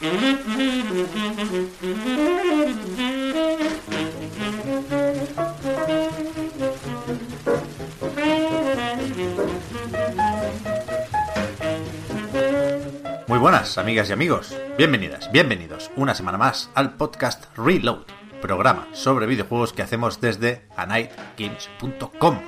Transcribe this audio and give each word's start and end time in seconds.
Muy 0.00 0.10
buenas, 13.38 13.76
amigas 13.78 14.08
y 14.08 14.12
amigos. 14.12 14.56
Bienvenidas, 14.76 15.32
bienvenidos 15.32 15.90
una 15.96 16.14
semana 16.14 16.38
más 16.38 16.70
al 16.76 16.94
podcast 16.94 17.46
Reload, 17.56 18.04
programa 18.40 18.86
sobre 18.92 19.26
videojuegos 19.26 19.72
que 19.72 19.82
hacemos 19.82 20.20
desde 20.20 20.64
anightgames.com. 20.76 22.38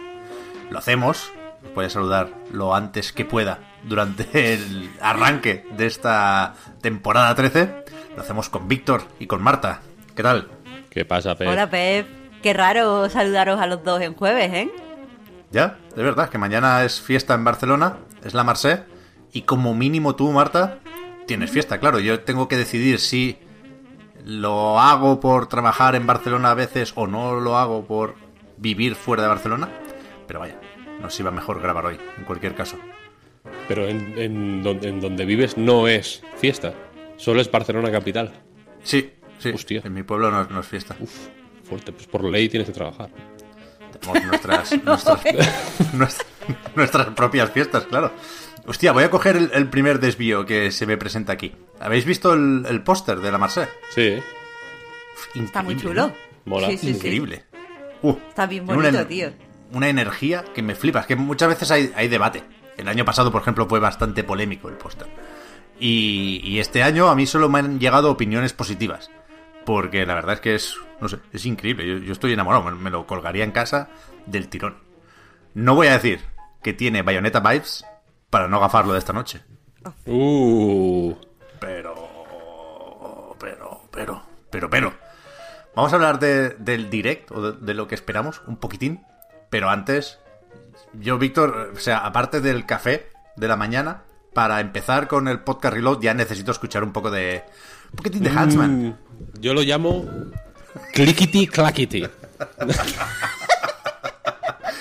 Lo 0.70 0.78
hacemos, 0.78 1.32
voy 1.74 1.86
a 1.86 1.90
saludar 1.90 2.32
lo 2.52 2.76
antes 2.76 3.12
que 3.12 3.24
pueda 3.24 3.69
durante 3.84 4.54
el 4.54 4.90
arranque 5.00 5.66
de 5.76 5.86
esta 5.86 6.54
temporada 6.80 7.34
13. 7.34 7.84
Lo 8.16 8.22
hacemos 8.22 8.48
con 8.48 8.68
Víctor 8.68 9.02
y 9.18 9.26
con 9.26 9.42
Marta. 9.42 9.80
¿Qué 10.14 10.22
tal? 10.22 10.48
¿Qué 10.90 11.04
pasa, 11.04 11.34
Pep? 11.36 11.48
Hola, 11.48 11.70
Pep. 11.70 12.06
Qué 12.42 12.52
raro 12.52 13.08
saludaros 13.08 13.60
a 13.60 13.66
los 13.66 13.84
dos 13.84 14.00
en 14.00 14.14
jueves, 14.14 14.52
¿eh? 14.52 14.70
Ya, 15.50 15.78
de 15.94 16.02
verdad, 16.02 16.28
que 16.28 16.38
mañana 16.38 16.84
es 16.84 17.00
fiesta 17.00 17.34
en 17.34 17.44
Barcelona, 17.44 17.98
es 18.24 18.34
la 18.34 18.44
Marse, 18.44 18.84
y 19.32 19.42
como 19.42 19.74
mínimo 19.74 20.14
tú, 20.14 20.30
Marta, 20.30 20.78
tienes 21.26 21.50
fiesta, 21.50 21.78
claro. 21.78 21.98
Yo 21.98 22.20
tengo 22.20 22.48
que 22.48 22.56
decidir 22.56 22.98
si 22.98 23.38
lo 24.24 24.78
hago 24.78 25.20
por 25.20 25.48
trabajar 25.48 25.94
en 25.96 26.06
Barcelona 26.06 26.52
a 26.52 26.54
veces 26.54 26.92
o 26.96 27.06
no 27.06 27.40
lo 27.40 27.58
hago 27.58 27.84
por 27.84 28.14
vivir 28.56 28.94
fuera 28.94 29.22
de 29.22 29.28
Barcelona. 29.28 29.68
Pero 30.26 30.40
vaya, 30.40 30.58
nos 31.00 31.18
iba 31.18 31.30
mejor 31.30 31.60
grabar 31.60 31.86
hoy, 31.86 31.98
en 32.16 32.24
cualquier 32.24 32.54
caso. 32.54 32.76
Pero 33.68 33.86
en, 33.88 34.14
en 34.18 34.62
don- 34.62 34.84
en 34.84 35.00
donde 35.00 35.24
vives 35.24 35.56
no 35.56 35.88
es 35.88 36.22
fiesta. 36.36 36.74
Solo 37.16 37.40
es 37.40 37.50
Barcelona 37.50 37.90
capital. 37.90 38.32
Sí, 38.82 39.10
sí, 39.38 39.50
Hostia. 39.50 39.82
en 39.84 39.92
mi 39.92 40.02
pueblo 40.02 40.30
no, 40.30 40.44
no 40.44 40.60
es 40.60 40.66
fiesta. 40.66 40.96
Fuerte, 41.64 41.92
pues 41.92 42.06
por 42.06 42.24
ley 42.24 42.48
tienes 42.48 42.68
que 42.68 42.74
trabajar. 42.74 43.10
Tenemos 44.00 44.24
nuestras, 44.26 44.72
nuestras, 44.84 45.24
nuestras, 45.92 46.26
nuestras 46.74 47.06
propias 47.08 47.50
fiestas, 47.50 47.84
claro. 47.84 48.12
Hostia, 48.66 48.92
voy 48.92 49.04
a 49.04 49.10
coger 49.10 49.36
el, 49.36 49.50
el 49.54 49.68
primer 49.68 50.00
desvío 50.00 50.44
que 50.46 50.70
se 50.70 50.86
me 50.86 50.96
presenta 50.96 51.32
aquí. 51.32 51.52
¿Habéis 51.80 52.04
visto 52.04 52.32
el, 52.34 52.64
el 52.68 52.82
póster 52.82 53.18
de 53.20 53.32
la 53.32 53.38
Marse? 53.38 53.68
Sí, 53.94 54.14
Está 55.34 55.62
muy 55.62 55.76
chulo. 55.76 56.08
¿no? 56.08 56.12
Mola. 56.46 56.68
Sí, 56.68 56.76
sí, 56.78 56.86
sí. 56.88 56.96
Increíble. 56.96 57.44
Uh, 58.02 58.16
Está 58.28 58.46
bien 58.46 58.64
una 58.64 58.74
bonito, 58.74 59.06
tío. 59.06 59.30
Una 59.72 59.88
energía 59.88 60.44
que 60.54 60.62
me 60.62 60.74
flipa. 60.74 61.00
Es 61.00 61.06
que 61.06 61.16
muchas 61.16 61.48
veces 61.50 61.70
hay, 61.70 61.92
hay 61.94 62.08
debate. 62.08 62.42
El 62.80 62.88
año 62.88 63.04
pasado, 63.04 63.30
por 63.30 63.42
ejemplo, 63.42 63.66
fue 63.68 63.78
bastante 63.80 64.24
polémico 64.24 64.68
el 64.68 64.74
póster. 64.76 65.06
Y, 65.78 66.40
y 66.44 66.58
este 66.58 66.82
año 66.82 67.08
a 67.08 67.14
mí 67.14 67.26
solo 67.26 67.48
me 67.48 67.58
han 67.60 67.78
llegado 67.80 68.10
opiniones 68.10 68.52
positivas. 68.52 69.10
Porque 69.64 70.04
la 70.06 70.14
verdad 70.14 70.34
es 70.34 70.40
que 70.40 70.54
es, 70.54 70.76
no 71.00 71.08
sé, 71.08 71.18
es 71.32 71.44
increíble. 71.46 71.86
Yo, 71.86 71.98
yo 71.98 72.12
estoy 72.12 72.32
enamorado. 72.32 72.64
Me, 72.64 72.72
me 72.72 72.90
lo 72.90 73.06
colgaría 73.06 73.44
en 73.44 73.52
casa 73.52 73.88
del 74.26 74.48
tirón. 74.48 74.76
No 75.54 75.74
voy 75.74 75.86
a 75.88 75.92
decir 75.92 76.20
que 76.62 76.72
tiene 76.72 77.02
Bayonetta 77.02 77.40
Vibes 77.40 77.84
para 78.30 78.48
no 78.48 78.60
gafarlo 78.60 78.92
de 78.92 78.98
esta 78.98 79.12
noche. 79.12 79.42
Uh, 80.06 81.14
Pero. 81.58 81.94
Pero, 83.38 83.82
pero, 83.90 84.22
pero, 84.50 84.70
pero. 84.70 84.94
Vamos 85.74 85.92
a 85.92 85.96
hablar 85.96 86.18
de- 86.18 86.50
del 86.50 86.90
direct 86.90 87.30
o 87.30 87.40
de, 87.52 87.58
de 87.64 87.74
lo 87.74 87.86
que 87.88 87.94
esperamos 87.94 88.42
un 88.46 88.56
poquitín. 88.56 89.02
Pero 89.50 89.68
antes, 89.70 90.19
yo, 90.94 91.18
Víctor, 91.18 91.72
o 91.76 91.78
sea, 91.78 91.98
aparte 91.98 92.40
del 92.40 92.66
café 92.66 93.08
de 93.36 93.48
la 93.48 93.56
mañana, 93.56 94.02
para 94.32 94.60
empezar 94.60 95.08
con 95.08 95.28
el 95.28 95.40
podcast 95.40 95.74
Reload 95.74 96.00
ya 96.00 96.14
necesito 96.14 96.52
escuchar 96.52 96.84
un 96.84 96.92
poco 96.92 97.10
de. 97.10 97.42
Un 97.90 97.96
poquitín 97.96 98.22
de 98.22 98.30
Huntsman. 98.30 98.88
mm, 98.88 98.94
yo 99.40 99.54
lo 99.54 99.62
llamo 99.62 100.08
clickety 100.92 101.46
clackety. 101.46 102.06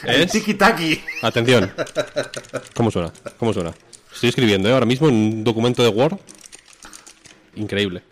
es 0.03 0.31
Tiki 0.31 0.53
Taki. 0.53 1.01
atención. 1.21 1.71
¿Cómo 2.75 2.91
suena? 2.91 3.11
¿Cómo 3.37 3.53
suena? 3.53 3.73
Estoy 4.13 4.29
escribiendo 4.29 4.69
¿eh? 4.69 4.73
ahora 4.73 4.85
mismo 4.85 5.09
en 5.09 5.15
un 5.15 5.43
documento 5.43 5.83
de 5.83 5.89
Word. 5.89 6.17
Increíble. 7.55 8.03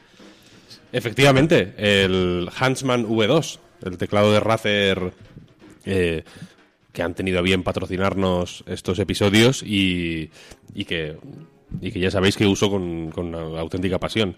Efectivamente, 0.91 1.73
el 1.77 2.49
Huntsman 2.61 3.05
V2, 3.05 3.59
el 3.83 3.97
teclado 3.97 4.31
de 4.31 4.39
Razer 4.39 5.13
eh, 5.85 6.23
que 6.97 7.03
han 7.03 7.13
tenido 7.13 7.37
a 7.37 7.43
bien 7.43 7.61
patrocinarnos 7.61 8.63
estos 8.65 8.97
episodios 8.97 9.61
y, 9.61 10.31
y 10.73 10.85
que, 10.85 11.15
y 11.79 11.91
que 11.91 11.99
ya 11.99 12.09
sabéis 12.09 12.35
que 12.35 12.47
uso 12.47 12.71
con, 12.71 13.35
auténtica 13.35 13.99
pasión. 13.99 14.35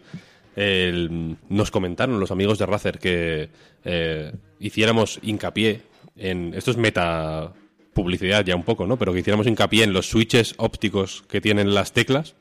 Nos 1.47 1.71
comentaron 1.71 2.19
los 2.19 2.31
amigos 2.31 2.59
de 2.59 2.65
Razer 2.65 2.99
que 2.99 3.47
eh, 3.85 4.33
hiciéramos 4.59 5.19
hincapié 5.21 5.83
en. 6.17 6.53
Esto 6.53 6.71
es 6.71 6.75
meta 6.75 7.53
publicidad 7.93 8.43
ya 8.43 8.57
un 8.57 8.63
poco, 8.63 8.85
¿no? 8.85 8.97
Pero 8.97 9.13
que 9.13 9.19
hiciéramos 9.19 9.47
hincapié 9.47 9.85
en 9.85 9.93
los 9.93 10.09
switches 10.09 10.55
ópticos 10.57 11.23
que 11.29 11.39
tienen 11.39 11.73
las 11.73 11.93
teclas. 11.93 12.35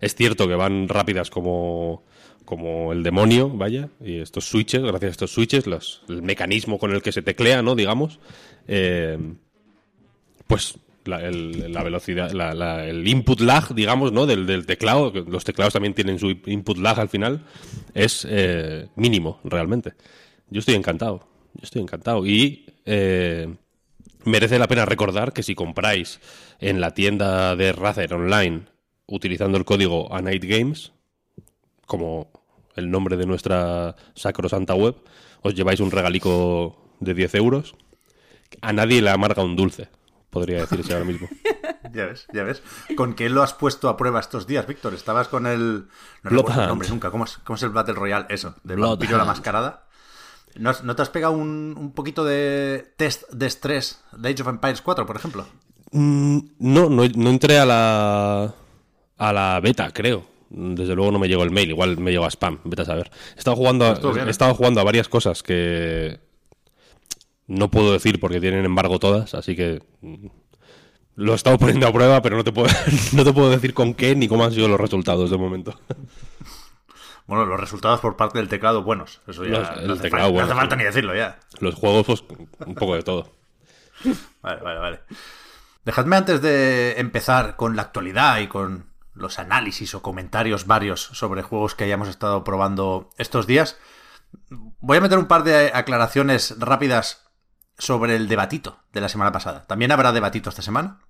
Es 0.00 0.14
cierto 0.14 0.46
que 0.46 0.54
van 0.54 0.88
rápidas 0.88 1.28
como, 1.28 2.04
como 2.44 2.92
el 2.92 3.02
demonio, 3.02 3.48
vaya, 3.48 3.88
y 4.04 4.18
estos 4.20 4.44
switches, 4.46 4.82
gracias 4.82 5.08
a 5.08 5.12
estos 5.12 5.30
switches, 5.32 5.66
los- 5.66 6.02
el 6.08 6.22
mecanismo 6.22 6.78
con 6.78 6.92
el 6.92 7.02
que 7.02 7.12
se 7.12 7.22
teclea, 7.22 7.62
¿no? 7.62 7.74
Digamos, 7.74 8.18
eh, 8.68 9.18
pues 10.46 10.74
la, 11.04 11.20
el, 11.22 11.72
la 11.72 11.82
velocidad, 11.82 12.30
la- 12.32 12.54
la- 12.54 12.86
el 12.86 13.06
input 13.06 13.40
lag, 13.40 13.74
digamos, 13.74 14.12
¿no? 14.12 14.26
Del, 14.26 14.46
del 14.46 14.66
teclado, 14.66 15.12
los 15.12 15.44
teclados 15.44 15.72
también 15.72 15.94
tienen 15.94 16.18
su 16.18 16.30
input 16.46 16.78
lag 16.78 16.98
al 17.00 17.08
final, 17.08 17.44
es 17.94 18.26
eh, 18.28 18.88
mínimo, 18.96 19.40
realmente. 19.44 19.94
Yo 20.50 20.60
estoy 20.60 20.74
encantado, 20.74 21.26
yo 21.54 21.60
estoy 21.62 21.82
encantado. 21.82 22.26
Y 22.26 22.66
eh, 22.84 23.52
merece 24.24 24.58
la 24.58 24.68
pena 24.68 24.84
recordar 24.84 25.32
que 25.32 25.42
si 25.42 25.54
compráis 25.54 26.20
en 26.60 26.80
la 26.80 26.92
tienda 26.94 27.56
de 27.56 27.72
Razer 27.72 28.14
online 28.14 28.62
utilizando 29.06 29.58
el 29.58 29.64
código 29.64 30.12
ANIGHTGAMES, 30.14 30.92
como 31.86 32.30
el 32.76 32.90
nombre 32.90 33.16
de 33.16 33.26
nuestra 33.26 33.96
sacrosanta 34.14 34.74
web, 34.74 34.96
os 35.42 35.54
lleváis 35.54 35.80
un 35.80 35.90
regalico 35.90 36.76
de 37.00 37.14
10 37.14 37.34
euros. 37.36 37.74
A 38.60 38.72
nadie 38.72 39.02
le 39.02 39.10
amarga 39.10 39.42
un 39.42 39.56
dulce, 39.56 39.88
podría 40.30 40.60
decirse 40.60 40.92
ahora 40.92 41.04
mismo. 41.04 41.28
Ya 41.92 42.06
ves, 42.06 42.26
ya 42.32 42.42
ves. 42.44 42.62
¿Con 42.96 43.12
qué 43.12 43.28
lo 43.28 43.42
has 43.42 43.52
puesto 43.52 43.90
a 43.90 43.98
prueba 43.98 44.18
estos 44.20 44.46
días, 44.46 44.66
Víctor? 44.66 44.94
Estabas 44.94 45.28
con 45.28 45.46
el. 45.46 45.88
No 46.22 46.30
recuerdo 46.30 46.62
el 46.62 46.68
nombre 46.68 46.88
nunca. 46.88 47.10
¿Cómo 47.10 47.24
es, 47.24 47.36
cómo 47.44 47.56
es 47.56 47.62
el 47.64 47.68
Battle 47.70 47.92
Royale? 47.94 48.26
Eso, 48.30 48.54
de 48.64 48.76
vampiro 48.76 49.18
la 49.18 49.26
mascarada. 49.26 49.88
¿No, 50.56 50.70
has- 50.70 50.84
no 50.84 50.96
te 50.96 51.02
has 51.02 51.10
pegado 51.10 51.34
un, 51.34 51.74
un 51.78 51.92
poquito 51.92 52.24
de 52.24 52.94
test 52.96 53.28
de 53.30 53.44
estrés 53.46 54.02
de 54.16 54.30
Age 54.30 54.40
of 54.40 54.48
Empires 54.48 54.80
4, 54.80 55.04
por 55.04 55.16
ejemplo? 55.16 55.44
Mm, 55.90 56.38
no, 56.60 56.88
no, 56.88 57.02
no 57.14 57.30
entré 57.30 57.58
a 57.58 57.66
la, 57.66 58.54
a 59.18 59.32
la 59.34 59.60
beta, 59.60 59.90
creo. 59.92 60.24
Desde 60.54 60.94
luego 60.94 61.10
no 61.10 61.18
me 61.18 61.28
llegó 61.28 61.44
el 61.44 61.50
mail, 61.50 61.70
igual 61.70 61.96
me 61.96 62.10
llegó 62.10 62.26
a 62.26 62.30
spam, 62.30 62.58
vete 62.64 62.82
a 62.82 62.84
saber. 62.84 63.10
He 63.34 63.38
estado 63.38 63.56
jugando 63.56 63.86
a, 63.86 63.92
he 63.92 64.26
¿eh? 64.26 64.30
estado 64.30 64.54
jugando 64.54 64.82
a 64.82 64.84
varias 64.84 65.08
cosas 65.08 65.42
que 65.42 66.20
no 67.46 67.70
puedo 67.70 67.92
decir 67.92 68.20
porque 68.20 68.38
tienen 68.38 68.64
embargo 68.66 68.98
todas, 68.98 69.32
así 69.34 69.56
que 69.56 69.82
mm, 70.02 70.26
lo 71.16 71.32
he 71.32 71.36
estado 71.36 71.56
poniendo 71.58 71.86
a 71.86 71.92
prueba, 71.92 72.20
pero 72.20 72.36
no 72.36 72.44
te 72.44 72.52
puedo, 72.52 72.68
no 73.14 73.24
te 73.24 73.32
puedo 73.32 73.48
decir 73.48 73.72
con 73.72 73.94
qué 73.94 74.14
ni 74.14 74.28
cómo 74.28 74.44
han 74.44 74.52
sido 74.52 74.68
los 74.68 74.78
resultados 74.80 75.30
de 75.30 75.38
momento. 75.38 75.74
Bueno, 77.24 77.46
los 77.46 77.60
resultados 77.60 78.00
por 78.00 78.16
parte 78.16 78.38
del 78.38 78.48
teclado 78.48 78.82
buenos. 78.82 79.20
Eso 79.28 79.44
ya 79.44 79.60
Los- 79.60 79.78
el 79.78 79.86
no, 79.86 79.92
hace 79.94 80.02
teclado 80.02 80.24
falta, 80.24 80.26
no 80.26 80.32
bueno, 80.32 80.46
hace 80.46 80.54
falta 80.54 80.76
ni 80.76 80.84
decirlo 80.84 81.14
ya. 81.14 81.38
Los 81.60 81.76
juegos, 81.76 82.04
pues, 82.04 82.24
un 82.66 82.74
poco 82.74 82.96
de 82.96 83.02
todo. 83.02 83.30
Vale, 84.42 84.60
vale, 84.60 84.80
vale. 84.80 85.00
Dejadme 85.84 86.16
antes 86.16 86.42
de 86.42 86.98
empezar 86.98 87.54
con 87.54 87.76
la 87.76 87.82
actualidad 87.82 88.40
y 88.40 88.48
con 88.48 88.86
los 89.14 89.38
análisis 89.38 89.94
o 89.94 90.02
comentarios 90.02 90.66
varios 90.66 91.02
sobre 91.02 91.42
juegos 91.42 91.74
que 91.74 91.84
hayamos 91.84 92.08
estado 92.08 92.44
probando 92.44 93.10
estos 93.18 93.46
días. 93.46 93.76
Voy 94.80 94.96
a 94.96 95.00
meter 95.00 95.18
un 95.18 95.26
par 95.26 95.44
de 95.44 95.70
aclaraciones 95.74 96.54
rápidas 96.58 97.28
sobre 97.78 98.16
el 98.16 98.28
debatito 98.28 98.78
de 98.92 99.00
la 99.00 99.08
semana 99.08 99.32
pasada. 99.32 99.64
También 99.66 99.92
habrá 99.92 100.12
debatito 100.12 100.48
esta 100.50 100.62
semana, 100.62 101.00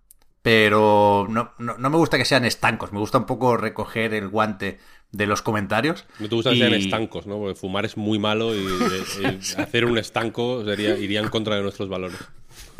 pero 0.43 1.27
no, 1.29 1.53
no, 1.59 1.77
no 1.79 1.91
me 1.91 1.97
gusta 1.97 2.19
que 2.19 2.25
sean 2.25 2.45
estancos. 2.45 2.93
Me 2.93 2.99
gusta 2.99 3.19
un 3.19 3.27
poco 3.27 3.57
recoger 3.57 4.13
el 4.15 4.29
guante 4.29 4.81
de 5.13 5.27
los 5.27 5.43
comentarios. 5.43 6.05
No 6.19 6.29
te 6.29 6.35
gusta 6.35 6.51
que 6.51 6.57
y- 6.57 6.61
sean 6.61 6.75
estancos, 6.75 7.27
¿no? 7.27 7.37
Porque 7.39 7.55
fumar 7.55 7.85
es 7.85 7.97
muy 7.97 8.19
malo 8.19 8.55
y, 8.55 8.59
y- 8.59 9.23
y 9.23 9.41
hacer 9.61 9.85
un 9.85 9.99
estanco 9.99 10.65
sería, 10.65 10.97
iría 10.99 11.21
en 11.21 11.29
contra 11.29 11.55
de 11.57 11.63
nuestros 11.63 11.89
valores. 11.89 12.19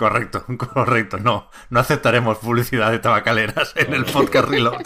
Correcto, 0.03 0.45
correcto. 0.75 1.19
No, 1.19 1.49
no 1.71 1.79
aceptaremos 1.79 2.39
publicidad 2.39 2.91
de 2.91 2.99
tabacaleras 2.99 3.73
en 3.77 3.95
el 3.95 4.05
podcast 4.05 4.49
Reload. 4.49 4.83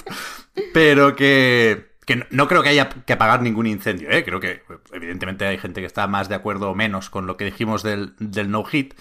Pero 0.75 1.17
que, 1.17 1.97
que 2.05 2.27
no- 2.31 2.47
creo 2.49 2.63
que 2.63 2.69
haya 2.69 2.91
que 2.91 3.15
apagar 3.15 3.41
ningún 3.41 3.67
incendio, 3.67 4.11
¿eh? 4.11 4.27
Creo 4.27 4.41
que 4.41 4.63
evidentemente 4.93 5.47
hay 5.47 5.57
gente 5.57 5.81
que 5.81 5.87
está 5.87 6.07
más 6.07 6.29
de 6.29 6.35
acuerdo 6.35 6.69
o 6.71 6.75
menos 6.75 7.09
con 7.09 7.27
lo 7.27 7.39
que 7.39 7.47
dijimos 7.47 7.83
del, 7.83 8.15
del 8.19 8.51
no-hit. 8.51 8.93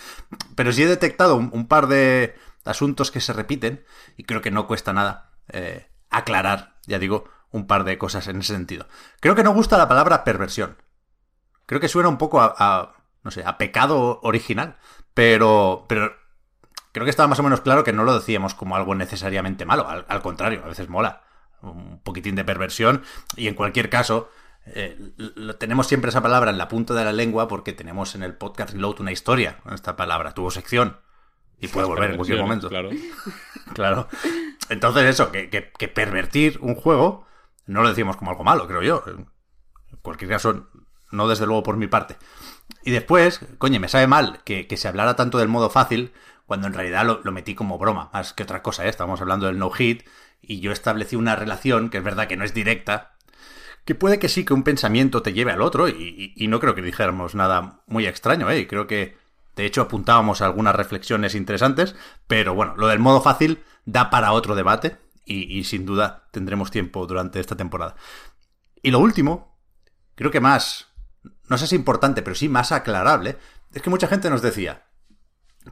Pero 0.55 0.71
sí 0.71 0.83
he 0.83 0.87
detectado 0.87 1.35
un, 1.35 1.67
par 1.67 1.87
de 1.87 2.33
asuntos 2.63 3.11
que 3.11 3.19
se 3.19 3.33
repiten 3.33 3.83
y 4.15 4.23
creo 4.23 4.41
que 4.41 4.51
no 4.51 4.67
cuesta 4.67 4.93
nada 4.93 5.31
eh, 5.51 5.89
aclarar, 6.09 6.77
ya 6.87 6.97
digo, 6.97 7.25
un 7.51 7.67
par 7.67 7.83
de 7.83 7.97
cosas 7.97 8.29
en 8.29 8.39
ese 8.39 8.53
sentido. 8.53 8.87
Creo 9.19 9.35
que 9.35 9.43
no 9.43 9.53
gusta 9.53 9.77
la 9.77 9.89
palabra 9.89 10.23
perversión. 10.23 10.77
Creo 11.65 11.81
que 11.81 11.89
suena 11.89 12.07
un 12.07 12.17
poco 12.17 12.39
a, 12.41 12.95
no 13.21 13.31
sé, 13.31 13.43
a 13.45 13.57
pecado 13.57 14.21
original, 14.23 14.77
pero, 15.15 15.85
pero 15.89 16.13
creo 16.91 17.05
que 17.05 17.09
estaba 17.09 17.27
más 17.27 17.39
o 17.39 17.43
menos 17.43 17.61
claro 17.61 17.83
que 17.83 17.91
no 17.93 18.03
lo 18.03 18.13
decíamos 18.13 18.53
como 18.53 18.75
algo 18.75 18.93
necesariamente 18.93 19.65
malo, 19.65 19.87
al, 19.89 20.05
al 20.07 20.21
contrario, 20.21 20.61
a 20.63 20.67
veces 20.67 20.87
mola 20.89 21.23
un 21.63 21.99
poquitín 22.03 22.35
de 22.35 22.43
perversión 22.45 23.01
y 23.35 23.47
en 23.47 23.55
cualquier 23.55 23.89
caso 23.89 24.29
eh, 24.67 24.95
lo- 25.17 25.55
tenemos 25.55 25.87
siempre 25.87 26.09
esa 26.09 26.21
palabra 26.21 26.51
en 26.51 26.57
la 26.59 26.67
punta 26.67 26.93
de 26.93 27.03
la 27.03 27.11
lengua 27.13 27.47
porque 27.47 27.73
tenemos 27.73 28.13
en 28.13 28.21
el 28.23 28.35
podcast 28.35 28.73
Reload 28.73 28.99
una 29.01 29.11
historia 29.11 29.57
con 29.63 29.73
esta 29.73 29.95
palabra, 29.95 30.33
tuvo 30.33 30.51
sección 30.51 30.97
y 31.59 31.67
puede 31.69 31.87
volver 31.87 32.11
en 32.11 32.17
cualquier 32.17 32.41
momento. 32.41 32.69
Claro. 32.69 32.89
Claro. 33.73 34.07
Entonces 34.69 35.05
eso, 35.05 35.31
que, 35.31 35.49
que- 35.49 35.71
que 35.71 35.87
pervertir 35.87 36.59
un 36.61 36.75
juego 36.75 37.25
no 37.65 37.81
lo 37.81 37.89
decimos 37.89 38.15
como 38.15 38.29
algo 38.29 38.43
malo, 38.43 38.67
creo 38.67 38.83
yo. 38.83 39.03
En 39.07 39.27
cualquier 40.03 40.29
caso, 40.29 40.67
no 41.11 41.27
desde 41.27 41.47
luego 41.47 41.63
por 41.63 41.77
mi 41.77 41.87
parte. 41.87 42.15
Y 42.83 42.91
después, 42.91 43.39
coño, 43.57 43.79
me 43.79 43.89
sabe 43.89 44.07
mal 44.07 44.41
que, 44.43 44.67
que 44.67 44.77
se 44.77 44.87
hablara 44.87 45.15
tanto 45.15 45.37
del 45.37 45.47
modo 45.47 45.69
fácil 45.69 46.13
cuando 46.45 46.67
en 46.67 46.73
realidad 46.73 47.05
lo, 47.05 47.31
metí 47.31 47.55
como 47.55 47.77
broma, 47.77 48.09
más 48.13 48.33
que 48.33 48.43
otra 48.43 48.61
cosa, 48.61 48.85
¿eh? 48.85 48.89
Estábamos 48.89 49.21
hablando 49.21 49.47
del 49.47 49.57
no-hit 49.57 50.03
y 50.41 50.59
yo 50.59 50.71
establecí 50.71 51.15
una 51.15 51.35
relación 51.35 51.89
que 51.89 51.97
es 51.97 52.03
verdad 52.03 52.27
que 52.27 52.37
no 52.37 52.43
es 52.43 52.53
directa, 52.53 53.15
que 53.83 53.95
puede 53.95 54.19
que 54.19 54.29
sí 54.29 54.45
que 54.45 54.53
un 54.53 54.63
pensamiento 54.63 55.21
te 55.21 55.33
lleve 55.33 55.51
al 55.51 55.61
otro 55.61 55.89
y, 55.89 56.33
no 56.47 56.59
creo 56.59 56.75
que 56.75 56.81
dijéramos 56.81 57.35
nada 57.35 57.81
muy 57.87 58.05
extraño, 58.05 58.49
¿eh? 58.51 58.59
Y 58.59 58.65
creo 58.67 58.87
que 58.87 59.17
de 59.55 59.65
hecho 59.65 59.81
apuntábamos 59.81 60.41
a 60.41 60.45
algunas 60.45 60.75
reflexiones 60.75 61.33
interesantes, 61.33 61.95
pero 62.27 62.53
bueno, 62.53 62.75
lo 62.77 62.87
del 62.87 62.99
modo 62.99 63.21
fácil 63.21 63.63
da 63.85 64.09
para 64.09 64.31
otro 64.31 64.55
debate 64.55 64.97
y 65.27 65.63
sin 65.63 65.87
duda 65.87 66.27
tendremos 66.31 66.69
tiempo 66.69 67.07
durante 67.07 67.39
esta 67.39 67.55
temporada. 67.55 67.95
Y 68.83 68.91
lo 68.91 68.99
último, 68.99 69.57
creo 70.13 70.29
que 70.29 70.39
más, 70.39 70.93
no 71.47 71.57
sé 71.57 71.67
si 71.67 71.75
importante, 71.75 72.21
pero 72.21 72.35
sí 72.35 72.49
más 72.49 72.71
aclarable, 72.71 73.37
es 73.73 73.81
que 73.81 73.89
mucha 73.89 74.07
gente 74.07 74.29
nos 74.29 74.41
decía, 74.41 74.85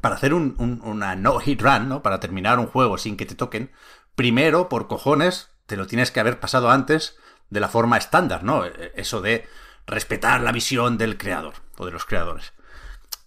para 0.01 0.15
hacer 0.15 0.33
un- 0.33 0.55
un- 0.57 0.81
una 0.83 1.15
no-hit 1.15 1.61
run, 1.61 1.87
¿no? 1.89 2.01
Para 2.01 2.19
terminar 2.19 2.59
un 2.59 2.67
juego 2.67 2.97
sin 2.97 3.17
que 3.17 3.25
te 3.25 3.35
toquen, 3.35 3.71
primero, 4.15 4.69
por 4.69 4.87
cojones, 4.87 5.49
te 5.65 5.77
lo 5.77 5.87
tienes 5.87 6.11
que 6.11 6.19
haber 6.19 6.39
pasado 6.39 6.69
antes 6.71 7.17
de 7.49 7.59
la 7.59 7.69
forma 7.69 7.97
estándar, 7.97 8.43
¿no? 8.43 8.65
E- 8.65 8.91
Eso 8.95 9.21
de 9.21 9.47
respetar 9.85 10.41
la 10.41 10.51
visión 10.51 10.97
del 10.97 11.17
creador 11.17 11.53
o 11.77 11.85
de 11.85 11.91
los 11.91 12.05
creadores. 12.05 12.53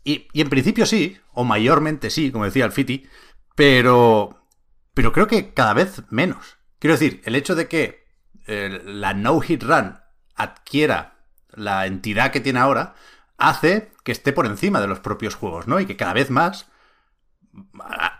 Y, 0.04 0.28
y 0.32 0.40
en 0.40 0.48
principio 0.50 0.86
sí, 0.86 1.18
o 1.32 1.44
mayormente 1.44 2.10
sí, 2.10 2.30
como 2.32 2.44
decía 2.44 2.64
el 2.64 2.72
Fiti, 2.72 3.06
pero, 3.54 4.46
pero 4.94 5.12
creo 5.12 5.26
que 5.26 5.52
cada 5.54 5.74
vez 5.74 6.02
menos. 6.10 6.58
Quiero 6.78 6.94
decir, 6.94 7.22
el 7.24 7.34
hecho 7.36 7.54
de 7.54 7.68
que 7.68 8.06
eh, 8.46 8.82
la 8.84 9.14
no-hit 9.14 9.62
run 9.62 9.98
adquiera 10.34 11.15
la 11.56 11.86
entidad 11.86 12.30
que 12.30 12.40
tiene 12.40 12.60
ahora 12.60 12.94
hace 13.38 13.90
que 14.04 14.12
esté 14.12 14.32
por 14.32 14.46
encima 14.46 14.80
de 14.80 14.86
los 14.86 15.00
propios 15.00 15.34
juegos, 15.34 15.66
¿no? 15.66 15.80
Y 15.80 15.86
que 15.86 15.96
cada 15.96 16.12
vez 16.12 16.30
más 16.30 16.68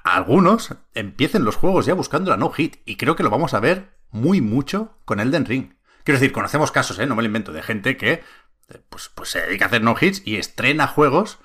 algunos 0.04 0.74
empiecen 0.94 1.44
los 1.44 1.56
juegos 1.56 1.86
ya 1.86 1.94
buscando 1.94 2.30
la 2.30 2.36
no-hit. 2.36 2.78
Y 2.84 2.96
creo 2.96 3.16
que 3.16 3.22
lo 3.22 3.30
vamos 3.30 3.54
a 3.54 3.60
ver 3.60 3.96
muy 4.10 4.40
mucho 4.40 4.96
con 5.04 5.20
Elden 5.20 5.44
Ring. 5.44 5.74
Quiero 6.04 6.18
decir, 6.18 6.32
conocemos 6.32 6.72
casos, 6.72 6.98
¿eh? 6.98 7.06
No 7.06 7.14
me 7.14 7.22
lo 7.22 7.26
invento, 7.26 7.52
de 7.52 7.62
gente 7.62 7.96
que 7.96 8.12
eh, 8.68 8.80
pues, 8.88 9.10
pues 9.14 9.30
se 9.30 9.40
dedica 9.42 9.66
a 9.66 9.68
hacer 9.68 9.82
no-hits 9.82 10.22
y 10.24 10.36
estrena 10.36 10.86
juegos 10.86 11.38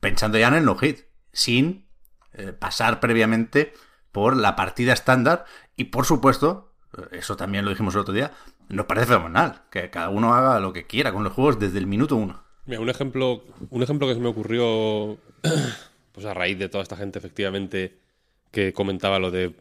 pensando 0.00 0.38
ya 0.38 0.48
en 0.48 0.54
el 0.54 0.64
no-hit, 0.64 1.06
sin 1.32 1.86
eh, 2.32 2.52
pasar 2.52 3.00
previamente 3.00 3.72
por 4.10 4.36
la 4.36 4.56
partida 4.56 4.92
estándar. 4.92 5.44
Y 5.76 5.84
por 5.84 6.06
supuesto, 6.06 6.74
eso 7.12 7.36
también 7.36 7.64
lo 7.64 7.70
dijimos 7.70 7.94
el 7.94 8.00
otro 8.00 8.14
día, 8.14 8.32
nos 8.68 8.86
parece 8.86 9.06
fenomenal 9.06 9.62
que 9.70 9.90
cada 9.90 10.08
uno 10.10 10.34
haga 10.34 10.60
lo 10.60 10.72
que 10.72 10.86
quiera 10.86 11.12
con 11.12 11.24
los 11.24 11.32
juegos 11.32 11.58
desde 11.58 11.78
el 11.78 11.86
minuto 11.86 12.16
uno. 12.16 12.42
Mira, 12.66 12.80
un 12.80 12.88
ejemplo, 12.88 13.44
un 13.70 13.82
ejemplo 13.82 14.06
que 14.06 14.14
se 14.14 14.20
me 14.20 14.28
ocurrió 14.28 15.18
pues 16.12 16.26
a 16.26 16.34
raíz 16.34 16.58
de 16.58 16.68
toda 16.68 16.82
esta 16.82 16.96
gente, 16.96 17.18
efectivamente, 17.18 17.98
que 18.50 18.72
comentaba 18.72 19.18
lo 19.18 19.30
de 19.30 19.54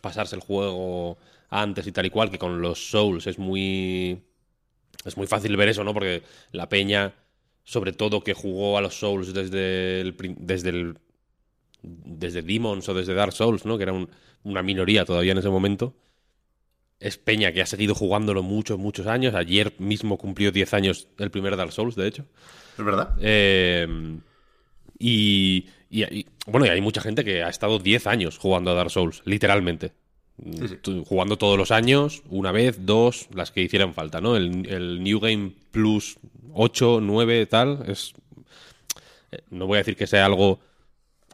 pasarse 0.00 0.36
el 0.36 0.42
juego 0.42 1.18
antes 1.50 1.86
y 1.86 1.92
tal 1.92 2.06
y 2.06 2.10
cual, 2.10 2.30
que 2.30 2.38
con 2.38 2.60
los 2.60 2.90
Souls 2.90 3.26
es 3.26 3.38
muy. 3.38 4.22
Es 5.04 5.16
muy 5.16 5.26
fácil 5.26 5.56
ver 5.56 5.68
eso, 5.68 5.84
¿no? 5.84 5.92
Porque 5.94 6.22
la 6.52 6.68
peña, 6.68 7.14
sobre 7.64 7.92
todo 7.92 8.22
que 8.24 8.34
jugó 8.34 8.78
a 8.78 8.80
los 8.80 8.98
Souls 8.98 9.32
desde 9.34 10.00
el. 10.00 10.16
desde 10.38 10.70
el. 10.70 10.98
Desde 11.82 12.42
Demons 12.42 12.88
o 12.88 12.94
desde 12.94 13.14
Dark 13.14 13.32
Souls, 13.32 13.64
¿no? 13.64 13.76
Que 13.76 13.84
era 13.84 13.92
un- 13.92 14.10
una 14.42 14.62
minoría 14.62 15.04
todavía 15.04 15.32
en 15.32 15.38
ese 15.38 15.48
momento. 15.50 15.94
Es 16.98 17.18
peña 17.18 17.52
que 17.52 17.60
ha 17.62 17.66
seguido 17.66 17.94
jugándolo 17.94 18.42
muchos, 18.42 18.78
muchos 18.78 19.06
años. 19.06 19.34
Ayer 19.34 19.74
mismo 19.78 20.16
cumplió 20.16 20.50
10 20.52 20.72
años 20.74 21.08
el 21.18 21.30
primer 21.30 21.56
Dark 21.56 21.72
Souls, 21.72 21.94
de 21.96 22.08
hecho. 22.08 22.24
¿Es 22.78 22.84
verdad? 22.84 23.14
Eh, 23.20 23.86
y, 24.98 25.66
y- 25.90 26.04
y, 26.20 26.26
bueno, 26.46 26.66
y 26.66 26.70
hay 26.70 26.80
mucha 26.80 27.00
gente 27.00 27.24
que 27.24 27.42
ha 27.42 27.48
estado 27.48 27.78
10 27.78 28.06
años 28.06 28.38
jugando 28.38 28.70
a 28.70 28.74
Dark 28.74 28.90
Souls, 28.90 29.22
literalmente. 29.24 29.92
sí. 30.82 31.02
Jugando 31.06 31.36
todos 31.38 31.58
los 31.58 31.70
años, 31.70 32.22
una 32.28 32.52
vez, 32.52 32.84
dos, 32.86 33.28
las 33.34 33.50
que 33.50 33.62
hicieran 33.62 33.94
falta, 33.94 34.20
¿no? 34.20 34.36
El, 34.36 34.66
el 34.68 35.02
New 35.02 35.20
Game 35.20 35.52
Plus 35.70 36.18
8, 36.54 37.00
9, 37.02 37.46
tal, 37.46 37.84
es... 37.88 38.12
eh, 39.32 39.38
No 39.50 39.66
voy 39.66 39.76
a 39.76 39.78
decir 39.78 39.96
que 39.96 40.06
sea 40.06 40.24
algo 40.26 40.60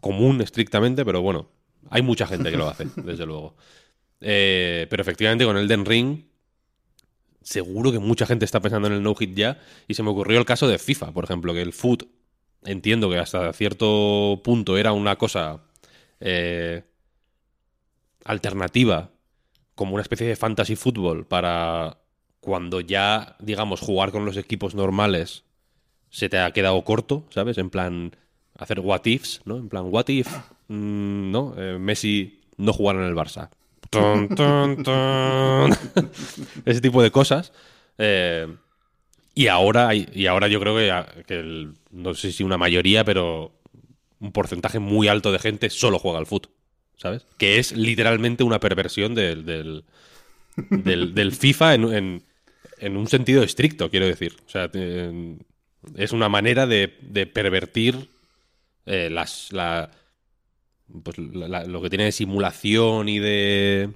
común 0.00 0.40
estrictamente, 0.40 1.04
pero 1.04 1.22
bueno, 1.22 1.48
hay 1.90 2.02
mucha 2.02 2.26
gente 2.26 2.50
que 2.50 2.56
lo 2.56 2.68
hace, 2.68 2.86
desde 2.96 3.26
luego. 3.26 3.54
Eh, 4.22 4.86
pero 4.88 5.02
efectivamente 5.02 5.44
con 5.44 5.56
Elden 5.56 5.84
Ring 5.84 6.32
seguro 7.42 7.92
que 7.92 7.98
mucha 7.98 8.26
gente 8.26 8.44
está 8.44 8.60
pensando 8.60 8.88
en 8.88 8.94
el 8.94 9.02
no-hit 9.02 9.34
ya. 9.34 9.60
Y 9.88 9.94
se 9.94 10.02
me 10.02 10.10
ocurrió 10.10 10.38
el 10.38 10.44
caso 10.44 10.68
de 10.68 10.78
FIFA, 10.78 11.12
por 11.12 11.24
ejemplo, 11.24 11.52
que 11.52 11.62
el 11.62 11.72
foot, 11.72 12.04
entiendo 12.64 13.10
que 13.10 13.18
hasta 13.18 13.52
cierto 13.52 14.40
punto 14.44 14.78
era 14.78 14.92
una 14.92 15.16
cosa 15.16 15.62
eh, 16.20 16.84
alternativa, 18.24 19.10
como 19.74 19.94
una 19.94 20.02
especie 20.02 20.26
de 20.26 20.36
fantasy 20.36 20.76
fútbol 20.76 21.26
para 21.26 21.98
cuando 22.40 22.80
ya, 22.80 23.36
digamos, 23.40 23.80
jugar 23.80 24.10
con 24.10 24.24
los 24.24 24.36
equipos 24.36 24.74
normales 24.74 25.44
se 26.10 26.28
te 26.28 26.38
ha 26.38 26.50
quedado 26.52 26.82
corto, 26.84 27.24
¿sabes? 27.30 27.56
En 27.58 27.70
plan, 27.70 28.16
hacer 28.58 28.80
what 28.80 29.06
ifs, 29.06 29.40
¿no? 29.44 29.56
En 29.56 29.68
plan, 29.68 29.86
what 29.90 30.08
if, 30.08 30.28
mm, 30.68 31.30
¿no? 31.30 31.54
Eh, 31.56 31.78
Messi 31.78 32.42
no 32.58 32.72
jugara 32.72 33.00
en 33.00 33.06
el 33.06 33.14
Barça. 33.14 33.50
Ese 36.64 36.80
tipo 36.80 37.02
de 37.02 37.10
cosas. 37.10 37.52
Eh, 37.98 38.46
y 39.34 39.46
ahora, 39.48 39.94
y 39.94 40.26
ahora 40.26 40.48
yo 40.48 40.60
creo 40.60 40.76
que, 40.76 40.90
el- 41.34 41.74
no 41.90 42.14
sé 42.14 42.32
si 42.32 42.42
una 42.42 42.58
mayoría, 42.58 43.04
pero 43.04 43.52
un 44.20 44.32
porcentaje 44.32 44.78
muy 44.78 45.08
alto 45.08 45.32
de 45.32 45.38
gente 45.38 45.70
solo 45.70 45.98
juega 45.98 46.18
al 46.18 46.26
fútbol, 46.26 46.52
¿sabes? 46.96 47.26
Que 47.38 47.58
es 47.58 47.72
literalmente 47.72 48.44
una 48.44 48.60
perversión 48.60 49.14
del, 49.14 49.44
del, 49.44 49.84
FIFA 51.32 51.74
en, 51.74 52.22
en- 52.78 52.96
un 52.96 53.08
sentido 53.08 53.42
estricto, 53.42 53.90
quiero 53.90 54.06
decir. 54.06 54.36
O 54.46 54.50
sea, 54.50 54.70
es 55.96 56.12
una 56.12 56.28
manera 56.28 56.66
de, 56.66 56.96
de 57.00 57.26
pervertir 57.26 58.08
eh, 58.86 59.08
las, 59.10 59.52
la, 59.52 59.90
pues, 61.02 61.18
lo 61.18 61.82
que 61.82 61.90
tiene 61.90 62.04
de 62.04 62.12
simulación 62.12 63.08
y 63.08 63.18
de 63.18 63.90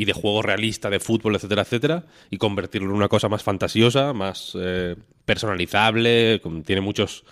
y 0.00 0.06
de 0.06 0.12
juego 0.14 0.40
realista 0.40 0.88
de 0.88 0.98
fútbol, 0.98 1.34
etcétera, 1.34 1.62
etcétera, 1.62 2.06
y 2.30 2.38
convertirlo 2.38 2.88
en 2.88 2.96
una 2.96 3.08
cosa 3.08 3.28
más 3.28 3.42
fantasiosa, 3.42 4.14
más 4.14 4.56
eh, 4.58 4.96
personalizable, 5.26 6.40
tiene 6.64 6.80
muchos 6.80 7.24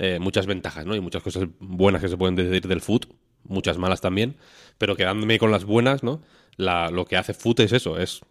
eh, 0.00 0.18
muchas 0.18 0.46
ventajas, 0.46 0.86
¿no? 0.86 0.96
Y 0.96 1.00
muchas 1.00 1.22
cosas 1.22 1.46
buenas 1.60 2.02
que 2.02 2.08
se 2.08 2.16
pueden 2.16 2.34
decir 2.34 2.66
del 2.66 2.80
foot, 2.80 3.06
muchas 3.44 3.78
malas 3.78 4.00
también, 4.00 4.36
pero 4.76 4.96
quedándome 4.96 5.38
con 5.38 5.52
las 5.52 5.64
buenas, 5.64 6.02
¿no? 6.02 6.22
Lo 6.56 7.04
que 7.04 7.16
hace 7.16 7.32
foot 7.32 7.60
es 7.60 7.72
eso, 7.72 7.96
es 7.96 8.22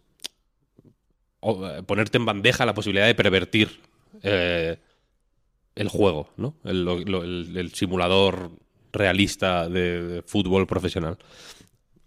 eh, 1.41 1.84
ponerte 1.86 2.18
en 2.18 2.25
bandeja 2.25 2.65
la 2.65 2.74
posibilidad 2.74 3.08
de 3.08 3.15
pervertir 3.15 3.79
el 4.22 5.88
juego, 5.88 6.34
¿no? 6.36 6.56
El 6.65 7.72
simulador 7.74 8.51
realista 8.91 9.69
de, 9.69 10.24
fútbol 10.25 10.67
profesional. 10.67 11.17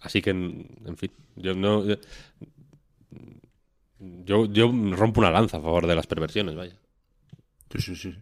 Así 0.00 0.20
que, 0.20 0.30
en, 0.30 0.96
fin, 0.96 1.12
yo 1.36 1.54
no. 1.54 1.84
Yo, 3.98 4.46
yo 4.46 4.72
rompo 4.92 5.20
una 5.20 5.30
lanza 5.30 5.58
a 5.58 5.60
favor 5.60 5.86
de 5.86 5.94
las 5.94 6.06
perversiones, 6.06 6.56
vaya. 6.56 6.76
Sí, 7.70 7.80
sí, 7.80 7.96
sí. 7.96 8.18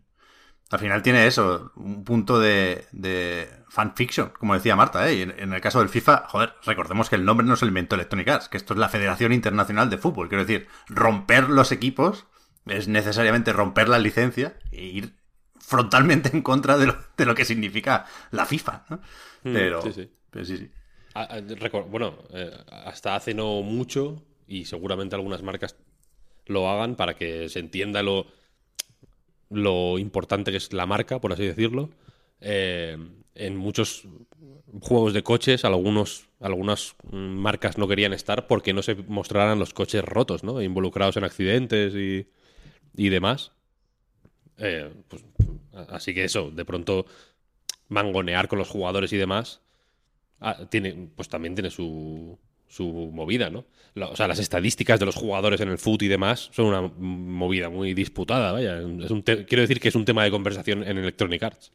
Al 0.71 0.79
final 0.79 1.03
tiene 1.03 1.27
eso, 1.27 1.73
un 1.75 2.05
punto 2.05 2.39
de, 2.39 2.87
de 2.93 3.49
fanfiction, 3.69 4.31
como 4.39 4.55
decía 4.55 4.77
Marta, 4.77 5.11
¿eh? 5.11 5.23
En 5.23 5.53
el 5.53 5.61
caso 5.61 5.81
del 5.81 5.89
FIFA, 5.89 6.29
joder, 6.29 6.55
recordemos 6.65 7.11
que 7.11 7.17
el 7.17 7.25
nombre 7.25 7.45
no 7.45 7.57
se 7.57 7.65
lo 7.65 7.71
inventó 7.71 7.97
Electronic 7.97 8.29
Arts, 8.29 8.49
que 8.49 8.57
esto 8.57 8.75
es 8.75 8.79
la 8.79 8.89
Federación 8.89 9.33
Internacional 9.33 9.91
de 9.91 9.99
Fútbol. 9.99 10.29
Quiero 10.29 10.45
decir, 10.45 10.69
romper 10.89 11.49
los 11.49 11.73
equipos 11.73 12.27
es 12.67 12.87
necesariamente 12.87 13.53
romper 13.53 13.89
la 13.89 13.99
licencia 13.99 14.59
e 14.71 14.85
ir 14.85 15.20
frontalmente 15.71 16.31
en 16.33 16.43
contra 16.43 16.77
de 16.77 16.87
lo, 16.87 16.97
de 17.17 17.25
lo 17.25 17.35
que 17.35 17.45
significa 17.45 18.05
la 18.33 18.45
FIFA, 18.45 18.85
¿no? 18.91 18.97
Mm, 19.45 19.53
Pero, 19.53 19.83
sí, 19.83 19.93
sí. 19.93 20.11
pero 20.31 20.45
sí, 20.45 20.57
sí. 20.57 20.71
Ah, 21.15 21.29
ah, 21.31 21.81
Bueno, 21.89 22.19
eh, 22.33 22.51
hasta 22.71 23.15
hace 23.15 23.35
no 23.35 23.63
mucho, 23.63 24.23
y 24.49 24.65
seguramente 24.65 25.15
algunas 25.15 25.43
marcas 25.43 25.77
lo 26.47 26.69
hagan 26.69 26.97
para 26.97 27.15
que 27.15 27.49
se 27.49 27.61
entienda 27.61 28.03
lo, 28.03 28.27
lo 29.49 29.99
importante 29.99 30.51
que 30.51 30.57
es 30.57 30.73
la 30.73 30.87
marca, 30.87 31.21
por 31.21 31.33
así 31.33 31.47
decirlo. 31.47 31.91
Eh, 32.41 32.99
en 33.35 33.57
muchos 33.57 34.05
juegos 34.81 35.13
de 35.15 35.23
coches, 35.23 35.65
algunos, 35.65 36.29
algunas 36.41 36.97
marcas 37.13 37.79
no 37.79 37.87
querían 37.87 38.13
estar 38.13 38.47
porque 38.49 38.73
no 38.73 38.83
se 38.83 38.97
mostraran 38.97 39.59
los 39.61 39.73
coches 39.73 40.05
rotos, 40.05 40.43
¿no? 40.43 40.61
Involucrados 40.63 41.17
en 41.17 41.25
accidentes 41.25 41.95
y, 41.95 42.27
y 42.97 43.09
demás. 43.11 43.53
Eh, 44.61 44.93
pues, 45.09 45.25
así 45.89 46.15
que 46.15 46.25
eso, 46.25 46.51
de 46.51 46.65
pronto 46.65 47.07
mangonear 47.89 48.47
con 48.47 48.59
los 48.59 48.69
jugadores 48.69 49.13
y 49.13 49.17
demás 49.17 49.61
Ah, 50.41 50.57
tiene, 50.71 51.11
pues 51.15 51.29
también 51.29 51.55
tiene 51.55 51.71
su, 51.71 52.39
su 52.67 52.85
movida, 53.13 53.51
¿no? 53.51 53.67
O 54.09 54.17
sea, 54.17 54.27
las 54.27 54.39
estadísticas 54.39 54.99
de 54.99 55.05
los 55.05 55.15
jugadores 55.15 55.61
en 55.61 55.69
el 55.69 55.77
foot 55.77 56.03
y 56.03 56.09
demás 56.09 56.49
son 56.53 56.67
una 56.67 56.81
movida 56.81 57.69
muy 57.69 57.93
disputada, 57.93 58.53
vaya. 58.53 58.81
Quiero 59.25 59.61
decir 59.61 59.81
que 59.81 59.89
es 59.89 59.95
un 59.95 60.07
tema 60.07 60.25
de 60.25 60.31
conversación 60.31 60.83
en 60.83 60.97
Electronic 60.97 61.43
Arts. 61.43 61.73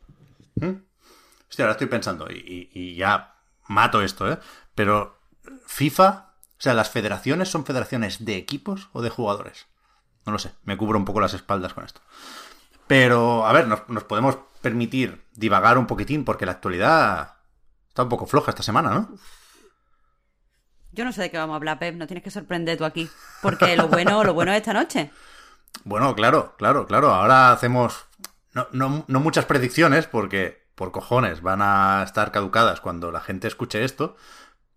Hostia, 0.60 1.66
ahora 1.66 1.74
estoy 1.74 1.88
pensando, 1.88 2.28
y 2.32 2.96
ya 2.96 3.36
mato 3.68 4.02
esto, 4.02 4.32
¿eh? 4.32 4.40
Pero 4.74 5.20
FIFA, 5.68 6.34
o 6.58 6.62
sea, 6.62 6.74
las 6.74 6.90
federaciones 6.90 7.50
son 7.50 7.66
federaciones 7.66 8.26
de 8.26 8.38
equipos 8.38 8.90
o 8.94 9.04
de 9.04 9.12
jugadores. 9.12 9.68
No 10.26 10.32
lo 10.32 10.40
sé, 10.40 10.52
me 10.64 10.76
cubro 10.76 10.98
un 10.98 11.06
poco 11.06 11.22
las 11.22 11.36
espaldas 11.36 11.76
con 11.76 11.86
esto. 11.86 12.02
Pero, 12.88 13.46
a 13.46 13.54
ver, 13.54 13.68
nos, 13.68 13.88
nos 13.90 14.04
podemos 14.04 14.38
permitir 14.62 15.24
divagar 15.34 15.78
un 15.78 15.88
poquitín 15.88 16.24
porque 16.26 16.46
la 16.46 16.54
actualidad 16.54 17.36
está 17.88 18.04
un 18.04 18.10
poco 18.10 18.26
floja 18.28 18.52
esta 18.52 18.64
semana, 18.64 18.92
¿no? 18.94 19.10
Yo 20.92 21.04
no 21.04 21.12
sé 21.12 21.24
de 21.24 21.32
qué 21.32 21.38
vamos 21.38 21.54
a 21.56 21.58
hablar, 21.58 21.80
Pep. 21.80 21.96
No 21.96 22.08
tienes 22.08 22.24
que 22.24 22.32
sorprender 22.32 22.78
tú 22.78 22.86
aquí. 22.86 23.10
Porque 23.42 23.76
lo 23.76 23.88
bueno, 23.90 24.24
lo 24.24 24.34
bueno 24.34 24.52
es 24.54 24.58
esta 24.60 24.74
noche. 24.74 25.12
Bueno, 25.84 26.16
claro, 26.16 26.56
claro, 26.58 26.88
claro. 26.88 27.14
Ahora 27.14 27.52
hacemos 27.52 28.06
no, 28.54 28.68
no- 28.72 29.04
no 29.08 29.20
muchas 29.20 29.46
predicciones 29.46 30.08
porque 30.08 30.66
por 30.76 30.92
cojones 30.92 31.42
van 31.42 31.62
a 31.62 32.02
estar 32.04 32.32
caducadas 32.32 32.80
cuando 32.82 33.12
la 33.12 33.20
gente 33.22 33.48
escuche 33.48 33.84
esto, 33.84 34.16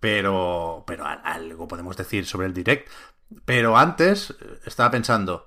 pero, 0.00 0.84
pero 0.86 1.04
algo 1.06 1.68
podemos 1.68 1.96
decir 1.96 2.26
sobre 2.26 2.46
el 2.46 2.54
direct. 2.54 2.88
Pero 3.44 3.76
antes 3.76 4.30
eh, 4.40 4.60
estaba 4.64 4.90
pensando, 4.90 5.46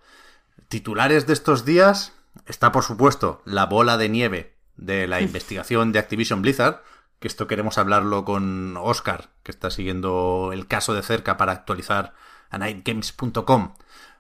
titulares 0.70 1.28
de 1.28 1.34
estos 1.34 1.66
días 1.66 2.14
está 2.46 2.72
por 2.72 2.84
supuesto 2.84 3.42
la 3.46 3.66
bola 3.66 3.98
de 3.98 4.10
nieve 4.10 4.58
de 4.78 5.08
la 5.08 5.22
investigación 5.22 5.92
de 5.92 6.00
Activision 6.00 6.42
Blizzard, 6.42 6.82
que 7.20 7.28
esto 7.28 7.48
queremos 7.48 7.78
hablarlo 7.78 8.26
con 8.26 8.76
Oscar, 8.78 9.30
que 9.44 9.52
está 9.52 9.70
siguiendo 9.70 10.52
el 10.54 10.68
caso 10.68 10.94
de 10.94 11.04
cerca 11.04 11.38
para 11.38 11.52
actualizar 11.52 12.14
a 12.50 12.58
nightgames.com. 12.58 13.76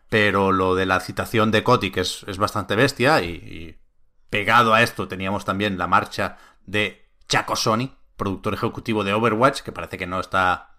Pero 0.09 0.51
lo 0.51 0.75
de 0.75 0.85
la 0.85 0.99
citación 0.99 1.51
de 1.51 1.63
Kotick 1.63 1.97
es, 1.97 2.25
es 2.27 2.37
bastante 2.37 2.75
bestia 2.75 3.21
y, 3.23 3.29
y 3.29 3.77
pegado 4.29 4.73
a 4.73 4.83
esto 4.83 5.07
teníamos 5.07 5.45
también 5.45 5.77
la 5.77 5.87
marcha 5.87 6.37
de 6.65 7.09
Chaco 7.27 7.55
Sony, 7.55 7.95
productor 8.17 8.53
ejecutivo 8.53 9.03
de 9.03 9.13
Overwatch, 9.13 9.61
que 9.61 9.71
parece 9.71 9.97
que 9.97 10.05
no 10.05 10.19
está 10.19 10.75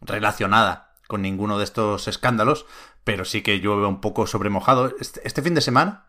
relacionada 0.00 0.94
con 1.06 1.22
ninguno 1.22 1.58
de 1.58 1.64
estos 1.64 2.08
escándalos, 2.08 2.64
pero 3.04 3.24
sí 3.24 3.42
que 3.42 3.60
llueve 3.60 3.86
un 3.86 4.00
poco 4.00 4.26
sobremojado. 4.26 4.94
Este, 5.00 5.20
este 5.24 5.42
fin 5.42 5.54
de 5.54 5.60
semana 5.60 6.06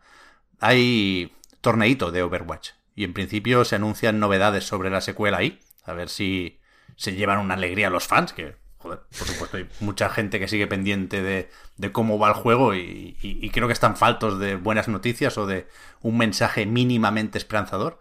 hay 0.64 1.32
torneito 1.60 2.10
de 2.10 2.22
Overwatch 2.22 2.70
y 2.94 3.04
en 3.04 3.12
principio 3.12 3.64
se 3.64 3.76
anuncian 3.76 4.20
novedades 4.20 4.64
sobre 4.64 4.90
la 4.90 5.00
secuela 5.00 5.38
ahí, 5.38 5.60
a 5.84 5.92
ver 5.92 6.08
si 6.08 6.60
se 6.96 7.14
llevan 7.14 7.38
una 7.38 7.54
alegría 7.54 7.88
a 7.88 7.90
los 7.90 8.06
fans, 8.06 8.32
que, 8.32 8.56
joder, 8.78 9.00
por 9.18 9.26
supuesto 9.26 9.56
hay 9.56 9.68
mucha 9.80 10.08
gente 10.08 10.38
que 10.38 10.48
sigue 10.48 10.66
pendiente 10.66 11.22
de, 11.22 11.92
cómo 11.92 12.18
va 12.18 12.28
el 12.28 12.34
juego 12.34 12.74
y 12.74 13.50
creo 13.52 13.66
que 13.66 13.72
están 13.72 13.96
faltos 13.96 14.38
de 14.38 14.56
buenas 14.56 14.88
noticias 14.88 15.36
o 15.38 15.46
de 15.46 15.66
un 16.02 16.18
mensaje 16.18 16.66
mínimamente 16.66 17.38
esperanzador. 17.38 17.98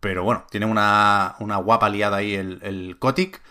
Pero 0.00 0.24
bueno, 0.24 0.46
tiene 0.50 0.66
una, 0.66 1.36
una 1.40 1.56
guapa 1.56 1.88
liada 1.88 2.18
ahí 2.18 2.34
el, 2.34 2.60
el 2.62 2.98
Kotick. 2.98 3.42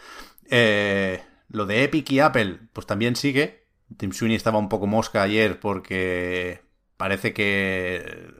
Eh, 0.49 1.23
lo 1.49 1.65
de 1.65 1.83
Epic 1.83 2.09
y 2.11 2.19
Apple, 2.19 2.59
pues 2.73 2.85
también 2.85 3.15
sigue. 3.15 3.65
Tim 3.97 4.11
Sweeney 4.11 4.35
estaba 4.35 4.59
un 4.59 4.69
poco 4.69 4.87
mosca 4.87 5.21
ayer 5.21 5.59
porque 5.59 6.61
parece 6.97 7.33
que 7.33 8.33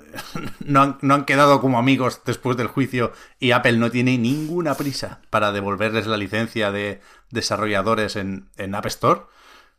no 0.66 0.82
han, 0.82 0.98
no 1.02 1.14
han 1.14 1.26
quedado 1.26 1.62
como 1.62 1.78
amigos 1.78 2.22
después 2.26 2.58
del 2.58 2.68
juicio 2.68 3.12
y 3.40 3.52
Apple 3.52 3.78
no 3.78 3.92
tiene 3.92 4.18
ninguna 4.18 4.76
prisa 4.76 5.22
para 5.30 5.52
devolverles 5.52 6.08
la 6.08 6.18
licencia 6.18 6.72
de 6.72 7.02
desarrolladores 7.32 8.16
en, 8.16 8.50
en 8.58 8.76
App 8.76 8.86
Store. 8.86 9.22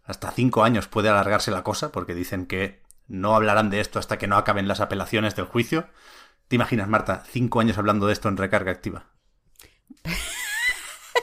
Hasta 0.05 0.31
cinco 0.31 0.63
años 0.63 0.89
puede 0.89 1.09
alargarse 1.09 1.51
la 1.51 1.63
cosa 1.63 1.91
porque 1.91 2.15
dicen 2.15 2.47
que 2.47 2.83
no 3.09 3.35
hablarán 3.35 3.71
de 3.71 3.81
esto 3.81 3.99
hasta 3.99 4.19
que 4.19 4.27
no 4.27 4.37
acaben 4.37 4.69
las 4.69 4.81
apelaciones 4.81 5.35
del 5.37 5.47
juicio. 5.47 5.89
¿Te 6.49 6.57
imaginas, 6.57 6.89
Marta, 6.89 7.23
cinco 7.29 7.61
años 7.61 7.79
hablando 7.79 8.07
de 8.07 8.13
esto 8.13 8.29
en 8.29 8.37
recarga 8.37 8.71
activa? 8.71 9.07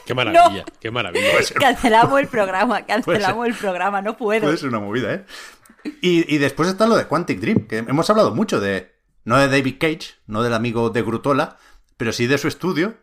Qué 0.04 0.14
maravilla, 0.14 0.64
qué 0.80 0.90
maravilla. 0.90 1.30
Cancelamos 1.58 2.20
el 2.20 2.28
programa, 2.28 2.84
cancelamos 2.84 3.46
el 3.46 3.54
programa, 3.54 4.02
no 4.02 4.16
puedo. 4.16 4.42
Puede 4.42 4.58
ser 4.58 4.68
una 4.68 4.80
movida, 4.80 5.14
¿eh? 5.14 5.24
Y, 6.00 6.34
y 6.34 6.38
después 6.38 6.68
está 6.68 6.86
lo 6.86 6.96
de 6.96 7.06
Quantic 7.06 7.40
Dream, 7.40 7.66
que 7.66 7.78
hemos 7.78 8.08
hablado 8.10 8.34
mucho 8.34 8.60
de. 8.60 8.94
No 9.24 9.38
de 9.38 9.48
David 9.48 9.76
Cage, 9.80 10.16
no 10.26 10.42
del 10.42 10.52
amigo 10.52 10.90
de 10.90 11.00
Grutola, 11.02 11.56
pero 11.96 12.12
sí 12.12 12.26
de 12.26 12.36
su 12.36 12.46
estudio, 12.46 12.96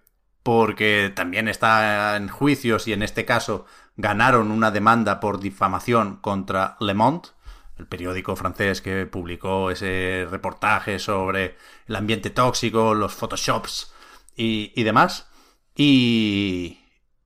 porque 0.43 1.11
también 1.15 1.47
está 1.47 2.15
en 2.15 2.27
juicios 2.27 2.87
y 2.87 2.93
en 2.93 3.01
este 3.01 3.25
caso 3.25 3.65
ganaron 3.97 4.51
una 4.51 4.69
demanda 4.69 5.19
por 5.19 5.39
difamación 5.39 6.17
contra 6.17 6.77
Le 6.79 6.93
Monde, 6.93 7.29
el 7.77 7.87
periódico 7.87 8.35
francés 8.35 8.81
que 8.81 9.07
publicó 9.07 9.71
ese 9.71 10.27
reportaje 10.29 10.99
sobre 10.99 11.57
el 11.87 11.95
ambiente 11.95 12.29
tóxico, 12.29 12.93
los 12.93 13.13
photoshops 13.15 13.91
y, 14.35 14.71
y 14.75 14.83
demás. 14.83 15.27
Y, 15.75 16.79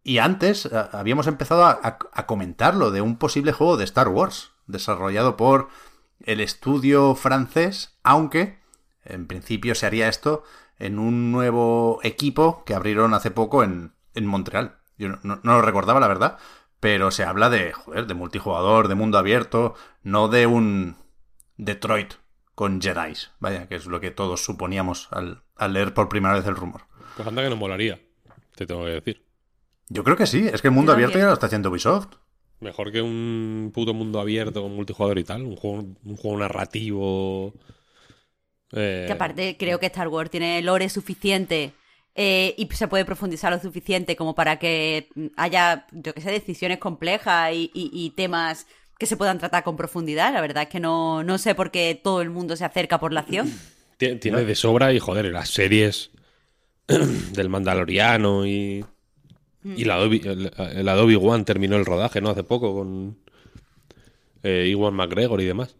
y 0.04 0.20
antes 0.20 0.68
a- 0.68 0.90
habíamos 0.98 1.28
empezado 1.28 1.66
a 1.66 2.26
comentarlo 2.28 2.92
de 2.92 3.02
un 3.02 3.18
posible 3.18 3.52
juego 3.52 3.76
de 3.76 3.84
Star 3.84 4.08
Wars, 4.08 4.54
desarrollado 4.68 5.38
por 5.38 5.70
el 6.24 6.40
estudio 6.40 7.16
francés, 7.16 7.98
aunque 8.04 8.60
en 9.04 9.28
principio 9.28 9.76
se 9.76 9.86
haría 9.86 10.08
esto 10.08 10.44
en 10.80 11.00
un 11.00 11.32
nuevo 11.32 12.00
equipo 12.04 12.64
que 12.66 12.74
abrieron 12.74 13.14
hace 13.14 13.32
poco 13.32 13.64
en, 13.64 13.94
en 14.14 14.26
Montreal. 14.26 14.78
Yo 14.98 15.10
no, 15.24 15.40
lo 15.44 15.62
recordaba, 15.62 16.00
la 16.00 16.08
verdad, 16.08 16.38
pero 16.80 17.12
se 17.12 17.24
habla 17.24 17.50
de, 17.50 17.74
joder, 17.74 18.08
de 18.08 18.14
multijugador, 18.14 18.88
de 18.88 18.96
mundo 18.96 19.18
abierto, 19.18 19.76
no 20.04 20.28
de 20.28 20.48
un 20.48 20.98
Detroit 21.58 22.14
con 22.54 22.82
Jedi. 22.82 23.14
Vaya, 23.40 23.68
que 23.68 23.76
es 23.76 23.86
lo 23.86 24.00
que 24.00 24.12
todos 24.12 24.44
suponíamos 24.44 25.10
al, 25.12 25.44
al 25.56 25.74
leer 25.74 25.94
por 25.94 26.10
primera 26.10 26.36
vez 26.36 26.46
el 26.46 26.56
rumor. 26.56 26.84
Pues 27.16 27.28
anda 27.28 27.44
que 27.44 27.50
no 27.50 27.56
molaría, 27.56 28.02
te 28.56 28.66
tengo 28.66 28.86
que 28.86 28.92
decir. 28.92 29.26
Yo 29.88 30.04
creo 30.04 30.18
que 30.18 30.26
sí, 30.26 30.48
es 30.52 30.62
que 30.62 30.70
el 30.70 30.74
mundo 30.74 30.92
abierto 30.92 31.18
ya 31.18 31.28
lo 31.28 31.34
está 31.34 31.46
haciendo 31.46 31.70
Ubisoft. 31.70 32.16
Mejor 32.60 32.92
que 32.92 33.02
un 33.02 33.72
puto 33.74 33.94
mundo 33.94 34.20
abierto 34.20 34.62
con 34.62 34.76
multijugador 34.76 35.20
y 35.20 35.24
tal. 35.24 35.44
Un 35.44 35.56
juego, 35.56 35.86
un 36.06 36.16
juego 36.18 36.38
narrativo. 36.38 37.54
eh, 38.72 39.04
Que 39.08 39.14
aparte 39.14 39.56
creo 39.58 39.80
que 39.80 39.88
Star 39.88 40.08
Wars 40.08 40.30
tiene 40.30 40.62
lore 40.62 40.90
suficiente 40.90 41.74
eh, 42.16 42.56
y 42.58 42.68
se 42.74 42.88
puede 42.88 43.06
profundizar 43.06 43.52
lo 43.52 43.60
suficiente 43.60 44.16
como 44.16 44.36
para 44.36 44.58
que 44.58 45.10
haya, 45.36 45.86
yo 45.92 46.14
que 46.14 46.22
sé, 46.22 46.32
decisiones 46.32 46.78
complejas 46.80 47.52
y, 47.54 47.70
y- 47.74 47.92
y 47.94 48.12
temas 48.12 48.68
que 48.98 49.06
se 49.06 49.18
puedan 49.18 49.38
tratar 49.38 49.64
con 49.66 49.76
profundidad. 49.76 50.34
La 50.34 50.40
verdad 50.42 50.64
es 50.64 50.70
que 50.70 50.80
no, 50.80 51.24
no 51.24 51.38
sé 51.38 51.54
por 51.56 51.70
qué 51.72 52.00
todo 52.02 52.22
el 52.22 52.30
mundo 52.30 52.56
se 52.56 52.64
acerca 52.64 53.00
por 53.00 53.12
la 53.12 53.20
acción. 53.22 53.52
ti- 53.98 54.16
Tiene 54.16 54.46
de 54.46 54.56
sobra 54.56 54.94
y 54.94 55.00
joder, 55.00 55.26
las 55.26 55.50
series 55.50 56.12
del 56.88 57.50
Mandaloriano 57.50 58.46
y. 58.48 58.86
Y 59.66 59.84
la 59.86 59.96
Adobe, 59.96 60.22
el, 60.24 60.52
el 60.76 60.88
Adobe 60.90 61.16
One 61.16 61.44
terminó 61.44 61.76
el 61.76 61.86
rodaje, 61.86 62.22
¿no? 62.22 62.30
Hace 62.30 62.44
poco 62.44 62.74
con 62.76 63.18
eh, 64.44 64.68
Iwan 64.70 64.94
McGregor 64.94 65.42
y 65.42 65.46
demás. 65.46 65.76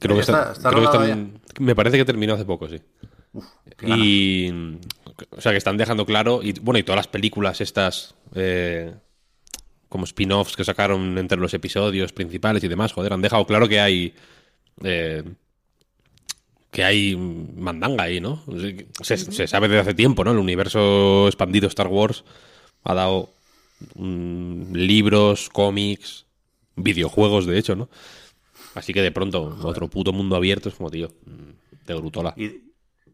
Creo 0.00 0.16
que 0.16 0.20
está- 0.22 0.52
está, 0.52 0.70
creo 0.70 0.80
que 0.80 0.86
están- 0.86 1.40
Me 1.60 1.74
parece 1.76 1.96
que 1.98 2.04
terminó 2.04 2.34
hace 2.34 2.44
poco, 2.44 2.68
sí. 2.68 2.78
y. 3.86 4.50
O 5.36 5.40
sea, 5.40 5.52
que 5.52 5.58
están 5.58 5.76
dejando 5.76 6.04
claro. 6.06 6.40
Y 6.42 6.52
bueno, 6.60 6.78
y 6.78 6.82
todas 6.82 6.96
las 6.98 7.06
películas 7.08 7.60
estas. 7.60 8.14
eh, 8.34 8.94
como 9.88 10.04
spin-offs 10.04 10.54
que 10.56 10.64
sacaron 10.64 11.16
entre 11.16 11.38
los 11.38 11.54
episodios 11.54 12.12
principales 12.12 12.62
y 12.64 12.68
demás, 12.68 12.92
joder, 12.92 13.12
han 13.12 13.22
dejado 13.22 13.46
claro 13.46 13.68
que 13.68 13.80
hay... 13.80 14.14
eh, 14.84 15.22
que 16.70 16.84
hay 16.84 17.16
mandanga 17.16 18.04
ahí, 18.04 18.20
¿no? 18.20 18.42
Se, 19.02 19.16
se 19.16 19.46
sabe 19.46 19.68
desde 19.68 19.80
hace 19.80 19.94
tiempo, 19.94 20.24
¿no? 20.24 20.32
El 20.32 20.38
universo 20.38 21.26
expandido 21.26 21.66
Star 21.68 21.86
Wars 21.88 22.24
ha 22.88 22.94
dado 22.94 23.30
mm, 23.94 24.72
libros, 24.74 25.48
cómics, 25.50 26.26
videojuegos, 26.76 27.46
de 27.46 27.58
hecho, 27.58 27.76
¿no? 27.76 27.88
Así 28.74 28.92
que 28.92 29.02
de 29.02 29.12
pronto, 29.12 29.56
otro 29.62 29.88
puto 29.88 30.12
mundo 30.12 30.36
abierto 30.36 30.68
es 30.68 30.74
como, 30.74 30.90
tío, 30.90 31.10
de 31.86 31.94
brutola. 31.94 32.34
Y, 32.36 32.62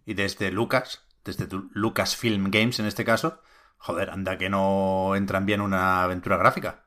y 0.07 0.15
desde 0.15 0.51
Lucas, 0.51 1.03
desde 1.25 1.47
tu- 1.47 1.71
Lucasfilm 1.73 2.51
Games 2.51 2.79
en 2.81 2.87
este 2.87 3.05
caso, 3.05 3.41
joder, 3.79 4.11
anda 4.11 4.39
que 4.39 4.51
no 4.51 5.15
entran 5.17 5.47
bien 5.47 5.61
una 5.61 6.03
aventura 6.05 6.37
gráfica, 6.37 6.85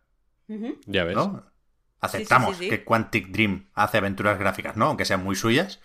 Ya 0.86 1.03
ves. 1.03 1.15
¿no? 1.15 1.44
Aceptamos 2.00 2.58
sí, 2.58 2.65
sí. 2.65 2.70
que 2.70 2.84
Quantic 2.84 3.29
Dream 3.29 3.70
hace 3.74 3.98
aventuras 3.98 4.38
gráficas, 4.38 4.77
¿no? 4.77 4.86
Aunque 4.88 5.06
sean 5.06 5.24
muy 5.24 5.36
suyas. 5.36 5.79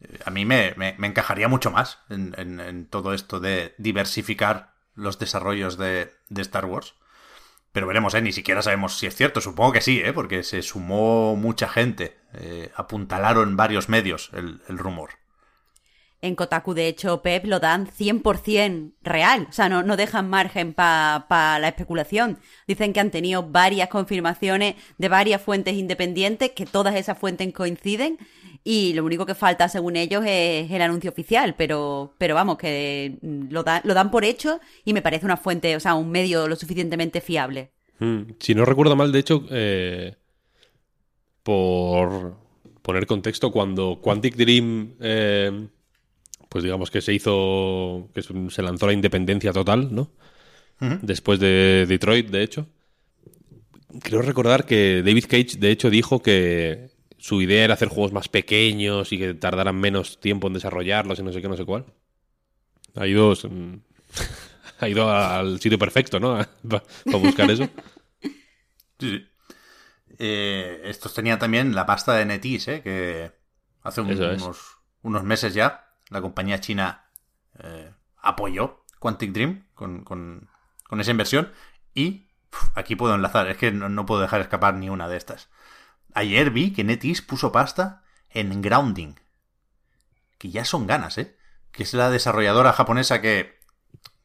Eh, 0.00 0.18
A 0.24 0.30
mí 0.30 0.44
me, 0.44 0.74
me- 0.76 0.94
me 0.98 1.06
encajaría 1.08 1.48
mucho 1.48 1.70
más 1.70 1.98
en, 2.08 2.34
en- 2.38 2.60
en 2.60 2.86
todo 2.86 3.14
esto 3.14 3.40
de 3.40 3.74
diversificar 3.78 4.69
los 5.00 5.18
desarrollos 5.18 5.76
de, 5.76 6.12
de 6.28 6.42
Star 6.42 6.66
Wars. 6.66 6.94
Pero 7.72 7.86
veremos, 7.86 8.14
¿eh? 8.14 8.22
Ni 8.22 8.32
siquiera 8.32 8.62
sabemos 8.62 8.98
si 8.98 9.06
es 9.06 9.14
cierto. 9.14 9.40
Supongo 9.40 9.72
que 9.72 9.80
sí, 9.80 10.00
¿eh? 10.00 10.12
Porque 10.12 10.42
se 10.42 10.62
sumó 10.62 11.36
mucha 11.36 11.68
gente. 11.68 12.16
Eh, 12.34 12.70
apuntalaron 12.74 13.56
varios 13.56 13.88
medios 13.88 14.30
el, 14.32 14.60
el 14.68 14.78
rumor. 14.78 15.10
En 16.22 16.34
Kotaku, 16.34 16.74
de 16.74 16.86
hecho, 16.86 17.22
Pep 17.22 17.46
lo 17.46 17.60
dan 17.60 17.86
100% 17.86 18.92
real. 19.02 19.46
O 19.48 19.52
sea, 19.52 19.70
no, 19.70 19.82
no 19.82 19.96
dejan 19.96 20.28
margen 20.28 20.74
para 20.74 21.58
la 21.58 21.68
especulación. 21.68 22.38
Dicen 22.66 22.92
que 22.92 23.00
han 23.00 23.10
tenido 23.10 23.42
varias 23.44 23.88
confirmaciones 23.88 24.74
de 24.98 25.08
varias 25.08 25.40
fuentes 25.40 25.74
independientes, 25.74 26.50
que 26.50 26.66
todas 26.66 26.94
esas 26.96 27.16
fuentes 27.16 27.50
coinciden. 27.54 28.18
Y 28.62 28.92
lo 28.92 29.04
único 29.04 29.24
que 29.24 29.34
falta, 29.34 29.68
según 29.68 29.96
ellos, 29.96 30.22
es 30.26 30.70
el 30.70 30.82
anuncio 30.82 31.10
oficial. 31.10 31.54
Pero, 31.56 32.14
pero 32.18 32.34
vamos, 32.34 32.58
que 32.58 33.18
lo, 33.22 33.62
dan 33.62 33.80
lo 33.84 33.94
dan 33.94 34.10
por 34.10 34.24
hecho 34.24 34.60
y 34.84 34.92
me 34.92 35.02
parece 35.02 35.24
una 35.24 35.36
fuente, 35.36 35.74
o 35.76 35.80
sea, 35.80 35.94
un 35.94 36.10
medio 36.10 36.46
lo 36.46 36.56
suficientemente 36.56 37.20
fiable. 37.20 37.70
Mm, 37.98 38.32
Si 38.38 38.54
no 38.54 38.64
recuerdo 38.64 38.96
mal, 38.96 39.12
de 39.12 39.18
hecho, 39.18 39.44
eh, 39.50 40.14
por 41.42 42.36
poner 42.82 43.06
contexto, 43.06 43.50
cuando 43.50 44.00
Quantic 44.02 44.36
Dream, 44.36 44.94
eh, 45.00 45.68
pues 46.48 46.64
digamos 46.64 46.90
que 46.90 47.00
se 47.00 47.14
hizo, 47.14 48.08
que 48.14 48.22
se 48.22 48.32
se 48.50 48.62
lanzó 48.62 48.86
la 48.86 48.92
independencia 48.92 49.52
total, 49.52 49.94
¿no? 49.94 50.10
Después 51.02 51.38
de 51.38 51.84
Detroit, 51.86 52.28
de 52.30 52.42
hecho. 52.42 52.66
Creo 54.02 54.22
recordar 54.22 54.64
que 54.64 55.02
David 55.04 55.24
Cage, 55.28 55.58
de 55.58 55.70
hecho, 55.70 55.90
dijo 55.90 56.22
que 56.22 56.88
su 57.20 57.40
idea 57.42 57.64
era 57.64 57.74
hacer 57.74 57.88
juegos 57.88 58.12
más 58.12 58.28
pequeños 58.28 59.12
y 59.12 59.18
que 59.18 59.34
tardaran 59.34 59.76
menos 59.76 60.20
tiempo 60.20 60.46
en 60.48 60.54
desarrollarlos 60.54 61.18
y 61.18 61.22
no 61.22 61.32
sé 61.32 61.42
qué, 61.42 61.48
no 61.48 61.56
sé 61.56 61.64
cuál. 61.64 61.84
Ha 62.96 63.06
ido, 63.06 63.32
mm, 63.34 63.74
ha 64.80 64.88
ido 64.88 65.10
al 65.14 65.60
sitio 65.60 65.78
perfecto, 65.78 66.18
¿no? 66.18 66.38
Para 66.68 67.18
buscar 67.18 67.50
eso. 67.50 67.68
Sí, 68.22 68.30
sí. 69.18 69.26
Eh, 70.18 70.82
estos 70.84 71.14
tenían 71.14 71.38
también 71.38 71.74
la 71.74 71.86
pasta 71.86 72.14
de 72.14 72.26
NetEase, 72.26 72.76
¿eh? 72.76 72.82
que 72.82 73.32
hace 73.82 74.00
un- 74.00 74.10
unos, 74.42 74.58
unos 75.02 75.22
meses 75.24 75.54
ya 75.54 75.94
la 76.10 76.20
compañía 76.20 76.60
china 76.60 77.06
eh, 77.62 77.90
apoyó 78.18 78.84
Quantic 78.98 79.32
Dream 79.32 79.66
con, 79.74 80.04
con- 80.04 80.48
con 80.88 81.00
esa 81.00 81.10
inversión 81.12 81.52
y 81.94 82.26
aquí 82.74 82.96
puedo 82.96 83.14
enlazar, 83.14 83.48
es 83.48 83.56
que 83.56 83.70
no, 83.72 83.88
no 83.88 84.04
puedo 84.04 84.20
dejar 84.20 84.40
escapar 84.40 84.74
ni 84.74 84.88
una 84.90 85.08
de 85.08 85.16
estas. 85.16 85.48
Ayer 86.14 86.50
vi 86.50 86.72
que 86.72 86.84
NetEase 86.84 87.22
puso 87.22 87.52
pasta 87.52 88.02
en 88.30 88.60
Grounding, 88.62 89.14
que 90.38 90.50
ya 90.50 90.64
son 90.64 90.86
ganas, 90.86 91.18
¿eh? 91.18 91.36
que 91.72 91.82
es 91.84 91.94
la 91.94 92.10
desarrolladora 92.10 92.72
japonesa 92.72 93.20
que, 93.20 93.58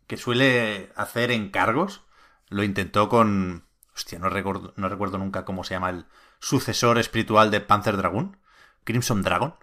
que 0.07 0.17
suele 0.17 0.91
hacer 0.95 1.31
encargos. 1.31 2.01
Lo 2.49 2.63
intentó 2.63 3.09
con. 3.09 3.65
Hostia, 3.95 4.19
no 4.19 4.29
recuerdo, 4.29 4.73
no 4.77 4.89
recuerdo 4.89 5.17
nunca 5.17 5.45
cómo 5.45 5.63
se 5.63 5.73
llama 5.75 5.89
el 5.89 6.05
sucesor 6.39 6.97
espiritual 6.97 7.49
de 7.51 7.61
Panzer 7.61 7.97
Dragoon. 7.97 8.37
Crimson 8.83 9.21
Dragon. 9.23 9.55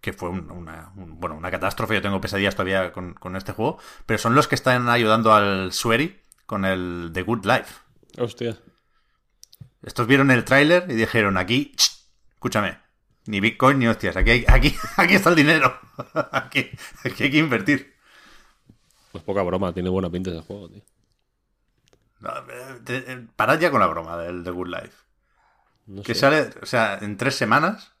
Que 0.00 0.12
fue 0.12 0.28
un- 0.28 0.50
una, 0.50 0.92
un- 0.96 1.18
bueno, 1.20 1.36
una 1.36 1.50
catástrofe. 1.50 1.94
Yo 1.94 2.02
tengo 2.02 2.20
pesadillas 2.20 2.54
todavía 2.54 2.92
con, 2.92 3.14
con 3.14 3.36
este 3.36 3.52
juego. 3.52 3.78
Pero 4.06 4.18
son 4.18 4.34
los 4.34 4.48
que 4.48 4.54
están 4.54 4.88
ayudando 4.88 5.34
al 5.34 5.72
Sueri 5.72 6.20
con 6.46 6.64
el 6.64 7.10
The 7.12 7.22
Good 7.22 7.44
Life. 7.44 7.74
Hostia. 8.18 8.56
Estos 9.82 10.06
vieron 10.06 10.30
el 10.30 10.44
tráiler 10.44 10.86
y 10.90 10.94
dijeron: 10.94 11.36
aquí, 11.36 11.72
ch, 11.76 11.90
escúchame, 12.34 12.78
ni 13.26 13.40
Bitcoin 13.40 13.78
ni 13.78 13.86
hostias. 13.88 14.16
Aquí, 14.16 14.30
hay- 14.30 14.44
aquí, 14.48 14.74
aquí 14.96 15.14
está 15.14 15.30
el 15.30 15.36
dinero. 15.36 15.78
aquí, 16.32 16.70
aquí 17.04 17.24
hay 17.24 17.30
que 17.30 17.38
invertir. 17.38 17.94
Pues 19.12 19.22
poca 19.24 19.42
broma, 19.42 19.72
tiene 19.72 19.88
buena 19.88 20.10
pinta 20.10 20.30
ese 20.30 20.40
juego, 20.42 20.68
tío. 20.68 20.82
No, 22.20 22.30
eh, 22.30 22.80
te- 22.84 23.12
eh, 23.12 23.26
parad 23.36 23.58
ya 23.60 23.70
con 23.70 23.80
la 23.80 23.86
broma 23.86 24.16
del 24.16 24.42
The 24.42 24.50
Good 24.50 24.68
Life. 24.68 24.92
No 25.86 26.02
Que 26.02 26.14
sé. 26.14 26.20
sale, 26.20 26.50
o 26.62 26.66
sea, 26.66 26.98
en 27.00 27.16
tres 27.16 27.34
semanas 27.36 27.92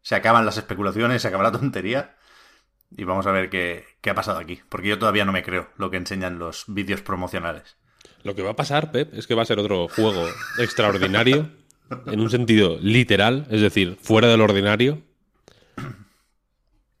se 0.00 0.14
acaban 0.14 0.46
las 0.46 0.56
especulaciones, 0.56 1.22
se 1.22 1.28
acaba 1.28 1.42
la 1.44 1.52
tontería. 1.52 2.16
Y 2.94 3.04
vamos 3.04 3.26
a 3.26 3.32
ver 3.32 3.48
qué, 3.48 3.86
qué 4.02 4.10
ha 4.10 4.14
pasado 4.14 4.38
aquí. 4.38 4.60
Porque 4.68 4.88
yo 4.88 4.98
todavía 4.98 5.24
no 5.24 5.32
me 5.32 5.42
creo 5.42 5.70
lo 5.76 5.90
que 5.90 5.96
enseñan 5.96 6.38
los 6.38 6.64
vídeos 6.68 7.00
promocionales. 7.00 7.76
Lo 8.24 8.34
que 8.34 8.42
va 8.42 8.50
a 8.50 8.56
pasar, 8.56 8.92
Pep, 8.92 9.14
es 9.14 9.26
que 9.26 9.34
va 9.34 9.42
a 9.42 9.46
ser 9.46 9.58
otro 9.58 9.88
juego 9.88 10.26
extraordinario, 10.58 11.50
en 12.06 12.20
un 12.20 12.30
sentido 12.30 12.78
literal, 12.80 13.46
es 13.50 13.60
decir, 13.60 13.98
fuera 14.00 14.28
del 14.28 14.40
ordinario, 14.40 15.02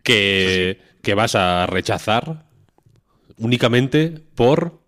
que, 0.02 0.80
que 1.02 1.14
vas 1.14 1.34
a 1.34 1.66
rechazar 1.66 2.46
únicamente 3.36 4.22
por 4.34 4.80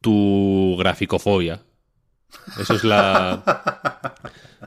tu 0.00 0.76
graficofobia. 0.78 1.62
Eso 2.58 2.74
es 2.74 2.84
la. 2.84 3.42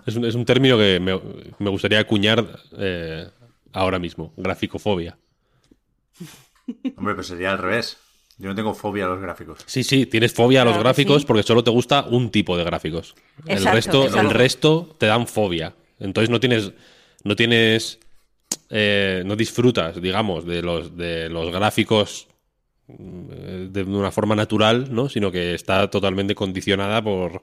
Es 0.05 0.15
un, 0.15 0.25
es 0.25 0.35
un 0.35 0.45
término 0.45 0.77
que 0.77 0.99
me, 0.99 1.19
me 1.59 1.69
gustaría 1.69 1.99
acuñar 1.99 2.59
eh, 2.77 3.29
ahora 3.73 3.99
mismo: 3.99 4.33
graficofobia. 4.38 5.17
Hombre, 6.95 7.15
pues 7.15 7.27
sería 7.27 7.51
al 7.51 7.57
revés. 7.57 7.97
Yo 8.37 8.49
no 8.49 8.55
tengo 8.55 8.73
fobia 8.73 9.05
a 9.05 9.07
los 9.07 9.21
gráficos. 9.21 9.59
Sí, 9.65 9.83
sí, 9.83 10.05
tienes 10.05 10.33
fobia 10.33 10.63
a 10.63 10.65
los 10.65 10.77
gráficos 10.77 11.21
sí. 11.21 11.27
porque 11.27 11.43
solo 11.43 11.63
te 11.63 11.71
gusta 11.71 12.03
un 12.03 12.29
tipo 12.31 12.57
de 12.57 12.65
gráficos. 12.65 13.15
el 13.47 13.63
resto, 13.63 14.05
exacto. 14.05 14.19
el 14.19 14.29
resto 14.29 14.95
te 14.97 15.05
dan 15.05 15.25
fobia. 15.25 15.73
Entonces 15.99 16.29
no 16.29 16.39
tienes, 16.39 16.73
no 17.23 17.35
tienes, 17.35 17.99
eh, 18.69 19.23
no 19.25 19.37
disfrutas, 19.37 20.01
digamos, 20.01 20.45
de 20.45 20.61
los, 20.61 20.97
de 20.97 21.29
los 21.29 21.49
gráficos 21.51 22.27
mm, 22.87 23.71
de 23.71 23.83
una 23.83 24.11
forma 24.11 24.35
natural, 24.35 24.93
¿no? 24.93 25.07
Sino 25.07 25.31
que 25.31 25.53
está 25.53 25.89
totalmente 25.89 26.35
condicionada 26.35 27.01
por, 27.01 27.41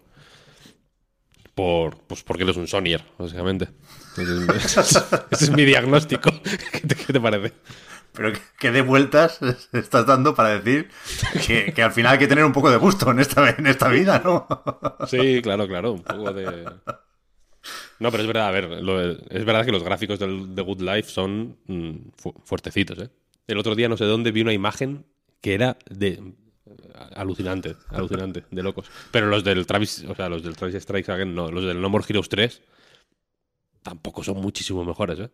por, 1.55 1.96
pues 2.07 2.22
porque 2.22 2.42
eres 2.42 2.59
un 2.59 2.68
Sonyer, 2.68 3.02
básicamente. 3.18 3.68
Entonces, 4.16 5.02
ese 5.31 5.44
es 5.44 5.50
mi 5.50 5.64
diagnóstico. 5.64 6.31
¿Qué 6.72 6.81
te, 6.81 6.94
qué 6.96 7.12
te 7.14 7.20
parece? 7.20 7.55
Pero 8.14 8.33
que, 8.59 8.70
de 8.70 8.83
vueltas 8.83 9.40
estás 9.72 10.07
dando 10.07 10.35
para 10.35 10.59
decir 10.61 10.90
que, 11.46 11.72
que 11.72 11.83
al 11.83 11.92
final 11.92 12.12
hay 12.12 12.18
que 12.18 12.27
tener 12.29 12.44
un 12.44 12.53
poco 12.53 12.70
de 12.70 12.77
gusto 12.77 13.11
en 13.11 13.20
esta, 13.20 13.48
en 13.51 13.66
esta 13.66 13.88
vida, 13.88 14.20
¿no? 14.25 14.46
Sí, 15.07 15.40
claro, 15.42 15.66
claro, 15.66 15.92
un 15.92 16.03
poco 16.03 16.33
de... 16.33 16.64
No, 18.01 18.11
pero 18.11 18.22
es 18.22 18.27
verdad, 18.27 18.48
a 18.48 18.51
ver, 18.51 18.64
lo- 18.83 19.01
es 19.01 19.44
verdad 19.44 19.64
que 19.64 19.72
los 19.72 19.83
gráficos 19.85 20.18
del 20.18 20.55
The 20.55 20.62
Good 20.62 20.81
Life 20.83 21.09
son 21.11 21.57
mm, 21.66 22.11
fu- 22.16 22.35
fuertecitos, 22.44 22.98
¿eh? 22.98 23.09
El 23.46 23.59
otro 23.59 23.75
día 23.75 23.88
no 23.88 23.96
sé 23.96 24.05
dónde 24.05 24.31
vi 24.33 24.42
una 24.42 24.53
imagen 24.53 25.07
que 25.40 25.55
era 25.55 25.77
de... 25.88 26.35
Alucinante, 27.14 27.77
alucinante, 27.88 28.44
de 28.51 28.62
locos. 28.62 28.90
Pero 29.11 29.27
los 29.27 29.42
del 29.44 29.66
Travis, 29.66 30.05
o 30.09 30.14
sea, 30.14 30.29
los 30.29 30.42
del 30.42 30.57
Travis 30.57 30.83
Strikes 30.83 31.11
Again, 31.12 31.35
no, 31.35 31.51
los 31.51 31.64
del 31.64 31.81
No 31.81 31.88
More 31.88 32.05
Heroes 32.09 32.29
3 32.29 32.62
tampoco 33.83 34.22
son 34.22 34.37
muchísimo 34.40 34.85
mejores, 34.85 35.18
¿eh? 35.18 35.31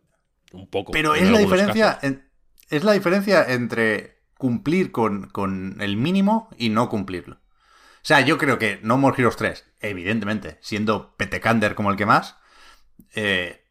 Un 0.53 0.67
poco. 0.69 0.93
Pero 0.93 1.15
es 1.15 1.29
la 1.31 1.39
diferencia. 1.39 1.99
en- 2.03 2.28
es 2.69 2.85
la 2.85 2.93
diferencia 2.93 3.45
entre 3.53 4.19
cumplir 4.37 4.93
con, 4.93 5.29
con 5.29 5.81
el 5.81 5.97
mínimo 5.97 6.49
y 6.59 6.69
no 6.69 6.89
cumplirlo. 6.89 7.37
O 7.37 8.09
sea, 8.09 8.21
yo 8.21 8.39
creo 8.39 8.59
que 8.59 8.79
No 8.83 8.97
More 8.97 9.17
Heroes 9.19 9.37
3, 9.37 9.65
evidentemente, 9.81 10.59
siendo 10.61 11.17
petecander 11.17 11.75
como 11.75 11.91
el 11.91 11.97
que 11.97 12.07
más, 12.07 12.37
eh, 13.15 13.65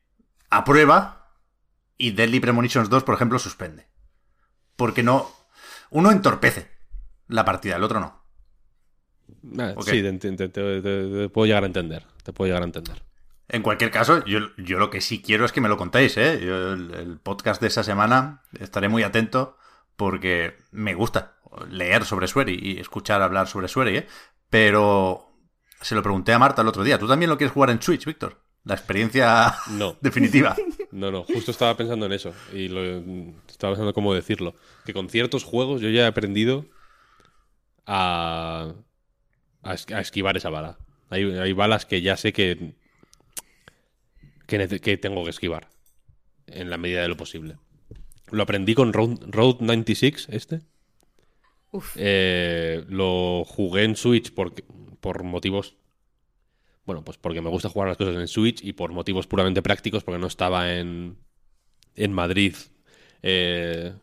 aprueba 0.49 1.33
y 1.97 2.11
Deadly 2.11 2.39
Premonitions 2.39 2.89
2, 2.89 3.03
por 3.03 3.15
ejemplo, 3.15 3.39
suspende. 3.39 3.87
Porque 4.75 5.01
no. 5.03 5.31
Uno 5.89 6.11
entorpece 6.11 6.69
la 7.27 7.45
partida, 7.45 7.77
el 7.77 7.83
otro 7.83 7.99
no. 7.99 8.21
Ah, 9.57 9.73
ok. 9.75 9.83
Sí, 9.87 10.01
te, 10.01 10.13
te- 10.13 10.37
te- 10.37 10.49
te- 10.49 10.81
te 10.81 11.29
puedo 11.29 11.45
llegar 11.47 11.63
a 11.63 11.67
entender. 11.67 12.05
Te 12.23 12.33
puedo 12.33 12.47
llegar 12.47 12.61
a 12.61 12.65
entender. 12.65 13.01
En 13.49 13.61
cualquier 13.61 13.91
caso, 13.91 14.23
yo, 14.25 14.39
yo 14.57 14.77
lo 14.77 14.89
que 14.89 15.01
sí 15.01 15.21
quiero 15.21 15.45
es 15.45 15.51
que 15.51 15.61
me 15.61 15.69
lo 15.69 15.77
contéis, 15.77 16.17
¿eh? 16.17 16.39
Yo 16.43 16.73
el, 16.73 16.93
el 16.93 17.19
podcast 17.19 17.61
de 17.61 17.67
esa 17.67 17.83
semana 17.83 18.43
estaré 18.59 18.89
muy 18.89 19.03
atento 19.03 19.57
porque 19.95 20.57
me 20.71 20.93
gusta 20.93 21.37
leer 21.69 22.05
sobre 22.05 22.27
Sueri 22.27 22.59
y 22.61 22.79
escuchar 22.79 23.21
hablar 23.21 23.47
sobre 23.47 23.67
Sueri, 23.67 23.97
¿eh? 23.97 24.07
Pero 24.49 25.33
se 25.81 25.95
lo 25.95 26.03
pregunté 26.03 26.33
a 26.33 26.39
Marta 26.39 26.61
el 26.61 26.67
otro 26.67 26.83
día. 26.83 26.99
¿Tú 26.99 27.07
también 27.07 27.29
lo 27.29 27.37
quieres 27.37 27.53
jugar 27.53 27.69
en 27.69 27.81
Switch, 27.81 28.05
Víctor? 28.05 28.41
La 28.63 28.73
experiencia 28.75 29.55
No. 29.71 29.97
definitiva. 30.01 30.55
No, 30.89 31.11
no, 31.11 31.23
justo 31.25 31.51
estaba 31.51 31.75
pensando 31.75 32.05
en 32.05 32.13
eso. 32.13 32.33
Y 32.53 32.69
lo, 32.69 32.81
estaba 33.47 33.73
pensando 33.73 33.93
cómo 33.93 34.13
decirlo. 34.15 34.55
Que 34.85 34.93
con 34.93 35.09
ciertos 35.09 35.43
juegos 35.43 35.81
yo 35.81 35.89
ya 35.89 36.03
he 36.03 36.07
aprendido 36.07 36.65
a, 37.85 38.73
a 39.63 39.73
esquivar 39.73 40.37
esa 40.37 40.49
bala. 40.49 40.79
Hay, 41.09 41.23
hay 41.37 41.53
balas 41.53 41.85
que 41.85 42.01
ya 42.01 42.15
sé 42.17 42.31
que, 42.33 42.75
que, 44.47 44.97
tengo 44.97 45.23
que 45.23 45.29
esquivar. 45.29 45.69
En 46.47 46.69
la 46.69 46.77
medida 46.77 47.01
de 47.01 47.09
lo 47.09 47.17
posible. 47.17 47.57
Lo 48.31 48.43
aprendí 48.43 48.73
con 48.73 48.93
Road, 48.93 49.19
Road 49.27 49.57
96, 49.59 50.27
este. 50.31 50.61
Uf. 51.71 51.95
Eh, 51.97 52.85
lo 52.87 53.43
jugué 53.45 53.83
en 53.83 53.95
Switch 53.95 54.33
por, 54.33 54.53
por 54.99 55.23
motivos. 55.23 55.75
Bueno, 56.85 57.03
pues 57.03 57.17
porque 57.17 57.41
me 57.41 57.49
gusta 57.49 57.69
jugar 57.69 57.89
las 57.89 57.97
cosas 57.97 58.15
en 58.15 58.27
Switch 58.27 58.63
y 58.63 58.71
por 58.73 58.93
motivos 58.93 59.27
puramente 59.27 59.61
prácticos, 59.61 60.05
porque 60.05 60.19
no 60.19 60.27
estaba 60.27 60.73
en, 60.73 61.17
en 61.95 62.13
Madrid 62.13 62.55
eh, 63.21 63.93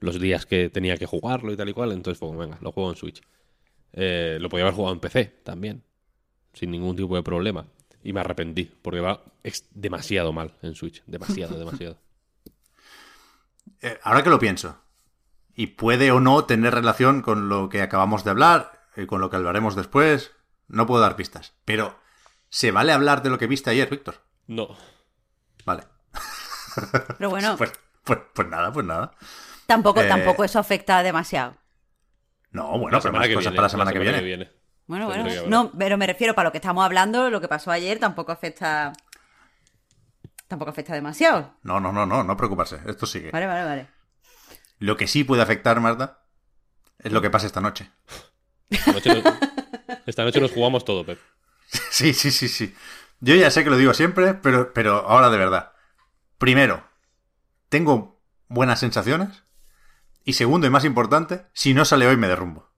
los 0.00 0.20
días 0.20 0.44
que 0.44 0.68
tenía 0.68 0.98
que 0.98 1.06
jugarlo 1.06 1.52
y 1.52 1.56
tal 1.56 1.70
y 1.70 1.72
cual. 1.72 1.92
Entonces, 1.92 2.18
pues 2.18 2.36
venga, 2.36 2.58
lo 2.60 2.72
juego 2.72 2.90
en 2.90 2.96
Switch. 2.96 3.22
Eh, 3.92 4.36
lo 4.40 4.50
podía 4.50 4.64
haber 4.64 4.74
jugado 4.74 4.94
en 4.94 5.00
PC 5.00 5.24
también, 5.42 5.82
sin 6.52 6.70
ningún 6.70 6.94
tipo 6.96 7.16
de 7.16 7.22
problema. 7.22 7.66
Y 8.02 8.12
me 8.12 8.20
arrepentí, 8.20 8.64
porque 8.82 9.00
va 9.00 9.22
demasiado 9.72 10.32
mal 10.32 10.54
en 10.62 10.74
Switch. 10.74 11.02
Demasiado, 11.06 11.58
demasiado. 11.58 11.98
Eh, 13.80 13.98
ahora 14.02 14.22
que 14.22 14.30
lo 14.30 14.38
pienso, 14.38 14.80
y 15.54 15.68
puede 15.68 16.10
o 16.12 16.20
no 16.20 16.44
tener 16.44 16.74
relación 16.74 17.22
con 17.22 17.48
lo 17.48 17.68
que 17.68 17.82
acabamos 17.82 18.24
de 18.24 18.30
hablar 18.30 18.86
y 18.96 19.06
con 19.06 19.20
lo 19.20 19.30
que 19.30 19.36
hablaremos 19.36 19.74
después, 19.74 20.32
no 20.68 20.86
puedo 20.86 21.00
dar 21.00 21.16
pistas. 21.16 21.54
Pero, 21.64 21.98
¿se 22.48 22.70
vale 22.70 22.92
hablar 22.92 23.22
de 23.22 23.30
lo 23.30 23.38
que 23.38 23.46
viste 23.46 23.70
ayer, 23.70 23.88
Víctor? 23.90 24.22
No. 24.46 24.68
Vale. 25.64 25.84
Pero 27.18 27.30
bueno, 27.30 27.56
Pues, 27.56 27.72
pues, 28.04 28.20
pues 28.34 28.48
nada, 28.48 28.72
pues 28.72 28.86
nada. 28.86 29.12
tampoco, 29.66 30.00
eh, 30.00 30.08
tampoco 30.08 30.44
eso 30.44 30.58
afecta 30.58 31.02
demasiado. 31.02 31.56
No, 32.50 32.78
bueno, 32.78 32.98
pero 33.02 33.12
más 33.12 33.28
cosas 33.28 33.52
para 33.52 33.62
la 33.62 33.68
semana 33.68 33.92
que 33.92 33.98
viene. 33.98 34.50
Bueno. 34.86 35.10
hablar. 35.10 35.48
No, 35.48 35.72
pero 35.72 35.96
me 35.96 36.06
refiero 36.06 36.34
para 36.34 36.48
lo 36.48 36.52
que 36.52 36.58
estamos 36.58 36.84
hablando, 36.84 37.30
lo 37.30 37.40
que 37.40 37.48
pasó 37.48 37.70
ayer 37.70 37.98
tampoco 37.98 38.32
afecta. 38.32 38.92
Tampoco 40.48 40.70
afecta 40.70 40.94
demasiado. 40.94 41.54
No, 41.62 41.80
no, 41.80 41.92
no, 41.92 42.06
no, 42.06 42.22
no 42.22 42.36
preocuparse. 42.36 42.78
Esto 42.86 43.06
sigue. 43.06 43.30
Vale, 43.32 43.46
vale, 43.46 43.64
vale. 43.64 43.88
Lo 44.78 44.96
que 44.96 45.08
sí 45.08 45.24
puede 45.24 45.42
afectar, 45.42 45.80
Marta, 45.80 46.20
es 46.98 47.10
lo 47.10 47.20
que 47.20 47.30
pase 47.30 47.46
esta 47.46 47.60
noche. 47.60 47.90
Esta 48.70 48.92
noche, 48.92 49.22
nos, 49.22 49.34
esta 50.06 50.24
noche 50.24 50.40
nos 50.40 50.52
jugamos 50.52 50.84
todo, 50.84 51.04
Pep. 51.04 51.18
Sí, 51.90 52.14
sí, 52.14 52.30
sí, 52.30 52.48
sí. 52.48 52.74
Yo 53.20 53.34
ya 53.34 53.50
sé 53.50 53.64
que 53.64 53.70
lo 53.70 53.76
digo 53.76 53.94
siempre, 53.94 54.34
pero, 54.34 54.72
pero 54.72 55.08
ahora 55.08 55.30
de 55.30 55.38
verdad. 55.38 55.72
Primero, 56.38 56.84
tengo 57.68 58.20
buenas 58.48 58.80
sensaciones. 58.80 59.44
Y 60.24 60.34
segundo 60.34 60.66
y 60.66 60.70
más 60.70 60.84
importante, 60.84 61.46
si 61.52 61.74
no 61.74 61.84
sale 61.84 62.06
hoy 62.06 62.16
me 62.16 62.28
derrumbo. 62.28 62.70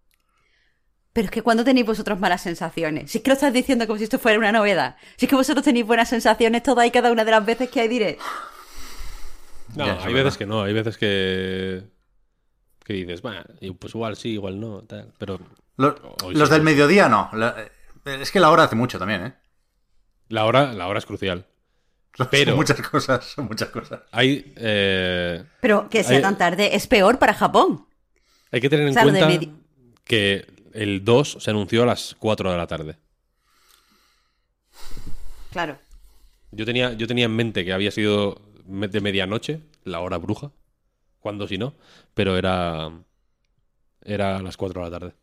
Pero 1.18 1.24
es 1.26 1.30
que 1.32 1.42
cuando 1.42 1.64
tenéis 1.64 1.84
vosotros 1.84 2.20
malas 2.20 2.42
sensaciones, 2.42 3.10
si 3.10 3.18
es 3.18 3.24
que 3.24 3.30
lo 3.30 3.34
estás 3.34 3.52
diciendo 3.52 3.88
como 3.88 3.98
si 3.98 4.04
esto 4.04 4.20
fuera 4.20 4.38
una 4.38 4.52
novedad, 4.52 4.94
si 5.16 5.26
es 5.26 5.30
que 5.30 5.34
vosotros 5.34 5.64
tenéis 5.64 5.84
buenas 5.84 6.08
sensaciones 6.08 6.62
todas 6.62 6.86
y 6.86 6.92
cada 6.92 7.10
una 7.10 7.24
de 7.24 7.32
las 7.32 7.44
veces 7.44 7.68
que 7.70 7.80
hay 7.80 7.88
direct. 7.88 8.20
No, 9.74 9.84
Ya, 9.84 9.94
hay 10.00 10.08
es 10.10 10.14
veces 10.14 10.36
que 10.38 10.46
no, 10.46 10.62
hay 10.62 10.72
veces 10.72 10.96
que. 10.96 11.82
que 12.84 12.92
dices, 12.92 13.20
bueno, 13.20 13.42
pues 13.80 13.94
igual 13.96 14.16
sí, 14.16 14.28
igual 14.34 14.60
no, 14.60 14.82
tal. 14.82 15.12
Pero 15.18 15.40
Los, 15.76 15.94
los 16.32 16.48
sí. 16.48 16.54
del 16.54 16.62
mediodía 16.62 17.08
no. 17.08 17.28
La- 17.32 17.56
es 18.04 18.30
que 18.30 18.38
la 18.38 18.50
hora 18.52 18.62
hace 18.62 18.76
mucho 18.76 18.96
también, 19.00 19.26
¿eh? 19.26 19.34
la 20.28 20.44
hora, 20.44 20.72
la 20.72 20.86
hora 20.86 21.00
es 21.00 21.04
crucial. 21.06 21.46
Son 22.16 22.28
Pero- 22.30 22.54
muchas 22.54 22.80
cosas, 22.80 23.24
son 23.24 23.46
muchas 23.46 23.70
cosas. 23.70 24.02
Hay, 24.12 24.52
eh, 24.56 25.42
Pero 25.60 25.88
que 25.88 26.04
sea 26.04 26.18
Hay- 26.18 26.22
tan 26.22 26.38
tarde 26.38 26.76
es 26.76 26.86
peor 26.86 27.18
para 27.18 27.34
Japón. 27.34 27.86
hay 28.52 28.60
que 28.60 28.70
tener 28.70 28.84
en 28.86 28.90
O 28.90 28.92
sea, 28.94 29.02
cuenta 29.02 29.28
que 30.04 30.46
el 30.78 31.04
2 31.04 31.38
se 31.40 31.50
anunció 31.50 31.82
a 31.82 31.86
las 31.86 32.14
4 32.18 32.52
de 32.52 32.56
la 32.56 32.66
tarde. 32.66 32.96
Claro. 35.50 35.78
Yo 36.52 36.64
tenía, 36.64 36.92
yo 36.92 37.08
tenía 37.08 37.24
en 37.24 37.34
mente 37.34 37.64
que 37.64 37.72
había 37.72 37.90
sido 37.90 38.40
de 38.64 39.00
medianoche, 39.00 39.60
la 39.84 40.00
hora 40.00 40.18
bruja, 40.18 40.52
cuando 41.18 41.48
si 41.48 41.58
no, 41.58 41.74
pero 42.14 42.36
era. 42.36 42.90
Era 44.02 44.36
a 44.36 44.42
las 44.42 44.56
4 44.56 44.80
de 44.80 44.90
la 44.90 44.98
tarde. 44.98 45.14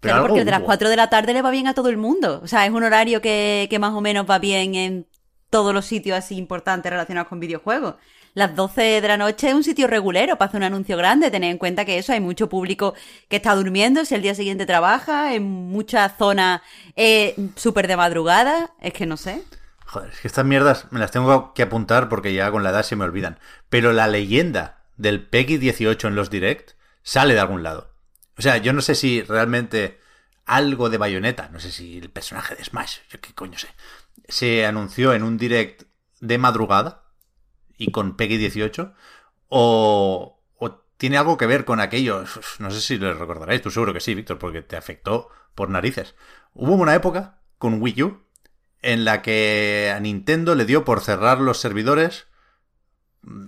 Pero 0.00 0.14
Claro, 0.14 0.28
porque 0.28 0.40
el 0.40 0.44
de 0.44 0.52
las 0.52 0.60
hubo. 0.60 0.66
4 0.66 0.88
de 0.88 0.96
la 0.96 1.10
tarde 1.10 1.34
le 1.34 1.42
va 1.42 1.50
bien 1.50 1.66
a 1.66 1.74
todo 1.74 1.88
el 1.88 1.96
mundo. 1.96 2.40
O 2.42 2.46
sea, 2.46 2.64
es 2.64 2.70
un 2.70 2.84
horario 2.84 3.20
que, 3.20 3.66
que 3.68 3.78
más 3.80 3.92
o 3.92 4.00
menos 4.00 4.30
va 4.30 4.38
bien 4.38 4.76
en 4.76 5.06
todos 5.50 5.74
los 5.74 5.86
sitios 5.86 6.16
así 6.16 6.36
importantes 6.36 6.90
relacionados 6.90 7.28
con 7.28 7.40
videojuegos. 7.40 7.96
Las 8.34 8.54
12 8.54 9.00
de 9.00 9.08
la 9.08 9.16
noche 9.16 9.48
es 9.48 9.54
un 9.54 9.64
sitio 9.64 9.86
regulero 9.86 10.36
para 10.36 10.48
hacer 10.48 10.58
un 10.58 10.64
anuncio 10.64 10.96
grande. 10.96 11.30
Tened 11.30 11.50
en 11.50 11.58
cuenta 11.58 11.84
que 11.84 11.98
eso 11.98 12.12
hay 12.12 12.20
mucho 12.20 12.48
público 12.48 12.94
que 13.28 13.36
está 13.36 13.54
durmiendo, 13.54 14.04
si 14.04 14.14
el 14.14 14.22
día 14.22 14.34
siguiente 14.34 14.66
trabaja, 14.66 15.34
en 15.34 15.42
muchas 15.42 16.16
zonas 16.16 16.60
eh, 16.96 17.34
súper 17.56 17.88
de 17.88 17.96
madrugada. 17.96 18.72
Es 18.80 18.92
que 18.92 19.06
no 19.06 19.16
sé. 19.16 19.42
Joder, 19.86 20.10
es 20.10 20.20
que 20.20 20.28
estas 20.28 20.44
mierdas 20.44 20.86
me 20.90 21.00
las 21.00 21.10
tengo 21.10 21.54
que 21.54 21.62
apuntar 21.62 22.08
porque 22.08 22.34
ya 22.34 22.50
con 22.50 22.62
la 22.62 22.70
edad 22.70 22.82
se 22.82 22.96
me 22.96 23.04
olvidan. 23.04 23.38
Pero 23.68 23.92
la 23.92 24.06
leyenda 24.06 24.84
del 24.96 25.26
Peggy 25.26 25.56
18 25.56 26.08
en 26.08 26.14
los 26.14 26.30
direct 26.30 26.72
sale 27.02 27.34
de 27.34 27.40
algún 27.40 27.62
lado. 27.62 27.90
O 28.36 28.42
sea, 28.42 28.58
yo 28.58 28.72
no 28.72 28.82
sé 28.82 28.94
si 28.94 29.22
realmente 29.22 29.98
algo 30.44 30.90
de 30.90 30.98
bayoneta, 30.98 31.48
no 31.52 31.60
sé 31.60 31.72
si 31.72 31.98
el 31.98 32.10
personaje 32.10 32.54
de 32.54 32.64
Smash, 32.64 32.98
yo 33.10 33.20
qué 33.20 33.32
coño 33.34 33.58
sé, 33.58 33.68
se 34.28 34.64
anunció 34.64 35.12
en 35.12 35.22
un 35.22 35.36
direct 35.36 35.84
de 36.20 36.38
madrugada 36.38 37.07
y 37.78 37.90
con 37.90 38.16
Peggy 38.16 38.36
18 38.36 38.92
o, 39.48 40.42
o 40.58 40.70
tiene 40.98 41.16
algo 41.16 41.38
que 41.38 41.46
ver 41.46 41.64
con 41.64 41.80
aquello, 41.80 42.24
no 42.58 42.70
sé 42.70 42.80
si 42.80 42.98
lo 42.98 43.14
recordaréis, 43.14 43.62
tú 43.62 43.70
seguro 43.70 43.94
que 43.94 44.00
sí, 44.00 44.14
Víctor, 44.14 44.38
porque 44.38 44.60
te 44.60 44.76
afectó 44.76 45.30
por 45.54 45.70
narices. 45.70 46.14
Hubo 46.52 46.74
una 46.74 46.94
época 46.94 47.38
con 47.56 47.80
Wii 47.80 48.02
U 48.02 48.22
en 48.82 49.04
la 49.04 49.22
que 49.22 49.92
a 49.94 49.98
Nintendo 50.00 50.54
le 50.54 50.66
dio 50.66 50.84
por 50.84 51.00
cerrar 51.00 51.40
los 51.40 51.58
servidores 51.58 52.26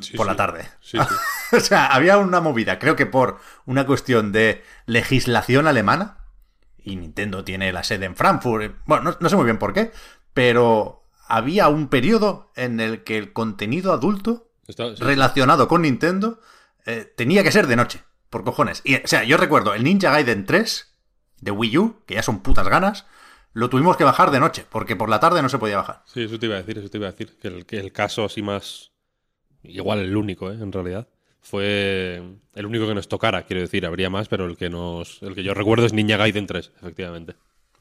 Sí, 0.00 0.16
por 0.16 0.26
la 0.26 0.36
tarde. 0.36 0.68
Sí, 0.80 0.98
o 1.52 1.60
sea, 1.60 1.86
había 1.86 2.18
una 2.18 2.40
movida, 2.40 2.78
creo 2.78 2.96
que 2.96 3.06
por 3.06 3.38
una 3.66 3.86
cuestión 3.86 4.32
de 4.32 4.64
legislación 4.86 5.66
alemana, 5.66 6.18
y 6.78 6.96
Nintendo 6.96 7.44
tiene 7.44 7.72
la 7.72 7.84
sede 7.84 8.06
en 8.06 8.16
Frankfurt, 8.16 8.64
eh, 8.64 8.72
bueno, 8.86 9.04
no, 9.04 9.16
no 9.20 9.28
sé 9.28 9.36
muy 9.36 9.44
bien 9.44 9.58
por 9.58 9.72
qué, 9.72 9.92
pero 10.34 10.99
había 11.30 11.68
un 11.68 11.88
periodo 11.88 12.50
en 12.56 12.80
el 12.80 13.04
que 13.04 13.16
el 13.18 13.32
contenido 13.32 13.92
adulto 13.92 14.50
Está- 14.66 14.94
sí, 14.96 15.02
relacionado 15.02 15.68
con 15.68 15.82
Nintendo 15.82 16.40
eh, 16.86 17.10
tenía 17.16 17.42
que 17.42 17.52
ser 17.52 17.66
de 17.66 17.76
noche, 17.76 18.02
por 18.30 18.44
cojones. 18.44 18.82
Y, 18.84 18.96
o 18.96 19.06
sea, 19.06 19.24
yo 19.24 19.36
recuerdo 19.36 19.74
el 19.74 19.84
Ninja 19.84 20.10
Gaiden 20.10 20.46
3 20.46 20.94
de 21.40 21.50
Wii 21.50 21.78
U, 21.78 22.02
que 22.06 22.14
ya 22.14 22.22
son 22.22 22.40
putas 22.42 22.68
ganas, 22.68 23.06
lo 23.52 23.68
tuvimos 23.68 23.96
que 23.96 24.04
bajar 24.04 24.30
de 24.30 24.40
noche, 24.40 24.64
porque 24.70 24.94
por 24.96 25.08
la 25.08 25.18
tarde 25.20 25.42
no 25.42 25.48
se 25.48 25.58
podía 25.58 25.76
bajar. 25.78 26.02
Sí, 26.06 26.22
eso 26.22 26.38
te 26.38 26.46
iba 26.46 26.54
a 26.54 26.58
decir, 26.58 26.78
eso 26.78 26.88
te 26.88 26.98
iba 26.98 27.08
a 27.08 27.10
decir. 27.10 27.36
Que 27.40 27.48
el, 27.48 27.66
que 27.66 27.78
el 27.78 27.92
caso 27.92 28.24
así 28.24 28.42
más. 28.42 28.92
Igual 29.62 29.98
el 30.00 30.16
único, 30.16 30.50
¿eh? 30.50 30.54
En 30.54 30.70
realidad. 30.72 31.08
Fue 31.42 32.22
el 32.54 32.66
único 32.66 32.86
que 32.86 32.94
nos 32.94 33.08
tocara, 33.08 33.42
quiero 33.44 33.62
decir. 33.62 33.84
Habría 33.86 34.08
más, 34.10 34.28
pero 34.28 34.44
el 34.46 34.56
que 34.56 34.70
nos. 34.70 35.20
El 35.22 35.34
que 35.34 35.42
yo 35.42 35.52
recuerdo 35.54 35.84
es 35.86 35.92
Ninja 35.92 36.16
Gaiden 36.16 36.46
3, 36.46 36.72
efectivamente. 36.80 37.34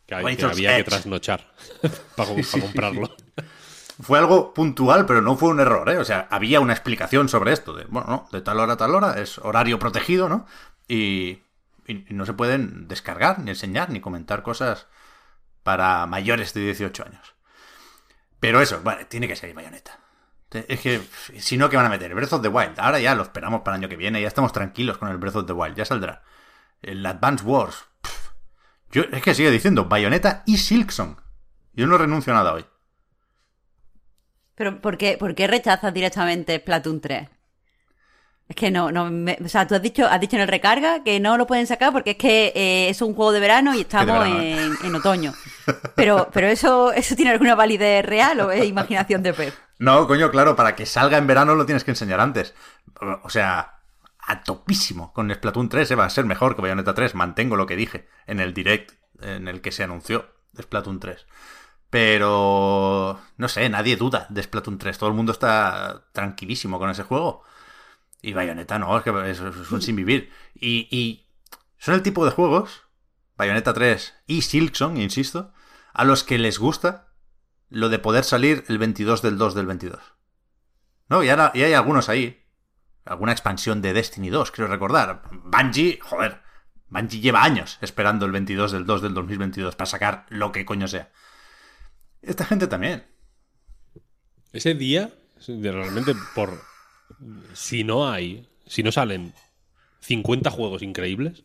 Que, 0.08 0.16
hay- 0.16 0.24
que 0.36 0.42
Razor's 0.42 0.54
había 0.58 0.78
que 0.78 0.84
trasnochar 0.86 1.54
para, 2.16 2.30
comprarlo. 2.62 3.16
Fue 4.02 4.18
algo 4.18 4.54
puntual, 4.54 5.06
pero 5.06 5.22
no 5.22 5.36
fue 5.36 5.50
un 5.50 5.60
error, 5.60 5.90
¿eh? 5.90 5.98
O 5.98 6.06
sea, 6.06 6.28
había 6.32 6.62
una 6.62 6.74
explicación 6.74 7.28
sobre 7.28 7.52
esto. 7.52 7.74
De, 7.74 7.84
bueno, 7.86 8.08
no, 8.08 8.30
de 8.32 8.42
tal 8.42 8.60
hora 8.60 8.74
a 8.74 8.78
tal 8.78 8.96
hora, 8.96 9.20
es 9.20 9.40
horario 9.40 9.78
protegido, 9.78 10.30
¿no? 10.30 10.46
Y, 10.88 11.44
no 12.10 12.26
se 12.26 12.34
pueden 12.34 12.88
descargar, 12.88 13.40
ni 13.40 13.50
enseñar, 13.50 13.90
ni 13.90 14.00
comentar 14.00 14.44
cosas 14.44 14.88
para 15.64 16.06
mayores 16.06 16.54
de 16.54 16.62
18 16.62 17.04
años. 17.06 17.36
Pero 18.40 18.62
eso, 18.62 18.82
vale, 18.84 19.06
tiene 19.06 19.28
que 19.28 19.36
ser 19.36 19.54
bayoneta. 19.54 20.00
Es 20.52 20.80
que, 20.80 21.02
si 21.40 21.58
no, 21.58 21.70
¿qué 21.70 21.76
van 21.76 21.86
a 21.86 21.90
meter? 21.90 22.14
Breath 22.16 22.34
of 22.34 22.42
the 22.42 22.48
Wild. 22.48 22.80
Ahora 22.80 23.00
ya 23.00 23.16
lo 23.16 23.24
esperamos 23.24 23.62
para 23.62 23.76
el 23.76 23.84
año 23.84 23.90
que 23.90 23.98
viene, 23.98 24.22
ya 24.22 24.28
estamos 24.28 24.54
tranquilos 24.54 24.98
con 24.98 25.10
el 25.10 25.18
Breath 25.18 25.36
of 25.36 25.46
the 25.46 25.54
Wild, 25.54 25.76
ya 25.76 25.86
saldrá. 25.86 26.24
El 26.82 27.06
Advance 27.06 27.44
Wars. 27.44 27.86
pff. 28.02 28.30
Yo, 28.92 29.04
es 29.12 29.22
que 29.22 29.36
sigue 29.36 29.52
diciendo 29.52 29.86
Bayonetta 29.86 30.44
y 30.46 30.58
Silksong. 30.58 31.18
Yo 31.74 31.86
no 31.86 31.98
renuncio 31.98 32.34
a 32.34 32.38
nada 32.38 32.54
hoy. 32.54 32.66
Pero 34.60 34.82
¿por 34.82 34.98
qué, 34.98 35.16
por 35.18 35.34
qué 35.36 35.48
rechazas 35.48 35.94
directamente 35.94 36.60
Splatoon 36.60 37.00
3? 37.00 37.30
Es 38.50 38.56
que 38.58 38.70
no, 38.72 38.92
no 38.92 39.10
me- 39.10 39.38
o 39.42 39.48
sea, 39.48 39.66
tú 39.66 39.74
has 39.76 39.82
dicho, 39.82 40.06
has 40.06 40.20
dicho 40.20 40.36
en 40.36 40.42
el 40.42 40.50
recarga 40.50 41.02
que 41.02 41.18
no 41.22 41.38
lo 41.38 41.48
pueden 41.48 41.66
sacar 41.66 41.94
porque 41.94 42.12
es 42.12 42.18
que 42.18 42.52
eh, 42.54 42.90
es 42.90 43.02
un 43.02 43.14
juego 43.14 43.32
de 43.32 43.40
verano 43.40 43.74
y 43.74 43.82
estamos 43.88 44.20
verano, 44.20 44.42
¿eh? 44.42 44.62
en, 44.82 44.86
en 44.88 44.96
otoño. 44.96 45.34
Pero, 45.96 46.28
pero 46.34 46.48
eso, 46.48 46.92
eso 46.92 47.16
tiene 47.16 47.32
alguna 47.32 47.56
validez 47.56 48.04
real 48.06 48.42
o 48.42 48.52
es 48.52 48.66
imaginación 48.66 49.24
de 49.24 49.34
Pep. 49.34 49.54
No, 49.78 50.06
coño, 50.08 50.30
claro, 50.30 50.58
para 50.58 50.76
que 50.76 50.86
salga 50.86 51.18
en 51.18 51.26
verano 51.28 51.56
lo 51.56 51.66
tienes 51.66 51.86
que 51.86 51.92
enseñar 51.92 52.20
antes. 52.20 52.54
O 53.24 53.30
sea, 53.30 53.80
a 54.20 54.44
topísimo 54.44 55.14
con 55.14 55.34
Splatoon 55.34 55.70
3, 55.70 55.92
eh, 55.92 55.96
va 55.96 56.04
a 56.04 56.10
ser 56.10 56.26
mejor 56.26 56.58
que 56.58 56.62
Bayonetta 56.62 56.94
3. 56.94 57.16
Mantengo 57.16 57.56
lo 57.56 57.66
que 57.66 57.78
dije 57.78 58.10
en 58.28 58.42
el 58.42 58.54
direct 58.54 58.92
en 59.22 59.48
el 59.48 59.62
que 59.62 59.72
se 59.72 59.84
anunció. 59.86 60.26
Splatoon 60.62 61.00
3. 61.00 61.26
Pero 61.90 63.20
no 63.38 63.48
sé, 63.48 63.68
nadie 63.70 63.96
duda 63.96 64.28
de 64.30 64.44
Splatoon 64.44 64.78
3. 64.78 64.98
Todo 64.98 65.10
el 65.10 65.16
mundo 65.16 65.32
está 65.32 66.08
tranquilísimo 66.12 66.78
con 66.78 66.90
ese 66.90 67.04
juego. 67.04 67.44
Y 68.22 68.34
Bayonetta 68.34 68.78
no, 68.78 68.98
es 68.98 69.04
que 69.04 69.30
es, 69.30 69.40
un 69.40 69.82
sin 69.82 69.96
vivir. 69.96 70.32
Y, 70.54 70.88
y 70.92 71.28
son 71.78 71.96
el 71.96 72.04
tipo 72.04 72.26
de 72.26 72.32
juegos, 72.32 72.84
Bayonetta 73.38 73.74
3 73.74 74.16
y 74.28 74.42
Silksong, 74.42 74.98
insisto, 74.98 75.54
a 75.94 76.04
los 76.04 76.24
que 76.24 76.38
les 76.38 76.60
gusta 76.60 77.08
lo 77.70 77.90
de 77.90 78.00
poder 78.00 78.24
salir 78.24 78.66
el 78.68 78.78
22 78.78 79.22
del 79.22 79.38
2 79.38 79.56
del 79.56 79.66
22. 79.66 80.02
No, 81.08 81.24
y, 81.24 81.30
ahora, 81.30 81.52
y 81.56 81.64
hay 81.64 81.74
algunos 81.74 82.10
ahí. 82.10 82.46
Alguna 83.06 83.32
expansión 83.32 83.82
de 83.82 83.94
Destiny 83.94 84.30
2, 84.30 84.52
quiero 84.52 84.70
recordar. 84.70 85.24
Bungie, 85.32 86.00
joder. 86.02 86.42
Bungie 86.90 87.22
lleva 87.22 87.44
años 87.44 87.78
esperando 87.82 88.26
el 88.26 88.32
22 88.32 88.72
del 88.72 88.86
2 88.86 89.02
del 89.02 89.14
2022 89.14 89.76
para 89.76 89.86
sacar 89.88 90.26
lo 90.30 90.52
que 90.52 90.66
coño 90.66 90.88
sea. 90.88 91.12
Esta 92.22 92.46
gente 92.46 92.68
también. 92.68 93.06
Ese 94.52 94.74
día, 94.74 95.12
realmente, 95.48 96.14
por. 96.36 96.62
Si 97.54 97.84
no 97.84 98.10
hay. 98.10 98.48
Si 98.66 98.84
no 98.84 98.92
salen 98.92 99.34
50 100.02 100.50
juegos 100.52 100.82
increíbles, 100.82 101.44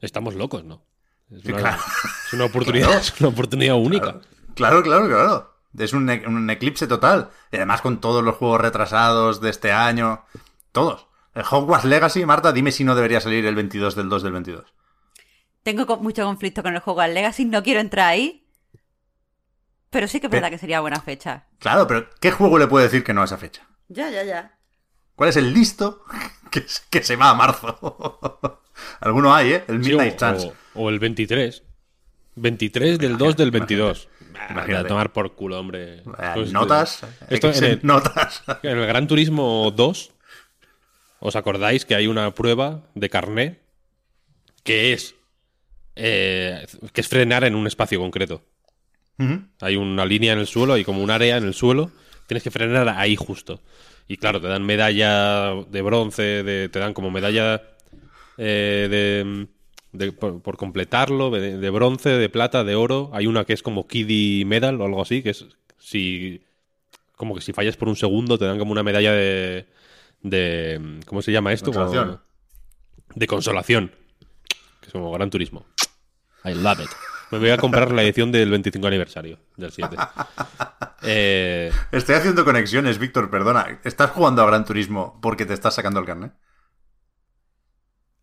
estamos 0.00 0.34
locos, 0.34 0.64
¿no? 0.64 0.84
Es 1.30 1.42
Sí, 1.42 1.48
una, 1.52 1.58
claro. 1.60 1.82
es 2.26 2.32
una 2.32 2.44
oportunidad, 2.44 2.98
es 2.98 3.20
una 3.20 3.28
oportunidad 3.30 3.74
única. 3.76 4.20
Claro, 4.54 4.82
claro, 4.82 5.06
claro. 5.08 5.54
Es 5.76 5.92
un, 5.92 6.08
e- 6.08 6.22
un 6.26 6.48
eclipse 6.50 6.86
total. 6.86 7.30
Y 7.50 7.56
además 7.56 7.80
con 7.80 8.00
todos 8.00 8.22
los 8.22 8.36
juegos 8.36 8.60
retrasados 8.60 9.40
de 9.40 9.50
este 9.50 9.72
año. 9.72 10.24
Todos. 10.70 11.06
El 11.34 11.42
Hogwarts 11.50 11.84
Legacy, 11.86 12.24
Marta, 12.24 12.52
dime 12.52 12.70
si 12.70 12.84
no 12.84 12.94
debería 12.94 13.20
salir 13.20 13.44
el 13.46 13.56
22 13.56 13.96
del 13.96 14.08
2 14.08 14.22
del 14.22 14.32
22. 14.32 14.64
Tengo 15.64 15.96
mucho 15.96 16.24
conflicto 16.24 16.62
con 16.62 16.74
el 16.74 16.80
juego 16.80 17.00
al 17.00 17.14
Legacy, 17.14 17.44
no 17.46 17.62
quiero 17.64 17.80
entrar 17.80 18.06
ahí. 18.10 18.43
Pero 19.94 20.08
sí 20.08 20.18
que 20.20 20.26
es 20.26 20.30
verdad 20.32 20.50
que 20.50 20.58
sería 20.58 20.80
buena 20.80 21.00
fecha. 21.00 21.46
Claro, 21.60 21.86
pero 21.86 22.10
¿qué 22.20 22.30
juego 22.32 22.58
le 22.58 22.66
puede 22.66 22.84
decir 22.86 23.02
que 23.04 23.14
no 23.14 23.22
a 23.22 23.26
esa 23.26 23.38
fecha? 23.38 23.66
Ya, 23.88 24.10
ya, 24.10 24.24
ya. 24.24 24.58
¿Cuál 25.14 25.30
es 25.30 25.36
el 25.36 25.54
listo 25.54 26.02
que, 26.50 26.66
que 26.90 27.02
se 27.02 27.14
va 27.16 27.30
a 27.30 27.34
marzo? 27.34 28.60
Alguno 29.00 29.32
hay, 29.34 29.52
¿eh? 29.52 29.64
El 29.68 29.82
Sí, 29.84 29.90
Midnight 29.90 30.14
o, 30.14 30.16
Chance. 30.18 30.52
o- 30.74 30.82
o 30.82 30.90
el 30.90 30.98
23. 30.98 31.62
23 32.34 32.98
del 32.98 33.16
2 33.16 33.36
del 33.36 33.52
22. 33.52 34.08
Imagínate. 34.50 34.74
A 34.74 34.86
tomar 34.88 35.12
por 35.12 35.34
culo, 35.36 35.60
hombre. 35.60 35.98
Eh, 35.98 36.02
Pues, 36.34 36.52
notas. 36.52 37.04
Esto 37.30 37.48
Esto 37.50 37.64
en 37.64 37.70
el- 37.70 37.80
notas. 37.84 38.42
En 38.64 38.76
el 38.78 38.86
Gran 38.88 39.06
Turismo 39.06 39.70
2, 39.70 40.10
¿os 41.20 41.36
acordáis 41.36 41.84
que 41.84 41.94
hay 41.94 42.08
una 42.08 42.34
prueba 42.34 42.82
de 42.96 43.08
carné 43.08 43.60
que 44.64 44.92
es 44.92 45.14
eh, 45.94 46.66
que 46.92 47.00
es 47.00 47.08
frenar 47.08 47.44
en 47.44 47.54
un 47.54 47.68
espacio 47.68 48.00
concreto? 48.00 48.42
Hay 49.60 49.76
una 49.76 50.04
línea 50.04 50.32
en 50.32 50.38
el 50.40 50.46
suelo, 50.46 50.72
hay 50.74 50.84
como 50.84 51.02
un 51.02 51.10
área 51.10 51.36
en 51.36 51.44
el 51.44 51.54
suelo, 51.54 51.90
tienes 52.26 52.42
que 52.42 52.50
frenar 52.50 52.88
ahí 52.88 53.16
justo. 53.16 53.60
Y 54.08 54.16
claro, 54.16 54.40
te 54.40 54.48
dan 54.48 54.64
medalla 54.64 55.54
de 55.70 55.82
bronce, 55.82 56.42
de- 56.42 56.68
te 56.68 56.78
dan 56.78 56.92
como 56.94 57.10
medalla 57.10 57.62
eh, 58.36 58.88
de, 58.90 59.46
de- 59.92 60.12
por, 60.12 60.42
por 60.42 60.56
completarlo, 60.56 61.30
de, 61.30 61.56
de 61.58 61.70
bronce, 61.70 62.10
de 62.10 62.28
plata, 62.28 62.64
de 62.64 62.74
oro. 62.74 63.10
Hay 63.14 63.26
una 63.26 63.44
que 63.44 63.52
es 63.52 63.62
como 63.62 63.86
Kiddie 63.86 64.44
Medal 64.44 64.80
o 64.80 64.84
algo 64.84 65.00
así, 65.00 65.22
que 65.22 65.30
es 65.30 65.46
si 65.78 66.42
como 67.16 67.34
que 67.36 67.40
si 67.40 67.52
fallas 67.52 67.76
por 67.76 67.88
un 67.88 67.96
segundo 67.96 68.36
te 68.38 68.44
dan 68.44 68.58
como 68.58 68.72
una 68.72 68.82
medalla 68.82 69.12
de, 69.12 69.66
de 70.22 71.00
¿cómo 71.06 71.22
se 71.22 71.30
llama 71.32 71.52
esto? 71.52 71.70
Como- 71.72 71.84
Consolación. 71.86 72.20
de 73.14 73.26
consolación, 73.28 73.92
que 74.80 74.86
es 74.88 74.92
como 74.92 75.12
Gran 75.12 75.30
Turismo. 75.30 75.64
I 76.44 76.52
love 76.54 76.80
it. 76.80 76.90
Me 77.34 77.40
voy 77.40 77.50
a 77.50 77.56
comprar 77.56 77.90
la 77.90 78.04
edición 78.04 78.30
del 78.30 78.48
25 78.48 78.86
aniversario 78.86 79.40
del 79.56 79.72
7. 79.72 79.96
Eh, 81.06 81.70
Estoy 81.92 82.14
haciendo 82.14 82.46
conexiones, 82.46 82.98
Víctor, 82.98 83.28
perdona. 83.28 83.78
¿Estás 83.84 84.12
jugando 84.12 84.40
a 84.40 84.46
Gran 84.46 84.64
Turismo 84.64 85.18
porque 85.20 85.44
te 85.44 85.52
estás 85.52 85.74
sacando 85.74 86.00
el 86.00 86.06
carnet? 86.06 86.32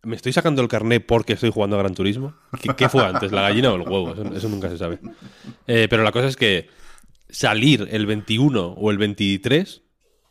¿Me 0.02 0.16
estoy 0.16 0.32
sacando 0.32 0.62
el 0.62 0.66
carné 0.66 0.98
porque 0.98 1.34
estoy 1.34 1.52
jugando 1.52 1.76
a 1.76 1.78
Gran 1.78 1.94
Turismo? 1.94 2.34
¿Qué, 2.60 2.74
qué 2.74 2.88
fue 2.88 3.04
antes, 3.06 3.30
la 3.30 3.42
gallina 3.42 3.70
o 3.70 3.76
el 3.76 3.82
huevo? 3.82 4.14
Eso, 4.14 4.34
eso 4.34 4.48
nunca 4.48 4.68
se 4.68 4.78
sabe. 4.78 4.98
Eh, 5.68 5.86
pero 5.88 6.02
la 6.02 6.10
cosa 6.10 6.26
es 6.26 6.34
que 6.34 6.70
salir 7.28 7.86
el 7.92 8.04
21 8.04 8.72
o 8.72 8.90
el 8.90 8.98
23 8.98 9.82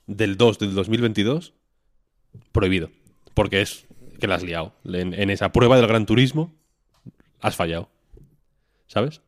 del 0.08 0.36
2 0.36 0.60
del 0.60 0.76
2022, 0.76 1.54
prohibido. 2.52 2.89
Porque 3.34 3.62
es 3.62 3.88
que 4.20 4.28
la 4.28 4.36
has 4.36 4.44
liado. 4.44 4.76
En, 4.84 5.13
en 5.13 5.30
esa 5.30 5.54
prueba 5.54 5.78
del 5.78 5.88
Gran 5.88 6.06
Turismo, 6.06 6.54
has 7.39 7.56
fallado. 7.56 7.89
¿Sabes? 8.92 9.22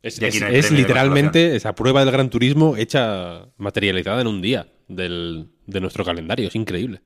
Es, 0.00 0.20
literalmente 0.70 1.56
esa 1.56 1.74
prueba 1.74 2.04
del 2.04 2.12
Gran 2.12 2.30
Turismo 2.30 2.76
hecha 2.76 3.48
materializada 3.56 4.20
en 4.20 4.28
un 4.28 4.40
día 4.40 4.72
del- 4.86 5.50
de 5.66 5.80
nuestro 5.80 6.04
calendario. 6.04 6.46
Es 6.46 6.54
increíble. 6.54 7.02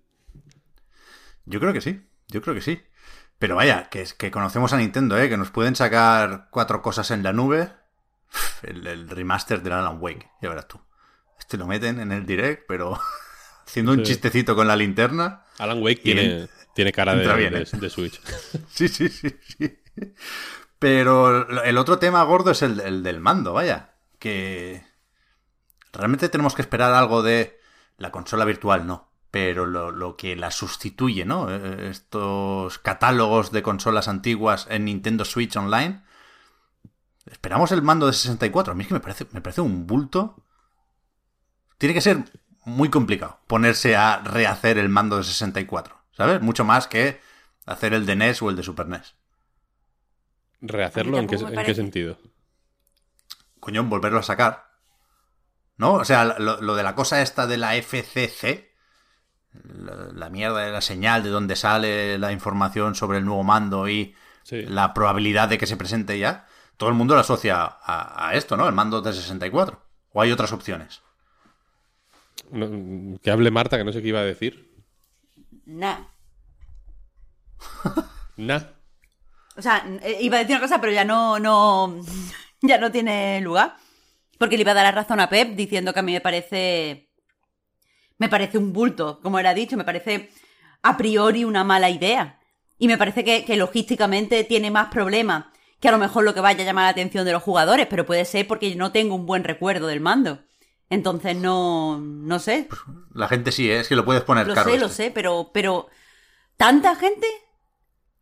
Yo 1.46 1.58
creo 1.58 1.72
que 1.72 1.80
sí, 1.80 2.02
yo 2.28 2.42
creo 2.42 2.54
que 2.54 2.60
sí. 2.60 2.82
Pero 3.38 3.56
vaya, 3.56 3.88
que, 3.88 4.02
es- 4.02 4.12
que 4.12 4.30
conocemos 4.30 4.74
a 4.74 4.76
Nintendo, 4.76 5.18
¿eh? 5.18 5.30
Que 5.30 5.38
nos 5.38 5.50
pueden 5.50 5.74
sacar 5.74 6.48
cuatro 6.50 6.82
cosas 6.82 7.10
en 7.10 7.22
la 7.22 7.32
nube. 7.32 7.70
El, 8.62 8.86
el 8.86 9.08
remaster 9.08 9.62
del 9.62 9.72
Alan 9.72 9.96
Wake, 9.98 10.28
ya 10.42 10.50
verás 10.50 10.68
tú. 10.68 10.78
Este 11.38 11.56
lo 11.56 11.66
meten 11.66 11.98
en 11.98 12.12
el 12.12 12.26
direct, 12.26 12.64
pero 12.68 12.98
haciendo 13.66 13.92
un 13.92 13.98
Sí. 14.04 14.12
chistecito 14.12 14.54
con 14.54 14.68
la 14.68 14.76
linterna. 14.76 15.44
Alan 15.58 15.82
Wake 15.82 16.02
tiene, 16.02 16.48
tiene 16.74 16.92
cara 16.92 17.14
de, 17.14 17.22
entra 17.22 17.36
bien, 17.36 17.54
de- 17.54 17.62
¿eh? 17.62 17.66
de 17.72 17.88
Switch. 17.90 18.20
Sí, 18.68 18.86
sí, 18.88 19.08
sí, 19.08 19.34
sí. 19.58 19.78
Pero 20.82 21.62
el 21.62 21.78
otro 21.78 22.00
tema 22.00 22.24
gordo 22.24 22.50
es 22.50 22.60
el, 22.60 22.80
el 22.80 23.04
del 23.04 23.20
mando, 23.20 23.52
vaya. 23.52 23.94
Que 24.18 24.84
realmente 25.92 26.28
tenemos 26.28 26.56
que 26.56 26.62
esperar 26.62 26.92
algo 26.92 27.22
de 27.22 27.56
la 27.98 28.10
consola 28.10 28.44
virtual, 28.44 28.84
no. 28.84 29.12
Pero 29.30 29.64
lo, 29.64 30.16
que 30.16 30.34
la 30.34 30.50
sustituye, 30.50 31.24
¿no? 31.24 31.48
Eh, 31.48 31.88
Estos 31.88 32.80
catálogos 32.80 33.52
de 33.52 33.62
consolas 33.62 34.08
antiguas 34.08 34.66
en 34.70 34.86
Nintendo 34.86 35.24
Switch 35.24 35.56
Online. 35.56 36.02
Esperamos 37.26 37.70
el 37.70 37.82
mando 37.82 38.08
de 38.08 38.14
64. 38.14 38.72
A 38.72 38.74
mí 38.74 38.82
es 38.82 38.88
que 38.88 38.94
me 38.94 39.00
parece, 39.00 39.28
me 39.30 39.40
parece 39.40 39.60
un 39.60 39.86
bulto. 39.86 40.44
Tiene 41.78 41.94
que 41.94 42.00
ser 42.00 42.24
muy 42.64 42.88
complicado 42.88 43.38
ponerse 43.46 43.94
a 43.94 44.18
rehacer 44.18 44.78
el 44.78 44.88
mando 44.88 45.16
de 45.16 45.22
64. 45.22 45.96
¿Sabes? 46.10 46.42
Mucho 46.42 46.64
más 46.64 46.88
que 46.88 47.20
hacer 47.66 47.94
el 47.94 48.04
de 48.04 48.16
NES 48.16 48.42
o 48.42 48.50
el 48.50 48.56
de 48.56 48.64
Super 48.64 48.86
E 48.86 48.88
NES. 48.90 49.21
¿Rehacerlo? 50.62 51.18
¿En 51.18 51.26
qué, 51.26 51.34
en 51.36 51.74
sentido? 51.74 52.18
coño, 53.60 53.84
volverlo 53.84 54.20
a 54.20 54.22
sacar. 54.22 54.70
¿No? 55.76 55.94
O 55.94 56.04
sea, 56.04 56.24
lo, 56.38 56.60
lo 56.60 56.74
de 56.74 56.82
la 56.82 56.94
cosa 56.94 57.20
esta 57.22 57.46
de 57.46 57.56
la 57.58 57.74
FCC, 57.76 58.70
la, 59.64 59.94
la 60.14 60.30
mierda 60.30 60.60
de 60.60 60.72
la 60.72 60.80
señal 60.80 61.22
de 61.22 61.30
donde 61.30 61.56
sale 61.56 62.18
la 62.18 62.32
información 62.32 62.94
sobre 62.94 63.18
el 63.18 63.24
nuevo 63.24 63.42
mando 63.42 63.88
y 63.88 64.14
Sí. 64.44 64.62
la 64.62 64.92
probabilidad 64.92 65.48
de 65.48 65.56
que 65.58 65.68
se 65.68 65.76
presente 65.76 66.18
ya, 66.18 66.46
todo 66.76 66.88
el 66.88 66.96
mundo 66.96 67.14
lo 67.14 67.20
asocia 67.20 67.62
a, 67.62 68.28
a 68.28 68.34
esto, 68.34 68.56
¿no? 68.56 68.66
El 68.66 68.74
mando 68.74 69.00
de 69.00 69.12
64. 69.12 69.80
¿O 70.12 70.20
hay 70.20 70.32
otras 70.32 70.52
opciones? 70.52 71.00
No, 72.50 73.18
que 73.20 73.30
hable 73.30 73.50
Marta, 73.52 73.78
que 73.78 73.84
no 73.84 73.92
sé 73.92 74.02
qué 74.02 74.08
iba 74.08 74.18
a 74.18 74.24
decir. 74.24 74.74
Nah. 75.64 75.98
Nah. 78.36 78.62
O 79.56 79.62
sea, 79.62 79.84
eh, 80.02 80.18
iba 80.20 80.36
a 80.36 80.40
decir 80.40 80.56
una 80.56 80.64
cosa, 80.64 80.80
pero 80.80 80.92
ya 80.92 81.04
no, 81.04 81.38
no, 81.38 82.00
ya 82.62 82.78
no 82.78 82.90
tiene 82.90 83.40
lugar. 83.40 83.76
Porque 84.38 84.56
le 84.56 84.62
iba 84.62 84.72
a 84.72 84.74
dar 84.74 84.84
la 84.84 84.92
razón 84.92 85.20
a 85.20 85.28
Pep 85.28 85.54
diciendo 85.54 85.92
que 85.92 86.00
a 86.00 86.02
mí 86.02 86.12
me 86.12 86.20
parece, 86.20 87.10
me 88.18 88.28
parece 88.28 88.58
un 88.58 88.72
bulto, 88.72 89.20
como 89.22 89.38
era 89.38 89.54
dicho, 89.54 89.76
me 89.76 89.84
parece 89.84 90.30
a 90.82 90.96
priori 90.96 91.44
una 91.44 91.64
mala 91.64 91.90
idea. 91.90 92.40
Y 92.78 92.88
me 92.88 92.98
parece 92.98 93.22
que, 93.22 93.44
que 93.44 93.56
logísticamente 93.56 94.42
tiene 94.44 94.70
más 94.70 94.88
problemas 94.88 95.44
que 95.78 95.88
a 95.88 95.92
lo 95.92 95.98
mejor 95.98 96.24
lo 96.24 96.32
que 96.32 96.40
vaya 96.40 96.62
a 96.62 96.66
llamar 96.66 96.84
la 96.84 96.90
atención 96.90 97.24
de 97.24 97.32
los 97.32 97.42
jugadores, 97.42 97.86
pero 97.88 98.06
puede 98.06 98.24
ser 98.24 98.46
porque 98.46 98.70
yo 98.70 98.76
no 98.76 98.92
tengo 98.92 99.14
un 99.16 99.26
buen 99.26 99.44
recuerdo 99.44 99.88
del 99.88 100.00
mando. 100.00 100.40
Entonces 100.90 101.34
no, 101.36 101.98
no 101.98 102.38
sé. 102.38 102.68
La 103.14 103.26
gente 103.26 103.50
sí, 103.50 103.70
¿eh? 103.70 103.80
es 103.80 103.88
que 103.88 103.96
lo 103.96 104.04
puedes 104.04 104.22
poner 104.22 104.46
Lo 104.46 104.54
caro. 104.54 104.70
sé, 104.70 104.78
lo 104.78 104.88
sé, 104.88 105.10
pero, 105.10 105.50
pero 105.52 105.88
¿tanta 106.56 106.94
gente? 106.96 107.26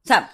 O 0.04 0.06
sea, 0.06 0.30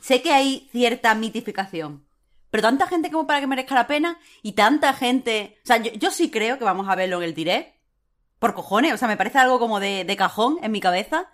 sé 0.00 0.22
que 0.22 0.32
hay 0.32 0.68
cierta 0.72 1.14
mitificación, 1.14 2.06
pero 2.50 2.62
tanta 2.62 2.86
gente 2.86 3.10
como 3.10 3.26
para 3.26 3.40
que 3.40 3.46
merezca 3.46 3.74
la 3.74 3.86
pena 3.86 4.18
y 4.42 4.52
tanta 4.52 4.92
gente... 4.92 5.58
O 5.62 5.66
sea, 5.66 5.76
yo, 5.78 5.92
yo 5.92 6.10
sí 6.10 6.30
creo 6.30 6.58
que 6.58 6.64
vamos 6.64 6.88
a 6.88 6.96
verlo 6.96 7.18
en 7.18 7.24
el 7.24 7.34
direct. 7.34 7.76
Por 8.38 8.54
cojones, 8.54 8.92
o 8.92 8.96
sea, 8.96 9.06
me 9.06 9.16
parece 9.16 9.38
algo 9.38 9.58
como 9.58 9.80
de, 9.80 10.04
de 10.04 10.16
cajón 10.16 10.58
en 10.62 10.72
mi 10.72 10.80
cabeza. 10.80 11.30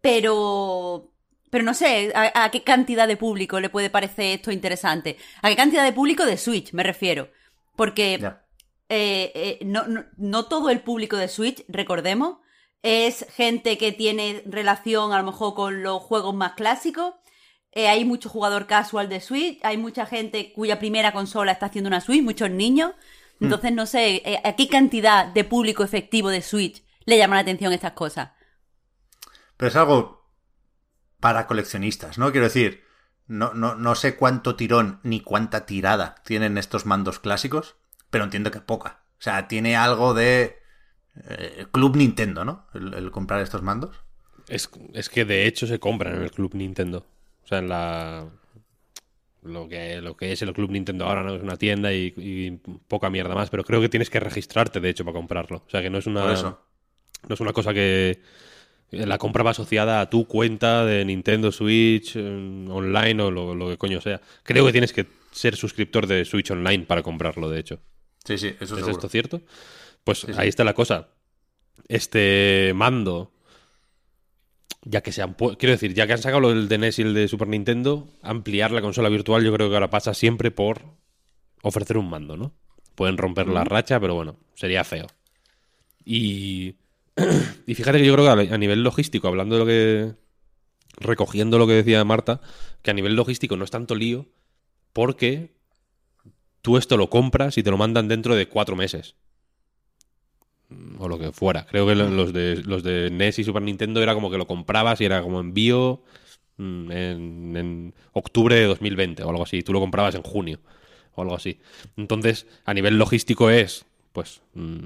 Pero... 0.00 1.06
Pero 1.50 1.64
no 1.64 1.74
sé 1.74 2.12
a, 2.14 2.44
a 2.44 2.50
qué 2.52 2.62
cantidad 2.62 3.08
de 3.08 3.16
público 3.16 3.58
le 3.58 3.70
puede 3.70 3.90
parecer 3.90 4.36
esto 4.36 4.52
interesante. 4.52 5.16
A 5.42 5.48
qué 5.48 5.56
cantidad 5.56 5.82
de 5.82 5.92
público 5.92 6.24
de 6.24 6.38
Switch, 6.38 6.72
me 6.72 6.84
refiero. 6.84 7.28
Porque 7.74 8.14
eh, 8.88 9.32
eh, 9.34 9.58
no, 9.64 9.88
no, 9.88 10.04
no 10.16 10.46
todo 10.46 10.70
el 10.70 10.80
público 10.80 11.16
de 11.16 11.26
Switch, 11.26 11.64
recordemos, 11.66 12.38
es 12.82 13.26
gente 13.34 13.76
que 13.78 13.92
tiene 13.92 14.42
relación 14.46 15.12
a 15.12 15.18
lo 15.18 15.24
mejor 15.24 15.54
con 15.54 15.82
los 15.82 16.02
juegos 16.02 16.34
más 16.34 16.52
clásicos. 16.52 17.14
eh, 17.72 17.88
hay 17.88 18.04
mucho 18.04 18.28
jugador 18.28 18.66
casual 18.66 19.08
de 19.08 19.20
Switch, 19.20 19.60
hay 19.62 19.76
mucha 19.76 20.04
gente 20.04 20.52
cuya 20.52 20.80
primera 20.80 21.12
consola 21.12 21.52
está 21.52 21.66
haciendo 21.66 21.88
una 21.88 22.00
Switch, 22.00 22.22
muchos 22.22 22.50
niños. 22.50 22.92
Hmm. 23.38 23.44
Entonces, 23.44 23.72
no 23.72 23.86
sé, 23.86 24.22
eh, 24.24 24.40
¿a 24.42 24.56
qué 24.56 24.68
cantidad 24.68 25.26
de 25.26 25.44
público 25.44 25.84
efectivo 25.84 26.30
de 26.30 26.42
Switch 26.42 26.82
le 27.04 27.16
llaman 27.16 27.36
la 27.36 27.42
atención 27.42 27.72
estas 27.72 27.92
cosas? 27.92 28.30
Pero 29.56 29.68
es 29.68 29.76
algo 29.76 30.28
para 31.20 31.46
coleccionistas, 31.46 32.18
¿no? 32.18 32.32
Quiero 32.32 32.46
decir, 32.46 32.82
no, 33.26 33.54
no, 33.54 33.76
no 33.76 33.94
sé 33.94 34.16
cuánto 34.16 34.56
tirón 34.56 34.98
ni 35.04 35.20
cuánta 35.20 35.66
tirada 35.66 36.16
tienen 36.24 36.58
estos 36.58 36.86
mandos 36.86 37.20
clásicos, 37.20 37.76
pero 38.10 38.24
entiendo 38.24 38.50
que 38.50 38.60
poca. 38.60 39.04
O 39.18 39.22
sea, 39.22 39.46
tiene 39.46 39.76
algo 39.76 40.14
de 40.14 40.59
eh, 41.28 41.66
Club 41.72 41.96
Nintendo, 41.96 42.44
¿no? 42.44 42.66
El, 42.74 42.94
el 42.94 43.10
comprar 43.10 43.40
estos 43.40 43.62
mandos. 43.62 43.96
Es, 44.48 44.70
es 44.94 45.08
que 45.08 45.24
de 45.24 45.46
hecho 45.46 45.66
se 45.66 45.78
compran 45.78 46.16
en 46.16 46.22
el 46.22 46.30
Club 46.30 46.54
Nintendo. 46.54 47.06
O 47.44 47.46
sea, 47.46 47.58
en 47.58 47.68
la. 47.68 48.28
Lo 49.42 49.68
que, 49.68 50.02
lo 50.02 50.16
que 50.16 50.32
es 50.32 50.42
el 50.42 50.52
Club 50.52 50.70
Nintendo 50.70 51.06
ahora, 51.06 51.22
¿no? 51.22 51.34
Es 51.34 51.42
una 51.42 51.56
tienda 51.56 51.92
y, 51.94 52.12
y 52.16 52.50
poca 52.88 53.08
mierda 53.08 53.34
más. 53.34 53.48
Pero 53.48 53.64
creo 53.64 53.80
que 53.80 53.88
tienes 53.88 54.10
que 54.10 54.20
registrarte, 54.20 54.80
de 54.80 54.90
hecho, 54.90 55.04
para 55.04 55.16
comprarlo. 55.16 55.62
O 55.66 55.70
sea, 55.70 55.80
que 55.80 55.88
no 55.90 55.98
es 55.98 56.06
una. 56.06 56.32
Eso. 56.32 56.60
No 57.28 57.34
es 57.34 57.40
una 57.40 57.52
cosa 57.52 57.72
que. 57.72 58.20
La 58.90 59.18
compra 59.18 59.44
va 59.44 59.52
asociada 59.52 60.00
a 60.00 60.10
tu 60.10 60.26
cuenta 60.26 60.84
de 60.84 61.04
Nintendo 61.04 61.52
Switch 61.52 62.16
eh, 62.16 62.66
online 62.68 63.22
o 63.22 63.30
lo, 63.30 63.54
lo 63.54 63.68
que 63.68 63.78
coño 63.78 64.00
sea. 64.00 64.20
Creo 64.42 64.66
que 64.66 64.72
tienes 64.72 64.92
que 64.92 65.06
ser 65.30 65.54
suscriptor 65.54 66.08
de 66.08 66.24
Switch 66.24 66.50
Online 66.50 66.84
para 66.86 67.02
comprarlo, 67.04 67.48
de 67.48 67.60
hecho. 67.60 67.78
Sí, 68.24 68.36
sí, 68.36 68.48
eso 68.48 68.62
¿Es 68.62 68.68
seguro. 68.70 68.90
esto 68.90 69.08
cierto? 69.08 69.42
Pues 70.04 70.20
Sí, 70.20 70.32
sí. 70.32 70.34
ahí 70.36 70.48
está 70.48 70.64
la 70.64 70.74
cosa. 70.74 71.08
Este 71.88 72.72
mando, 72.74 73.32
ya 74.82 75.02
que 75.02 75.12
se 75.12 75.22
han 75.22 75.34
quiero 75.34 75.72
decir, 75.72 75.94
ya 75.94 76.06
que 76.06 76.12
han 76.12 76.22
sacado 76.22 76.48
del 76.48 76.68
de 76.68 76.78
NES 76.78 76.98
y 76.98 77.02
el 77.02 77.14
de 77.14 77.28
Super 77.28 77.48
Nintendo, 77.48 78.08
ampliar 78.22 78.70
la 78.70 78.80
consola 78.80 79.08
virtual 79.08 79.44
yo 79.44 79.52
creo 79.52 79.68
que 79.68 79.74
ahora 79.74 79.90
pasa 79.90 80.14
siempre 80.14 80.50
por 80.50 80.82
ofrecer 81.62 81.98
un 81.98 82.08
mando, 82.08 82.36
¿no? 82.36 82.52
Pueden 82.94 83.18
romper 83.18 83.48
la 83.48 83.64
racha, 83.64 83.98
pero 84.00 84.14
bueno, 84.14 84.36
sería 84.54 84.84
feo. 84.84 85.06
Y, 86.04 86.76
y 87.66 87.74
fíjate 87.74 87.98
que 87.98 88.06
yo 88.06 88.14
creo 88.14 88.36
que 88.36 88.52
a 88.54 88.58
nivel 88.58 88.82
logístico, 88.82 89.28
hablando 89.28 89.56
de 89.56 89.60
lo 89.60 89.66
que... 89.66 90.14
recogiendo 90.98 91.58
lo 91.58 91.66
que 91.66 91.74
decía 91.74 92.04
Marta, 92.04 92.40
que 92.82 92.90
a 92.90 92.94
nivel 92.94 93.14
logístico 93.14 93.56
no 93.56 93.64
es 93.64 93.70
tanto 93.70 93.94
lío 93.94 94.26
porque 94.92 95.54
tú 96.62 96.76
esto 96.76 96.96
lo 96.96 97.10
compras 97.10 97.56
y 97.58 97.62
te 97.62 97.70
lo 97.70 97.78
mandan 97.78 98.08
dentro 98.08 98.34
de 98.34 98.48
cuatro 98.48 98.76
meses. 98.76 99.16
O 100.98 101.08
lo 101.08 101.18
que 101.18 101.32
fuera. 101.32 101.66
Creo 101.66 101.86
que 101.86 101.94
lo- 101.94 102.08
los 102.10 102.32
de, 102.32 102.62
los 102.64 102.82
de 102.82 103.06
NES 103.10 103.38
y 103.40 103.44
Super 103.44 103.62
Nintendo 103.62 104.02
era 104.02 104.14
como 104.14 104.30
que 104.30 104.38
lo 104.38 104.46
comprabas 104.46 105.00
y 105.00 105.04
era 105.04 105.20
como 105.22 105.40
envío 105.40 106.02
mm, 106.58 106.92
en, 106.92 107.56
en 107.56 107.94
octubre 108.12 108.54
de 108.54 108.66
2020 108.66 109.22
o 109.24 109.30
algo 109.30 109.42
así. 109.42 109.62
Tú 109.62 109.72
lo 109.72 109.80
comprabas 109.80 110.14
en 110.14 110.22
junio 110.22 110.60
o 111.14 111.22
algo 111.22 111.34
así. 111.34 111.58
Entonces, 111.96 112.46
a 112.64 112.72
nivel 112.74 112.98
logístico 112.98 113.50
es, 113.50 113.84
pues, 114.12 114.42
mm, 114.54 114.84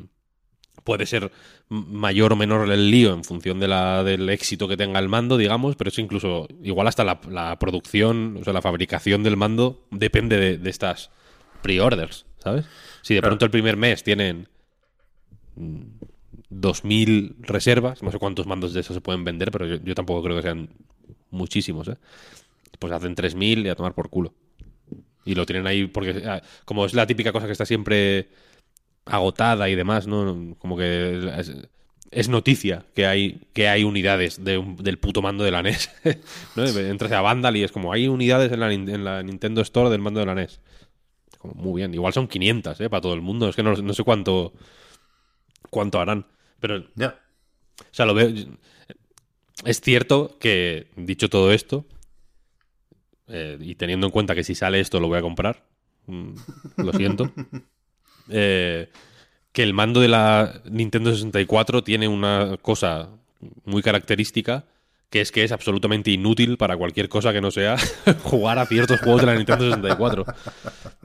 puede 0.85 1.07
ser 1.07 1.31
mayor 1.69 2.33
o 2.33 2.37
menor 2.37 2.71
el 2.71 2.91
lío 2.91 3.13
en 3.15 3.25
función 3.25 3.59
de 3.61 3.69
la, 3.69 4.05
del 4.05 4.29
éxito 4.29 4.69
que 4.69 4.77
tenga 4.77 4.99
el 5.01 5.09
mando, 5.09 5.37
digamos, 5.37 5.77
pero 5.77 5.89
es 5.89 5.99
incluso, 5.99 6.47
igual 6.63 6.87
hasta 6.89 7.05
la, 7.05 7.21
la 7.31 7.59
producción, 7.59 8.37
o 8.41 8.45
sea, 8.45 8.53
la 8.53 8.61
fabricación 8.63 9.23
del 9.23 9.37
mando 9.37 9.87
depende 9.91 10.37
de, 10.39 10.59
de 10.59 10.71
estas 10.71 11.11
pre-orders, 11.63 12.27
¿sabes? 12.39 12.67
Si 13.03 13.15
de 13.15 13.21
Claro. 13.21 13.31
pronto 13.33 13.45
el 13.47 13.51
primer 13.51 13.77
mes 13.79 14.03
tienen 14.05 14.41
mm, 14.41 14.54
2.000 15.57 17.37
reservas, 17.41 18.03
no 18.03 18.11
sé 18.11 18.19
cuántos 18.19 18.47
mandos 18.47 18.73
de 18.73 18.81
esos 18.81 18.95
se 18.95 19.01
pueden 19.01 19.25
vender, 19.25 19.51
pero 19.51 19.67
yo, 19.67 19.95
tampoco 19.95 20.23
creo 20.23 20.37
que 20.37 20.43
sean 20.43 20.71
muchísimos, 21.31 21.89
¿eh? 21.89 21.97
Pues 22.79 22.93
hacen 22.93 23.15
3.000 23.15 23.67
y 23.67 23.69
a 23.69 23.77
tomar 23.77 23.95
por 23.95 24.11
culo. 24.11 24.35
Y 25.25 25.35
lo 25.35 25.47
tienen 25.47 25.67
ahí 25.67 25.87
porque, 25.87 26.23
ah, 26.27 26.43
como 26.65 26.85
es 26.85 26.95
la 26.95 27.07
típica 27.07 27.33
cosa 27.33 27.47
que 27.47 27.53
está 27.53 27.65
siempre 27.65 28.29
agotada 29.07 29.69
y 29.69 29.75
demás, 29.75 30.07
¿no? 30.07 30.55
Como 30.59 30.77
que 30.77 31.31
es, 32.11 32.29
noticia 32.29 32.85
que 32.95 33.07
hay, 33.07 33.41
que 33.53 33.69
hay 33.69 33.85
unidades 33.85 34.45
de 34.45 34.63
del 34.79 34.99
puto 34.99 35.23
mando 35.23 35.45
de 35.45 35.51
la 35.51 35.63
NES. 35.63 35.91
¿no? 36.57 36.65
Entras 36.65 37.13
a 37.13 37.23
Vandal 37.23 37.57
y 37.57 37.65
es 37.65 37.73
como, 37.73 37.93
hay 37.93 38.09
unidades 38.09 38.53
en 38.53 38.61
la, 38.61 38.73
en 38.73 39.05
la 39.05 39.23
Nintendo 39.23 39.63
Store 39.63 39.91
del 39.91 40.01
mando 40.01 40.21
de 40.21 40.27
la 40.27 40.35
NES. 40.35 40.61
Como, 41.39 41.55
muy 41.55 41.81
bien, 41.81 41.95
igual 41.95 42.13
son 42.13 42.29
500, 42.29 42.81
¿eh? 42.81 42.91
Para 42.91 43.01
todo 43.01 43.15
el 43.15 43.23
mundo. 43.23 43.49
Es 43.49 43.57
que 43.57 43.63
no, 43.63 43.75
no 43.75 43.95
sé 43.95 44.03
cuánto, 44.03 44.53
cuánto 45.75 46.01
harán. 46.01 46.27
Pero 46.61 46.85
Ya. 46.95 47.19
o 47.81 47.85
sea, 47.91 48.07
lo 48.07 48.15
veo. 48.15 48.31
Es 49.65 49.81
cierto 49.81 50.37
que, 50.39 50.87
dicho 50.97 51.29
todo 51.29 51.53
esto, 51.53 51.85
eh, 53.29 53.59
y 53.61 53.75
teniendo 53.75 54.07
en 54.07 54.13
cuenta 54.13 54.35
que 54.35 54.45
si 54.45 54.55
sale 54.55 54.81
esto 54.81 55.01
lo 55.01 55.09
voy 55.09 55.19
a 55.19 55.23
comprar, 55.23 55.65
mm, 56.07 56.35
lo 56.77 56.93
siento, 56.93 57.31
eh, 58.29 58.89
que 59.53 59.63
el 59.63 59.73
mando 59.75 60.01
de 60.01 60.09
la 60.09 60.63
Nintendo 60.71 61.11
64 61.11 61.83
tiene 61.83 62.09
una 62.09 62.57
cosa 62.61 63.11
muy 63.65 63.83
característica, 63.83 64.65
que 65.11 65.21
es 65.21 65.31
que 65.31 65.45
es 65.45 65.53
absolutamente 65.53 66.11
inútil 66.11 66.57
para 66.57 66.77
cualquier 66.77 67.09
cosa 67.09 67.33
que 67.33 67.41
no 67.41 67.51
sea 67.51 67.77
jugar 68.25 68.59
a 68.59 68.67
ciertos 68.67 69.01
juegos 69.01 69.21
de 69.23 69.27
la 69.27 69.35
Nintendo 69.37 69.65
64. 69.65 70.25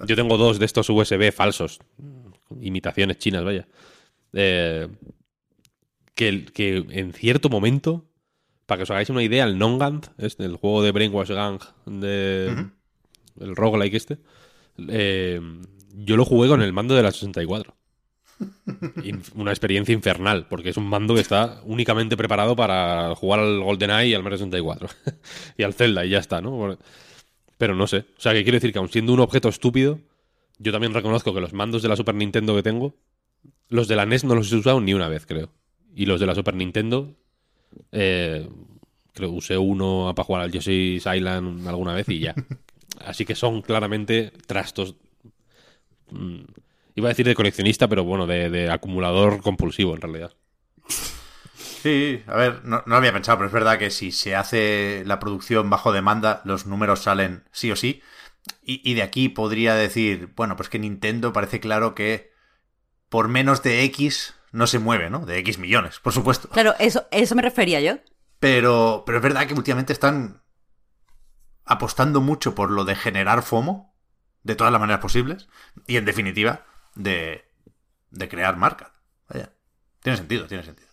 Yo 0.05 0.15
tengo 0.15 0.37
dos 0.37 0.59
de 0.59 0.65
estos 0.65 0.89
USB 0.89 1.31
falsos, 1.31 1.79
imitaciones 2.59 3.19
chinas, 3.19 3.43
vaya. 3.43 3.67
Eh, 4.33 4.87
que, 6.15 6.45
que 6.45 6.85
en 6.89 7.13
cierto 7.13 7.49
momento, 7.49 8.05
para 8.65 8.79
que 8.79 8.83
os 8.83 8.91
hagáis 8.91 9.09
una 9.09 9.23
idea, 9.23 9.45
el 9.45 9.57
Nongant, 9.57 10.07
este, 10.17 10.45
el 10.45 10.57
juego 10.57 10.83
de 10.83 10.91
Brainwash 10.91 11.29
Gang, 11.31 11.59
de, 11.85 12.67
el 13.39 13.55
roguelike 13.55 13.95
este, 13.95 14.17
eh, 14.89 15.41
yo 15.95 16.17
lo 16.17 16.25
jugué 16.25 16.49
con 16.49 16.61
el 16.61 16.73
mando 16.73 16.95
de 16.95 17.03
la 17.03 17.11
64. 17.11 17.75
Inf- 19.03 19.31
Una 19.35 19.51
experiencia 19.51 19.93
infernal, 19.93 20.47
porque 20.49 20.69
es 20.69 20.77
un 20.77 20.87
mando 20.87 21.13
que 21.15 21.21
está 21.21 21.61
únicamente 21.65 22.15
preparado 22.15 22.55
para 22.55 23.13
jugar 23.15 23.39
al 23.41 23.61
GoldenEye 23.61 24.09
y 24.09 24.13
al 24.13 24.23
Mario 24.23 24.37
64. 24.37 24.87
y 25.57 25.63
al 25.63 25.73
Zelda, 25.73 26.05
y 26.05 26.09
ya 26.09 26.19
está, 26.19 26.41
¿no? 26.41 26.77
Pero 27.57 27.75
no 27.75 27.87
sé. 27.87 28.05
O 28.17 28.21
sea, 28.21 28.33
que 28.33 28.43
quiero 28.43 28.55
decir 28.57 28.71
que 28.71 28.79
aun 28.79 28.89
siendo 28.89 29.13
un 29.13 29.19
objeto 29.19 29.49
estúpido, 29.49 29.99
yo 30.59 30.71
también 30.71 30.93
reconozco 30.93 31.33
que 31.33 31.41
los 31.41 31.53
mandos 31.53 31.81
de 31.81 31.89
la 31.89 31.95
Super 31.97 32.15
Nintendo 32.15 32.55
que 32.55 32.63
tengo, 32.63 32.95
los 33.69 33.87
de 33.87 33.95
la 33.95 34.03
NES 34.03 34.23
no 34.25 34.35
los 34.35 34.51
he 34.51 34.57
usado 34.57 34.81
ni 34.81 34.93
una 34.93 35.09
vez, 35.09 35.25
creo. 35.25 35.51
Y 35.95 36.05
los 36.05 36.19
de 36.19 36.25
la 36.27 36.35
Super 36.35 36.55
Nintendo, 36.55 37.15
eh, 37.91 38.49
creo 39.13 39.31
que 39.31 39.37
usé 39.37 39.57
uno 39.57 40.13
para 40.15 40.25
jugar 40.25 40.43
al 40.43 40.51
Yoshi's 40.51 41.05
Island 41.07 41.67
alguna 41.67 41.93
vez 41.95 42.09
y 42.09 42.19
ya. 42.19 42.37
Así 43.05 43.25
que 43.25 43.35
son 43.35 43.61
claramente 43.63 44.31
trastos. 44.47 44.95
mm, 46.11 46.41
iba 46.95 47.07
a 47.07 47.09
decir 47.13 47.25
de 47.25 47.35
coleccionista, 47.35 47.87
pero 47.87 48.03
bueno, 48.03 48.27
de, 48.27 48.49
de 48.49 48.69
acumulador 48.71 49.41
compulsivo 49.41 49.95
en 49.95 50.01
realidad. 50.01 50.33
Sí, 51.83 52.23
a 52.27 52.35
ver, 52.35 52.61
no, 52.65 52.77
no 52.79 52.83
lo 52.87 52.95
había 52.97 53.13
pensado, 53.13 53.37
pero 53.37 53.47
es 53.47 53.53
verdad 53.53 53.79
que 53.79 53.89
si 53.91 54.11
se 54.11 54.35
hace 54.35 55.03
la 55.05 55.19
producción 55.19 55.69
bajo 55.69 55.93
demanda, 55.93 56.41
los 56.43 56.65
números 56.65 57.01
salen 57.03 57.45
sí 57.51 57.71
o 57.71 57.75
sí. 57.75 58.01
Y, 58.63 58.81
y 58.89 58.95
de 58.95 59.03
aquí 59.03 59.29
podría 59.29 59.75
decir, 59.75 60.33
bueno, 60.35 60.55
pues 60.57 60.69
que 60.69 60.79
Nintendo 60.79 61.33
parece 61.33 61.59
claro 61.59 61.95
que 61.95 62.28
por 63.09 63.27
menos 63.27 63.63
de 63.63 63.83
X 63.83 64.35
no 64.51 64.67
se 64.67 64.79
mueve, 64.79 65.09
¿no? 65.09 65.25
De 65.25 65.37
X 65.39 65.57
millones, 65.59 65.99
por 65.99 66.13
supuesto. 66.13 66.49
Claro, 66.49 66.75
eso, 66.79 67.07
eso 67.11 67.35
me 67.35 67.41
refería 67.41 67.81
yo. 67.81 67.97
Pero, 68.39 69.03
pero 69.05 69.17
es 69.17 69.23
verdad 69.23 69.47
que 69.47 69.53
últimamente 69.53 69.93
están 69.93 70.41
apostando 71.65 72.21
mucho 72.21 72.55
por 72.55 72.71
lo 72.71 72.85
de 72.85 72.95
generar 72.95 73.43
FOMO 73.43 73.95
de 74.43 74.55
todas 74.55 74.71
las 74.71 74.79
maneras 74.79 75.01
posibles 75.01 75.47
y 75.85 75.97
en 75.97 76.05
definitiva 76.05 76.65
de, 76.95 77.45
de 78.09 78.29
crear 78.29 78.57
marca. 78.57 78.93
Vaya, 79.29 79.51
tiene 80.01 80.17
sentido, 80.17 80.47
tiene 80.47 80.63
sentido. 80.63 80.89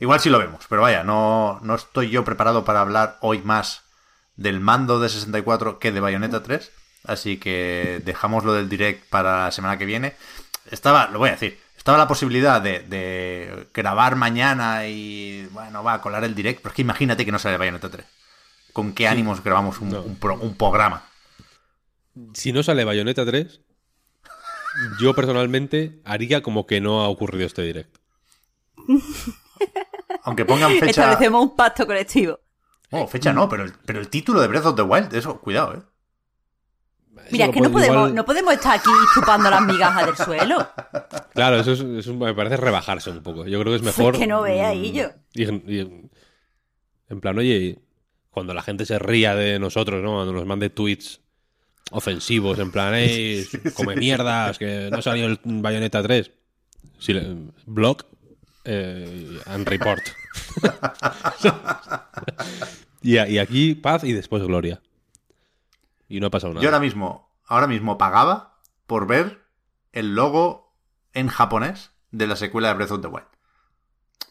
Igual 0.00 0.20
sí 0.20 0.30
lo 0.30 0.38
vemos, 0.38 0.66
pero 0.68 0.82
vaya, 0.82 1.02
no, 1.02 1.60
no 1.62 1.74
estoy 1.74 2.10
yo 2.10 2.24
preparado 2.24 2.64
para 2.64 2.80
hablar 2.80 3.18
hoy 3.20 3.40
más 3.42 3.84
del 4.36 4.60
mando 4.60 5.00
de 5.00 5.08
64 5.08 5.78
que 5.78 5.92
de 5.92 6.00
Bayonetta 6.00 6.42
3, 6.42 6.70
así 7.04 7.38
que 7.38 8.00
dejamos 8.04 8.44
lo 8.44 8.52
del 8.52 8.68
direct 8.68 9.08
para 9.08 9.44
la 9.44 9.50
semana 9.50 9.78
que 9.78 9.86
viene. 9.86 10.14
Estaba, 10.70 11.08
lo 11.08 11.18
voy 11.18 11.28
a 11.30 11.32
decir, 11.32 11.58
estaba 11.76 11.98
la 11.98 12.08
posibilidad 12.08 12.60
de, 12.60 12.80
de 12.80 13.68
grabar 13.74 14.16
mañana 14.16 14.86
y, 14.86 15.46
bueno, 15.52 15.82
va 15.82 15.94
a 15.94 16.00
colar 16.00 16.24
el 16.24 16.34
direct, 16.34 16.60
pero 16.62 16.70
es 16.72 16.76
que 16.76 16.82
imagínate 16.82 17.24
que 17.24 17.32
no 17.32 17.38
sale 17.38 17.56
Bayonetta 17.56 17.88
3. 17.90 18.04
¿Con 18.72 18.92
qué 18.92 19.08
ánimos 19.08 19.42
grabamos 19.42 19.80
un, 19.80 19.90
No. 19.90 20.02
un 20.02 20.16
pro- 20.16 20.38
un 20.38 20.54
programa? 20.56 21.04
Si 22.34 22.52
no 22.52 22.62
sale 22.62 22.84
Bayonetta 22.84 23.24
3, 23.24 23.60
yo 25.00 25.14
personalmente 25.14 26.00
haría 26.04 26.42
como 26.42 26.66
que 26.66 26.80
no 26.80 27.00
ha 27.02 27.08
ocurrido 27.08 27.46
este 27.46 27.62
directo. 27.62 28.00
Aunque 30.24 30.44
pongan 30.44 30.72
fecha... 30.72 30.86
Establecemos 30.90 31.42
un 31.42 31.56
pacto 31.56 31.86
colectivo. 31.86 32.38
Oh, 32.90 33.06
fecha 33.06 33.32
no, 33.32 33.48
pero 33.48 33.64
el, 33.64 33.72
pero 33.84 34.00
el 34.00 34.08
título 34.08 34.40
de 34.40 34.48
Breath 34.48 34.66
of 34.66 34.76
the 34.76 34.82
Wild, 34.82 35.12
eso, 35.14 35.38
cuidado, 35.40 35.74
eh. 35.74 35.82
Mira, 37.30 37.44
es 37.46 37.50
que 37.52 37.60
no 37.60 37.70
podemos, 37.70 37.96
igual- 37.96 38.14
no 38.14 38.24
podemos 38.24 38.54
estar 38.54 38.76
aquí 38.78 38.88
chupando 39.14 39.50
las 39.50 39.60
migajas 39.62 40.06
del 40.06 40.16
suelo. 40.16 40.66
Claro, 41.34 41.60
eso, 41.60 41.72
es, 41.72 41.80
eso 41.80 42.14
me 42.14 42.34
parece 42.34 42.56
rebajarse 42.56 43.10
un 43.10 43.22
poco. 43.22 43.46
Yo 43.46 43.60
creo 43.60 43.72
que 43.72 43.76
es 43.76 43.82
mejor. 43.82 44.18
que 44.18 44.26
no 44.26 44.42
vea 44.42 44.68
mm, 44.68 44.70
ahí 44.70 44.92
yo. 44.92 45.08
y 45.34 45.44
en- 45.44 45.62
y 45.68 45.78
en- 45.80 46.10
en 47.10 47.20
plan, 47.20 47.38
oye, 47.38 47.78
cuando 48.30 48.54
la 48.54 48.62
gente 48.62 48.84
se 48.86 48.98
ría 48.98 49.34
de 49.36 49.58
nosotros, 49.60 50.02
¿no? 50.02 50.14
Cuando 50.14 50.32
nos 50.32 50.46
mande 50.46 50.68
tweets 50.70 51.20
ofensivos, 51.92 52.58
en 52.58 52.72
plan, 52.72 52.92
¡Ey, 52.94 53.46
come 53.76 53.94
mierdas, 53.96 54.58
que 54.58 54.88
no 54.90 55.00
salió 55.00 55.26
el 55.26 55.38
Bayonetta 55.44 56.02
3! 56.02 56.30
Sí, 56.98 57.12
le- 57.14 57.36
blog 57.66 57.98
eh, 58.64 59.38
and 59.46 59.66
report. 59.68 60.02
y 63.02 63.38
aquí 63.38 63.74
paz 63.74 64.04
y 64.04 64.12
después 64.12 64.42
gloria. 64.42 64.80
Y 66.08 66.20
no 66.20 66.28
ha 66.28 66.30
pasado 66.30 66.54
nada. 66.54 66.62
Yo 66.62 66.68
ahora 66.68 66.80
mismo, 66.80 67.30
ahora 67.46 67.66
mismo 67.66 67.98
pagaba 67.98 68.58
por 68.86 69.06
ver 69.06 69.44
el 69.92 70.14
logo 70.14 70.74
en 71.12 71.28
japonés 71.28 71.92
de 72.10 72.26
la 72.26 72.36
secuela 72.36 72.68
de 72.68 72.74
Breath 72.74 72.90
of 72.92 73.00
the 73.02 73.08
Wild. 73.08 73.26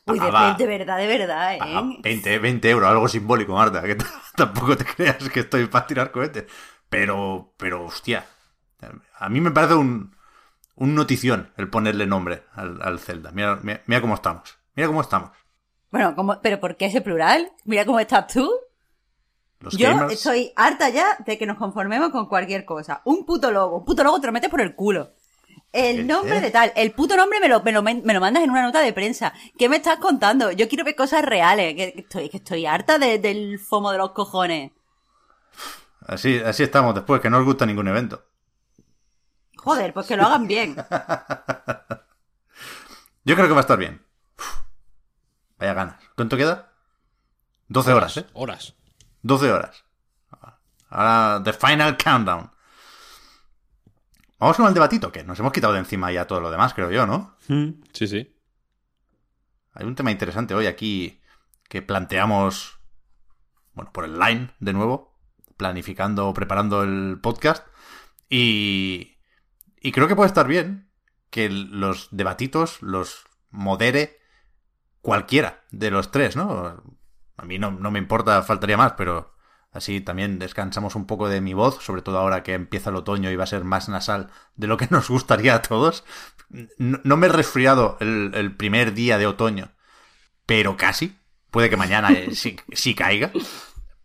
Uy, 0.06 0.20
de, 0.20 0.26
verdad, 0.66 0.98
de 0.98 1.08
verdad, 1.18 1.56
¿eh? 1.56 1.58
pagaba 1.60 1.90
20, 2.02 2.40
20 2.40 2.70
euros, 2.70 2.90
algo 2.90 3.08
simbólico, 3.10 3.54
Marta, 3.54 3.82
que 3.84 3.98
tampoco 4.36 4.78
te 4.78 4.86
creas 4.86 5.18
que 5.30 5.42
estoy 5.42 5.66
para 5.68 5.86
tirar 5.86 6.12
cohetes. 6.12 6.46
Pero, 6.90 7.54
pero, 7.58 7.84
hostia, 7.86 8.26
a 9.20 9.28
mí 9.28 9.42
me 9.42 9.52
parece 9.52 9.74
un, 9.76 10.16
un 10.76 10.96
notición 10.96 11.52
el 11.58 11.70
ponerle 11.70 12.08
nombre 12.08 12.44
al, 12.54 12.82
al 12.82 13.00
Zelda. 13.00 13.32
Mira, 13.32 13.60
mira, 13.62 13.82
mira 13.86 14.00
cómo 14.02 14.16
estamos. 14.16 14.58
Mira 14.76 14.88
cómo 14.88 15.02
estamos. 15.02 15.32
Bueno, 15.92 16.16
¿cómo- 16.16 16.40
¿pero 16.42 16.60
por 16.62 16.78
qué 16.78 16.86
ese 16.86 17.02
plural? 17.02 17.52
Mira 17.66 17.84
cómo 17.86 18.00
estás 18.00 18.28
tú. 18.28 18.50
Los 19.60 19.76
Yo 19.76 19.90
gamers- 19.90 20.12
estoy 20.12 20.52
harta 20.56 20.90
ya 20.90 21.18
de 21.26 21.38
que 21.38 21.46
nos 21.48 21.58
conformemos 21.58 22.12
con 22.12 22.28
cualquier 22.28 22.64
cosa. 22.66 23.02
Un 23.06 23.26
puto 23.26 23.52
logo. 23.52 23.78
Un 23.78 23.86
puto 23.86 24.04
logo 24.04 24.20
te 24.22 24.28
lo 24.28 24.34
metes 24.34 24.50
por 24.50 24.62
el 24.62 24.76
culo. 24.76 25.12
El 25.74 26.08
nombre 26.08 26.40
de 26.42 26.50
tal. 26.52 26.72
El 26.76 26.92
puto 26.92 27.18
nombre 27.18 27.40
me 27.40 27.48
lo, 27.50 27.62
me, 27.62 27.72
lo, 27.72 27.82
me 27.84 28.14
lo 28.14 28.20
mandas 28.22 28.44
en 28.44 28.52
una 28.52 28.62
nota 28.62 28.80
de 28.82 28.94
prensa. 28.94 29.34
¿Qué 29.58 29.68
me 29.68 29.76
estás 29.78 29.98
contando? 30.00 30.52
Yo 30.52 30.68
quiero 30.70 30.84
ver 30.86 30.96
cosas 30.96 31.24
reales. 31.26 31.76
Que, 31.76 31.94
que 31.94 32.02
estoy, 32.02 32.30
que 32.30 32.38
estoy 32.38 32.66
harta 32.66 32.98
de- 33.00 33.20
del 33.20 33.60
fomo 33.60 33.92
de 33.92 33.98
los 33.98 34.12
cojones. 34.12 34.72
Así, 36.08 36.40
así 36.40 36.64
estamos 36.64 36.96
después, 36.96 37.20
que 37.20 37.30
no 37.30 37.40
os 37.40 37.46
gusta 37.46 37.66
ningún 37.66 37.88
evento. 37.88 38.24
Joder, 39.58 39.92
pues 39.94 40.08
que 40.08 40.16
lo 40.16 40.24
hagan 40.26 40.48
bien. 40.48 40.76
Yo 43.26 43.36
creo 43.36 43.48
que 43.48 43.54
va 43.54 43.60
a 43.60 43.62
estar 43.62 43.78
bien. 43.78 44.02
Uf, 44.38 44.46
vaya 45.58 45.74
ganas. 45.74 46.02
¿Cuánto 46.16 46.38
queda? 46.38 46.72
12 47.68 47.92
horas, 47.94 48.18
¿eh? 48.18 48.26
Horas. 48.34 48.76
12 49.22 49.52
horas. 49.52 49.84
Ahora, 50.90 51.44
the 51.44 51.54
final 51.54 51.98
countdown. 51.98 52.52
Vamos 54.40 54.58
con 54.58 54.68
el 54.68 54.74
debatito, 54.74 55.12
que 55.12 55.24
nos 55.24 55.40
hemos 55.40 55.52
quitado 55.52 55.74
de 55.74 55.80
encima 55.80 56.12
ya 56.12 56.28
todo 56.28 56.40
lo 56.40 56.52
demás, 56.52 56.74
creo 56.74 56.92
yo, 56.92 57.08
¿no? 57.08 57.36
Sí, 57.92 58.08
sí. 58.08 58.36
Hay 59.74 59.86
un 59.86 59.96
tema 59.96 60.12
interesante 60.12 60.54
hoy 60.54 60.68
aquí 60.68 61.22
que 61.68 61.82
planteamos, 61.82 62.80
bueno, 63.74 63.92
por 63.92 64.06
el 64.06 64.18
line 64.18 64.52
de 64.60 64.74
nuevo, 64.74 65.18
planificando, 65.58 66.34
preparando 66.34 66.84
el 66.84 67.20
podcast. 67.22 67.68
Y, 68.30 69.18
y 69.82 69.92
creo 69.92 70.08
que 70.08 70.16
puede 70.16 70.28
estar 70.28 70.48
bien 70.48 70.90
que 71.30 71.50
los 71.50 72.10
debatitos 72.12 72.82
los 72.82 73.26
modere 73.50 74.20
cualquiera 75.02 75.64
de 75.72 75.92
los 75.92 76.12
tres, 76.12 76.36
¿no? 76.36 76.84
A 77.38 77.46
mí 77.46 77.60
no, 77.60 77.72
no 77.72 77.92
me 77.92 78.00
importa, 78.00 78.42
faltaría 78.44 78.78
más, 78.78 78.94
pero 78.94 79.34
así 79.72 80.02
también 80.02 80.40
descansamos 80.40 80.96
un 80.96 81.06
poco 81.06 81.30
de 81.30 81.42
mi 81.42 81.54
voz, 81.54 81.84
sobre 81.84 82.02
todo 82.02 82.18
ahora 82.20 82.44
que 82.44 82.54
empieza 82.54 82.90
el 82.90 82.96
otoño 82.96 83.30
y 83.32 83.36
va 83.36 83.44
a 83.44 83.48
ser 83.48 83.64
más 83.64 83.90
nasal 83.90 84.30
de 84.56 84.68
lo 84.68 84.78
que 84.78 84.88
nos 84.92 85.10
gustaría 85.10 85.56
a 85.56 85.62
todos. 85.62 86.04
No, 86.78 87.00
no 87.04 87.18
me 87.18 87.28
he 87.28 87.30
resfriado 87.30 87.98
el, 88.00 88.56
primer 88.56 88.94
día 88.94 89.18
de 89.18 89.28
otoño, 89.28 89.72
pero 90.46 90.78
casi. 90.78 91.18
Puede 91.52 91.70
que 91.70 91.78
mañana 91.78 92.14
eh, 92.14 92.36
sí, 92.36 92.96
caiga. 92.96 93.32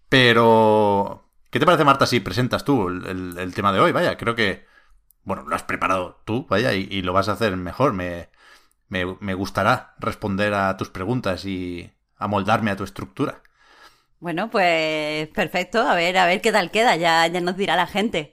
Pero... 0.08 1.28
¿Qué 1.50 1.58
te 1.58 1.66
parece, 1.66 1.84
Marta, 1.84 2.06
si 2.06 2.20
presentas 2.20 2.64
tú 2.64 2.88
el, 2.88 3.06
el- 3.06 3.38
el 3.38 3.54
tema 3.54 3.72
de 3.72 3.80
hoy? 3.80 3.92
Vaya, 3.92 4.16
creo 4.16 4.34
que... 4.34 4.66
Bueno, 5.24 5.44
lo 5.48 5.56
has 5.56 5.62
preparado 5.64 6.22
tú, 6.26 6.46
vaya, 6.50 6.74
y, 6.74 6.88
y 6.90 7.02
lo 7.02 7.12
vas 7.12 7.28
a 7.28 7.32
hacer 7.32 7.56
mejor. 7.56 7.92
Me, 7.94 8.30
me, 8.88 9.16
me 9.20 9.34
gustará 9.34 9.94
responder 10.00 10.54
a 10.54 10.76
tus 10.76 10.90
preguntas 10.90 11.44
y 11.46 11.92
amoldarme 12.22 12.70
a 12.70 12.76
tu 12.76 12.84
estructura. 12.84 13.42
Bueno, 14.20 14.50
pues 14.50 15.28
perfecto. 15.28 15.80
A 15.80 15.94
ver, 15.94 16.16
a 16.16 16.26
ver 16.26 16.40
qué 16.40 16.52
tal 16.52 16.70
queda. 16.70 16.96
Ya, 16.96 17.26
ya 17.26 17.40
nos 17.40 17.56
dirá 17.56 17.76
la 17.76 17.86
gente. 17.86 18.32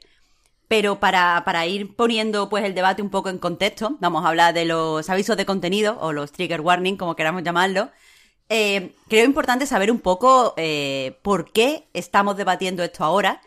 Pero 0.67 0.99
para, 0.99 1.41
para 1.45 1.65
ir 1.65 1.95
poniendo 1.95 2.47
pues 2.47 2.63
el 2.63 2.75
debate 2.75 3.01
un 3.01 3.09
poco 3.09 3.29
en 3.29 3.39
contexto, 3.39 3.97
vamos 3.99 4.23
a 4.23 4.29
hablar 4.29 4.53
de 4.53 4.65
los 4.65 5.09
avisos 5.09 5.35
de 5.35 5.47
contenido 5.47 5.97
o 5.99 6.13
los 6.13 6.31
trigger 6.31 6.61
warning, 6.61 6.95
como 6.95 7.15
queramos 7.15 7.41
llamarlo. 7.41 7.89
Eh, 8.49 8.93
creo 9.07 9.25
importante 9.25 9.65
saber 9.65 9.91
un 9.91 9.99
poco 9.99 10.53
eh, 10.57 11.17
por 11.23 11.51
qué 11.51 11.87
estamos 11.93 12.37
debatiendo 12.37 12.83
esto 12.83 13.03
ahora 13.03 13.41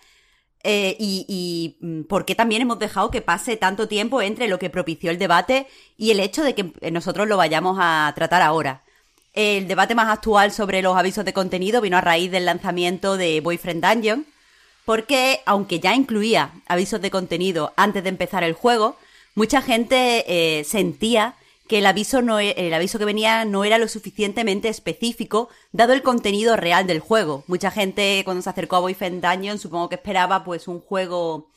eh, 0.65 0.97
y, 0.99 1.27
y, 1.29 1.85
mm, 1.85 2.05
por 2.05 2.25
qué 2.25 2.35
también 2.35 2.63
hemos 2.63 2.79
dejado 2.79 3.11
que 3.11 3.21
pase 3.21 3.57
tanto 3.57 3.89
tiempo 3.89 4.23
entre 4.23 4.49
lo 4.49 4.59
que 4.59 4.71
propició 4.71 5.11
el 5.11 5.19
debate 5.19 5.67
y 5.97 6.13
el 6.13 6.21
hecho 6.21 6.45
de 6.45 6.55
que 6.55 6.73
nosotros 6.91 7.29
lo 7.29 7.37
vayamos 7.37 7.79
a 7.81 8.13
tratar 8.17 8.43
ahora. 8.43 8.85
El 9.33 9.67
debate 9.67 9.95
más 9.95 10.09
actual 10.09 10.53
sobre 10.53 10.83
los 10.83 10.97
avisos 10.97 11.25
de 11.25 11.33
contenido 11.33 11.81
vino 11.81 11.97
a 11.97 12.03
raíz 12.03 12.31
del 12.31 12.45
lanzamiento 12.45 13.17
de 13.17 13.41
Boyfriend 13.41 13.85
Dungeon, 13.85 14.27
porque 14.85 15.41
aunque 15.47 15.81
ya 15.81 15.95
incluía 15.95 16.51
avisos 16.67 17.01
de 17.01 17.11
contenido 17.11 17.73
antes 17.77 18.03
de 18.03 18.11
empezar 18.11 18.45
el 18.45 18.53
juego, 18.53 18.97
mucha 19.35 19.63
gente 19.63 20.25
eh, 20.27 20.65
sentía 20.65 21.37
que 21.67 21.79
el 21.79 21.87
aviso, 21.87 22.21
no, 22.21 22.41
e- 22.41 22.55
el 22.59 22.75
aviso 22.75 22.99
que 22.99 23.07
venía 23.07 23.47
no 23.47 23.65
era 23.65 23.79
lo 23.79 23.89
suficientemente 23.89 24.69
específico, 24.69 25.49
dado 25.71 25.95
el 25.95 26.03
contenido 26.03 26.57
real 26.57 26.87
del 26.87 27.01
juego. 27.01 27.45
Mucha 27.47 27.71
gente 27.71 28.21
cuando 28.25 28.43
se 28.43 28.51
acercó 28.51 28.77
a 28.77 28.81
Boyfriend 28.81 29.25
Dungeon 29.25 29.59
supongo 29.59 29.89
que 29.89 29.95
esperaba 29.95 30.45
pues 30.45 30.69
un 30.69 30.81
juego 30.81 31.49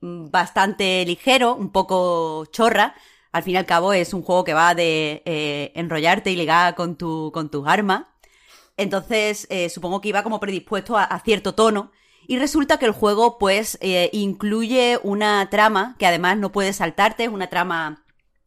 mm, 0.00 0.30
bastante 0.30 1.04
ligero, 1.04 1.54
un 1.56 1.70
poco 1.70 2.46
chorra. 2.52 2.94
Al 3.34 3.42
fin 3.42 3.54
y 3.54 3.56
al 3.56 3.66
cabo 3.66 3.92
es 3.92 4.14
un 4.14 4.22
juego 4.22 4.44
que 4.44 4.54
va 4.54 4.76
de 4.76 5.20
eh, 5.24 5.72
enrollarte 5.74 6.30
y 6.30 6.36
ligar 6.36 6.76
con, 6.76 6.94
tu, 6.94 7.32
con 7.34 7.50
tus 7.50 7.66
armas. 7.66 8.04
Entonces, 8.76 9.48
eh, 9.50 9.68
supongo 9.70 10.00
que 10.00 10.10
iba 10.10 10.22
como 10.22 10.38
predispuesto 10.38 10.96
a, 10.96 11.18
cierto 11.24 11.52
tono. 11.52 11.90
Y 12.28 12.38
resulta 12.38 12.78
que 12.78 12.86
el 12.86 12.92
juego, 12.92 13.36
pues, 13.38 13.76
eh, 13.80 14.08
incluye 14.12 15.00
una 15.02 15.50
trama 15.50 15.96
que 15.98 16.06
además 16.06 16.36
no 16.38 16.52
puedes 16.52 16.76
saltarte, 16.76 17.24
es 17.24 17.28
una 17.28 17.48
trama 17.50 18.04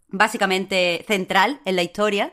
básicamente 0.08 1.04
central 1.06 1.60
en 1.66 1.76
la 1.76 1.84
historia, 1.84 2.32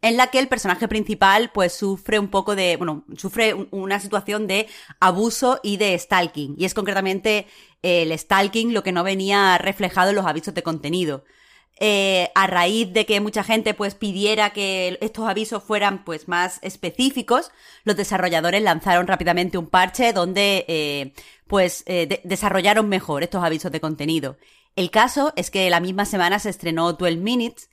en 0.00 0.16
la 0.16 0.28
que 0.28 0.38
el 0.38 0.46
personaje 0.46 0.86
principal, 0.86 1.50
pues, 1.52 1.72
sufre 1.72 2.20
un 2.20 2.28
poco 2.28 2.54
de, 2.54 2.76
bueno, 2.76 3.04
sufre 3.16 3.52
un- 3.52 3.66
una 3.72 3.98
situación 3.98 4.46
de 4.46 4.68
abuso 5.00 5.58
y 5.64 5.76
de 5.76 5.98
stalking. 5.98 6.54
Y 6.56 6.66
es 6.66 6.72
concretamente 6.72 7.48
el 7.82 8.16
stalking 8.16 8.72
lo 8.72 8.84
que 8.84 8.92
no 8.92 9.02
venía 9.02 9.58
reflejado 9.58 10.10
en 10.10 10.16
los 10.16 10.26
avisos 10.26 10.54
de 10.54 10.62
contenido 10.62 11.24
eh, 11.78 12.30
a 12.34 12.46
raíz 12.46 12.92
de 12.92 13.04
que 13.06 13.20
mucha 13.20 13.44
gente 13.44 13.74
pues 13.74 13.94
pidiera 13.94 14.50
que 14.50 14.98
estos 15.00 15.28
avisos 15.28 15.62
fueran 15.62 16.04
pues 16.04 16.26
más 16.28 16.58
específicos, 16.62 17.50
los 17.84 17.96
desarrolladores 17.96 18.62
lanzaron 18.62 19.06
rápidamente 19.06 19.58
un 19.58 19.66
parche 19.66 20.12
donde 20.12 20.64
eh, 20.68 21.12
pues 21.46 21.82
eh, 21.86 22.06
de- 22.06 22.20
desarrollaron 22.24 22.88
mejor 22.88 23.22
estos 23.22 23.44
avisos 23.44 23.70
de 23.72 23.80
contenido. 23.80 24.36
El 24.74 24.90
caso 24.90 25.32
es 25.36 25.50
que 25.50 25.68
la 25.70 25.80
misma 25.80 26.04
semana 26.04 26.38
se 26.38 26.50
estrenó 26.50 26.92
12 26.94 27.16
Minutes 27.16 27.70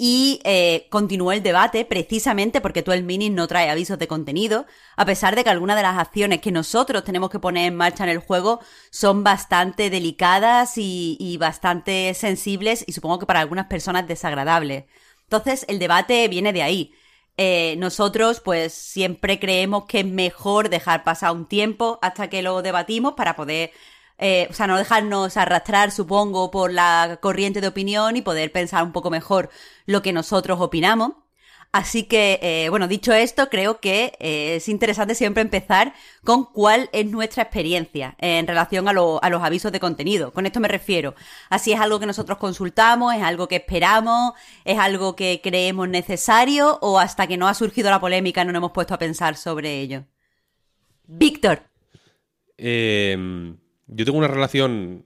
y 0.00 0.40
eh, 0.44 0.86
continuó 0.90 1.32
el 1.32 1.42
debate 1.42 1.84
precisamente 1.84 2.60
porque 2.60 2.82
12 2.82 3.02
Minutes 3.02 3.32
no 3.32 3.48
trae 3.48 3.68
avisos 3.68 3.98
de 3.98 4.06
contenido, 4.06 4.64
a 4.96 5.04
pesar 5.04 5.34
de 5.34 5.42
que 5.42 5.50
algunas 5.50 5.76
de 5.76 5.82
las 5.82 5.98
acciones 5.98 6.40
que 6.40 6.52
nosotros 6.52 7.02
tenemos 7.02 7.30
que 7.30 7.40
poner 7.40 7.66
en 7.66 7.74
marcha 7.74 8.04
en 8.04 8.10
el 8.10 8.18
juego 8.20 8.60
son 8.90 9.24
bastante 9.24 9.90
delicadas 9.90 10.78
y, 10.78 11.16
y 11.18 11.36
bastante 11.36 12.14
sensibles 12.14 12.84
y 12.86 12.92
supongo 12.92 13.18
que 13.18 13.26
para 13.26 13.40
algunas 13.40 13.66
personas 13.66 14.06
desagradables. 14.06 14.84
Entonces 15.24 15.64
el 15.68 15.80
debate 15.80 16.28
viene 16.28 16.52
de 16.52 16.62
ahí. 16.62 16.92
Eh, 17.36 17.74
nosotros 17.78 18.40
pues 18.40 18.72
siempre 18.72 19.40
creemos 19.40 19.86
que 19.86 20.00
es 20.00 20.06
mejor 20.06 20.68
dejar 20.68 21.02
pasar 21.02 21.32
un 21.32 21.46
tiempo 21.46 21.98
hasta 22.02 22.28
que 22.30 22.42
lo 22.42 22.62
debatimos 22.62 23.14
para 23.14 23.34
poder 23.34 23.72
eh, 24.18 24.46
o 24.50 24.52
sea, 24.52 24.66
no 24.66 24.76
dejarnos 24.76 25.36
arrastrar, 25.36 25.90
supongo, 25.90 26.50
por 26.50 26.72
la 26.72 27.18
corriente 27.22 27.60
de 27.60 27.68
opinión 27.68 28.16
y 28.16 28.22
poder 28.22 28.52
pensar 28.52 28.82
un 28.84 28.92
poco 28.92 29.10
mejor 29.10 29.50
lo 29.86 30.02
que 30.02 30.12
nosotros 30.12 30.60
opinamos. 30.60 31.12
Así 31.70 32.04
que, 32.04 32.38
eh, 32.42 32.70
bueno, 32.70 32.88
dicho 32.88 33.12
esto, 33.12 33.50
creo 33.50 33.78
que 33.78 34.14
eh, 34.20 34.56
es 34.56 34.70
interesante 34.70 35.14
siempre 35.14 35.42
empezar 35.42 35.92
con 36.24 36.46
cuál 36.46 36.88
es 36.94 37.04
nuestra 37.04 37.42
experiencia 37.42 38.16
en 38.20 38.46
relación 38.46 38.88
a, 38.88 38.94
lo- 38.94 39.22
a 39.22 39.28
los 39.28 39.42
avisos 39.42 39.70
de 39.70 39.78
contenido. 39.78 40.32
Con 40.32 40.46
esto 40.46 40.60
me 40.60 40.68
refiero. 40.68 41.14
Así 41.50 41.72
es 41.72 41.78
algo 41.80 42.00
que 42.00 42.06
nosotros 42.06 42.38
consultamos, 42.38 43.14
es 43.14 43.22
algo 43.22 43.48
que 43.48 43.56
esperamos, 43.56 44.32
es 44.64 44.78
algo 44.78 45.14
que 45.14 45.40
creemos 45.42 45.90
necesario 45.90 46.78
o 46.80 46.98
hasta 46.98 47.26
que 47.26 47.36
no 47.36 47.48
ha 47.48 47.54
surgido 47.54 47.90
la 47.90 48.00
polémica 48.00 48.44
no 48.46 48.52
nos 48.52 48.60
hemos 48.60 48.72
puesto 48.72 48.94
a 48.94 48.98
pensar 48.98 49.36
sobre 49.36 49.78
ello. 49.80 50.04
Víctor. 51.06 51.64
Eh, 52.56 53.54
yo 53.88 54.04
tengo 54.04 54.18
una 54.18 54.28
relación. 54.28 55.04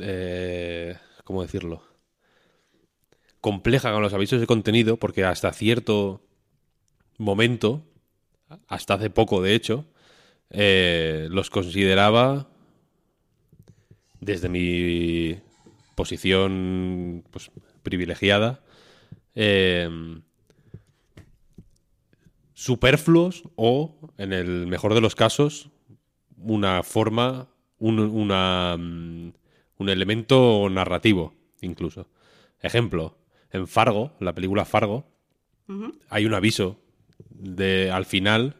eh, 0.00 0.96
¿Cómo 1.24 1.42
decirlo? 1.42 1.82
Compleja 3.40 3.92
con 3.92 4.02
los 4.02 4.14
avisos 4.14 4.40
de 4.40 4.46
contenido, 4.46 4.96
porque 4.96 5.24
hasta 5.24 5.52
cierto 5.52 6.22
momento, 7.18 7.84
hasta 8.68 8.94
hace 8.94 9.10
poco 9.10 9.42
de 9.42 9.54
hecho, 9.54 9.86
eh, 10.50 11.28
los 11.30 11.50
consideraba, 11.50 12.48
desde 14.20 14.48
mi 14.48 15.38
posición 15.94 17.24
pues, 17.30 17.50
privilegiada, 17.82 18.62
eh, 19.34 19.88
superfluos 22.54 23.42
o, 23.56 23.96
en 24.16 24.32
el 24.32 24.66
mejor 24.66 24.94
de 24.94 25.00
los 25.00 25.14
casos, 25.14 25.70
una 26.38 26.82
forma, 26.82 27.48
un, 27.78 27.98
una, 28.00 28.76
mm, 28.78 29.32
un 29.78 29.88
elemento 29.88 30.68
narrativo, 30.70 31.34
incluso. 31.60 32.08
Ejemplo, 32.60 33.16
en 33.50 33.66
Fargo, 33.68 34.12
la 34.20 34.34
película 34.34 34.64
Fargo, 34.64 35.06
hay 36.10 36.26
un 36.26 36.34
aviso 36.34 36.78
de 37.30 37.90
al 37.90 38.04
final, 38.04 38.56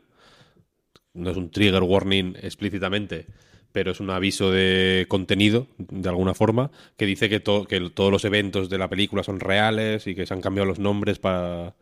no 1.13 1.31
es 1.31 1.37
un 1.37 1.51
trigger 1.51 1.83
warning 1.83 2.35
explícitamente, 2.43 3.27
pero 3.73 3.93
es 3.93 4.01
un 4.01 4.11
aviso 4.11 4.51
de 4.51 5.07
contenido, 5.09 5.67
de 5.79 6.09
alguna 6.09 6.35
forma, 6.35 6.71
que 6.97 7.07
dice 7.07 7.29
que, 7.29 7.41
to- 7.41 7.65
que 7.67 7.91
todos 7.91 8.11
los 8.11 8.25
eventos 8.25 8.69
de 8.71 8.79
la 8.79 8.89
película 8.89 9.23
son 9.23 9.41
reales 9.41 10.07
y 10.07 10.15
que 10.15 10.27
se 10.27 10.35
han 10.35 10.41
cambiado 10.41 10.67
los 10.67 10.79
nombres 10.79 11.19
para 11.19 11.75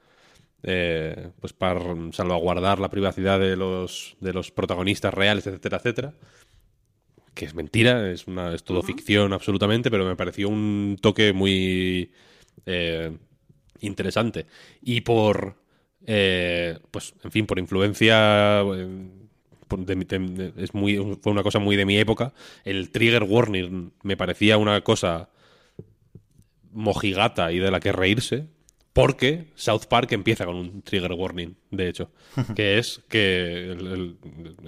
eh, 0.64 1.30
pues 1.41 1.53
para 1.53 1.80
salvaguardar 2.12 2.80
la 2.80 2.91
privacidad 2.91 3.41
de 3.41 3.57
los, 3.57 4.16
de 4.20 4.33
los 4.33 4.51
protagonistas 4.51 5.14
reales, 5.14 5.47
etcétera, 5.47 5.78
etcétera. 5.78 6.14
Que 7.35 7.47
es 7.47 7.55
mentira, 7.55 8.11
es, 8.11 8.26
una, 8.26 8.55
es 8.55 8.62
todo 8.62 8.83
ficción 8.83 9.33
absolutamente, 9.33 9.91
pero 9.91 10.05
me 10.05 10.16
pareció 10.16 10.49
un 10.51 10.99
toque 11.01 11.33
muy 11.33 12.11
eh, 12.66 13.16
interesante. 13.80 14.47
Y 14.83 15.01
por, 15.01 15.57
eh, 16.07 16.78
pues, 16.91 17.14
en 17.24 17.30
fin, 17.30 17.47
por 17.47 17.59
influencia, 17.59 18.61
eh, 18.61 19.09
por- 19.66 19.87
de 19.87 19.97
mi- 19.97 20.05
de- 20.05 20.18
de- 20.53 20.62
es 20.62 20.74
muy, 20.74 20.97
fue 21.22 21.33
una 21.33 21.43
cosa 21.43 21.59
muy 21.59 21.76
de 21.76 21.87
mi 21.87 21.97
época. 21.99 22.35
El 22.64 22.91
trigger 22.91 23.22
warning 23.22 23.93
me 24.03 24.16
parecía 24.18 24.59
una 24.59 24.83
cosa 24.83 25.30
mojigata 26.72 27.53
y 27.53 27.59
de 27.59 27.70
la 27.70 27.80
que 27.80 27.93
reírse, 27.93 28.47
porque 28.93 29.47
South 29.55 29.86
Park 29.88 30.12
empieza 30.12 30.45
con 30.45 30.57
un 30.57 30.82
trigger 30.82 31.12
warning, 31.12 31.55
de 31.70 31.88
hecho, 31.88 32.11
que 32.55 32.78
es 32.78 33.01
que 33.09 33.70
el- 33.72 33.86
el- 33.86 34.16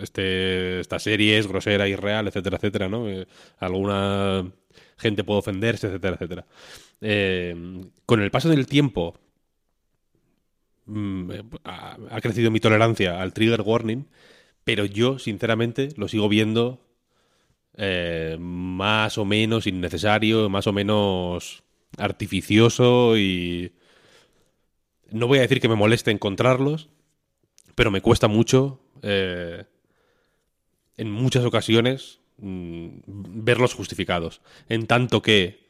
este, 0.00 0.80
esta 0.80 0.98
serie 0.98 1.38
es 1.38 1.46
grosera, 1.46 1.88
irreal, 1.88 2.26
etcétera, 2.28 2.56
etcétera, 2.56 2.88
¿no? 2.88 3.08
Eh, 3.08 3.26
alguna 3.58 4.50
gente 4.96 5.24
puede 5.24 5.40
ofenderse, 5.40 5.88
etcétera, 5.88 6.14
etcétera. 6.14 6.46
Eh, 7.00 7.54
con 8.06 8.22
el 8.22 8.30
paso 8.30 8.48
del 8.48 8.66
tiempo 8.66 9.18
mm, 10.86 11.30
eh, 11.30 11.42
ha, 11.64 11.96
ha 12.10 12.20
crecido 12.20 12.50
mi 12.50 12.60
tolerancia 12.60 13.20
al 13.20 13.32
trigger 13.32 13.62
warning, 13.62 14.06
pero 14.64 14.84
yo, 14.86 15.18
sinceramente, 15.18 15.90
lo 15.96 16.08
sigo 16.08 16.28
viendo 16.28 16.80
eh, 17.76 18.36
más 18.40 19.18
o 19.18 19.24
menos 19.24 19.66
innecesario, 19.66 20.48
más 20.48 20.66
o 20.66 20.72
menos 20.72 21.64
artificioso 21.98 23.16
y 23.18 23.72
no 25.10 25.26
voy 25.26 25.38
a 25.38 25.42
decir 25.42 25.60
que 25.60 25.68
me 25.68 25.74
moleste 25.74 26.10
encontrarlos, 26.10 26.88
pero 27.74 27.90
me 27.90 28.00
cuesta 28.00 28.28
mucho 28.28 28.80
eh, 29.02 29.64
en 30.96 31.10
muchas 31.10 31.44
ocasiones 31.44 32.20
mm, 32.38 32.88
verlos 33.06 33.74
justificados. 33.74 34.40
En 34.68 34.86
tanto 34.86 35.22
que, 35.22 35.66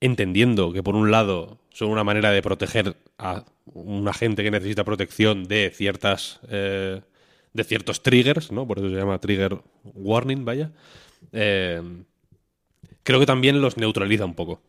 entendiendo 0.00 0.72
que 0.72 0.82
por 0.82 0.94
un 0.94 1.10
lado 1.10 1.58
son 1.70 1.90
una 1.90 2.04
manera 2.04 2.30
de 2.30 2.42
proteger 2.42 2.96
a 3.18 3.44
una 3.66 4.12
gente 4.12 4.42
que 4.42 4.50
necesita 4.50 4.84
protección 4.84 5.44
de 5.44 5.70
ciertas 5.74 6.40
eh, 6.48 7.00
de 7.54 7.64
ciertos 7.64 8.02
triggers, 8.02 8.52
¿no? 8.52 8.66
Por 8.66 8.78
eso 8.78 8.90
se 8.90 8.96
llama 8.96 9.20
trigger 9.20 9.62
warning, 9.84 10.44
vaya. 10.44 10.72
Eh, 11.32 11.80
creo 13.02 13.20
que 13.20 13.26
también 13.26 13.62
los 13.62 13.76
neutraliza 13.76 14.24
un 14.24 14.34
poco. 14.34 14.60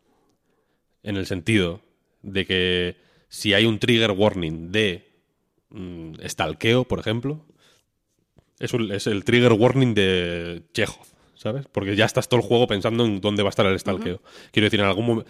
En 1.03 1.17
el 1.17 1.25
sentido 1.25 1.81
de 2.21 2.45
que 2.45 2.95
si 3.35 3.53
hay 3.53 3.65
un 3.65 3.79
trigger 3.79 4.11
warning 4.11 4.71
de 4.71 5.05
mm, 5.69 6.13
stalkeo, 6.25 6.85
por 6.85 6.99
ejemplo, 6.99 7.45
es, 8.59 8.73
un- 8.73 8.91
es 8.93 9.07
el 9.07 9.25
trigger 9.25 9.51
warning 9.51 9.93
de 9.93 10.63
Chekhov, 10.73 11.05
¿sabes? 11.35 11.65
Porque 11.69 11.97
ya 11.97 12.05
estás 12.05 12.29
todo 12.29 12.39
el 12.39 12.45
juego 12.45 12.65
pensando 12.65 13.03
en 13.05 13.19
dónde 13.19 13.43
va 13.43 13.49
a 13.49 13.55
estar 13.55 13.65
el 13.65 13.77
stalkeo. 13.77 14.21
Quiero 14.51 14.65
decir, 14.67 14.79
en 14.79 14.85
algún 14.85 15.05
momento 15.05 15.29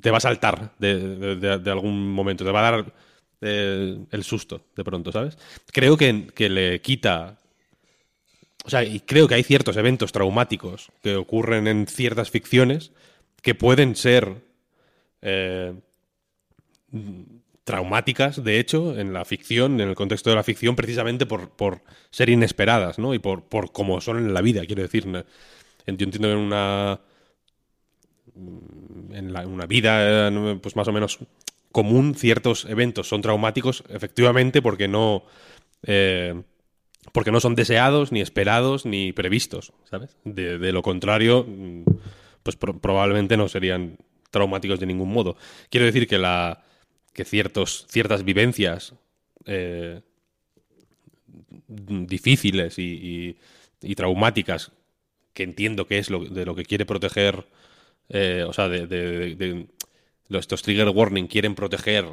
te 0.00 0.10
va 0.12 0.18
a 0.18 0.20
saltar 0.20 0.72
de, 0.78 1.16
de- 1.16 1.36
de- 1.36 1.58
de 1.58 1.70
algún 1.70 2.12
momento, 2.12 2.44
te 2.44 2.52
va 2.52 2.60
a 2.68 2.70
dar 2.70 2.94
eh, 3.40 3.98
el 4.12 4.22
susto 4.22 4.62
de 4.76 4.84
pronto, 4.84 5.10
¿sabes? 5.10 5.36
Creo 5.72 5.96
que, 5.96 6.28
que 6.34 6.48
le 6.48 6.80
quita 6.80 7.36
o 8.64 8.70
sea, 8.70 8.84
y 8.84 9.00
creo 9.00 9.26
que 9.26 9.34
hay 9.34 9.42
ciertos 9.42 9.76
eventos 9.76 10.12
traumáticos 10.12 10.92
que 11.02 11.16
ocurren 11.16 11.66
en 11.66 11.86
ciertas 11.88 12.30
ficciones 12.30 12.92
que 13.42 13.54
pueden 13.56 13.96
ser 13.96 14.36
eh, 15.22 15.72
traumáticas, 17.70 18.42
de 18.42 18.58
hecho, 18.60 18.98
en 18.98 19.12
la 19.12 19.24
ficción, 19.24 19.80
en 19.80 19.88
el 19.88 19.94
contexto 19.94 20.30
de 20.30 20.36
la 20.36 20.42
ficción, 20.42 20.74
precisamente 20.76 21.24
por, 21.26 21.50
por 21.50 21.82
ser 22.10 22.28
inesperadas, 22.30 22.98
¿no? 22.98 23.14
Y 23.14 23.18
por, 23.18 23.44
por 23.44 23.72
cómo 23.72 24.00
son 24.00 24.18
en 24.18 24.34
la 24.34 24.42
vida, 24.42 24.64
quiero 24.66 24.82
decir. 24.82 25.04
Yo 25.06 25.22
entiendo 25.86 26.28
que 26.28 26.32
en 26.32 26.38
una 26.38 27.00
en 29.12 29.32
la- 29.32 29.46
una 29.46 29.66
vida 29.66 30.28
eh, 30.28 30.58
pues 30.62 30.76
más 30.76 30.88
o 30.88 30.92
menos 30.92 31.18
común 31.72 32.14
ciertos 32.14 32.64
eventos 32.64 33.08
son 33.08 33.22
traumáticos 33.22 33.84
efectivamente 33.88 34.62
porque 34.62 34.88
no 34.88 35.24
eh, 35.82 36.42
porque 37.12 37.32
no 37.32 37.40
son 37.40 37.54
deseados 37.54 38.12
ni 38.12 38.20
esperados 38.20 38.86
ni 38.86 39.12
previstos 39.12 39.72
sabes 39.90 40.16
de, 40.24 40.58
lo 40.72 40.82
contrario 40.82 41.44
mm, 41.46 41.82
pues 42.42 42.56
pro- 42.56 42.78
probablemente 42.78 43.36
no 43.36 43.48
serían 43.48 43.96
traumáticos 44.30 44.78
de 44.80 44.86
ningún 44.86 45.12
modo 45.12 45.36
quiero 45.70 45.86
decir 45.86 46.06
que 46.06 46.18
la 46.18 46.62
que 47.12 47.24
ciertos 47.24 47.86
ciertas 47.88 48.24
vivencias 48.24 48.94
eh, 49.46 50.00
difíciles 51.68 52.78
y, 52.78 53.36
traumáticas 53.96 54.72
que 55.32 55.42
entiendo 55.44 55.86
que 55.86 55.98
es 55.98 56.10
lo, 56.10 56.24
de 56.24 56.44
lo 56.44 56.54
que 56.54 56.64
quiere 56.64 56.84
proteger, 56.84 57.46
eh, 58.08 58.44
o 58.46 58.52
sea, 58.52 58.68
de, 58.68 59.66
estos 60.28 60.62
trigger 60.62 60.88
warning 60.88 61.28
quieren 61.28 61.54
proteger 61.54 62.06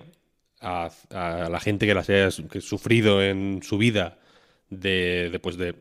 a, 0.61 0.89
la 1.09 1.59
gente 1.59 1.85
que 1.85 1.93
las 1.93 2.09
haya 2.09 2.31
sufrido 2.31 3.23
en 3.23 3.61
su 3.63 3.77
vida 3.77 4.19
de, 4.69 5.39
pues, 5.41 5.57
de 5.57 5.75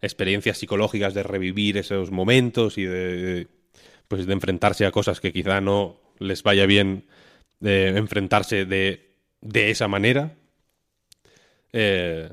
experiencias 0.00 0.58
psicológicas, 0.58 1.14
de 1.14 1.22
revivir 1.22 1.76
esos 1.76 2.10
momentos 2.10 2.78
y 2.78 2.84
de, 2.84 3.48
pues, 4.06 4.26
de 4.26 4.32
enfrentarse 4.32 4.86
a 4.86 4.92
cosas 4.92 5.20
que 5.20 5.32
quizá 5.32 5.60
no 5.60 6.00
les 6.18 6.42
vaya 6.42 6.66
bien 6.66 7.04
eh, 7.62 7.94
enfrentarse 7.96 8.64
de, 8.64 9.16
de 9.40 9.70
esa 9.70 9.88
manera. 9.88 10.34
Eh, 11.72 12.28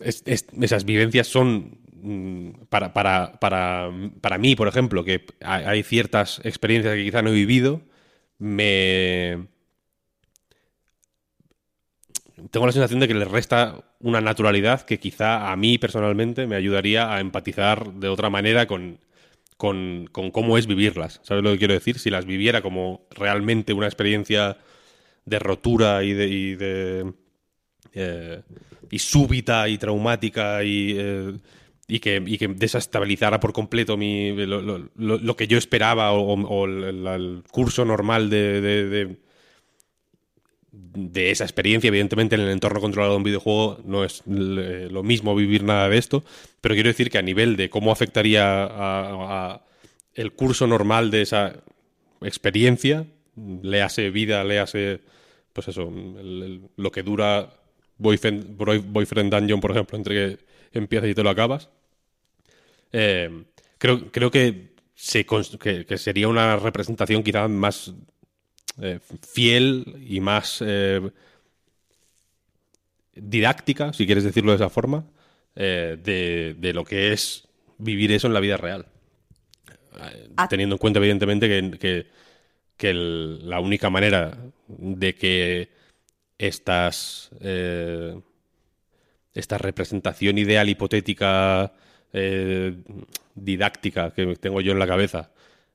es- 0.00 0.22
es- 0.26 0.46
esas 0.60 0.84
vivencias 0.84 1.26
son 1.26 1.78
mm, 2.02 2.50
para, 2.68 2.92
para, 2.92 3.38
para, 3.40 3.90
para 4.20 4.38
mí, 4.38 4.54
por 4.56 4.68
ejemplo, 4.68 5.04
que 5.04 5.26
hay, 5.40 5.82
ciertas 5.82 6.40
experiencias 6.44 6.94
que 6.94 7.04
quizá 7.04 7.22
no 7.22 7.30
he 7.30 7.32
vivido, 7.32 7.82
me 8.38 9.48
tengo 12.50 12.66
la 12.66 12.72
sensación 12.72 13.00
de 13.00 13.08
que 13.08 13.14
les 13.14 13.28
resta 13.28 13.84
una 14.00 14.20
naturalidad 14.20 14.82
que 14.82 14.98
quizá 15.00 15.50
a 15.50 15.56
mí 15.56 15.78
personalmente 15.78 16.46
me 16.46 16.56
ayudaría 16.56 17.12
a 17.12 17.20
empatizar 17.20 17.92
de 17.94 18.08
otra 18.08 18.30
manera 18.30 18.66
con, 18.66 19.00
con, 19.58 20.08
con 20.10 20.30
cómo 20.30 20.56
es 20.56 20.66
vivirlas. 20.66 21.20
¿Sabes 21.22 21.44
lo 21.44 21.52
que 21.52 21.58
quiero 21.58 21.74
decir? 21.74 21.98
Si 21.98 22.08
las 22.08 22.24
viviera 22.24 22.62
como 22.62 23.06
realmente 23.10 23.74
una 23.74 23.86
experiencia 23.86 24.56
de 25.26 25.38
rotura 25.38 26.02
y 26.04 26.14
de, 26.14 26.28
y 26.28 26.54
de 26.54 27.12
eh, 27.92 28.42
y 28.90 28.98
súbita 28.98 29.68
y 29.68 29.76
traumática 29.76 30.64
y, 30.64 30.94
eh, 30.98 31.36
y, 31.86 31.98
que, 32.00 32.22
y 32.26 32.38
que 32.38 32.48
desestabilizara 32.48 33.40
por 33.40 33.52
completo 33.52 33.96
mi, 33.98 34.32
lo, 34.46 34.62
lo- 34.62 34.88
lo- 34.96 35.18
que 35.36 35.46
yo 35.48 35.58
esperaba 35.58 36.12
o, 36.12 36.32
el, 36.66 37.06
curso 37.50 37.84
normal 37.84 38.30
de- 38.88 39.18
de 40.80 41.30
esa 41.30 41.44
experiencia. 41.44 41.88
Evidentemente, 41.88 42.34
en 42.34 42.42
el 42.42 42.50
entorno 42.50 42.80
controlado 42.80 43.12
de 43.14 43.18
un 43.18 43.24
videojuego 43.24 43.80
no 43.84 44.04
es 44.04 44.22
lo 44.26 45.02
mismo 45.02 45.34
vivir 45.34 45.64
nada 45.64 45.88
de 45.88 45.98
esto, 45.98 46.24
pero 46.60 46.74
quiero 46.74 46.88
decir 46.88 47.10
que 47.10 47.18
a 47.18 47.22
nivel 47.22 47.56
de 47.56 47.70
cómo 47.70 47.90
afectaría 47.92 49.60
el 50.14 50.32
curso 50.32 50.66
normal 50.66 51.10
de 51.10 51.22
esa 51.22 51.56
experiencia, 52.22 53.06
léase 53.62 54.10
vida, 54.10 54.42
léase, 54.44 55.00
pues 55.52 55.68
eso, 55.68 55.92
lo 56.76 56.90
que 56.90 57.02
dura 57.02 57.50
Boyfriend, 57.98 58.56
Boy- 58.56 58.78
Boyfriend 58.84 59.32
Dungeon, 59.32 59.60
por 59.60 59.72
ejemplo, 59.72 59.98
entre 59.98 60.14
que 60.14 60.38
empiezas 60.72 61.10
y 61.10 61.14
te 61.14 61.22
lo 61.22 61.30
acabas. 61.30 61.68
Eh, 62.92 63.44
creo, 63.78 64.10
creo 64.10 64.30
que, 64.30 64.74
se, 64.94 65.24
que, 65.26 65.86
que 65.86 65.98
sería 65.98 66.28
una 66.28 66.56
representación 66.56 67.22
quizás 67.22 67.48
más 67.50 67.92
eh, 68.80 69.00
fiel 69.22 69.96
y 70.08 70.20
más 70.20 70.62
eh, 70.64 71.00
didáctica, 73.14 73.92
si 73.92 74.06
quieres 74.06 74.24
decirlo 74.24 74.52
de 74.52 74.56
esa 74.56 74.70
forma, 74.70 75.04
eh, 75.56 75.96
de, 76.02 76.54
de 76.58 76.72
lo 76.72 76.84
que 76.84 77.12
es 77.12 77.48
vivir 77.78 78.12
eso 78.12 78.26
en 78.26 78.34
la 78.34 78.40
vida 78.40 78.56
real. 78.56 78.86
Ah. 80.36 80.46
Teniendo 80.48 80.76
en 80.76 80.78
cuenta, 80.78 80.98
evidentemente, 81.00 81.48
que, 81.48 81.78
que- 81.78 82.06
que 82.76 82.90
el- 82.90 83.48
la 83.48 83.58
única 83.58 83.90
manera 83.90 84.38
de 84.68 85.14
que 85.16 85.68
estas 86.38 87.30
esta 89.34 89.58
representación 89.58 90.38
ideal 90.38 90.68
hipotética 90.68 91.72
didáctica 93.34 94.12
que 94.12 94.36
tengo 94.36 94.60
yo 94.60 94.70
en 94.72 94.78
la 94.78 94.86
cabeza 94.86 95.30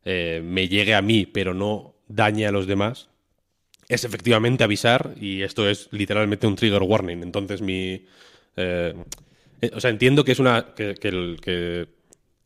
me 0.05 0.67
llegue 0.69 0.95
a 0.95 1.01
mí 1.01 1.25
pero 1.25 1.53
no 1.53 1.92
dañe 2.07 2.47
a 2.47 2.51
los 2.51 2.67
demás 2.67 3.09
es 3.89 4.03
efectivamente 4.03 4.63
avisar 4.63 5.15
y 5.19 5.43
esto 5.43 5.69
es 5.69 5.89
literalmente 5.91 6.47
un 6.47 6.55
trigger 6.55 6.83
warning 6.83 7.23
entonces 7.23 7.61
mi 7.61 8.05
eh, 8.57 8.93
eh, 9.61 9.71
o 9.73 9.79
sea 9.79 9.91
entiendo 9.91 10.23
que 10.23 10.33
es 10.33 10.39
una 10.39 10.73
que, 10.75 11.87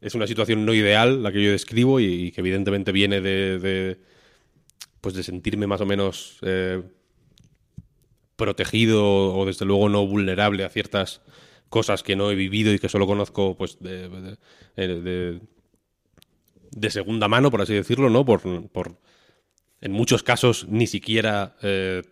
es 0.01 0.15
una 0.15 0.27
situación 0.27 0.65
no 0.65 0.73
ideal 0.73 1.23
la 1.23 1.31
que 1.31 1.43
yo 1.43 1.51
describo 1.51 1.99
y, 1.99 2.31
que 2.31 2.41
evidentemente 2.41 2.91
viene 2.91 3.21
de, 3.21 3.59
de, 3.59 3.99
pues 5.01 5.15
de 5.15 5.23
sentirme 5.23 5.67
más 5.67 5.81
o 5.81 5.85
menos 5.85 6.37
eh, 6.41 6.81
protegido 8.35 9.35
o 9.35 9.45
desde 9.45 9.65
luego 9.65 9.89
no 9.89 10.05
vulnerable 10.05 10.63
a 10.63 10.69
ciertas 10.69 11.21
cosas 11.69 12.03
que 12.03 12.15
no 12.15 12.31
he 12.31 12.35
vivido 12.35 12.71
y 12.71 12.79
que 12.79 12.89
solo 12.89 13.07
conozco 13.07 13.57
pues 13.57 13.79
de, 13.79 14.07
de- 14.09 15.39
segunda 16.89 17.27
mano, 17.27 17.51
por 17.51 17.61
así 17.61 17.73
decirlo, 17.73 18.09
¿no? 18.09 18.25
Por 18.25 18.41
en 19.81 19.91
muchos 19.91 20.23
casos 20.23 20.67
ni 20.69 20.87
siquiera 20.87 21.55
eh, 21.61 22.03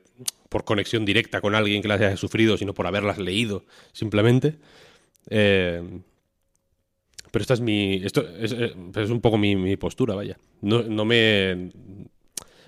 por 0.49 0.63
conexión 0.63 1.05
directa 1.05 1.41
con 1.41 1.55
alguien 1.55 1.81
que 1.81 1.87
las 1.87 1.99
haya 1.99 2.17
sufrido, 2.17 2.57
sino 2.57 2.73
por 2.73 2.87
haberlas 2.87 3.17
leído 3.17 3.65
simplemente. 3.91 4.55
Eh, 5.29 5.81
pero 7.35 7.43
esta 7.43 7.55
es 7.55 7.59
mi. 7.59 7.95
Esto 7.95 8.25
es, 8.39 8.53
eh, 8.53 8.73
es 8.95 9.09
un 9.09 9.19
poco 9.19 9.37
mi, 9.37 9.75
postura, 9.75 10.15
vaya. 10.15 10.37
No, 10.61 10.83
no 10.83 11.03
me. 11.03 11.71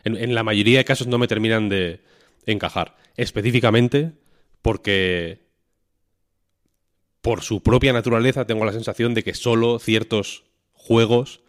En 0.04 0.36
la 0.36 0.44
mayoría 0.44 0.80
de 0.80 0.84
casos 0.84 1.08
no 1.08 1.18
me 1.18 1.30
terminan 1.30 1.70
de 1.70 2.02
encajar. 2.46 2.98
Específicamente 3.16 4.12
porque. 4.62 5.48
Por 7.22 7.42
su 7.42 7.64
propia 7.64 7.94
naturaleza 7.94 8.46
tengo 8.46 8.66
la 8.66 8.74
sensación 8.74 9.14
de 9.14 9.24
que 9.24 9.34
solo 9.34 9.80
ciertos 9.80 10.44
juegos. 10.74 11.40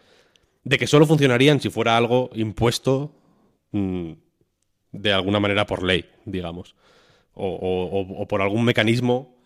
De 0.63 0.79
que 0.79 0.87
solo 0.87 1.05
funcionarían 1.05 1.61
si 1.61 1.71
fuera 1.71 1.97
algo 1.97 2.31
impuesto. 2.35 3.18
Mm, 3.73 4.13
de 4.93 5.13
alguna 5.13 5.41
manera 5.41 5.67
por 5.67 5.83
ley, 5.85 6.07
digamos. 6.25 6.75
O, 7.35 7.49
o- 7.49 8.23
o- 8.23 8.29
por 8.29 8.43
algún 8.43 8.65
mecanismo 8.65 9.37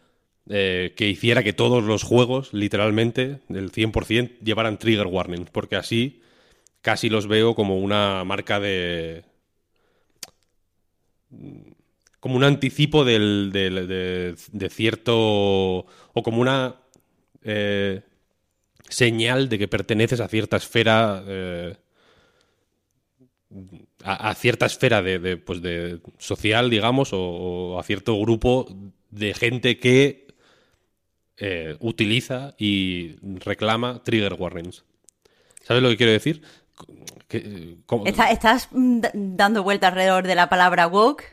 eh, 0.51 0.95
que 0.97 1.09
hiciera 1.09 1.43
que 1.45 1.53
todos 1.55 1.85
los 1.85 2.03
juegos, 2.05 2.53
literalmente, 2.55 3.41
del 3.49 3.71
100%, 3.73 4.35
llevaran 4.45 4.79
trigger 4.79 5.07
warnings, 5.09 5.51
porque 5.51 5.77
así 5.77 6.23
casi 6.83 7.11
los 7.11 7.29
veo 7.29 7.55
como 7.57 7.79
una 7.79 8.25
marca 8.25 8.61
de... 8.61 9.25
como 12.21 12.37
un 12.37 12.45
anticipo 12.45 13.05
del, 13.05 13.51
del- 13.53 13.89
de, 13.89 14.35
de 14.53 14.69
cierto... 14.71 15.15
o 15.19 16.23
como 16.23 16.41
una 16.41 16.77
eh, 17.43 18.03
señal 18.89 19.49
de 19.49 19.59
que 19.59 19.69
perteneces 19.69 20.21
a 20.21 20.29
cierta 20.29 20.57
esfera... 20.59 21.25
eh, 21.27 21.77
a, 24.05 24.31
a 24.31 24.35
cierta 24.35 24.67
esfera 24.67 25.03
de, 25.03 25.19
de, 25.19 25.37
pues 25.37 25.63
de 25.63 26.01
social, 26.19 26.71
digamos, 26.71 27.13
o, 27.13 27.19
o 27.21 27.79
a 27.79 27.83
cierto 27.83 28.19
grupo 28.21 28.67
de 29.11 29.35
gente 29.35 29.79
que 29.79 30.27
eh, 31.37 31.77
utiliza 31.81 32.55
y 32.59 33.17
reclama 33.45 34.03
trigger 34.05 34.35
warnings. 34.35 34.85
¿Sabes 35.63 35.83
lo 35.83 35.89
que 35.91 35.97
quiero 35.97 36.13
decir? 36.13 36.43
Que, 37.29 37.77
¿Estás 38.31 38.69
mm, 38.73 39.01
dando 39.15 39.63
vuelta 39.63 39.89
alrededor 39.89 40.27
de 40.27 40.35
la 40.35 40.49
palabra 40.49 40.87
woke? 40.87 41.25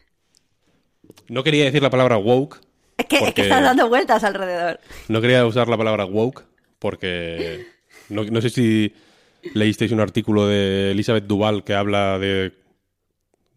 no 1.28 1.44
quería 1.44 1.66
decir 1.66 1.82
la 1.82 1.90
palabra 1.90 2.18
woke. 2.18 2.60
Es 2.98 3.06
que, 3.06 3.16
es 3.18 3.22
porque- 3.22 3.34
que 3.36 3.42
estás 3.44 3.64
dando 3.64 3.88
vueltas 3.88 4.24
alrededor. 4.24 4.80
No 5.08 5.22
quería 5.22 5.46
usar 5.46 5.68
la 5.68 5.78
palabra 5.78 6.06
woke 6.06 6.44
porque 6.80 7.66
no, 8.10 8.24
no 8.24 8.42
sé 8.42 8.50
si 8.50 8.94
leísteis 9.54 9.92
un 9.92 10.00
artículo 10.00 10.48
de 10.48 10.92
Elizabeth 10.92 11.26
Duval 11.26 11.64
que 11.64 11.74
habla 11.74 12.18
de 12.20 12.52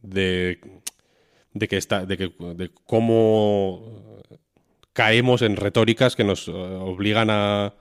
de, 0.02 0.60
de 1.54 1.68
que 1.68 1.76
está 1.76 2.06
de 2.06 2.16
que 2.18 2.32
de 2.56 2.70
cómo 2.86 4.20
caemos 4.92 5.42
en 5.42 5.56
retóricas 5.56 6.16
que 6.16 6.24
nos 6.24 6.48
eh, 6.48 6.52
obligan 6.52 7.28
a 7.30 7.74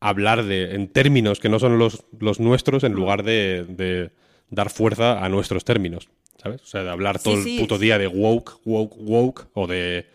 hablar 0.00 0.44
de 0.44 0.74
en 0.74 0.88
términos 0.88 1.38
que 1.40 1.48
no 1.48 1.58
son 1.58 1.78
los, 1.78 2.04
los 2.18 2.40
nuestros 2.40 2.82
en 2.84 2.92
lugar 2.92 3.22
de, 3.22 3.64
de 3.68 4.10
dar 4.50 4.70
fuerza 4.70 5.24
a 5.24 5.28
nuestros 5.28 5.64
términos, 5.64 6.08
¿sabes? 6.42 6.62
O 6.62 6.66
sea, 6.66 6.82
de 6.82 6.90
hablar 6.90 7.18
Sí, 7.18 7.24
todo 7.24 7.34
el 7.42 7.56
puto 7.56 7.78
día 7.78 7.98
de 7.98 8.08
woke, 8.08 8.60
woke, 8.64 8.96
woke 8.98 9.46
o 9.54 9.66
de 9.66 10.06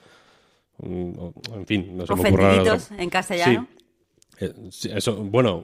mm, 0.80 1.12
o- 1.20 1.34
en 1.56 1.66
fin, 1.66 1.96
no 1.98 2.06
se 2.06 2.14
me 2.16 2.22
ocurre 2.30 2.44
en 3.02 3.10
castellano. 3.10 3.68
Eh, 4.40 4.54
sí, 4.72 4.90
eso, 4.94 5.16
bueno, 5.16 5.64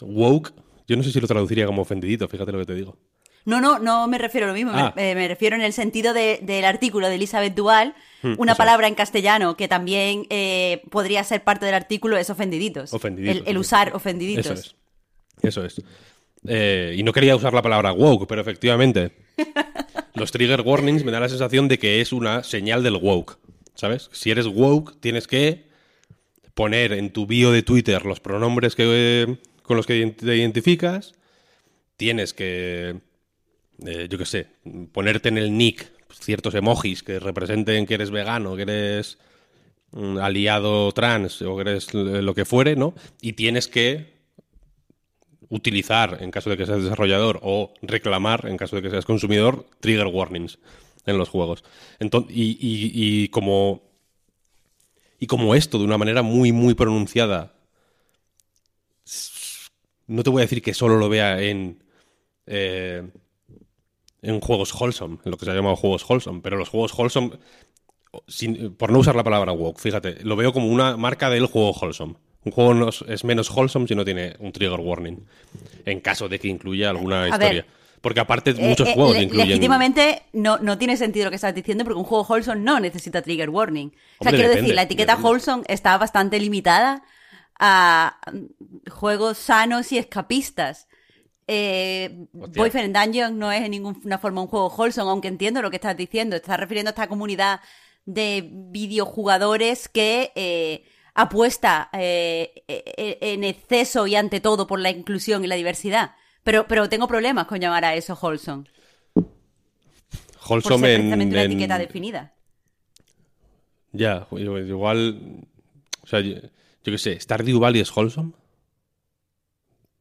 woke, 0.00 0.52
yo 0.86 0.96
no 0.96 1.02
sé 1.02 1.10
si 1.10 1.20
lo 1.20 1.26
traduciría 1.26 1.66
como 1.66 1.82
ofendidito, 1.82 2.28
fíjate 2.28 2.52
lo 2.52 2.58
que 2.60 2.66
te 2.66 2.74
digo. 2.74 2.96
No, 3.46 3.60
no, 3.60 3.78
no 3.78 4.06
me 4.08 4.18
refiero 4.18 4.46
a 4.46 4.48
lo 4.50 4.54
mismo. 4.54 4.72
me- 4.72 4.80
Ah. 4.80 4.94
eh, 4.96 5.14
Me, 5.14 5.26
refiero 5.28 5.56
en 5.56 5.62
el 5.62 5.72
sentido 5.72 6.12
de- 6.12 6.40
del 6.42 6.64
artículo 6.66 7.08
de 7.08 7.14
Elizabeth 7.14 7.54
Dual. 7.54 7.94
una 8.22 8.34
Hmm, 8.34 8.48
eso 8.48 8.56
palabra 8.56 8.88
en 8.88 8.94
castellano 8.96 9.56
que 9.56 9.68
también 9.68 10.26
eh, 10.30 10.82
podría 10.90 11.22
ser 11.24 11.44
parte 11.44 11.64
del 11.64 11.74
artículo 11.74 12.16
es 12.16 12.28
ofendiditos. 12.28 12.92
Ofendiditos, 12.92 13.46
El, 13.46 13.56
usar 13.58 13.94
ofendiditos. 13.94 14.44
Eso 14.46 14.52
es. 14.54 14.74
Eso 15.42 15.64
es. 15.64 15.82
Eh, 16.48 16.94
y 16.98 17.02
no 17.02 17.12
quería 17.12 17.34
usar 17.36 17.54
la 17.54 17.62
palabra 17.62 17.92
woke, 17.92 18.26
pero 18.26 18.40
efectivamente, 18.40 19.12
los 20.14 20.32
trigger 20.32 20.60
warnings 20.62 21.04
me 21.04 21.12
da 21.12 21.20
la 21.20 21.28
sensación 21.28 21.68
de 21.68 21.78
que 21.78 22.00
es 22.00 22.12
una 22.12 22.42
señal 22.42 22.82
del 22.82 22.96
woke. 22.96 23.38
¿Sabes? 23.74 24.08
Si 24.12 24.30
eres 24.30 24.46
woke, 24.46 24.98
tienes 25.00 25.26
que 25.28 25.66
poner 26.54 26.94
en 26.94 27.12
tu 27.12 27.26
bio 27.26 27.52
de 27.52 27.62
Twitter 27.62 28.04
los 28.06 28.20
pronombres 28.20 28.74
que, 28.74 28.84
eh, 28.86 29.36
con 29.62 29.76
los 29.76 29.86
que 29.86 30.04
te 30.06 30.34
identificas. 30.36 31.14
Tienes 31.98 32.32
que, 32.34 32.96
eh, 33.84 34.06
yo 34.10 34.18
qué 34.18 34.24
sé, 34.26 34.46
ponerte 34.92 35.28
en 35.28 35.38
el 35.38 35.56
nick 35.56 35.92
ciertos 36.20 36.54
emojis 36.54 37.02
que 37.02 37.18
representen 37.20 37.86
que 37.86 37.94
eres 37.94 38.10
vegano, 38.10 38.56
que 38.56 38.62
eres 38.62 39.18
mm, 39.92 40.18
aliado 40.18 40.92
trans 40.92 41.42
o 41.42 41.56
que 41.56 41.62
eres 41.62 41.88
eh, 41.94 42.22
lo 42.22 42.34
que 42.34 42.44
fuere, 42.44 42.76
¿no? 42.76 42.94
Y 43.20 43.34
tienes 43.34 43.68
que 43.68 44.14
utilizar, 45.48 46.18
en 46.20 46.30
caso 46.30 46.50
de 46.50 46.56
que 46.56 46.66
seas 46.66 46.82
desarrollador, 46.82 47.40
o 47.42 47.72
reclamar, 47.82 48.46
en 48.46 48.56
caso 48.56 48.76
de 48.76 48.82
que 48.82 48.90
seas 48.90 49.04
consumidor, 49.04 49.66
trigger 49.80 50.06
warnings 50.08 50.58
en 51.06 51.18
los 51.18 51.28
juegos. 51.28 51.62
Enton- 52.00 52.26
y, 52.28 52.58
y- 52.60 52.90
y 53.24 53.28
como. 53.28 53.82
Y 55.18 55.26
como 55.26 55.54
esto, 55.54 55.78
de 55.78 55.84
una 55.84 55.98
manera 55.98 56.22
muy, 56.22 56.52
muy 56.52 56.74
pronunciada. 56.74 57.52
No 60.06 60.22
te 60.22 60.30
voy 60.30 60.40
a 60.40 60.44
decir 60.44 60.62
que 60.62 60.74
solo 60.74 60.96
lo 60.98 61.08
vea 61.08 61.40
en. 61.42 61.82
eh, 62.46 63.10
en 64.26 64.40
juegos 64.40 64.72
wholesome, 64.78 65.18
en 65.24 65.30
lo 65.30 65.36
que 65.36 65.44
se 65.44 65.50
ha 65.50 65.54
llamado 65.54 65.76
juegos 65.76 66.04
wholesome, 66.08 66.40
pero 66.42 66.56
los 66.56 66.68
juegos 66.68 66.92
wholesome 66.98 67.30
sin- 68.26 68.74
por 68.74 68.90
no 68.90 68.98
usar 69.00 69.14
la 69.16 69.24
palabra 69.24 69.52
woke, 69.52 69.78
fíjate, 69.80 70.24
lo 70.24 70.36
veo 70.36 70.52
como 70.52 70.68
una 70.68 70.96
marca 70.96 71.30
del 71.30 71.46
juego 71.46 71.72
wholesome. 71.72 72.14
Un 72.44 72.52
juego 72.52 72.74
no 72.74 72.88
es, 72.88 73.02
es 73.08 73.24
menos 73.24 73.50
wholesome 73.50 73.88
si 73.88 73.94
no 73.94 74.04
tiene 74.04 74.36
un 74.38 74.52
trigger 74.52 74.78
warning, 74.80 75.26
en 75.84 76.00
caso 76.00 76.28
de 76.28 76.38
que 76.38 76.48
incluya 76.48 76.90
alguna 76.90 77.24
A 77.24 77.28
historia. 77.28 77.52
ver. 77.62 77.66
Porque 78.00 78.20
aparte 78.20 78.50
Eh, 78.52 78.54
muchos 78.58 78.88
eh, 78.88 78.94
juegos 78.94 79.16
le- 79.16 79.24
incluyen... 79.24 79.48
Legítimamente 79.48 80.22
no, 80.32 80.58
no 80.58 80.78
tiene 80.78 80.96
sentido 80.96 81.24
lo 81.24 81.30
que 81.30 81.36
estás 81.36 81.54
diciendo 81.54 81.82
porque 81.84 81.98
un 81.98 82.04
juego 82.04 82.24
wholesome 82.28 82.60
no 82.60 82.78
necesita 82.78 83.20
trigger 83.22 83.50
warning. 83.50 83.88
o 84.18 84.22
sea, 84.22 84.30
quiero 84.30 84.44
depende, 84.48 84.60
decir, 84.62 84.74
la 84.76 84.82
etiqueta 84.82 85.12
depende. 85.12 85.28
wholesome 85.28 85.62
está 85.66 85.98
bastante 85.98 86.38
limitada 86.38 87.02
a 87.58 88.20
juegos 88.90 89.38
sanos 89.38 89.90
y 89.92 89.98
escapistas. 89.98 90.85
Eh. 91.48 92.26
Boyfriend 92.32 92.96
Dungeon 92.96 93.38
no 93.38 93.52
es 93.52 93.62
en 93.62 93.70
ninguna 93.70 94.18
forma 94.18 94.40
un 94.42 94.48
juego 94.48 94.68
wholesome, 94.68 95.10
aunque 95.10 95.28
entiendo 95.28 95.62
lo 95.62 95.70
que 95.70 95.76
estás 95.76 95.96
diciendo. 95.96 96.36
Te 96.36 96.42
estás 96.42 96.58
refiriendo 96.58 96.88
a 96.88 96.92
esta 96.92 97.08
comunidad 97.08 97.60
de 98.04 98.48
videojugadores 98.52 99.88
que 99.88 100.32
eh, 100.34 100.84
apuesta 101.14 101.88
eh, 101.92 102.64
eh, 102.68 103.18
en 103.20 103.44
exceso 103.44 104.06
y 104.06 104.16
ante 104.16 104.40
todo 104.40 104.66
por 104.66 104.80
la 104.80 104.90
inclusión 104.90 105.44
y 105.44 105.46
la 105.46 105.54
diversidad. 105.56 106.14
Pero, 106.42 106.66
pero 106.68 106.88
tengo 106.88 107.08
problemas 107.08 107.46
con 107.46 107.60
llamar 107.60 107.84
a 107.84 107.94
eso 107.94 108.18
wholesome. 108.20 108.64
Por 109.14 109.24
wholesome 110.50 110.86
ser 110.88 110.90
en- 110.90 110.96
precisamente 111.00 111.34
una 111.34 111.42
en- 111.42 111.50
etiqueta 111.52 111.78
definida. 111.78 112.32
Ya, 113.92 114.26
igual... 114.32 115.46
O 116.02 116.06
sea, 116.06 116.20
yo, 116.20 116.34
yo 116.34 116.40
qué 116.84 116.98
sé, 116.98 117.18
¿Stardew 117.18 117.58
Valley 117.58 117.80
es 117.80 117.96
wholesome? 117.96 118.32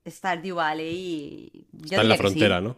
Stardew 0.08 0.56
Valley. 0.56 1.50
yo 1.74 1.84
Está 1.84 2.02
en 2.02 2.10
la 2.10 2.16
frontera, 2.16 2.60
sí. 2.60 2.64
¿no? 2.66 2.76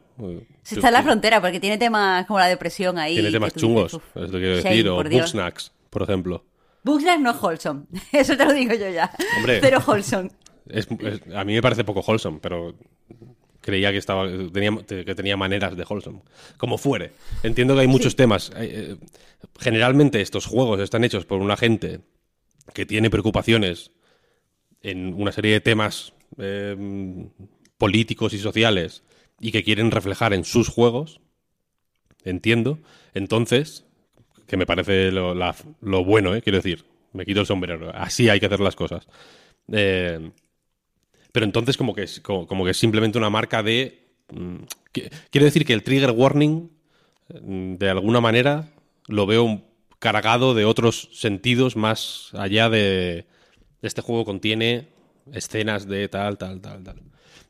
Sí, 0.63 0.75
está 0.75 0.87
en 0.87 0.93
la 0.93 1.03
frontera 1.03 1.41
porque 1.41 1.59
tiene 1.59 1.77
temas 1.77 2.25
como 2.25 2.39
la 2.39 2.47
depresión 2.47 2.97
ahí. 2.97 3.15
Tiene 3.15 3.31
temas 3.31 3.53
chungos, 3.53 3.91
dices, 3.91 4.07
"Uf, 4.15 4.23
es 4.23 4.31
lo 4.31 4.37
que 4.39 4.39
quiero 4.39 4.55
decir, 4.57 4.89
o 4.89 4.95
por 4.95 5.09
Dios". 5.09 5.21
Bugsnax, 5.33 5.71
por 5.89 6.03
ejemplo. 6.03 6.45
Bugsnax 6.83 7.19
no 7.21 7.31
es 7.31 7.41
wholesome. 7.41 7.83
Eso 8.13 8.37
te 8.37 8.45
lo 8.45 8.53
digo 8.53 8.73
yo 8.75 8.89
ya. 8.89 9.11
Hombre. 9.37 9.59
Cero 9.61 9.83
wholesome. 9.85 10.29
Es- 10.69 10.87
es- 10.99 11.21
a 11.35 11.43
mí 11.43 11.53
me 11.53 11.61
parece 11.61 11.83
poco 11.83 11.99
wholesome, 12.01 12.39
pero 12.41 12.75
creía 13.61 13.91
que 13.91 13.97
estaba 13.97 14.25
tenía, 14.53 14.71
que 14.87 15.15
tenía 15.15 15.35
maneras 15.35 15.75
de 15.75 15.83
wholesome. 15.83 16.21
Como 16.57 16.77
fuere. 16.77 17.11
Entiendo 17.43 17.75
que 17.75 17.81
hay 17.81 17.87
muchos 17.87 18.15
temas. 18.15 18.51
Eh, 18.55 18.95
eh, 19.01 19.07
Generalmente 19.59 20.19
estos 20.21 20.45
juegos 20.47 20.79
están 20.79 21.03
hechos 21.03 21.25
por 21.25 21.41
una 21.41 21.57
gente 21.57 21.99
que 22.73 22.85
tiene 22.87 23.09
preocupaciones 23.09 23.91
en 24.81 25.13
una 25.13 25.31
serie 25.31 25.51
de 25.53 25.61
temas 25.61 26.13
eh, 26.37 27.27
políticos 27.77 28.33
y 28.33 28.39
sociales 28.39 29.03
y 29.39 29.51
que 29.51 29.63
quieren 29.63 29.91
reflejar 29.91 30.33
en 30.33 30.43
sus 30.43 30.67
juegos. 30.67 31.21
Entiendo. 32.23 32.79
Entonces, 33.13 33.85
que 34.47 34.57
me 34.57 34.65
parece 34.65 35.11
lo, 35.11 36.03
bueno, 36.03 36.35
¿eh? 36.35 36.41
quiero 36.41 36.57
decir. 36.57 36.85
Me 37.13 37.25
quito 37.25 37.39
el 37.39 37.45
sombrero. 37.45 37.91
Así 37.95 38.29
hay 38.29 38.39
que 38.39 38.45
hacer 38.47 38.59
las 38.59 38.75
cosas. 38.75 39.07
Eh, 39.71 40.31
pero 41.31 41.45
entonces 41.45 41.77
como 41.77 41.93
que 41.93 42.03
es 42.03 42.19
como, 42.19 42.65
que 42.65 42.71
es 42.71 42.77
simplemente 42.77 43.17
una 43.17 43.29
marca 43.29 43.63
de... 43.63 44.07
mm, 44.31 44.55
quiero 45.29 45.45
decir 45.45 45.65
que 45.65 45.73
el 45.73 45.83
trigger 45.83 46.11
warning, 46.11 46.69
mm, 47.41 47.75
de 47.75 47.89
alguna 47.89 48.21
manera, 48.21 48.71
lo 49.07 49.25
veo 49.25 49.61
cargado 49.99 50.53
de 50.53 50.65
otros 50.65 51.09
sentidos 51.13 51.75
más 51.75 52.29
allá 52.33 52.69
de... 52.69 53.25
Este 53.81 54.01
juego 54.01 54.25
contiene 54.25 54.87
escenas 55.33 55.87
de 55.87 56.07
tal, 56.09 56.37
tal, 56.37 56.61
tal, 56.61 56.83
tal. 56.83 57.01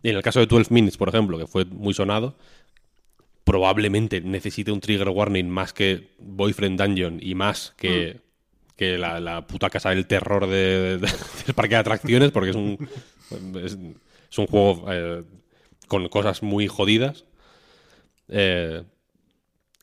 Y 0.03 0.09
en 0.09 0.15
el 0.17 0.23
caso 0.23 0.39
de 0.39 0.45
12 0.45 0.73
Minutes, 0.73 0.97
por 0.97 1.09
ejemplo, 1.09 1.37
que 1.37 1.47
fue 1.47 1.65
muy 1.65 1.93
sonado, 1.93 2.35
probablemente 3.43 4.21
necesite 4.21 4.71
un 4.71 4.81
trigger 4.81 5.09
warning 5.09 5.49
más 5.49 5.73
que 5.73 6.09
Boyfriend 6.19 6.79
Dungeon 6.81 7.19
y 7.21 7.33
más 7.35 7.73
que, 7.77 8.19
que 8.75 8.97
la, 8.97 9.19
la 9.19 9.47
puta 9.47 9.69
casa 9.69 9.89
del 9.91 10.05
terror 10.05 10.47
de, 10.47 10.97
de- 10.97 11.07
del 11.45 11.55
parque 11.55 11.75
de 11.75 11.79
atracciones, 11.81 12.31
porque 12.31 12.49
es 12.51 12.55
un, 12.55 12.77
es, 13.63 13.77
es 14.29 14.37
un 14.37 14.47
juego 14.47 14.85
eh, 14.91 15.23
con 15.87 16.07
cosas 16.09 16.43
muy 16.43 16.67
jodidas. 16.67 17.23
Eh, 18.27 18.83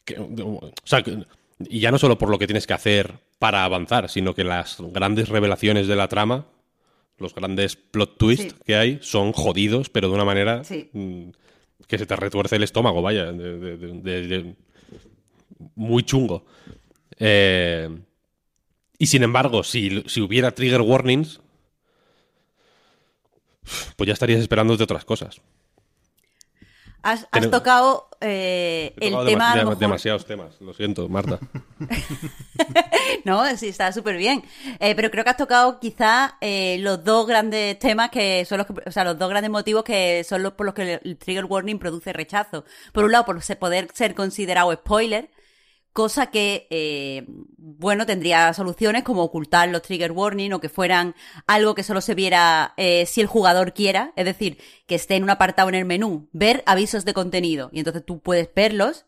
que- 0.04 0.18
o 0.18 0.72
sea, 0.84 1.02
que- 1.02 1.24
y 1.68 1.80
ya 1.80 1.90
no 1.90 1.98
solo 1.98 2.18
por 2.18 2.28
lo 2.28 2.38
que 2.38 2.46
tienes 2.46 2.66
que 2.66 2.74
hacer 2.74 3.14
para 3.38 3.64
avanzar, 3.64 4.10
sino 4.10 4.34
que 4.34 4.44
las 4.44 4.76
grandes 4.92 5.28
revelaciones 5.30 5.86
de 5.86 5.96
la 5.96 6.08
trama, 6.08 6.46
los 7.18 7.34
grandes 7.34 7.76
plot 7.76 8.18
twists 8.18 8.52
Sí. 8.52 8.60
que 8.66 8.76
hay, 8.76 8.98
son 9.02 9.32
jodidos, 9.32 9.88
pero 9.90 10.08
de 10.08 10.14
una 10.14 10.24
manera 10.24 10.64
Sí. 10.64 10.90
mm, 10.92 11.28
que 11.86 11.98
se 11.98 12.06
te 12.06 12.16
retuerce 12.16 12.56
el 12.56 12.62
estómago, 12.62 13.02
vaya, 13.02 13.30
de- 13.32 14.54
muy 15.76 16.02
chungo. 16.02 16.44
Eh, 17.18 17.88
y 18.98 19.06
sin 19.06 19.22
embargo, 19.22 19.62
si, 19.62 20.02
si 20.06 20.20
hubiera 20.20 20.50
trigger 20.52 20.80
warnings, 20.80 21.40
pues 23.96 24.06
ya 24.06 24.12
estarías 24.12 24.40
esperándote 24.40 24.82
otras 24.82 25.04
cosas. 25.04 25.40
Has, 27.04 27.26
tocado 27.50 28.08
eh, 28.20 28.94
el 28.98 29.10
tocado 29.12 29.26
tema. 29.26 29.52
a 29.52 29.56
lo 29.56 29.62
mejor- 29.62 29.78
demasiados 29.78 30.24
temas, 30.24 30.60
lo 30.60 30.72
siento, 30.74 31.08
Marta. 31.08 31.38
No, 33.24 33.44
sí, 33.56 33.68
está 33.68 33.92
súper 33.92 34.16
bien. 34.16 34.42
Eh, 34.80 34.94
pero 34.94 35.10
creo 35.10 35.24
que 35.24 35.30
has 35.30 35.36
tocado 35.36 35.80
quizá 35.80 36.36
eh, 36.40 36.76
los 36.80 37.04
dos 37.04 37.26
grandes 37.26 37.78
temas 37.78 38.10
que 38.10 38.44
son 38.44 38.58
los 38.58 38.66
que, 38.66 38.74
o 38.86 38.92
sea, 38.92 39.04
los 39.04 39.18
dos 39.18 39.30
grandes 39.30 39.50
motivos 39.50 39.82
que 39.84 40.24
son 40.24 40.42
los 40.42 40.52
por 40.52 40.66
los 40.66 40.74
que 40.74 41.00
el 41.02 41.16
trigger 41.16 41.44
warning 41.46 41.78
produce 41.78 42.12
rechazo. 42.12 42.64
Por 42.92 43.04
un 43.04 43.12
lado, 43.12 43.24
por 43.24 43.40
poder 43.56 43.88
ser 43.94 44.14
considerado 44.14 44.72
spoiler, 44.74 45.30
cosa 45.94 46.26
que, 46.30 46.66
eh, 46.68 47.24
bueno, 47.56 48.04
tendría 48.04 48.52
soluciones 48.52 49.02
como 49.04 49.22
ocultar 49.22 49.70
los 49.70 49.80
trigger 49.80 50.12
warning 50.12 50.52
o 50.52 50.60
que 50.60 50.68
fueran 50.68 51.14
algo 51.46 51.74
que 51.74 51.82
solo 51.82 52.02
se 52.02 52.14
viera 52.14 52.74
eh, 52.76 53.06
si 53.06 53.22
el 53.22 53.26
jugador 53.26 53.72
quiera, 53.72 54.12
es 54.16 54.26
decir, 54.26 54.58
que 54.86 54.96
esté 54.96 55.14
en 55.16 55.22
un 55.22 55.30
apartado 55.30 55.70
en 55.70 55.76
el 55.76 55.86
menú, 55.86 56.28
ver 56.32 56.62
avisos 56.66 57.06
de 57.06 57.14
contenido. 57.14 57.70
Y 57.72 57.78
entonces 57.78 58.04
tú 58.04 58.20
puedes 58.20 58.50
verlos 58.54 59.06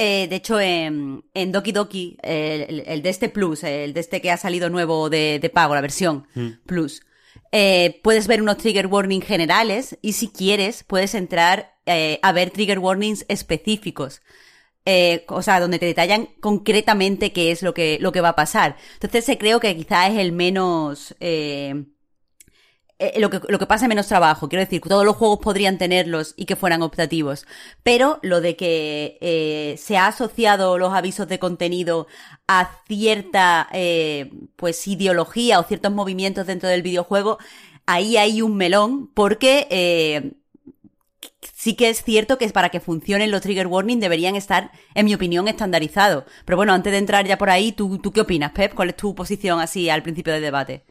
eh, 0.00 0.28
de 0.28 0.36
hecho, 0.36 0.60
en, 0.60 1.24
en 1.34 1.50
Doki 1.50 1.72
Doki, 1.72 2.18
el, 2.22 2.84
el- 2.86 3.02
de 3.02 3.08
este 3.08 3.28
Plus, 3.28 3.64
el 3.64 3.94
de 3.94 4.00
este 4.00 4.20
que 4.20 4.30
ha 4.30 4.36
salido 4.36 4.70
nuevo 4.70 5.10
de, 5.10 5.40
de 5.40 5.50
pago, 5.50 5.74
la 5.74 5.80
versión 5.80 6.26
Plus, 6.66 7.02
eh, 7.50 8.00
puedes 8.04 8.28
ver 8.28 8.40
unos 8.40 8.58
trigger 8.58 8.86
warning 8.86 9.22
generales 9.22 9.98
y 10.00 10.12
si 10.12 10.28
quieres 10.28 10.84
puedes 10.84 11.14
entrar 11.16 11.74
eh, 11.86 12.20
a 12.22 12.30
ver 12.32 12.50
trigger 12.50 12.78
warnings 12.78 13.24
específicos. 13.28 14.20
Eh, 14.90 15.26
o 15.28 15.42
sea, 15.42 15.60
donde 15.60 15.78
te 15.78 15.84
detallan 15.84 16.28
concretamente 16.40 17.30
qué 17.30 17.50
es 17.50 17.62
lo 17.62 17.74
que, 17.74 17.98
lo 18.00 18.10
que 18.10 18.22
va 18.22 18.30
a 18.30 18.36
pasar. 18.36 18.76
Entonces, 18.94 19.28
eh, 19.28 19.36
creo 19.36 19.60
que 19.60 19.76
quizás 19.76 20.10
es 20.12 20.18
el 20.18 20.32
menos... 20.32 21.14
eh, 21.20 21.84
eh, 22.98 23.20
lo, 23.20 23.28
que, 23.28 23.40
lo 23.48 23.58
que 23.58 23.66
pasa 23.66 23.84
es 23.84 23.88
menos 23.90 24.08
trabajo. 24.08 24.48
Quiero 24.48 24.64
decir, 24.64 24.80
todos 24.80 25.04
los 25.04 25.16
juegos 25.16 25.40
podrían 25.40 25.76
tenerlos 25.76 26.32
y 26.36 26.46
que 26.46 26.56
fueran 26.56 26.80
optativos. 26.82 27.46
Pero 27.82 28.18
lo 28.22 28.40
de 28.40 28.56
que 28.56 29.18
eh, 29.20 29.76
se 29.78 29.98
ha 29.98 30.06
asociado 30.08 30.78
los 30.78 30.94
avisos 30.94 31.28
de 31.28 31.38
contenido 31.38 32.06
a 32.46 32.70
cierta 32.88 33.68
pues 34.56 34.86
ideología 34.88 35.60
o 35.60 35.64
ciertos 35.64 35.92
movimientos 35.92 36.46
dentro 36.46 36.68
del 36.68 36.82
videojuego, 36.82 37.38
ahí 37.86 38.16
hay 38.16 38.40
un 38.42 38.56
melón 38.56 39.12
porque 39.14 40.32
sí 41.54 41.76
que 41.76 41.88
es 41.88 42.02
cierto 42.02 42.38
que 42.38 42.48
para 42.48 42.70
que 42.70 42.80
funcionen 42.80 43.30
los 43.30 43.42
trigger 43.42 43.66
warning 43.66 44.00
deberían 44.00 44.36
estar, 44.36 44.70
en 44.94 45.06
mi 45.06 45.14
opinión, 45.14 45.48
estandarizados. 45.48 46.24
Pero 46.44 46.56
bueno, 46.56 46.72
antes 46.72 46.92
de 46.92 46.98
entrar 46.98 47.26
ya 47.26 47.38
por 47.38 47.50
ahí, 47.50 47.72
¿tú, 47.72 47.98
¿tú 47.98 48.12
qué 48.12 48.22
opinas, 48.22 48.52
Pep? 48.52 48.74
¿Cuál 48.74 48.90
es 48.90 48.96
tu 48.96 49.14
posición 49.14 49.60
así 49.60 49.90
al 49.90 50.02
principio 50.02 50.32
del 50.32 50.42
debate? 50.42 50.84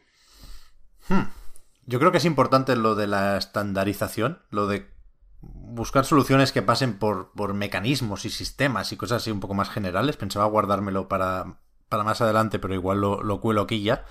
Yo 1.86 1.98
creo 1.98 2.12
que 2.12 2.18
es 2.18 2.24
importante 2.24 2.76
lo 2.76 2.94
de 2.94 3.06
la 3.06 3.38
estandarización, 3.38 4.42
lo 4.50 4.66
de 4.66 4.86
buscar 5.40 6.04
soluciones 6.04 6.52
que 6.52 6.62
pasen 6.62 6.98
por, 6.98 7.32
por 7.32 7.54
mecanismos 7.54 8.24
y 8.24 8.30
sistemas 8.30 8.92
y 8.92 8.96
cosas 8.96 9.22
así 9.22 9.30
un 9.30 9.40
poco 9.40 9.54
más 9.54 9.70
generales. 9.70 10.16
Pensaba 10.16 10.46
guardármelo 10.46 11.08
para, 11.08 11.58
para 11.88 12.04
más 12.04 12.20
adelante, 12.20 12.58
pero 12.58 12.74
igual 12.74 13.00
lo, 13.00 13.22
lo 13.22 13.40
cuelo 13.40 13.62
aquí 13.62 13.82
ya. 13.82 14.04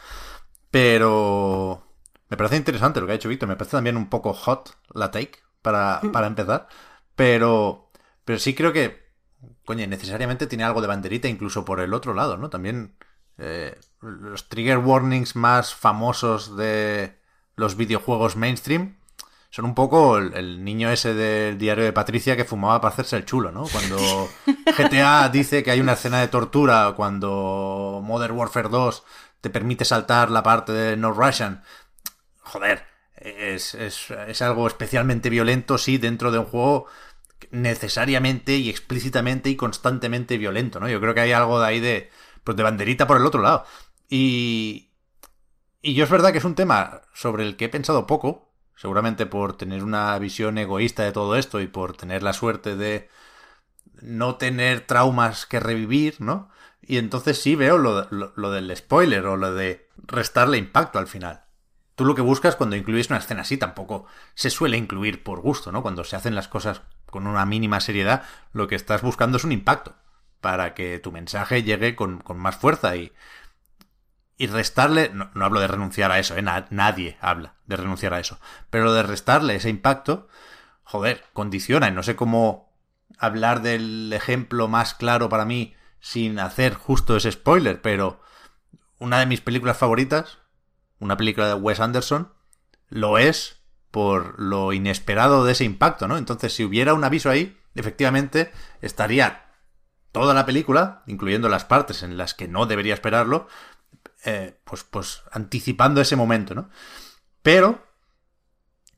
Pero 0.71 1.83
me 2.29 2.37
parece 2.37 2.57
interesante 2.57 2.99
lo 2.99 3.05
que 3.05 3.13
ha 3.13 3.15
hecho 3.15 3.29
Víctor. 3.29 3.47
Me 3.47 3.55
parece 3.55 3.77
también 3.77 3.97
un 3.97 4.09
poco 4.09 4.33
hot 4.33 4.75
la 4.93 5.11
take 5.11 5.46
para, 5.67 6.01
para 6.13 6.27
empezar. 6.27 6.67
Pero, 7.15 7.91
pero 8.23 8.39
sí 8.39 8.53
creo 8.53 8.71
que, 8.71 9.11
coño, 9.65 9.85
necesariamente 9.87 10.47
tiene 10.47 10.63
algo 10.63 10.81
de 10.81 10.87
banderita 10.87 11.27
incluso 11.27 11.65
por 11.65 11.81
el 11.81 11.93
otro 11.93 12.13
lado, 12.13 12.37
¿no? 12.37 12.49
También 12.49 12.95
eh, 13.37 13.77
los 14.01 14.47
trigger 14.47 14.77
warnings 14.77 15.35
más 15.35 15.75
famosos 15.75 16.55
de 16.55 17.19
los 17.55 17.75
videojuegos 17.75 18.35
mainstream 18.35 18.97
son 19.49 19.65
un 19.65 19.75
poco 19.75 20.17
el, 20.17 20.33
el 20.35 20.63
niño 20.63 20.89
ese 20.89 21.13
del 21.13 21.57
diario 21.57 21.83
de 21.83 21.93
Patricia 21.93 22.35
que 22.35 22.45
fumaba 22.45 22.79
para 22.79 22.93
hacerse 22.93 23.17
el 23.17 23.25
chulo, 23.25 23.51
¿no? 23.51 23.65
Cuando 23.65 24.29
GTA 24.77 25.29
dice 25.29 25.63
que 25.63 25.71
hay 25.71 25.81
una 25.81 25.93
escena 25.93 26.19
de 26.19 26.27
tortura, 26.27 26.93
cuando 26.95 28.01
Modern 28.03 28.37
Warfare 28.37 28.69
2 28.69 29.03
te 29.41 29.49
permite 29.49 29.85
saltar 29.85 30.31
la 30.31 30.43
parte 30.43 30.71
de 30.71 30.97
No 30.97 31.11
Russian. 31.11 31.63
Joder, 32.41 32.85
es, 33.37 33.73
es, 33.75 34.11
es 34.11 34.41
algo 34.41 34.67
especialmente 34.67 35.29
violento, 35.29 35.77
sí, 35.77 35.97
dentro 35.97 36.31
de 36.31 36.39
un 36.39 36.45
juego 36.45 36.87
necesariamente 37.51 38.57
y 38.57 38.69
explícitamente 38.69 39.49
y 39.49 39.55
constantemente 39.55 40.37
violento, 40.37 40.79
¿no? 40.79 40.89
Yo 40.89 40.99
creo 40.99 41.13
que 41.13 41.21
hay 41.21 41.31
algo 41.31 41.59
de 41.59 41.67
ahí 41.67 41.79
de, 41.79 42.09
pues 42.43 42.57
de 42.57 42.63
banderita 42.63 43.07
por 43.07 43.17
el 43.17 43.25
otro 43.25 43.41
lado. 43.41 43.65
Y, 44.09 44.91
y 45.81 45.93
yo 45.93 46.03
es 46.03 46.09
verdad 46.09 46.31
que 46.31 46.39
es 46.39 46.45
un 46.45 46.55
tema 46.55 47.01
sobre 47.13 47.43
el 47.45 47.57
que 47.57 47.65
he 47.65 47.69
pensado 47.69 48.07
poco, 48.07 48.51
seguramente 48.75 49.25
por 49.25 49.57
tener 49.57 49.83
una 49.83 50.17
visión 50.19 50.57
egoísta 50.57 51.03
de 51.03 51.11
todo 51.11 51.35
esto 51.35 51.61
y 51.61 51.67
por 51.67 51.95
tener 51.97 52.23
la 52.23 52.33
suerte 52.33 52.75
de 52.75 53.09
no 54.01 54.35
tener 54.37 54.81
traumas 54.81 55.45
que 55.45 55.59
revivir, 55.59 56.21
¿no? 56.21 56.49
Y 56.81 56.97
entonces 56.97 57.41
sí 57.41 57.55
veo 57.55 57.77
lo, 57.77 58.07
lo, 58.11 58.33
lo 58.35 58.51
del 58.51 58.75
spoiler 58.75 59.25
o 59.25 59.37
lo 59.37 59.53
de 59.53 59.89
restarle 59.97 60.57
impacto 60.57 60.99
al 60.99 61.07
final. 61.07 61.46
Tú 61.97 62.05
lo 62.05 62.13
que 62.13 62.21
buscas 62.21 62.55
cuando 62.55 62.75
incluyes 62.75 63.09
una 63.09 63.17
escena 63.17 63.41
así 63.41 63.57
tampoco 63.57 64.05
se 64.35 64.51
suele 64.51 64.77
incluir 64.77 65.23
por 65.23 65.41
gusto, 65.41 65.71
¿no? 65.71 65.81
Cuando 65.81 66.03
se 66.03 66.15
hacen 66.15 66.35
las 66.35 66.47
cosas 66.47 66.83
con 67.07 67.25
una 67.25 67.43
mínima 67.47 67.79
seriedad, 67.79 68.21
lo 68.53 68.67
que 68.67 68.75
estás 68.75 69.01
buscando 69.01 69.37
es 69.37 69.43
un 69.43 69.51
impacto 69.51 69.95
para 70.39 70.75
que 70.75 70.99
tu 70.99 71.11
mensaje 71.11 71.63
llegue 71.63 71.95
con, 71.95 72.23
más 72.35 72.55
fuerza 72.55 72.95
y, 72.97 73.13
y 74.37 74.45
restarle, 74.45 75.09
no, 75.09 75.31
hablo 75.43 75.59
de 75.59 75.67
renunciar 75.69 76.11
a 76.11 76.19
eso, 76.19 76.37
¿eh? 76.37 76.43
Na, 76.43 76.67
nadie 76.69 77.17
habla 77.19 77.55
de 77.65 77.77
renunciar 77.77 78.13
a 78.13 78.19
eso, 78.19 78.39
pero 78.69 78.93
de 78.93 79.01
restarle 79.01 79.55
ese 79.55 79.71
impacto, 79.71 80.27
joder, 80.83 81.25
condiciona, 81.33 81.87
y 81.87 81.93
no 81.93 82.03
sé 82.03 82.15
cómo 82.15 82.71
hablar 83.17 83.63
del 83.63 84.13
ejemplo 84.13 84.67
más 84.67 84.93
claro 84.93 85.29
para 85.29 85.45
mí 85.45 85.73
sin 85.99 86.37
hacer 86.37 86.75
justo 86.75 87.17
ese 87.17 87.31
spoiler, 87.31 87.81
pero 87.81 88.21
una 88.99 89.17
de 89.17 89.25
mis 89.25 89.41
películas 89.41 89.79
favoritas, 89.79 90.37
una 90.99 91.17
película 91.17 91.47
de 91.47 91.53
Wes 91.53 91.79
Anderson, 91.79 92.33
lo 92.89 93.17
es 93.17 93.57
por 93.91 94.39
lo 94.39 94.73
inesperado 94.73 95.45
de 95.45 95.53
ese 95.53 95.63
impacto, 95.63 96.07
¿no? 96.07 96.17
Entonces, 96.17 96.53
si 96.53 96.63
hubiera 96.63 96.93
un 96.93 97.03
aviso 97.03 97.29
ahí, 97.29 97.57
efectivamente 97.75 98.51
estaría 98.81 99.45
toda 100.11 100.33
la 100.33 100.45
película, 100.45 101.03
incluyendo 101.07 101.49
las 101.49 101.65
partes 101.65 102.03
en 102.03 102.17
las 102.17 102.33
que 102.33 102.47
no 102.47 102.65
debería 102.65 102.93
esperarlo, 102.93 103.47
eh, 104.25 104.59
pues, 104.63 104.83
pues 104.83 105.23
anticipando 105.31 106.01
ese 106.01 106.15
momento, 106.15 106.55
¿no? 106.55 106.69
Pero, 107.41 107.85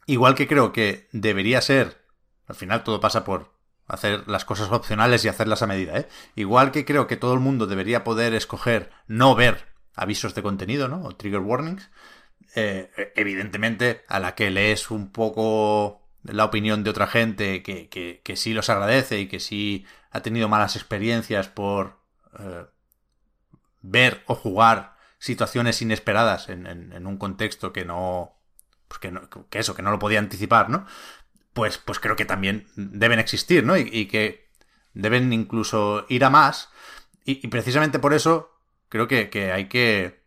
igual 0.05 0.35
que 0.35 0.47
creo 0.47 0.71
que 0.71 1.07
debería 1.11 1.61
ser, 1.61 2.05
al 2.47 2.55
final 2.55 2.83
todo 2.83 2.99
pasa 2.99 3.23
por 3.23 3.53
hacer 3.87 4.27
las 4.27 4.45
cosas 4.45 4.71
opcionales 4.71 5.25
y 5.25 5.27
hacerlas 5.27 5.61
a 5.61 5.67
medida, 5.67 5.97
¿eh? 5.97 6.09
Igual 6.35 6.71
que 6.71 6.85
creo 6.85 7.07
que 7.07 7.17
todo 7.17 7.33
el 7.33 7.39
mundo 7.39 7.67
debería 7.67 8.03
poder 8.03 8.33
escoger 8.33 8.91
no 9.07 9.35
ver 9.35 9.67
avisos 9.95 10.35
de 10.35 10.43
contenido, 10.43 10.87
¿no? 10.87 11.03
O 11.03 11.15
trigger 11.15 11.39
warnings. 11.39 11.89
Eh, 12.55 12.89
evidentemente, 13.15 14.03
a 14.07 14.19
la 14.19 14.35
que 14.35 14.49
lees 14.49 14.91
un 14.91 15.11
poco 15.11 16.01
la 16.23 16.45
opinión 16.45 16.83
de 16.83 16.89
otra 16.89 17.07
gente 17.07 17.63
que, 17.63 17.89
que, 17.89 18.35
sí 18.35 18.53
los 18.53 18.69
agradece 18.69 19.19
y 19.19 19.27
que 19.27 19.39
sí 19.39 19.85
ha 20.11 20.21
tenido 20.21 20.49
malas 20.49 20.75
experiencias 20.75 21.47
por 21.47 21.99
eh, 22.37 22.65
ver 23.81 24.23
o 24.25 24.35
jugar 24.35 24.97
situaciones 25.17 25.81
inesperadas 25.81 26.49
en, 26.49 26.65
en, 26.65 27.07
un 27.07 27.17
contexto 27.17 27.73
que 27.73 27.85
no, 27.85 28.37
pues 28.87 28.99
que 28.99 29.11
no, 29.11 29.29
que 29.29 29.59
eso, 29.59 29.75
que 29.75 29.81
no 29.81 29.91
lo 29.91 29.99
podía 29.99 30.19
anticipar, 30.19 30.69
¿no? 30.69 30.85
Pues, 31.53 31.77
pues 31.77 31.99
creo 31.99 32.15
que 32.15 32.25
también 32.25 32.67
deben 32.75 33.19
existir, 33.19 33.65
¿no? 33.65 33.77
Y, 33.77 34.07
que 34.07 34.49
deben 34.93 35.31
incluso 35.33 36.05
ir 36.09 36.23
a 36.23 36.29
más. 36.29 36.69
Y, 37.25 37.47
precisamente 37.47 37.99
por 37.99 38.13
eso 38.13 38.58
creo 38.89 39.07
que, 39.07 39.29
que 39.29 39.51
hay 39.51 39.69
que 39.69 40.21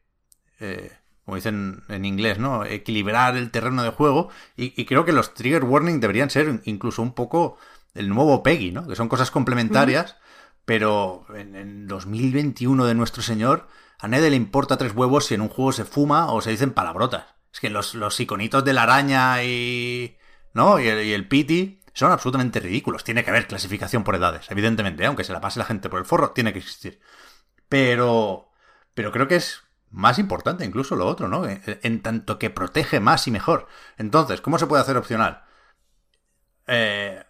eh, 0.61 0.93
como 1.25 1.37
dicen 1.37 1.83
en 1.89 2.05
inglés, 2.05 2.39
¿no? 2.39 2.65
Equilibrar 2.65 3.37
el 3.37 3.51
terreno 3.51 3.83
de 3.83 3.91
juego. 3.91 4.31
Y, 4.57 4.85
creo 4.85 5.05
que 5.05 5.13
los 5.13 5.35
trigger 5.35 5.65
warning 5.65 6.01
deberían 6.01 6.31
ser 6.31 6.61
incluso 6.65 7.03
un 7.03 7.15
poco 7.15 7.59
el 7.95 8.09
nuevo 8.09 8.43
Peggy, 8.43 8.73
¿no? 8.73 8.87
Que 8.87 8.97
son 8.97 9.09
cosas 9.09 9.31
complementarias, 9.31 10.17
pero 10.65 11.27
en, 11.35 11.87
2021 11.87 12.87
de 12.87 12.95
nuestro 12.95 13.23
señor, 13.23 13.69
a 13.99 14.09
nadie 14.09 14.31
le 14.31 14.37
importa 14.37 14.77
tres 14.77 14.95
huevos 14.95 15.27
si 15.27 15.35
en 15.35 15.43
un 15.43 15.49
juego 15.49 15.73
se 15.73 15.85
fuma 15.85 16.33
o 16.33 16.41
se 16.41 16.51
dicen 16.51 16.73
palabrotas. 16.73 17.27
Es 17.53 17.61
que 17.61 17.71
los, 17.71 17.95
los 17.95 18.19
iconitos 18.19 18.65
de 18.65 18.73
la 18.73 18.83
araña 18.85 19.43
y. 19.45 20.17
¿No? 20.55 20.81
Y 20.81 20.89
el, 20.89 21.05
y 21.07 21.13
el 21.13 21.29
piti 21.29 21.81
son 21.95 22.11
absolutamente 22.13 22.61
ridículos. 22.61 23.05
Tiene 23.05 23.25
que 23.25 23.31
haber 23.31 23.47
clasificación 23.47 24.05
por 24.05 24.17
edades, 24.17 24.51
evidentemente, 24.51 25.05
¿eh? 25.05 25.07
aunque 25.07 25.25
se 25.25 25.33
la 25.33 25.41
pase 25.41 25.59
la 25.59 25.65
gente 25.67 25.89
por 25.89 26.01
el 26.01 26.05
forro, 26.05 26.31
tiene 26.33 26.53
que 26.53 26.59
existir. 26.59 27.01
Pero. 27.69 28.52
Pero 28.95 29.13
creo 29.13 29.29
que 29.29 29.37
es 29.37 29.63
más 29.91 30.19
importante 30.19 30.65
incluso 30.65 30.97
lo 30.97 31.07
otro, 31.07 31.29
¿no? 31.29 31.45
En, 31.47 32.03
tanto 32.03 32.39
que 32.39 32.51
protege 32.51 33.01
más 33.01 33.27
y 33.27 33.31
mejor. 33.31 33.67
Entonces, 33.99 34.41
¿cómo 34.41 34.59
se 34.59 34.67
puede 34.67 34.83
hacer 34.83 34.97
opcional? 34.97 35.45
Eh, 36.67 37.23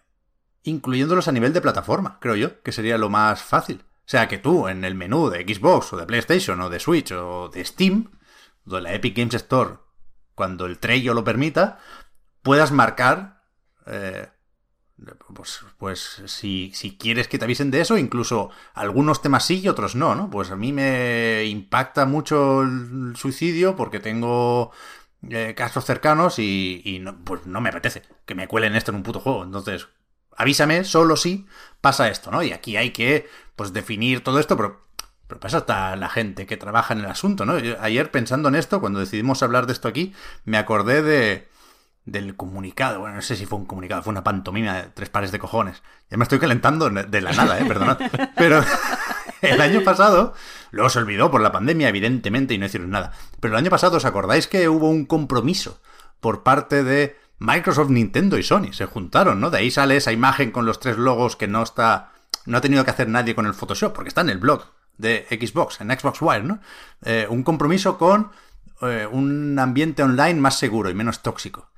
incluyéndolos 0.63 1.27
a 1.27 1.31
nivel 1.31 1.53
de 1.53 1.61
plataforma, 1.61 2.17
creo 2.19 2.35
yo, 2.35 2.61
que 2.61 2.71
sería 2.71 2.97
lo 2.97 3.09
más 3.09 3.41
fácil. 3.41 3.83
O 4.05 4.09
sea, 4.09 4.27
que 4.27 4.37
tú 4.37 4.67
en 4.67 4.83
el 4.83 4.95
menú 4.95 5.29
de 5.29 5.43
Xbox 5.43 5.93
o 5.93 5.97
de 5.97 6.05
PlayStation 6.05 6.59
o 6.61 6.69
de 6.69 6.79
Switch 6.79 7.11
o 7.11 7.49
de 7.49 7.63
Steam, 7.63 8.11
o 8.65 8.75
de 8.75 8.81
la 8.81 8.93
Epic 8.93 9.17
Games 9.17 9.33
Store, 9.35 9.77
cuando 10.35 10.65
el 10.65 10.79
Trello 10.79 11.13
lo 11.13 11.23
permita, 11.23 11.79
puedas 12.41 12.71
marcar 12.71 13.43
eh, 13.85 14.29
pues, 15.33 15.61
pues 15.77 16.21
si, 16.27 16.71
si, 16.73 16.97
quieres 16.97 17.27
que 17.27 17.37
te 17.37 17.45
avisen 17.45 17.71
de 17.71 17.81
eso, 17.81 17.97
incluso 17.97 18.51
algunos 18.73 19.21
temas 19.21 19.45
sí 19.45 19.59
y 19.61 19.67
otros 19.67 19.95
no, 19.95 20.15
¿no? 20.15 20.29
Pues 20.29 20.51
a 20.51 20.55
mí 20.55 20.71
me 20.71 21.45
impacta 21.45 22.05
mucho 22.05 22.61
el 22.61 23.15
suicidio 23.15 23.75
porque 23.75 23.99
tengo 23.99 24.71
eh, 25.29 25.53
casos 25.55 25.85
cercanos 25.85 26.39
y, 26.39 26.99
no, 27.01 27.17
pues 27.23 27.45
no 27.45 27.61
me 27.61 27.69
apetece 27.69 28.03
que 28.25 28.35
me 28.35 28.47
cuelen 28.47 28.75
esto 28.75 28.91
en 28.91 28.97
un 28.97 29.03
puto 29.03 29.19
juego. 29.19 29.43
Entonces, 29.43 29.87
avísame 30.37 30.83
solo 30.83 31.15
si 31.15 31.47
pasa 31.81 32.09
esto, 32.09 32.31
¿no? 32.31 32.43
Y 32.43 32.51
aquí 32.51 32.77
hay 32.77 32.91
que, 32.91 33.27
pues, 33.55 33.73
definir 33.73 34.23
todo 34.23 34.39
esto, 34.39 34.55
pero, 34.55 34.85
pero 35.27 35.39
pasa 35.39 35.57
hasta 35.57 35.95
la 35.95 36.09
gente 36.09 36.45
que 36.45 36.57
trabaja 36.57 36.93
en 36.93 36.99
el 37.01 37.07
asunto, 37.07 37.45
¿no? 37.45 37.53
ayer 37.79 38.11
pensando 38.11 38.49
en 38.49 38.55
esto, 38.55 38.79
cuando 38.79 38.99
decidimos 38.99 39.43
hablar 39.43 39.65
de 39.65 39.73
esto 39.73 39.87
aquí, 39.87 40.13
me 40.45 40.57
acordé 40.57 41.01
de 41.01 41.52
del 42.05 42.35
comunicado. 42.35 42.99
Bueno, 42.99 43.15
no 43.15 43.21
sé 43.21 43.35
si 43.35 43.45
fue 43.45 43.59
un 43.59 43.65
comunicado, 43.65 44.03
fue 44.03 44.11
una 44.11 44.23
pantomima 44.23 44.73
de 44.73 44.83
tres 44.93 45.09
pares 45.09 45.31
de 45.31 45.39
cojones. 45.39 45.81
Ya 46.09 46.17
me 46.17 46.23
estoy 46.23 46.39
calentando 46.39 46.89
de 46.89 47.21
la 47.21 47.31
nada, 47.31 47.59
eh, 47.59 47.65
perdonad. 47.65 47.97
Pero 48.35 48.63
el 49.41 49.61
año 49.61 49.81
pasado, 49.83 50.33
luego 50.71 50.89
se 50.89 50.99
olvidó 50.99 51.31
por 51.31 51.41
la 51.41 51.51
pandemia, 51.51 51.89
evidentemente, 51.89 52.53
y 52.53 52.57
no 52.57 52.65
hicieron 52.65 52.89
nada. 52.89 53.13
Pero 53.39 53.53
el 53.53 53.59
año 53.59 53.69
pasado, 53.69 53.97
¿os 53.97 54.05
acordáis 54.05 54.47
que 54.47 54.67
hubo 54.69 54.89
un 54.89 55.05
compromiso 55.05 55.79
por 56.19 56.43
parte 56.43 56.83
de 56.83 57.17
Microsoft, 57.39 57.89
Nintendo 57.89 58.37
y 58.37 58.43
Sony? 58.43 58.73
Se 58.73 58.85
juntaron, 58.85 59.39
¿no? 59.39 59.49
De 59.49 59.59
ahí 59.59 59.71
sale 59.71 59.97
esa 59.97 60.11
imagen 60.11 60.51
con 60.51 60.65
los 60.65 60.79
tres 60.79 60.97
logos 60.97 61.35
que 61.35 61.47
no 61.47 61.63
está. 61.63 62.11
No 62.45 62.57
ha 62.57 62.61
tenido 62.61 62.83
que 62.83 62.91
hacer 62.91 63.07
nadie 63.07 63.35
con 63.35 63.45
el 63.45 63.53
Photoshop, 63.53 63.93
porque 63.93 64.09
está 64.09 64.21
en 64.21 64.29
el 64.29 64.39
blog 64.39 64.65
de 64.97 65.25
Xbox, 65.29 65.79
en 65.79 65.89
Xbox 65.97 66.21
Wire, 66.21 66.43
¿no? 66.43 66.59
Eh, 67.03 67.25
un 67.29 67.43
compromiso 67.43 67.97
con 67.97 68.31
eh, 68.81 69.07
un 69.09 69.57
ambiente 69.57 70.03
online 70.03 70.39
más 70.39 70.59
seguro 70.59 70.89
y 70.89 70.93
menos 70.93 71.21
tóxico 71.21 71.72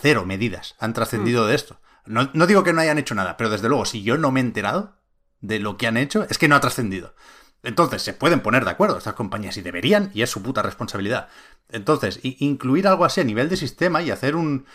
cero 0.00 0.24
medidas 0.26 0.74
han 0.78 0.92
trascendido 0.92 1.46
de 1.46 1.54
esto. 1.54 1.80
No, 2.06 2.24
digo 2.46 2.64
que 2.64 2.72
no 2.72 2.80
hayan 2.80 2.98
hecho 2.98 3.14
nada, 3.14 3.36
pero 3.36 3.50
desde 3.50 3.68
luego, 3.68 3.84
si 3.84 4.02
yo 4.02 4.18
no 4.18 4.32
me 4.32 4.40
he 4.40 4.42
enterado 4.42 4.96
de 5.40 5.58
lo 5.58 5.76
que 5.76 5.86
han 5.86 5.96
hecho, 5.96 6.26
es 6.28 6.38
que 6.38 6.48
no 6.48 6.56
ha 6.56 6.60
trascendido. 6.60 7.14
Entonces, 7.62 8.02
se 8.02 8.14
pueden 8.14 8.40
poner 8.40 8.64
de 8.64 8.70
acuerdo 8.70 8.98
estas 8.98 9.14
compañías 9.14 9.56
y 9.56 9.62
deberían, 9.62 10.10
y 10.14 10.22
es 10.22 10.30
su 10.30 10.42
puta 10.42 10.62
responsabilidad. 10.62 11.28
Entonces, 11.68 12.18
incluir 12.22 12.88
algo 12.88 13.04
así 13.04 13.20
a 13.20 13.24
nivel 13.24 13.48
de 13.48 13.56
sistema 13.56 14.02
y 14.02 14.10
hacer 14.10 14.34
un. 14.34 14.66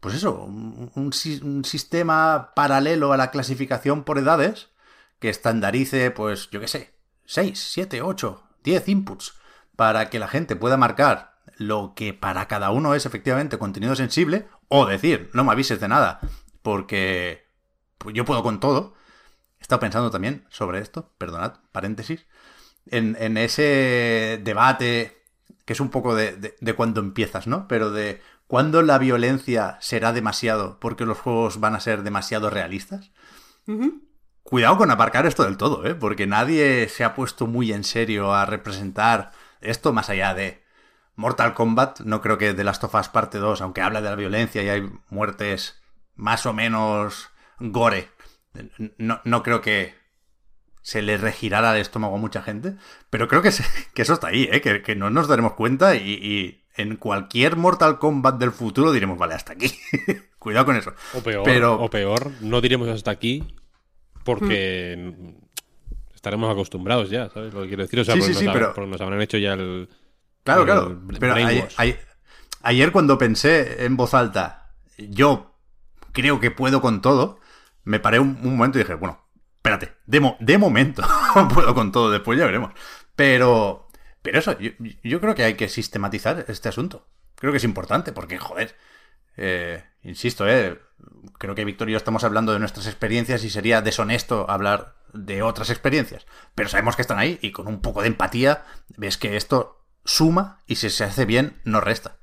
Pues 0.00 0.14
eso, 0.14 0.44
un, 0.44 0.90
un, 0.94 1.64
sistema 1.64 2.52
paralelo 2.54 3.12
a 3.12 3.18
la 3.18 3.30
clasificación 3.30 4.04
por 4.04 4.18
edades 4.18 4.68
que 5.18 5.28
estandarice, 5.28 6.10
pues, 6.10 6.48
yo 6.50 6.60
qué 6.60 6.68
sé, 6.68 6.94
6, 7.26 7.68
7, 7.72 8.00
8, 8.00 8.42
10 8.64 8.88
inputs 8.88 9.34
para 9.76 10.08
que 10.08 10.18
la 10.18 10.28
gente 10.28 10.56
pueda 10.56 10.78
marcar 10.78 11.39
lo 11.60 11.92
que 11.94 12.14
para 12.14 12.48
cada 12.48 12.70
uno 12.70 12.94
es 12.94 13.04
efectivamente 13.04 13.58
contenido 13.58 13.94
sensible, 13.94 14.48
o 14.68 14.86
decir, 14.86 15.28
no 15.34 15.44
me 15.44 15.52
avises 15.52 15.78
de 15.78 15.88
nada, 15.88 16.18
porque 16.62 17.44
pues 17.98 18.14
yo 18.14 18.24
puedo 18.24 18.42
con 18.42 18.60
todo. 18.60 18.94
He 19.58 19.62
estado 19.62 19.78
pensando 19.78 20.10
también 20.10 20.46
sobre 20.48 20.78
esto, 20.78 21.12
perdonad, 21.18 21.56
paréntesis, 21.70 22.26
en, 22.86 23.36
ese 23.36 24.40
debate 24.42 25.22
que 25.66 25.74
es 25.74 25.80
un 25.80 25.90
poco 25.90 26.14
de, 26.14 26.56
de, 26.58 26.74
cuando 26.74 27.00
empiezas, 27.00 27.46
¿no? 27.46 27.68
Pero 27.68 27.90
de 27.90 28.22
cuándo 28.46 28.80
la 28.80 28.96
violencia 28.96 29.76
será 29.82 30.14
demasiado 30.14 30.80
porque 30.80 31.04
los 31.04 31.18
juegos 31.18 31.60
van 31.60 31.74
a 31.74 31.80
ser 31.80 32.02
demasiado 32.02 32.48
realistas. 32.48 33.12
Cuidado 34.44 34.78
con 34.78 34.90
aparcar 34.90 35.26
esto 35.26 35.44
del 35.44 35.58
todo, 35.58 35.84
¿eh? 35.84 35.94
Porque 35.94 36.26
nadie 36.26 36.88
se 36.88 37.04
ha 37.04 37.14
puesto 37.14 37.46
muy 37.46 37.70
en 37.70 37.84
serio 37.84 38.32
a 38.32 38.46
representar 38.46 39.32
esto 39.60 39.92
más 39.92 40.08
allá 40.08 40.32
de 40.32 40.59
Mortal 41.20 41.52
Kombat, 41.52 42.00
no 42.00 42.22
creo 42.22 42.38
que 42.38 42.54
The 42.54 42.64
Last 42.64 42.82
of 42.82 42.94
Us 42.94 43.08
parte 43.08 43.36
2, 43.36 43.60
aunque 43.60 43.82
habla 43.82 44.00
de 44.00 44.08
la 44.08 44.16
violencia 44.16 44.62
y 44.62 44.70
hay 44.70 44.90
muertes 45.10 45.80
más 46.16 46.46
o 46.46 46.54
menos 46.54 47.30
gore, 47.58 48.08
no, 48.96 49.20
no 49.24 49.42
creo 49.42 49.60
que 49.60 49.94
se 50.80 51.02
le 51.02 51.18
regirara 51.18 51.74
el 51.74 51.82
estómago 51.82 52.16
a 52.16 52.18
mucha 52.18 52.42
gente, 52.42 52.76
pero 53.10 53.28
creo 53.28 53.42
que, 53.42 53.50
que 53.94 54.02
eso 54.02 54.14
está 54.14 54.28
ahí, 54.28 54.48
¿eh? 54.50 54.62
que, 54.62 54.96
no 54.96 55.10
nos 55.10 55.28
daremos 55.28 55.52
cuenta 55.52 55.94
y, 55.94 56.64
en 56.74 56.96
cualquier 56.96 57.56
Mortal 57.56 57.98
Kombat 57.98 58.38
del 58.38 58.52
futuro 58.52 58.90
diremos, 58.90 59.18
vale, 59.18 59.34
hasta 59.34 59.52
aquí. 59.52 59.70
Cuidado 60.38 60.64
con 60.64 60.76
eso. 60.76 60.94
O 61.12 61.22
peor, 61.22 61.64
o 61.64 61.90
peor, 61.90 62.30
no 62.40 62.62
diremos 62.62 62.88
hasta 62.88 63.10
aquí 63.10 63.44
porque 64.24 65.12
estaremos 66.14 66.50
acostumbrados 66.50 67.10
ya, 67.10 67.28
¿sabes 67.28 67.52
lo 67.52 67.60
que 67.62 67.68
quiero 67.68 67.82
decir? 67.82 68.00
O 68.00 68.04
sea, 68.04 68.14
sí, 68.14 68.32
sí, 68.32 68.46
pero... 68.50 68.72
porque 68.72 68.90
nos 68.90 69.00
habrán 69.02 69.20
hecho 69.20 69.36
ya 69.36 69.52
el 69.52 69.90
Claro, 70.44 70.64
claro. 70.64 71.00
Pero 71.18 71.34
ayer, 72.62 72.92
cuando 72.92 73.18
pensé 73.18 73.84
en 73.84 73.96
voz 73.96 74.14
alta, 74.14 74.72
yo 74.96 75.54
creo 76.12 76.40
que 76.40 76.50
puedo 76.50 76.80
con 76.80 77.02
todo, 77.02 77.40
me 77.84 78.00
paré 78.00 78.18
un, 78.18 78.40
momento 78.42 78.78
y 78.78 78.82
dije, 78.82 78.94
bueno, 78.94 79.26
espérate, 79.56 79.96
de, 80.06 80.36
de 80.40 80.58
momento 80.58 81.02
puedo 81.54 81.74
con 81.74 81.92
todo, 81.92 82.10
después 82.10 82.38
ya 82.38 82.46
veremos. 82.46 82.72
Pero, 83.16 83.88
pero 84.22 84.38
eso, 84.38 84.56
yo, 85.02 85.20
creo 85.20 85.34
que 85.34 85.44
hay 85.44 85.54
que 85.54 85.68
sistematizar 85.68 86.44
este 86.48 86.68
asunto. 86.68 87.06
Creo 87.34 87.52
que 87.52 87.58
es 87.58 87.64
importante, 87.64 88.12
porque, 88.12 88.38
joder, 88.38 88.76
eh, 89.36 89.84
insisto, 90.02 90.48
eh, 90.48 90.80
creo 91.38 91.54
que 91.54 91.64
Víctor 91.64 91.88
y 91.88 91.92
yo 91.92 91.98
estamos 91.98 92.24
hablando 92.24 92.52
de 92.52 92.58
nuestras 92.58 92.86
experiencias 92.86 93.44
y 93.44 93.50
sería 93.50 93.82
deshonesto 93.82 94.48
hablar 94.50 94.96
de 95.12 95.42
otras 95.42 95.70
experiencias. 95.70 96.26
Pero 96.54 96.68
sabemos 96.68 96.96
que 96.96 97.02
están 97.02 97.18
ahí 97.18 97.38
y 97.42 97.52
con 97.52 97.66
un 97.66 97.80
poco 97.80 98.02
de 98.02 98.08
empatía 98.08 98.64
ves 98.96 99.16
que 99.16 99.36
esto 99.36 99.79
suma 100.04 100.60
y 100.66 100.76
si 100.76 100.90
se 100.90 101.04
hace 101.04 101.24
bien, 101.24 101.60
no 101.64 101.80
resta. 101.80 102.20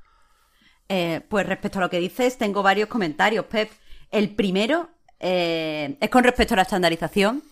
Eh, 0.90 1.22
pues 1.28 1.46
respecto 1.46 1.80
a 1.80 1.82
lo 1.82 1.90
que 1.90 2.00
dices, 2.00 2.38
tengo 2.38 2.64
varios 2.64 2.88
comentarios, 2.88 3.46
Pep. 3.46 3.72
El 4.12 4.36
primero 4.36 4.90
eh, 5.20 5.98
es 6.00 6.10
con 6.10 6.24
respecto 6.24 6.54
a 6.54 6.58
la 6.58 6.64
estandarización, 6.64 7.44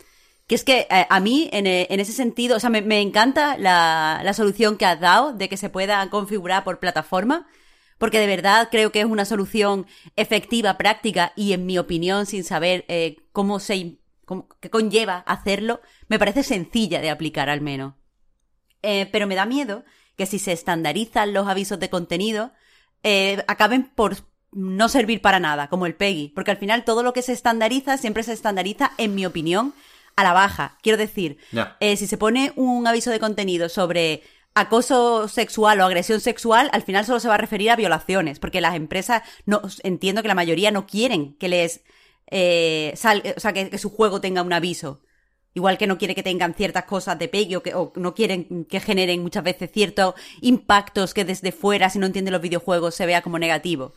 que 0.47 0.55
es 0.55 0.63
que 0.63 0.87
eh, 0.89 1.05
a 1.09 1.19
mí, 1.19 1.49
en, 1.51 1.67
ese 1.67 2.13
sentido, 2.13 2.57
o 2.57 2.59
sea, 2.59 2.69
me, 2.69 3.01
encanta 3.01 3.57
la, 3.57 4.31
solución 4.33 4.77
que 4.77 4.85
has 4.85 4.99
dado 4.99 5.33
de 5.33 5.49
que 5.49 5.57
se 5.57 5.69
pueda 5.69 6.09
configurar 6.09 6.63
por 6.63 6.79
plataforma, 6.79 7.47
porque 7.97 8.19
de 8.19 8.27
verdad 8.27 8.69
creo 8.71 8.91
que 8.91 9.01
es 9.01 9.05
una 9.05 9.25
solución 9.25 9.85
efectiva, 10.15 10.77
práctica 10.77 11.33
y, 11.35 11.53
en 11.53 11.65
mi 11.65 11.77
opinión, 11.77 12.25
sin 12.25 12.43
saber 12.43 12.85
cómo 13.31 13.59
se 13.59 13.99
que 14.59 14.71
conlleva 14.71 15.19
hacerlo, 15.19 15.81
me 16.07 16.17
parece 16.17 16.41
sencilla 16.41 16.99
de 16.99 17.11
aplicar 17.11 17.49
al 17.49 17.61
menos. 17.61 17.93
Pero 18.81 19.27
me 19.27 19.35
da 19.35 19.45
miedo 19.45 19.83
que 20.17 20.25
si 20.25 20.39
se 20.39 20.51
estandarizan 20.51 21.33
los 21.33 21.47
avisos 21.47 21.79
de 21.79 21.89
contenido, 21.89 22.51
eh, 23.03 23.43
acaben 23.47 23.83
por 23.83 24.17
no 24.51 24.87
servir 24.87 25.21
para 25.21 25.39
nada, 25.39 25.67
como 25.67 25.85
el 25.85 25.95
PEGI, 25.95 26.29
porque 26.33 26.51
al 26.51 26.57
final 26.57 26.85
todo 26.85 27.03
lo 27.03 27.13
que 27.13 27.21
se 27.21 27.33
estandariza 27.33 27.97
siempre 27.97 28.23
se 28.23 28.33
estandariza, 28.33 28.91
en 28.97 29.13
mi 29.13 29.25
opinión, 29.25 29.73
a 30.15 30.23
la 30.23 30.33
baja. 30.33 30.77
Quiero 30.81 30.97
decir, 30.97 31.37
eh, 31.81 31.97
si 31.97 32.07
se 32.07 32.17
pone 32.17 32.53
un 32.55 32.87
aviso 32.87 33.11
de 33.11 33.19
contenido 33.19 33.67
sobre 33.67 34.23
acoso 34.53 35.27
sexual 35.27 35.81
o 35.81 35.85
agresión 35.85 36.21
sexual, 36.21 36.69
al 36.71 36.83
final 36.83 37.05
solo 37.05 37.19
se 37.19 37.27
va 37.27 37.33
a 37.35 37.39
referir 37.39 37.69
a 37.69 37.75
violaciones, 37.75 38.39
porque 38.39 38.61
las 38.61 38.75
empresas, 38.75 39.23
no 39.45 39.61
entiendo 39.83 40.21
que 40.21 40.29
la 40.29 40.35
mayoría 40.35 40.71
no 40.71 40.87
quieren 40.87 41.33
que 41.33 41.49
les 41.49 41.81
eh, 42.31 42.91
o 42.93 43.39
sea, 43.39 43.53
que, 43.53 43.77
su 43.77 43.89
juego 43.89 44.21
tenga 44.21 44.41
un 44.41 44.53
aviso. 44.53 45.01
Igual 45.55 45.77
que 45.77 45.87
no 45.87 45.97
quiere 45.97 46.15
que 46.15 46.21
tengan 46.21 46.53
ciertas 46.53 46.83
cosas 46.83 47.17
de 47.17 47.29
pegue 47.29 47.55
o, 47.55 47.63
que, 47.63 47.73
o 47.73 47.93
no 47.95 48.13
quieren 48.13 48.65
que 48.65 48.81
generen 48.81 49.23
muchas 49.23 49.43
veces 49.43 49.71
ciertos 49.71 50.13
impactos 50.41 51.13
que 51.13 51.23
desde 51.23 51.53
fuera, 51.53 51.89
si 51.89 51.97
no 51.97 52.05
entiende 52.05 52.29
los 52.29 52.41
videojuegos, 52.41 52.93
se 52.93 53.05
vea 53.05 53.21
como 53.21 53.39
negativo. 53.39 53.93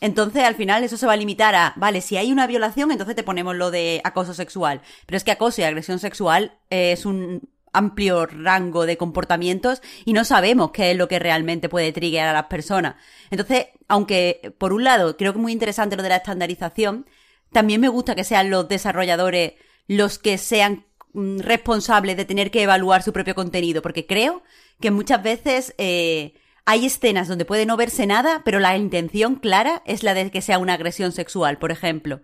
Entonces, 0.00 0.44
al 0.44 0.54
final, 0.54 0.84
eso 0.84 0.96
se 0.96 1.06
va 1.06 1.14
a 1.14 1.16
limitar 1.16 1.56
a, 1.56 1.74
vale, 1.76 2.00
si 2.02 2.16
hay 2.16 2.30
una 2.30 2.46
violación, 2.46 2.92
entonces 2.92 3.16
te 3.16 3.24
ponemos 3.24 3.56
lo 3.56 3.72
de 3.72 4.00
acoso 4.04 4.32
sexual. 4.32 4.80
Pero 5.06 5.16
es 5.16 5.24
que 5.24 5.32
acoso 5.32 5.60
y 5.60 5.64
agresión 5.64 5.98
sexual 5.98 6.56
es 6.70 7.04
un 7.04 7.48
amplio 7.72 8.26
rango 8.26 8.86
de 8.86 8.96
comportamientos 8.96 9.82
y 10.04 10.12
no 10.12 10.24
sabemos 10.24 10.70
qué 10.70 10.92
es 10.92 10.96
lo 10.96 11.08
que 11.08 11.18
realmente 11.18 11.68
puede 11.68 11.90
trigger 11.90 12.26
a 12.26 12.32
las 12.32 12.46
personas. 12.46 12.94
Entonces, 13.30 13.66
aunque 13.88 14.54
por 14.58 14.72
un 14.72 14.84
lado 14.84 15.16
creo 15.16 15.32
que 15.32 15.38
es 15.38 15.42
muy 15.42 15.52
interesante 15.52 15.96
lo 15.96 16.02
de 16.02 16.10
la 16.10 16.16
estandarización, 16.16 17.06
también 17.50 17.80
me 17.80 17.88
gusta 17.88 18.14
que 18.14 18.24
sean 18.24 18.50
los 18.50 18.68
desarrolladores 18.68 19.54
los 19.88 20.18
que 20.18 20.38
sean 20.38 20.86
mm, 21.12 21.40
responsables 21.40 22.16
de 22.16 22.24
tener 22.24 22.50
que 22.50 22.62
evaluar 22.62 23.02
su 23.02 23.12
propio 23.12 23.34
contenido, 23.34 23.82
porque 23.82 24.06
creo 24.06 24.42
que 24.80 24.90
muchas 24.90 25.22
veces 25.22 25.74
eh, 25.78 26.34
hay 26.64 26.86
escenas 26.86 27.28
donde 27.28 27.44
puede 27.44 27.66
no 27.66 27.76
verse 27.76 28.06
nada, 28.06 28.42
pero 28.44 28.60
la 28.60 28.76
intención 28.76 29.36
clara 29.36 29.82
es 29.84 30.02
la 30.02 30.14
de 30.14 30.30
que 30.30 30.42
sea 30.42 30.58
una 30.58 30.74
agresión 30.74 31.12
sexual, 31.12 31.58
por 31.58 31.72
ejemplo. 31.72 32.20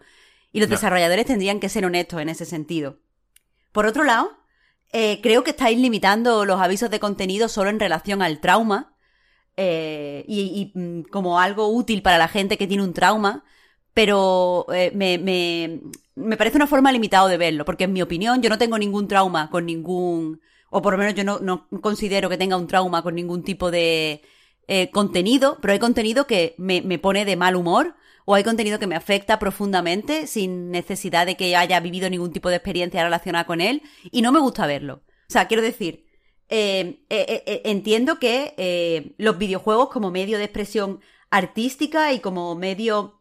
Y 0.53 0.61
los 0.61 0.69
desarrolladores 0.69 1.27
tendrían 1.27 1.61
que 1.61 1.69
ser 1.69 1.85
honestos 1.85 2.21
en 2.21 2.29
ese 2.29 2.47
sentido. 2.47 2.99
Por 3.73 3.87
otro 3.87 4.05
lado, 4.05 4.39
eh, 4.93 5.21
creo 5.23 5.45
que 5.45 5.51
estáis 5.51 5.79
limitando 5.79 6.45
los 6.45 6.61
avisos 6.61 6.91
de 6.91 7.01
contenido 7.01 7.49
solo 7.49 7.69
en 7.69 7.81
relación 7.81 8.23
al 8.23 8.41
trauma 8.41 8.97
eh, 9.57 10.25
y, 10.27 10.73
mm, 10.75 11.03
como 11.11 11.41
algo 11.41 11.69
útil 11.69 12.01
para 12.01 12.17
la 12.17 12.29
gente 12.29 12.57
que 12.57 12.67
tiene 12.67 12.85
un 12.85 12.95
trauma, 12.95 13.45
pero 13.99 14.65
eh, 14.73 14.93
me, 14.95 15.19
me, 15.19 15.81
me, 16.15 16.37
parece 16.37 16.57
una 16.57 16.69
forma 16.69 16.93
limitada 16.93 17.27
de 17.27 17.37
verlo, 17.37 17.65
porque 17.65 17.83
en 17.83 17.93
mi 17.93 18.01
opinión 18.01 18.41
yo 18.41 18.49
no 18.49 18.57
tengo 18.57 18.79
ningún 18.79 19.09
trauma 19.09 19.51
con 19.51 19.67
ningún, 19.67 20.41
o 20.71 20.81
por 20.81 20.93
lo 20.93 21.01
menos 21.01 21.17
yo 21.17 21.25
no, 21.25 21.41
no 21.41 21.67
considero 21.81 22.29
que 22.29 22.37
tenga 22.37 22.57
un 22.57 22.69
trauma 22.69 23.03
con 23.03 23.17
ningún 23.17 23.43
tipo 23.43 23.73
de 23.73 24.23
eh, 24.69 24.91
contenido, 24.93 25.59
pero 25.61 25.73
hay 25.73 25.81
contenido 25.81 26.29
que 26.29 26.55
me, 26.59 26.81
me 26.81 27.01
pone 27.01 27.25
de 27.25 27.35
mal 27.35 27.57
humor 27.57 27.97
o 28.25 28.37
hay 28.37 28.45
contenido 28.45 28.79
que 28.79 28.87
me 28.87 28.95
afecta 28.95 29.41
profundamente 29.41 30.29
sin 30.29 30.71
necesidad 30.71 31.27
de 31.27 31.37
que 31.37 31.57
haya 31.57 31.81
vivido 31.81 32.09
ningún 32.09 32.33
tipo 32.33 32.51
de 32.51 32.55
experiencia 32.55 33.03
relacionada 33.03 33.47
con 33.47 33.61
él 33.61 33.83
y 34.13 34.23
no 34.23 34.31
me 34.31 34.39
gusta 34.39 34.69
verlo. 34.69 35.03
O 35.29 35.33
sea, 35.33 35.49
quiero 35.49 35.61
decir, 35.65 36.07
eh, 36.49 37.03
entiendo 37.65 38.21
que 38.21 39.13
los 39.19 39.39
videojuegos 39.39 39.89
como 39.89 40.13
medio 40.13 40.39
de 40.39 40.45
expresión 40.45 41.01
artística 41.31 42.13
y 42.13 42.21
como 42.21 42.55
medio 42.55 43.18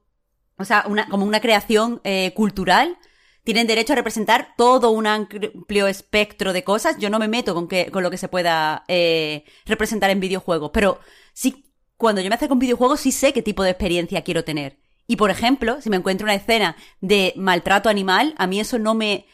o 0.58 0.66
sea, 0.66 0.86
una, 0.88 1.08
como 1.08 1.26
una 1.26 1.40
creación 1.40 2.02
eh, 2.04 2.34
cultural, 2.36 2.98
tienen 3.44 3.68
derecho 3.68 3.94
a 3.94 3.96
representar 3.96 4.56
todo 4.58 4.92
un 4.92 5.08
amplio 5.08 5.88
espectro 5.88 6.52
de 6.52 6.66
cosas. 6.66 6.98
Yo 7.00 7.10
no 7.10 7.18
me 7.18 7.30
meto 7.30 7.56
con, 7.56 7.70
que, 7.70 7.90
con 7.92 8.04
lo 8.04 8.12
que 8.12 8.18
se 8.18 8.28
pueda 8.28 8.84
eh, 8.90 9.46
representar 9.66 10.10
en 10.10 10.20
videojuegos, 10.20 10.72
pero 10.74 11.00
sí, 11.32 11.66
cuando 11.96 12.22
yo 12.22 12.30
me 12.30 12.36
acerco 12.36 12.54
a 12.54 12.56
un 12.56 12.60
videojuego, 12.60 12.98
sí 12.98 13.12
sé 13.12 13.32
qué 13.32 13.42
tipo 13.42 13.64
de 13.64 13.70
experiencia 13.70 14.24
quiero 14.24 14.44
tener. 14.44 14.78
Y 15.08 15.16
por 15.16 15.32
ejemplo, 15.32 15.82
si 15.82 15.90
me 15.90 15.96
encuentro 15.96 16.26
una 16.26 16.36
escena 16.36 16.76
de 17.00 17.34
maltrato 17.38 17.88
animal, 17.88 18.36
a 18.38 18.48
mí 18.48 18.60
eso 18.60 18.78
no 18.78 18.94
me. 18.94 19.26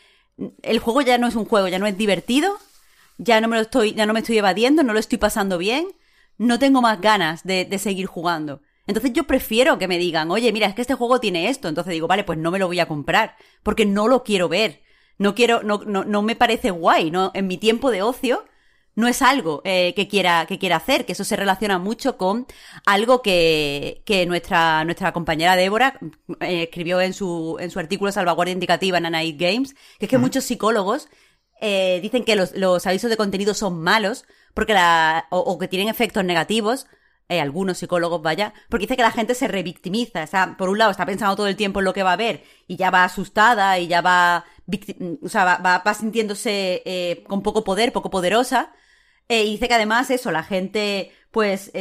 El 0.61 0.79
juego 0.79 1.01
ya 1.01 1.17
no 1.17 1.27
es 1.27 1.35
un 1.35 1.45
juego, 1.45 1.67
ya 1.67 1.79
no 1.79 1.87
es 1.87 1.97
divertido, 1.97 2.59
ya 3.17 3.41
no 3.41 3.47
me 3.47 3.55
lo 3.55 3.63
estoy, 3.63 3.93
ya 3.93 4.05
no 4.05 4.13
me 4.13 4.19
estoy 4.19 4.37
evadiendo, 4.37 4.83
no 4.83 4.93
lo 4.93 4.99
estoy 4.99 5.17
pasando 5.17 5.57
bien, 5.57 5.87
no 6.37 6.59
tengo 6.59 6.81
más 6.81 7.01
ganas 7.01 7.43
de, 7.43 7.65
de 7.65 7.79
seguir 7.79 8.05
jugando. 8.05 8.61
Entonces 8.87 9.13
yo 9.13 9.23
prefiero 9.25 9.77
que 9.77 9.87
me 9.87 9.97
digan, 9.97 10.29
oye, 10.31 10.51
mira, 10.51 10.67
es 10.67 10.75
que 10.75 10.81
este 10.81 10.95
juego 10.95 11.19
tiene 11.19 11.49
esto. 11.49 11.67
Entonces 11.67 11.93
digo, 11.93 12.07
vale, 12.07 12.23
pues 12.23 12.37
no 12.37 12.51
me 12.51 12.59
lo 12.59 12.67
voy 12.67 12.79
a 12.79 12.87
comprar, 12.87 13.35
porque 13.63 13.85
no 13.85 14.07
lo 14.07 14.23
quiero 14.23 14.49
ver. 14.49 14.81
No 15.17 15.35
quiero, 15.35 15.63
no, 15.63 15.81
no, 15.85 16.03
no 16.03 16.21
me 16.21 16.35
parece 16.35 16.71
guay, 16.71 17.11
¿no? 17.11 17.31
En 17.33 17.47
mi 17.47 17.57
tiempo 17.57 17.91
de 17.91 18.01
ocio 18.01 18.45
no 18.95 19.07
es 19.07 19.21
algo 19.21 19.61
eh, 19.63 19.93
que 19.95 20.07
quiera 20.07 20.45
que 20.45 20.59
quiera 20.59 20.77
hacer, 20.77 21.05
que 21.05 21.13
eso 21.13 21.23
se 21.23 21.35
relaciona 21.35 21.79
mucho 21.79 22.17
con 22.17 22.45
algo 22.85 23.21
que, 23.21 24.03
que 24.05 24.25
nuestra, 24.25 24.83
nuestra 24.85 25.11
compañera 25.13 25.55
Débora 25.55 25.99
eh, 26.41 26.63
escribió 26.63 27.01
en 27.01 27.13
su, 27.13 27.57
en 27.59 27.71
su 27.71 27.79
artículo 27.79 28.11
Salvaguardia 28.11 28.53
Indicativa 28.53 28.97
en 28.97 29.11
Night 29.11 29.39
Games, 29.39 29.75
que 29.99 30.05
es 30.05 30.09
que 30.09 30.17
muchos 30.17 30.43
psicólogos 30.43 31.09
eh, 31.61 31.99
dicen 32.01 32.23
que 32.23 32.35
los, 32.35 32.55
los, 32.55 32.85
avisos 32.85 33.09
de 33.09 33.17
contenido 33.17 33.53
son 33.53 33.81
malos 33.81 34.25
porque 34.53 34.73
la, 34.73 35.27
o 35.29 35.57
que 35.57 35.67
tienen 35.67 35.87
efectos 35.87 36.23
negativos 36.23 36.87
eh, 37.33 37.41
algunos 37.41 37.79
psicólogos, 37.79 38.21
vaya, 38.21 38.53
porque 38.69 38.83
dice 38.83 38.95
que 38.95 39.01
la 39.01 39.11
gente 39.11 39.33
se 39.35 39.47
revictimiza. 39.47 40.55
Por 40.57 40.69
un 40.69 40.77
lado 40.77 40.91
está 40.91 41.05
pensando 41.05 41.35
todo 41.35 41.47
el 41.47 41.55
tiempo 41.55 41.79
en 41.79 41.85
lo 41.85 41.93
que 41.93 42.03
va 42.03 42.13
a 42.13 42.17
ver 42.17 42.43
y 42.67 42.75
ya 42.75 42.91
va 42.91 43.03
asustada 43.03 43.79
y 43.79 43.87
ya 43.87 44.01
va, 44.01 44.45
o 45.21 45.29
sea, 45.29 45.43
va, 45.57 45.79
va, 45.79 45.93
sintiéndose 45.93 46.83
eh, 46.85 47.23
con 47.27 47.41
poco 47.41 47.63
poder, 47.63 47.91
poco 47.91 48.09
poderosa. 48.09 48.71
Eh, 49.29 49.43
y 49.45 49.51
dice 49.51 49.67
que 49.67 49.73
además 49.73 50.11
eso, 50.11 50.31
la 50.31 50.43
gente, 50.43 51.11
pues, 51.31 51.71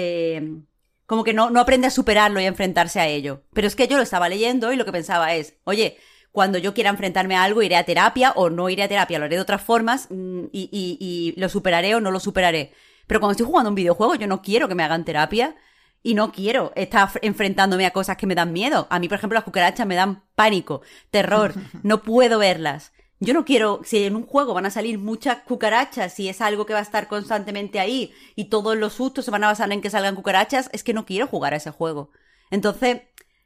como 1.07 1.25
que 1.25 1.35
no, 1.35 1.51
no 1.51 1.61
aprende 1.61 1.89
a 1.89 1.91
superarlo 1.91 2.41
y 2.41 2.45
a 2.45 2.49
enfrentarse 2.49 3.01
a 3.01 3.07
ello. 3.07 3.43
Pero 3.53 3.67
es 3.67 3.77
que 3.77 3.89
yo 3.89 3.97
lo 3.97 4.03
estaba 4.03 4.29
leyendo 4.29 4.73
y 4.73 4.77
lo 4.77 4.85
que 4.85 4.93
pensaba 4.93 5.35
es, 5.35 5.57
oye, 5.65 5.99
cuando 6.31 6.57
yo 6.59 6.73
quiera 6.73 6.91
enfrentarme 6.91 7.37
a 7.37 7.45
algo, 7.45 7.63
iré 7.63 7.77
a 7.77 7.85
terapia 7.85 8.33
o 8.37 8.49
no 8.49 8.71
iré 8.71 8.85
a 8.85 8.89
terapia, 8.89 9.19
lo 9.19 9.27
haré 9.27 9.37
de 9.37 9.43
otras 9.43 9.61
formas 9.61 10.07
mm, 10.11 10.45
y, 10.51 10.69
y 10.99 11.39
lo 11.39 11.49
superaré 11.51 11.95
o 11.95 12.01
no 12.01 12.11
lo 12.11 12.21
superaré. 12.21 12.73
Pero 13.07 13.21
cuando 13.21 13.33
estoy 13.33 13.47
jugando 13.47 13.71
un 13.71 13.75
videojuego, 13.75 14.15
yo 14.15 14.27
no 14.27 14.43
quiero 14.43 14.69
que 14.69 14.75
me 14.75 14.83
hagan 14.83 15.05
terapia 15.05 15.57
y 16.03 16.15
no 16.15 16.33
quiero 16.33 16.73
estar 16.75 17.11
enfrentándome 17.23 17.87
a 17.87 17.93
cosas 17.93 18.17
que 18.17 18.27
me 18.27 18.35
dan 18.35 18.53
miedo. 18.53 18.87
A 18.91 18.99
mí, 18.99 19.09
por 19.09 19.19
ejemplo, 19.19 19.37
las 19.37 19.45
cucarachas 19.45 19.87
me 19.87 19.95
dan 19.95 20.25
pánico, 20.35 20.83
terror, 21.11 21.55
no 21.83 22.03
puedo 22.03 22.39
verlas. 22.39 22.93
Yo 23.21 23.35
no 23.35 23.45
quiero, 23.45 23.83
si 23.85 24.03
en 24.03 24.17
un 24.17 24.27
juego 24.27 24.53
van 24.53 24.67
a 24.67 24.71
salir 24.71 24.99
muchas 24.99 25.39
cucarachas 25.43 26.19
y 26.19 26.29
es 26.29 26.41
algo 26.41 26.67
que 26.67 26.73
va 26.73 26.81
a 26.81 26.83
estar 26.83 27.07
constantemente 27.07 27.79
ahí 27.79 28.13
y 28.35 28.47
todos 28.47 28.77
los 28.77 28.95
sustos 28.95 29.25
se 29.25 29.31
van 29.31 29.45
a 29.45 29.47
basar 29.47 29.71
en 29.71 29.81
que 29.81 29.91
salgan 29.91 30.17
cucarachas, 30.17 30.69
es 30.73 30.83
que 30.83 30.93
no 30.93 31.07
quiero 31.07 31.29
jugar 31.29 31.55
a 31.55 31.59
ese 31.59 31.71
juego. 31.71 32.11
Entonces, 32.51 33.03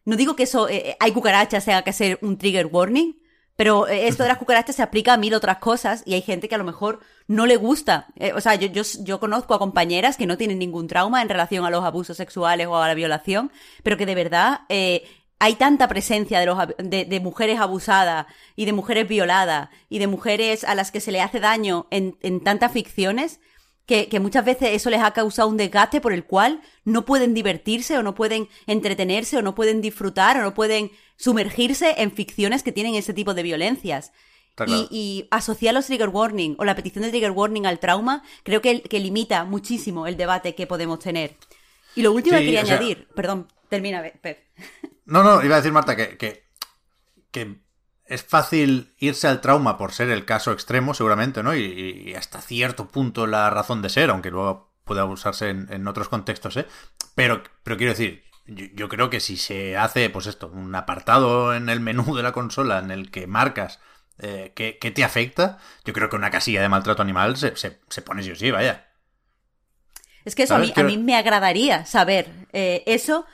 no 0.07 0.17
digo 0.17 0.35
que 0.35 0.45
eso, 0.45 0.69
eh, 0.71 0.91
eh, 0.91 0.97
hay 0.99 1.13
cucarachas, 1.13 1.67
tenga 1.67 1.83
que 1.83 1.93
ser 1.93 2.19
un 2.23 2.39
trigger 2.39 2.67
warning, 2.73 3.17
pero 3.57 3.89
eh, 3.89 4.07
esto 4.07 4.23
de 4.23 4.29
las 4.29 4.39
cucarachas 4.39 4.77
se 4.77 4.83
aplica 4.83 5.15
a 5.15 5.17
mil 5.17 5.35
otras 5.35 5.59
cosas 5.59 6.03
y 6.07 6.15
hay 6.15 6.23
gente 6.23 6.49
que 6.49 6.55
a 6.55 6.59
lo 6.59 6.65
mejor 6.65 7.01
no 7.27 7.47
le 7.47 7.57
gusta. 7.57 8.07
Eh, 8.17 8.33
o 8.35 8.41
sea, 8.41 8.55
yo, 8.55 8.83
yo, 9.01 9.21
conozco 9.21 9.55
a 9.55 9.59
compañeras 9.59 10.17
que 10.17 10.27
no 10.27 10.37
tienen 10.37 10.59
ningún 10.59 10.87
trauma 10.87 11.23
en 11.23 11.29
relación 11.29 11.65
a 11.65 11.71
los 11.71 11.85
abusos 11.85 12.17
sexuales 12.17 12.67
o 12.67 12.77
a 12.77 12.89
la 12.89 12.95
violación, 12.95 13.51
pero 13.83 13.97
que 13.97 14.07
de 14.07 14.15
verdad 14.15 14.61
eh, 14.69 15.05
hay 15.39 15.55
tanta 15.55 15.89
presencia 15.89 16.41
de, 16.41 16.47
los, 16.47 16.59
de, 16.79 17.21
mujeres 17.21 17.61
abusadas 17.61 18.27
y 18.55 18.65
de 18.65 18.73
mujeres 18.73 19.07
violadas 19.07 19.69
y 19.89 19.99
de 19.99 20.07
mujeres 20.07 20.65
a 20.65 20.75
las 20.75 20.91
que 20.91 21.01
se 21.01 21.13
le 21.13 21.21
hace 21.21 21.41
daño 21.41 21.87
en, 21.91 22.41
tantas 22.43 22.73
ficciones 22.73 23.41
que, 23.85 24.09
muchas 24.19 24.45
veces 24.45 24.71
eso 24.73 24.89
les 24.89 25.03
ha 25.03 25.13
causado 25.13 25.49
un 25.49 25.59
desgaste 25.59 26.01
por 26.01 26.13
el 26.13 26.25
cual 26.25 26.63
no 26.85 27.05
pueden 27.05 27.35
divertirse 27.35 27.99
o 27.99 28.03
no 28.03 28.15
pueden 28.15 28.49
entretenerse 28.67 29.37
o 29.37 29.43
no 29.43 29.55
pueden 29.55 29.81
disfrutar 29.83 30.39
o 30.39 30.43
no 30.43 30.55
pueden 30.55 30.91
sumergirse 31.17 31.95
en 31.99 32.13
ficciones 32.13 32.63
que 32.63 32.73
tienen 32.73 32.95
ese 32.95 33.15
tipo 33.15 33.35
de 33.35 33.43
violencias. 33.43 34.13
Y, 34.91 35.29
asociar 35.31 35.75
los 35.75 35.85
trigger 35.85 36.09
warning 36.09 36.57
o 36.59 36.65
la 36.65 36.75
petición 36.75 37.05
de 37.05 37.11
trigger 37.11 37.33
warning 37.33 37.67
al 37.67 37.79
trauma 37.79 38.23
creo 38.43 38.63
que, 38.63 38.81
que 38.81 39.01
limita 39.01 39.45
muchísimo 39.45 40.07
el 40.07 40.17
debate 40.17 40.55
que 40.55 40.67
podemos 40.67 40.99
tener. 40.99 41.37
Y 41.95 42.03
lo 42.03 42.13
último 42.13 42.39
que 42.39 42.45
quería 42.45 42.61
añadir, 42.61 43.07
perdón, 43.15 43.49
termina, 43.69 44.03
Pep. 44.23 44.39
No, 45.05 45.23
no, 45.23 45.45
iba 45.45 45.55
a 45.55 45.59
decir 45.59 45.73
Marta 45.73 45.95
que, 45.95 46.17
que, 46.17 46.47
que 47.31 47.61
es 48.07 48.25
fácil 48.25 48.95
irse 48.99 49.29
al 49.29 49.41
trauma 49.41 49.77
por 49.77 49.93
ser 49.93 50.11
el 50.11 50.25
caso 50.25 50.53
extremo, 50.53 50.95
seguramente, 50.95 51.43
¿no? 51.43 51.55
Y, 51.55 52.15
hasta 52.15 52.41
cierto 52.41 52.89
punto 52.89 53.27
la 53.27 53.51
razón 53.51 53.83
de 53.83 53.89
ser, 53.89 54.11
aunque 54.11 54.31
luego 54.31 54.73
pueda 54.85 55.05
usarse 55.05 55.51
en, 55.51 55.87
otros 55.89 56.09
contextos, 56.09 56.57
¿eh? 56.57 56.67
Pero, 57.15 57.43
pero 57.63 57.77
quiero 57.77 57.93
decir, 57.93 58.25
yo, 58.47 58.89
creo 58.89 59.11
que 59.11 59.21
si 59.21 59.37
se 59.37 59.77
hace, 59.77 60.11
pues 60.11 60.27
esto, 60.27 60.49
un 60.49 60.75
apartado 60.75 61.55
en 61.55 61.69
el 61.69 61.81
menú 61.81 62.15
de 62.15 62.23
la 62.23 62.33
consola 62.33 62.79
en 62.79 62.91
el 62.91 63.11
que 63.11 63.27
marcas 63.27 63.81
eh, 64.19 64.53
qué, 64.55 64.91
te 64.91 65.05
afecta, 65.05 65.59
yo 65.85 65.93
creo 65.93 66.09
que 66.09 66.17
una 66.17 66.31
casilla 66.31 66.63
de 66.63 66.69
maltrato 66.69 67.03
animal 67.03 67.37
se, 67.37 67.55
se, 67.57 68.03
pone 68.03 68.23
sí 68.23 68.31
o 68.31 68.37
sí, 68.37 68.51
vaya. 68.51 68.87
Es 70.25 70.35
que 70.35 70.45
eso 70.45 70.55
a 70.55 70.59
mí, 70.59 70.73
a 70.75 70.83
mí, 70.83 70.99
me 70.99 71.17
agradaría 71.17 71.87
saber 71.87 72.29
eh, 72.53 72.83
eso 72.87 73.27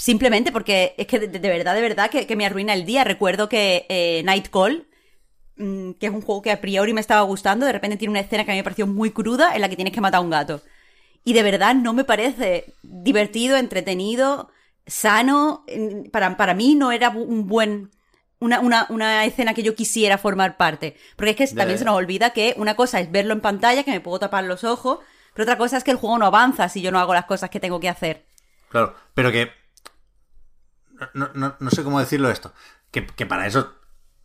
Simplemente 0.00 0.50
porque 0.50 0.94
es 0.96 1.06
que 1.06 1.18
de, 1.18 1.38
verdad, 1.40 1.74
de 1.74 1.80
verdad 1.82 2.10
que, 2.10 2.36
me 2.36 2.46
arruina 2.46 2.72
el 2.72 2.86
día. 2.86 3.04
Recuerdo 3.04 3.50
que 3.50 3.84
eh, 3.90 4.22
Night 4.24 4.48
Call 4.48 4.86
mm, 5.56 5.92
que 5.92 6.06
es 6.06 6.12
un 6.12 6.22
juego 6.22 6.40
que 6.40 6.52
a 6.52 6.60
priori 6.60 6.94
me 6.94 7.02
estaba 7.02 7.20
gustando, 7.20 7.66
de 7.66 7.72
repente 7.72 7.98
tiene 7.98 8.12
una 8.12 8.20
escena 8.20 8.44
que 8.44 8.52
a 8.52 8.54
mí 8.54 8.60
me 8.60 8.64
pareció 8.64 8.86
muy 8.86 9.10
cruda 9.10 9.54
en 9.54 9.60
la 9.60 9.68
que 9.68 9.76
tienes 9.76 9.92
que 9.92 10.00
matar 10.00 10.18
a 10.18 10.22
un 10.22 10.30
gato. 10.30 10.62
Y 11.24 11.32
de 11.34 11.42
verdad 11.42 11.74
no 11.74 11.92
me 11.92 12.04
parece 12.04 12.74
divertido, 12.82 13.56
entretenido, 13.56 14.50
sano. 14.86 15.64
Para, 16.12 16.36
para 16.36 16.54
mí 16.54 16.74
no 16.74 16.92
era 16.92 17.10
un 17.10 17.46
buen. 17.46 17.90
Una, 18.38 18.60
una, 18.60 18.86
una 18.88 19.24
escena 19.26 19.52
que 19.52 19.62
yo 19.62 19.74
quisiera 19.74 20.16
formar 20.16 20.56
parte. 20.56 20.96
Porque 21.16 21.30
es 21.30 21.36
que 21.36 21.46
también 21.54 21.78
se 21.78 21.84
nos 21.84 21.94
olvida 21.96 22.30
que 22.30 22.54
una 22.56 22.74
cosa 22.74 22.98
es 23.00 23.10
verlo 23.12 23.34
en 23.34 23.42
pantalla, 23.42 23.84
que 23.84 23.90
me 23.90 24.00
puedo 24.00 24.18
tapar 24.18 24.44
los 24.44 24.64
ojos, 24.64 25.00
pero 25.34 25.42
otra 25.44 25.58
cosa 25.58 25.76
es 25.76 25.84
que 25.84 25.90
el 25.90 25.98
juego 25.98 26.16
no 26.18 26.24
avanza 26.26 26.68
si 26.70 26.80
yo 26.80 26.90
no 26.90 26.98
hago 26.98 27.12
las 27.12 27.26
cosas 27.26 27.50
que 27.50 27.60
tengo 27.60 27.80
que 27.80 27.90
hacer. 27.90 28.24
Claro, 28.70 28.94
pero 29.14 29.30
que. 29.30 29.50
No, 31.14 31.30
no- 31.34 31.56
no 31.58 31.70
sé 31.70 31.82
cómo 31.82 32.00
decirlo 32.00 32.30
esto. 32.30 32.52
Que, 32.90 33.06
que 33.06 33.26
para 33.26 33.46
eso 33.46 33.74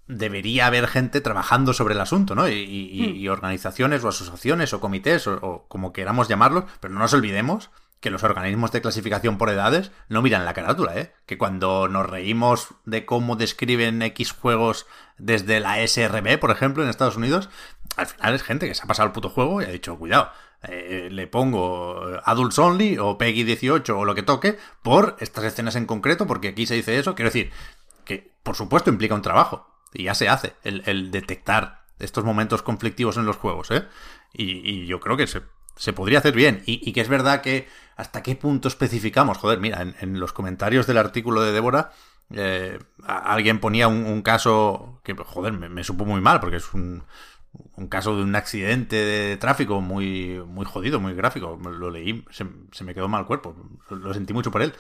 debería 0.08 0.68
haber 0.68 0.88
gente 0.88 1.22
trabajando 1.22 1.74
sobre 1.74 1.94
el 1.96 2.02
asunto, 2.02 2.36
¿no? 2.36 2.48
Y, 2.48 2.54
y- 2.54 3.12
y 3.18 3.28
organizaciones 3.30 4.04
o 4.04 4.10
asociaciones 4.10 4.74
o 4.74 4.80
comités 4.80 5.26
o, 5.28 5.34
o 5.42 5.68
como 5.68 5.94
queramos 5.94 6.28
llamarlos, 6.28 6.66
pero 6.80 6.94
no 6.94 7.00
nos 7.00 7.14
olvidemos 7.14 7.72
que 8.02 8.12
los 8.12 8.24
organismos 8.24 8.72
de 8.72 8.82
clasificación 8.82 9.38
por 9.40 9.50
edades 9.50 9.92
no 10.10 10.22
miran 10.22 10.46
la 10.46 10.54
carátula, 10.54 10.96
¿eh? 10.96 11.14
Que 11.26 11.40
cuando 11.40 11.88
nos 11.88 12.08
reímos 12.08 12.68
de 12.86 13.04
cómo 13.06 13.36
describen 13.36 14.02
X 14.04 14.32
juegos 14.32 14.86
desde 15.18 15.60
la 15.60 15.80
SRB, 15.88 16.38
por 16.38 16.52
ejemplo, 16.52 16.84
en 16.84 16.90
Estados 16.90 17.16
Unidos, 17.16 17.50
al 17.98 18.06
final 18.06 18.36
es 18.36 18.44
gente 18.44 18.68
que 18.68 18.76
se 18.76 18.84
ha 18.84 18.88
pasado 18.88 19.08
el 19.08 19.14
puto 19.14 19.30
juego 19.30 19.62
y 19.62 19.66
ha 19.66 19.70
dicho, 19.70 19.98
cuidado, 19.98 20.30
eh, 20.64 21.08
le 21.12 21.26
pongo 21.26 22.00
Adults 22.26 22.60
Only 22.60 22.98
o 23.00 23.18
Peggy 23.18 23.44
18 23.44 23.98
o 23.98 24.06
lo 24.06 24.14
que 24.14 24.24
toque 24.24 24.58
por 24.84 25.16
estas 25.20 25.46
escenas 25.46 25.76
en 25.76 25.86
concreto, 25.88 26.28
porque 26.28 26.50
aquí 26.50 26.68
se 26.68 26.76
dice 26.76 27.00
eso. 27.00 27.16
Quiero 27.16 27.30
decir, 27.30 27.52
que 28.04 28.34
por 28.44 28.56
supuesto 28.56 28.92
implica 28.92 29.16
un 29.16 29.22
trabajo 29.24 29.68
y 29.96 30.04
ya 30.04 30.14
se 30.14 30.30
hace 30.30 30.54
el, 30.64 31.12
detectar 31.12 31.86
estos 32.00 32.26
momentos 32.26 32.62
conflictivos 32.62 33.18
en 33.18 33.26
los 33.26 33.38
juegos, 33.38 33.72
¿eh? 33.72 33.86
Y, 34.34 34.86
yo 34.86 35.00
creo 35.00 35.16
que 35.16 35.28
se, 35.28 35.42
se 35.78 35.94
podría 35.94 36.20
hacer 36.20 36.36
bien. 36.36 36.62
Y, 36.66 36.92
que 36.92 37.02
es 37.02 37.08
verdad 37.08 37.42
que 37.42 37.68
hasta 37.96 38.22
qué 38.22 38.36
punto 38.36 38.68
especificamos. 38.68 39.38
Joder, 39.38 39.60
mira, 39.60 39.82
en, 39.82 40.20
los 40.20 40.34
comentarios 40.34 40.88
del 40.88 40.98
artículo 40.98 41.42
de 41.42 41.54
Débora, 41.54 41.92
eh, 42.34 42.80
alguien 43.06 43.60
ponía 43.60 43.88
un, 43.88 44.22
caso 44.22 45.00
que, 45.04 45.14
joder, 45.16 45.54
me, 45.54 45.84
supo 45.86 46.06
muy 46.06 46.20
mal, 46.20 46.42
porque 46.42 46.58
es 46.58 46.74
un, 46.74 47.04
un 47.76 47.88
caso 47.88 48.18
de 48.18 48.24
un 48.24 48.36
accidente 48.36 48.98
de 48.98 49.38
tráfico 49.38 49.80
muy, 49.80 50.44
muy 50.46 50.66
jodido, 50.66 51.00
muy 51.00 51.14
gráfico. 51.14 51.58
Lo 51.64 51.90
leí, 51.90 52.26
se, 52.30 52.44
me 52.84 52.94
quedó 52.94 53.08
mal 53.08 53.22
el 53.22 53.28
cuerpo. 53.28 53.56
Lo, 53.90 53.96
lo 53.96 54.14
sentí 54.14 54.34
mucho 54.34 54.52
por 54.52 54.62
él. 54.62 54.74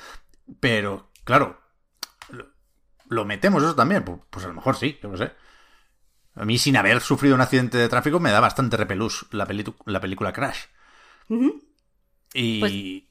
Pero, 0.60 1.10
claro, 1.24 1.65
lo 3.10 3.26
metemos 3.26 3.64
eso 3.64 3.76
también. 3.76 4.04
Pues, 4.04 4.20
pues 4.30 4.46
a 4.46 4.50
lo 4.50 4.54
mejor 4.56 4.76
sí, 4.76 4.98
yo 5.02 5.10
no 5.10 5.18
sé. 5.18 5.32
A 6.36 6.46
mí, 6.46 6.58
sin 6.58 6.78
haber 6.78 7.02
sufrido 7.02 7.36
un 7.36 7.42
accidente 7.42 7.78
de 7.78 7.90
tráfico, 7.90 8.20
me 8.20 8.32
da 8.32 8.40
bastante 8.42 8.78
repelús 8.78 9.26
la, 9.32 9.48
la 9.86 10.02
película 10.02 10.34
Crash. 10.34 10.60
Y 12.34 13.08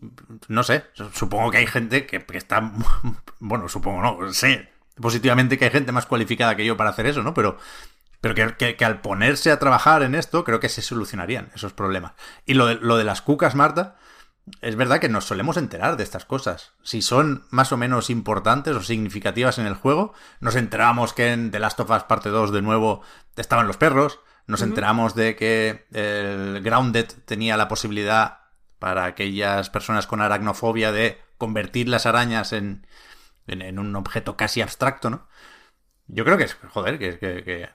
no 0.49 0.63
sé, 0.63 0.85
supongo 1.15 1.51
que 1.51 1.59
hay 1.59 1.67
gente 1.67 2.05
que, 2.07 2.25
que 2.25 2.37
está, 2.39 2.73
bueno, 3.41 3.69
supongo 3.69 4.03
no, 4.03 4.33
sé 4.33 4.69
positivamente 5.01 5.59
que 5.59 5.65
hay 5.65 5.71
gente 5.71 5.93
más 5.93 6.07
cualificada 6.07 6.55
que 6.57 6.65
yo 6.67 6.77
para 6.77 6.91
hacer 6.91 7.07
eso, 7.07 7.23
¿no? 7.23 7.33
Pero, 7.35 7.57
pero 8.21 8.35
que, 8.35 8.55
que- 8.57 8.77
que 8.77 8.85
al 8.85 9.01
ponerse 9.01 9.51
a 9.51 9.59
trabajar 9.59 10.03
en 10.03 10.15
esto, 10.15 10.45
creo 10.45 10.61
que 10.61 10.69
se 10.69 10.83
solucionarían 10.83 11.51
esos 11.55 11.73
problemas. 11.73 12.13
Y 12.47 12.55
lo 12.55 12.67
de, 12.67 12.77
lo 12.77 12.97
de 12.99 13.05
las 13.05 13.23
cucas, 13.23 13.55
Marta, 13.55 13.97
es 14.61 14.77
verdad 14.77 15.01
que 15.01 15.09
nos 15.09 15.25
solemos 15.25 15.57
enterar 15.57 15.97
de 15.97 16.05
estas 16.05 16.25
cosas. 16.25 16.73
Si 16.83 17.03
son 17.03 17.47
más 17.51 17.73
o 17.73 17.77
menos 17.77 18.11
importantes 18.11 18.77
o 18.77 18.83
significativas 18.83 19.59
en 19.59 19.67
el 19.67 19.75
juego, 19.75 20.13
nos 20.41 20.57
enteramos 20.57 21.13
que 21.15 21.33
en 21.33 21.51
The 21.51 21.59
Last 21.59 21.81
of 21.81 21.91
Us 21.91 22.05
Parte 22.05 22.29
2 22.29 22.53
de 22.53 22.63
nuevo 22.63 23.03
estaban 23.37 23.67
los 23.67 23.77
perros, 23.77 24.21
nos 24.47 24.61
enteramos 24.61 25.15
de 25.15 25.37
que 25.37 25.87
el 25.93 26.63
Grounded 26.63 27.07
tenía 27.25 27.57
la 27.57 27.69
posibilidad 27.69 28.41
para 28.79 29.07
aquellas 29.07 29.71
personas 29.71 30.07
con 30.07 30.21
aracnofobia 30.21 30.93
de 30.93 31.19
convertir 31.39 31.89
las 31.89 32.05
arañas 32.05 32.53
en, 32.53 32.87
en, 33.47 33.63
en 33.63 33.79
un 33.79 33.97
objeto 33.97 34.37
casi 34.37 34.61
abstracto, 34.61 35.09
¿no? 35.09 35.27
Yo 36.07 36.25
creo 36.25 36.37
que 36.37 36.45
es, 36.45 36.55
joder, 36.69 36.99
que, 36.99 37.19
que, 37.19 37.43
que, 37.43 37.71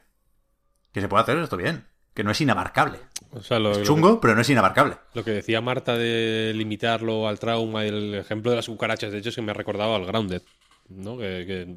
que 0.92 1.02
se 1.02 1.08
puede 1.08 1.24
hacer 1.24 1.38
esto 1.40 1.58
bien, 1.58 1.88
que 2.14 2.24
no 2.24 2.30
es 2.30 2.42
inabarcable. 2.42 3.00
O 3.32 3.44
sea, 3.44 3.60
lo, 3.60 3.72
Es 3.72 3.78
lo 3.80 3.84
chungo, 3.84 4.20
pero 4.20 4.34
no 4.36 4.42
es 4.42 4.50
inabarcable. 4.50 4.96
que, 4.96 5.20
lo 5.20 5.24
que 5.26 5.32
decía 5.32 5.62
Marta 5.62 5.98
de 5.98 6.52
limitarlo 6.56 7.28
al 7.28 7.40
trauma 7.40 7.86
y 7.86 7.90
el 7.90 8.16
ejemplo 8.16 8.50
de 8.52 8.58
las 8.58 8.66
cucarachas, 8.68 9.12
de 9.12 9.20
hecho, 9.20 9.30
es 9.30 9.36
que 9.36 9.42
me 9.42 9.52
ha 9.52 9.54
recordado 9.56 9.94
al 9.96 10.06
Grounded, 10.06 10.42
¿no? 10.90 11.18
Que, 11.18 11.46
que, 11.46 11.76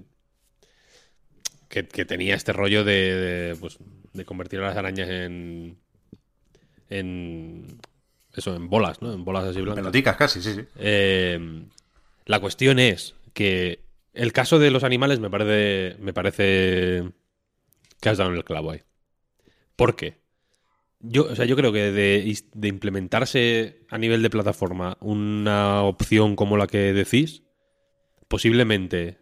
que- 1.68 1.88
que 1.88 2.04
tenía 2.04 2.34
este 2.34 2.52
rollo 2.52 2.84
de, 2.84 2.92
de, 3.14 3.56
pues, 3.56 3.78
de 4.12 4.24
convertir 4.24 4.60
a 4.60 4.68
las 4.68 4.76
arañas 4.76 5.08
en. 5.08 5.78
en. 6.90 7.78
eso, 8.34 8.54
en 8.54 8.68
bolas, 8.68 9.00
¿no? 9.02 9.12
En 9.12 9.24
bolas 9.24 9.44
así 9.44 9.60
blancas. 9.60 9.82
Peloticas 9.82 10.16
casi, 10.16 10.42
sí, 10.42 10.54
sí. 10.54 10.64
Eh, 10.76 11.64
la 12.26 12.40
cuestión 12.40 12.78
es 12.78 13.14
que 13.34 13.80
el 14.14 14.32
caso 14.32 14.58
de 14.58 14.70
los 14.70 14.84
animales 14.84 15.20
me 15.20 15.30
parece, 15.30 15.96
me 16.00 16.12
parece 16.12 17.10
que 18.00 18.08
has 18.08 18.18
dado 18.18 18.30
en 18.30 18.36
el 18.36 18.44
clavo 18.44 18.70
ahí. 18.70 18.82
¿Por 19.76 19.96
qué? 19.96 20.21
Yo, 21.02 21.24
o 21.24 21.34
sea, 21.34 21.44
yo 21.44 21.56
creo 21.56 21.72
que 21.72 21.90
de, 21.90 22.68
implementarse 22.68 23.84
a 23.90 23.98
nivel 23.98 24.22
de 24.22 24.30
plataforma 24.30 24.96
una 25.00 25.82
opción 25.82 26.36
como 26.36 26.56
la 26.56 26.66
que 26.66 26.92
decís, 26.92 27.42
posiblemente 28.28 29.18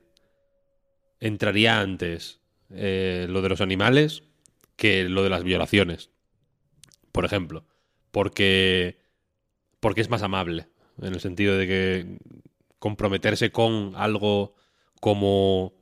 entraría 1.21 1.81
antes 1.81 2.41
eh, 2.71 3.27
lo 3.29 3.43
de 3.43 3.49
los 3.49 3.61
animales 3.61 4.23
que 4.77 5.09
lo 5.09 5.23
de 5.23 5.31
las 5.31 5.43
violaciones. 5.43 6.11
Por 7.13 7.25
ejemplo. 7.25 7.65
Porque 8.11 9.01
porque 9.81 10.03
es 10.03 10.11
más 10.11 10.23
amable, 10.23 10.69
en 11.01 11.15
el 11.15 11.21
sentido 11.21 11.57
de 11.57 11.67
que 11.67 12.19
comprometerse 12.79 13.51
con 13.51 13.95
algo 13.97 14.55
como, 15.01 15.73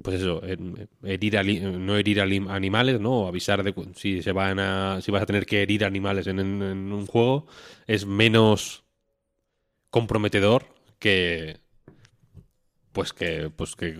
pues 0.00 0.20
eso, 0.20 0.42
herir 1.02 1.34
no 1.62 1.96
herir 1.96 2.20
animales, 2.20 3.00
¿no? 3.00 3.22
O 3.22 3.28
avisar 3.28 3.62
de 3.62 3.74
si 3.94 4.22
se 4.22 4.32
van 4.32 4.58
a, 4.58 5.00
si 5.00 5.10
vas 5.10 5.22
a 5.22 5.26
tener 5.26 5.46
que 5.46 5.62
herir 5.62 5.84
animales 5.84 6.26
en, 6.26 6.40
un 6.40 7.06
juego, 7.06 7.46
es 7.86 8.06
menos 8.06 8.84
comprometedor 9.90 10.66
que, 10.98 11.58
pues 12.92 13.12
que, 13.12 13.50
pues 13.54 13.76
que, 13.76 13.94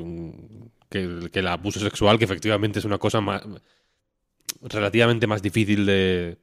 que, 0.88 1.28
que 1.30 1.38
el 1.38 1.46
abuso 1.46 1.80
sexual, 1.80 2.18
que 2.18 2.24
efectivamente 2.24 2.78
es 2.78 2.84
una 2.84 2.98
cosa 2.98 3.20
más, 3.20 3.42
relativamente 4.62 5.26
más 5.26 5.42
difícil 5.42 5.86
de, 5.86 6.38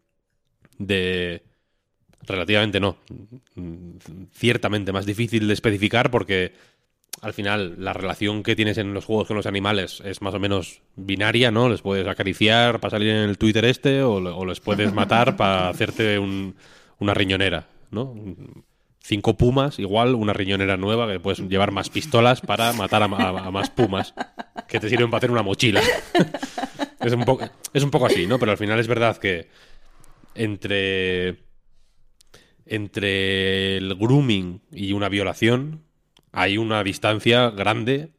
de 0.78 1.44
relativamente 2.22 2.80
no, 2.80 2.98
mm, 3.56 3.98
ciertamente 4.32 4.92
más 4.92 5.06
difícil 5.06 5.48
de 5.48 5.54
especificar 5.54 6.12
porque 6.12 6.54
al 7.22 7.34
final 7.34 7.76
la 7.80 7.92
relación 7.94 8.44
que 8.44 8.56
tienes 8.56 8.78
en 8.78 8.94
los 8.94 9.06
juegos 9.06 9.28
con 9.28 9.36
los 9.38 9.46
animales 9.46 10.02
es 10.06 10.22
más 10.22 10.34
o 10.34 10.40
menos 10.40 10.82
binaria, 10.96 11.52
¿no? 11.52 11.68
Les 11.70 11.82
puedes 11.82 12.08
acariciar 12.08 12.80
para 12.80 12.92
salir 12.92 13.10
en 13.10 13.30
el 13.30 13.38
Twitter 13.38 13.66
este 13.66 14.04
o, 14.04 14.22
le- 14.22 14.30
o 14.30 14.46
les 14.46 14.60
puedes 14.60 14.94
matar 14.94 15.36
para 15.38 15.70
hacerte 15.70 16.18
un- 16.20 16.56
una 17.00 17.14
riñonera, 17.14 17.68
¿no? 17.92 18.16
Cinco 19.02 19.36
pumas, 19.38 19.80
igual 19.80 20.14
una 20.16 20.34
riñonera 20.34 20.78
nueva 20.78 21.12
que 21.12 21.20
puedes 21.20 21.40
llevar 21.50 21.72
más 21.72 21.90
pistolas 21.90 22.42
para 22.42 22.74
matar 22.74 23.02
a, 23.04 23.06
a- 23.08 23.48
a 23.48 23.52
más 23.52 23.70
pumas 23.70 24.14
que 24.68 24.80
te 24.80 24.88
sirven 24.90 25.10
para 25.10 25.18
hacer 25.20 25.32
una 25.32 25.42
mochila. 25.44 25.82
es, 27.02 27.14
un 27.14 27.26
poco, 27.26 27.50
es 27.74 27.84
un 27.84 27.92
poco 27.92 28.06
así, 28.06 28.28
¿no? 28.28 28.38
Pero 28.40 28.52
al 28.52 28.58
final 28.58 28.80
es 28.80 28.88
verdad 28.88 29.18
que 29.18 29.48
entre 30.36 31.38
entre 32.66 33.78
el 33.78 33.96
grooming 33.96 34.62
y 34.72 34.94
una 34.94 35.10
violación 35.10 35.84
hay 36.32 36.58
una 36.58 36.84
distancia 36.84 37.50
grande, 37.50 38.10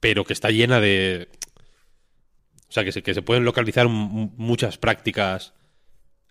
pero 0.00 0.24
que 0.24 0.32
está 0.32 0.50
llena 0.50 0.80
de... 0.80 1.28
O 2.68 2.72
sea, 2.74 2.84
que 2.84 2.92
se, 2.92 3.02
que 3.02 3.14
se 3.14 3.22
pueden 3.22 3.44
localizar 3.44 3.88
muchas 3.88 4.78
prácticas 4.78 5.54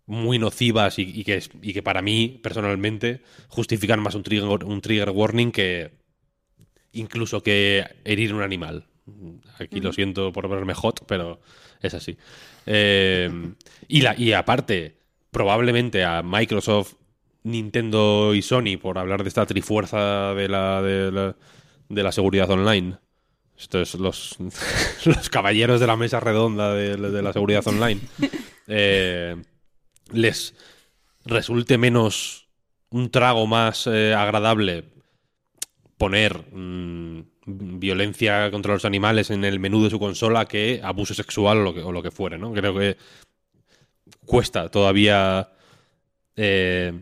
muy 0.05 0.39
nocivas 0.39 0.99
y, 0.99 1.03
y 1.03 1.23
que, 1.23 1.41
y 1.61 1.73
que 1.73 1.81
para 1.81 2.01
mí, 2.01 2.39
personalmente, 2.43 3.21
justifican 3.47 4.01
más 4.01 4.15
un 4.15 4.23
trigger, 4.23 4.65
un 4.65 4.81
trigger 4.81 5.09
warning 5.11 5.51
que 5.51 5.91
incluso 6.91 7.41
que 7.41 7.85
herir 8.03 8.33
un 8.33 8.41
animal. 8.41 8.87
Aquí 9.59 9.79
lo 9.81 9.91
siento 9.91 10.31
por 10.31 10.47
verme 10.49 10.73
hot, 10.73 11.05
pero 11.07 11.41
es 11.81 11.93
así. 11.93 12.17
Eh, 12.65 13.29
y, 13.87 14.01
la, 14.01 14.15
y 14.17 14.33
aparte, 14.33 14.97
probablemente 15.31 16.03
a 16.03 16.23
Microsoft, 16.23 16.93
Nintendo 17.43 18.33
y 18.33 18.41
Sony, 18.41 18.77
por 18.81 18.97
hablar 18.97 19.23
de 19.23 19.29
esta 19.29 19.45
trifuerza 19.45 20.33
de 20.33 20.47
la, 20.47 20.81
de 20.81 21.11
la, 21.11 21.35
de 21.89 22.03
la 22.03 22.11
seguridad 22.11 22.49
online. 22.49 22.97
Estos 23.57 23.95
los, 23.95 24.37
los 25.05 25.29
caballeros 25.29 25.79
de 25.79 25.87
la 25.87 25.97
mesa 25.97 26.19
redonda 26.19 26.73
de, 26.73 26.97
de 26.97 27.21
la 27.21 27.33
seguridad 27.33 27.67
online. 27.67 28.01
eh, 28.67 29.35
les 30.11 30.55
resulte 31.25 31.77
menos 31.77 32.47
un 32.89 33.09
trago 33.09 33.47
más 33.47 33.87
eh, 33.87 34.13
agradable 34.13 34.85
poner 35.97 36.45
mm, 36.51 37.21
violencia 37.45 38.49
contra 38.51 38.73
los 38.73 38.85
animales 38.85 39.31
en 39.31 39.43
el 39.43 39.59
menú 39.59 39.83
de 39.83 39.89
su 39.89 39.99
consola 39.99 40.45
que 40.45 40.79
abuso 40.83 41.13
sexual 41.13 41.59
o 41.59 41.63
lo 41.63 41.73
que, 41.73 41.81
o 41.81 41.91
lo 41.91 42.03
que 42.03 42.11
fuere, 42.11 42.37
¿no? 42.37 42.53
Creo 42.53 42.77
que 42.77 42.97
cuesta 44.25 44.69
todavía 44.69 45.49
eh, 46.35 47.01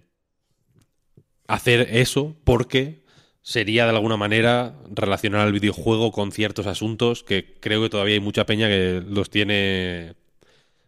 hacer 1.54 1.88
eso 1.92 2.36
porque 2.44 3.02
sería 3.42 3.84
de 3.86 3.92
alguna 3.92 4.18
manera 4.18 4.76
relacionar 4.90 5.42
al 5.42 5.52
videojuego 5.52 6.12
con 6.12 6.32
ciertos 6.32 6.68
asuntos 6.68 7.24
que 7.24 7.56
creo 7.60 7.82
que 7.82 7.90
todavía 7.90 8.14
hay 8.14 8.20
mucha 8.20 8.46
peña 8.46 8.68
que 8.68 9.04
los 9.06 9.30
tiene... 9.30 10.16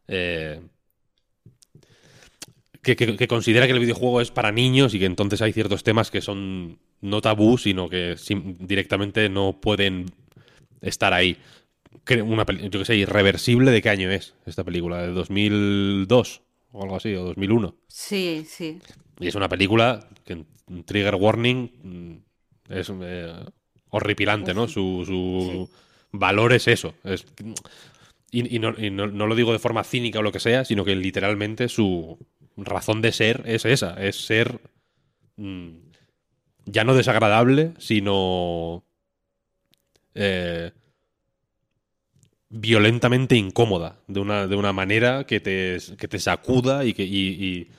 eh, 0.08 0.62
que, 2.82 3.28
considera 3.28 3.66
que 3.66 3.72
el 3.72 3.80
videojuego 3.80 4.22
es 4.22 4.32
para 4.32 4.52
niños 4.52 4.94
y 4.94 5.00
que 5.00 5.06
entonces 5.06 5.42
hay 5.42 5.54
ciertos 5.54 5.84
temas 5.84 6.12
que 6.12 6.22
son 6.22 6.80
no 7.02 7.22
tabú, 7.22 7.58
sino 7.58 7.90
que 7.90 8.16
directamente 8.60 9.30
no 9.30 9.60
pueden 9.60 10.12
estar 10.82 11.14
ahí. 11.14 11.38
Una, 12.26 12.46
yo 12.46 12.80
que 12.80 12.86
sé, 12.86 12.98
irreversible, 12.98 13.72
¿de 13.72 13.82
qué 13.82 13.90
año 13.90 14.12
es 14.12 14.36
esta 14.46 14.64
película? 14.64 15.02
¿De 15.02 15.14
2002 15.14 16.42
o 16.74 16.84
algo 16.84 16.96
así? 16.98 17.14
¿O 17.16 17.24
2001? 17.24 17.76
Sí, 17.88 18.46
sí. 18.48 18.80
Y 19.20 19.28
es 19.28 19.36
una 19.36 19.50
película 19.50 20.08
que 20.26 20.34
en 20.34 20.84
Trigger 20.86 21.16
Warning 21.16 21.72
mm, 21.84 22.74
es 22.74 22.92
eh, 23.02 23.34
horripilante, 23.90 24.54
¿no? 24.54 24.68
Su, 24.68 25.04
su 25.06 25.70
valor 26.12 26.54
es 26.54 26.68
eso. 26.68 26.94
Es, 27.04 27.26
y 28.32 28.56
y 28.56 28.60
no, 28.60 28.74
y 28.78 28.90
no- 28.90 29.08
no 29.08 29.28
lo 29.28 29.36
digo 29.36 29.52
de 29.54 29.60
forma 29.60 29.84
cínica 29.84 30.20
o 30.20 30.24
lo 30.24 30.32
que 30.32 30.40
sea, 30.40 30.66
sino 30.66 30.84
que 30.86 30.96
literalmente 30.96 31.70
su 31.70 32.18
razón 32.58 33.02
de 33.02 33.12
ser 33.12 33.44
es 33.46 33.66
esa, 33.66 33.94
es 34.04 34.26
ser 34.26 34.60
mm, 35.38 35.70
ya 36.66 36.84
no 36.84 36.96
desagradable, 36.96 37.74
sino 37.78 38.84
eh, 40.16 40.72
violentamente 42.50 43.36
incómoda, 43.36 43.98
de 44.08 44.20
una, 44.20 44.48
de 44.48 44.56
una 44.56 44.74
manera 44.74 45.26
que 45.26 45.40
te, 45.40 45.78
que 45.98 46.08
te 46.08 46.20
sacuda 46.20 46.86
y 46.86 46.94
que, 46.94 47.04
y, 47.04 47.70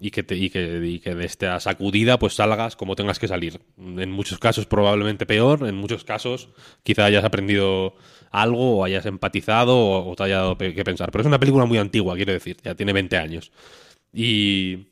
y- 0.00 0.10
que, 0.10 0.22
te, 0.22 0.36
y, 0.36 0.50
que, 0.50 0.80
y 0.84 1.00
que 1.00 1.14
de 1.14 1.26
esta 1.26 1.58
sacudida 1.60 2.18
pues 2.18 2.34
salgas 2.34 2.76
como 2.76 2.96
tengas 2.96 3.18
que 3.18 3.28
salir. 3.28 3.60
En 3.78 4.10
muchos 4.10 4.38
casos 4.38 4.66
probablemente 4.66 5.26
peor, 5.26 5.66
en 5.66 5.74
muchos 5.76 6.04
casos 6.04 6.50
quizá 6.82 7.04
hayas 7.06 7.24
aprendido 7.24 7.94
algo 8.30 8.78
o 8.78 8.84
hayas 8.84 9.06
empatizado 9.06 9.76
o, 9.78 10.14
te 10.16 10.24
haya 10.24 10.36
dado 10.38 10.58
que 10.58 10.84
pensar. 10.84 11.10
Pero 11.10 11.22
es 11.22 11.26
una 11.28 11.40
película 11.40 11.64
muy 11.66 11.78
antigua, 11.78 12.16
quiero 12.16 12.32
decir, 12.32 12.56
ya 12.62 12.74
tiene 12.74 12.92
20 12.92 13.16
años. 13.16 13.52
Y... 14.12 14.88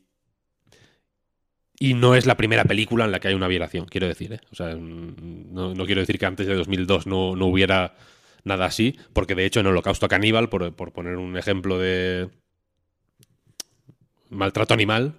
Y 1.79 1.93
no 1.93 2.15
es 2.15 2.25
la 2.25 2.37
primera 2.37 2.63
película 2.65 3.05
en 3.05 3.11
la 3.11 3.19
que 3.19 3.27
hay 3.27 3.35
una 3.35 3.47
violación, 3.47 3.85
quiero 3.85 4.07
decir. 4.07 4.33
¿eh? 4.33 4.39
O 4.51 4.55
sea, 4.55 4.75
mm, 4.75 5.53
no, 5.53 5.75
no 5.75 5.85
quiero 5.85 6.01
decir 6.01 6.17
que 6.17 6.25
antes 6.25 6.47
de 6.47 6.55
2002 6.55 7.05
no, 7.05 7.35
no 7.35 7.45
hubiera 7.45 7.95
nada 8.43 8.65
así, 8.65 8.97
porque 9.13 9.35
de 9.35 9.45
hecho 9.45 9.59
en 9.59 9.67
Holocausto 9.67 10.07
Caníbal, 10.07 10.49
por, 10.49 10.73
por 10.75 10.91
poner 10.91 11.17
un 11.17 11.37
ejemplo 11.37 11.77
de 11.77 12.29
maltrato 14.29 14.73
animal, 14.73 15.15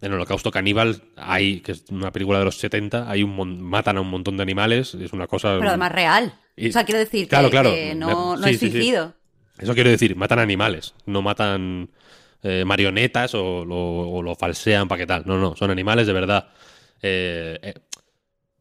en 0.00 0.12
Holocausto 0.12 0.50
Caníbal 0.50 1.02
hay, 1.16 1.60
que 1.60 1.72
es 1.72 1.84
una 1.90 2.12
película 2.12 2.38
de 2.38 2.44
los 2.44 2.58
70, 2.58 3.10
hay 3.10 3.22
un 3.22 3.62
matan 3.62 3.96
a 3.96 4.00
un 4.00 4.10
montón 4.10 4.36
de 4.36 4.42
animales, 4.42 4.94
es 4.94 5.12
una 5.12 5.26
cosa... 5.26 5.56
Pero 5.58 5.70
además 5.70 5.92
real. 5.92 6.34
Y- 6.56 6.68
o 6.68 6.72
sea, 6.72 6.84
quiero 6.84 6.98
decir 6.98 7.28
Claro, 7.28 7.46
que, 7.48 7.50
claro. 7.50 7.70
que 7.70 7.94
no, 7.94 8.36
no 8.36 8.42
Sí, 8.46 8.50
es 8.54 8.60
sí, 8.60 8.66
sí. 8.66 8.72
fingido. 8.72 9.14
Eso 9.58 9.74
quiero 9.74 9.90
decir, 9.90 10.14
matan 10.16 10.40
animales, 10.40 10.94
no 11.06 11.22
matan 11.22 11.88
eh, 12.42 12.64
marionetas 12.66 13.34
o 13.34 13.64
lo, 13.64 13.76
o 13.76 14.22
lo 14.22 14.34
falsean 14.34 14.88
para 14.88 14.98
qué 15.00 15.06
tal. 15.06 15.22
No, 15.26 15.38
no, 15.38 15.56
son 15.56 15.70
animales 15.70 16.06
de 16.06 16.12
verdad. 16.12 16.48
Eh, 17.00 17.58
eh, 17.62 17.74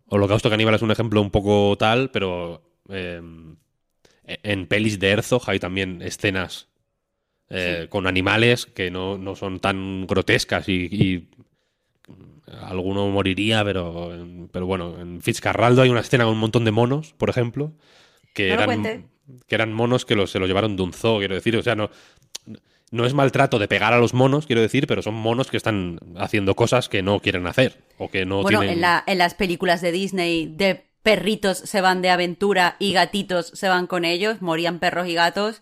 Holocausto 0.07 0.49
Caníbal 0.49 0.76
es 0.76 0.81
un 0.81 0.91
ejemplo 0.91 1.19
un 1.22 1.31
poco 1.31 1.76
tal, 1.77 2.11
pero 2.11 2.61
en 2.88 4.68
pelis 4.68 4.99
de 4.99 5.10
Herzog 5.10 5.43
hay 5.49 5.60
también 5.60 6.01
escenas 6.01 6.68
eh, 7.53 7.88
con 7.89 8.07
animales 8.07 8.65
que 8.65 8.91
no, 8.91 9.17
no 9.17 9.35
son 9.35 9.59
tan 9.59 10.05
grotescas 10.07 10.67
y, 10.69 10.88
y 10.91 11.27
alguno 12.61 13.07
moriría, 13.09 13.63
pero, 13.63 14.11
pero 14.51 14.65
bueno, 14.65 14.99
en 14.99 15.21
Fitzcarraldo 15.21 15.81
hay 15.81 15.89
una 15.89 16.01
escena 16.01 16.25
con 16.25 16.34
un 16.34 16.39
montón 16.39 16.65
de 16.65 16.71
monos, 16.71 17.13
por 17.17 17.30
ejemplo, 17.30 17.71
que 18.34 18.49
No 18.49 18.53
eran 18.55 19.09
que 19.47 19.55
eran 19.55 19.71
monos 19.71 20.05
que 20.05 20.15
los, 20.15 20.31
se 20.31 20.39
los 20.39 20.47
llevaron 20.49 20.75
de 20.75 20.84
un 20.84 20.91
zoo, 20.91 21.19
quiero 21.19 21.35
decir. 21.35 21.55
O 21.55 21.63
sea, 21.63 21.75
no, 21.75 21.89
no 22.91 23.05
es 23.05 23.13
maltrato 23.13 23.57
de 23.57 23.67
pegar 23.69 23.93
a 23.93 23.97
los 23.99 24.13
monos, 24.13 24.45
quiero 24.45 24.61
decir, 24.61 24.85
pero 24.85 25.01
son 25.01 25.13
monos 25.13 25.49
que 25.49 25.57
están 25.57 25.99
haciendo 26.17 26.55
cosas 26.55 26.89
que 26.89 27.01
no 27.01 27.21
quieren 27.21 27.47
hacer 27.47 27.77
o 27.97 28.09
que 28.11 28.25
no 28.25 28.41
bueno, 28.41 28.59
tienen... 28.59 28.75
en, 28.75 28.81
la- 28.81 29.03
en 29.07 29.17
las 29.17 29.34
películas 29.34 29.81
de 29.81 29.91
Disney 29.93 30.47
de 30.47 30.84
perritos 31.03 31.57
se 31.57 31.81
van 31.81 32.01
de 32.01 32.09
aventura 32.09 32.75
y 32.80 32.93
gatitos 32.93 33.47
se 33.47 33.67
van 33.69 33.88
con 33.88 34.03
ellos, 34.05 34.41
morían 34.41 34.80
perros 34.80 35.07
y 35.07 35.13
gatos 35.13 35.61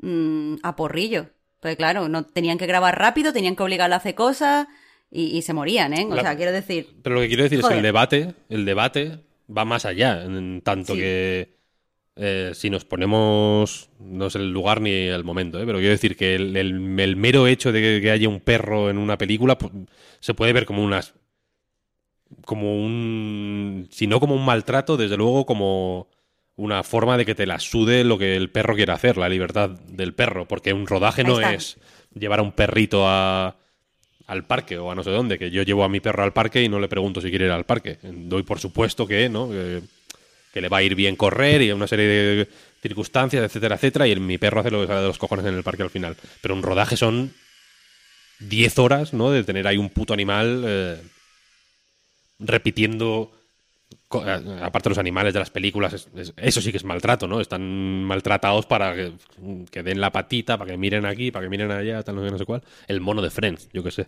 mm, 0.00 0.56
a 0.62 0.76
porrillo. 0.76 1.26
Pues 1.60 1.76
claro, 1.76 2.08
no 2.08 2.24
tenían 2.24 2.58
que 2.58 2.66
grabar 2.66 2.98
rápido, 2.98 3.32
tenían 3.32 3.56
que 3.56 3.62
obligarle 3.64 3.94
a 3.94 3.98
hacer 3.98 4.14
cosas 4.14 4.68
y, 5.10 5.36
y 5.36 5.42
se 5.42 5.52
morían, 5.54 5.92
¿eh? 5.92 6.06
O 6.08 6.14
La- 6.14 6.22
sea, 6.22 6.36
quiero 6.36 6.52
decir, 6.52 6.86
Pero 7.02 7.16
lo 7.16 7.20
que 7.22 7.28
quiero 7.28 7.42
decir 7.42 7.58
es 7.60 7.66
que 7.66 7.74
el 7.74 7.82
debate, 7.82 8.34
el 8.48 8.64
debate 8.64 9.20
va 9.54 9.64
más 9.64 9.84
allá, 9.84 10.22
en 10.24 10.60
tanto 10.62 10.94
Sí. 10.94 11.00
que 11.00 11.58
eh, 12.20 12.50
si 12.54 12.68
nos 12.68 12.84
ponemos, 12.84 13.90
no 14.00 14.26
es 14.26 14.34
el 14.34 14.50
lugar 14.52 14.80
ni 14.80 14.90
el 14.90 15.22
momento, 15.24 15.60
¿eh? 15.60 15.66
pero 15.66 15.78
quiero 15.78 15.92
decir 15.92 16.16
que 16.16 16.34
el, 16.34 16.56
el- 16.56 16.98
el 17.00 17.16
mero 17.16 17.46
hecho 17.46 17.70
de 17.72 17.80
que, 17.80 18.00
que 18.02 18.10
haya 18.10 18.28
un 18.28 18.40
perro 18.40 18.90
en 18.90 18.98
una 18.98 19.16
película 19.18 19.56
pues, 19.56 19.72
se 20.20 20.34
puede 20.34 20.52
ver 20.52 20.66
como 20.66 20.82
unas 20.82 21.14
como 22.44 22.76
un 22.84 23.88
si 23.90 24.06
no 24.06 24.20
como 24.20 24.34
un 24.34 24.44
maltrato, 24.44 24.96
desde 24.96 25.16
luego 25.16 25.46
como 25.46 26.08
una 26.58 26.82
forma 26.82 27.16
de 27.16 27.24
que 27.24 27.34
te 27.34 27.46
la 27.46 27.58
sude 27.58 28.04
lo 28.04 28.18
que 28.18 28.36
el 28.36 28.50
perro 28.50 28.74
quiere 28.74 28.92
hacer, 28.92 29.16
la 29.16 29.28
libertad 29.30 29.70
del 29.70 30.12
perro, 30.12 30.46
porque 30.46 30.72
un 30.74 30.86
rodaje 30.86 31.22
no 31.24 31.36
es 31.54 31.78
llevar 32.14 32.40
a 32.40 32.42
un 32.42 32.52
perrito 32.52 33.04
a, 33.08 33.56
al 34.26 34.44
parque 34.44 34.76
o 34.76 34.90
a 34.90 34.94
no 34.94 35.02
sé 35.02 35.10
dónde, 35.10 35.38
que 35.38 35.50
yo 35.50 35.62
llevo 35.62 35.84
a 35.84 35.88
mi 35.88 36.00
perro 36.00 36.22
al 36.24 36.32
parque 36.34 36.62
y 36.62 36.68
no 36.68 36.78
le 36.80 36.88
pregunto 36.88 37.20
si 37.20 37.30
quiere 37.30 37.46
ir 37.46 37.52
al 37.52 37.64
parque. 37.64 37.98
Doy 38.02 38.42
por 38.42 38.58
supuesto 38.60 39.06
que, 39.06 39.28
¿no? 39.28 39.48
Que, 39.48 39.80
que 40.52 40.60
le 40.60 40.68
va 40.68 40.78
a 40.78 40.82
ir 40.82 40.94
bien 40.94 41.14
correr 41.16 41.62
y 41.62 41.70
una 41.72 41.86
serie 41.86 42.06
de 42.06 42.48
circunstancias, 42.82 43.44
etcétera, 43.44 43.76
etcétera, 43.76 44.06
y 44.08 44.12
el- 44.12 44.20
mi 44.20 44.36
perro 44.38 44.60
hace 44.60 44.70
lo 44.70 44.80
que 44.80 44.86
sale 44.88 45.00
de 45.00 45.06
los 45.08 45.18
cojones 45.18 45.46
en 45.46 45.54
el 45.54 45.62
parque 45.62 45.82
al 45.82 45.90
final. 45.90 46.16
Pero 46.42 46.54
un 46.54 46.62
rodaje 46.62 46.96
son 46.96 47.32
10 48.40 48.78
horas, 48.78 49.12
¿no? 49.14 49.30
De 49.30 49.44
tener 49.44 49.66
ahí 49.66 49.76
un 49.76 49.90
puto 49.90 50.12
animal 50.14 50.64
eh, 50.66 50.96
repitiendo 52.38 53.32
aparte 54.10 54.88
de 54.88 54.90
los 54.90 54.98
animales 54.98 55.34
de 55.34 55.38
las 55.40 55.50
películas, 55.50 55.92
es- 55.92 56.08
es- 56.16 56.32
eso 56.36 56.60
sí 56.62 56.70
que 56.70 56.78
es 56.78 56.84
maltrato, 56.84 57.26
¿no? 57.28 57.40
Están 57.42 58.04
maltratados 58.04 58.64
para 58.64 58.94
que, 58.94 59.12
que 59.70 59.82
den 59.82 60.00
la 60.00 60.10
patita, 60.10 60.56
para 60.56 60.70
que 60.70 60.76
miren 60.78 61.04
aquí, 61.04 61.30
para 61.30 61.44
que 61.44 61.50
miren 61.50 61.70
allá, 61.70 62.02
tal, 62.02 62.16
no 62.16 62.24
sé, 62.24 62.30
no 62.30 62.38
sé 62.38 62.46
cuál. 62.46 62.62
El 62.86 63.00
mono 63.02 63.20
de 63.20 63.28
Friends, 63.30 63.68
yo 63.72 63.82
qué 63.82 63.90
sé. 63.90 64.06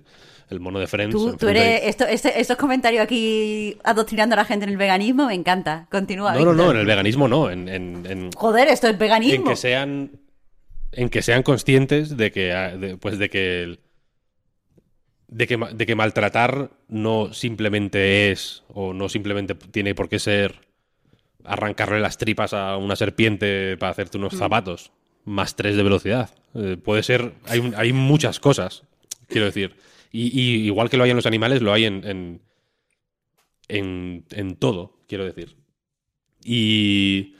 El 0.48 0.58
mono 0.58 0.78
de 0.78 0.86
Friends. 0.86 1.12
tú, 1.14 1.28
en 1.30 1.36
tú 1.36 1.48
eres. 1.48 1.82
Esto, 1.84 2.06
este- 2.06 2.40
estos 2.40 2.56
comentarios 2.56 3.02
aquí 3.02 3.76
adoctrinando 3.84 4.32
a 4.34 4.36
la 4.36 4.44
gente 4.46 4.64
en 4.64 4.70
el 4.70 4.78
veganismo 4.78 5.26
me 5.26 5.34
encanta. 5.34 5.86
Continúa. 5.90 6.32
No, 6.34 6.46
no, 6.46 6.54
no, 6.54 6.70
en 6.70 6.78
el 6.78 6.86
veganismo 6.86 7.28
no, 7.28 7.50
en, 7.50 7.68
en- 7.68 8.06
en- 8.08 8.30
Joder, 8.32 8.68
esto 8.68 8.86
es 8.86 8.94
en 8.94 8.98
veganismo. 8.98 9.50
que 9.50 9.56
sean 9.56 10.10
en 10.92 11.08
que 11.08 11.22
sean 11.22 11.42
conscientes 11.44 12.16
de 12.16 12.32
que 12.32 12.52
ah, 12.52 12.76
de- 12.76 12.96
pues 12.96 13.18
de 13.18 13.28
que 13.30 13.62
el- 13.62 13.80
de 15.30 15.46
que, 15.46 15.56
de 15.56 15.86
que 15.86 15.94
maltratar 15.94 16.70
no 16.88 17.32
simplemente 17.32 18.30
es 18.32 18.64
o 18.68 18.92
no 18.92 19.08
simplemente 19.08 19.54
tiene 19.54 19.94
por 19.94 20.08
qué 20.08 20.18
ser 20.18 20.68
arrancarle 21.44 22.00
las 22.00 22.18
tripas 22.18 22.52
a 22.52 22.76
una 22.76 22.96
serpiente 22.96 23.76
para 23.78 23.92
hacerte 23.92 24.18
unos 24.18 24.34
zapatos 24.36 24.92
más 25.24 25.56
tres 25.56 25.76
de 25.76 25.82
velocidad. 25.82 26.30
Eh, 26.54 26.76
puede 26.76 27.02
ser, 27.02 27.32
hay, 27.46 27.60
un- 27.60 27.74
hay 27.76 27.92
muchas 27.92 28.40
cosas, 28.40 28.82
quiero 29.28 29.46
decir. 29.46 29.76
Y, 30.12 30.38
y 30.38 30.66
igual 30.66 30.90
que 30.90 30.96
lo 30.96 31.04
hay 31.04 31.10
en 31.10 31.16
los 31.16 31.26
animales, 31.26 31.62
lo 31.62 31.72
hay 31.72 31.84
en, 31.84 32.04
en, 32.04 32.40
en, 33.68 34.24
en 34.30 34.56
todo, 34.56 34.98
quiero 35.06 35.24
decir. 35.24 35.56
Y, 36.44 37.34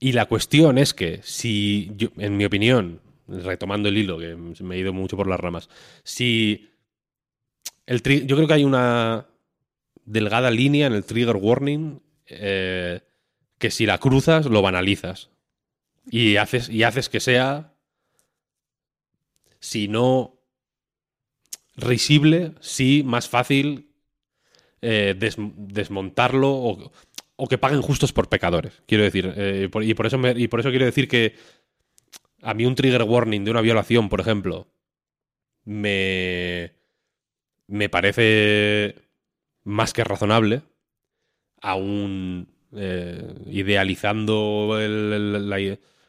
y 0.00 0.12
la 0.12 0.24
cuestión 0.26 0.78
es 0.78 0.94
que 0.94 1.20
si, 1.22 1.92
yo- 1.96 2.08
en 2.16 2.36
mi 2.38 2.44
opinión, 2.46 3.01
retomando 3.28 3.88
el 3.88 3.98
hilo, 3.98 4.18
que 4.18 4.34
me 4.36 4.76
he 4.76 4.78
ido 4.78 4.92
mucho 4.92 5.16
por 5.16 5.26
las 5.26 5.40
ramas, 5.40 5.68
si 6.04 6.70
el 7.86 8.02
yo 8.26 8.36
creo 8.36 8.48
que 8.48 8.54
hay 8.54 8.64
una 8.64 9.26
delgada 10.04 10.50
línea 10.50 10.86
en 10.86 10.94
el 10.94 11.04
trigger 11.04 11.36
warning 11.36 12.00
eh, 12.26 13.00
que 13.58 13.70
si 13.70 13.86
la 13.86 13.98
cruzas 13.98 14.46
lo 14.46 14.62
banalizas 14.62 15.30
y 16.10 16.36
haces 16.36 16.68
y 16.68 16.82
haces 16.82 17.08
que 17.08 17.20
sea 17.20 17.74
si 19.60 19.86
no 19.86 20.38
risible, 21.76 22.54
sí 22.60 23.02
más 23.04 23.28
fácil 23.28 23.90
eh, 24.80 25.14
des- 25.16 25.36
desmontarlo 25.38 26.50
o, 26.50 26.92
o 27.36 27.48
que 27.48 27.58
paguen 27.58 27.82
justos 27.82 28.12
por 28.12 28.28
pecadores. 28.28 28.82
Quiero 28.86 29.04
decir, 29.04 29.32
eh, 29.36 29.68
y, 29.82 29.94
por 29.94 30.06
eso 30.06 30.18
y 30.36 30.48
por 30.48 30.60
eso 30.60 30.70
quiero 30.70 30.84
decir 30.84 31.08
que 31.08 31.34
a 32.42 32.54
mí 32.54 32.66
un 32.66 32.74
trigger 32.74 33.04
warning 33.04 33.44
de 33.44 33.50
una 33.50 33.60
violación, 33.60 34.08
por 34.08 34.20
ejemplo, 34.20 34.66
me, 35.64 36.72
me 37.68 37.88
parece 37.88 38.96
más 39.64 39.92
que 39.92 40.04
razonable 40.04 40.62
a 41.60 41.76
un 41.76 42.48
eh, 42.74 43.34
idealizando 43.46 44.76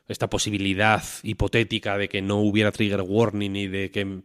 esta 0.08 0.30
posibilidad 0.30 1.04
hipotética 1.22 1.98
de 1.98 2.10
que 2.10 2.22
no 2.22 2.40
hubiera 2.40 2.72
trigger 2.72 3.02
warning 3.02 3.56
y 3.56 3.68
de 3.68 3.92
que 3.92 4.22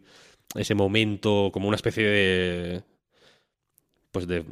ese 0.55 0.73
momento, 0.73 1.51
como 1.53 1.67
una 1.67 1.75
especie 1.75 2.03
de 2.03 2.83
pues 4.11 4.25
de 4.25 4.43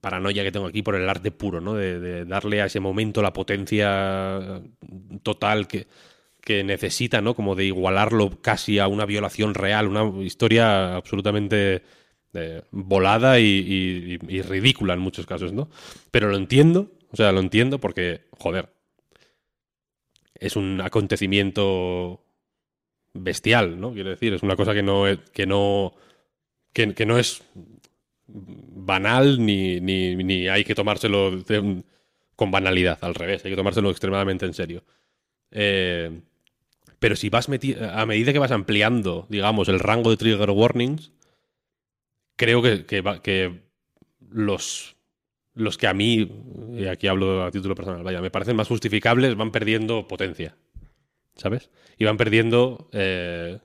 paranoia 0.00 0.42
que 0.42 0.50
tengo 0.50 0.66
aquí 0.66 0.82
por 0.82 0.96
el 0.96 1.08
arte 1.08 1.30
puro, 1.30 1.60
¿no? 1.60 1.74
De 1.74 2.24
darle 2.24 2.60
a 2.60 2.66
ese 2.66 2.80
momento 2.80 3.22
la 3.22 3.32
potencia 3.32 4.60
total 5.22 5.68
que, 5.68 5.86
que 6.42 6.64
necesita, 6.64 7.20
¿no? 7.20 7.34
Como 7.34 7.54
de 7.54 7.66
igualarlo 7.66 8.30
casi 8.42 8.78
a 8.80 8.88
una 8.88 9.06
violación 9.06 9.54
real, 9.54 9.86
una 9.86 10.24
historia 10.24 10.96
absolutamente 10.96 11.82
eh, 12.34 12.62
volada 12.72 13.38
y, 13.38 14.18
ridícula 14.42 14.94
en 14.94 15.00
muchos 15.00 15.24
casos, 15.24 15.52
¿no? 15.52 15.70
Pero 16.10 16.28
lo 16.28 16.36
entiendo, 16.36 16.90
o 17.12 17.16
sea, 17.16 17.30
lo 17.30 17.40
entiendo 17.40 17.78
porque, 17.78 18.22
joder, 18.38 18.70
es 20.34 20.56
un 20.56 20.80
acontecimiento 20.80 22.24
bestial, 23.14 23.80
¿no? 23.80 23.92
Quiero 23.92 24.10
decir, 24.10 24.34
es 24.34 24.42
una 24.42 24.56
cosa 24.56 24.74
que 24.74 24.82
no, 24.82 25.04
que 25.32 25.46
no, 25.46 25.94
que, 26.72 27.06
no 27.06 27.18
es 27.18 27.44
banal 28.26 29.44
ni, 29.44 29.80
ni, 29.80 30.16
ni 30.16 30.48
hay 30.48 30.64
que 30.64 30.74
tomárselo 30.74 31.44
con 32.34 32.50
banalidad, 32.50 32.98
al 33.02 33.14
revés, 33.14 33.44
hay 33.44 33.52
que 33.52 33.56
tomárselo 33.56 33.90
extremadamente 33.90 34.44
en 34.46 34.54
serio. 34.54 34.82
Eh, 35.52 36.22
pero 37.02 37.16
si 37.16 37.30
vas 37.30 37.48
a 37.48 38.06
medida 38.06 38.32
que 38.32 38.38
vas 38.38 38.52
ampliando, 38.52 39.26
digamos, 39.28 39.68
el 39.68 39.80
rango 39.80 40.10
de 40.10 40.16
trigger 40.16 40.50
warnings, 40.50 41.10
creo 42.36 42.62
que, 42.62 43.60
los, 44.30 44.94
los 45.52 45.78
que 45.78 45.88
a 45.88 45.94
mí, 45.94 46.30
y 46.78 46.86
aquí 46.86 47.08
hablo 47.08 47.42
a 47.42 47.50
título 47.50 47.74
personal, 47.74 48.04
vaya, 48.04 48.20
me 48.20 48.30
parecen 48.30 48.54
más 48.54 48.68
justificables, 48.68 49.34
van 49.34 49.50
perdiendo 49.50 50.06
potencia. 50.06 50.54
¿Sabes? 51.34 51.70
Y 51.98 52.04
van 52.04 52.16
perdiendo. 52.16 52.88
eh, 52.92 53.58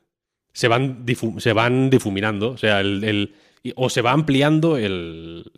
se, 0.51 0.67
van 0.67 1.05
se 1.37 1.53
van 1.53 1.91
difuminando. 1.91 2.49
O 2.49 2.57
sea, 2.57 2.79
el, 2.81 3.35
o 3.75 3.91
se 3.91 4.01
va 4.01 4.13
ampliando 4.13 4.77
el, 4.77 5.51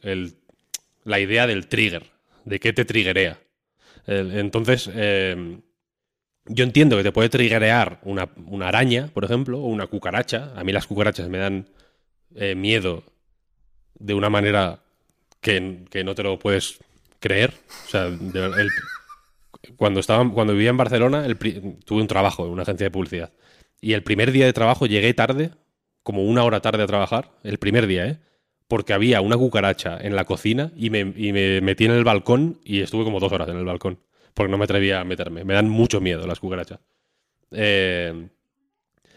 la 1.05 1.19
idea 1.21 1.47
del 1.47 1.67
trigger, 1.67 2.11
de 2.43 2.59
qué 2.59 2.73
te 2.73 2.83
triggerea. 2.83 3.39
Entonces, 4.05 4.91
eh, 4.93 5.61
yo 6.49 6.63
entiendo 6.63 6.97
que 6.97 7.03
te 7.03 7.11
puede 7.11 7.29
triggerear 7.29 7.99
una, 8.03 8.27
araña, 8.67 9.07
por 9.13 9.23
ejemplo, 9.23 9.59
o 9.59 9.67
una 9.67 9.87
cucaracha. 9.87 10.51
A 10.55 10.63
mí 10.63 10.71
las 10.71 10.87
cucarachas 10.87 11.29
me 11.29 11.37
dan 11.37 11.69
eh, 12.35 12.55
miedo 12.55 13.03
de 13.93 14.15
una 14.15 14.29
manera 14.29 14.79
que, 15.41 15.61
no 16.03 16.15
te 16.15 16.23
lo 16.23 16.39
puedes 16.39 16.79
creer. 17.19 17.53
O 17.85 17.89
sea, 17.89 18.07
el- 18.07 18.69
cuando, 19.77 19.99
estaba, 19.99 20.27
cuando 20.31 20.53
vivía 20.53 20.71
en 20.71 20.77
Barcelona, 20.77 21.25
el 21.25 21.37
tuve 21.37 22.01
un 22.01 22.07
trabajo 22.07 22.45
en 22.45 22.51
una 22.51 22.63
agencia 22.63 22.85
de 22.85 22.91
publicidad. 22.91 23.31
Y 23.79 23.93
el 23.93 24.03
primer 24.03 24.31
día 24.31 24.45
de 24.45 24.53
trabajo 24.53 24.87
llegué 24.87 25.13
tarde, 25.13 25.51
como 26.01 26.23
una 26.23 26.43
hora 26.43 26.61
tarde 26.61 26.81
a 26.81 26.87
trabajar, 26.87 27.31
el 27.43 27.59
primer 27.59 27.85
día, 27.85 28.07
¿eh? 28.07 28.17
Porque 28.67 28.93
había 28.93 29.21
una 29.21 29.37
cucaracha 29.37 29.97
en 29.99 30.15
la 30.15 30.25
cocina 30.25 30.71
y 30.75 30.89
me, 30.89 30.99
y 31.15 31.31
me 31.31 31.61
metí 31.61 31.85
en 31.85 31.91
el 31.91 32.03
balcón 32.03 32.59
y 32.63 32.81
estuve 32.81 33.03
como 33.03 33.19
dos 33.19 33.31
horas 33.31 33.49
en 33.49 33.57
el 33.57 33.65
balcón. 33.65 33.99
Porque 34.39 34.51
no 34.51 34.57
me 34.57 34.63
atrevía 34.63 35.01
a 35.01 35.03
meterme. 35.03 35.43
Me 35.43 35.53
dan 35.53 35.67
mucho 35.67 35.99
miedo 35.99 36.25
las 36.25 36.39
cucarachas. 36.39 36.79
Eh, 37.51 38.29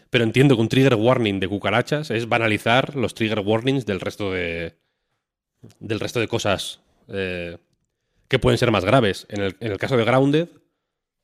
pero 0.09 0.25
entiendo 0.25 0.57
que 0.57 0.61
un 0.61 0.67
trigger 0.67 0.95
warning 0.95 1.39
de 1.39 1.47
cucarachas 1.47 2.11
es 2.11 2.27
banalizar 2.27 2.97
los 2.97 3.13
trigger 3.13 3.39
warnings 3.39 3.85
del 3.85 4.01
resto 4.01 4.33
de. 4.33 4.75
del 5.79 6.01
resto 6.01 6.19
de 6.19 6.27
cosas 6.27 6.81
eh, 7.07 7.57
que 8.27 8.37
pueden 8.37 8.57
ser 8.57 8.69
más 8.69 8.83
graves. 8.83 9.25
En 9.29 9.55
el, 9.61 9.77
caso 9.77 9.95
de 9.95 10.03
Grounded, 10.03 10.49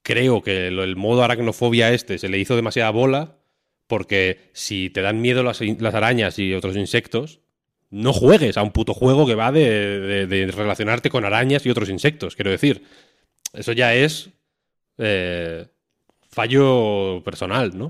creo 0.01 0.41
que 0.41 0.67
el 0.67 0.95
modo 0.95 1.21
aracnofobia 1.21 1.91
este 1.91 2.19
se 2.19 2.29
le 2.29 2.39
hizo 2.39 2.55
demasiada 2.55 2.91
bola. 2.91 3.35
Porque 3.85 4.49
si 4.53 4.89
te 4.89 5.01
dan 5.01 5.19
miedo 5.19 5.43
las, 5.43 5.59
arañas 5.93 6.39
y 6.39 6.53
otros 6.53 6.77
insectos, 6.77 7.41
no 7.89 8.13
juegues 8.13 8.55
a 8.55 8.63
un 8.63 8.71
puto 8.71 8.93
juego 8.93 9.27
que 9.27 9.35
va 9.35 9.51
de- 9.51 10.25
de 10.25 10.47
relacionarte 10.51 11.09
con 11.09 11.25
arañas 11.25 11.65
y 11.65 11.69
otros 11.69 11.89
insectos. 11.89 12.37
Quiero 12.37 12.51
decir, 12.51 12.85
eso 13.53 13.71
ya 13.71 13.93
es 13.93 14.29
eh, 14.97 15.67
fallo 16.29 17.21
personal, 17.23 17.77
¿no? 17.77 17.85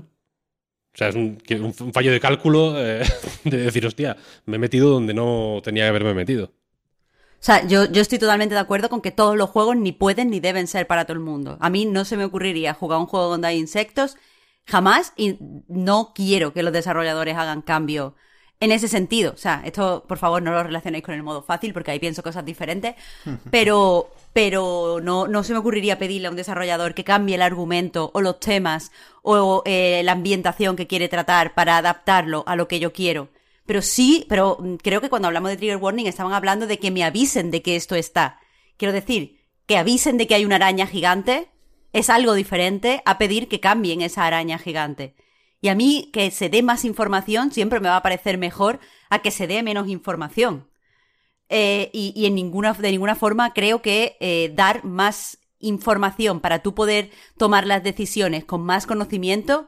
O 0.92 0.96
sea, 0.96 1.08
es 1.08 1.14
un, 1.14 1.38
fallo 1.92 2.10
de 2.10 2.20
cálculo 2.20 2.74
eh, 2.76 3.04
de 3.44 3.56
decir, 3.56 3.86
hostia, 3.86 4.16
me 4.46 4.56
he 4.56 4.58
metido 4.58 4.90
donde 4.90 5.14
no 5.14 5.60
tenía 5.62 5.84
que 5.84 5.88
haberme 5.88 6.14
metido. 6.14 6.52
O 7.40 7.42
sea, 7.42 7.66
yo, 7.66 7.90
yo 7.90 8.02
estoy 8.02 8.18
totalmente 8.18 8.54
de 8.54 8.60
acuerdo 8.60 8.90
con 8.90 9.00
que 9.00 9.12
todos 9.12 9.36
los 9.36 9.48
juegos 9.48 9.76
ni 9.76 9.92
pueden 9.92 10.30
ni 10.30 10.40
deben 10.40 10.66
ser 10.66 10.86
para 10.86 11.04
todo 11.04 11.14
el 11.14 11.20
mundo. 11.20 11.56
A 11.60 11.70
mí 11.70 11.86
no 11.86 12.04
se 12.04 12.16
me 12.16 12.24
ocurriría 12.24 12.74
jugar 12.74 12.98
un 12.98 13.06
juego 13.06 13.28
donde 13.28 13.48
hay 13.48 13.58
insectos 13.58 14.16
jamás 14.66 15.14
y 15.16 15.38
no 15.68 16.12
quiero 16.14 16.52
que 16.52 16.62
los 16.62 16.72
desarrolladores 16.72 17.36
hagan 17.36 17.62
cambio 17.62 18.14
en 18.60 18.72
ese 18.72 18.88
sentido. 18.88 19.32
O 19.32 19.38
sea, 19.38 19.62
esto 19.64 20.04
por 20.06 20.18
favor 20.18 20.42
no 20.42 20.52
lo 20.52 20.62
relacionéis 20.62 21.02
con 21.02 21.14
el 21.14 21.22
modo 21.22 21.42
fácil 21.42 21.72
porque 21.72 21.90
ahí 21.90 21.98
pienso 21.98 22.22
cosas 22.22 22.44
diferentes, 22.44 22.94
pero, 23.50 24.10
pero 24.32 25.00
no, 25.02 25.26
no 25.26 25.42
se 25.42 25.52
me 25.52 25.58
ocurriría 25.58 25.98
pedirle 25.98 26.28
a 26.28 26.30
un 26.30 26.36
desarrollador 26.36 26.94
que 26.94 27.04
cambie 27.04 27.34
el 27.34 27.42
argumento 27.42 28.10
o 28.14 28.20
los 28.20 28.38
temas 28.40 28.92
o 29.22 29.62
eh, 29.66 30.02
la 30.04 30.12
ambientación 30.12 30.76
que 30.76 30.86
quiere 30.86 31.08
tratar 31.08 31.54
para 31.54 31.76
adaptarlo 31.76 32.44
a 32.46 32.56
lo 32.56 32.68
que 32.68 32.78
yo 32.78 32.92
quiero. 32.92 33.28
Pero 33.66 33.82
sí, 33.82 34.26
pero 34.28 34.58
mm, 34.60 34.76
creo 34.76 35.00
que 35.00 35.10
cuando 35.10 35.28
hablamos 35.28 35.50
de 35.50 35.56
trigger 35.56 35.76
warning 35.76 36.06
estaban 36.06 36.32
hablando 36.32 36.66
de 36.66 36.78
que 36.78 36.90
me 36.90 37.04
avisen 37.04 37.50
de 37.50 37.62
que 37.62 37.76
esto 37.76 37.94
está. 37.96 38.40
Quiero 38.76 38.92
decir, 38.92 39.40
que 39.66 39.76
avisen 39.76 40.16
de 40.16 40.26
que 40.26 40.34
hay 40.34 40.44
una 40.44 40.56
araña 40.56 40.86
gigante 40.86 41.50
es 41.92 42.08
algo 42.08 42.34
diferente 42.34 43.02
a 43.04 43.18
pedir 43.18 43.48
que 43.48 43.60
cambien 43.60 44.00
esa 44.00 44.26
araña 44.26 44.58
gigante. 44.58 45.14
Y 45.60 45.68
a 45.68 45.74
mí 45.74 46.08
que 46.12 46.30
se 46.30 46.48
dé 46.48 46.62
más 46.62 46.84
información 46.84 47.52
siempre 47.52 47.80
me 47.80 47.88
va 47.88 47.96
a 47.96 48.02
parecer 48.02 48.38
mejor 48.38 48.80
a 49.10 49.20
que 49.20 49.30
se 49.30 49.46
dé 49.46 49.62
menos 49.62 49.88
información. 49.88 50.69
Eh, 51.52 51.90
y, 51.92 52.26
en 52.26 52.36
ninguna, 52.36 52.74
de 52.74 52.92
ninguna 52.92 53.16
forma 53.16 53.52
creo 53.52 53.82
que 53.82 54.16
eh, 54.20 54.52
dar 54.54 54.84
más 54.84 55.38
información 55.58 56.38
para 56.38 56.60
tú 56.60 56.76
poder 56.76 57.10
tomar 57.36 57.66
las 57.66 57.82
decisiones 57.82 58.44
con 58.44 58.62
más 58.62 58.86
conocimiento 58.86 59.66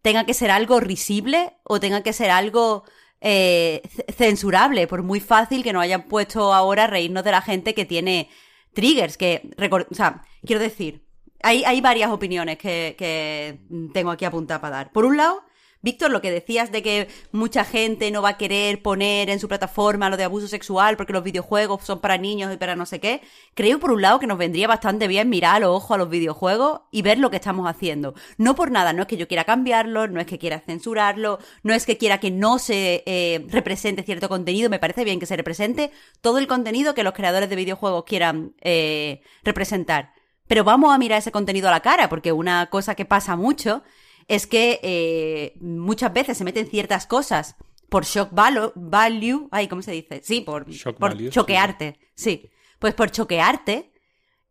tenga 0.00 0.24
que 0.24 0.32
ser 0.32 0.50
algo 0.50 0.80
risible 0.80 1.52
o 1.64 1.80
tenga 1.80 2.02
que 2.02 2.14
ser 2.14 2.30
algo 2.30 2.84
eh, 3.20 3.82
censurable, 4.16 4.86
por 4.86 5.02
muy 5.02 5.20
fácil 5.20 5.62
que 5.62 5.74
nos 5.74 5.82
hayan 5.82 6.08
puesto 6.08 6.54
ahora 6.54 6.86
reírnos 6.86 7.24
de 7.24 7.30
la 7.30 7.42
gente 7.42 7.74
que 7.74 7.84
tiene 7.84 8.30
triggers, 8.72 9.18
que, 9.18 9.50
o 9.90 9.94
sea, 9.94 10.22
quiero 10.46 10.62
decir, 10.62 11.04
hay, 11.42 11.62
hay 11.64 11.82
varias 11.82 12.10
opiniones 12.10 12.56
que, 12.56 12.94
que 12.96 13.60
tengo 13.92 14.10
aquí 14.10 14.24
apuntadas 14.24 14.62
para 14.62 14.76
dar. 14.76 14.92
Por 14.92 15.04
un 15.04 15.18
lado, 15.18 15.44
Víctor, 15.82 16.12
lo 16.12 16.20
que 16.20 16.30
decías 16.30 16.70
de 16.70 16.80
que 16.80 17.08
mucha 17.32 17.64
gente 17.64 18.12
no 18.12 18.22
va 18.22 18.30
a 18.30 18.36
querer 18.38 18.80
poner 18.82 19.28
en 19.30 19.40
su 19.40 19.48
plataforma 19.48 20.08
lo 20.10 20.16
de 20.16 20.22
abuso 20.22 20.46
sexual 20.46 20.96
porque 20.96 21.12
los 21.12 21.24
videojuegos 21.24 21.84
son 21.84 22.00
para 22.00 22.18
niños 22.18 22.54
y 22.54 22.56
para 22.56 22.76
no 22.76 22.86
sé 22.86 23.00
qué, 23.00 23.20
creo 23.54 23.80
por 23.80 23.90
un 23.90 24.00
lado 24.00 24.20
que 24.20 24.28
nos 24.28 24.38
vendría 24.38 24.68
bastante 24.68 25.08
bien 25.08 25.28
mirar 25.28 25.56
a 25.56 25.60
los 25.60 25.70
ojos 25.70 25.90
a 25.90 25.98
los 25.98 26.08
videojuegos 26.08 26.82
y 26.92 27.02
ver 27.02 27.18
lo 27.18 27.30
que 27.30 27.36
estamos 27.36 27.68
haciendo. 27.68 28.14
No 28.38 28.54
por 28.54 28.70
nada, 28.70 28.92
no 28.92 29.02
es 29.02 29.08
que 29.08 29.16
yo 29.16 29.26
quiera 29.26 29.42
cambiarlo, 29.42 30.06
no 30.06 30.20
es 30.20 30.26
que 30.28 30.38
quiera 30.38 30.60
censurarlo, 30.60 31.40
no 31.64 31.74
es 31.74 31.84
que 31.84 31.98
quiera 31.98 32.20
que 32.20 32.30
no 32.30 32.60
se 32.60 33.02
eh, 33.04 33.44
represente 33.48 34.04
cierto 34.04 34.28
contenido, 34.28 34.70
me 34.70 34.78
parece 34.78 35.02
bien 35.02 35.18
que 35.18 35.26
se 35.26 35.36
represente 35.36 35.90
todo 36.20 36.38
el 36.38 36.46
contenido 36.46 36.94
que 36.94 37.02
los 37.02 37.12
creadores 37.12 37.50
de 37.50 37.56
videojuegos 37.56 38.04
quieran 38.04 38.54
eh, 38.60 39.22
representar. 39.42 40.12
Pero 40.46 40.62
vamos 40.62 40.94
a 40.94 40.98
mirar 40.98 41.18
ese 41.18 41.32
contenido 41.32 41.66
a 41.68 41.72
la 41.72 41.80
cara, 41.80 42.08
porque 42.08 42.30
una 42.30 42.66
cosa 42.66 42.94
que 42.94 43.04
pasa 43.04 43.34
mucho 43.34 43.82
es 44.34 44.46
que 44.46 44.80
eh, 44.82 45.54
muchas 45.60 46.12
veces 46.12 46.38
se 46.38 46.44
meten 46.44 46.66
ciertas 46.66 47.06
cosas 47.06 47.56
por 47.88 48.04
shock 48.04 48.30
value, 48.32 49.48
ay, 49.50 49.68
¿cómo 49.68 49.82
se 49.82 49.92
dice? 49.92 50.20
Sí, 50.24 50.40
por, 50.40 50.68
Shock 50.70 50.98
por 50.98 51.10
value, 51.10 51.26
sí. 51.26 51.30
choquearte, 51.30 51.98
sí. 52.14 52.50
Pues 52.78 52.94
por 52.94 53.10
choquearte, 53.10 53.92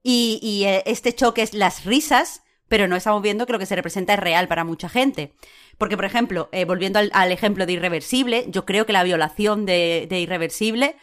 y, 0.03 0.39
y, 0.41 0.65
eh, 0.65 0.83
este 0.85 1.13
choque 1.13 1.41
es 1.41 1.53
las 1.53 1.85
risas, 1.85 2.43
pero 2.67 2.87
no 2.87 2.95
estamos 2.95 3.21
viendo 3.21 3.45
que 3.45 3.53
lo 3.53 3.59
que 3.59 3.65
se 3.65 3.75
representa 3.75 4.13
es 4.13 4.19
real 4.19 4.47
para 4.47 4.63
mucha 4.63 4.89
gente. 4.89 5.33
Porque, 5.77 5.95
por 5.95 6.05
ejemplo, 6.05 6.49
eh, 6.51 6.65
volviendo 6.65 6.99
al, 6.99 7.09
al 7.13 7.31
ejemplo 7.31 7.65
de 7.65 7.73
Irreversible, 7.73 8.45
yo 8.47 8.65
creo 8.65 8.85
que 8.85 8.93
la 8.93 9.03
violación 9.03 9.65
de, 9.65 10.05
de 10.09 10.19
Irreversible 10.19 10.95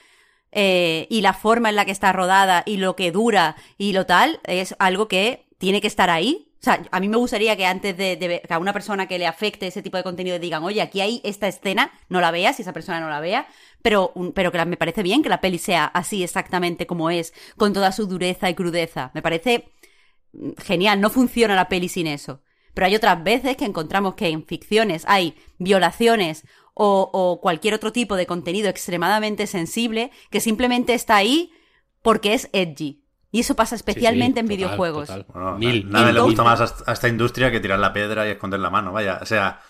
eh, 0.51 1.07
y 1.11 1.21
la 1.21 1.35
forma 1.35 1.69
en 1.69 1.77
la 1.77 1.85
que 1.85 1.91
está 1.91 2.13
rodada 2.13 2.63
y 2.65 2.79
lo 2.79 2.97
que 2.97 3.13
dura 3.13 3.57
y 3.77 3.93
lo 3.93 4.07
tal 4.07 4.41
es 4.45 4.75
algo 4.79 5.07
que 5.09 5.47
tiene 5.59 5.81
que 5.81 5.89
estar 5.89 6.09
ahí. 6.11 6.48
O 6.61 6.65
sea, 6.65 6.83
a 6.91 6.99
mí 7.01 7.09
me 7.09 7.17
gustaría 7.17 7.57
que 7.57 7.67
antes 7.67 7.97
de, 7.97 8.19
que 8.19 8.53
a 8.55 8.59
una 8.59 8.73
persona 8.73 9.07
que 9.07 9.19
le 9.19 9.27
afecte 9.29 9.69
ese 9.69 9.81
tipo 9.83 9.97
de 9.97 10.03
contenido 10.03 10.39
digan, 10.41 10.65
oye, 10.65 10.83
aquí 10.83 11.01
hay 11.01 11.21
esta 11.25 11.47
escena, 11.47 11.93
no 12.09 12.21
la 12.21 12.33
veas, 12.33 12.57
si 12.57 12.63
esa 12.63 12.73
persona 12.73 12.99
no 13.01 13.09
la 13.09 13.21
vea, 13.21 13.47
pero, 13.81 14.13
pero 14.35 14.51
que 14.51 14.59
la- 14.59 14.65
me 14.65 14.77
parece 14.77 15.03
bien 15.05 15.23
que 15.23 15.29
la 15.29 15.41
peli 15.41 15.59
sea 15.59 15.85
así 15.85 16.25
exactamente 16.25 16.87
como 16.87 17.11
es, 17.11 17.33
con 17.57 17.73
toda 17.73 17.93
su 17.93 18.07
dureza 18.07 18.51
y 18.51 18.55
crudeza. 18.55 19.13
Me 19.15 19.23
parece 19.23 19.73
mm, 20.33 20.51
genial, 20.59 21.01
no 21.01 21.11
funciona 21.11 21.55
la 21.55 21.69
peli 21.69 21.89
sin 21.89 22.07
eso. 22.07 22.43
Pero 22.75 22.87
hay 22.87 22.97
otras 22.97 23.23
veces 23.25 23.57
que 23.57 23.65
encontramos 23.65 24.15
que 24.15 24.29
en 24.29 24.45
ficciones 24.47 25.05
hay 25.09 25.37
violaciones 25.59 26.45
o 26.75 27.41
cualquier 27.43 27.75
otro 27.75 27.93
tipo 27.93 28.15
de 28.17 28.27
contenido 28.27 28.69
extremadamente 28.69 29.49
sensible 29.49 30.13
que 30.31 30.41
simplemente 30.41 30.95
está 30.95 31.17
ahí 31.17 31.53
porque 32.03 32.35
es 32.35 32.49
edgy. 32.53 33.03
Y 33.31 33.41
eso 33.41 33.55
pasa 33.57 33.75
especialmente 33.75 34.41
Sí, 34.41 34.41
en 34.41 34.47
total, 34.47 34.57
videojuegos. 34.57 35.07
total. 35.09 35.27
Bueno, 35.29 35.59
Mil. 35.59 35.89
nada 35.91 36.13
le 36.13 36.21
gusta 36.21 36.43
más 36.45 36.61
a, 36.61 36.91
a 36.91 36.93
esta 36.95 37.09
industria 37.09 37.51
que 37.51 37.61
tirar 37.61 37.79
la 37.79 37.93
piedra 37.93 38.27
y 38.27 38.31
esconder 38.31 38.61
la 38.61 38.71
mano. 38.71 38.93
Vaya, 38.93 39.19
o 39.21 39.27
sea, 39.27 39.61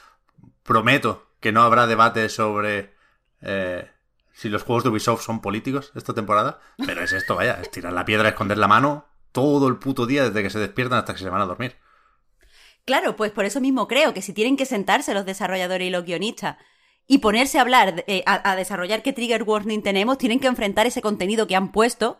prometo 0.62 1.26
que 1.40 1.52
no 1.52 1.62
habrá 1.62 1.86
debate 1.86 2.28
sobre 2.28 2.94
eh, 3.42 3.90
si 4.32 4.48
los 4.48 4.62
juegos 4.62 4.84
de 4.84 4.90
Ubisoft 4.90 5.22
son 5.24 5.40
políticos 5.40 5.92
esta 5.96 6.14
temporada, 6.14 6.60
pero 6.86 7.02
es 7.02 7.12
esto, 7.12 7.34
vaya, 7.36 7.58
es 7.60 7.70
tirar 7.70 7.92
la 7.92 8.04
piedra, 8.04 8.28
esconder 8.28 8.58
la 8.58 8.68
mano 8.68 9.06
todo 9.32 9.68
el 9.68 9.76
puto 9.76 10.06
día 10.06 10.24
desde 10.24 10.42
que 10.42 10.50
se 10.50 10.58
despiertan 10.58 10.98
hasta 10.98 11.12
que 11.14 11.20
se 11.20 11.28
van 11.28 11.40
a 11.42 11.46
dormir. 11.46 11.76
Claro, 12.84 13.16
pues 13.16 13.32
por 13.32 13.44
eso 13.44 13.60
mismo 13.60 13.86
creo 13.86 14.14
que 14.14 14.22
si 14.22 14.32
tienen 14.32 14.56
que 14.56 14.64
sentarse 14.66 15.12
los 15.14 15.26
desarrolladores 15.26 15.86
y 15.86 15.90
los 15.90 16.04
guionistas 16.04 16.56
y 17.06 17.18
ponerse 17.18 17.58
a 17.58 17.62
hablar, 17.62 18.04
eh, 18.06 18.22
a, 18.26 18.50
a 18.50 18.56
desarrollar 18.56 19.02
qué 19.02 19.12
trigger 19.12 19.42
warning 19.42 19.82
tenemos, 19.82 20.18
tienen 20.18 20.40
que 20.40 20.46
enfrentar 20.46 20.86
ese 20.86 21.02
contenido 21.02 21.46
que 21.46 21.56
han 21.56 21.70
puesto 21.72 22.18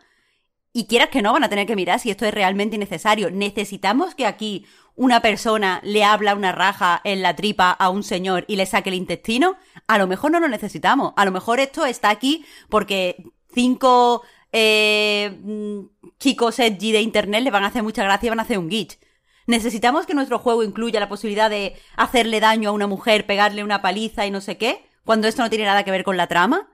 y 0.79 0.87
quieras 0.87 1.09
que 1.09 1.23
no, 1.23 1.33
van 1.33 1.43
a 1.43 1.49
tener 1.49 1.67
que 1.67 1.75
mirar 1.75 1.99
si 1.99 2.09
esto 2.09 2.25
es 2.25 2.33
realmente 2.33 2.79
necesario. 2.79 3.33
¿Necesitamos 3.33 4.15
que 4.15 4.27
aquí 4.27 4.65
una 4.95 5.21
persona 5.21 5.81
le 5.83 6.05
habla 6.05 6.37
una 6.37 6.53
raja 6.53 7.01
en 7.03 7.21
la 7.21 7.35
tripa 7.35 7.73
a 7.73 7.91
un 7.91 8.05
señor 8.05 8.45
y 8.47 8.55
le 8.55 8.65
saque 8.65 8.91
el 8.91 8.95
intestino? 8.95 9.57
A 9.89 9.99
lo 9.99 10.07
mejor 10.07 10.31
no 10.31 10.39
lo 10.39 10.47
necesitamos. 10.47 11.15
A 11.17 11.25
lo 11.25 11.33
mejor 11.33 11.59
esto 11.59 11.85
está 11.85 12.11
aquí 12.11 12.45
porque 12.69 13.25
cinco 13.53 14.23
eh, 14.53 15.37
mm, 15.43 15.81
chicos 16.21 16.61
edgy 16.61 16.93
de 16.93 17.01
internet 17.01 17.43
le 17.43 17.51
van 17.51 17.65
a 17.65 17.69
hacer 17.69 17.83
mucha 17.83 18.05
gracia 18.05 18.29
y 18.29 18.31
van 18.31 18.39
a 18.39 18.45
hacer 18.45 18.61
un 18.61 18.69
glitch. 18.69 19.01
¿Necesitamos 19.49 20.07
que 20.07 20.15
nuestro 20.15 20.39
juego 20.39 20.63
incluya 20.63 21.01
la 21.01 21.09
posibilidad 21.09 21.51
de 21.51 21.75
hacerle 21.97 22.39
daño 22.39 22.69
a 22.69 22.73
una 22.73 22.87
mujer, 22.87 23.27
pegarle 23.27 23.65
una 23.65 23.83
paliza 23.83 24.27
y 24.27 24.31
no 24.31 24.41
sé 24.41 24.59
qué? 24.59 24.89
Cuando 25.05 25.27
esto 25.27 25.43
no 25.43 25.51
tiene 25.51 25.65
nada 25.65 25.83
que 25.83 25.91
ver 25.91 26.05
con 26.05 26.17
la 26.17 26.29
trama. 26.29 26.69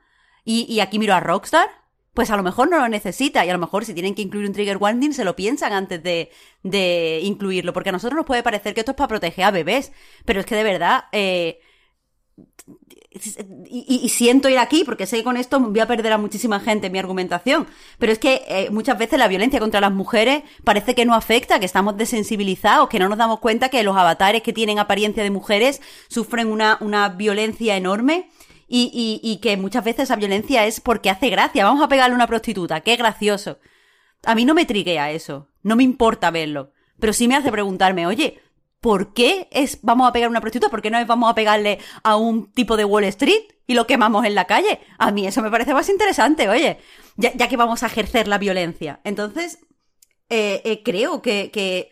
Y, 0.44 0.70
y 0.70 0.80
aquí 0.80 0.98
miro 0.98 1.14
a 1.14 1.20
Rockstar. 1.20 1.83
Pues 2.14 2.30
a 2.30 2.36
lo 2.36 2.42
mejor 2.42 2.70
no 2.70 2.78
lo 2.78 2.88
necesita 2.88 3.44
y 3.44 3.50
a 3.50 3.52
lo 3.52 3.58
mejor 3.58 3.84
si 3.84 3.92
tienen 3.92 4.14
que 4.14 4.22
incluir 4.22 4.46
un 4.46 4.52
trigger 4.52 4.78
warning 4.78 5.12
se 5.12 5.24
lo 5.24 5.36
piensan 5.36 5.72
antes 5.72 6.02
de, 6.02 6.30
de 6.62 7.20
incluirlo. 7.22 7.72
Porque 7.72 7.90
a 7.90 7.92
nosotros 7.92 8.16
nos 8.16 8.26
puede 8.26 8.42
parecer 8.42 8.72
que 8.72 8.80
esto 8.80 8.92
es 8.92 8.96
para 8.96 9.08
proteger 9.08 9.44
a 9.44 9.50
bebés. 9.50 9.92
Pero 10.24 10.40
es 10.40 10.46
que 10.46 10.56
de 10.56 10.64
verdad... 10.64 11.04
eh, 11.12 11.60
y, 13.66 14.08
siento 14.08 14.48
ir 14.48 14.58
aquí 14.58 14.82
porque 14.84 15.06
sé 15.06 15.18
que 15.18 15.24
con 15.24 15.36
esto 15.36 15.60
voy 15.60 15.78
a 15.78 15.86
perder 15.86 16.12
a 16.12 16.18
muchísima 16.18 16.58
gente 16.58 16.88
en 16.88 16.92
mi 16.92 16.98
argumentación. 16.98 17.66
Pero 17.98 18.12
es 18.12 18.18
que 18.18 18.42
eh, 18.48 18.70
muchas 18.70 18.98
veces 18.98 19.18
la 19.18 19.28
violencia 19.28 19.60
contra 19.60 19.80
las 19.80 19.92
mujeres 19.92 20.42
parece 20.64 20.94
que 20.94 21.04
no 21.04 21.14
afecta, 21.14 21.60
que 21.60 21.66
estamos 21.66 21.96
desensibilizados, 21.96 22.88
que 22.88 22.98
no 22.98 23.08
nos 23.08 23.18
damos 23.18 23.38
cuenta 23.38 23.68
que 23.68 23.82
los 23.84 23.96
avatares 23.96 24.42
que 24.42 24.52
tienen 24.52 24.78
apariencia 24.78 25.22
de 25.22 25.30
mujeres 25.30 25.80
sufren 26.08 26.48
una, 26.48 26.78
una 26.80 27.08
violencia 27.10 27.76
enorme. 27.76 28.30
Y, 28.66 29.20
y- 29.22 29.36
que 29.38 29.56
muchas 29.56 29.84
veces 29.84 30.04
esa 30.04 30.16
violencia 30.16 30.66
es 30.66 30.80
porque 30.80 31.10
hace 31.10 31.28
gracia. 31.28 31.64
Vamos 31.64 31.82
a 31.82 31.88
pegarle 31.88 32.12
a 32.14 32.16
una 32.16 32.26
prostituta, 32.26 32.80
qué 32.80 32.96
gracioso. 32.96 33.58
A 34.24 34.34
mí 34.34 34.44
no 34.44 34.54
me 34.54 34.64
triguea 34.64 35.10
eso, 35.10 35.48
no 35.62 35.76
me 35.76 35.82
importa 35.82 36.30
verlo. 36.30 36.72
Pero 36.98 37.12
sí 37.12 37.28
me 37.28 37.36
hace 37.36 37.50
preguntarme, 37.52 38.06
oye, 38.06 38.40
¿por 38.80 39.12
qué 39.12 39.48
es 39.50 39.80
vamos 39.82 40.08
a 40.08 40.12
pegar 40.12 40.28
a 40.28 40.30
una 40.30 40.40
prostituta? 40.40 40.70
¿Por 40.70 40.80
qué 40.82 40.90
no 40.90 40.98
es 40.98 41.06
vamos 41.06 41.30
a 41.30 41.34
pegarle 41.34 41.78
a 42.02 42.16
un 42.16 42.50
tipo 42.52 42.76
de 42.76 42.84
Wall 42.84 43.04
Street 43.04 43.42
y 43.66 43.74
lo 43.74 43.86
quemamos 43.86 44.24
en 44.24 44.34
la 44.34 44.46
calle? 44.46 44.80
A 44.98 45.10
mí 45.10 45.26
eso 45.26 45.42
me 45.42 45.50
parece 45.50 45.74
más 45.74 45.88
interesante, 45.90 46.48
oye, 46.48 46.78
ya, 47.16 47.32
ya 47.34 47.48
que 47.48 47.56
vamos 47.56 47.82
a 47.82 47.86
ejercer 47.86 48.28
la 48.28 48.38
violencia. 48.38 49.00
Entonces, 49.04 49.58
eh, 50.30 50.62
eh, 50.64 50.82
creo 50.82 51.20
que, 51.20 51.50
que 51.50 51.90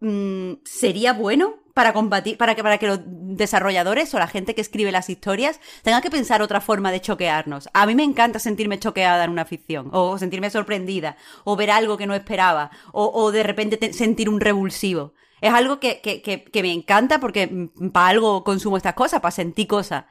mm, 0.00 0.62
sería 0.64 1.12
bueno 1.14 1.56
para 1.76 1.92
combatir, 1.92 2.38
para 2.38 2.54
que, 2.54 2.62
para 2.62 2.78
que 2.78 2.86
los 2.86 3.00
desarrolladores 3.04 4.14
o 4.14 4.18
la 4.18 4.28
gente 4.28 4.54
que 4.54 4.62
escribe 4.62 4.90
las 4.90 5.10
historias 5.10 5.60
tengan 5.82 6.00
que 6.00 6.10
pensar 6.10 6.40
otra 6.40 6.62
forma 6.62 6.90
de 6.90 7.02
choquearnos. 7.02 7.68
A 7.74 7.84
mí 7.84 7.94
me 7.94 8.02
encanta 8.02 8.38
sentirme 8.38 8.78
choqueada 8.78 9.22
en 9.24 9.30
una 9.30 9.44
ficción, 9.44 9.90
o 9.92 10.16
sentirme 10.16 10.48
sorprendida, 10.48 11.18
o 11.44 11.54
ver 11.54 11.70
algo 11.70 11.98
que 11.98 12.06
no 12.06 12.14
esperaba, 12.14 12.70
o, 12.92 13.10
o 13.12 13.30
de 13.30 13.42
repente 13.42 13.76
te- 13.76 13.92
sentir 13.92 14.30
un 14.30 14.40
revulsivo. 14.40 15.12
Es 15.42 15.52
algo 15.52 15.78
que, 15.78 16.00
que, 16.00 16.22
que, 16.22 16.44
que 16.44 16.62
me 16.62 16.72
encanta 16.72 17.20
porque 17.20 17.68
para 17.92 18.08
algo 18.08 18.42
consumo 18.42 18.78
estas 18.78 18.94
cosas, 18.94 19.20
para 19.20 19.32
sentir 19.32 19.66
cosas. 19.66 20.06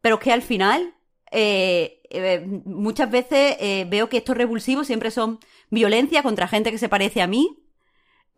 Pero 0.00 0.14
es 0.14 0.20
que 0.20 0.32
al 0.32 0.42
final, 0.42 0.94
eh, 1.32 2.02
eh, 2.08 2.46
muchas 2.64 3.10
veces 3.10 3.56
eh, 3.58 3.84
veo 3.90 4.08
que 4.08 4.18
estos 4.18 4.36
revulsivos 4.36 4.86
siempre 4.86 5.10
son 5.10 5.40
violencia 5.70 6.22
contra 6.22 6.46
gente 6.46 6.70
que 6.70 6.78
se 6.78 6.88
parece 6.88 7.20
a 7.20 7.26
mí, 7.26 7.64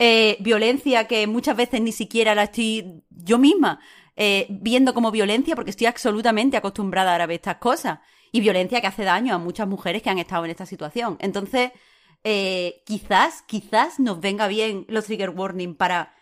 eh, 0.02 0.38
violencia 0.40 1.06
que 1.06 1.26
muchas 1.26 1.54
veces 1.54 1.78
ni 1.82 1.92
siquiera 1.92 2.34
la 2.34 2.44
estoy 2.44 3.04
yo 3.10 3.36
misma 3.36 3.80
eh, 4.16 4.46
viendo 4.48 4.94
como 4.94 5.10
violencia 5.10 5.54
porque 5.54 5.72
estoy 5.72 5.88
absolutamente 5.88 6.56
acostumbrada 6.56 7.14
a 7.14 7.26
ver 7.26 7.36
estas 7.36 7.56
cosas 7.56 7.98
y 8.32 8.40
violencia 8.40 8.80
que 8.80 8.86
hace 8.86 9.04
daño 9.04 9.34
a 9.34 9.38
muchas 9.38 9.68
mujeres 9.68 10.02
que 10.02 10.08
han 10.08 10.18
estado 10.18 10.46
en 10.46 10.52
esta 10.52 10.64
situación. 10.64 11.18
Entonces, 11.20 11.72
eh, 12.24 12.82
quizás, 12.86 13.42
quizás 13.42 14.00
nos 14.00 14.20
venga 14.20 14.48
bien 14.48 14.86
los 14.88 15.04
trigger 15.04 15.30
warning 15.30 15.74
para 15.74 16.14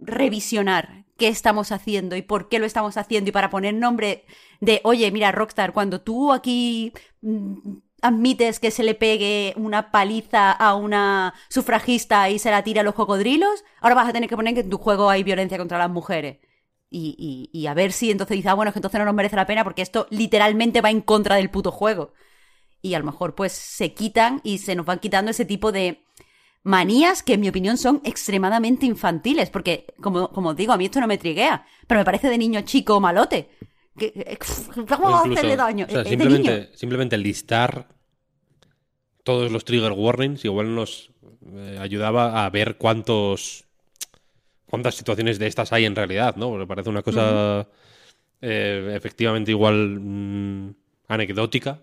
revisionar 0.00 1.04
qué 1.16 1.28
estamos 1.28 1.70
haciendo 1.70 2.16
y 2.16 2.22
por 2.22 2.48
qué 2.48 2.58
lo 2.58 2.66
estamos 2.66 2.96
haciendo 2.96 3.30
y 3.30 3.32
para 3.32 3.50
poner 3.50 3.74
nombre 3.74 4.24
de, 4.60 4.80
oye, 4.82 5.12
mira, 5.12 5.30
Rockstar, 5.30 5.72
cuando 5.72 6.00
tú 6.00 6.32
aquí 6.32 6.92
mm, 7.20 7.78
admites 8.02 8.60
que 8.60 8.70
se 8.70 8.82
le 8.84 8.94
pegue 8.94 9.54
una 9.56 9.90
paliza 9.90 10.52
a 10.52 10.74
una 10.74 11.34
sufragista 11.48 12.28
y 12.30 12.38
se 12.38 12.50
la 12.50 12.62
tira 12.62 12.82
a 12.82 12.84
los 12.84 12.94
cocodrilos, 12.94 13.64
ahora 13.80 13.94
vas 13.96 14.08
a 14.08 14.12
tener 14.12 14.28
que 14.28 14.36
poner 14.36 14.54
que 14.54 14.60
en 14.60 14.70
tu 14.70 14.78
juego 14.78 15.10
hay 15.10 15.22
violencia 15.22 15.58
contra 15.58 15.78
las 15.78 15.90
mujeres. 15.90 16.38
Y, 16.88 17.50
y- 17.52 17.66
a 17.66 17.74
ver 17.74 17.92
si 17.92 18.10
entonces 18.10 18.36
dices, 18.36 18.50
ah, 18.50 18.54
bueno, 18.54 18.68
es 18.70 18.72
que 18.74 18.78
entonces 18.78 18.98
no 18.98 19.04
nos 19.04 19.14
merece 19.14 19.36
la 19.36 19.46
pena 19.46 19.64
porque 19.64 19.82
esto 19.82 20.06
literalmente 20.10 20.80
va 20.80 20.90
en 20.90 21.00
contra 21.00 21.36
del 21.36 21.50
puto 21.50 21.72
juego. 21.72 22.12
Y 22.82 22.94
a 22.94 22.98
lo 22.98 23.04
mejor 23.04 23.34
pues 23.34 23.52
se 23.52 23.94
quitan 23.94 24.40
y 24.44 24.58
se 24.58 24.74
nos 24.76 24.86
van 24.86 25.00
quitando 25.00 25.30
ese 25.30 25.44
tipo 25.44 25.72
de 25.72 26.04
manías 26.62 27.22
que 27.22 27.34
en 27.34 27.40
mi 27.40 27.48
opinión 27.48 27.78
son 27.78 28.00
extremadamente 28.04 28.86
infantiles, 28.86 29.50
porque 29.50 29.86
como, 30.02 30.30
como 30.30 30.54
digo, 30.54 30.72
a 30.72 30.76
mí 30.76 30.86
esto 30.86 31.00
no 31.00 31.06
me 31.06 31.18
triguea, 31.18 31.66
pero 31.86 32.00
me 32.00 32.04
parece 32.04 32.28
de 32.30 32.38
niño 32.38 32.60
chico 32.62 33.00
malote. 33.00 33.50
Eh, 34.00 34.38
¿Cómo 34.88 35.10
va 35.10 35.20
a 35.20 35.24
hacerle 35.24 35.56
daño? 35.56 35.86
o 35.88 35.90
sea, 35.90 36.02
Es 36.02 36.10
de 36.10 36.16
niño. 36.16 36.30
simplemente, 36.30 36.76
simplemente 36.76 37.18
listar 37.18 37.88
todos 39.22 39.50
los 39.50 39.64
trigger 39.64 39.92
warnings 39.92 40.44
igual 40.44 40.74
nos 40.74 41.10
eh, 41.54 41.78
ayudaba 41.80 42.44
a 42.44 42.50
ver 42.50 42.76
cuántos 42.76 43.64
cuántas 44.66 44.94
situaciones 44.96 45.38
de 45.38 45.46
estas 45.46 45.72
hay 45.72 45.84
en 45.84 45.96
realidad, 45.96 46.36
¿no? 46.36 46.50
Porque 46.50 46.66
parece 46.66 46.90
una 46.90 47.02
cosa 47.02 47.68
eh, 48.40 48.92
efectivamente 48.96 49.50
igual 49.50 49.98
mm, 50.00 50.74
anecdótica 51.08 51.82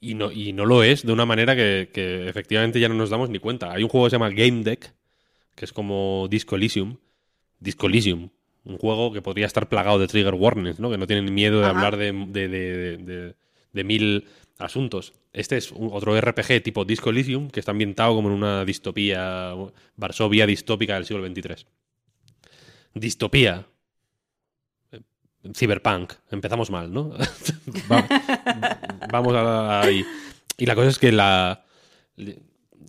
y 0.00 0.14
no, 0.14 0.32
y 0.32 0.52
no 0.52 0.66
lo 0.66 0.82
es 0.82 1.04
de 1.06 1.12
una 1.12 1.26
manera 1.26 1.54
que, 1.54 1.90
que 1.92 2.28
efectivamente 2.28 2.80
ya 2.80 2.88
no 2.88 2.94
nos 2.94 3.10
damos 3.10 3.30
ni 3.30 3.38
cuenta. 3.38 3.72
Hay 3.72 3.82
un 3.84 3.88
juego 3.88 4.06
que 4.06 4.10
se 4.10 4.14
llama 4.16 4.30
Game 4.30 4.62
Deck, 4.64 4.92
que 5.54 5.64
es 5.64 5.72
como 5.72 6.26
Disco 6.28 6.56
Elysium. 6.56 6.96
Disco 7.60 7.86
Elysium, 7.86 8.30
un 8.64 8.78
juego 8.78 9.12
que 9.12 9.22
podría 9.22 9.46
estar 9.46 9.68
plagado 9.68 9.98
de 9.98 10.06
trigger 10.06 10.34
warnings, 10.34 10.78
¿no? 10.78 10.90
Que 10.90 10.98
no 10.98 11.06
tienen 11.06 11.32
miedo 11.34 11.58
de 11.60 11.66
Ajá. 11.66 11.74
hablar 11.76 11.96
de, 11.96 12.12
de- 12.12 13.34
de- 13.72 13.84
mil 13.84 14.28
asuntos. 14.58 15.12
Este 15.32 15.56
es 15.56 15.72
un- 15.72 15.90
otro 15.92 16.14
RPG 16.20 16.62
tipo 16.62 16.84
Disco 16.84 17.10
Elysium 17.10 17.48
que 17.50 17.58
está 17.60 17.72
ambientado 17.72 18.14
como 18.14 18.28
en 18.28 18.34
una 18.34 18.64
distopía, 18.64 19.54
Varsovia 19.96 20.46
distópica 20.46 20.94
del 20.94 21.06
siglo 21.06 21.26
XXIII. 21.26 21.66
Distopía. 22.94 23.66
Eh, 24.92 25.00
Cyberpunk. 25.54 26.12
Empezamos 26.30 26.70
mal, 26.70 26.92
¿no? 26.92 27.10
Va- 27.90 28.06
vamos 29.10 29.34
a 29.34 29.80
ahí. 29.80 30.04
Y 30.58 30.66
la 30.66 30.74
cosa 30.74 30.88
es 30.88 30.98
que 30.98 31.10
la 31.10 31.64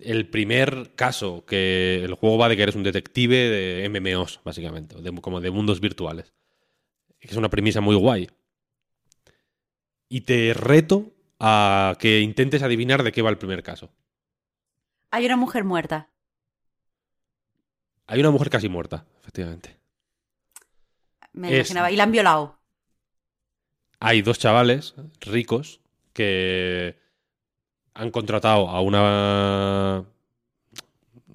el 0.06 0.30
primer 0.30 0.94
caso 0.96 1.46
que 1.46 2.04
el 2.04 2.14
juego 2.16 2.38
va 2.38 2.50
de 2.50 2.56
que 2.58 2.64
eres 2.64 2.76
un 2.76 2.84
detective 2.84 3.36
de 3.50 3.86
MMOs, 3.90 4.40
básicamente, 4.44 5.02
de- 5.02 5.22
como 5.22 5.42
de 5.42 5.52
mundos 5.52 5.80
virtuales. 5.80 6.34
Que 7.20 7.28
es 7.30 7.36
una 7.38 7.50
premisa 7.50 7.82
muy 7.82 7.96
guay. 7.96 8.30
Y 10.10 10.22
te 10.22 10.54
reto 10.54 11.12
a 11.40 11.96
que 12.00 12.20
intentes 12.22 12.62
adivinar 12.64 13.04
de 13.04 13.12
qué 13.12 13.22
va 13.22 13.30
el 13.30 13.38
primer 13.38 13.64
caso. 13.64 13.92
Hay 15.12 15.26
una 15.26 15.38
mujer 15.38 15.64
muerta. 15.64 16.10
Hay 18.08 18.20
una 18.20 18.32
mujer 18.32 18.50
casi 18.50 18.70
muerta, 18.70 19.06
efectivamente. 19.22 19.78
Me 21.32 21.48
Es- 21.50 21.56
imaginaba. 21.70 21.92
Y 21.92 21.96
la 21.96 22.04
han 22.04 22.12
violado. 22.12 22.60
Hay 24.00 24.22
dos 24.22 24.38
chavales 24.38 24.96
ricos 25.22 25.80
que 26.12 27.00
han 27.94 28.12
contratado 28.12 28.70
a 28.70 28.82
una... 28.82 30.06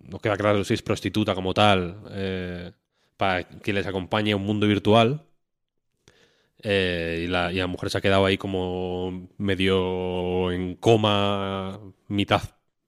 No 0.05 0.19
queda 0.21 0.37
claro 0.37 0.65
si 0.65 0.75
es 0.75 0.83
prostituta 0.83 1.35
como 1.35 1.53
tal, 1.53 2.03
eh, 2.13 2.73
para 3.17 3.45
que 3.45 3.73
les 3.73 3.87
acompañe 3.87 4.33
a 4.33 4.37
un 4.37 4.45
mundo 4.45 4.67
virtual. 4.67 5.25
Eh, 6.63 7.25
y, 7.25 7.27
la, 7.29 7.53
y 7.53 7.57
la 7.57 7.67
mujer 7.67 7.91
se 7.91 7.99
ha 7.99 8.01
quedado 8.01 8.27
ahí 8.27 8.37
como 8.37 9.29
medio 9.37 10.51
en 10.51 10.75
coma, 10.75 11.79
mitad 12.09 12.43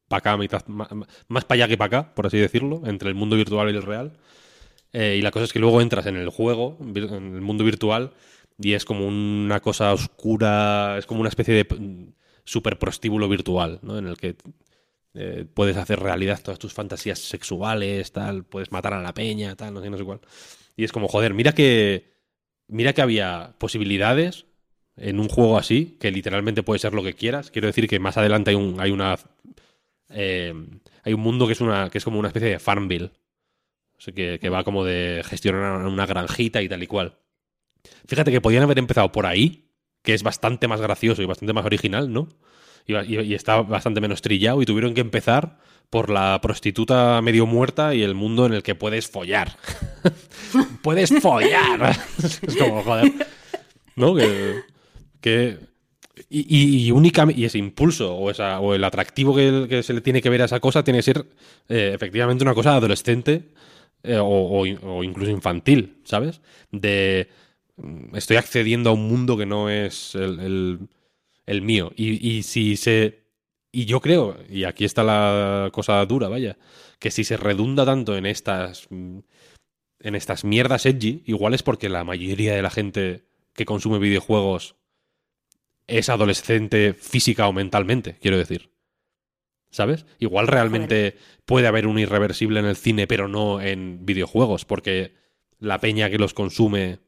para 0.08 0.18
acá, 0.18 0.36
mitad 0.36 0.66
más 0.66 1.44
para 1.44 1.54
allá 1.54 1.68
que 1.68 1.78
para 1.78 2.00
acá, 2.00 2.14
por 2.14 2.26
así 2.26 2.36
decirlo, 2.36 2.82
entre 2.84 3.08
el 3.08 3.14
mundo 3.14 3.36
virtual 3.36 3.68
y 3.70 3.76
el 3.76 3.82
real. 3.82 4.18
Eh, 4.92 5.16
y 5.18 5.22
la 5.22 5.30
cosa 5.30 5.44
es 5.44 5.52
que 5.52 5.60
luego 5.60 5.80
entras 5.80 6.06
en 6.06 6.16
el 6.16 6.30
juego, 6.30 6.78
en 6.80 7.34
el 7.36 7.40
mundo 7.40 7.62
virtual, 7.62 8.12
y 8.58 8.72
es 8.72 8.84
como 8.84 9.06
una 9.06 9.60
cosa 9.60 9.92
oscura, 9.92 10.98
es 10.98 11.06
como 11.06 11.20
una 11.20 11.28
especie 11.28 11.54
de 11.54 12.12
super 12.44 12.78
prostíbulo 12.78 13.28
virtual, 13.28 13.78
¿no? 13.82 13.98
En 13.98 14.06
el 14.06 14.16
que 14.16 14.36
eh, 15.14 15.44
puedes 15.52 15.76
hacer 15.76 16.00
realidad 16.00 16.40
todas 16.42 16.58
tus 16.58 16.72
fantasías 16.72 17.18
sexuales, 17.18 18.12
tal, 18.12 18.44
puedes 18.44 18.70
matar 18.70 18.94
a 18.94 19.02
la 19.02 19.12
peña, 19.14 19.56
tal, 19.56 19.74
no 19.74 19.82
sé, 19.82 19.90
no 19.90 19.98
sé 19.98 20.04
cuál. 20.04 20.20
Y 20.76 20.84
es 20.84 20.92
como, 20.92 21.08
joder, 21.08 21.34
mira 21.34 21.52
que. 21.52 22.10
Mira 22.68 22.92
que 22.92 23.02
había 23.02 23.54
posibilidades 23.58 24.46
en 24.96 25.18
un 25.18 25.28
juego 25.28 25.58
así, 25.58 25.96
que 26.00 26.12
literalmente 26.12 26.62
puede 26.62 26.78
ser 26.78 26.94
lo 26.94 27.02
que 27.02 27.14
quieras. 27.14 27.50
Quiero 27.50 27.66
decir 27.66 27.88
que 27.88 27.98
más 27.98 28.16
adelante 28.16 28.50
hay 28.50 28.56
un, 28.56 28.80
hay 28.80 28.90
una. 28.92 29.16
eh, 30.10 30.54
hay 31.02 31.12
un 31.12 31.20
mundo 31.20 31.46
que 31.46 31.54
es 31.54 31.60
una. 31.60 31.90
que 31.90 31.98
es 31.98 32.04
como 32.04 32.18
una 32.18 32.28
especie 32.28 32.50
de 32.50 32.58
Farmville. 32.58 33.10
O 33.98 34.00
sea, 34.00 34.14
que, 34.14 34.38
que 34.38 34.48
va 34.48 34.64
como 34.64 34.84
de 34.84 35.22
gestionar 35.26 35.86
una 35.86 36.06
granjita 36.06 36.62
y 36.62 36.68
tal 36.68 36.82
y 36.82 36.86
cual. 36.86 37.18
Fíjate 38.06 38.30
que 38.30 38.40
podían 38.40 38.62
haber 38.62 38.78
empezado 38.78 39.10
por 39.12 39.26
ahí, 39.26 39.69
que 40.02 40.14
es 40.14 40.22
bastante 40.22 40.68
más 40.68 40.80
gracioso 40.80 41.22
y 41.22 41.26
bastante 41.26 41.52
más 41.52 41.64
original, 41.64 42.12
¿no? 42.12 42.28
Y, 42.86 43.34
está 43.34 43.62
bastante 43.62 44.00
menos 44.00 44.22
trillado 44.22 44.62
y 44.62 44.66
tuvieron 44.66 44.94
que 44.94 45.00
empezar 45.00 45.58
por 45.90 46.10
la 46.10 46.38
prostituta 46.40 47.20
medio 47.22 47.46
muerta 47.46 47.94
y 47.94 48.02
el 48.02 48.14
mundo 48.14 48.46
en 48.46 48.54
el 48.54 48.62
que 48.62 48.74
puedes 48.74 49.08
follar. 49.08 49.56
puedes 50.82 51.10
follar. 51.20 51.96
es 52.22 52.56
como, 52.56 52.82
joder. 52.82 53.12
¿No? 53.96 54.14
Que, 55.20 55.58
y, 56.28 56.88
y, 56.88 56.92
y 56.92 57.44
ese 57.44 57.58
impulso 57.58 58.14
o, 58.14 58.30
esa, 58.30 58.60
o 58.60 58.74
el 58.74 58.84
atractivo 58.84 59.34
que, 59.34 59.82
se 59.82 59.92
le 59.92 60.00
tiene 60.00 60.22
que 60.22 60.30
ver 60.30 60.42
a 60.42 60.46
esa 60.46 60.60
cosa 60.60 60.84
tiene 60.84 60.98
que 60.98 61.02
ser 61.04 61.26
eh, 61.68 61.92
efectivamente 61.94 62.44
una 62.44 62.54
cosa 62.54 62.76
adolescente 62.76 63.48
eh, 64.02 64.16
o, 64.16 64.24
o- 64.62 65.04
incluso 65.04 65.30
infantil, 65.30 65.98
¿sabes? 66.04 66.40
De 66.70 67.28
estoy 68.14 68.36
accediendo 68.36 68.90
a 68.90 68.92
un 68.94 69.08
mundo 69.08 69.36
que 69.36 69.46
no 69.46 69.68
es 69.70 70.14
el, 70.14 70.40
el- 70.40 70.88
el 71.46 71.62
mío. 71.62 71.92
Y, 71.96 72.26
y 72.28 72.42
si 72.44 72.76
se. 72.76 73.20
Y 73.72 73.84
yo 73.86 74.00
creo, 74.00 74.36
y 74.48 74.64
aquí 74.64 74.84
está 74.84 75.04
la 75.04 75.70
cosa 75.72 76.04
dura, 76.06 76.28
vaya, 76.28 76.58
que 76.98 77.10
si 77.10 77.24
se 77.24 77.36
redunda 77.36 77.84
tanto 77.86 78.16
en 78.16 78.26
estas. 78.26 78.86
mm, 78.90 79.18
En 80.00 80.14
estas 80.16 80.44
mierdas 80.44 80.86
edgy, 80.86 81.22
igual 81.26 81.54
es 81.54 81.62
porque 81.62 81.88
la 81.88 82.04
mayoría 82.04 82.54
de 82.54 82.62
la 82.62 82.70
gente 82.70 83.24
que 83.54 83.64
consume 83.66 83.98
videojuegos 83.98 84.76
es 85.86 86.08
adolescente 86.08 86.94
física 86.94 87.46
o 87.48 87.52
mentalmente, 87.52 88.16
quiero 88.20 88.38
decir. 88.38 88.70
¿Sabes? 89.70 90.04
Igual 90.18 90.48
realmente 90.48 91.16
puede 91.44 91.68
haber 91.68 91.86
un 91.86 91.98
irreversible 91.98 92.58
en 92.58 92.66
el 92.66 92.76
cine, 92.76 93.06
pero 93.06 93.28
no 93.28 93.60
en 93.60 94.04
videojuegos, 94.04 94.64
porque 94.64 95.14
la 95.58 95.78
peña 95.78 96.10
que 96.10 96.18
los 96.18 96.34
consume 96.34 96.98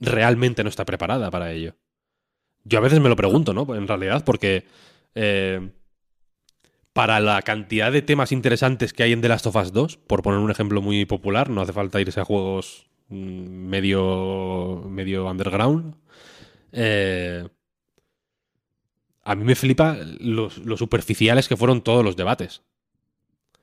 realmente 0.00 0.62
no 0.62 0.68
está 0.68 0.84
preparada 0.84 1.30
para 1.30 1.52
ello. 1.52 1.74
Yo 2.64 2.78
a 2.78 2.82
veces 2.82 3.00
me 3.00 3.08
lo 3.08 3.16
pregunto, 3.16 3.52
¿no? 3.54 3.74
En 3.74 3.86
realidad, 3.88 4.24
porque 4.24 4.64
eh, 5.14 5.70
para 6.92 7.20
la 7.20 7.42
cantidad 7.42 7.92
de 7.92 8.02
temas 8.02 8.32
interesantes 8.32 8.92
que 8.92 9.02
hay 9.04 9.12
en 9.12 9.20
The 9.20 9.28
Last 9.28 9.46
of 9.46 9.56
Us 9.56 9.72
2, 9.72 9.96
por 9.98 10.22
poner 10.22 10.40
un 10.40 10.50
ejemplo 10.50 10.80
muy 10.82 11.04
popular, 11.04 11.50
no 11.50 11.60
hace 11.60 11.72
falta 11.72 12.00
irse 12.00 12.20
a 12.20 12.24
juegos 12.24 12.88
mm, 13.08 13.14
medio, 13.68 14.82
medio 14.88 15.26
underground. 15.30 15.94
eh, 16.72 17.48
a 19.22 19.34
mí 19.34 19.44
me 19.44 19.54
flipa 19.54 19.96
los- 20.20 20.58
lo 20.58 20.76
superficiales 20.76 21.48
que 21.48 21.56
fueron 21.56 21.80
todos 21.82 22.04
los 22.04 22.16
debates 22.16 22.62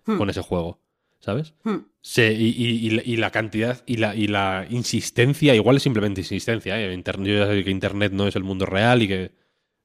Hmm. 0.06 0.18
con 0.18 0.30
ese 0.30 0.42
juego, 0.42 0.80
¿sabes? 1.24 1.54
Hmm. 1.64 1.78
Se- 2.02 2.34
y, 2.34 2.50
y- 2.50 3.02
y 3.06 3.16
la- 3.16 3.32
cantidad 3.32 3.82
y 3.86 3.96
la, 3.96 4.14
y 4.14 4.28
la 4.28 4.68
insistencia, 4.70 5.56
igual 5.56 5.78
es 5.78 5.84
simplemente 5.84 6.20
insistencia. 6.22 6.78
¿eh? 6.80 7.02
Yo 7.06 7.24
ya 7.24 7.48
sé 7.48 7.64
que 7.64 7.72
Internet 7.72 8.12
no 8.12 8.28
es 8.28 8.36
el 8.36 8.44
mundo 8.44 8.66
real 8.66 9.02
y 9.02 9.08
que 9.08 9.32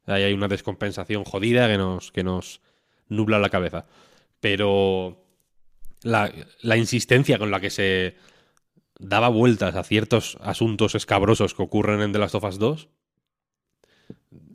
ahí 0.07 0.25
hay 0.25 0.33
una 0.33 0.49
descompensación 0.49 1.23
jodida 1.25 1.69
que 1.69 1.79
nos, 1.79 2.11
que 2.11 2.25
nos 2.25 2.61
nubla 3.09 3.39
la 3.39 3.51
cabeza. 3.51 3.87
Pero 4.41 5.25
la, 6.03 6.33
la 6.63 6.77
insistencia 6.77 7.39
con 7.39 7.53
la 7.53 7.61
que 7.61 7.71
se 7.71 8.17
daba 8.99 9.29
vueltas 9.29 9.77
a 9.77 9.85
ciertos 9.85 10.39
asuntos 10.41 10.97
escabrosos 10.97 11.55
que 11.55 11.63
ocurren 11.63 12.01
en 12.01 12.11
The 12.13 12.19
Last 12.19 12.35
of 12.35 12.45
Us 12.45 12.59
2, 12.59 12.89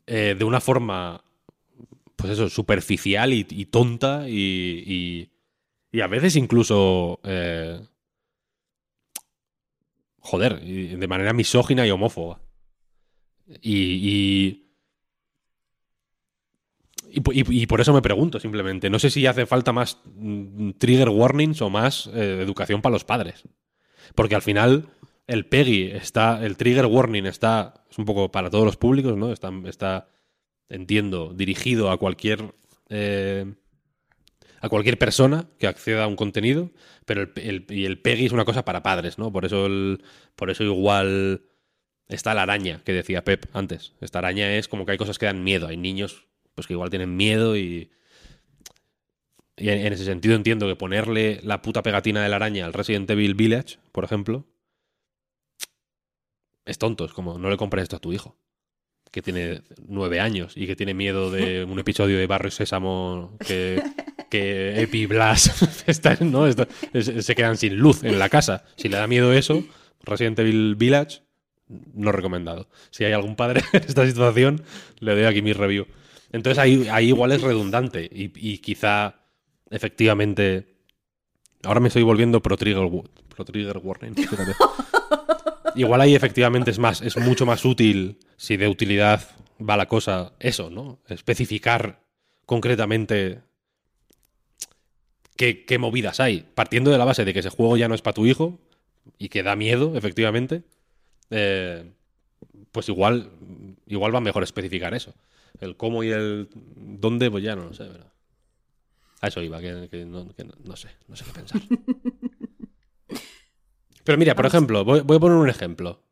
eh, 0.05 0.35
de 0.37 0.43
una 0.43 0.59
forma, 0.59 1.23
pues 2.17 2.33
eso, 2.33 2.49
superficial 2.49 3.31
y 3.31 3.65
tonta 3.67 4.27
y, 4.27 5.29
y, 5.93 6.01
a 6.01 6.07
veces 6.07 6.35
incluso, 6.35 7.21
eh, 7.23 7.79
joder, 10.19 10.59
de 10.61 11.07
manera 11.07 11.31
misógina 11.33 11.85
y 11.87 11.91
homófoba. 11.91 12.41
Y, 13.61 14.59
y- 17.31 17.61
y 17.61 17.67
por 17.67 17.79
eso 17.79 17.93
me 17.93 18.01
pregunto 18.01 18.39
simplemente, 18.39 18.89
no 18.89 18.97
sé 18.97 19.09
si 19.11 19.27
hace 19.27 19.45
falta 19.45 19.71
más 19.71 19.99
mm, 20.15 20.71
trigger 20.79 21.09
warnings 21.09 21.61
o 21.61 21.69
más 21.69 22.07
eh, 22.07 22.39
educación 22.41 22.81
para 22.81 22.93
los 22.93 23.03
padres. 23.03 23.43
Porque 24.15 24.35
al 24.35 24.41
final 24.41 24.89
el 25.27 25.45
PEGI 25.45 25.91
está, 25.91 26.43
el 26.43 26.57
trigger 26.57 26.87
warning 26.87 27.25
está, 27.27 27.85
es 27.89 27.97
un 27.99 28.05
poco 28.05 28.31
para 28.31 28.49
todos 28.49 28.65
los 28.65 28.77
públicos, 28.77 29.15
¿no? 29.15 29.31
Está, 29.31 29.51
está 29.65 30.09
entiendo, 30.69 31.33
dirigido 31.35 31.91
a 31.91 31.97
cualquier 31.97 32.55
eh, 32.89 33.53
a 34.63 34.69
cualquier 34.69 34.97
persona 34.97 35.47
que 35.59 35.67
acceda 35.67 36.05
a 36.05 36.07
un 36.07 36.15
contenido, 36.15 36.71
pero 37.05 37.21
el, 37.23 37.31
el- 37.35 37.65
y 37.69 37.85
el 37.85 37.99
PEGI 37.99 38.27
es 38.27 38.31
una 38.31 38.45
cosa 38.45 38.63
para 38.65 38.81
padres, 38.81 39.17
¿no? 39.17 39.31
Por 39.31 39.43
eso 39.45 39.65
el, 39.65 40.03
por 40.35 40.49
eso 40.49 40.63
igual 40.63 41.43
está 42.07 42.33
la 42.33 42.43
araña 42.43 42.81
que 42.85 42.93
decía 42.93 43.23
Pep 43.23 43.45
antes. 43.53 43.93
Esta 44.01 44.19
araña 44.19 44.55
es 44.55 44.67
como 44.67 44.85
que 44.85 44.93
hay 44.93 44.97
cosas 44.97 45.19
que 45.19 45.25
dan 45.25 45.43
miedo, 45.43 45.67
hay 45.67 45.77
niños 45.77 46.27
pues 46.55 46.67
que 46.67 46.73
igual 46.73 46.89
tienen 46.89 47.15
miedo 47.17 47.57
y 47.57 47.91
y 49.57 49.69
en, 49.69 49.85
en 49.85 49.93
ese 49.93 50.05
sentido 50.05 50.35
entiendo 50.35 50.67
que 50.67 50.75
ponerle 50.75 51.39
la 51.43 51.61
puta 51.61 51.83
pegatina 51.83 52.23
de 52.23 52.29
la 52.29 52.37
araña 52.37 52.65
al 52.65 52.73
Resident 52.73 53.09
Evil 53.09 53.35
Village, 53.35 53.77
por 53.91 54.03
ejemplo, 54.03 54.45
es 56.65 56.77
tonto. 56.77 57.05
Es 57.05 57.13
como, 57.13 57.37
no 57.37 57.49
le 57.49 57.57
compres 57.57 57.83
esto 57.83 57.97
a 57.97 57.99
tu 57.99 58.13
hijo, 58.13 58.37
que 59.11 59.21
tiene 59.21 59.61
nueve 59.87 60.19
años 60.19 60.53
y 60.55 60.67
que 60.67 60.75
tiene 60.75 60.93
miedo 60.93 61.31
de 61.31 61.63
un 61.69 61.79
episodio 61.79 62.17
de 62.17 62.27
Barrio 62.27 62.51
Sésamo 62.51 63.37
que, 63.45 63.83
que 64.33 64.81
Epi 64.81 65.05
Blas 65.05 65.83
están, 65.87 66.31
¿no? 66.31 66.47
Está- 66.47 66.67
es- 66.93 67.25
se 67.25 67.35
quedan 67.35 67.55
sin 67.57 67.75
luz 67.77 68.03
en 68.03 68.17
la 68.19 68.29
casa. 68.29 68.65
Si 68.75 68.89
le 68.89 68.97
da 68.97 69.07
miedo 69.07 69.31
eso, 69.31 69.63
Resident 70.03 70.39
Evil 70.39 70.75
Village, 70.75 71.21
no 71.93 72.11
recomendado. 72.11 72.67
Si 72.89 73.03
hay 73.05 73.13
algún 73.13 73.35
padre 73.35 73.61
en 73.73 73.83
esta 73.83 74.05
situación, 74.05 74.63
le 74.99 75.13
doy 75.13 75.23
aquí 75.25 75.41
mi 75.41 75.53
review. 75.53 75.85
Entonces 76.31 76.57
ahí, 76.57 76.87
ahí 76.91 77.09
igual 77.09 77.31
es 77.31 77.41
redundante 77.41 78.03
y, 78.11 78.31
y 78.35 78.57
quizá 78.57 79.15
efectivamente... 79.69 80.73
Ahora 81.63 81.79
me 81.79 81.87
estoy 81.87 82.03
volviendo 82.03 82.41
pro 82.41 82.57
trigger, 82.57 82.89
pro 83.33 83.45
trigger 83.45 83.77
warning. 83.77 84.15
fíjate. 84.15 84.51
Igual 85.75 86.01
ahí 86.01 86.13
efectivamente 86.13 86.69
es 86.71 86.77
más, 86.77 87.01
es 87.01 87.17
mucho 87.17 87.45
más 87.45 87.63
útil 87.65 88.19
si 88.37 88.57
de 88.57 88.67
utilidad 88.67 89.21
va 89.59 89.75
la 89.77 89.87
cosa, 89.87 90.33
eso, 90.39 90.69
¿no? 90.69 90.99
Especificar 91.07 92.01
concretamente 92.45 93.41
qué, 95.37 95.65
qué 95.65 95.77
movidas 95.77 96.19
hay. 96.19 96.45
Partiendo 96.55 96.91
de 96.91 96.97
la 96.97 97.05
base 97.05 97.25
de 97.25 97.33
que 97.33 97.39
ese 97.39 97.49
juego 97.49 97.77
ya 97.77 97.87
no 97.87 97.95
es 97.95 98.01
para 98.01 98.13
tu 98.15 98.25
hijo 98.25 98.59
y 99.17 99.29
que 99.29 99.43
da 99.43 99.55
miedo, 99.55 99.95
efectivamente, 99.97 100.63
eh, 101.29 101.91
pues 102.71 102.89
igual, 102.89 103.31
igual 103.87 104.13
va 104.15 104.21
mejor 104.21 104.43
especificar 104.43 104.93
eso. 104.93 105.13
El 105.59 105.75
cómo 105.77 106.03
y 106.03 106.09
el 106.11 106.49
dónde, 106.53 107.29
pues 107.31 107.43
ya 107.43 107.55
no 107.55 107.65
lo 107.65 107.73
sé, 107.73 107.85
pero... 107.91 108.11
A 109.21 109.27
eso 109.27 109.41
iba, 109.41 109.61
que, 109.61 109.87
que 109.89 110.03
no, 110.05 110.27
que 110.35 110.43
no- 110.43 110.53
no 110.65 110.75
sé, 110.75 110.89
no 111.07 111.15
sé 111.15 111.23
qué 111.25 111.31
pensar. 111.31 111.61
Pero 114.03 114.17
mira, 114.17 114.35
por 114.35 114.45
ejemplo, 114.45 114.83
voy, 114.83 114.99
voy 114.99 115.15
a 115.17 115.19
poner 115.21 115.37
un 115.37 115.49
ejemplo. 115.49 116.03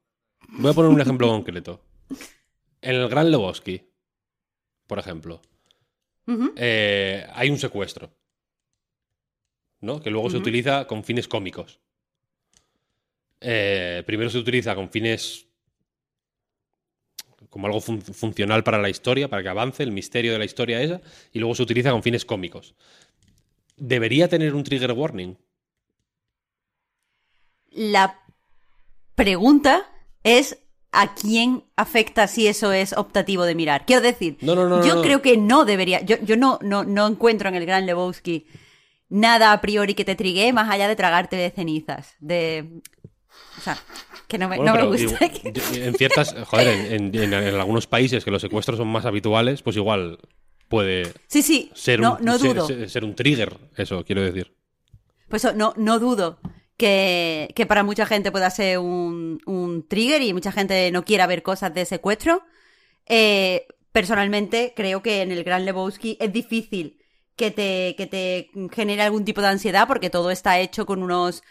Voy 0.47 0.71
a 0.71 0.73
poner 0.73 0.91
un 0.91 1.01
ejemplo 1.01 1.27
concreto. 1.27 1.81
En 2.81 2.95
el 2.95 3.09
Gran 3.09 3.29
Lebowski, 3.31 3.81
por 4.87 4.97
ejemplo, 4.99 5.41
eh, 6.55 7.27
hay 7.33 7.49
un 7.49 7.57
secuestro. 7.57 8.13
¿No? 9.81 9.99
Que 9.99 10.09
luego 10.11 10.29
se 10.29 10.37
utiliza 10.37 10.85
con 10.87 11.03
fines 11.03 11.27
cómicos. 11.27 11.79
Eh, 13.39 14.03
primero 14.05 14.29
se 14.29 14.37
utiliza 14.37 14.75
con 14.75 14.89
fines 14.91 15.47
como 17.49 17.65
algo 17.67 17.81
fun- 17.81 18.01
funcional 18.01 18.63
para 18.63 18.77
la 18.77 18.89
historia, 18.89 19.27
para 19.27 19.41
que 19.41 19.49
avance 19.49 19.81
el 19.83 19.91
misterio 19.91 20.31
de 20.31 20.39
la 20.39 20.45
historia 20.45 20.81
esa, 20.81 21.01
y 21.33 21.39
luego 21.39 21.55
se 21.55 21.63
utiliza 21.63 21.91
con 21.91 22.03
fines 22.03 22.23
cómicos. 22.23 22.75
¿Debería 23.75 24.27
tener 24.29 24.53
un 24.53 24.63
trigger 24.63 24.91
warning? 24.91 25.35
La 27.71 28.19
pregunta 29.15 29.89
es 30.23 30.59
a 30.91 31.15
quién 31.15 31.63
afecta 31.75 32.27
si 32.27 32.47
eso 32.47 32.71
es 32.73 32.93
optativo 32.93 33.43
de 33.45 33.55
mirar. 33.55 33.85
Quiero 33.85 34.01
decir, 34.01 34.37
No, 34.41 34.55
no, 34.55 34.67
no, 34.69 34.85
yo 34.85 35.01
creo 35.01 35.21
que 35.21 35.37
no 35.37 35.65
debería. 35.65 36.01
Yo, 36.01 36.17
yo 36.21 36.37
no, 36.37 36.59
no, 36.61 36.83
no 36.83 37.07
encuentro 37.07 37.49
en 37.49 37.55
el 37.55 37.65
Gran 37.65 37.85
Lebowski 37.85 38.45
nada 39.11 39.51
a 39.51 39.61
priori 39.61 39.93
que 39.93 40.05
te 40.05 40.15
trigue 40.15 40.51
más 40.53 40.69
allá 40.71 40.87
de 40.87 40.95
tragarte 40.95 41.35
de 41.35 41.51
cenizas. 41.51 42.15
De. 42.19 42.81
O 43.57 43.61
sea, 43.61 43.77
que 44.27 44.37
no 44.39 44.49
me, 44.49 44.57
Bueno, 44.57 44.73
no 44.75 44.81
me 44.89 44.97
gusta. 44.97 45.27
digo, 45.27 45.85
en 45.85 45.93
ciertas, 45.95 46.33
joder, 46.47 46.93
en, 46.93 47.13
en- 47.15 47.33
algunos 47.33 47.85
países 47.85 48.25
que 48.25 48.31
los 48.31 48.41
secuestros 48.41 48.77
son 48.77 48.87
más 48.87 49.05
habituales, 49.05 49.61
pues 49.61 49.75
igual 49.75 50.17
puede 50.67 51.11
Sí, 51.27 51.41
sí, 51.41 51.69
ser, 51.75 51.99
no, 51.99 52.15
un, 52.17 52.25
no 52.25 52.37
dudo. 52.39 52.65
ser- 52.65 52.89
ser 52.89 53.03
un 53.03 53.13
trigger, 53.15 53.57
eso 53.77 54.03
quiero 54.05 54.21
decir. 54.23 54.55
Pues 55.29 55.43
no, 55.55 55.73
no 55.77 55.99
dudo 55.99 56.39
que, 56.77 57.51
que 57.55 57.65
para 57.65 57.83
mucha 57.83 58.05
gente 58.05 58.31
pueda 58.31 58.49
ser 58.49 58.79
un, 58.79 59.39
un 59.45 59.87
trigger 59.87 60.21
y 60.21 60.33
mucha 60.33 60.51
gente 60.51 60.89
no 60.91 61.03
quiera 61.05 61.27
ver 61.27 61.43
cosas 61.43 61.73
de 61.73 61.85
secuestro. 61.85 62.41
Eh, 63.05 63.65
personalmente, 63.91 64.73
creo 64.75 65.01
que 65.03 65.21
en 65.21 65.31
el 65.31 65.43
Gran 65.43 65.65
Lebowski 65.65 66.17
es 66.19 66.31
difícil 66.31 67.00
que 67.41 67.51
te, 67.51 67.95
que 67.97 68.07
te 68.07 68.51
genere 68.71 69.01
algún 69.03 69.25
tipo 69.25 69.41
de 69.41 69.47
ansiedad 69.47 69.87
porque 69.87 70.09
todo 70.09 70.31
está 70.31 70.59
hecho 70.59 70.85
con 70.85 71.03
unos... 71.03 71.43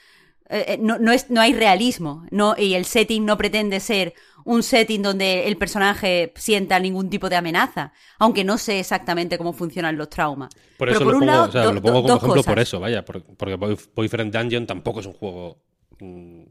eh, 0.49 0.65
eh, 0.75 0.79
no, 0.81 0.99
no, 0.99 1.13
es, 1.13 1.31
no 1.31 1.41
hay 1.41 1.55
realismo 1.55 2.13
no 2.31 2.55
y 2.59 2.75
el 2.75 2.85
setting 2.85 3.25
no 3.25 3.37
pretende 3.39 3.81
ser 3.81 4.15
un 4.45 4.63
setting 4.63 5.03
donde 5.03 5.47
el 5.49 5.57
personaje 5.57 6.33
sienta 6.37 6.79
ningún 6.81 7.11
tipo 7.11 7.29
de 7.29 7.37
amenaza, 7.37 7.93
aunque 8.19 8.45
no 8.45 8.59
sé 8.59 8.81
exactamente 8.81 9.39
cómo 9.39 9.53
funcionan 9.53 9.97
los 9.99 10.09
traumas. 10.11 10.51
Por 10.77 10.89
Pero 10.89 11.01
eso 11.01 11.05
por 11.05 11.15
lo 11.15 11.17
un 11.17 11.27
pongo, 11.27 11.37
lado, 11.37 11.47
o 11.49 11.53
sea, 11.53 11.65
do- 11.65 11.77
lo 11.77 11.83
pongo 11.83 12.01
como 12.03 12.11
dos 12.11 12.21
ejemplo 12.21 12.43
cosas. 12.43 12.45
por 12.45 12.59
eso, 12.59 12.81
vaya, 12.81 13.05
por- 13.05 13.23
porque 13.37 13.57
Boy- 13.57 13.77
Boyfriend 13.95 14.35
Dungeon 14.35 14.67
tampoco 14.67 15.01
es 15.01 15.07
un 15.07 15.13
juego 15.13 15.63
mm, 16.01 16.43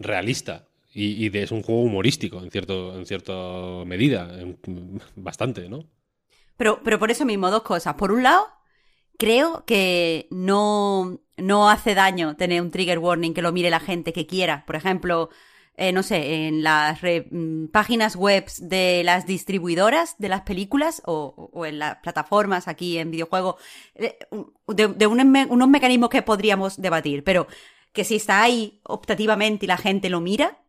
realista 0.00 0.68
y, 0.94 1.24
y 1.26 1.28
de- 1.30 1.42
es 1.44 1.52
un 1.52 1.62
juego 1.62 1.82
humorístico 1.82 2.42
en 2.42 2.50
cierto 2.50 2.96
en 2.98 3.06
cierta 3.06 3.32
medida, 3.86 4.22
en- 4.40 4.58
bastante, 5.16 5.68
¿no? 5.68 5.86
Pero, 6.56 6.80
pero 6.84 6.98
por 6.98 7.10
eso 7.10 7.24
mismo, 7.24 7.50
dos 7.50 7.62
cosas. 7.62 7.94
Por 7.94 8.12
un 8.12 8.22
lado, 8.22 8.46
creo 9.18 9.64
que 9.66 10.28
no, 10.30 11.20
no 11.36 11.68
hace 11.68 11.94
daño 11.94 12.36
tener 12.36 12.62
un 12.62 12.70
trigger 12.70 12.98
warning 12.98 13.34
que 13.34 13.42
lo 13.42 13.52
mire 13.52 13.68
la 13.68 13.80
gente 13.80 14.14
que 14.14 14.26
quiera. 14.26 14.64
Por 14.64 14.76
ejemplo, 14.76 15.28
eh, 15.76 15.92
no 15.92 16.02
sé, 16.02 16.46
en 16.46 16.62
las 16.62 17.00
mm, 17.02 17.66
páginas 17.66 18.16
web 18.16 18.46
de 18.60 19.02
las 19.04 19.26
distribuidoras 19.26 20.16
de 20.18 20.28
las 20.28 20.42
películas 20.42 21.02
o, 21.04 21.50
en 21.66 21.80
las 21.80 21.96
plataformas 21.96 22.68
aquí 22.68 22.96
en 22.96 23.10
videojuegos, 23.10 23.56
eh, 23.96 24.18
de, 24.68 25.06
un 25.06 25.20
unos 25.50 25.68
mecanismos 25.68 26.10
que 26.10 26.22
podríamos 26.22 26.80
debatir, 26.80 27.24
pero 27.24 27.48
que 27.92 28.04
si 28.04 28.16
está 28.16 28.42
ahí 28.42 28.80
optativamente 28.84 29.66
y 29.66 29.68
la 29.68 29.76
gente 29.76 30.10
lo 30.10 30.20
mira, 30.20 30.62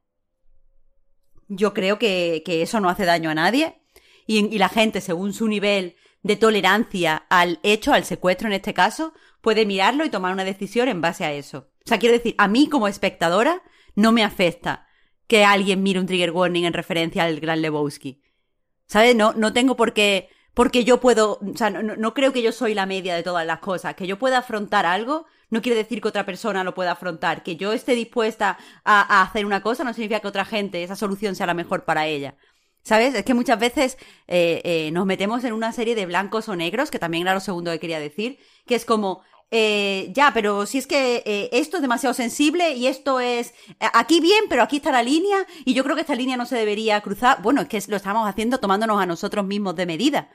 yo 1.47 1.73
creo 1.73 1.99
que, 1.99 2.41
que 2.45 2.63
eso 2.63 2.80
no 2.80 2.89
hace 2.89 3.05
daño 3.05 3.30
a 3.30 3.35
nadie 3.35 3.76
y 4.27 4.59
la 4.59 4.69
gente, 4.69 5.01
según 5.01 5.34
su 5.34 5.47
nivel 5.47 5.95
de 6.22 6.36
tolerancia 6.36 7.26
al 7.30 7.60
hecho, 7.64 7.94
al 7.94 8.06
secuestro 8.06 8.48
en 8.48 8.54
este 8.54 8.74
caso, 8.74 9.14
puede 9.41 9.66
mirarlo 9.66 10.06
y 10.06 10.10
tomar 10.10 10.34
una 10.34 10.44
decisión 10.44 10.88
en 10.90 11.02
base 11.02 11.24
a 11.26 11.32
eso. 11.32 11.70
O 11.86 11.88
sea, 11.90 12.00
quiero 12.00 12.14
decir, 12.14 12.36
a 12.38 12.48
mí 12.48 12.68
como 12.70 12.88
espectadora 12.88 13.62
no 13.96 14.12
me 14.12 14.24
afecta 14.24 14.88
que 15.28 15.46
alguien 15.46 15.82
mire 15.84 16.00
un 16.00 16.06
trigger 16.08 16.32
warning 16.32 16.66
en 16.66 16.74
referencia 16.74 17.24
al 17.24 17.40
Gran 17.40 17.62
Lebowski. 17.62 18.22
¿Sabes? 18.88 19.16
No, 19.16 19.34
no 19.34 19.54
tengo 19.54 19.76
por 19.76 19.94
qué, 19.94 20.30
porque 20.54 20.84
yo 20.84 21.00
puedo, 21.00 21.40
o 21.41 21.56
sea, 21.58 21.70
no, 21.70 21.82
no- 21.84 22.14
creo 22.14 22.34
que 22.34 22.41
yo 22.41 22.52
soy 22.52 22.74
la 22.74 22.86
media 22.88 23.16
de 23.16 23.24
todas 23.24 23.46
las 23.46 23.60
cosas. 23.60 23.96
Que 23.96 24.08
yo 24.08 24.18
pueda 24.18 24.40
afrontar 24.40 24.86
algo 24.86 25.26
no 25.52 25.62
quiere 25.64 25.78
decir 25.78 26.00
que 26.02 26.08
otra 26.08 26.26
persona 26.26 26.64
lo 26.64 26.74
pueda 26.76 26.91
afrontar. 26.91 27.44
Que 27.44 27.56
yo 27.56 27.72
esté 27.74 27.94
dispuesta 27.96 28.58
a, 28.84 29.20
a 29.20 29.24
hacer 29.24 29.46
una 29.46 29.62
cosa 29.62 29.84
no 29.84 29.94
significa 29.94 30.20
que 30.20 30.28
otra 30.28 30.46
gente, 30.46 30.84
esa 30.84 30.96
solución 30.96 31.36
sea 31.36 31.48
la 31.48 31.54
mejor 31.56 31.86
para 31.86 32.06
ella. 32.08 32.36
¿Sabes? 32.84 33.14
Es 33.14 33.23
que 33.23 33.34
muchas 33.34 33.60
veces 33.60 33.97
eh, 34.27 34.61
eh, 34.64 34.91
nos 34.91 35.06
metemos 35.06 35.43
en 35.43 35.53
una 35.53 35.72
serie 35.72 35.95
de 35.95 36.06
blancos 36.06 36.49
o 36.49 36.56
negros, 36.56 36.89
que 36.91 36.99
también 36.99 37.23
era 37.23 37.34
lo 37.34 37.39
segundo 37.39 37.72
que 37.72 37.80
quería 37.80 37.99
decir, 37.99 38.39
que 38.65 38.76
es 38.76 38.85
como, 38.85 39.22
eh, 39.51 40.11
ya, 40.14 40.31
pero 40.34 40.68
si 40.68 40.77
es 40.77 40.85
que 40.85 41.23
eh, 41.26 41.49
esto 41.53 41.77
es 41.77 41.81
demasiado 41.81 42.14
sensible 42.14 42.73
y 42.73 42.85
esto 42.85 43.19
es 43.19 43.53
eh, 43.80 43.88
aquí 43.93 44.22
bien, 44.22 44.45
pero 44.47 44.61
aquí 44.61 44.77
está 44.77 44.91
la 44.91 45.01
línea 45.01 45.38
y 45.65 45.73
yo 45.73 45.84
creo 45.84 45.95
que 45.95 46.01
esta 46.01 46.15
línea 46.15 46.38
no 46.38 46.45
se 46.45 46.56
debería 46.56 47.01
cruzar. 47.01 47.41
Bueno, 47.41 47.61
es 47.61 47.68
que 47.68 47.81
lo 47.88 47.97
estamos 47.97 48.30
haciendo 48.30 48.60
tomándonos 48.60 49.01
a 49.01 49.06
nosotros 49.07 49.45
mismos 49.45 49.76
de 49.76 49.85
medida. 49.88 50.30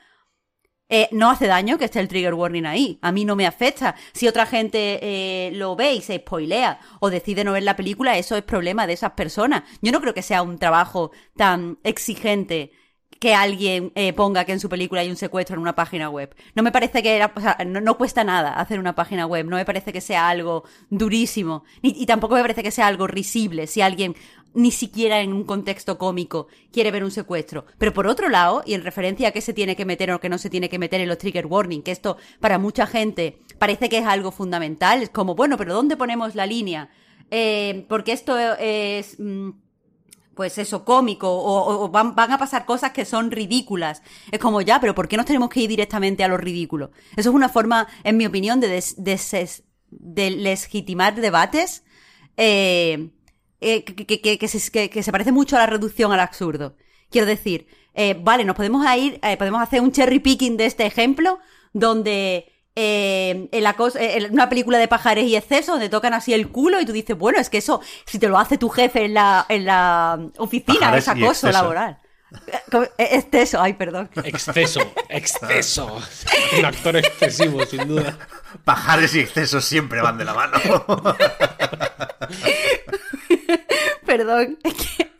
Eh, 0.87 1.09
no 1.11 1.31
hace 1.31 1.47
daño 1.47 1.79
que 1.79 1.85
esté 1.85 1.99
el 1.99 2.07
trigger 2.07 2.35
warning 2.35 2.65
ahí. 2.65 2.99
A 3.01 3.11
mí 3.11 3.25
no 3.25 3.35
me 3.35 3.47
afecta. 3.47 3.95
Si 4.13 4.27
otra 4.27 4.45
gente 4.45 4.99
eh, 5.01 5.51
lo 5.53 5.75
ve 5.75 5.93
y 5.93 6.01
se 6.01 6.17
spoilea 6.17 6.79
o 6.99 7.09
decide 7.09 7.43
no 7.43 7.53
ver 7.53 7.63
la 7.63 7.75
película, 7.75 8.17
eso 8.17 8.35
es 8.35 8.43
problema 8.43 8.85
de 8.85 8.93
esas 8.93 9.11
personas. 9.11 9.63
Yo 9.81 9.91
no 9.91 9.99
creo 10.01 10.13
que 10.13 10.21
sea 10.21 10.43
un 10.43 10.59
trabajo 10.59 11.11
tan 11.35 11.79
exigente 11.83 12.71
que 13.19 13.33
alguien 13.33 13.91
eh, 13.95 14.13
ponga 14.13 14.45
que 14.45 14.51
en 14.51 14.59
su 14.59 14.69
película 14.69 15.01
hay 15.01 15.09
un 15.09 15.15
secuestro 15.15 15.55
en 15.55 15.61
una 15.61 15.73
página 15.75 16.09
web. 16.09 16.35
No 16.53 16.61
me 16.61 16.71
parece 16.71 17.01
que 17.01 17.23
o 17.23 17.41
sea, 17.41 17.57
no, 17.65 17.97
cuesta 17.97 18.23
nada 18.23 18.53
hacer 18.53 18.79
una 18.79 18.93
página 18.93 19.25
web. 19.25 19.47
No 19.47 19.55
me 19.55 19.65
parece 19.65 19.91
que 19.93 20.01
sea 20.01 20.29
algo 20.29 20.65
durísimo. 20.89 21.63
Y 21.81 22.05
tampoco 22.05 22.35
me 22.35 22.41
parece 22.41 22.61
que 22.61 22.71
sea 22.71 22.87
algo 22.87 23.07
risible 23.07 23.67
si 23.67 23.81
alguien 23.81 24.15
ni 24.55 24.71
siquiera 24.71 25.21
en 25.21 25.33
un 25.33 25.43
contexto 25.43 25.97
cómico 25.99 26.47
quiere 26.71 26.89
ver 26.91 27.03
un 27.03 27.11
secuestro. 27.11 27.65
Pero 27.77 27.93
por 27.93 28.07
otro 28.07 28.29
lado, 28.29 28.63
y 28.65 28.73
en 28.73 28.83
referencia 28.83 29.27
a 29.27 29.31
qué 29.31 29.41
se 29.41 29.53
tiene 29.53 29.75
que 29.75 29.85
meter 29.85 30.11
o 30.11 30.19
qué 30.19 30.29
no 30.29 30.37
se 30.39 30.49
tiene 30.49 30.69
que 30.69 30.79
meter 30.79 31.01
en 31.01 31.09
los 31.09 31.17
trigger 31.19 31.45
warning, 31.45 31.83
que 31.83 31.91
esto 31.91 32.17
para 32.39 32.57
mucha 32.57 32.87
gente 32.87 33.37
parece 33.59 33.89
que 33.89 33.99
es 33.99 34.05
algo 34.05 34.31
fundamental, 34.31 35.03
es 35.03 35.09
como, 35.11 35.35
bueno, 35.35 35.57
pero 35.57 35.73
¿dónde 35.75 35.97
ponemos 35.97 36.33
la 36.35 36.45
línea? 36.45 36.89
Eh, 37.29 37.85
porque 37.89 38.13
esto 38.13 38.37
es... 38.37 39.19
mm, 39.19 39.49
pues 40.35 40.57
eso, 40.57 40.83
cómico, 40.83 41.29
o, 41.31 41.87
van, 41.87 42.13
a 42.17 42.37
pasar 42.37 42.65
cosas 42.65 42.91
que 42.91 43.05
son 43.05 43.31
ridículas. 43.31 44.01
Es 44.31 44.39
como, 44.39 44.59
ya, 44.59 44.81
pero 44.81 44.93
¿por 44.93 45.07
qué 45.07 45.15
nos 45.15 45.25
tenemos 45.25 45.49
que 45.49 45.61
ir 45.61 45.69
directamente 45.69 46.25
a 46.25 46.27
lo 46.27 46.35
ridículo? 46.35 46.91
Eso 47.15 47.29
es 47.29 47.35
una 47.35 47.47
forma, 47.47 47.87
en 48.03 48.17
mi 48.17 48.25
opinión, 48.25 48.59
de, 48.59 48.67
des- 48.67 48.95
des- 49.01 49.63
de 49.89 50.29
legitimar 50.31 51.15
debates 51.15 51.85
eh, 52.35 53.11
eh, 53.73 53.83
que, 53.83 54.05
que- 54.05 54.21
que- 54.21 54.37
que 54.37 54.47
se, 54.47 54.71
que- 54.71 54.89
que 54.89 55.03
se 55.03 55.11
parece 55.11 55.31
mucho 55.31 55.55
a 55.55 55.59
la 55.59 55.65
reducción 55.67 56.11
al 56.11 56.19
absurdo. 56.19 56.75
Quiero 57.11 57.27
decir, 57.27 57.67
eh, 57.93 58.15
vale, 58.19 58.43
nos 58.45 58.55
podemos 58.55 58.85
ir, 58.97 59.19
eh, 59.23 59.37
podemos 59.37 59.61
hacer 59.61 59.81
un 59.81 59.91
cherry 59.91 60.19
picking 60.19 60.57
de 60.57 60.65
este 60.65 60.85
ejemplo, 60.85 61.39
donde 61.73 62.51
eh, 62.77 63.47
en 63.51 63.63
la 63.63 63.75
cos- 63.77 63.95
eh, 63.95 64.17
en 64.17 64.33
una 64.33 64.49
película 64.49 64.77
de 64.77 64.87
pajares 64.89 65.25
y 65.25 65.35
exceso, 65.37 65.71
donde 65.73 65.87
tocan 65.87 66.13
así 66.13 66.33
el 66.33 66.49
culo 66.49 66.81
y 66.81 66.85
tú 66.85 66.91
dices, 66.91 67.17
bueno, 67.17 67.39
es 67.39 67.49
que 67.49 67.59
eso, 67.59 67.79
si 68.05 68.19
te 68.19 68.27
lo 68.27 68.37
hace 68.37 68.57
tu 68.57 68.67
jefe 68.69 69.05
en 69.05 69.13
la, 69.13 69.45
en 69.47 69.63
la 69.65 70.19
oficina, 70.37 70.79
Pajares 70.79 71.03
es 71.05 71.07
acoso 71.09 71.27
exceso. 71.47 71.51
laboral. 71.51 71.99
Exceso, 72.97 73.61
ay, 73.61 73.73
perdón. 73.73 74.09
Exceso, 74.25 74.81
exceso. 75.07 76.01
Un 76.59 76.65
actor 76.65 76.97
excesivo, 76.97 77.65
sin 77.65 77.87
duda. 77.87 78.17
Pajares 78.65 79.15
y 79.15 79.19
excesos 79.21 79.63
siempre 79.63 80.01
van 80.01 80.17
de 80.17 80.25
la 80.25 80.33
mano. 80.33 80.57
Perdón, 84.17 84.57
es 84.63 84.73
que. 84.73 85.11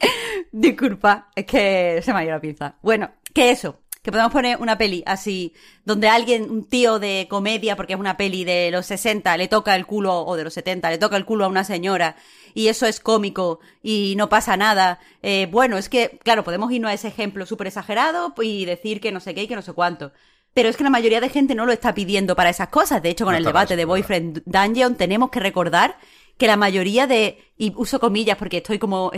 Disculpa, 0.52 1.30
es 1.36 1.46
que 1.46 2.02
se 2.02 2.14
me 2.14 2.20
ha 2.20 2.24
ido 2.24 2.32
la 2.32 2.40
pinza. 2.40 2.76
Bueno, 2.82 3.12
que 3.34 3.52
eso, 3.52 3.82
que 4.02 4.10
podemos 4.10 4.32
poner 4.32 4.58
una 4.62 4.78
peli 4.78 5.04
así, 5.06 5.54
donde 5.84 6.08
alguien, 6.08 6.50
un 6.50 6.64
tío 6.70 6.98
de 6.98 7.28
comedia, 7.30 7.76
porque 7.76 7.92
es 7.92 8.00
una 8.00 8.16
peli 8.16 8.46
de 8.46 8.72
los 8.72 8.86
60, 8.86 9.36
le 9.36 9.50
toca 9.50 9.76
el 9.76 9.86
culo, 9.86 10.22
o 10.26 10.38
de 10.38 10.46
los 10.46 10.54
70, 10.54 10.90
le 10.90 10.98
toca 10.98 11.18
el 11.18 11.26
culo 11.26 11.44
a 11.44 11.50
una 11.50 11.66
señora, 11.66 12.16
y 12.54 12.70
eso 12.70 12.86
es 12.86 13.02
cómico, 13.02 13.60
y 13.84 14.14
no 14.16 14.30
pasa 14.30 14.56
nada. 14.56 15.00
Eh, 15.22 15.50
bueno, 15.52 15.78
es 15.78 15.90
que, 15.90 16.18
claro, 16.24 16.46
podemos 16.46 16.72
irnos 16.72 16.92
a 16.92 16.94
ese 16.94 17.10
ejemplo 17.10 17.46
súper 17.46 17.68
exagerado 17.68 18.34
y 18.42 18.64
decir 18.64 19.02
que 19.02 19.12
no 19.12 19.20
sé 19.20 19.36
qué 19.36 19.44
y 19.44 19.48
que 19.48 19.56
no 19.56 19.62
sé 19.62 19.74
cuánto. 19.74 20.14
Pero 20.54 20.70
es 20.70 20.78
que 20.78 20.86
la 20.86 20.90
mayoría 20.90 21.20
de 21.20 21.28
gente 21.28 21.54
no 21.54 21.66
lo 21.66 21.74
está 21.74 21.94
pidiendo 21.94 22.34
para 22.34 22.50
esas 22.50 22.70
cosas. 22.70 23.04
De 23.04 23.10
hecho, 23.10 23.26
con 23.26 23.34
No 23.34 23.40
el 23.40 23.44
debate 23.44 23.76
de 23.76 23.84
Boyfriend 23.84 24.42
Dungeon 24.46 24.96
tenemos 24.96 25.30
que 25.30 25.42
recordar 25.42 25.98
que 26.38 26.48
la 26.48 26.58
mayoría 26.58 27.08
de, 27.08 27.40
y 27.58 27.74
uso 27.76 28.00
comillas 28.00 28.38
porque 28.38 28.58
estoy 28.58 28.80
como, 28.80 29.12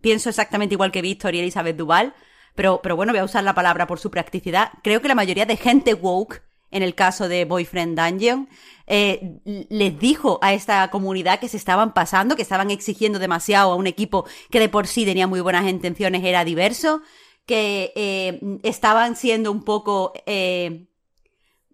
pienso 0.00 0.28
exactamente 0.28 0.74
igual 0.74 0.92
que 0.92 1.02
Víctor 1.02 1.34
y 1.34 1.40
Elizabeth 1.40 1.76
Duval, 1.76 2.14
pero, 2.54 2.80
pero 2.82 2.96
bueno, 2.96 3.12
voy 3.12 3.20
a 3.20 3.24
usar 3.24 3.44
la 3.44 3.54
palabra 3.54 3.86
por 3.86 3.98
su 3.98 4.10
practicidad. 4.10 4.70
Creo 4.82 5.00
que 5.00 5.08
la 5.08 5.14
mayoría 5.14 5.46
de 5.46 5.56
gente 5.56 5.94
woke, 5.94 6.42
en 6.70 6.82
el 6.82 6.94
caso 6.94 7.28
de 7.28 7.44
Boyfriend 7.44 7.98
Dungeon, 7.98 8.48
eh, 8.86 9.40
les 9.44 9.98
dijo 9.98 10.38
a 10.42 10.52
esta 10.52 10.88
comunidad 10.90 11.40
que 11.40 11.48
se 11.48 11.56
estaban 11.56 11.94
pasando, 11.94 12.36
que 12.36 12.42
estaban 12.42 12.70
exigiendo 12.70 13.18
demasiado 13.18 13.72
a 13.72 13.76
un 13.76 13.86
equipo 13.86 14.24
que 14.50 14.60
de 14.60 14.68
por 14.68 14.86
sí 14.86 15.04
tenía 15.04 15.26
muy 15.26 15.40
buenas 15.40 15.68
intenciones, 15.68 16.24
era 16.24 16.44
diverso, 16.44 17.02
que 17.46 17.92
eh, 17.96 18.40
estaban 18.62 19.16
siendo 19.16 19.50
un 19.50 19.64
poco 19.64 20.12
eh, 20.26 20.86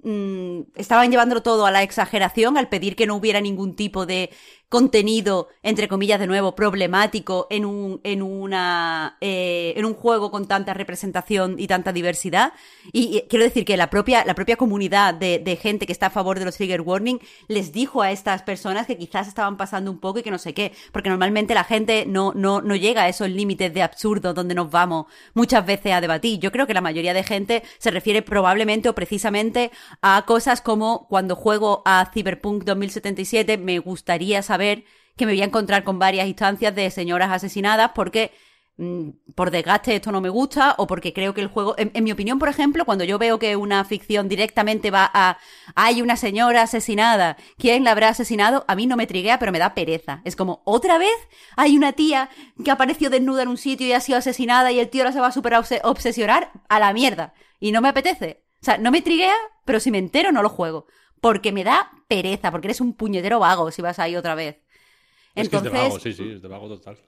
mm, 0.03 0.61
estaban 0.77 1.11
llevándolo 1.11 1.43
todo 1.43 1.67
a 1.67 1.71
la 1.71 1.83
exageración 1.83 2.57
al 2.57 2.69
pedir 2.69 2.97
que 2.97 3.07
no 3.07 3.17
hubiera 3.17 3.41
ningún 3.41 3.77
tipo 3.77 4.07
de 4.07 4.31
contenido, 4.69 5.49
entre 5.63 5.87
comillas 5.87 6.19
de 6.19 6.27
nuevo, 6.27 6.57
problemático 6.57 7.47
en 7.51 7.65
un, 7.65 8.01
en 8.03 8.21
una, 8.21 9.17
eh, 9.21 9.75
en 9.77 9.85
un 9.85 9.95
juego 9.95 10.33
con 10.33 10.49
tanta 10.49 10.75
representación 10.75 11.55
y 11.59 11.69
tanta 11.69 11.93
diversidad. 11.93 12.53
Y, 12.93 13.23
quiero 13.29 13.45
decir 13.45 13.65
que 13.65 13.77
la 13.77 13.91
propia, 13.91 14.25
la 14.25 14.35
propia 14.35 14.57
comunidad 14.57 15.15
de, 15.15 15.39
de 15.39 15.57
gente 15.57 15.87
que 15.87 15.93
está 15.93 16.07
a 16.07 16.11
favor 16.11 16.39
de 16.39 16.45
los 16.45 16.57
trigger 16.57 16.81
warning 16.81 17.21
les 17.47 17.73
dijo 17.73 18.03
a 18.03 18.11
estas 18.11 18.43
personas 18.43 18.87
que 18.89 18.99
quizás 18.99 19.29
estaban 19.29 19.57
pasando 19.57 19.91
un 19.91 19.99
poco 19.99 20.19
y 20.19 20.23
que 20.23 20.33
no 20.33 20.39
sé 20.39 20.53
qué, 20.53 20.73
porque 20.93 21.11
normalmente 21.11 21.55
la 21.55 21.65
gente 21.65 22.05
no, 22.07 22.33
no, 22.35 22.61
no 22.61 22.75
llega 22.75 23.03
a 23.03 23.09
esos 23.09 23.31
límites 23.31 23.73
de 23.73 23.83
absurdo 23.83 24.35
donde 24.35 24.55
nos 24.55 24.71
vamos 24.71 25.07
muchas 25.35 25.65
veces 25.65 25.93
a 25.93 26.01
debatir. 26.01 26.41
Yo 26.41 26.51
creo 26.51 26.67
que 26.67 26.75
la 26.75 26.81
mayoría 26.81 27.15
de 27.15 27.23
gente 27.23 27.63
se 27.79 27.93
refiere 27.93 28.23
probablemente 28.23 28.89
o 28.89 28.95
precisamente 28.95 29.71
a 30.03 30.25
cosas 30.27 30.61
como 30.61 31.07
cuando 31.09 31.37
juego 31.37 31.83
a 31.85 32.11
Cyberpunk 32.13 32.65
2077 32.65 33.59
me 33.59 33.79
gustaría 33.79 34.43
saber 34.43 34.56
que 35.17 35.27
me 35.27 35.33
voy 35.33 35.43
a 35.43 35.47
encontrar 35.47 35.85
con 35.85 35.99
varias 35.99 36.27
instancias 36.27 36.75
de 36.75 36.91
señoras 36.91 37.31
asesinadas 37.33 37.93
porque 37.95 38.33
mm, 38.77 39.11
por 39.35 39.51
desgaste 39.51 39.97
esto 39.97 40.13
no 40.13 40.21
me 40.21 40.29
gusta 40.29 40.75
o 40.79 40.87
porque 40.87 41.13
creo 41.13 41.33
que 41.33 41.41
el 41.41 41.49
juego, 41.49 41.75
en, 41.79 41.91
en, 41.95 42.05
mi 42.05 42.13
opinión, 42.13 42.39
por 42.39 42.49
ejemplo, 42.49 42.85
cuando 42.85 43.05
yo 43.05 43.19
veo 43.19 43.39
que 43.39 43.57
una 43.57 43.85
ficción 43.85 44.29
directamente 44.29 44.91
va 44.91 45.11
a, 45.13 45.39
hay 45.75 46.03
una 46.03 46.17
señora 46.17 46.63
asesinada, 46.63 47.37
¿quién 47.57 47.85
la 47.85 47.93
habrá 47.93 48.11
asesinado? 48.11 48.65
A 48.69 48.77
mí 48.77 48.87
no 48.87 48.97
me 48.97 49.07
triguea, 49.07 49.39
pero 49.39 49.53
me 49.53 49.59
da 49.59 49.75
pereza. 49.75 50.21
Es 50.25 50.37
como, 50.37 50.63
otra 50.65 50.99
vez 50.99 51.17
hay 51.57 51.77
una 51.77 51.93
tía 51.93 52.29
que 52.63 52.71
apareció 52.71 53.09
desnuda 53.09 53.43
en 53.43 53.49
un 53.49 53.59
sitio 53.59 53.87
y 53.87 53.93
ha 53.93 54.01
sido 54.01 54.19
asesinada 54.19 54.71
y 54.71 54.79
el 54.79 54.91
tío 54.91 55.03
ahora 55.03 55.13
se 55.13 55.21
va 55.21 55.29
a 55.29 55.33
super 55.33 55.55
obsesionar 55.55 56.51
a 56.69 56.79
la 56.79 56.93
mierda. 56.93 57.33
Y 57.59 57.73
no 57.73 57.81
me 57.81 57.89
apetece. 57.89 58.43
O 58.61 58.65
sea, 58.67 58.79
no 58.79 58.91
me 58.91 59.01
triguea, 59.01 59.35
pero 59.65 59.81
si 59.81 59.91
me 59.91 59.99
entero 59.99 60.33
no 60.33 60.43
lo 60.43 60.49
juego. 60.49 60.87
Porque 61.21 61.53
me 61.53 61.65
da 61.65 61.91
pereza, 62.09 62.51
porque 62.51 62.69
eres 62.69 62.81
un 62.81 62.95
puñetero 62.95 63.41
vago 63.41 63.71
si 63.71 63.83
vas 63.83 63.99
ahí 63.99 64.17
otra 64.17 64.35
vez. 64.35 64.59
Entonces, 65.35 65.73
es 65.73 65.73
que 65.73 65.79
es 65.79 65.83
de 65.83 65.89
vago, 65.89 66.01
sí, 66.01 66.13
sí, 66.13 66.33
es 66.33 66.43
de 66.43 66.49
vago 66.49 66.69
total. 66.69 66.99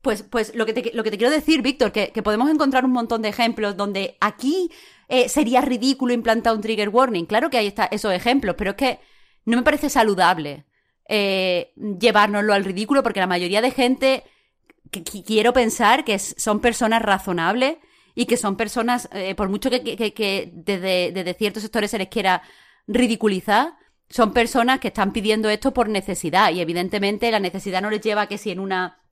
Pues, 0.00 0.22
pues 0.22 0.54
lo, 0.54 0.64
que 0.64 0.72
te, 0.72 0.92
lo 0.94 1.02
que 1.02 1.10
te 1.10 1.18
quiero 1.18 1.32
decir, 1.32 1.60
Víctor, 1.60 1.90
que, 1.90 2.12
que, 2.12 2.22
podemos 2.22 2.48
encontrar 2.50 2.84
un 2.84 2.92
montón 2.92 3.20
de 3.20 3.28
ejemplos 3.28 3.76
donde 3.76 4.16
aquí 4.20 4.70
eh, 5.08 5.28
sería 5.28 5.60
ridículo 5.60 6.12
implantar 6.12 6.54
un 6.54 6.60
trigger 6.60 6.88
warning. 6.88 7.26
Claro 7.26 7.50
que 7.50 7.58
hay 7.58 7.66
está 7.66 7.86
esos 7.86 8.12
ejemplos, 8.12 8.54
pero 8.56 8.70
es 8.70 8.76
que 8.76 9.00
no 9.44 9.56
me 9.56 9.62
parece 9.62 9.90
saludable 9.90 10.66
eh, 11.08 11.72
llevárnoslo 11.76 12.52
al 12.52 12.64
ridículo 12.64 13.02
porque 13.02 13.20
la 13.20 13.26
mayoría 13.26 13.60
de 13.60 13.70
gente 13.70 14.24
que, 14.90 15.02
que 15.02 15.24
quiero 15.24 15.52
pensar 15.52 16.04
que 16.04 16.18
son 16.18 16.60
personas 16.60 17.02
razonables 17.02 17.78
y 18.14 18.26
que 18.26 18.36
son 18.36 18.56
personas, 18.56 19.08
eh, 19.12 19.34
por 19.34 19.48
mucho 19.48 19.70
que, 19.70 19.82
que 19.82 20.50
desde, 20.52 21.12
desde 21.12 21.34
ciertos 21.34 21.62
sectores 21.62 21.90
se 21.90 21.98
les 21.98 22.08
quiera 22.08 22.42
ridiculizar, 22.88 23.74
son 24.10 24.32
personas 24.32 24.80
que 24.80 24.88
están 24.88 25.12
pidiendo 25.12 25.48
esto 25.50 25.72
por 25.72 25.88
necesidad 25.88 26.50
y 26.52 26.60
evidentemente 26.60 27.30
la 27.30 27.40
necesidad 27.40 27.82
no 27.82 27.90
les 27.90 28.00
lleva 28.00 28.22
a 28.22 28.26
que 28.26 28.38
si 28.38 28.50
en 28.50 28.58
una 28.58 29.02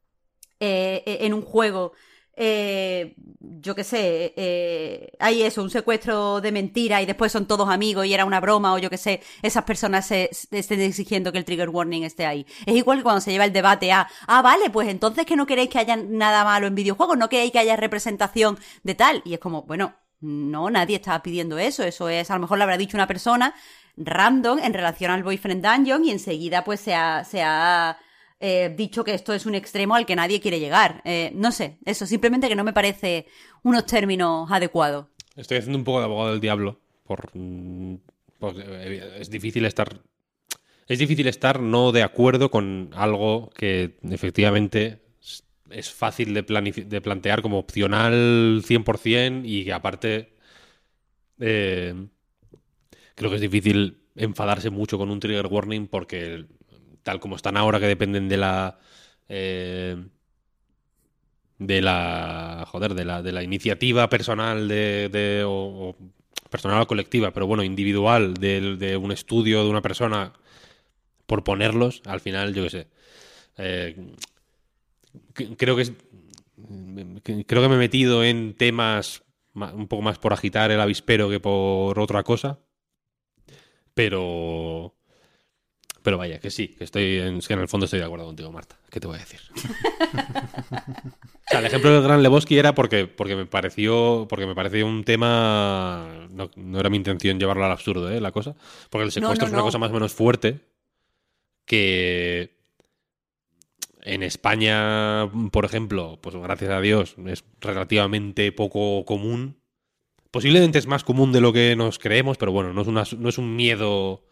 eh, 0.59 1.03
en 1.21 1.35
un 1.35 1.43
juego 1.43 1.93
eh, 2.39 3.15
yo 3.41 3.75
qué 3.75 3.83
sé, 3.83 4.35
eh, 4.37 5.13
hay 5.19 5.43
eso, 5.43 5.63
un 5.63 5.71
secuestro 5.71 6.43
de 6.43 6.53
mentira 6.53 7.01
y 7.01 7.07
después 7.07 7.33
son 7.33 7.47
todos 7.47 7.71
amigos 7.71 8.05
y 8.05 8.13
era 8.13 8.27
una 8.27 8.41
broma 8.41 8.75
o 8.75 8.79
yo 8.79 8.91
qué 8.91 8.99
sé, 8.99 9.23
esas 9.41 9.65
personas 9.65 10.07
se, 10.07 10.31
estén 10.51 10.81
exigiendo 10.81 11.33
que 11.33 11.39
el 11.39 11.47
trigger 11.47 11.71
warning 11.71 12.05
esté 12.05 12.27
ahí. 12.27 12.47
Es 12.67 12.77
igual 12.77 12.99
que 12.99 13.05
cuando 13.05 13.23
se 13.23 13.33
lleva 13.33 13.47
el 13.47 13.53
debate 13.55 13.91
a, 13.91 14.09
ah, 14.27 14.43
vale, 14.43 14.69
pues 14.71 14.89
entonces 14.89 15.25
que 15.25 15.37
no 15.37 15.47
queréis 15.47 15.71
que 15.71 15.79
haya 15.79 15.97
nada 15.97 16.45
malo 16.45 16.67
en 16.67 16.75
videojuegos, 16.75 17.17
no 17.17 17.31
queréis 17.31 17.53
que 17.53 17.59
haya 17.59 17.77
representación 17.77 18.59
de 18.83 18.95
tal. 18.95 19.23
Y 19.25 19.33
es 19.35 19.41
como, 19.41 19.63
bueno, 19.63 19.95
no, 20.27 20.71
nadie 20.71 20.97
estaba 20.97 21.23
pidiendo 21.23 21.59
eso, 21.59 21.85
eso 21.85 22.09
es, 22.09 22.31
a 22.31 22.35
lo 22.35 22.41
mejor 22.41 22.59
lo 22.59 22.65
habrá 22.65 22.77
dicho 22.77 22.97
una 22.97 23.07
persona 23.07 23.55
random 23.97 24.59
en 24.59 24.75
relación 24.75 25.11
al 25.11 25.23
Boyfriend 25.23 25.65
Dungeon 25.65 26.05
y 26.05 26.11
enseguida 26.11 26.65
pues 26.65 26.81
se 26.81 26.95
ha, 26.95 27.25
se 27.25 27.43
ha 27.43 27.99
eh, 28.41 28.75
dicho 28.77 29.05
que 29.05 29.15
esto 29.15 29.33
es 29.33 29.47
un 29.47 29.55
extremo 29.55 29.95
al 29.95 30.05
que 30.05 30.17
nadie 30.17 30.41
quiere 30.41 30.61
llegar. 30.61 31.01
Eh, 31.05 31.31
no 31.35 31.53
sé, 31.53 31.79
eso, 31.85 32.07
simplemente 32.07 32.49
que 32.49 32.57
no 32.57 32.65
me 32.65 32.73
parece 32.73 33.27
unos 33.63 33.87
términos 33.87 34.51
adecuados. 34.51 35.07
Estoy 35.37 35.59
haciendo 35.59 35.79
un 35.79 35.85
poco 35.85 36.01
de 36.01 36.05
abogado 36.05 36.31
del 36.31 36.41
diablo, 36.41 36.81
por, 37.05 37.31
mm, 37.35 37.97
porque 38.39 38.63
eh, 38.67 39.17
es 39.21 39.31
difícil 39.31 39.65
estar... 39.65 40.01
Es 40.89 41.01
difícil 41.01 41.27
estar 41.27 41.59
no 41.59 41.91
de 41.91 42.05
acuerdo 42.05 42.49
con 42.49 42.91
algo 42.95 43.51
que 43.57 43.99
efectivamente 44.09 45.01
es 45.71 45.91
fácil 45.91 46.35
de, 46.35 46.43
de 46.43 47.01
plantear 47.01 47.43
como 47.43 47.59
opcional 47.59 48.63
100% 48.65 49.43
y 49.45 49.65
que 49.65 49.73
aparte 49.73 50.37
creo 51.39 52.11
que 53.31 53.35
es 53.35 53.41
difícil 53.41 53.99
enfadarse 54.15 54.71
mucho 54.71 54.99
con 54.99 55.11
un 55.11 55.21
trigger 55.21 55.47
warning 55.47 55.87
porque 55.87 56.47
tal 57.07 57.21
como 57.21 57.37
están 57.37 57.57
ahora, 57.57 57.79
que 57.79 57.87
dependen 57.87 58.29
de 58.29 58.37
la. 58.37 58.79
Eh, 59.29 59.97
de 61.59 61.81
la. 61.81 62.65
Joder, 62.67 62.95
de 62.95 63.05
la, 63.05 63.23
de 63.23 63.31
la 63.31 63.45
iniciativa 63.45 64.09
personal 64.09 64.67
de. 64.67 65.45
o, 65.47 65.97
personal 66.51 66.83
o 66.83 66.87
colectiva, 66.87 67.31
pero 67.31 67.47
bueno, 67.47 67.63
individual, 67.63 68.35
de, 68.35 68.99
un 69.01 69.13
estudio 69.13 69.63
de 69.63 69.71
una 69.71 69.83
persona, 69.83 70.33
por 71.27 71.45
ponerlos, 71.45 72.03
al 72.07 72.21
final, 72.21 72.55
yo 72.55 72.65
qué 72.65 72.71
sé. 72.71 72.87
Eh, 73.59 73.97
creo 75.57 75.77
que 75.77 75.83
es. 75.83 75.93
Creo 77.47 77.63
que 77.63 77.69
me 77.69 77.75
he 77.75 77.79
metido 77.79 78.25
en 78.25 78.55
temas 78.55 79.23
un 79.55 79.89
poco 79.89 80.03
más 80.03 80.19
por 80.19 80.33
agitar 80.33 80.71
el 80.71 80.81
avispero 80.81 81.29
que 81.29 81.41
por 81.41 81.99
otra 81.99 82.23
cosa. 82.23 82.59
Pero 83.95 84.97
pero 86.07 86.19
vaya, 86.19 86.39
que 86.39 86.53
sí, 86.53 86.69
que 86.69 86.85
estoy 86.85 87.19
en, 87.19 87.41
que 87.41 87.53
en 87.53 87.59
el 87.59 87.67
fondo 87.67 87.87
estoy 87.87 87.99
de 87.99 88.05
acuerdo 88.05 88.27
contigo, 88.27 88.53
Marta. 88.53 88.79
¿Qué 88.91 89.01
te 89.01 89.09
voy 89.09 89.17
a 89.17 89.19
decir? 89.19 89.41
o 89.57 91.51
sea, 91.51 91.59
el 91.59 91.67
ejemplo 91.67 91.91
del 91.91 92.05
Gran 92.05 92.23
Lebowski 92.23 92.57
era 92.57 92.77
porque, 92.77 93.09
porque 93.09 93.35
me 93.35 93.45
pareció 93.45 94.29
porque 94.29 94.47
me 94.47 94.55
pareció 94.55 94.87
un 94.87 95.03
tema. 95.03 96.29
No, 96.31 96.79
era 96.79 96.91
mi 96.91 96.97
intención 96.97 97.41
llevarlo 97.41 97.65
al 97.65 97.73
absurdo, 97.73 98.09
¿eh? 98.09 98.21
La 98.21 98.31
cosa. 98.31 98.55
Porque 98.89 99.07
el 99.07 99.11
secuestro 99.11 99.49
es 99.49 99.53
una 99.53 99.63
cosa 99.63 99.79
más 99.79 99.91
o 99.91 99.95
menos 99.95 100.15
fuerte 100.15 100.61
que. 101.65 102.56
En 104.07 104.23
España, 104.23 105.31
por 105.51 105.65
ejemplo, 105.65 106.19
pues 106.23 106.35
gracias 106.37 106.71
a 106.71 106.81
Dios, 106.81 107.17
es 107.27 107.45
relativamente 107.61 108.53
poco 108.53 109.05
común. 109.05 109.57
Posiblemente 110.31 110.79
es 110.79 110.87
más 110.87 111.05
común 111.05 111.33
de 111.33 111.41
lo 111.41 111.53
que 111.53 111.77
nos 111.77 111.99
creemos, 111.99 112.39
pero 112.39 112.53
bueno, 112.53 112.73
no 112.73 113.03
es, 113.03 113.39
un 113.39 113.57
miedo 113.57 114.23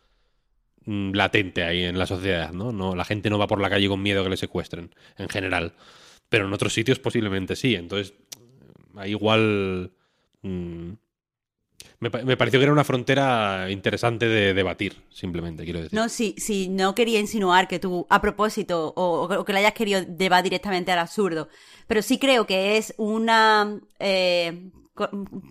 Mm, 0.86 1.12
latente 1.12 1.62
ahí 1.62 1.82
en 1.84 1.98
la 1.98 2.06
sociedad, 2.06 2.52
¿no? 2.52 2.94
La 2.94 3.04
gente 3.04 3.30
no 3.30 3.38
va 3.38 3.46
por 3.46 3.60
la 3.60 3.70
calle 3.70 3.88
con 3.88 4.02
miedo 4.02 4.20
a 4.20 4.24
que 4.24 4.30
le 4.30 4.36
secuestren, 4.36 4.94
en 5.16 5.28
general. 5.28 5.74
Pero 6.28 6.46
en 6.46 6.52
otros 6.52 6.74
sitios 6.74 6.98
posiblemente 6.98 7.56
sí. 7.56 7.74
Entonces, 7.74 8.14
ahí 8.96 9.10
igual... 9.10 9.92
Mm, 10.42 10.92
me, 12.00 12.36
pareció 12.36 12.58
que 12.58 12.64
era 12.64 12.72
una 12.72 12.84
frontera 12.84 13.70
interesante 13.70 14.26
de 14.26 14.54
debatir, 14.54 15.02
simplemente, 15.10 15.64
quiero 15.64 15.80
decir. 15.80 15.98
No, 15.98 16.08
sí, 16.08 16.34
sí, 16.38 16.68
no 16.68 16.94
quería 16.94 17.20
insinuar 17.20 17.68
que 17.68 17.78
tú, 17.78 18.06
a 18.10 18.20
propósito, 18.20 18.92
o, 18.96 19.44
que 19.44 19.52
le 19.52 19.60
hayas 19.60 19.74
querido 19.74 20.02
llevar 20.02 20.42
directamente 20.42 20.92
al 20.92 20.98
absurdo, 20.98 21.48
pero 21.86 22.02
sí 22.02 22.18
creo 22.18 22.46
que 22.46 22.76
es 22.76 22.94
una... 22.96 23.80
Eh, 23.98 24.70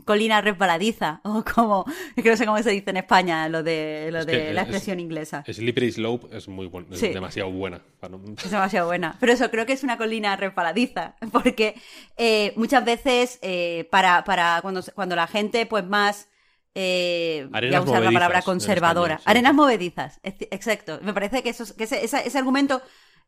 colina 0.05 0.41
resbaladiza, 0.41 1.19
o 1.23 1.43
como, 1.43 1.85
que 2.15 2.29
no 2.29 2.37
sé 2.37 2.45
cómo 2.45 2.61
se 2.63 2.71
dice 2.71 2.89
en 2.89 2.97
España, 2.97 3.49
lo 3.49 3.61
de, 3.63 4.09
lo 4.11 4.25
de 4.25 4.53
la 4.53 4.61
expresión 4.61 4.99
inglesa. 4.99 5.43
Slippery 5.45 5.91
slope 5.91 6.35
es 6.35 6.47
muy 6.47 6.71
es 6.91 7.01
demasiado 7.01 7.51
buena. 7.51 7.81
Es 8.43 8.51
demasiado 8.51 8.87
buena. 8.87 9.15
Pero 9.19 9.33
eso, 9.33 9.49
creo 9.49 9.65
que 9.65 9.73
es 9.73 9.83
una 9.83 9.97
colina 9.97 10.35
resbaladiza, 10.35 11.15
porque 11.31 11.75
eh, 12.17 12.53
muchas 12.55 12.83
veces 12.85 13.39
eh, 13.41 13.87
para, 13.91 14.23
para 14.23 14.59
cuando, 14.61 14.81
cuando 14.93 15.15
la 15.15 15.27
gente 15.27 15.65
pues 15.65 15.85
más... 15.85 16.29
Eh, 16.75 17.47
voy 17.51 17.73
a 17.73 17.81
usar 17.81 18.01
la 18.01 18.11
palabra 18.11 18.41
conservadora. 18.41 19.21
Arenas 19.25 19.53
movedizas, 19.53 20.19
exacto. 20.23 20.99
Me 21.03 21.13
parece 21.13 21.43
que, 21.43 21.49
eso, 21.49 21.65
que 21.75 21.83
ese, 21.83 22.03
ese, 22.03 22.37
argumento 22.37 22.81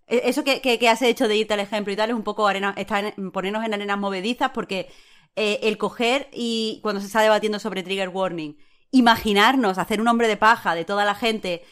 e, 0.07 0.23
eso 0.25 0.43
que, 0.43 0.61
que, 0.61 0.89
has 0.89 1.03
hecho 1.03 1.27
de 1.27 1.35
irte 1.37 1.53
al 1.53 1.59
ejemplo 1.59 1.93
y 1.93 1.95
tal 1.95 2.09
es 2.09 2.15
un 2.15 2.23
poco 2.23 2.47
arena, 2.47 2.73
ponernos 3.31 3.63
en 3.63 3.75
arenas 3.75 3.99
movedizas 3.99 4.49
porque 4.49 4.89
eh, 5.36 5.60
el 5.64 5.78
coger 5.78 6.30
y 6.34 6.80
cuando 6.82 7.02
se 7.02 7.07
está 7.07 7.22
debatiendo 7.22 7.60
sobre 7.60 7.84
trigger 7.84 8.10
warning, 8.10 8.57
imaginarnos 8.91 9.78
hacer 9.78 9.99
un 9.99 10.07
hombre 10.07 10.28
de 10.28 10.38
paja 10.38 10.76
de 10.76 10.86
toda 10.86 11.06
la 11.06 11.16
gente 11.16 11.64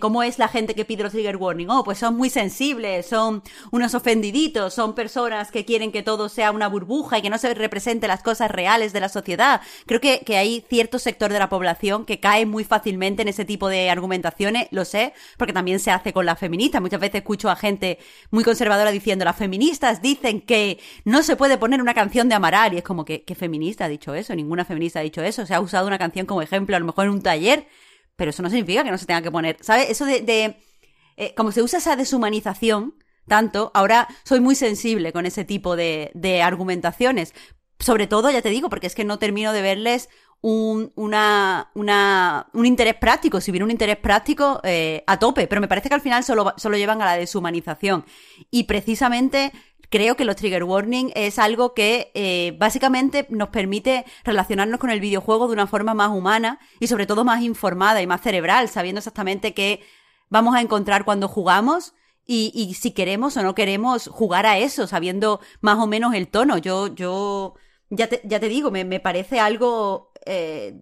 cómo 0.00 0.22
es 0.22 0.38
la 0.38 0.48
gente 0.48 0.74
que 0.74 0.84
pide 0.84 1.02
los 1.02 1.12
trigger 1.12 1.36
warning. 1.36 1.68
Oh, 1.70 1.84
pues 1.84 1.98
son 1.98 2.16
muy 2.16 2.30
sensibles, 2.30 3.06
son 3.06 3.42
unos 3.70 3.94
ofendiditos, 3.94 4.74
son 4.74 4.94
personas 4.94 5.50
que 5.50 5.64
quieren 5.64 5.92
que 5.92 6.02
todo 6.02 6.28
sea 6.28 6.50
una 6.50 6.68
burbuja 6.68 7.18
y 7.18 7.22
que 7.22 7.30
no 7.30 7.38
se 7.38 7.52
represente 7.54 8.08
las 8.08 8.22
cosas 8.22 8.50
reales 8.50 8.92
de 8.92 9.00
la 9.00 9.08
sociedad. 9.08 9.60
Creo 9.86 10.00
que, 10.00 10.20
que 10.20 10.36
hay 10.36 10.64
cierto 10.68 10.98
sector 10.98 11.32
de 11.32 11.38
la 11.38 11.48
población 11.48 12.04
que 12.04 12.20
cae 12.20 12.46
muy 12.46 12.64
fácilmente 12.64 13.22
en 13.22 13.28
ese 13.28 13.44
tipo 13.44 13.68
de 13.68 13.90
argumentaciones, 13.90 14.68
lo 14.70 14.84
sé, 14.84 15.12
porque 15.36 15.52
también 15.52 15.80
se 15.80 15.90
hace 15.90 16.12
con 16.12 16.26
las 16.26 16.38
feministas. 16.38 16.80
Muchas 16.80 17.00
veces 17.00 17.16
escucho 17.16 17.50
a 17.50 17.56
gente 17.56 17.98
muy 18.30 18.44
conservadora 18.44 18.90
diciendo, 18.90 19.24
las 19.24 19.36
feministas 19.36 20.00
dicen 20.02 20.40
que 20.40 20.78
no 21.04 21.22
se 21.22 21.36
puede 21.36 21.58
poner 21.58 21.80
una 21.80 21.94
canción 21.94 22.28
de 22.28 22.34
Amaral 22.34 22.74
y 22.74 22.78
es 22.78 22.84
como 22.84 23.04
que, 23.04 23.22
¿qué 23.22 23.34
feminista 23.34 23.84
ha 23.84 23.88
dicho 23.88 24.14
eso? 24.14 24.34
Ninguna 24.34 24.64
feminista 24.64 25.00
ha 25.00 25.02
dicho 25.02 25.22
eso. 25.22 25.46
Se 25.46 25.54
ha 25.54 25.60
usado 25.60 25.86
una 25.86 25.98
canción 25.98 26.26
como 26.26 26.42
ejemplo, 26.42 26.76
a 26.76 26.80
lo 26.80 26.86
mejor 26.86 27.06
en 27.06 27.10
un 27.10 27.22
taller 27.22 27.66
pero 28.16 28.30
eso 28.30 28.42
no 28.42 28.50
significa 28.50 28.84
que 28.84 28.90
no 28.90 28.98
se 28.98 29.06
tenga 29.06 29.22
que 29.22 29.30
poner, 29.30 29.56
¿sabes? 29.60 29.90
Eso 29.90 30.04
de, 30.04 30.56
eh, 31.16 31.34
como 31.34 31.52
se 31.52 31.62
usa 31.62 31.78
esa 31.78 31.96
deshumanización 31.96 32.94
tanto, 33.26 33.70
ahora 33.74 34.08
soy 34.24 34.40
muy 34.40 34.54
sensible 34.54 35.12
con 35.12 35.26
ese 35.26 35.44
tipo 35.44 35.76
de, 35.76 36.40
argumentaciones. 36.42 37.34
Sobre 37.78 38.06
todo, 38.06 38.30
ya 38.30 38.42
te 38.42 38.50
digo, 38.50 38.68
porque 38.68 38.86
es 38.86 38.94
que 38.94 39.04
no 39.04 39.18
termino 39.18 39.52
de 39.52 39.62
verles 39.62 40.08
un, 40.40 40.92
una, 40.94 41.70
una, 41.74 42.48
un 42.52 42.66
interés 42.66 42.94
práctico, 42.96 43.40
si 43.40 43.50
hubiera 43.50 43.64
un 43.64 43.70
interés 43.70 43.96
práctico 43.96 44.60
eh, 44.62 45.02
a 45.06 45.18
tope, 45.18 45.46
pero 45.46 45.60
me 45.60 45.68
parece 45.68 45.88
que 45.88 45.94
al 45.94 46.02
final 46.02 46.22
solo, 46.22 46.52
solo 46.58 46.76
llevan 46.76 47.00
a 47.00 47.06
la 47.06 47.16
deshumanización. 47.16 48.04
Y 48.50 48.64
precisamente 48.64 49.52
creo 49.90 50.16
que 50.16 50.24
los 50.24 50.36
trigger 50.36 50.64
warning 50.64 51.10
es 51.14 51.38
algo 51.38 51.74
que 51.74 52.10
eh, 52.14 52.56
básicamente 52.58 53.26
nos 53.30 53.48
permite 53.48 54.04
relacionarnos 54.24 54.80
con 54.80 54.90
el 54.90 55.00
videojuego 55.00 55.46
de 55.46 55.54
una 55.54 55.66
forma 55.66 55.94
más 55.94 56.10
humana 56.10 56.58
y 56.80 56.86
sobre 56.86 57.06
todo 57.06 57.24
más 57.24 57.42
informada 57.42 58.02
y 58.02 58.06
más 58.06 58.20
cerebral, 58.20 58.68
sabiendo 58.68 58.98
exactamente 58.98 59.54
qué 59.54 59.82
vamos 60.28 60.54
a 60.54 60.60
encontrar 60.60 61.04
cuando 61.04 61.28
jugamos 61.28 61.94
y, 62.26 62.52
y 62.54 62.74
si 62.74 62.92
queremos 62.92 63.36
o 63.36 63.42
no 63.42 63.54
queremos 63.54 64.08
jugar 64.08 64.46
a 64.46 64.58
eso, 64.58 64.86
sabiendo 64.86 65.40
más 65.60 65.78
o 65.78 65.86
menos 65.86 66.14
el 66.14 66.28
tono. 66.28 66.58
Yo, 66.58 66.88
yo, 66.94 67.54
ya 67.90 68.08
te, 68.08 68.20
ya 68.24 68.40
te 68.40 68.48
digo, 68.48 68.70
me, 68.70 68.84
me 68.84 69.00
parece 69.00 69.40
algo, 69.40 70.12
eh, 70.24 70.80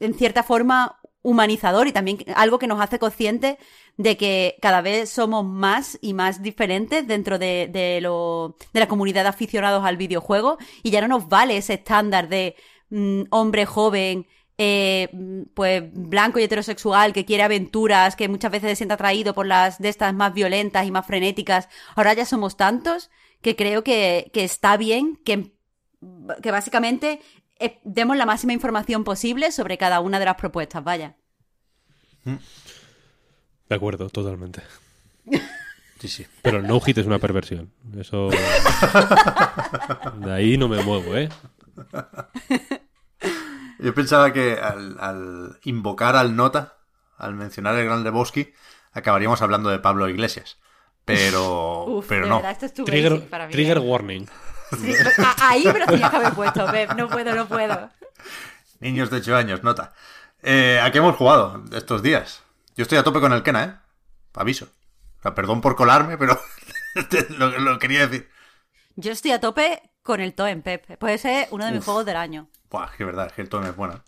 en 0.00 0.14
cierta 0.14 0.42
forma, 0.42 0.97
humanizador 1.28 1.86
y 1.86 1.92
también 1.92 2.18
algo 2.34 2.58
que 2.58 2.66
nos 2.66 2.80
hace 2.80 2.98
conscientes 2.98 3.56
de 3.96 4.16
que 4.16 4.56
cada 4.62 4.80
vez 4.80 5.10
somos 5.10 5.44
más 5.44 5.98
y 6.00 6.14
más 6.14 6.42
diferentes 6.42 7.06
dentro 7.06 7.38
de, 7.38 7.68
de, 7.70 8.00
lo, 8.00 8.56
de 8.72 8.80
la 8.80 8.88
comunidad 8.88 9.24
de 9.24 9.28
aficionados 9.28 9.84
al 9.84 9.96
videojuego 9.96 10.56
y 10.82 10.90
ya 10.90 11.00
no 11.00 11.08
nos 11.08 11.28
vale 11.28 11.56
ese 11.56 11.74
estándar 11.74 12.28
de 12.28 12.56
mm, 12.90 13.24
hombre 13.30 13.66
joven 13.66 14.26
eh, 14.60 15.08
pues 15.54 15.84
blanco 15.92 16.38
y 16.38 16.42
heterosexual 16.42 17.12
que 17.12 17.24
quiere 17.24 17.44
aventuras, 17.44 18.16
que 18.16 18.28
muchas 18.28 18.50
veces 18.50 18.70
se 18.70 18.76
siente 18.76 18.94
atraído 18.94 19.34
por 19.34 19.46
las 19.46 19.78
de 19.78 19.88
estas 19.88 20.12
más 20.14 20.34
violentas 20.34 20.86
y 20.86 20.90
más 20.90 21.06
frenéticas. 21.06 21.68
Ahora 21.94 22.14
ya 22.14 22.24
somos 22.24 22.56
tantos 22.56 23.10
que 23.40 23.54
creo 23.54 23.84
que, 23.84 24.30
que 24.32 24.44
está 24.44 24.76
bien 24.76 25.16
que, 25.24 25.52
que 26.42 26.50
básicamente 26.50 27.20
eh, 27.60 27.78
demos 27.84 28.16
la 28.16 28.26
máxima 28.26 28.52
información 28.52 29.04
posible 29.04 29.52
sobre 29.52 29.78
cada 29.78 30.00
una 30.00 30.18
de 30.18 30.24
las 30.24 30.36
propuestas, 30.36 30.82
vaya. 30.82 31.17
De 33.68 33.74
acuerdo, 33.76 34.08
totalmente. 34.10 34.62
Sí, 36.00 36.08
sí. 36.08 36.26
Pero 36.42 36.58
el 36.58 36.66
no 36.66 36.80
hit 36.80 36.98
es 36.98 37.06
una 37.06 37.18
perversión. 37.18 37.72
Eso. 37.98 38.30
De 40.16 40.32
ahí 40.32 40.56
no 40.56 40.68
me 40.68 40.82
muevo, 40.82 41.16
¿eh? 41.16 41.28
Yo 43.78 43.94
pensaba 43.94 44.32
que 44.32 44.54
al, 44.54 44.96
al 45.00 45.58
invocar 45.64 46.16
al 46.16 46.34
Nota, 46.34 46.78
al 47.16 47.34
mencionar 47.34 47.76
el 47.76 47.84
Gran 47.84 48.02
Lebowski, 48.04 48.52
acabaríamos 48.92 49.40
hablando 49.42 49.70
de 49.70 49.78
Pablo 49.78 50.08
Iglesias. 50.08 50.58
Pero, 51.04 51.84
Uf, 51.88 52.06
pero 52.08 52.26
no. 52.26 52.36
verdad, 52.36 52.52
esto 52.52 52.66
es 52.66 52.74
Trigger, 52.74 53.12
basic 53.12 53.28
para 53.28 53.46
mí. 53.46 53.52
trigger 53.52 53.76
¿eh? 53.78 53.80
warning. 53.80 54.26
Sí, 54.80 54.94
ahí 55.40 55.64
me 55.64 55.78
lo 55.78 55.86
tenía 55.86 56.10
que 56.10 56.16
haber 56.16 56.32
puesto, 56.34 56.66
Pep. 56.70 56.92
No 56.94 57.08
puedo, 57.08 57.34
no 57.34 57.46
puedo. 57.48 57.90
Niños 58.80 59.10
de 59.10 59.16
8 59.16 59.36
años, 59.36 59.62
Nota. 59.62 59.92
Eh, 60.42 60.80
¿A 60.82 60.90
qué 60.92 60.98
hemos 60.98 61.16
jugado 61.16 61.64
estos 61.72 62.02
días? 62.02 62.42
Yo 62.76 62.82
estoy 62.82 62.98
a 62.98 63.02
tope 63.02 63.20
con 63.20 63.32
el 63.32 63.42
Kena, 63.42 63.64
¿eh? 63.64 63.74
Aviso. 64.34 64.66
O 65.18 65.22
sea, 65.22 65.34
perdón 65.34 65.60
por 65.60 65.74
colarme, 65.74 66.16
pero 66.16 66.38
lo, 67.30 67.58
lo 67.58 67.78
quería 67.78 68.06
decir. 68.06 68.28
Yo 68.94 69.12
estoy 69.12 69.32
a 69.32 69.40
tope 69.40 69.82
con 70.02 70.20
el 70.20 70.34
Toen, 70.34 70.62
Pep. 70.62 70.96
Puede 70.98 71.18
ser 71.18 71.48
uno 71.50 71.66
de 71.66 71.72
mis 71.72 71.84
juegos 71.84 72.06
del 72.06 72.16
año. 72.16 72.48
Buah, 72.70 72.90
que 72.96 73.04
verdad, 73.04 73.30
que 73.32 73.42
el 73.42 73.48
tono 73.48 73.66
es 73.68 73.76
bueno. 73.76 74.02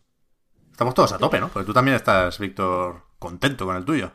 Estamos 0.70 0.94
todos 0.94 1.12
a 1.12 1.18
tope, 1.18 1.40
¿no? 1.40 1.48
Porque 1.48 1.66
tú 1.66 1.72
también 1.72 1.96
estás, 1.96 2.38
Víctor, 2.38 3.02
contento 3.18 3.66
con 3.66 3.76
el 3.76 3.84
tuyo. 3.84 4.12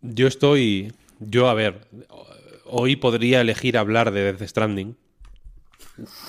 Yo 0.00 0.26
estoy. 0.26 0.92
Yo, 1.20 1.48
a 1.48 1.54
ver. 1.54 1.88
Hoy 2.66 2.96
podría 2.96 3.40
elegir 3.40 3.78
hablar 3.78 4.10
de 4.10 4.32
Death 4.32 4.48
Stranding. 4.48 4.98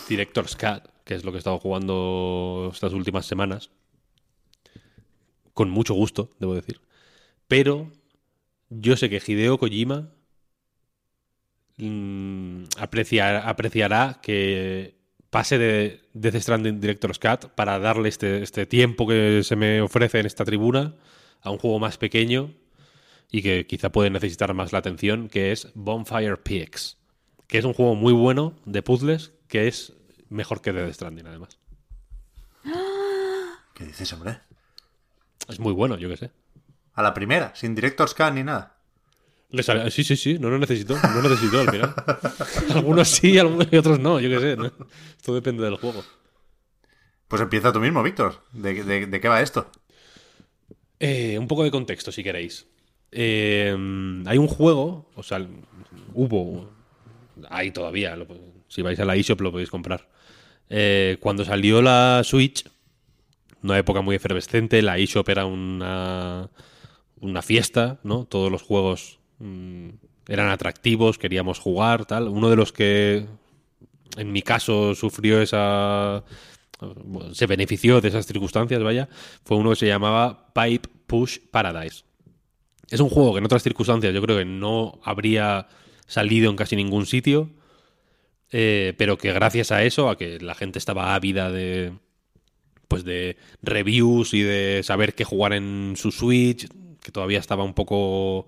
Director's 0.07 0.55
Cut, 0.55 0.87
que 1.03 1.15
es 1.15 1.23
lo 1.23 1.31
que 1.31 1.37
he 1.37 1.39
estado 1.39 1.59
jugando 1.59 2.69
estas 2.71 2.93
últimas 2.93 3.25
semanas. 3.25 3.71
Con 5.61 5.69
mucho 5.69 5.93
gusto, 5.93 6.31
debo 6.39 6.55
decir. 6.55 6.81
Pero 7.47 7.91
yo 8.71 8.97
sé 8.97 9.11
que 9.11 9.21
Hideo 9.23 9.59
Kojima 9.59 10.09
mm, 11.77 12.63
apreciar- 12.79 13.43
apreciará 13.45 14.19
que 14.23 14.95
pase 15.29 15.59
de 15.59 16.01
Death 16.13 16.37
Stranding 16.41 16.81
Director's 16.81 17.19
Cut 17.19 17.51
para 17.53 17.77
darle 17.77 18.09
este, 18.09 18.41
este 18.41 18.65
tiempo 18.65 19.05
que 19.07 19.43
se 19.43 19.55
me 19.55 19.81
ofrece 19.81 20.19
en 20.19 20.25
esta 20.25 20.43
tribuna 20.43 20.95
a 21.41 21.51
un 21.51 21.59
juego 21.59 21.77
más 21.77 21.99
pequeño 21.99 22.55
y 23.29 23.43
que 23.43 23.67
quizá 23.67 23.91
puede 23.91 24.09
necesitar 24.09 24.55
más 24.55 24.71
la 24.73 24.79
atención, 24.79 25.29
que 25.29 25.51
es 25.51 25.67
Bonfire 25.75 26.37
PX, 26.37 26.97
que 27.45 27.59
es 27.59 27.65
un 27.65 27.73
juego 27.73 27.93
muy 27.93 28.13
bueno 28.13 28.55
de 28.65 28.81
puzzles, 28.81 29.31
que 29.47 29.67
es 29.67 29.93
mejor 30.29 30.63
que 30.63 30.73
Death 30.73 30.93
Stranding 30.95 31.27
además. 31.27 31.59
¿Qué 33.75 33.85
dices, 33.85 34.11
hombre? 34.13 34.39
Es 35.49 35.59
muy 35.59 35.73
bueno, 35.73 35.97
yo 35.97 36.09
qué 36.09 36.17
sé. 36.17 36.31
A 36.93 37.01
la 37.01 37.13
primera, 37.13 37.53
sin 37.55 37.73
Director's 37.75 38.13
Cut 38.13 38.33
ni 38.33 38.43
nada. 38.43 38.77
Le 39.49 39.63
sale- 39.63 39.89
Sí, 39.91 40.03
sí, 40.03 40.15
sí, 40.15 40.37
no 40.39 40.49
lo 40.49 40.57
necesito, 40.57 40.95
no 40.95 41.21
lo 41.21 41.29
necesito 41.29 41.59
al 41.59 41.69
final. 41.69 41.93
Algunos 42.75 43.07
sí, 43.09 43.37
algunos 43.37 43.67
y 43.71 43.77
otros 43.77 43.99
no, 43.99 44.19
yo 44.19 44.29
qué 44.29 44.39
sé. 44.39 44.55
¿no? 44.55 44.71
Esto 45.17 45.33
depende 45.33 45.63
del 45.63 45.75
juego. 45.75 46.03
Pues 47.27 47.41
empieza 47.41 47.71
tú 47.73 47.79
mismo, 47.79 48.01
Víctor. 48.03 48.43
¿De, 48.53 48.83
de- 48.83 49.07
de 49.07 49.19
qué 49.21 49.27
va 49.27 49.41
esto? 49.41 49.69
Eh, 50.99 51.37
un 51.39 51.47
poco 51.47 51.63
de 51.63 51.71
contexto, 51.71 52.11
si 52.11 52.23
queréis. 52.23 52.67
Eh, 53.11 53.71
hay 54.25 54.37
un 54.37 54.47
juego, 54.47 55.09
o 55.15 55.23
sea, 55.23 55.45
hubo, 56.13 56.69
hay 57.49 57.71
todavía, 57.71 58.15
lo- 58.15 58.27
si 58.69 58.81
vais 58.81 58.99
a 58.99 59.05
la 59.05 59.15
eShop 59.15 59.41
lo 59.41 59.51
podéis 59.51 59.69
comprar. 59.69 60.07
Eh, 60.69 61.17
cuando 61.19 61.43
salió 61.43 61.81
la 61.81 62.21
Switch, 62.23 62.63
una 63.63 63.77
época 63.77 64.01
muy 64.01 64.15
efervescente, 64.15 64.81
la 64.81 64.97
eShop 64.97 65.29
era 65.29 65.45
una, 65.45 66.49
una 67.19 67.41
fiesta, 67.41 67.99
¿no? 68.03 68.25
Todos 68.25 68.51
los 68.51 68.61
juegos 68.61 69.19
mm, 69.39 69.89
eran 70.27 70.49
atractivos, 70.49 71.17
queríamos 71.17 71.59
jugar, 71.59 72.05
tal. 72.05 72.27
Uno 72.27 72.49
de 72.49 72.55
los 72.55 72.71
que, 72.71 73.25
en 74.17 74.31
mi 74.31 74.41
caso, 74.41 74.95
sufrió 74.95 75.41
esa... 75.41 76.23
se 77.33 77.45
benefició 77.47 78.01
de 78.01 78.09
esas 78.09 78.25
circunstancias, 78.25 78.81
vaya, 78.81 79.09
fue 79.43 79.57
uno 79.57 79.71
que 79.71 79.75
se 79.77 79.87
llamaba 79.87 80.51
Pipe 80.53 80.89
Push 81.07 81.39
Paradise. 81.51 82.03
Es 82.89 82.99
un 82.99 83.09
juego 83.09 83.33
que 83.33 83.39
en 83.39 83.45
otras 83.45 83.63
circunstancias 83.63 84.13
yo 84.13 84.21
creo 84.21 84.37
que 84.37 84.45
no 84.45 84.99
habría 85.03 85.67
salido 86.07 86.49
en 86.49 86.57
casi 86.57 86.75
ningún 86.75 87.05
sitio, 87.05 87.49
eh, 88.51 88.93
pero 88.97 89.17
que 89.17 89.31
gracias 89.31 89.71
a 89.71 89.83
eso, 89.83 90.09
a 90.09 90.17
que 90.17 90.39
la 90.39 90.55
gente 90.55 90.77
estaba 90.77 91.15
ávida 91.15 91.49
de 91.51 91.93
pues 92.91 93.05
de 93.05 93.37
reviews 93.61 94.33
y 94.33 94.41
de 94.41 94.81
saber 94.83 95.15
qué 95.15 95.23
jugar 95.23 95.53
en 95.53 95.93
su 95.95 96.11
Switch, 96.11 96.67
que 97.01 97.11
todavía 97.13 97.39
estaba 97.39 97.63
un 97.63 97.73
poco, 97.73 98.47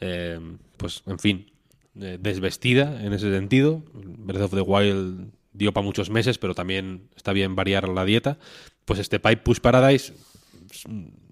eh, 0.00 0.40
pues 0.76 1.04
en 1.06 1.20
fin, 1.20 1.52
eh, 2.00 2.18
desvestida 2.20 3.00
en 3.04 3.12
ese 3.12 3.30
sentido. 3.30 3.84
Breath 3.92 4.42
of 4.42 4.50
the 4.50 4.62
Wild 4.62 5.30
dio 5.52 5.72
para 5.72 5.84
muchos 5.84 6.10
meses, 6.10 6.38
pero 6.38 6.56
también 6.56 7.08
está 7.14 7.32
bien 7.32 7.54
variar 7.54 7.88
la 7.88 8.04
dieta. 8.04 8.36
Pues 8.84 8.98
este 8.98 9.20
Pipe 9.20 9.36
Push 9.36 9.60
Paradise 9.60 10.12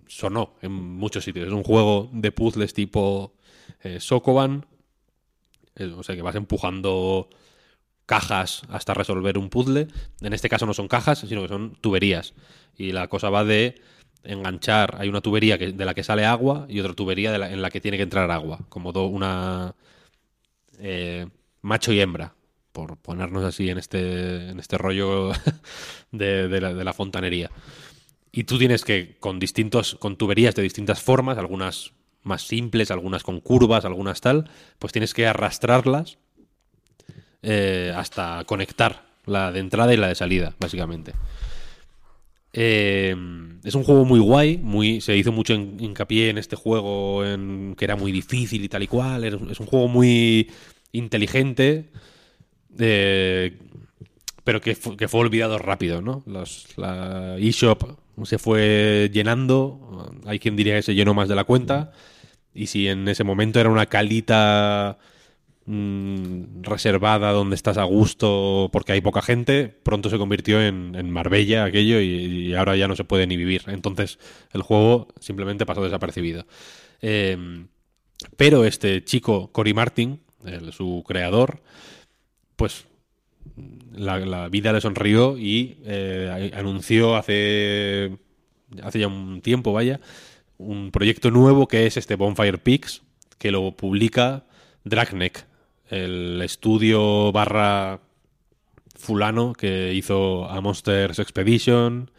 sonó 0.07 0.55
en 0.63 0.71
muchos 0.71 1.25
sitios. 1.25 1.49
Es 1.49 1.53
un 1.53 1.65
juego 1.65 2.11
de 2.13 2.31
puzzles 2.31 2.75
tipo 2.75 3.35
eh, 3.83 3.99
Sokoban, 3.99 4.67
eh, 5.75 5.87
o 5.87 6.05
sea 6.05 6.15
que 6.15 6.23
vas 6.23 6.37
empujando 6.37 7.29
cajas 8.13 8.63
hasta 8.69 8.93
resolver 8.95 9.39
un 9.39 9.49
puzzle. 9.49 9.89
En 10.21 10.33
este 10.33 10.49
caso 10.51 10.67
no 10.67 10.75
son 10.75 10.87
cajas, 10.89 11.21
sino 11.21 11.41
que 11.43 11.49
son 11.49 11.77
tuberías. 11.81 12.35
Y 12.77 12.93
la 12.93 13.09
cosa 13.09 13.31
va 13.31 13.43
de 13.45 13.81
enganchar. 14.25 14.97
Hay 14.99 15.09
una 15.09 15.21
tubería 15.23 15.57
de 15.57 15.85
la 15.85 15.95
que 15.95 16.03
sale 16.05 16.25
agua 16.27 16.67
y 16.69 16.79
otra 16.81 16.93
tubería 16.95 17.35
en 17.35 17.63
la 17.63 17.71
que 17.71 17.81
tiene 17.81 17.97
que 17.97 18.03
entrar 18.03 18.31
agua. 18.31 18.59
Como 18.69 18.93
do- 18.93 19.07
una 19.07 19.75
eh, 20.79 21.27
macho 21.63 21.93
y 21.93 22.01
hembra, 22.01 22.35
por 22.73 22.97
ponernos 22.99 23.45
así 23.45 23.71
en 23.71 23.79
este, 23.79 24.49
en 24.51 24.59
este 24.61 24.77
rollo 24.79 25.33
de, 26.13 26.49
de 26.49 26.61
la, 26.61 26.75
de 26.75 26.85
la 26.85 26.93
fontanería. 26.93 27.51
Y 28.31 28.45
tú 28.45 28.59
tienes 28.59 28.85
que, 28.85 29.17
con 29.21 29.39
distintos, 29.39 29.95
con 29.97 30.17
tuberías 30.17 30.55
de 30.55 30.63
distintas 30.63 31.03
formas, 31.03 31.39
algunas 31.39 31.93
más 32.23 32.43
simples, 32.43 32.91
algunas 32.91 33.23
con 33.23 33.41
curvas, 33.41 33.85
algunas 33.85 34.21
tal, 34.21 34.51
pues 34.79 34.93
tienes 34.93 35.13
que 35.13 35.27
arrastrarlas 35.27 36.19
eh, 37.43 37.93
hasta 37.97 38.45
conectar 38.47 39.05
la 39.27 39.53
de 39.53 39.61
entrada 39.61 39.93
y 39.95 39.97
la 39.97 40.09
de 40.09 40.15
salida, 40.15 40.55
básicamente. 40.59 41.13
Eh, 42.55 43.17
es 43.65 43.75
un 43.75 43.83
juego 43.85 44.05
muy 44.05 44.21
guay, 44.21 44.59
muy, 44.59 45.01
se 45.01 45.17
hizo 45.17 45.33
mucho 45.33 45.55
hin- 45.55 45.77
hincapié 45.81 46.29
en 46.31 46.39
este 46.39 46.57
juego, 46.57 47.25
en 47.25 47.75
que 47.77 47.85
era 47.85 47.97
muy 47.97 48.13
difícil 48.13 48.63
y 48.65 48.69
tal 48.69 48.83
y 48.83 48.87
cual. 48.89 49.25
Es, 49.25 49.35
un 49.61 49.67
juego 49.67 49.89
muy 49.89 50.51
inteligente, 50.93 51.91
eh, 52.79 53.59
pero 54.45 54.61
que 54.61 54.75
fue 54.75 55.21
olvidado 55.21 55.59
rápido, 55.59 56.03
¿no? 56.03 56.23
Los- 56.27 56.67
la 56.77 57.37
eShop 57.39 57.99
se 58.25 58.39
fue 58.39 59.11
llenando, 59.13 60.13
hay 60.27 60.39
quien 60.39 60.57
diría 60.57 60.77
que 60.77 60.83
se 60.83 60.95
llenó 60.95 61.15
más 61.15 61.29
de 61.29 61.35
la 61.35 61.45
cuenta, 61.45 61.93
y 62.55 62.67
si 62.67 62.89
en 62.89 63.09
ese 63.09 63.25
momento 63.25 63.61
era 63.61 63.71
una 63.71 63.87
calita 63.87 64.99
mm, 65.67 66.63
reservada 66.63 67.33
donde 67.33 67.57
estás 67.57 67.79
a 67.79 67.85
gusto 67.85 68.69
porque 68.73 68.93
hay 68.93 69.01
poca 69.01 69.23
gente, 69.23 69.69
pronto 69.69 70.11
se 70.11 70.19
convirtió 70.19 70.61
en, 70.61 70.95
en 70.95 71.11
Marbella 71.11 71.65
aquello 71.65 72.01
y, 72.01 72.55
ahora 72.55 72.77
ya 72.77 72.89
no 72.89 72.97
se 72.97 73.05
puede 73.05 73.27
ni 73.27 73.37
vivir. 73.37 73.63
Entonces 73.67 74.19
el 74.53 74.63
juego 74.63 75.09
simplemente 75.21 75.67
pasó 75.67 75.83
desapercibido. 75.83 76.47
Eh, 77.01 77.67
pero 78.37 78.65
este 78.65 79.05
chico, 79.05 79.51
Cory 79.53 79.75
Martin, 79.75 80.21
su 80.71 81.05
creador, 81.07 81.63
pues 82.57 82.87
la, 83.93 84.49
vida 84.49 84.73
le 84.73 84.81
sonrió 84.81 85.37
y 85.39 85.79
eh, 85.85 86.51
anunció 86.55 87.17
hace, 87.17 88.17
hace 88.83 89.01
ya 89.01 89.09
un 89.09 89.41
tiempo, 89.43 89.73
vaya, 89.73 90.01
un 90.59 90.91
proyecto 90.91 91.31
nuevo 91.31 91.67
que 91.67 91.87
es 91.87 91.97
este 91.97 92.15
Bonfire 92.15 92.59
Peaks, 92.59 93.03
que 93.39 93.51
lo 93.51 93.73
publica 93.73 94.45
Dragneck, 94.85 95.45
el 95.93 96.41
estudio 96.43 97.31
barra 97.33 98.01
fulano 98.97 99.53
que 99.53 99.93
hizo 99.93 100.49
a 100.49 100.61
Monsters 100.63 101.19
Expedition, 101.19 102.11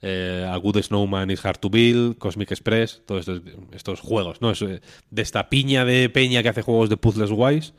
eh, 0.00 0.48
a 0.50 0.56
Good 0.56 0.80
Snowman 0.82 1.30
is 1.30 1.44
Hard 1.44 1.58
to 1.58 1.68
Build, 1.68 2.16
Cosmic 2.16 2.50
Express, 2.50 3.02
todos 3.04 3.30
estos, 3.72 4.00
juegos, 4.00 4.40
¿no? 4.40 4.52
Es, 4.52 4.62
eh, 4.62 4.80
de 5.10 5.22
esta 5.22 5.50
piña 5.50 5.84
de 5.84 6.08
peña 6.08 6.42
que 6.42 6.48
hace 6.48 6.62
juegos 6.62 6.88
de 6.88 6.96
puzzles 6.96 7.30
guays, 7.30 7.74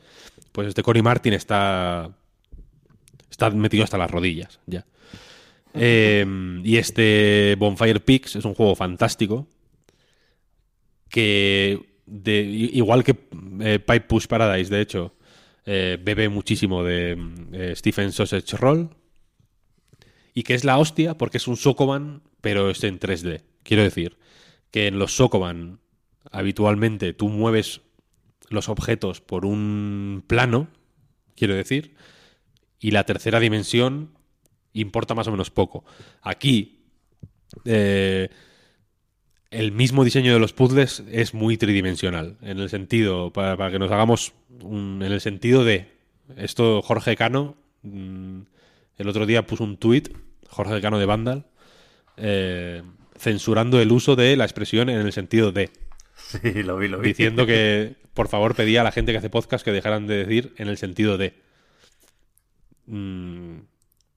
pues 0.52 0.68
este 0.68 0.84
Cory 0.84 1.02
Martin 1.02 1.32
está 1.32 2.10
está 3.28 3.50
metido 3.50 3.82
hasta 3.82 3.98
las 3.98 4.10
rodillas 4.10 4.60
ya. 4.66 4.86
Eh, 5.74 6.24
y 6.62 6.76
este 6.76 7.56
Bonfire 7.58 7.98
Peaks 7.98 8.36
es 8.36 8.44
un 8.44 8.54
juego 8.54 8.76
fantástico 8.76 9.48
que 11.08 11.80
igual 12.06 13.02
que 13.02 13.16
eh, 13.60 13.78
Pipe 13.78 14.02
Push 14.02 14.26
Paradise, 14.26 14.72
de 14.72 14.80
hecho, 14.80 15.14
eh, 15.64 15.98
bebe 16.02 16.28
muchísimo 16.28 16.82
de 16.82 17.16
eh, 17.52 17.74
Stephen 17.76 18.12
Sausage 18.12 18.56
Roll 18.56 18.90
y 20.34 20.42
que 20.42 20.54
es 20.54 20.64
la 20.64 20.78
hostia 20.78 21.16
porque 21.16 21.36
es 21.36 21.46
un 21.46 21.56
Sokoban, 21.56 22.22
pero 22.40 22.70
es 22.70 22.82
en 22.84 22.98
3D. 22.98 23.42
Quiero 23.62 23.82
decir 23.82 24.18
que 24.70 24.86
en 24.86 24.98
los 24.98 25.16
Sokoban 25.16 25.80
habitualmente 26.30 27.12
tú 27.12 27.28
mueves 27.28 27.82
los 28.48 28.68
objetos 28.68 29.20
por 29.20 29.46
un 29.46 30.24
plano, 30.26 30.68
quiero 31.36 31.54
decir, 31.54 31.94
y 32.78 32.90
la 32.90 33.04
tercera 33.04 33.40
dimensión 33.40 34.10
importa 34.72 35.14
más 35.14 35.28
o 35.28 35.30
menos 35.30 35.50
poco. 35.50 35.84
Aquí, 36.22 36.84
eh, 37.64 38.30
el 39.52 39.70
mismo 39.72 40.02
diseño 40.04 40.32
de 40.32 40.40
los 40.40 40.52
puzzles 40.52 41.02
es 41.10 41.34
muy 41.34 41.56
tridimensional, 41.56 42.36
en 42.42 42.58
el 42.58 42.68
sentido, 42.70 43.32
para, 43.32 43.56
para 43.56 43.70
que 43.70 43.78
nos 43.78 43.90
hagamos, 43.92 44.32
un- 44.60 45.02
en 45.04 45.12
el 45.12 45.20
sentido 45.20 45.64
de, 45.64 45.88
esto 46.36 46.82
Jorge 46.82 47.14
Cano, 47.16 47.56
mm, 47.82 48.40
el 48.98 49.08
otro 49.08 49.26
día 49.26 49.46
puso 49.46 49.64
un 49.64 49.76
tuit, 49.76 50.08
Jorge 50.48 50.80
Cano 50.80 50.98
de 50.98 51.06
Vandal, 51.06 51.46
eh, 52.16 52.82
censurando 53.16 53.80
el 53.80 53.92
uso 53.92 54.16
de 54.16 54.36
la 54.36 54.44
expresión 54.44 54.88
en 54.90 55.00
el 55.00 55.12
sentido 55.12 55.52
de, 55.52 55.70
Sí, 56.16 56.62
lo 56.62 56.76
vi, 56.76 56.88
lo 56.88 56.98
vi. 56.98 57.08
diciendo 57.08 57.46
que 57.46 57.94
por 58.14 58.28
favor 58.28 58.54
pedía 58.54 58.82
a 58.82 58.84
la 58.84 58.92
gente 58.92 59.12
que 59.12 59.18
hace 59.18 59.30
podcast 59.30 59.64
que 59.64 59.72
dejaran 59.72 60.06
de 60.06 60.16
decir 60.24 60.54
en 60.58 60.68
el 60.68 60.76
sentido 60.76 61.16
de. 61.18 61.34
Mm, 62.86 63.60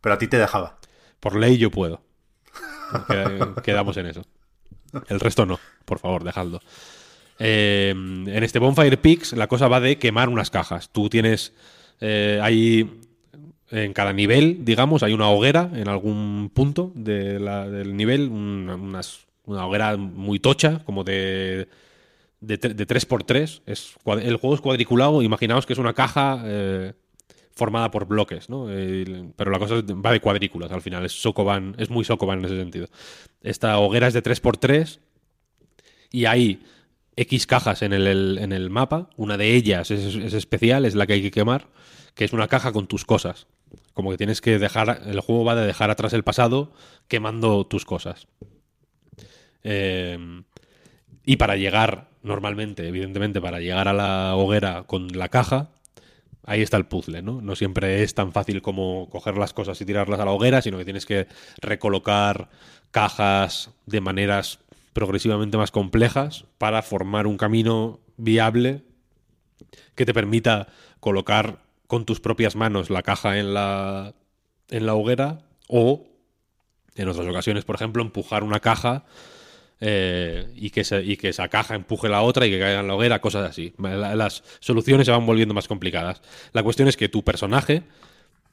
Pero 0.01 0.15
a 0.15 0.17
ti 0.17 0.27
te 0.27 0.37
dejaba. 0.37 0.77
por 1.19 1.35
ley 1.37 1.57
yo 1.57 1.71
puedo. 1.71 2.01
Qued- 3.07 3.61
Quedamos 3.63 3.97
en 3.97 4.05
eso. 4.07 4.23
El 5.09 5.19
resto 5.19 5.45
no, 5.45 5.59
por 5.85 5.99
favor, 5.99 6.23
dejadlo. 6.23 6.59
Eh, 7.39 7.89
en 7.91 8.43
este 8.43 8.59
Bonfire 8.59 8.97
Peaks 8.97 9.33
la 9.33 9.47
cosa 9.47 9.67
va 9.67 9.79
de 9.81 9.97
quemar 9.97 10.29
unas 10.29 10.49
cajas. 10.49 10.89
Tú 10.89 11.09
tienes. 11.09 11.53
eh, 12.01 12.39
hay. 12.41 13.01
En 13.71 13.93
cada 13.93 14.13
nivel, 14.13 14.63
digamos, 14.63 15.01
hay 15.01 15.11
una 15.13 15.27
hoguera 15.29 15.71
en 15.73 15.87
algún 15.89 16.51
punto 16.53 16.91
de 16.93 17.39
la- 17.39 17.67
del 17.67 17.97
nivel, 17.97 18.29
una, 18.29 18.75
una 19.45 19.65
hoguera 19.65 19.97
muy 19.97 20.39
tocha, 20.39 20.83
como 20.85 21.03
de, 21.03 21.67
de, 22.41 22.57
de 22.57 22.87
3x3. 22.87 23.61
Es, 23.65 23.95
el 24.21 24.37
juego 24.37 24.53
es 24.55 24.61
cuadriculado, 24.61 25.23
imaginaos 25.23 25.65
que 25.65 25.73
es 25.73 25.79
una 25.79 25.93
caja 25.93 26.43
eh, 26.45 26.93
formada 27.55 27.89
por 27.89 28.05
bloques, 28.05 28.49
¿no? 28.49 28.67
Pero 29.35 29.51
la 29.51 29.59
cosa 29.59 29.75
va 29.75 30.11
de 30.11 30.19
cuadrículas 30.19 30.71
al 30.71 30.81
final, 30.81 31.05
es 31.05 31.13
Sokoban, 31.13 31.75
es 31.77 31.89
muy 31.89 32.03
Sokoban 32.03 32.39
en 32.39 32.45
ese 32.45 32.57
sentido. 32.57 32.87
Esta 33.41 33.77
hoguera 33.79 34.07
es 34.07 34.13
de 34.13 34.21
3x3 34.21 34.99
y 36.11 36.25
hay 36.25 36.63
X 37.15 37.47
cajas 37.47 37.81
en 37.81 37.93
el, 37.93 38.37
en 38.37 38.51
el 38.51 38.69
mapa, 38.69 39.09
una 39.15 39.37
de 39.37 39.55
ellas 39.55 39.89
es, 39.89 40.15
es 40.15 40.33
especial, 40.33 40.85
es 40.85 40.95
la 40.95 41.07
que 41.07 41.13
hay 41.13 41.21
que 41.21 41.31
quemar, 41.31 41.67
que 42.13 42.25
es 42.25 42.33
una 42.33 42.47
caja 42.47 42.73
con 42.73 42.87
tus 42.87 43.05
cosas. 43.05 43.47
Como 43.93 44.11
que 44.11 44.17
tienes 44.17 44.41
que 44.41 44.59
dejar, 44.59 45.03
el 45.05 45.21
juego 45.21 45.45
va 45.45 45.55
de 45.55 45.65
dejar 45.65 45.89
atrás 45.89 46.11
el 46.11 46.23
pasado 46.23 46.73
quemando 47.07 47.65
tus 47.65 47.85
cosas. 47.85 48.27
Eh, 49.63 50.43
y 51.25 51.37
para 51.37 51.55
llegar, 51.55 52.09
normalmente, 52.21 52.87
evidentemente, 52.87 53.39
para 53.39 53.59
llegar 53.59 53.87
a 53.87 53.93
la 53.93 54.35
hoguera 54.35 54.83
con 54.83 55.07
la 55.07 55.29
caja, 55.29 55.71
ahí 56.45 56.61
está 56.61 56.77
el 56.77 56.85
puzzle, 56.85 57.21
¿no? 57.21 57.41
No 57.41 57.55
siempre 57.55 58.03
es 58.03 58.13
tan 58.13 58.31
fácil 58.31 58.61
como 58.61 59.09
coger 59.09 59.37
las 59.37 59.53
cosas 59.53 59.79
y 59.81 59.85
tirarlas 59.85 60.19
a 60.19 60.25
la 60.25 60.31
hoguera, 60.31 60.61
sino 60.61 60.77
que 60.77 60.85
tienes 60.85 61.05
que 61.05 61.27
recolocar 61.61 62.49
cajas 62.91 63.71
de 63.85 64.01
maneras 64.01 64.59
progresivamente 64.93 65.57
más 65.57 65.71
complejas 65.71 66.45
para 66.57 66.81
formar 66.81 67.27
un 67.27 67.37
camino 67.37 67.99
viable 68.17 68.83
que 69.95 70.05
te 70.05 70.13
permita 70.13 70.67
colocar 70.99 71.59
con 71.87 72.05
tus 72.05 72.19
propias 72.19 72.55
manos 72.55 72.89
la 72.89 73.03
caja 73.03 73.37
en 73.37 73.53
la, 73.53 74.13
en 74.69 74.85
la 74.85 74.95
hoguera 74.95 75.39
o, 75.67 76.07
en 76.95 77.09
otras 77.09 77.27
ocasiones, 77.27 77.65
por 77.65 77.75
ejemplo, 77.75 78.01
empujar 78.01 78.43
una 78.43 78.59
caja 78.59 79.05
eh, 79.81 80.51
y, 80.55 80.69
que 80.69 80.83
se- 80.83 81.03
y 81.03 81.17
que 81.17 81.29
esa 81.29 81.47
caja 81.49 81.75
empuje 81.75 82.09
la 82.09 82.21
otra 82.21 82.45
y 82.47 82.51
que 82.51 82.59
caiga 82.59 82.79
en 82.79 82.87
la 82.87 82.95
hoguera, 82.95 83.21
cosas 83.21 83.49
así. 83.49 83.73
La- 83.77 84.15
Las 84.15 84.43
soluciones 84.59 85.05
se 85.05 85.11
van 85.11 85.25
volviendo 85.25 85.53
más 85.53 85.67
complicadas. 85.67 86.21
La 86.53 86.63
cuestión 86.63 86.87
es 86.87 86.97
que 86.97 87.09
tu 87.09 87.23
personaje 87.23 87.83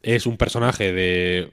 es 0.03 0.27
un 0.27 0.37
personaje 0.37 0.93
de 0.93 1.51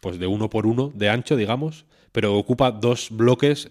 pues 0.00 0.18
de 0.18 0.26
uno 0.26 0.50
por 0.50 0.66
uno 0.66 0.92
de 0.94 1.08
ancho, 1.08 1.36
digamos, 1.36 1.86
pero 2.12 2.36
ocupa 2.36 2.70
dos 2.70 3.08
bloques 3.10 3.70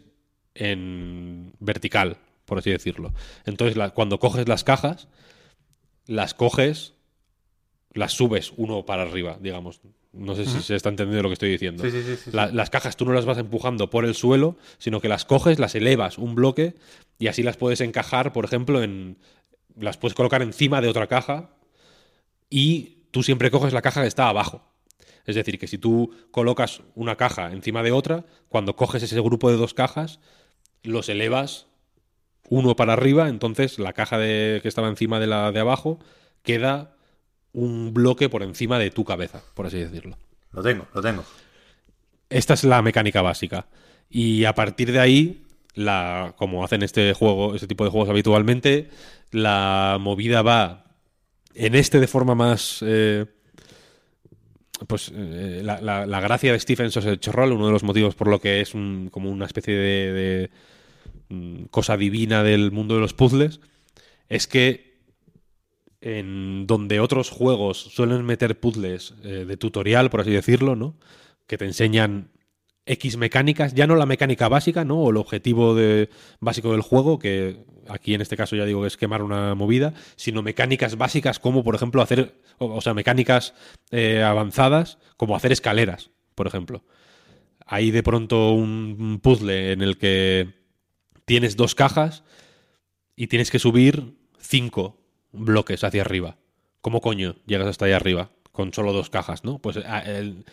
en 0.55 1.53
vertical, 1.59 2.17
por 2.45 2.57
así 2.57 2.72
decirlo. 2.72 3.13
Entonces, 3.45 3.77
cuando 3.93 4.19
coges 4.19 4.47
las 4.47 4.63
cajas, 4.63 5.07
las 6.07 6.34
coges, 6.34 6.93
las 7.93 8.13
subes 8.13 8.53
uno 8.57 8.85
para 8.85 9.03
arriba, 9.03 9.38
digamos. 9.39 9.81
No 10.15 10.33
sé 10.35 10.45
si 10.45 10.61
se 10.61 10.75
está 10.75 10.89
entendiendo 10.89 11.23
lo 11.23 11.29
que 11.29 11.33
estoy 11.33 11.51
diciendo. 11.51 11.83
Sí, 11.83 11.91
sí, 11.91 12.01
sí, 12.03 12.15
sí, 12.15 12.29
La- 12.31 12.47
las 12.47 12.69
cajas 12.69 12.95
tú 12.95 13.05
no 13.05 13.13
las 13.13 13.25
vas 13.25 13.37
empujando 13.37 13.89
por 13.89 14.05
el 14.05 14.15
suelo, 14.15 14.57
sino 14.77 15.01
que 15.01 15.09
las 15.09 15.25
coges, 15.25 15.59
las 15.59 15.75
elevas 15.75 16.17
un 16.17 16.35
bloque 16.35 16.75
y 17.19 17.27
así 17.27 17.43
las 17.43 17.57
puedes 17.57 17.81
encajar, 17.81 18.31
por 18.33 18.45
ejemplo, 18.45 18.81
en 18.81 19.17
las 19.77 19.97
puedes 19.97 20.15
colocar 20.15 20.41
encima 20.41 20.79
de 20.81 20.87
otra 20.87 21.07
caja 21.07 21.49
y 22.49 23.03
tú 23.11 23.23
siempre 23.23 23.51
coges 23.51 23.73
la 23.73 23.81
caja 23.81 24.01
que 24.01 24.07
está 24.07 24.27
abajo. 24.29 24.61
Es 25.25 25.35
decir, 25.35 25.57
que 25.57 25.67
si 25.67 25.77
tú 25.77 26.11
colocas 26.31 26.81
una 26.93 27.15
caja 27.15 27.51
encima 27.51 27.81
de 27.83 27.91
otra, 27.91 28.25
cuando 28.47 28.75
coges 28.75 29.03
ese 29.03 29.19
grupo 29.21 29.49
de 29.49 29.57
dos 29.57 29.73
cajas, 29.73 30.19
los 30.83 31.09
elevas 31.09 31.67
uno 32.47 32.75
para 32.75 32.93
arriba, 32.93 33.27
entonces 33.27 33.79
la 33.79 33.93
caja 33.93 34.19
de, 34.19 34.59
que 34.61 34.67
estaba 34.67 34.87
encima 34.87 35.19
de 35.19 35.27
la 35.27 35.51
de 35.51 35.59
abajo 35.59 35.99
queda 36.43 36.94
un 37.56 37.94
bloque 37.94 38.30
por 38.30 38.44
encima 38.44 38.77
de 38.77 38.91
tu 38.91 39.03
cabeza, 39.06 39.41
por 39.53 39.65
así 39.65 39.77
decirlo. 39.80 40.18
Lo 40.52 40.61
tengo, 40.61 40.88
lo 40.94 41.02
tengo. 41.02 41.23
Esta 42.30 42.53
es 42.53 42.64
la 42.64 42.82
mecánica 42.82 43.22
básica. 43.22 43.68
Y 44.10 44.45
a 44.45 44.53
partir 44.53 44.91
de 44.91 44.99
ahí, 44.99 45.44
la, 45.73 46.34
como 46.38 46.64
hacen 46.64 46.84
este 46.84 47.14
juego, 47.14 47.56
este 47.56 47.68
tipo 47.68 47.84
de 47.84 47.90
juegos 47.91 48.10
habitualmente, 48.10 48.90
la 49.32 49.98
movida 49.99 50.41
va 50.41 50.86
en 51.53 51.76
este 51.76 51.99
de 51.99 52.07
forma 52.07 52.36
más. 52.36 52.80
eh, 52.86 53.26
pues 54.88 55.11
eh, 55.15 55.61
la, 55.64 55.80
la- 55.82 56.06
la 56.06 56.19
gracia 56.19 56.52
de 56.52 56.60
Stephen 56.60 56.90
Roll, 57.32 57.53
uno 57.53 57.68
de 57.68 57.72
los 57.72 57.84
motivos 57.84 58.14
por 58.15 58.27
lo 58.27 58.41
que 58.41 58.60
es 58.60 58.73
un- 58.73 59.10
como 59.10 59.30
una 59.32 59.45
especie 59.45 59.73
de, 59.73 60.11
de, 60.14 60.49
mm, 61.30 61.64
cosa 61.72 61.95
divina 61.95 62.44
del 62.44 62.72
mundo 62.72 62.95
de 62.95 63.02
los 63.02 63.14
puzzles, 63.14 63.61
es 64.27 64.48
que 64.48 64.84
en 66.06 66.68
donde 66.68 66.99
otros 66.99 67.32
juegos 67.32 67.80
suelen 67.80 68.23
meter 68.26 68.60
puzzles 68.60 69.15
eh, 69.23 69.44
de 69.48 69.57
tutorial, 69.57 70.11
por 70.11 70.22
así 70.22 70.30
decirlo, 70.30 70.76
¿no? 70.76 70.95
Que 71.48 71.57
te 71.57 71.65
enseñan 71.65 72.30
X 72.86 73.18
mecánicas, 73.18 73.73
ya 73.73 73.88
no 73.88 73.95
la 73.95 74.06
mecánica 74.06 74.48
básica, 74.48 74.86
¿no? 74.86 74.99
O 74.99 75.10
el 75.10 75.18
objetivo 75.18 75.76
básico 76.40 76.73
del 76.73 76.82
juego, 76.82 77.18
que 77.18 77.65
aquí 77.88 78.14
en 78.14 78.22
este 78.22 78.38
caso 78.38 78.56
ya 78.56 78.65
digo 78.65 78.82
que 78.82 78.88
es 78.88 78.98
quemar 78.98 79.23
una 79.23 79.56
movida, 79.56 79.95
sino 80.15 80.44
mecánicas 80.44 80.95
básicas 80.95 81.40
como, 81.40 81.64
por 81.64 81.73
ejemplo, 81.73 82.03
hacer, 82.03 82.40
o, 82.60 82.82
sea, 82.82 82.94
mecánicas 82.94 83.56
eh, 83.90 84.22
avanzadas 84.22 84.99
como 85.18 85.36
hacer 85.36 85.52
escaleras, 85.52 86.11
por 86.36 86.45
ejemplo. 86.45 86.84
Hay 87.65 87.90
de 87.90 88.03
pronto 88.03 88.52
un 88.52 89.19
puzzle 89.23 89.72
en 89.72 89.82
el 89.82 89.98
que 89.98 90.53
tienes 91.26 91.57
dos 91.57 91.73
cajas 91.73 92.23
y 93.15 93.26
tienes 93.26 93.49
que 93.49 93.57
subir 93.57 94.19
cinco 94.38 95.05
bloques 95.35 95.83
hacia 95.83 96.01
arriba. 96.01 96.37
¿Cómo 96.81 97.01
coño 97.01 97.35
llegas 97.45 97.67
hasta 97.67 97.85
ahí 97.85 97.91
arriba? 97.93 98.29
Con 98.51 98.73
solo 98.73 98.93
dos 98.93 99.09
cajas, 99.09 99.43
¿no? 99.43 99.59
Pues 99.59 99.77
a- 99.77 99.99
el- 100.01 100.45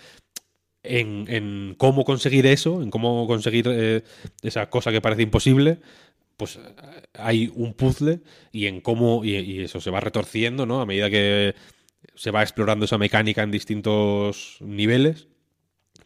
en, 0.82 1.26
en 1.28 1.74
cómo 1.78 2.04
conseguir 2.04 2.46
eso, 2.46 2.82
en 2.82 2.90
cómo 2.90 3.26
conseguir 3.26 3.66
eh, 3.70 4.02
esa 4.42 4.68
cosa 4.68 4.90
que 4.90 5.00
parece 5.00 5.22
imposible, 5.22 5.78
pues 6.36 6.56
eh, 6.56 6.60
hay 7.14 7.52
un 7.54 7.74
puzzle 7.74 8.20
y 8.50 8.66
en 8.66 8.80
cómo, 8.80 9.24
y, 9.24 9.60
eso 9.62 9.80
se 9.80 9.90
va 9.90 10.00
retorciendo, 10.00 10.66
¿no? 10.66 10.80
A 10.80 10.86
medida 10.86 11.08
que 11.08 11.54
se 12.14 12.32
va 12.32 12.42
explorando 12.42 12.84
esa 12.86 12.98
mecánica 12.98 13.42
en 13.44 13.52
distintos 13.52 14.56
niveles, 14.60 15.28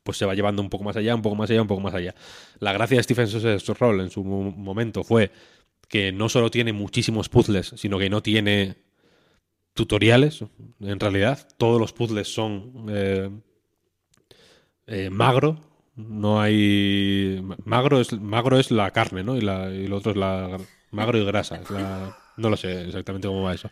pues 0.02 0.18
se 0.18 0.26
va 0.26 0.34
llevando 0.34 0.60
un 0.62 0.68
poco 0.70 0.84
más 0.84 0.96
allá, 0.96 1.14
un 1.14 1.22
poco 1.22 1.36
más 1.36 1.50
allá, 1.50 1.62
un 1.62 1.68
poco 1.68 1.80
más 1.80 1.94
allá. 1.94 2.14
La 2.60 2.72
gracia 2.72 2.98
de 2.98 3.02
Stephen 3.02 3.28
Roll 3.78 4.00
en 4.02 4.10
su 4.10 4.22
mo- 4.24 4.52
momento 4.52 5.04
fue 5.04 5.30
que 5.88 6.12
no 6.12 6.28
solo 6.28 6.50
tiene 6.50 6.72
muchísimos 6.72 7.28
puzzles, 7.28 7.72
sino 7.76 7.98
que 7.98 8.10
no 8.10 8.22
tiene 8.22 8.76
tutoriales, 9.74 10.44
en 10.80 11.00
realidad. 11.00 11.46
Todos 11.58 11.80
los 11.80 11.92
puzzles 11.92 12.32
son 12.32 12.86
eh, 12.88 13.30
eh, 14.86 15.10
magro. 15.10 15.60
No 15.96 16.40
hay. 16.40 17.42
Magro 17.64 18.00
es, 18.00 18.12
magro 18.20 18.58
es 18.58 18.70
la 18.70 18.90
carne, 18.90 19.22
¿no? 19.22 19.36
Y, 19.36 19.40
la, 19.40 19.70
y 19.72 19.86
lo 19.86 19.96
otro 19.96 20.12
es 20.12 20.18
la. 20.18 20.58
Magro 20.90 21.18
y 21.18 21.24
grasa. 21.24 21.60
la- 21.70 22.16
no 22.36 22.50
lo 22.50 22.56
sé 22.56 22.82
exactamente 22.86 23.28
cómo 23.28 23.42
va 23.42 23.54
eso. 23.54 23.70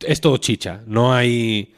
Es 0.00 0.20
todo 0.20 0.36
chicha. 0.36 0.82
No 0.86 1.14
hay 1.14 1.74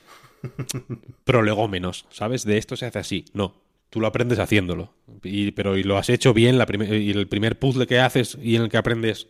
prolegómenos, 1.24 2.06
¿sabes? 2.10 2.44
De 2.44 2.59
esto 2.59 2.76
se 2.76 2.86
hace 2.86 2.98
así. 2.98 3.24
No. 3.32 3.55
Tú 3.93 4.01
lo 4.01 4.06
aprendes 4.06 4.39
haciéndolo. 4.39 4.94
Y, 5.23 5.51
pero 5.51 5.77
y 5.77 5.82
lo 5.82 5.98
has 5.98 6.09
hecho 6.09 6.32
bien. 6.32 6.59
Y 6.93 7.10
el 7.10 7.28
primer 7.28 7.59
puzzle 7.59 7.86
que 7.86 8.01
haces 8.01 8.39
y 8.43 8.56
en 8.56 8.62
el 8.62 8.69
que 8.70 8.78
aprendes 8.78 9.27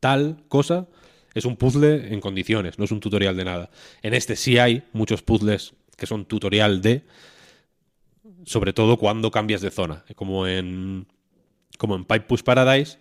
tal 0.00 0.42
cosa 0.48 0.88
es 1.34 1.44
un 1.44 1.56
puzzle 1.56 2.10
en 2.10 2.18
condiciones, 2.22 2.78
no 2.78 2.86
es 2.86 2.92
un 2.92 3.00
tutorial 3.00 3.36
de 3.36 3.44
nada. 3.44 3.70
En 4.00 4.14
este 4.14 4.36
sí 4.36 4.56
hay 4.56 4.84
muchos 4.94 5.20
puzzles 5.20 5.74
que 5.98 6.06
son 6.06 6.24
tutorial 6.24 6.80
de, 6.80 7.02
sobre 8.46 8.72
todo 8.72 8.96
cuando 8.96 9.30
cambias 9.30 9.60
de 9.60 9.70
zona, 9.70 10.02
como 10.16 10.46
en 10.46 11.06
como 11.76 11.94
en 11.94 12.06
Pipe 12.06 12.22
Push 12.22 12.42
Paradise, 12.42 12.96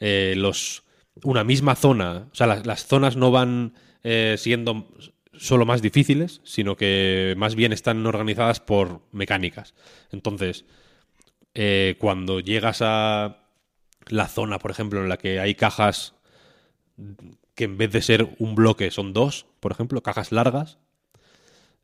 eh, 0.00 0.32
los 0.34 0.82
una 1.22 1.44
misma 1.44 1.74
zona, 1.74 2.28
o 2.32 2.34
sea, 2.34 2.46
las, 2.46 2.64
las 2.66 2.86
zonas 2.86 3.16
no 3.16 3.30
van 3.30 3.74
eh, 4.02 4.36
siendo 4.38 4.88
solo 5.34 5.66
más 5.66 5.82
difíciles, 5.82 6.40
sino 6.44 6.76
que 6.76 7.34
más 7.36 7.54
bien 7.54 7.72
están 7.72 8.04
organizadas 8.06 8.60
por 8.60 9.00
mecánicas. 9.12 9.74
Entonces, 10.10 10.64
eh, 11.54 11.96
cuando 11.98 12.40
llegas 12.40 12.80
a 12.82 13.38
la 14.08 14.28
zona, 14.28 14.58
por 14.58 14.70
ejemplo, 14.70 15.00
en 15.02 15.08
la 15.08 15.16
que 15.16 15.40
hay 15.40 15.54
cajas 15.54 16.14
que 17.54 17.64
en 17.64 17.78
vez 17.78 17.92
de 17.92 18.02
ser 18.02 18.34
un 18.38 18.54
bloque 18.54 18.90
son 18.90 19.12
dos, 19.12 19.46
por 19.60 19.72
ejemplo, 19.72 20.02
cajas 20.02 20.32
largas. 20.32 20.78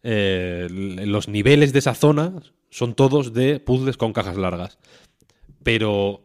eh, 0.03 0.69
los 0.71 1.29
niveles 1.29 1.73
de 1.73 1.81
esa 1.81 1.95
zona 1.95 2.41
son 2.71 2.95
todos 2.95 3.33
de 3.35 3.61
puzzles 3.61 3.97
con 3.97 4.13
cajas 4.13 4.37
largas. 4.37 4.79
Pero. 5.63 6.23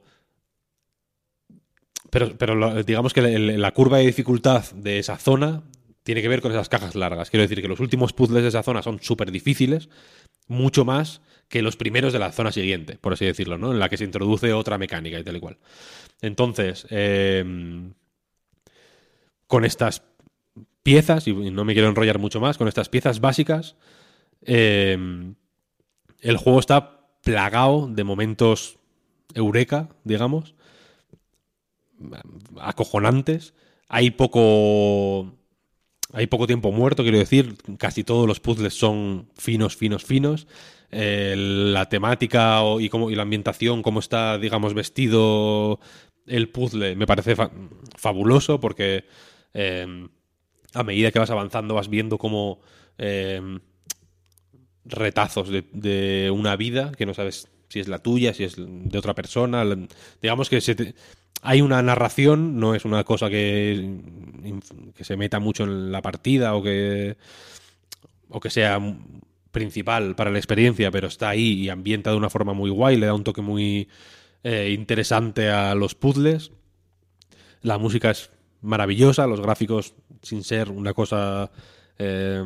Pero, 2.11 2.37
pero 2.37 2.83
digamos 2.83 3.13
que 3.13 3.21
la 3.21 3.71
curva 3.71 3.97
de 3.97 4.05
dificultad 4.05 4.71
de 4.73 4.99
esa 4.99 5.17
zona 5.17 5.63
tiene 6.03 6.21
que 6.21 6.27
ver 6.27 6.41
con 6.41 6.51
esas 6.51 6.69
cajas 6.69 6.95
largas. 6.95 7.29
Quiero 7.29 7.41
decir 7.41 7.61
que 7.61 7.67
los 7.67 7.79
últimos 7.79 8.13
puzzles 8.13 8.43
de 8.43 8.49
esa 8.49 8.63
zona 8.63 8.81
son 8.81 9.01
súper 9.01 9.31
difíciles, 9.31 9.89
mucho 10.47 10.85
más 10.85 11.21
que 11.47 11.61
los 11.61 11.77
primeros 11.77 12.13
de 12.13 12.19
la 12.19 12.31
zona 12.31 12.51
siguiente, 12.51 12.97
por 12.97 13.13
así 13.13 13.25
decirlo, 13.25 13.57
¿no? 13.57 13.71
En 13.71 13.79
la 13.79 13.89
que 13.89 13.97
se 13.97 14.03
introduce 14.03 14.53
otra 14.53 14.77
mecánica 14.77 15.19
y 15.19 15.23
tal 15.23 15.37
y 15.37 15.39
cual. 15.39 15.57
Entonces, 16.21 16.87
eh, 16.89 17.91
con 19.47 19.65
estas 19.65 20.03
piezas, 20.83 21.27
y 21.27 21.33
no 21.33 21.65
me 21.65 21.73
quiero 21.73 21.89
enrollar 21.89 22.19
mucho 22.19 22.39
más, 22.39 22.57
con 22.57 22.67
estas 22.67 22.89
piezas 22.89 23.19
básicas, 23.21 23.75
eh, 24.41 24.97
el 26.21 26.37
juego 26.37 26.59
está 26.59 27.07
plagado 27.21 27.87
de 27.87 28.03
momentos 28.03 28.77
eureka, 29.33 29.89
digamos, 30.03 30.55
acojonantes. 32.59 33.53
Hay 33.87 34.11
poco. 34.11 35.37
Hay 36.13 36.27
poco 36.27 36.47
tiempo 36.47 36.71
muerto, 36.71 37.03
quiero 37.03 37.17
decir. 37.17 37.55
Casi 37.77 38.03
todos 38.03 38.27
los 38.27 38.39
puzzles 38.39 38.73
son 38.75 39.27
finos, 39.35 39.75
finos, 39.75 40.05
finos. 40.05 40.47
Eh, 40.91 41.33
la 41.35 41.89
temática 41.89 42.61
y, 42.79 42.87
cómo, 42.89 43.09
y 43.09 43.15
la 43.15 43.23
ambientación, 43.23 43.81
cómo 43.81 43.99
está, 43.99 44.37
digamos, 44.37 44.75
vestido 44.75 45.79
el 46.27 46.49
puzzle, 46.49 46.95
me 46.95 47.07
parece 47.07 47.35
fa- 47.35 47.51
fabuloso 47.97 48.59
porque 48.59 49.05
eh, 49.55 50.07
a 50.73 50.83
medida 50.83 51.11
que 51.11 51.19
vas 51.19 51.31
avanzando 51.31 51.73
vas 51.73 51.89
viendo 51.89 52.17
como 52.19 52.61
eh, 52.99 53.41
retazos 54.85 55.49
de, 55.49 55.63
de 55.71 56.31
una 56.31 56.55
vida 56.55 56.91
que 56.97 57.05
no 57.05 57.13
sabes 57.13 57.47
si 57.69 57.79
es 57.79 57.87
la 57.87 57.99
tuya, 57.99 58.33
si 58.33 58.43
es 58.43 58.55
de 58.57 58.97
otra 58.97 59.15
persona. 59.15 59.63
Digamos 60.21 60.49
que 60.49 60.61
se 60.61 60.75
te- 60.75 60.95
hay 61.41 61.61
una 61.61 61.81
narración, 61.81 62.59
no 62.59 62.75
es 62.75 62.85
una 62.85 63.03
cosa 63.03 63.29
que, 63.29 63.99
que 64.95 65.03
se 65.03 65.17
meta 65.17 65.39
mucho 65.39 65.63
en 65.63 65.91
la 65.91 66.01
partida 66.01 66.55
o 66.55 66.63
que, 66.63 67.17
o 68.29 68.39
que 68.39 68.49
sea 68.49 68.79
principal 69.51 70.15
para 70.15 70.31
la 70.31 70.39
experiencia, 70.39 70.91
pero 70.91 71.07
está 71.07 71.29
ahí 71.29 71.53
y 71.53 71.69
ambienta 71.69 72.11
de 72.11 72.17
una 72.17 72.29
forma 72.29 72.53
muy 72.53 72.69
guay, 72.69 72.97
le 72.97 73.05
da 73.05 73.13
un 73.13 73.23
toque 73.23 73.41
muy 73.41 73.87
eh, 74.43 74.73
interesante 74.77 75.49
a 75.49 75.75
los 75.75 75.95
puzzles. 75.95 76.51
La 77.61 77.77
música 77.77 78.11
es 78.11 78.31
maravillosa, 78.61 79.27
los 79.27 79.39
gráficos, 79.39 79.93
sin 80.21 80.43
ser 80.43 80.69
una 80.71 80.93
cosa 80.93 81.51
eh, 81.97 82.43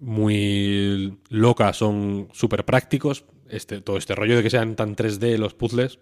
muy 0.00 1.18
loca, 1.30 1.72
son 1.72 2.28
súper 2.32 2.64
prácticos. 2.64 3.24
Este, 3.48 3.80
todo 3.80 3.96
este 3.98 4.14
rollo 4.14 4.36
de 4.36 4.42
que 4.42 4.50
sean 4.50 4.74
tan 4.74 4.96
3D 4.96 5.36
los 5.36 5.54
puzzles, 5.54 5.98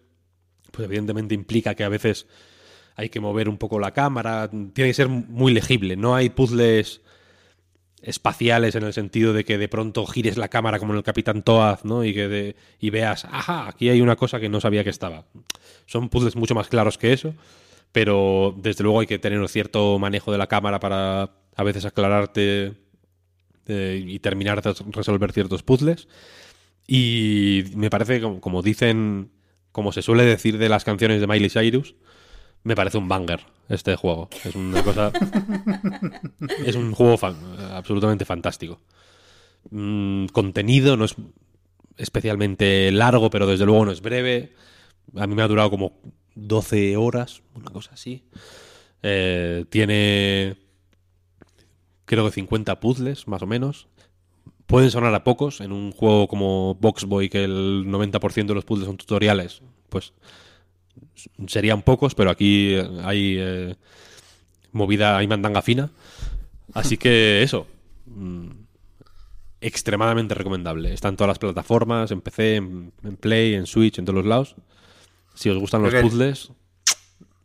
pues 0.73 0.87
evidentemente 0.87 1.35
implica 1.37 1.77
que 1.77 1.85
a 1.85 1.89
veces 1.89 2.27
hay 2.97 3.09
que 3.09 3.21
mover 3.21 3.49
un 3.49 3.57
poco 3.59 3.79
la 3.79 3.93
cámara, 3.93 4.51
tiene 4.51 4.91
que 4.91 4.95
ser 4.95 5.09
muy 5.09 5.53
legible, 5.55 5.97
no 5.97 6.15
hay 6.17 6.29
puzzles 6.31 7.01
espaciales 8.03 8.75
en 8.75 8.83
el 8.83 8.93
sentido 8.93 9.33
de 9.33 9.45
que 9.45 9.59
de 9.59 9.69
pronto 9.69 10.05
gires 10.07 10.37
la 10.37 10.49
cámara 10.49 10.81
como 10.81 10.93
en 10.93 10.97
el 10.99 11.05
Capitán 11.05 11.43
Toad, 11.43 11.85
¿no? 11.85 12.05
Y 12.05 12.13
que 12.13 12.27
de- 12.27 12.57
y 12.81 12.91
veas, 12.91 13.25
ajá, 13.27 13.69
aquí 13.69 13.89
hay 13.89 14.01
una 14.01 14.17
cosa 14.17 14.41
que 14.41 14.49
no 14.49 14.61
sabía 14.61 14.83
que 14.83 14.91
estaba. 14.91 15.25
Son 15.87 16.09
puzzles 16.09 16.35
mucho 16.35 16.55
más 16.57 16.67
claros 16.69 16.99
que 16.99 17.13
eso, 17.13 17.33
pero 17.93 18.55
desde 18.59 18.83
luego 18.83 19.01
hay 19.01 19.07
que 19.07 19.21
tener 19.21 19.39
un 19.39 19.49
cierto 19.49 19.99
manejo 20.01 20.33
de 20.33 20.39
la 20.39 20.49
cámara 20.49 20.81
para 20.81 21.31
a 21.55 21.63
veces 21.63 21.85
aclararte 21.85 22.73
eh, 23.69 24.05
y 24.05 24.19
terminar 24.19 24.61
de 24.63 24.75
resolver 24.91 25.31
ciertos 25.33 25.63
puzzles. 25.63 26.09
Y 26.89 27.65
me 27.77 27.89
parece, 27.91 28.21
como, 28.21 28.41
como 28.41 28.63
dicen, 28.63 29.31
como 29.73 29.93
se 29.93 30.03
suele 30.03 30.25
decir 30.25 30.59
de 30.59 30.69
las 30.69 30.85
canciones 30.85 31.21
de 31.21 31.27
Miley 31.27 31.51
Cyrus, 31.51 31.95
me 32.65 32.75
parece 32.77 32.99
un 32.99 33.09
banger 33.09 33.41
este 33.69 33.97
juego. 33.97 34.29
Es 34.45 34.55
una 34.55 34.83
cosa. 34.85 35.11
es 36.65 36.77
un 36.77 36.93
juego 36.93 37.17
fan- 37.19 37.37
absolutamente 37.73 38.25
fantástico. 38.25 38.81
Mm, 39.71 40.27
contenido 40.27 40.97
no 40.97 41.05
es 41.05 41.15
especialmente 41.97 42.91
largo, 42.93 43.31
pero 43.31 43.47
desde 43.47 43.67
luego 43.67 43.85
no 43.85 43.91
es 43.93 44.01
breve. 44.01 44.53
A 45.17 45.27
mí 45.27 45.35
me 45.35 45.43
ha 45.43 45.49
durado 45.49 45.71
como 45.71 45.99
12 46.35 46.97
horas, 46.97 47.43
una 47.55 47.71
cosa 47.71 47.91
así. 47.95 48.25
Eh, 49.03 49.65
tiene. 49.71 50.57
Creo 52.05 52.25
que 52.27 52.33
50 52.33 52.79
puzzles, 52.81 53.27
más 53.27 53.43
o 53.43 53.47
menos. 53.47 53.89
Pueden 54.73 54.91
sonar 54.91 55.15
a 55.15 55.23
pocos 55.23 55.61
en 55.61 55.71
un 55.71 55.93
juego 55.93 56.27
como 56.27 56.77
Boxboy, 56.77 57.29
que 57.29 57.45
el 57.45 57.85
90% 57.89 58.47
de 58.47 58.55
los 58.55 58.65
puzzles 58.65 58.87
son 58.87 58.97
tutoriales. 58.97 59.61
Pues 59.91 60.15
serían 61.47 61.83
pocos, 61.83 62.15
pero 62.15 62.31
aquí 62.31 62.73
eh, 62.77 62.89
hay 63.05 63.37
eh, 63.39 63.77
movida, 64.73 65.19
hay 65.19 65.29
mandanga 65.29 65.61
fina. 65.61 65.91
Así 66.73 66.97
que 66.97 67.43
eso. 67.43 67.67
mm, 68.07 68.49
extremadamente 69.61 70.35
recomendable. 70.35 70.95
Está 70.95 71.09
en 71.09 71.17
todas 71.17 71.29
las 71.29 71.39
plataformas, 71.39 72.11
en 72.11 72.23
PC, 72.23 72.57
en, 72.57 72.95
en 73.05 73.17
Play, 73.19 73.55
en 73.55 73.67
Switch, 73.67 73.99
en 73.99 74.07
todos 74.07 74.17
los 74.17 74.27
lados. 74.27 74.57
Si 75.35 75.51
os 75.51 75.59
gustan 75.59 75.83
los 75.83 75.91
Creo 75.91 76.01
puzzles, 76.01 76.51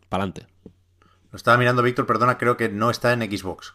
pa'lante. 0.08 0.48
Lo 1.30 1.36
estaba 1.36 1.58
mirando, 1.58 1.84
Víctor, 1.84 2.06
perdona, 2.06 2.38
creo 2.38 2.56
que 2.56 2.70
no 2.70 2.90
está 2.90 3.12
en 3.12 3.20
Xbox. 3.20 3.74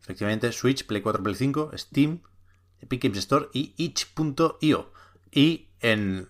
Efectivamente, 0.00 0.52
Switch, 0.52 0.86
Play 0.86 1.02
4, 1.02 1.24
Play 1.24 1.34
5, 1.34 1.72
Steam, 1.76 2.20
Epic 2.80 3.02
Games 3.02 3.18
Store 3.18 3.48
y 3.52 3.74
itch.io. 3.76 4.92
Y 5.32 5.66
en 5.80 6.28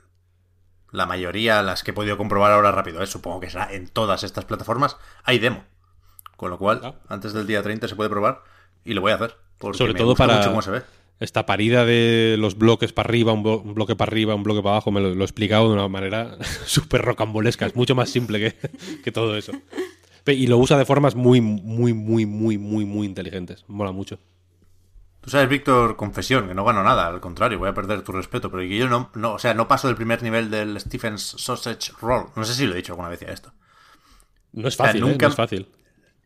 la 0.90 1.06
mayoría, 1.06 1.62
las 1.62 1.82
que 1.82 1.90
he 1.90 1.94
podido 1.94 2.16
comprobar 2.16 2.52
ahora 2.52 2.72
rápido, 2.72 3.02
¿eh? 3.02 3.06
supongo 3.06 3.40
que 3.40 3.50
será 3.50 3.72
en 3.72 3.88
todas 3.88 4.22
estas 4.24 4.44
plataformas, 4.44 4.96
hay 5.24 5.38
demo. 5.38 5.64
Con 6.36 6.50
lo 6.50 6.58
cual, 6.58 6.80
Ah. 6.84 6.94
antes 7.08 7.32
del 7.32 7.46
día 7.46 7.62
30 7.62 7.88
se 7.88 7.96
puede 7.96 8.10
probar 8.10 8.42
y 8.84 8.94
lo 8.94 9.00
voy 9.00 9.12
a 9.12 9.16
hacer. 9.16 9.34
Porque 9.58 9.76
Sobre 9.78 9.92
me 9.92 9.98
todo 9.98 10.08
gusta 10.10 10.26
para 10.26 10.38
mucho 10.38 10.50
cómo 10.50 10.62
se 10.62 10.70
ve. 10.70 10.82
esta 11.20 11.44
parida 11.46 11.84
de 11.84 12.36
los 12.38 12.56
bloques 12.56 12.92
para 12.92 13.08
arriba, 13.08 13.32
un, 13.32 13.42
blo- 13.44 13.60
un 13.62 13.74
bloque 13.74 13.96
para 13.96 14.10
arriba, 14.10 14.34
un 14.36 14.44
bloque 14.44 14.62
para 14.62 14.76
abajo, 14.76 14.90
me 14.92 15.00
lo, 15.00 15.14
lo 15.14 15.22
he 15.22 15.24
explicado 15.24 15.68
de 15.68 15.74
una 15.74 15.88
manera 15.88 16.38
súper 16.64 17.02
rocambolesca. 17.02 17.66
Es 17.66 17.74
mucho 17.76 17.94
más 17.96 18.08
simple 18.08 18.38
que, 18.38 18.68
que 19.04 19.12
todo 19.12 19.36
eso. 19.36 19.52
Y 20.26 20.46
lo 20.46 20.58
usa 20.58 20.76
de 20.78 20.84
formas 20.84 21.14
muy, 21.14 21.40
muy, 21.40 21.92
muy, 21.94 22.24
muy, 22.26 22.56
muy, 22.58 22.84
muy 22.84 23.06
inteligentes. 23.06 23.64
Mola 23.66 23.92
mucho. 23.92 24.18
Tú 25.20 25.30
sabes, 25.30 25.48
Víctor, 25.48 25.96
confesión, 25.96 26.46
que 26.48 26.54
no 26.54 26.64
gano 26.64 26.82
nada, 26.82 27.06
al 27.08 27.20
contrario, 27.20 27.58
voy 27.58 27.68
a 27.68 27.74
perder 27.74 28.02
tu 28.02 28.12
respeto, 28.12 28.50
pero 28.50 28.62
que 28.62 28.76
yo 28.78 28.88
no, 28.88 29.10
no, 29.14 29.34
o 29.34 29.38
sea, 29.38 29.52
no 29.52 29.66
paso 29.68 29.88
del 29.88 29.96
primer 29.96 30.22
nivel 30.22 30.50
del 30.50 30.78
Stephen's 30.80 31.34
Sausage 31.38 31.92
Roll. 32.00 32.26
No 32.36 32.44
sé 32.44 32.54
si 32.54 32.66
lo 32.66 32.72
he 32.72 32.76
dicho 32.76 32.92
alguna 32.92 33.08
vez 33.08 33.20
ya 33.20 33.28
esto. 33.28 33.52
No 34.52 34.68
es 34.68 34.74
sea, 34.74 34.86
fácil, 34.86 35.02
¿eh? 35.02 35.06
nunca- 35.06 35.26
No 35.26 35.30
es 35.30 35.36
fácil. 35.36 35.68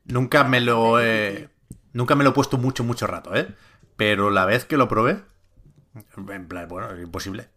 Nunca 0.05 0.45
me 0.45 0.61
lo 0.61 1.01
he. 1.01 1.49
Nunca 1.93 2.15
me 2.15 2.25
lo 2.25 2.31
he 2.31 2.33
puesto 2.33 2.59
mucho, 2.59 2.85
mucho 2.85 3.07
rato, 3.07 3.35
¿eh? 3.35 3.49
Pero 3.97 4.31
la 4.31 4.45
vez 4.47 4.65
que 4.65 4.77
lo 4.77 4.89
probé. 4.89 5.23
En 6.29 6.49
plan, 6.49 6.69
bueno, 6.69 6.91
es 6.93 7.03
imposible. 7.03 7.49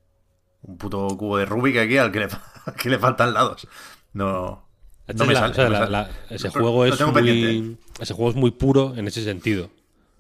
Un 0.62 0.78
puto 0.78 1.08
cubo 1.18 1.38
de 1.38 1.46
Rubik 1.46 1.78
aquí 1.78 1.98
al 1.98 2.12
que 2.12 2.20
le, 2.22 2.28
al 2.66 2.74
que 2.76 2.90
le 2.90 2.98
faltan 3.00 3.34
lados. 3.34 3.68
No. 4.14 4.68
No 5.14 5.26
me 5.26 5.34
sale, 5.36 5.54
ese 8.00 8.14
juego 8.14 8.32
es 8.32 8.36
muy 8.36 8.52
puro 8.52 8.96
en 8.96 9.08
ese 9.08 9.24
sentido. 9.24 9.70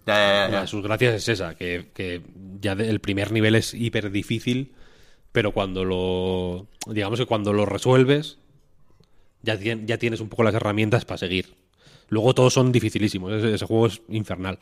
Ya, 0.05 0.13
ya, 0.17 0.23
ya, 0.43 0.45
Una 0.47 0.51
ya. 0.57 0.61
de 0.61 0.67
sus 0.67 0.83
gracias 0.83 1.15
es 1.15 1.29
esa, 1.29 1.55
que, 1.55 1.89
que 1.93 2.21
ya 2.61 2.75
de- 2.75 2.89
el 2.89 2.99
primer 2.99 3.31
nivel 3.31 3.55
es 3.55 3.73
hiper 3.73 4.11
difícil, 4.11 4.73
pero 5.31 5.51
cuando 5.51 5.83
lo. 5.83 6.67
Digamos 6.87 7.19
que 7.19 7.25
cuando 7.25 7.53
lo 7.53 7.65
resuelves, 7.65 8.37
ya, 9.41 9.55
ya 9.59 9.97
tienes 9.97 10.19
un 10.21 10.29
poco 10.29 10.43
las 10.43 10.53
herramientas 10.53 11.05
para 11.05 11.17
seguir. 11.17 11.55
Luego 12.09 12.35
todos 12.35 12.53
son 12.53 12.71
dificilísimos, 12.71 13.31
ese, 13.33 13.53
ese 13.55 13.65
juego 13.65 13.87
es 13.87 14.01
infernal. 14.09 14.59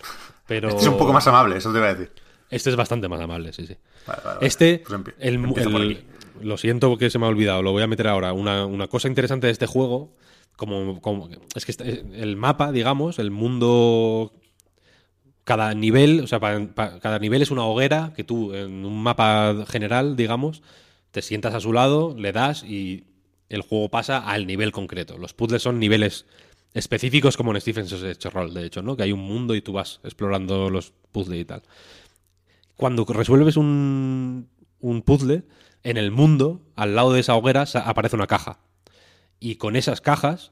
Pero 0.48 0.70
Este 0.70 0.82
es 0.84 0.88
un 0.88 0.98
poco 0.98 1.12
más 1.12 1.28
amable, 1.28 1.58
eso 1.58 1.72
te 1.74 1.78
iba 1.80 1.90
a 1.90 1.94
decir. 1.94 2.12
este 2.50 2.70
es 2.70 2.76
bastante 2.78 3.10
más 3.10 3.20
amable, 3.20 3.52
sí, 3.52 3.68
sí. 3.68 3.76
Vale, 4.08 4.22
vale, 4.24 4.36
vale. 4.38 4.48
Este, 4.48 4.80
Pues 4.88 5.66
el, 5.66 6.04
lo 6.42 6.58
siento 6.58 6.98
que 6.98 7.10
se 7.10 7.20
me 7.20 7.26
ha 7.26 7.30
olvidado, 7.30 7.62
lo 7.62 7.74
voy 7.74 7.84
a 7.84 7.88
meter 7.88 8.08
ahora. 8.08 8.32
Una, 8.32 8.66
una 8.66 8.88
cosa 8.88 9.10
interesante 9.10 9.48
de 9.48 9.52
este 9.52 9.66
juego, 9.68 10.16
como, 10.56 11.02
como- 11.02 11.30
es 11.54 11.66
que 11.66 11.72
este- 11.72 12.06
el 12.14 12.38
mapa, 12.38 12.72
digamos, 12.72 13.20
el 13.20 13.30
mundo, 13.32 14.32
cada 15.44 15.74
nivel, 15.74 16.22
o 16.22 16.28
sea, 16.28 16.40
cada 16.40 17.20
nivel 17.20 17.42
es 17.42 17.52
una 17.52 17.66
hoguera 17.66 18.14
que 18.16 18.24
tú 18.24 18.54
en 18.54 18.86
un 18.86 19.02
mapa 19.02 19.66
general, 19.68 20.16
digamos, 20.16 20.62
te 21.12 21.22
sientas 21.22 21.54
a 21.54 21.60
su 21.60 21.74
lado, 21.74 22.16
le 22.18 22.32
das 22.32 22.64
y 22.64 23.06
el 23.50 23.62
juego 23.62 23.90
pasa 23.90 24.20
al 24.20 24.48
nivel 24.48 24.72
concreto. 24.72 25.18
Los 25.18 25.34
puzzles 25.34 25.62
son 25.62 25.80
niveles 25.80 26.26
específicos 26.74 27.38
como 27.38 27.54
en 27.54 27.62
Stephen's 27.62 28.24
Roll, 28.34 28.54
de 28.54 28.66
hecho, 28.66 28.82
¿no? 28.82 28.98
Que 28.98 29.04
hay 29.04 29.12
un 29.12 29.20
mundo 29.20 29.54
y 29.54 29.62
tú 29.62 29.74
vas 29.74 30.00
explorando 30.04 30.70
los 30.70 30.94
puzzles 31.12 31.42
y 31.42 31.46
tal 31.46 31.62
cuando 32.76 33.06
resuelves 33.06 33.58
un, 33.58 34.50
un 34.80 35.02
puzzle, 35.04 35.44
en 35.84 35.98
el 35.98 36.12
mundo, 36.12 36.62
al 36.76 36.96
lado 36.96 37.14
de 37.14 37.20
esa 37.20 37.36
hoguera, 37.36 37.66
aparece 37.86 38.16
una 38.16 38.28
caja. 38.28 38.60
Y 39.40 39.56
con 39.56 39.76
esas 39.76 40.02
cajas, 40.02 40.52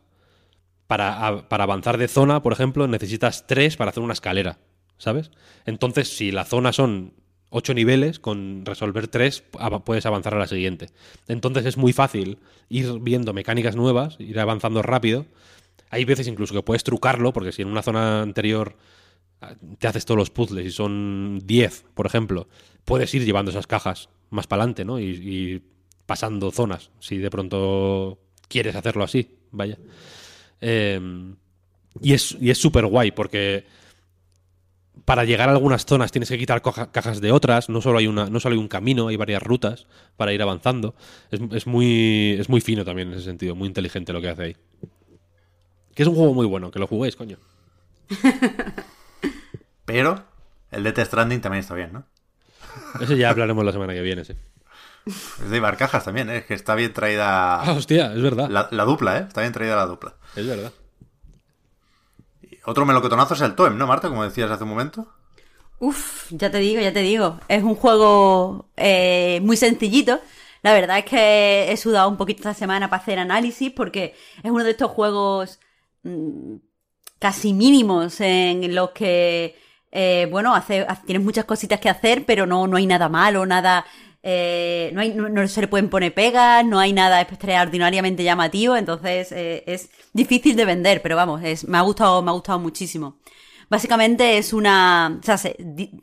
para, 0.87 1.47
para 1.47 1.63
avanzar 1.63 1.97
de 1.97 2.07
zona, 2.07 2.41
por 2.41 2.53
ejemplo, 2.53 2.87
necesitas 2.87 3.47
tres 3.47 3.77
para 3.77 3.91
hacer 3.91 4.03
una 4.03 4.13
escalera, 4.13 4.59
¿sabes? 5.01 5.31
Entonces, 5.65 6.15
si 6.15 6.31
la 6.31 6.45
zona 6.45 6.71
son 6.73 7.13
ocho 7.49 7.73
niveles, 7.73 8.19
con 8.19 8.65
resolver 8.65 9.07
tres 9.07 9.43
puedes 9.83 10.05
avanzar 10.05 10.35
a 10.35 10.39
la 10.39 10.47
siguiente. 10.47 10.89
Entonces 11.27 11.65
es 11.65 11.75
muy 11.75 11.91
fácil 11.91 12.37
ir 12.69 12.99
viendo 13.01 13.33
mecánicas 13.33 13.75
nuevas, 13.75 14.15
ir 14.19 14.39
avanzando 14.39 14.83
rápido. 14.83 15.25
Hay 15.89 16.05
veces 16.05 16.27
incluso 16.27 16.53
que 16.53 16.61
puedes 16.61 16.83
trucarlo, 16.83 17.33
porque 17.33 17.51
si 17.51 17.63
en 17.63 17.67
una 17.67 17.81
zona 17.81 18.21
anterior 18.21 18.77
te 19.79 19.87
haces 19.87 20.05
todos 20.05 20.19
los 20.19 20.29
puzzles 20.29 20.67
y 20.67 20.71
son 20.71 21.39
10, 21.43 21.85
por 21.95 22.05
ejemplo, 22.05 22.47
puedes 22.85 23.13
ir 23.15 23.25
llevando 23.25 23.49
esas 23.49 23.67
cajas 23.67 24.09
más 24.29 24.45
para 24.45 24.61
adelante, 24.61 24.85
¿no? 24.85 24.99
Y, 24.99 25.63
pasando 26.05 26.51
zonas, 26.51 26.91
si 26.99 27.17
de 27.17 27.29
pronto 27.29 28.19
quieres 28.49 28.75
hacerlo 28.75 29.03
así, 29.03 29.39
vaya. 29.51 29.77
Eh, 30.59 30.99
y 32.01 32.13
es 32.13 32.37
y 32.39 32.49
es 32.49 32.57
súper 32.57 32.85
guay 32.85 33.11
porque 33.11 33.65
para 35.05 35.23
llegar 35.25 35.49
a 35.49 35.53
algunas 35.53 35.85
zonas 35.85 36.11
tienes 36.11 36.29
que 36.29 36.37
quitar 36.37 36.61
cajas 36.61 37.21
de 37.21 37.31
otras, 37.31 37.69
no 37.69 37.81
solo 37.81 37.97
hay 37.99 38.07
una 38.07 38.29
no 38.29 38.39
solo 38.39 38.53
hay 38.53 38.59
un 38.59 38.67
camino, 38.67 39.07
hay 39.07 39.15
varias 39.17 39.41
rutas 39.41 39.87
para 40.17 40.33
ir 40.33 40.41
avanzando. 40.41 40.95
Es, 41.31 41.39
es 41.51 41.67
muy 41.67 42.35
es 42.39 42.49
muy 42.49 42.61
fino 42.61 42.83
también 42.85 43.07
en 43.09 43.15
ese 43.15 43.23
sentido, 43.25 43.55
muy 43.55 43.67
inteligente 43.67 44.13
lo 44.13 44.21
que 44.21 44.29
hace 44.29 44.43
ahí. 44.43 44.57
Que 45.95 46.03
es 46.03 46.07
un 46.07 46.15
juego 46.15 46.33
muy 46.33 46.45
bueno, 46.45 46.71
que 46.71 46.79
lo 46.79 46.87
juguéis, 46.87 47.15
coño. 47.15 47.37
Pero 49.85 50.23
el 50.71 50.83
de 50.83 50.91
Death 50.91 51.07
Stranding 51.07 51.41
también 51.41 51.61
está 51.61 51.75
bien, 51.75 51.91
¿no? 51.93 52.05
Ese 53.01 53.17
ya 53.17 53.29
hablaremos 53.29 53.65
la 53.65 53.71
semana 53.71 53.93
que 53.93 54.01
viene, 54.01 54.23
sí. 54.23 54.33
Es 55.05 55.49
de 55.49 55.57
Ibarcajas 55.57 56.05
también, 56.05 56.29
¿eh? 56.29 56.37
Es 56.37 56.45
que 56.45 56.53
está 56.53 56.75
bien 56.75 56.93
traída 56.93 57.61
Ah, 57.61 57.73
hostia, 57.73 58.13
es 58.13 58.21
verdad. 58.21 58.49
la, 58.49 58.67
la 58.71 58.83
dupla, 58.85 59.17
¿eh? 59.17 59.25
Está 59.27 59.41
bien 59.41 59.51
traída 59.51 59.75
la 59.75 59.85
dupla. 59.87 60.15
Es 60.35 60.45
verdad. 60.45 60.71
Otro 62.65 62.85
melocotonazo 62.85 63.33
es 63.33 63.41
el 63.41 63.55
Toem, 63.55 63.77
¿no, 63.77 63.87
Marta? 63.87 64.09
Como 64.09 64.23
decías 64.23 64.51
hace 64.51 64.63
un 64.63 64.69
momento. 64.69 65.07
Uf, 65.79 66.27
ya 66.31 66.51
te 66.51 66.59
digo, 66.59 66.79
ya 66.81 66.93
te 66.93 66.99
digo. 67.01 67.39
Es 67.47 67.63
un 67.63 67.75
juego 67.75 68.69
eh, 68.77 69.39
muy 69.43 69.57
sencillito. 69.57 70.19
La 70.61 70.73
verdad 70.73 70.99
es 70.99 71.05
que 71.05 71.71
he 71.71 71.77
sudado 71.77 72.07
un 72.07 72.17
poquito 72.17 72.39
esta 72.41 72.53
semana 72.53 72.89
para 72.89 73.01
hacer 73.01 73.17
análisis 73.17 73.71
porque 73.71 74.13
es 74.43 74.51
uno 74.51 74.63
de 74.63 74.71
estos 74.71 74.91
juegos 74.91 75.59
mm, 76.03 76.55
casi 77.19 77.53
mínimos 77.53 78.21
en 78.21 78.75
los 78.75 78.91
que, 78.91 79.55
eh, 79.91 80.27
bueno, 80.31 80.53
hace, 80.53 80.81
ha- 80.81 81.01
tienes 81.03 81.23
muchas 81.23 81.45
cositas 81.45 81.79
que 81.79 81.89
hacer, 81.89 82.25
pero 82.25 82.45
no, 82.45 82.67
no 82.67 82.77
hay 82.77 82.85
nada 82.85 83.09
malo, 83.09 83.45
nada... 83.45 83.85
eh, 84.23 84.91
no, 84.93 85.01
hay, 85.01 85.13
no, 85.13 85.47
se 85.47 85.61
le 85.61 85.67
pueden 85.67 85.89
poner 85.89 86.13
pegas, 86.13 86.65
no 86.65 86.79
hay 86.79 86.93
nada 86.93 87.21
extraordinariamente 87.21 88.23
llamativo, 88.23 88.75
entonces 88.75 89.31
eh, 89.31 89.63
es 89.67 89.89
difícil 90.13 90.55
de 90.55 90.65
vender, 90.65 91.01
pero 91.01 91.15
vamos, 91.15 91.41
es, 91.43 91.67
me 91.67 91.77
ha 91.77 91.81
gustado, 91.81 92.21
me 92.21 92.29
ha 92.31 92.33
gustado 92.33 92.59
muchísimo. 92.59 93.17
Básicamente 93.69 94.37
es 94.37 94.51
una. 94.53 95.17
O 95.21 95.23
sea, 95.23 95.37
se, 95.37 95.55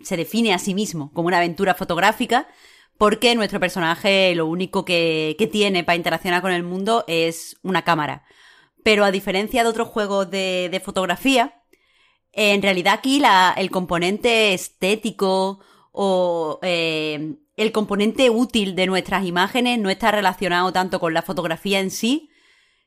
se 0.03 0.17
define 0.17 0.55
a 0.55 0.59
sí 0.59 0.73
mismo 0.75 1.13
como 1.13 1.29
una 1.29 1.37
aventura 1.39 1.75
fotográfica. 1.75 2.49
Porque 2.97 3.33
nuestro 3.37 3.61
personaje 3.61 4.35
lo 4.35 4.47
único 4.47 4.85
que, 4.85 5.37
que 5.39 5.47
tiene 5.47 5.85
para 5.85 5.95
interaccionar 5.95 6.43
con 6.43 6.51
el 6.51 6.65
mundo 6.65 7.05
es 7.07 7.57
una 7.63 7.83
cámara. 7.83 8.25
Pero 8.83 9.05
a 9.05 9.13
diferencia 9.13 9.63
de 9.63 9.69
otros 9.69 9.87
juegos 9.87 10.29
de, 10.33 10.69
de 10.69 10.81
fotografía, 10.81 11.63
en 12.33 12.61
realidad 12.61 12.95
aquí 12.95 13.21
la- 13.21 13.55
el 13.57 13.71
componente 13.71 14.53
estético 14.53 15.61
o 15.93 16.59
eh, 16.63 17.37
el 17.59 17.73
componente 17.73 18.31
útil 18.31 18.75
de 18.75 18.87
nuestras 18.87 19.25
imágenes 19.25 19.79
no 19.79 19.91
está 19.91 20.11
relacionado 20.11 20.73
tanto 20.73 21.01
con 21.01 21.13
la 21.13 21.23
fotografía 21.23 21.81
en 21.81 21.91
sí, 21.91 22.31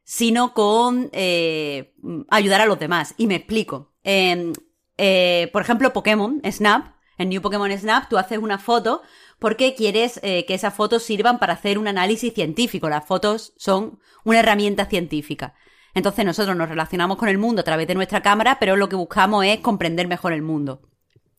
sino 0.03 0.53
con 0.53 1.09
eh, 1.13 1.93
ayudar 2.29 2.61
a 2.61 2.65
los 2.65 2.79
demás. 2.79 3.13
Y 3.17 3.27
me 3.27 3.35
explico. 3.35 3.93
Eh, 4.03 4.51
eh, 4.97 5.49
por 5.51 5.61
ejemplo, 5.61 5.93
Pokémon 5.93 6.41
Snap, 6.49 6.95
en 7.17 7.29
New 7.29 7.41
Pokémon 7.41 7.71
Snap, 7.77 8.09
tú 8.09 8.17
haces 8.17 8.37
una 8.37 8.57
foto 8.57 9.01
porque 9.39 9.73
quieres 9.73 10.19
eh, 10.21 10.45
que 10.45 10.53
esas 10.53 10.73
fotos 10.73 11.01
sirvan 11.01 11.39
para 11.39 11.53
hacer 11.53 11.77
un 11.79 11.87
análisis 11.87 12.33
científico. 12.33 12.87
Las 12.87 13.05
fotos 13.05 13.53
son 13.57 13.99
una 14.23 14.39
herramienta 14.39 14.85
científica. 14.85 15.55
Entonces 15.93 16.23
nosotros 16.23 16.55
nos 16.55 16.69
relacionamos 16.69 17.17
con 17.17 17.27
el 17.27 17.39
mundo 17.39 17.61
a 17.61 17.65
través 17.65 17.87
de 17.87 17.95
nuestra 17.95 18.21
cámara, 18.21 18.57
pero 18.59 18.75
lo 18.75 18.87
que 18.87 18.95
buscamos 18.95 19.43
es 19.43 19.59
comprender 19.59 20.07
mejor 20.07 20.31
el 20.33 20.43
mundo. 20.43 20.81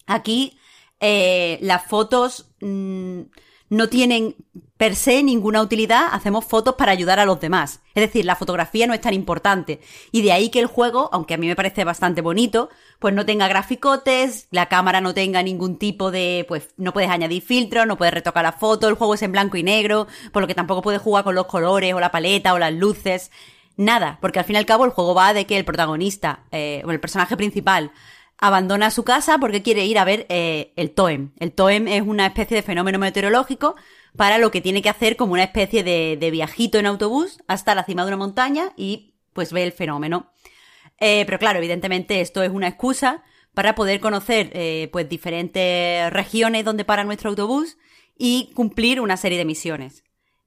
Aquí 0.06 0.58
eh, 1.02 1.58
las 1.60 1.84
fotos 1.84 2.54
mm, 2.60 3.22
no 3.70 3.88
tienen 3.88 4.36
per 4.76 4.94
se 4.94 5.22
ninguna 5.22 5.60
utilidad, 5.60 6.08
hacemos 6.12 6.44
fotos 6.44 6.76
para 6.76 6.92
ayudar 6.92 7.18
a 7.18 7.24
los 7.24 7.40
demás. 7.40 7.80
Es 7.94 8.02
decir, 8.02 8.24
la 8.24 8.36
fotografía 8.36 8.86
no 8.86 8.94
es 8.94 9.00
tan 9.00 9.12
importante. 9.12 9.80
Y 10.12 10.22
de 10.22 10.30
ahí 10.30 10.48
que 10.48 10.60
el 10.60 10.66
juego, 10.66 11.08
aunque 11.12 11.34
a 11.34 11.38
mí 11.38 11.48
me 11.48 11.56
parece 11.56 11.82
bastante 11.82 12.20
bonito, 12.20 12.68
pues 13.00 13.14
no 13.14 13.26
tenga 13.26 13.48
graficotes, 13.48 14.46
la 14.52 14.66
cámara 14.66 15.00
no 15.00 15.12
tenga 15.12 15.42
ningún 15.42 15.76
tipo 15.76 16.12
de, 16.12 16.44
pues 16.46 16.68
no 16.76 16.92
puedes 16.92 17.10
añadir 17.10 17.42
filtros, 17.42 17.86
no 17.86 17.96
puedes 17.96 18.14
retocar 18.14 18.44
la 18.44 18.52
foto, 18.52 18.88
el 18.88 18.94
juego 18.94 19.14
es 19.14 19.22
en 19.22 19.32
blanco 19.32 19.56
y 19.56 19.64
negro, 19.64 20.06
por 20.32 20.42
lo 20.42 20.46
que 20.46 20.54
tampoco 20.54 20.82
puedes 20.82 21.02
jugar 21.02 21.24
con 21.24 21.34
los 21.34 21.46
colores 21.46 21.94
o 21.94 22.00
la 22.00 22.12
paleta 22.12 22.54
o 22.54 22.60
las 22.60 22.72
luces. 22.72 23.32
Nada, 23.76 24.18
porque 24.20 24.38
al 24.38 24.44
fin 24.44 24.54
y 24.54 24.58
al 24.58 24.66
cabo 24.66 24.84
el 24.84 24.92
juego 24.92 25.14
va 25.14 25.32
de 25.32 25.46
que 25.46 25.56
el 25.56 25.64
protagonista, 25.64 26.44
eh, 26.52 26.82
o 26.84 26.90
el 26.92 27.00
personaje 27.00 27.36
principal, 27.36 27.90
abandona 28.42 28.90
su 28.90 29.04
casa 29.04 29.38
porque 29.38 29.62
quiere 29.62 29.86
ir 29.86 30.00
a 30.00 30.04
ver 30.04 30.26
eh, 30.28 30.72
el 30.74 30.90
TOEM. 30.90 31.30
El 31.38 31.52
TOEM 31.52 31.86
es 31.86 32.02
una 32.02 32.26
especie 32.26 32.56
de 32.56 32.64
fenómeno 32.64 32.98
meteorológico 32.98 33.76
para 34.16 34.38
lo 34.38 34.50
que 34.50 34.60
tiene 34.60 34.82
que 34.82 34.88
hacer 34.88 35.14
como 35.14 35.34
una 35.34 35.44
especie 35.44 35.84
de, 35.84 36.30
viajito 36.32 36.80
en 36.80 36.86
autobús 36.86 37.38
hasta 37.46 37.76
la 37.76 37.84
cima 37.84 38.02
de 38.02 38.08
una 38.08 38.16
montaña 38.16 38.72
y 38.76 39.14
pues 39.32 39.52
ve 39.52 39.62
el 39.62 39.70
fenómeno. 39.70 40.32
Eh, 40.98 41.22
pero 41.24 41.38
claro, 41.38 41.60
evidentemente 41.60 42.20
esto 42.20 42.42
es 42.42 42.50
una 42.50 42.66
excusa 42.66 43.22
para 43.54 43.76
poder 43.76 44.00
conocer 44.00 44.50
eh, 44.54 44.88
pues 44.90 45.08
diferentes 45.08 46.12
regiones 46.12 46.64
donde 46.64 46.84
para 46.84 47.04
nuestro 47.04 47.30
autobús 47.30 47.78
y 48.18 48.50
cumplir 48.54 49.00
una 49.00 49.16
serie 49.16 49.38
de 49.38 49.44
misiones. 49.44 50.02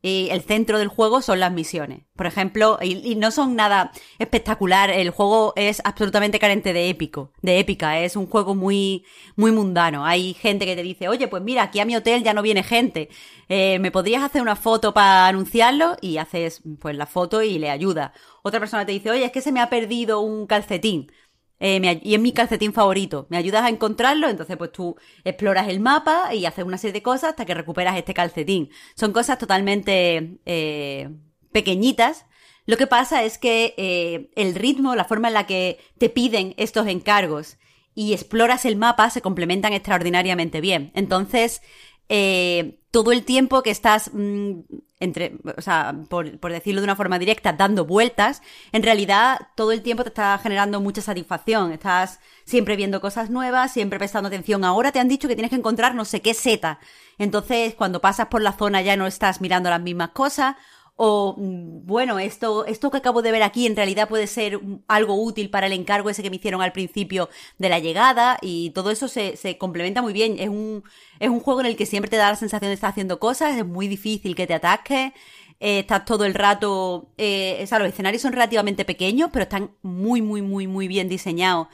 Y 0.05 0.29
el 0.29 0.43
centro 0.43 0.77
del 0.77 0.87
juego 0.87 1.23
son 1.23 1.39
las 1.39 1.51
misiones. 1.51 2.03
Por 2.15 2.27
ejemplo, 2.27 2.77
y, 2.79 3.15
no 3.15 3.31
son 3.31 3.55
nada 3.55 3.91
espectacular. 4.19 4.91
El 4.91 5.09
juego 5.09 5.53
es 5.55 5.81
absolutamente 5.83 6.37
carente 6.37 6.73
de 6.73 6.89
épico, 6.89 7.31
de 7.41 7.57
épica. 7.57 7.99
Es 7.99 8.15
un 8.15 8.27
juego 8.27 8.53
muy, 8.53 9.03
muy 9.35 9.51
mundano. 9.51 10.05
Hay 10.05 10.35
gente 10.35 10.67
que 10.67 10.75
te 10.75 10.83
dice, 10.83 11.09
oye, 11.09 11.27
pues 11.27 11.41
mira, 11.41 11.63
aquí 11.63 11.79
a 11.79 11.85
mi 11.85 11.95
hotel 11.95 12.21
ya 12.21 12.35
no 12.35 12.43
viene 12.43 12.61
gente. 12.61 13.09
Eh, 13.49 13.79
¿Me 13.79 13.89
podrías 13.89 14.21
hacer 14.21 14.43
una 14.43 14.55
foto 14.55 14.93
para 14.93 15.25
anunciarlo? 15.25 15.97
Y 16.01 16.17
haces, 16.17 16.61
pues, 16.79 16.95
la 16.95 17.07
foto 17.07 17.41
y 17.41 17.57
le 17.57 17.71
ayuda. 17.71 18.13
Otra 18.43 18.59
persona 18.59 18.85
te 18.85 18.91
dice, 18.91 19.09
oye, 19.09 19.25
es 19.25 19.31
que 19.31 19.41
se 19.41 19.51
me 19.51 19.59
ha 19.59 19.71
perdido 19.71 20.19
un 20.19 20.45
calcetín. 20.45 21.11
Eh, 21.59 22.01
y 22.03 22.15
es 22.15 22.19
mi 22.19 22.33
calcetín 22.33 22.73
favorito. 22.73 23.27
¿Me 23.29 23.37
ayudas 23.37 23.63
a 23.63 23.69
encontrarlo? 23.69 24.27
Entonces, 24.27 24.57
pues 24.57 24.71
tú 24.71 24.95
exploras 25.23 25.69
el 25.69 25.79
mapa 25.79 26.33
y 26.33 26.45
haces 26.45 26.65
una 26.65 26.77
serie 26.77 26.93
de 26.93 27.03
cosas 27.03 27.31
hasta 27.31 27.45
que 27.45 27.53
recuperas 27.53 27.97
este 27.97 28.13
calcetín. 28.13 28.69
Son 28.95 29.13
cosas 29.13 29.37
totalmente 29.37 30.39
eh, 30.45 31.09
pequeñitas. 31.51 32.25
Lo 32.65 32.77
que 32.77 32.87
pasa 32.87 33.23
es 33.23 33.37
que 33.37 33.73
eh, 33.77 34.31
el 34.35 34.55
ritmo, 34.55 34.95
la 34.95 35.05
forma 35.05 35.27
en 35.27 35.35
la 35.35 35.45
que 35.45 35.79
te 35.97 36.09
piden 36.09 36.53
estos 36.57 36.87
encargos 36.87 37.57
y 37.93 38.13
exploras 38.13 38.65
el 38.65 38.75
mapa 38.75 39.09
se 39.09 39.21
complementan 39.21 39.73
extraordinariamente 39.73 40.61
bien. 40.61 40.91
Entonces, 40.95 41.61
eh, 42.09 42.79
todo 42.91 43.11
el 43.11 43.23
tiempo 43.23 43.63
que 43.63 43.71
estás 43.71 44.11
mm, 44.13 44.59
entre, 44.99 45.37
o 45.57 45.61
sea, 45.61 45.93
por, 46.09 46.39
por, 46.39 46.51
decirlo 46.51 46.81
de 46.81 46.85
una 46.85 46.95
forma 46.95 47.19
directa, 47.19 47.53
dando 47.53 47.85
vueltas, 47.85 48.41
en 48.71 48.81
realidad 48.81 49.49
todo 49.55 49.71
el 49.71 49.81
tiempo 49.81 50.03
te 50.03 50.09
está 50.09 50.37
generando 50.41 50.79
mucha 50.79 51.01
satisfacción. 51.01 51.71
Estás 51.71 52.19
siempre 52.45 52.75
viendo 52.75 53.01
cosas 53.01 53.29
nuevas, 53.29 53.73
siempre 53.73 53.99
prestando 53.99 54.27
atención. 54.27 54.63
Ahora 54.63 54.91
te 54.91 54.99
han 54.99 55.09
dicho 55.09 55.27
que 55.27 55.35
tienes 55.35 55.49
que 55.49 55.57
encontrar 55.57 55.95
no 55.95 56.05
sé 56.05 56.21
qué 56.21 56.33
seta. 56.33 56.79
Entonces, 57.17 57.75
cuando 57.75 58.01
pasas 58.01 58.27
por 58.27 58.41
la 58.41 58.53
zona 58.53 58.81
ya 58.81 58.95
no 58.95 59.07
estás 59.07 59.41
mirando 59.41 59.69
las 59.69 59.81
mismas 59.81 60.09
cosas. 60.09 60.55
O, 60.97 61.35
mm, 61.37 61.85
bueno, 61.85 62.19
esto, 62.19 62.65
esto 62.65 62.89
que 62.89 62.97
acabo 62.97 63.21
de 63.21 63.31
ver 63.31 63.43
aquí 63.43 63.65
en 63.65 63.75
realidad 63.75 64.07
puede 64.07 64.27
ser 64.27 64.59
algo 64.87 65.21
útil 65.21 65.49
para 65.49 65.67
el 65.67 65.73
encargo 65.73 66.09
ese 66.09 66.23
que 66.23 66.29
me 66.29 66.37
hicieron 66.37 66.61
al 66.61 66.71
principio 66.71 67.29
de 67.57 67.69
la 67.69 67.79
llegada 67.79 68.37
y 68.41 68.69
todo 68.71 68.91
eso 68.91 69.07
se, 69.07 69.35
se 69.35 69.57
complementa 69.57 70.01
muy 70.01 70.13
bien. 70.13 70.37
Es 70.39 70.49
un, 70.49 70.83
es 71.19 71.29
un 71.29 71.41
juego 71.41 71.59
en 71.61 71.65
el 71.67 71.75
que 71.75 71.85
siempre 71.85 72.09
te 72.09 72.17
da 72.17 72.29
la 72.29 72.35
sensación 72.37 72.69
de 72.69 72.75
estar 72.75 72.91
haciendo 72.91 73.19
cosas, 73.19 73.57
es 73.57 73.65
muy 73.65 73.87
difícil 73.87 74.35
que 74.35 74.47
te 74.47 74.53
ataques. 74.53 75.11
Eh, 75.59 75.79
estás 75.79 76.05
todo 76.05 76.25
el 76.25 76.33
rato. 76.33 77.11
Eh, 77.17 77.59
o 77.63 77.67
sea, 77.67 77.79
los 77.79 77.89
escenarios 77.89 78.21
son 78.21 78.33
relativamente 78.33 78.85
pequeños, 78.85 79.29
pero 79.31 79.43
están 79.43 79.71
muy, 79.81 80.21
muy, 80.21 80.41
muy, 80.41 80.67
muy 80.67 80.87
bien 80.87 81.09
diseñados 81.09 81.67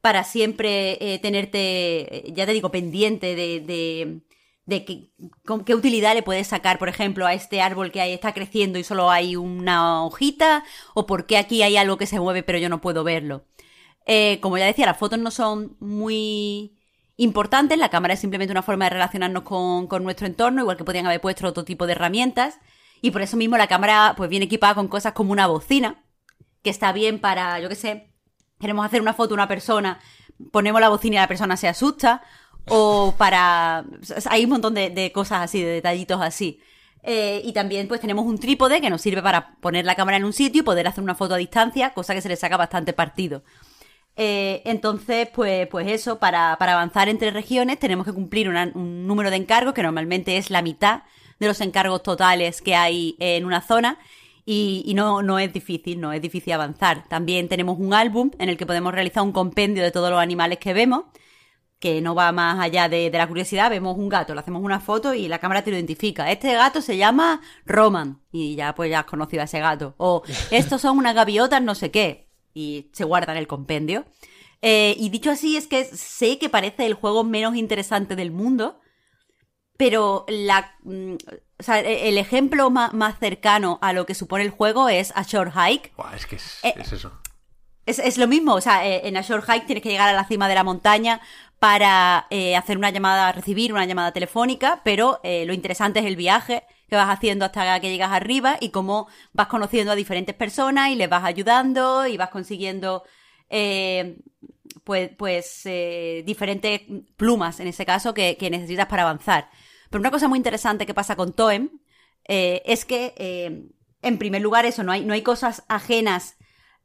para 0.00 0.24
siempre 0.24 0.96
eh, 1.00 1.18
tenerte, 1.18 2.24
ya 2.32 2.46
te 2.46 2.52
digo, 2.52 2.70
pendiente 2.70 3.34
de, 3.34 3.60
de, 3.60 4.20
de 4.68 4.84
qué, 4.84 5.10
qué 5.64 5.74
utilidad 5.74 6.12
le 6.12 6.22
puedes 6.22 6.46
sacar, 6.46 6.78
por 6.78 6.90
ejemplo, 6.90 7.24
a 7.24 7.32
este 7.32 7.62
árbol 7.62 7.90
que 7.90 8.02
ahí 8.02 8.12
está 8.12 8.34
creciendo 8.34 8.78
y 8.78 8.84
solo 8.84 9.10
hay 9.10 9.34
una 9.34 10.04
hojita, 10.04 10.62
o 10.92 11.06
por 11.06 11.24
qué 11.24 11.38
aquí 11.38 11.62
hay 11.62 11.78
algo 11.78 11.96
que 11.96 12.04
se 12.04 12.20
mueve 12.20 12.42
pero 12.42 12.58
yo 12.58 12.68
no 12.68 12.82
puedo 12.82 13.02
verlo. 13.02 13.46
Eh, 14.04 14.40
como 14.42 14.58
ya 14.58 14.66
decía, 14.66 14.84
las 14.84 14.98
fotos 14.98 15.18
no 15.18 15.30
son 15.30 15.78
muy 15.80 16.76
importantes, 17.16 17.78
la 17.78 17.88
cámara 17.88 18.12
es 18.12 18.20
simplemente 18.20 18.52
una 18.52 18.62
forma 18.62 18.84
de 18.84 18.90
relacionarnos 18.90 19.42
con, 19.44 19.86
con 19.86 20.04
nuestro 20.04 20.26
entorno, 20.26 20.60
igual 20.60 20.76
que 20.76 20.84
podrían 20.84 21.06
haber 21.06 21.22
puesto 21.22 21.46
otro 21.46 21.64
tipo 21.64 21.86
de 21.86 21.92
herramientas, 21.92 22.58
y 23.00 23.10
por 23.10 23.22
eso 23.22 23.38
mismo 23.38 23.56
la 23.56 23.68
cámara 23.68 24.12
pues 24.18 24.28
viene 24.28 24.44
equipada 24.44 24.74
con 24.74 24.88
cosas 24.88 25.14
como 25.14 25.32
una 25.32 25.46
bocina, 25.46 26.04
que 26.62 26.68
está 26.68 26.92
bien 26.92 27.20
para, 27.20 27.58
yo 27.58 27.70
qué 27.70 27.74
sé, 27.74 28.12
queremos 28.60 28.84
hacer 28.84 29.00
una 29.00 29.14
foto 29.14 29.32
a 29.32 29.36
una 29.36 29.48
persona, 29.48 29.98
ponemos 30.52 30.78
la 30.78 30.90
bocina 30.90 31.16
y 31.16 31.20
la 31.20 31.28
persona 31.28 31.56
se 31.56 31.68
asusta, 31.68 32.22
o 32.70 33.14
para... 33.16 33.84
Hay 34.30 34.44
un 34.44 34.50
montón 34.50 34.74
de, 34.74 35.12
cosas 35.12 35.42
así, 35.42 35.62
de 35.62 35.70
detallitos 35.70 36.20
así. 36.20 36.60
Eh, 37.02 37.40
y 37.44 37.52
también 37.52 37.88
pues 37.88 38.00
tenemos 38.00 38.26
un 38.26 38.38
trípode 38.38 38.80
que 38.80 38.90
nos 38.90 39.00
sirve 39.00 39.22
para 39.22 39.54
poner 39.60 39.84
la 39.84 39.94
cámara 39.94 40.16
en 40.16 40.24
un 40.24 40.32
sitio 40.32 40.60
y 40.60 40.64
poder 40.64 40.86
hacer 40.86 41.02
una 41.02 41.14
foto 41.14 41.34
a 41.34 41.38
distancia, 41.38 41.94
cosa 41.94 42.14
que 42.14 42.20
se 42.20 42.28
le 42.28 42.36
saca 42.36 42.56
bastante 42.56 42.92
partido. 42.92 43.42
Eh, 44.16 44.62
entonces, 44.64 45.28
pues, 45.32 45.68
pues 45.68 45.86
eso, 45.86 46.18
para, 46.18 46.56
para, 46.58 46.72
avanzar 46.72 47.08
entre 47.08 47.30
regiones 47.30 47.78
tenemos 47.78 48.04
que 48.04 48.12
cumplir 48.12 48.48
un 48.48 49.06
número 49.06 49.30
de 49.30 49.36
encargos 49.36 49.74
que 49.74 49.82
normalmente 49.82 50.36
es 50.36 50.50
la 50.50 50.60
mitad 50.60 51.02
de 51.38 51.46
los 51.46 51.60
encargos 51.60 52.02
totales 52.02 52.60
que 52.60 52.74
hay 52.74 53.14
en 53.20 53.44
una 53.44 53.60
zona 53.60 53.98
y, 54.44 54.82
y, 54.86 54.94
no, 54.94 55.22
no 55.22 55.38
es 55.38 55.52
difícil, 55.52 56.00
no 56.00 56.12
es 56.12 56.20
difícil 56.20 56.52
avanzar. 56.52 57.06
También 57.08 57.48
tenemos 57.48 57.78
un 57.78 57.94
álbum 57.94 58.32
en 58.40 58.48
el 58.48 58.56
que 58.56 58.66
podemos 58.66 58.92
realizar 58.92 59.22
un 59.22 59.30
compendio 59.30 59.84
de 59.84 59.92
todos 59.92 60.10
los 60.10 60.18
animales 60.18 60.58
que 60.58 60.72
vemos 60.72 61.04
que 61.78 62.00
no 62.00 62.14
va 62.14 62.32
más 62.32 62.58
allá 62.58 62.88
de, 62.88 63.10
la 63.10 63.28
curiosidad, 63.28 63.70
vemos 63.70 63.96
un 63.96 64.08
gato, 64.08 64.34
le 64.34 64.40
hacemos 64.40 64.62
una 64.62 64.80
foto 64.80 65.14
y 65.14 65.28
la 65.28 65.38
cámara 65.38 65.62
te 65.62 65.70
lo 65.70 65.76
identifica. 65.76 66.30
Este 66.30 66.52
gato 66.52 66.82
se 66.82 66.96
llama 66.96 67.40
Roman 67.64 68.20
y 68.32 68.56
ya 68.56 68.74
pues 68.74 68.90
ya 68.90 69.00
has 69.00 69.06
conocido 69.06 69.42
a 69.42 69.44
ese 69.44 69.60
gato. 69.60 69.94
O 69.96 70.22
estos 70.50 70.80
son 70.80 70.98
unas 70.98 71.14
gaviotas 71.14 71.62
no 71.62 71.74
sé 71.74 71.90
qué 71.90 72.28
y 72.52 72.90
se 72.92 73.04
guarda 73.04 73.32
en 73.32 73.38
el 73.38 73.46
compendio. 73.46 74.04
Eh, 74.60 74.96
y 74.98 75.08
dicho 75.10 75.30
así 75.30 75.56
es 75.56 75.68
que 75.68 75.84
sé 75.84 76.38
que 76.38 76.48
parece 76.48 76.84
el 76.84 76.94
juego 76.94 77.22
menos 77.22 77.54
interesante 77.54 78.16
del 78.16 78.32
mundo, 78.32 78.80
pero 79.76 80.24
la, 80.28 80.74
mm, 80.82 81.14
o 81.60 81.62
sea, 81.62 81.80
e, 81.80 82.08
el 82.08 82.18
ejemplo 82.18 82.70
más, 82.70 83.18
cercano 83.20 83.78
a 83.82 83.92
lo 83.92 84.04
que 84.06 84.14
supone 84.14 84.44
el 84.44 84.50
juego 84.50 84.88
es 84.88 85.12
A 85.14 85.22
Short 85.22 85.52
Hike. 85.54 85.92
es 86.16 86.26
que 86.26 86.36
es, 86.36 86.58
eh, 86.64 86.74
eso. 86.76 87.12
Es, 87.86 87.98
es, 88.00 88.18
lo 88.18 88.26
mismo, 88.26 88.54
o 88.54 88.60
sea, 88.60 88.86
eh, 88.86 89.08
en 89.08 89.16
A 89.16 89.22
Short 89.22 89.44
Hike 89.48 89.66
tienes 89.66 89.82
que 89.82 89.88
llegar 89.88 90.08
a 90.08 90.12
la 90.12 90.26
cima 90.26 90.48
de 90.48 90.56
la 90.56 90.64
montaña 90.64 91.20
para 91.58 92.26
eh, 92.30 92.56
hacer 92.56 92.78
una 92.78 92.90
llamada, 92.90 93.32
recibir 93.32 93.72
una 93.72 93.84
llamada 93.84 94.12
telefónica, 94.12 94.80
pero 94.84 95.20
eh, 95.22 95.44
lo 95.44 95.52
interesante 95.52 95.98
es 95.98 96.06
el 96.06 96.16
viaje 96.16 96.64
que 96.88 96.96
vas 96.96 97.08
haciendo 97.08 97.44
hasta 97.44 97.80
que 97.80 97.90
llegas 97.90 98.12
arriba 98.12 98.56
y 98.60 98.70
cómo 98.70 99.08
vas 99.32 99.48
conociendo 99.48 99.92
a 99.92 99.96
diferentes 99.96 100.34
personas 100.34 100.90
y 100.90 100.94
les 100.94 101.08
vas 101.10 101.24
ayudando 101.24 102.06
y 102.06 102.16
vas 102.16 102.30
consiguiendo 102.30 103.02
eh, 103.50 104.18
pues, 104.84 105.10
pues 105.18 105.64
diferentes 106.24 106.82
plumas, 107.16 107.60
en 107.60 107.66
ese 107.66 107.84
caso, 107.84 108.14
que, 108.14 108.36
que, 108.38 108.48
necesitas 108.48 108.86
para 108.86 109.02
avanzar. 109.02 109.50
Pero 109.90 110.00
una 110.00 110.10
cosa 110.10 110.28
muy 110.28 110.38
interesante 110.38 110.86
que 110.86 110.94
pasa 110.94 111.16
con 111.16 111.34
Toem 111.34 111.68
es 112.24 112.84
que, 112.86 113.68
en 114.00 114.18
primer 114.18 114.40
lugar, 114.40 114.64
eso, 114.64 114.82
no 114.82 114.92
hay, 114.92 115.04
no 115.04 115.12
hay 115.12 115.22
cosas 115.22 115.64
ajenas 115.68 116.37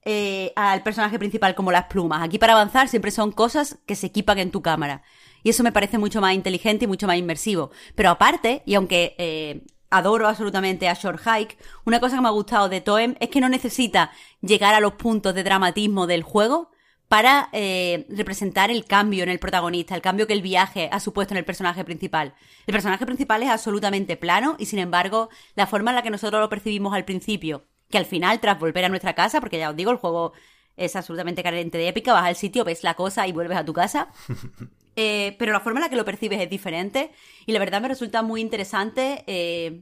eh, 0.05 0.53
al 0.55 0.83
personaje 0.83 1.19
principal 1.19 1.55
como 1.55 1.71
las 1.71 1.85
plumas. 1.85 2.21
Aquí 2.21 2.37
para 2.37 2.53
avanzar 2.53 2.87
siempre 2.87 3.11
son 3.11 3.31
cosas 3.31 3.79
que 3.85 3.95
se 3.95 4.07
equipan 4.07 4.39
en 4.39 4.51
tu 4.51 4.61
cámara. 4.61 5.03
Y 5.43 5.49
eso 5.49 5.63
me 5.63 5.71
parece 5.71 5.97
mucho 5.97 6.21
más 6.21 6.33
inteligente 6.33 6.85
y 6.85 6.87
mucho 6.87 7.07
más 7.07 7.17
inmersivo. 7.17 7.71
Pero 7.95 8.09
aparte, 8.09 8.63
y 8.65 8.75
aunque 8.75 9.15
eh, 9.17 9.65
adoro 9.89 10.27
absolutamente 10.27 10.87
a 10.87 10.93
Short 10.93 11.21
Hike, 11.25 11.57
una 11.85 11.99
cosa 11.99 12.15
que 12.15 12.21
me 12.21 12.27
ha 12.27 12.31
gustado 12.31 12.69
de 12.69 12.81
Toem 12.81 13.15
es 13.19 13.29
que 13.29 13.41
no 13.41 13.49
necesita 13.49 14.11
llegar 14.41 14.73
a 14.73 14.79
los 14.79 14.93
puntos 14.93 15.35
de 15.35 15.43
dramatismo 15.43 16.07
del 16.07 16.23
juego 16.23 16.71
para 17.07 17.49
eh, 17.51 18.07
representar 18.09 18.71
el 18.71 18.85
cambio 18.85 19.23
en 19.23 19.29
el 19.29 19.37
protagonista, 19.37 19.93
el 19.93 20.01
cambio 20.01 20.25
que 20.25 20.33
el 20.33 20.41
viaje 20.41 20.89
ha 20.91 20.99
supuesto 20.99 21.33
en 21.33 21.37
el 21.37 21.45
personaje 21.45 21.83
principal. 21.85 22.33
El 22.65 22.73
personaje 22.73 23.05
principal 23.05 23.43
es 23.43 23.49
absolutamente 23.49 24.17
plano 24.17 24.55
y 24.57 24.65
sin 24.65 24.79
embargo 24.79 25.29
la 25.55 25.67
forma 25.67 25.91
en 25.91 25.95
la 25.95 26.01
que 26.01 26.09
nosotros 26.09 26.41
lo 26.41 26.49
percibimos 26.49 26.93
al 26.93 27.05
principio 27.05 27.67
que 27.93 27.99
al 27.99 28.07
final, 28.07 28.39
tras 28.39 28.59
volver 28.59 28.83
a 28.85 28.89
nuestra 28.89 29.13
casa, 29.13 29.39
porque 29.39 29.59
ya 29.59 29.69
os 29.69 29.75
digo, 29.75 29.91
el 29.91 29.97
juego 29.97 30.33
es 30.75 30.95
absolutamente 30.95 31.43
carente 31.43 31.77
de 31.77 31.87
épica, 31.87 32.11
vas 32.11 32.25
al 32.25 32.35
sitio, 32.35 32.63
ves 32.63 32.83
la 32.83 32.95
cosa 32.95 33.27
y 33.27 33.31
vuelves 33.31 33.57
a 33.57 33.63
tu 33.63 33.73
casa. 33.73 34.09
Eh, 34.95 35.35
pero 35.39 35.51
la 35.51 35.59
forma 35.59 35.79
en 35.79 35.85
la 35.85 35.89
que 35.89 35.95
lo 35.95 36.05
percibes 36.05 36.39
es 36.39 36.47
diferente 36.47 37.09
y 37.47 37.51
la 37.51 37.57
verdad 37.57 37.81
me 37.81 37.87
resulta 37.87 38.21
muy 38.21 38.41
interesante 38.41 39.23
eh, 39.25 39.81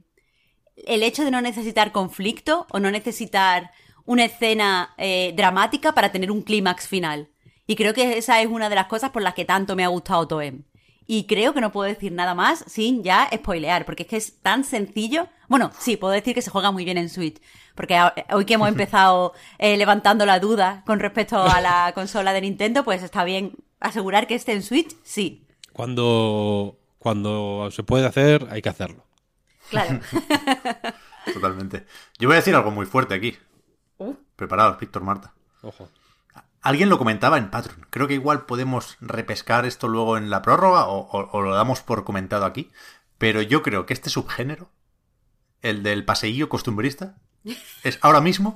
el 0.74 1.02
hecho 1.02 1.22
de 1.22 1.30
no 1.30 1.42
necesitar 1.42 1.92
conflicto 1.92 2.66
o 2.70 2.80
no 2.80 2.90
necesitar 2.90 3.72
una 4.06 4.24
escena 4.24 4.94
eh, 4.96 5.34
dramática 5.36 5.92
para 5.92 6.12
tener 6.12 6.30
un 6.30 6.40
clímax 6.40 6.88
final. 6.88 7.28
Y 7.66 7.76
creo 7.76 7.92
que 7.92 8.16
esa 8.16 8.40
es 8.40 8.46
una 8.46 8.70
de 8.70 8.74
las 8.74 8.86
cosas 8.86 9.10
por 9.10 9.20
las 9.20 9.34
que 9.34 9.44
tanto 9.44 9.76
me 9.76 9.84
ha 9.84 9.88
gustado 9.88 10.26
Toem. 10.26 10.64
Y 11.06 11.26
creo 11.26 11.52
que 11.52 11.60
no 11.60 11.72
puedo 11.72 11.88
decir 11.88 12.12
nada 12.12 12.34
más 12.34 12.64
sin 12.66 13.02
ya 13.02 13.28
spoilear, 13.34 13.84
porque 13.84 14.04
es 14.04 14.08
que 14.08 14.16
es 14.16 14.40
tan 14.40 14.64
sencillo. 14.64 15.28
Bueno, 15.48 15.70
sí, 15.78 15.96
puedo 15.96 16.12
decir 16.12 16.34
que 16.34 16.42
se 16.42 16.50
juega 16.50 16.70
muy 16.70 16.84
bien 16.84 16.98
en 16.98 17.08
Switch, 17.08 17.40
porque 17.74 17.98
hoy 18.30 18.44
que 18.44 18.54
hemos 18.54 18.68
empezado 18.76 19.32
eh, 19.58 19.76
levantando 19.76 20.26
la 20.26 20.40
duda 20.40 20.82
con 20.86 21.00
respecto 21.00 21.42
a 21.42 21.60
la 21.60 21.92
consola 21.94 22.32
de 22.32 22.42
Nintendo, 22.42 22.84
pues 22.84 23.02
está 23.02 23.24
bien 23.24 23.52
asegurar 23.80 24.26
que 24.26 24.34
esté 24.34 24.52
en 24.52 24.62
Switch, 24.62 24.96
sí. 25.02 25.46
Cuando, 25.72 26.78
cuando 26.98 27.70
se 27.70 27.82
puede 27.82 28.06
hacer, 28.06 28.46
hay 28.50 28.62
que 28.62 28.68
hacerlo. 28.68 29.04
Claro. 29.70 30.00
Totalmente. 31.32 31.86
Yo 32.18 32.28
voy 32.28 32.34
a 32.34 32.40
decir 32.40 32.54
algo 32.54 32.70
muy 32.70 32.86
fuerte 32.86 33.14
aquí. 33.14 33.36
Uh. 33.98 34.14
Preparados, 34.36 34.78
Víctor 34.78 35.02
Marta. 35.02 35.32
Ojo. 35.62 35.88
Alguien 36.62 36.88
lo 36.88 36.98
comentaba 36.98 37.38
en 37.38 37.50
Patreon. 37.50 37.86
Creo 37.90 38.08
que 38.08 38.14
igual 38.14 38.46
podemos 38.46 38.96
repescar 39.00 39.66
esto 39.66 39.88
luego 39.88 40.16
en 40.16 40.30
la 40.30 40.42
prórroga 40.42 40.86
o 40.86 41.42
lo 41.42 41.54
damos 41.54 41.82
por 41.82 42.04
comentado 42.04 42.44
aquí. 42.44 42.72
Pero 43.18 43.40
yo 43.40 43.62
creo 43.62 43.86
que 43.86 43.94
este 43.94 44.10
subgénero, 44.10 44.70
el 45.60 45.82
del 45.82 46.04
paseillo 46.04 46.48
costumbrista, 46.48 47.18
es 47.84 47.98
ahora 48.02 48.20
mismo 48.20 48.54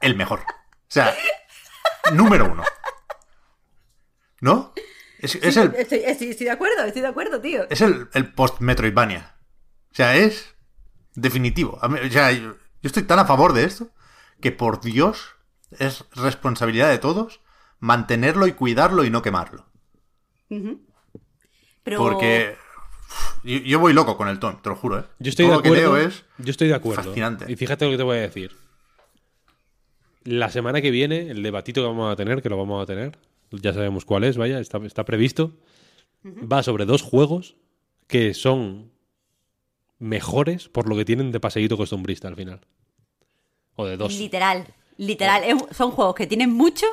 el 0.00 0.16
mejor. 0.16 0.40
O 0.40 0.92
sea, 0.92 1.14
número 2.12 2.50
uno. 2.50 2.64
¿No? 4.40 4.72
Es, 5.18 5.34
el, 5.34 5.74
estoy, 5.76 6.34
de 6.34 6.50
acuerdo, 6.50 6.84
estoy 6.84 7.02
de 7.02 7.08
acuerdo, 7.08 7.40
tío. 7.40 7.68
Es 7.68 7.82
el, 7.82 8.32
post-Metroidvania. 8.32 9.36
O 9.92 9.94
sea, 9.94 10.16
es 10.16 10.54
definitivo. 11.14 11.78
o 11.82 12.10
sea, 12.10 12.32
yo, 12.32 12.54
estoy 12.82 13.02
tan 13.02 13.18
a 13.18 13.26
favor 13.26 13.52
de 13.52 13.64
esto 13.64 13.90
que 14.40 14.50
por 14.50 14.80
Dios 14.80 15.36
es 15.78 16.04
responsabilidad 16.14 16.90
de 16.90 16.98
todos 16.98 17.40
mantenerlo 17.80 18.46
y 18.46 18.52
cuidarlo 18.52 19.04
y 19.04 19.10
no 19.10 19.22
quemarlo. 19.22 19.66
Porque 21.84 22.56
yo, 23.42 23.80
voy 23.80 23.92
loco 23.92 24.16
con 24.16 24.28
el 24.28 24.38
ton, 24.38 24.60
te 24.62 24.68
lo 24.68 24.76
juro, 24.76 25.00
¿eh? 25.00 25.04
Yo 25.18 25.30
estoy 25.30 25.46
de 25.46 25.54
acuerdo. 25.54 25.98
yo 26.38 26.50
estoy 26.50 26.68
de 26.68 26.74
acuerdo. 26.74 27.02
Fascinante. 27.02 27.46
Y 27.48 27.56
fíjate 27.56 27.86
lo 27.86 27.90
que 27.90 27.96
te 27.96 28.02
voy 28.02 28.18
a 28.18 28.22
decir. 28.22 28.56
La 30.24 30.50
semana 30.50 30.82
que 30.82 30.90
viene, 30.90 31.30
el 31.30 31.42
debatito 31.42 31.80
que 31.80 31.86
vamos 31.86 32.12
a 32.12 32.16
tener, 32.16 32.42
que 32.42 32.50
lo 32.50 32.58
vamos 32.58 32.82
a 32.82 32.86
tener, 32.86 33.18
ya 33.50 33.72
sabemos 33.72 34.04
cuál 34.04 34.24
es, 34.24 34.36
vaya, 34.36 34.60
está, 34.60 34.78
está 34.78 35.04
previsto, 35.04 35.56
va 36.24 36.62
sobre 36.62 36.84
dos 36.84 37.00
juegos 37.00 37.56
que 38.06 38.34
son 38.34 38.92
mejores 39.98 40.68
por 40.68 40.88
lo 40.88 40.96
que 40.96 41.06
tienen 41.06 41.32
de 41.32 41.40
paseíto 41.40 41.78
costumbrista 41.78 42.28
al 42.28 42.36
final. 42.36 42.60
O 43.76 43.86
de 43.86 43.96
dos. 43.96 44.12
Literal, 44.12 44.66
literal. 45.00 45.42
Son 45.72 45.90
juegos 45.90 46.14
que 46.14 46.26
tienen 46.26 46.50
mucho, 46.50 46.86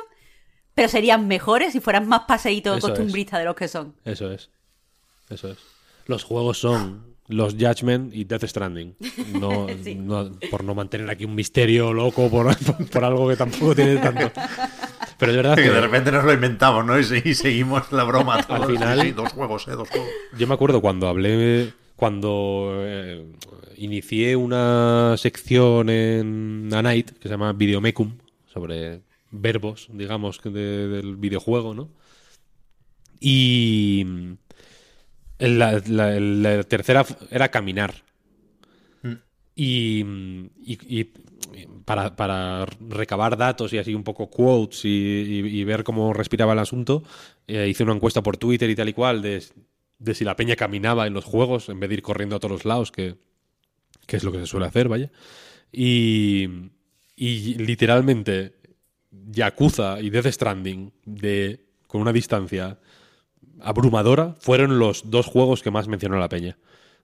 pero 0.74 0.88
serían 0.88 1.28
mejores 1.28 1.72
si 1.72 1.80
fueran 1.80 2.08
más 2.08 2.22
paseíto 2.26 2.78
costumbrista 2.80 3.38
de 3.38 3.44
los 3.44 3.54
que 3.54 3.68
son. 3.68 3.94
Eso 4.04 4.30
es. 4.32 4.50
Eso 5.30 5.50
es. 5.50 5.58
Los 6.06 6.24
juegos 6.24 6.58
son 6.58 7.06
los 7.28 7.54
Judgment 7.54 8.14
y 8.14 8.24
Death 8.24 8.44
Stranding. 8.44 8.96
No, 9.38 9.66
Sí. 9.84 9.94
no- 9.94 10.30
por 10.50 10.64
no 10.64 10.74
mantener 10.74 11.10
aquí 11.10 11.24
un 11.26 11.34
misterio 11.34 11.92
loco 11.92 12.30
por, 12.30 12.56
por 12.90 13.04
algo 13.04 13.28
que 13.28 13.36
tampoco 13.36 13.74
tiene 13.74 13.96
tanto. 13.98 14.30
Pero 15.18 15.32
es 15.32 15.36
verdad 15.36 15.56
Que 15.56 15.64
que 15.64 15.70
de 15.70 15.80
repente 15.80 16.10
nos 16.12 16.24
lo 16.24 16.32
inventamos, 16.32 16.84
¿no? 16.86 16.98
Y, 16.98 17.04
se- 17.04 17.22
y 17.22 17.34
seguimos 17.34 17.92
la 17.92 18.04
broma. 18.04 18.42
todos. 18.42 18.66
final- 18.66 19.00
Sí, 19.00 19.06
sí, 19.08 19.12
dos 19.12 19.32
juegos, 19.32 19.68
¿eh? 19.68 19.72
Dos 19.72 19.88
juegos. 19.90 20.08
yo 20.38 20.46
me 20.46 20.54
acuerdo 20.54 20.80
cuando 20.80 21.08
hablé, 21.08 21.72
cuando 21.96 22.70
eh, 22.78 23.26
inicié 23.78 24.36
una 24.36 25.14
sección 25.16 25.88
en 25.90 26.68
A 26.72 26.82
Night 26.82 27.10
que 27.12 27.22
se 27.24 27.28
llama 27.30 27.52
Videomecum, 27.52 28.12
sobre 28.52 29.00
verbos, 29.30 29.88
digamos, 29.92 30.40
de- 30.42 30.88
del 30.88 31.16
videojuego, 31.16 31.74
¿no? 31.74 31.88
Y 33.20 34.04
la, 35.38 35.82
la- 35.86 36.18
la 36.20 36.62
tercera 36.64 37.04
era 37.30 37.48
caminar. 37.50 37.94
Y, 39.54 40.04
y- 40.64 41.00
y 41.00 41.04
para, 41.84 42.14
para 42.14 42.64
recabar 42.88 43.36
datos 43.36 43.72
y 43.72 43.78
así 43.78 43.92
un 43.94 44.04
poco 44.04 44.30
quotes 44.30 44.84
y, 44.84 44.88
y- 44.88 45.60
y 45.60 45.64
ver 45.64 45.82
cómo 45.82 46.12
respiraba 46.12 46.52
el 46.52 46.60
asunto, 46.60 47.02
eh, 47.48 47.66
hice 47.68 47.82
una 47.82 47.94
encuesta 47.94 48.22
por 48.22 48.36
Twitter 48.36 48.70
y 48.70 48.76
tal 48.76 48.88
y 48.88 48.92
cual 48.92 49.20
de, 49.20 49.42
de 49.98 50.14
si 50.14 50.24
la 50.24 50.36
peña 50.36 50.54
caminaba 50.54 51.06
en 51.08 51.14
los 51.14 51.24
juegos 51.24 51.68
en 51.70 51.80
vez 51.80 51.88
de 51.88 51.94
ir 51.96 52.02
corriendo 52.02 52.36
a 52.36 52.38
todos 52.38 52.52
los 52.52 52.64
lados, 52.64 52.92
que, 52.92 53.16
que 54.08 54.16
es 54.16 54.24
lo 54.24 54.32
que 54.32 54.38
se 54.40 54.46
suele 54.46 54.66
hacer, 54.66 54.88
vaya. 54.88 55.12
Y, 55.70 56.48
y 57.14 57.54
literalmente 57.54 58.54
Yakuza 59.10 60.00
y 60.00 60.08
Death 60.08 60.28
Stranding 60.28 60.92
de, 61.04 61.66
con 61.86 62.00
una 62.00 62.12
distancia 62.12 62.80
abrumadora 63.60 64.34
fueron 64.40 64.78
los 64.78 65.10
dos 65.10 65.26
juegos 65.26 65.62
que 65.62 65.70
más 65.70 65.88
mencionó 65.88 66.18
la 66.18 66.30
peña. 66.30 66.56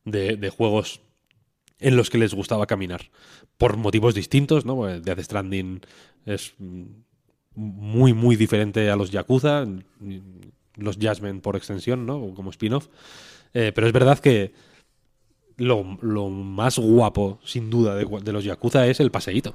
De, 0.07 0.37
de 0.37 0.51
juegos 0.51 1.01
en 1.79 1.97
los 1.97 2.09
que 2.09 2.19
les 2.19 2.35
gustaba 2.35 2.67
caminar. 2.67 3.11
Por 3.59 3.77
motivos 3.77 4.15
distintos, 4.15 4.65
¿no? 4.65 4.77
Pues 4.77 5.03
Death 5.03 5.21
Stranding 5.21 5.83
es 6.25 6.55
muy, 7.55 8.15
muy 8.15 8.37
diferente 8.37 8.91
a 8.91 8.97
los 8.97 9.11
Yakuza, 9.11 9.67
los 10.77 10.99
Jasmine 10.99 11.41
por 11.41 11.57
extensión, 11.57 12.07
¿no? 12.07 12.33
Como 12.35 12.51
spin-off. 12.51 12.89
Eh, 13.53 13.73
pero 13.75 13.87
es 13.87 13.93
verdad 13.93 14.19
que 14.19 14.53
lo, 15.57 15.99
lo 16.03 16.29
más 16.31 16.79
guapo, 16.79 17.39
sin 17.45 17.71
duda, 17.71 17.95
de, 17.95 18.05
de 18.07 18.33
los 18.33 18.45
Yakuza 18.45 18.87
es 18.87 19.01
el 19.01 19.11
paseíto. 19.11 19.55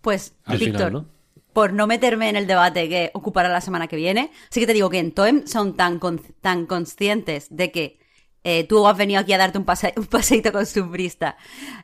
Pues, 0.00 0.34
Al 0.44 0.58
Víctor, 0.58 0.88
final, 0.88 0.92
¿no? 0.92 1.06
por 1.52 1.72
no 1.72 1.86
meterme 1.86 2.28
en 2.28 2.36
el 2.36 2.46
debate 2.46 2.88
que 2.88 3.10
ocupará 3.14 3.48
la 3.48 3.60
semana 3.60 3.86
que 3.86 3.96
viene, 3.96 4.30
sí 4.50 4.60
que 4.60 4.66
te 4.66 4.72
digo 4.72 4.90
que 4.90 4.98
en 4.98 5.12
Toem 5.12 5.46
son 5.46 5.76
tan, 5.76 5.98
con- 5.98 6.20
tan 6.40 6.66
conscientes 6.66 7.46
de 7.50 7.70
que 7.70 7.98
eh, 8.44 8.64
tú 8.64 8.86
has 8.88 8.96
venido 8.96 9.20
aquí 9.20 9.32
a 9.32 9.38
darte 9.38 9.58
un, 9.58 9.64
pase- 9.64 9.92
un 9.96 10.06
paseíto 10.06 10.50
costumbrista 10.52 11.36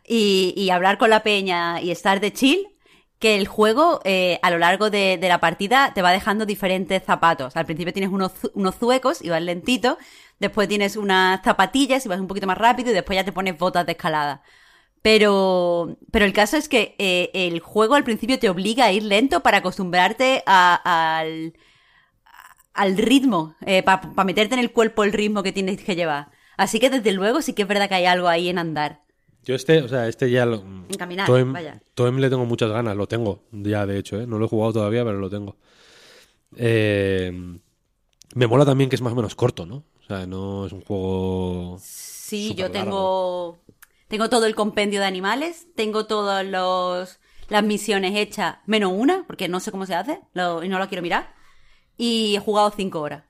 y, 0.07 0.53
y 0.57 0.71
hablar 0.71 0.99
con 0.99 1.11
la 1.11 1.23
peña 1.23 1.81
y 1.81 1.91
estar 1.91 2.21
de 2.21 2.33
chill, 2.33 2.67
que 3.21 3.37
el 3.37 3.47
juego 3.49 4.01
eh, 4.05 4.39
a 4.43 4.51
lo 4.51 4.59
largo 4.59 4.91
de, 4.91 5.19
de 5.19 5.29
la 5.29 5.41
partida 5.41 5.93
te 5.95 6.03
va 6.03 6.13
dejando 6.13 6.47
diferentes 6.47 7.03
zapatos. 7.05 7.57
Al 7.57 7.67
principio 7.67 7.93
tienes 7.93 8.11
unos, 8.11 8.33
unos 8.55 8.77
zuecos 8.77 9.23
y 9.23 9.29
vas 9.29 9.43
lentito, 9.43 9.99
después 10.41 10.69
tienes 10.69 10.97
unas 10.97 11.43
zapatillas 11.43 12.05
y 12.05 12.09
vas 12.09 12.21
un 12.21 12.27
poquito 12.29 12.47
más 12.47 12.59
rápido 12.59 12.91
y 12.91 12.95
después 12.95 13.17
ya 13.17 13.25
te 13.25 13.33
pones 13.33 13.59
botas 13.59 13.87
de 13.87 13.93
escalada. 13.93 14.43
Pero, 15.03 15.97
pero 16.11 16.25
el 16.25 16.33
caso 16.33 16.57
es 16.57 16.69
que 16.69 16.97
eh, 16.99 17.31
el 17.33 17.61
juego 17.61 17.95
al 17.95 18.05
principio 18.05 18.39
te 18.39 18.49
obliga 18.51 18.87
a 18.87 18.93
ir 18.93 19.05
lento 19.05 19.41
para 19.41 19.59
acostumbrarte 19.59 20.43
a- 20.47 21.19
al, 21.21 21.55
al 22.75 22.97
ritmo, 22.97 23.55
para 23.85 24.25
meterte 24.25 24.55
en 24.55 24.61
el 24.61 24.73
cuerpo 24.73 25.05
el 25.05 25.13
ritmo 25.13 25.43
que 25.43 25.53
tienes 25.53 25.83
que 25.83 25.97
llevar. 25.97 26.31
Así 26.57 26.81
que 26.81 26.91
desde 26.91 27.13
luego 27.13 27.43
sí 27.43 27.53
que 27.53 27.63
es 27.63 27.69
verdad 27.69 27.89
que 27.89 27.95
hay 27.95 28.07
algo 28.07 28.27
ahí 28.29 28.49
en 28.49 28.59
andar. 28.59 29.03
Yo 29.45 29.55
este, 29.55 29.81
o 29.83 29.89
sea, 29.89 30.09
este 30.09 30.31
ya 30.31 30.45
lo... 30.45 30.57
En 30.57 30.97
caminar, 30.99 31.27
Toem, 31.27 31.53
vaya. 31.53 31.81
Toem 31.95 32.19
le 32.19 32.29
tengo 32.29 32.45
muchas 32.45 32.71
ganas, 32.71 32.97
lo 32.97 33.07
tengo 33.07 33.45
ya 33.53 33.87
de 33.87 33.99
hecho, 33.99 34.21
¿eh? 34.21 34.27
No 34.27 34.39
lo 34.39 34.47
he 34.47 34.49
jugado 34.49 34.73
todavía, 34.75 35.05
pero 35.05 35.19
lo 35.19 35.31
tengo. 35.31 35.57
Eh, 36.57 37.33
me 38.35 38.47
mola 38.47 38.65
también 38.65 38.91
que 38.91 38.97
es 38.97 39.03
más 39.03 39.13
o 39.13 39.17
menos 39.17 39.35
corto, 39.35 39.65
¿no? 39.67 39.85
O 40.09 40.15
sea, 40.17 40.27
no 40.27 40.65
es 40.65 40.73
un 40.73 40.81
juego... 40.81 41.79
Sí, 41.83 42.55
yo 42.55 42.71
tengo, 42.71 43.59
tengo 44.09 44.31
todo 44.31 44.47
el 44.47 44.55
compendio 44.55 45.01
de 45.01 45.07
animales, 45.07 45.67
tengo 45.75 46.07
todas 46.07 46.47
los, 46.47 47.21
las 47.51 47.63
misiones 47.63 48.17
hechas, 48.17 48.57
menos 48.65 48.93
una, 48.95 49.25
porque 49.27 49.49
no 49.49 49.61
sé 49.61 49.71
cómo 49.71 49.85
se 49.85 49.95
hace 49.95 50.21
lo- 50.33 50.63
y 50.65 50.69
no 50.71 50.79
la 50.79 50.89
quiero 50.89 51.03
mirar. 51.03 51.35
Y 51.99 52.37
he 52.37 52.41
jugado 52.41 52.71
cinco 52.75 53.01
horas. 53.01 53.25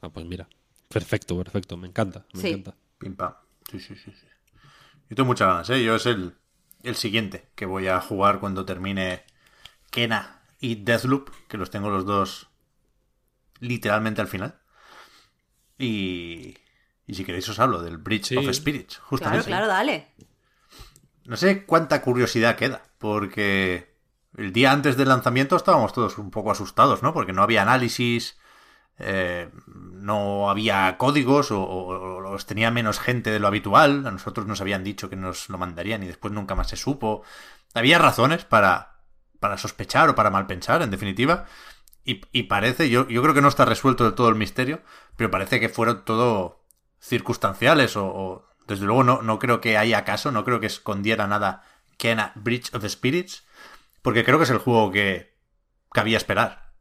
Ah, 0.00 0.08
pues 0.08 0.24
mira. 0.24 0.48
Perfecto, 0.88 1.36
perfecto. 1.36 1.76
Me 1.76 1.88
encanta, 1.88 2.24
me 2.32 2.40
Sí. 2.40 2.48
encanta. 2.48 2.74
Pim 2.98 3.16
pam. 3.16 3.34
Sí, 3.70 3.78
sí, 3.80 3.94
sí, 3.94 4.10
sí. 4.12 4.26
Yo 5.10 5.16
tengo 5.16 5.26
muchas 5.26 5.48
ganas, 5.48 5.70
¿eh? 5.70 5.82
Yo 5.84 5.96
es 5.96 6.06
el, 6.06 6.34
el 6.84 6.94
siguiente 6.94 7.50
que 7.54 7.66
voy 7.66 7.88
a 7.88 8.00
jugar 8.00 8.40
cuando 8.40 8.64
termine 8.64 9.24
Kena 9.90 10.42
y 10.58 10.76
Deathloop, 10.76 11.28
que 11.48 11.58
los 11.58 11.68
tengo 11.70 11.90
los 11.90 12.06
dos 12.06 12.48
literalmente 13.60 14.20
al 14.22 14.28
final. 14.28 14.60
Y, 15.78 16.56
y 17.06 17.14
si 17.14 17.24
queréis 17.24 17.48
os 17.48 17.58
hablo 17.58 17.82
del 17.82 17.98
Bridge 17.98 18.26
Sí. 18.28 18.36
of 18.36 18.48
Spirits, 18.54 18.96
Claro, 18.96 19.08
justamente. 19.08 19.46
claro, 19.46 19.66
dale. 19.66 20.08
No 21.24 21.36
sé 21.36 21.64
cuánta 21.64 22.02
curiosidad 22.02 22.56
queda, 22.56 22.82
porque 22.98 23.94
el 24.36 24.52
día 24.52 24.72
antes 24.72 24.96
del 24.96 25.08
lanzamiento 25.08 25.56
estábamos 25.56 25.92
todos 25.92 26.18
un 26.18 26.30
poco 26.30 26.50
asustados, 26.50 27.02
¿no? 27.02 27.12
Porque 27.14 27.32
no 27.32 27.42
había 27.42 27.62
análisis, 27.62 28.36
eh, 28.98 29.48
no 29.66 30.50
había 30.50 30.96
códigos 30.98 31.50
o, 31.50 31.62
o- 31.62 32.16
o 32.16 32.20
los 32.20 32.46
tenía 32.46 32.70
menos 32.70 33.00
gente 33.00 33.30
de 33.30 33.38
lo 33.40 33.46
habitual. 33.48 34.06
A 34.06 34.10
nosotros 34.10 34.46
nos 34.46 34.60
habían 34.60 34.84
dicho 34.84 35.08
que 35.08 35.16
nos 35.16 35.48
lo 35.48 35.56
mandarían 35.58 36.02
y 36.02 36.06
después 36.06 36.32
nunca 36.32 36.54
más 36.54 36.68
se 36.68 36.76
supo. 36.76 37.22
Había 37.74 37.98
razones 37.98 38.44
para, 38.44 38.98
para 39.40 39.56
sospechar 39.58 40.08
o 40.10 40.14
para 40.14 40.30
mal 40.30 40.46
pensar, 40.46 40.82
en 40.82 40.90
definitiva. 40.90 41.46
Y, 42.06 42.42
parece, 42.44 42.90
yo, 42.90 43.08
yo 43.08 43.22
creo 43.22 43.32
que 43.34 43.40
no 43.40 43.48
está 43.48 43.64
resuelto 43.64 44.04
del 44.04 44.14
todo 44.14 44.28
el 44.28 44.34
misterio, 44.34 44.82
pero 45.16 45.30
parece 45.30 45.58
que 45.58 45.70
fueron 45.70 46.04
todo 46.04 46.62
circunstanciales 47.00 47.96
o, 47.96 48.46
desde 48.66 48.84
luego 48.84 49.04
no, 49.04 49.22
no 49.22 49.38
creo 49.38 49.60
que 49.62 49.78
haya 49.78 50.04
caso, 50.04 50.30
no 50.30 50.44
creo 50.44 50.60
que 50.60 50.66
escondiera 50.66 51.26
nada 51.26 51.64
Kena 51.96 52.32
Bridge 52.34 52.74
of 52.74 52.84
Spirits, 52.86 53.46
porque 54.02 54.22
creo 54.24 54.36
que 54.38 54.44
es 54.44 54.50
el 54.50 54.58
juego 54.58 54.92
que 54.92 55.34
cabía 55.92 56.18
esperar. 56.18 56.74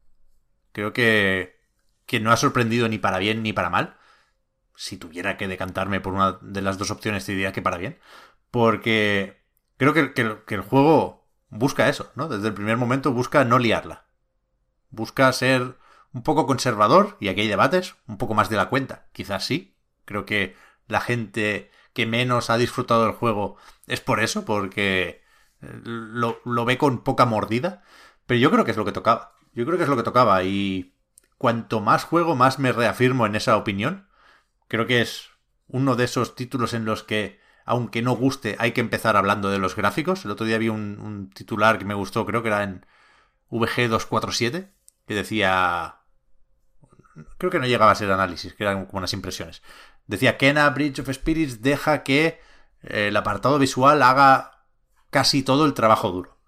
Creo 0.73 0.91
que, 0.91 1.57
que 2.05 2.19
no 2.19 2.31
ha 2.31 2.37
sorprendido 2.37 2.89
ni 2.89 2.97
para 2.97 3.19
bien 3.19 3.43
ni 3.43 3.53
para 3.53 3.69
mal. 3.69 3.97
Si 4.75 4.97
tuviera 4.97 5.37
que 5.37 5.47
decantarme 5.47 6.01
por 6.01 6.13
una 6.13 6.39
de 6.41 6.61
las 6.61 6.77
dos 6.77 6.91
opciones, 6.91 7.25
te 7.25 7.33
diría 7.33 7.53
que 7.53 7.61
para 7.61 7.77
bien. 7.77 7.99
Porque 8.51 9.41
creo 9.77 9.93
que- 9.93 10.13
que 10.13 10.55
el 10.55 10.61
juego 10.61 11.27
busca 11.49 11.89
eso, 11.89 12.11
¿no? 12.15 12.27
Desde 12.27 12.47
el 12.49 12.53
primer 12.53 12.77
momento 12.77 13.11
busca 13.13 13.45
no 13.45 13.59
liarla. 13.59 14.05
Busca 14.93 15.33
ser 15.33 15.79
un 16.13 16.21
poco 16.21 16.45
conservador, 16.45 17.17
y 17.19 17.27
aquí 17.27 17.41
hay 17.41 17.47
debates, 17.47 17.95
un 18.07 18.19
poco 18.19 18.35
más 18.35 18.49
de 18.49 18.57
la 18.57 18.69
cuenta. 18.69 19.07
Quizás 19.11 19.43
sí. 19.43 19.75
Creo 20.05 20.25
que 20.25 20.55
la 20.87 21.01
gente 21.01 21.71
que 21.93 22.05
menos 22.05 22.51
ha 22.51 22.57
disfrutado 22.57 23.03
del 23.03 23.13
juego 23.13 23.57
es 23.87 24.01
por 24.01 24.19
eso, 24.19 24.45
porque 24.45 25.23
eh, 25.61 25.79
lo, 25.83 26.65
ve 26.65 26.77
con 26.77 27.03
poca 27.03 27.25
mordida. 27.25 27.81
Pero 28.27 28.39
yo 28.39 28.51
creo 28.51 28.65
que 28.65 28.71
es 28.71 28.77
lo 28.77 28.85
que 28.85 28.91
tocaba. 28.91 29.35
Yo 29.53 29.65
creo 29.65 29.77
que 29.77 29.85
es 29.85 29.89
lo 29.89 29.97
que 29.97 30.03
tocaba. 30.03 30.43
Y 30.43 30.95
cuanto 31.39 31.81
más 31.81 32.03
juego, 32.03 32.35
más 32.35 32.59
me 32.59 32.71
reafirmo 32.71 33.25
en 33.25 33.35
esa 33.35 33.57
opinión. 33.57 34.07
Creo 34.67 34.85
que 34.85 35.01
es 35.01 35.29
uno 35.67 35.95
de 35.95 36.03
esos 36.03 36.35
títulos 36.35 36.75
en 36.75 36.85
los 36.85 37.01
que, 37.01 37.39
aunque 37.65 38.03
no 38.03 38.15
guste, 38.15 38.55
hay 38.59 38.73
que 38.73 38.81
empezar 38.81 39.17
hablando 39.17 39.49
de 39.49 39.57
los 39.57 39.75
gráficos. 39.75 40.23
El 40.23 40.31
otro 40.31 40.45
día 40.45 40.59
vi 40.59 40.69
un, 40.69 40.99
un 40.99 41.31
titular 41.31 41.79
que 41.79 41.85
me 41.85 41.95
gustó, 41.95 42.27
creo 42.27 42.43
que 42.43 42.49
era 42.49 42.61
en 42.61 42.85
VG247, 43.49 44.72
que 45.07 45.15
decía... 45.15 45.99
Creo 47.37 47.51
que 47.51 47.59
no 47.59 47.67
llegaba 47.67 47.91
a 47.91 47.95
ser 47.95 48.11
análisis, 48.11 48.53
que 48.53 48.63
eran 48.63 48.85
como 48.85 48.99
unas 48.99 49.13
impresiones. 49.13 49.61
Decía 50.07 50.37
Kena 50.37 50.69
Bridge 50.71 50.99
of 50.99 51.09
Spirits 51.09 51.61
deja 51.61 52.03
que 52.03 52.39
eh, 52.81 53.07
el 53.07 53.17
apartado 53.17 53.59
visual 53.59 54.01
haga 54.01 54.65
casi 55.11 55.43
todo 55.43 55.65
el 55.65 55.73
trabajo 55.73 56.11
duro. 56.11 56.39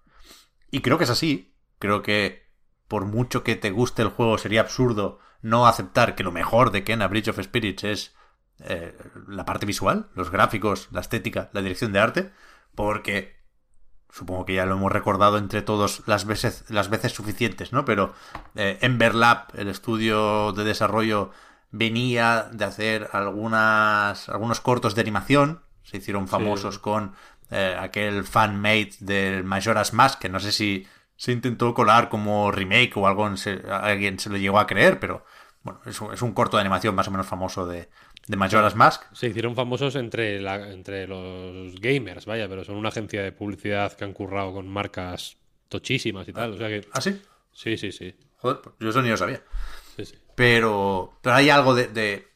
Y 0.70 0.80
creo 0.80 0.98
que 0.98 1.04
es 1.04 1.10
así. 1.10 1.54
Creo 1.78 2.02
que 2.02 2.46
por 2.88 3.04
mucho 3.04 3.44
que 3.44 3.56
te 3.56 3.70
guste 3.70 4.02
el 4.02 4.08
juego 4.08 4.38
sería 4.38 4.60
absurdo 4.60 5.20
no 5.42 5.66
aceptar 5.66 6.14
que 6.14 6.24
lo 6.24 6.32
mejor 6.32 6.70
de 6.70 6.84
Kena 6.84 7.08
Bridge 7.08 7.28
of 7.28 7.40
Spirits 7.40 7.84
es 7.84 8.16
eh, 8.60 8.96
la 9.28 9.44
parte 9.44 9.66
visual, 9.66 10.08
los 10.14 10.30
gráficos, 10.30 10.88
la 10.90 11.00
estética, 11.00 11.50
la 11.52 11.62
dirección 11.62 11.92
de 11.92 12.00
arte, 12.00 12.32
porque 12.74 13.35
supongo 14.10 14.44
que 14.46 14.54
ya 14.54 14.66
lo 14.66 14.74
hemos 14.76 14.92
recordado 14.92 15.38
entre 15.38 15.62
todos 15.62 16.02
las 16.06 16.24
veces, 16.26 16.64
las 16.68 16.88
veces 16.88 17.12
suficientes, 17.12 17.72
¿no? 17.72 17.84
Pero 17.84 18.14
eh, 18.54 18.78
Ember 18.80 19.14
Lab, 19.14 19.46
el 19.54 19.68
estudio 19.68 20.52
de 20.52 20.64
desarrollo, 20.64 21.30
venía 21.72 22.48
de 22.52 22.64
hacer 22.64 23.08
algunas, 23.12 24.28
algunos 24.28 24.60
cortos 24.60 24.94
de 24.94 25.02
animación, 25.02 25.62
se 25.82 25.98
hicieron 25.98 26.28
famosos 26.28 26.78
con 26.78 27.14
eh, 27.50 27.76
aquel 27.78 28.24
fan-made 28.24 28.92
del 29.00 29.44
Majora's 29.44 29.92
Mask, 29.92 30.18
que 30.20 30.28
no 30.28 30.40
sé 30.40 30.52
si 30.52 30.86
se 31.16 31.32
intentó 31.32 31.74
colar 31.74 32.08
como 32.08 32.50
remake 32.50 32.92
o 32.96 33.06
algo, 33.06 33.36
se- 33.36 33.62
alguien 33.70 34.18
se 34.18 34.30
lo 34.30 34.36
llegó 34.36 34.58
a 34.58 34.66
creer, 34.66 34.98
pero 35.00 35.24
bueno, 35.62 35.80
es 35.86 36.00
un, 36.00 36.12
es 36.12 36.22
un 36.22 36.32
corto 36.32 36.56
de 36.56 36.62
animación 36.62 36.94
más 36.94 37.08
o 37.08 37.10
menos 37.10 37.26
famoso 37.26 37.66
de, 37.66 37.88
de 38.26 38.36
Majora's 38.36 38.74
Mask. 38.74 39.02
Se 39.12 39.28
hicieron 39.28 39.54
famosos 39.54 39.94
entre, 39.96 40.40
la, 40.40 40.72
entre 40.72 41.06
los 41.06 41.74
gamers, 41.80 42.26
vaya, 42.26 42.48
pero 42.48 42.64
son 42.64 42.76
una 42.76 42.88
agencia 42.88 43.22
de 43.22 43.32
publicidad 43.32 43.92
que 43.92 44.04
han 44.04 44.12
currado 44.12 44.52
con 44.52 44.68
marcas 44.68 45.36
tochísimas 45.68 46.26
y 46.28 46.32
tal. 46.32 46.52
O 46.52 46.58
sea 46.58 46.68
que. 46.68 46.86
¿Ah, 46.92 47.00
sí? 47.00 47.20
Sí, 47.52 47.76
sí, 47.76 47.92
sí. 47.92 48.14
Joder, 48.38 48.58
pues 48.60 48.74
yo 48.80 48.90
eso 48.90 49.02
ni 49.02 49.08
lo 49.08 49.16
sabía. 49.16 49.42
sí, 49.96 50.04
sí. 50.04 50.14
Pero, 50.34 51.18
pero 51.22 51.36
hay 51.36 51.48
algo 51.48 51.74
de, 51.74 51.88
de, 51.88 52.28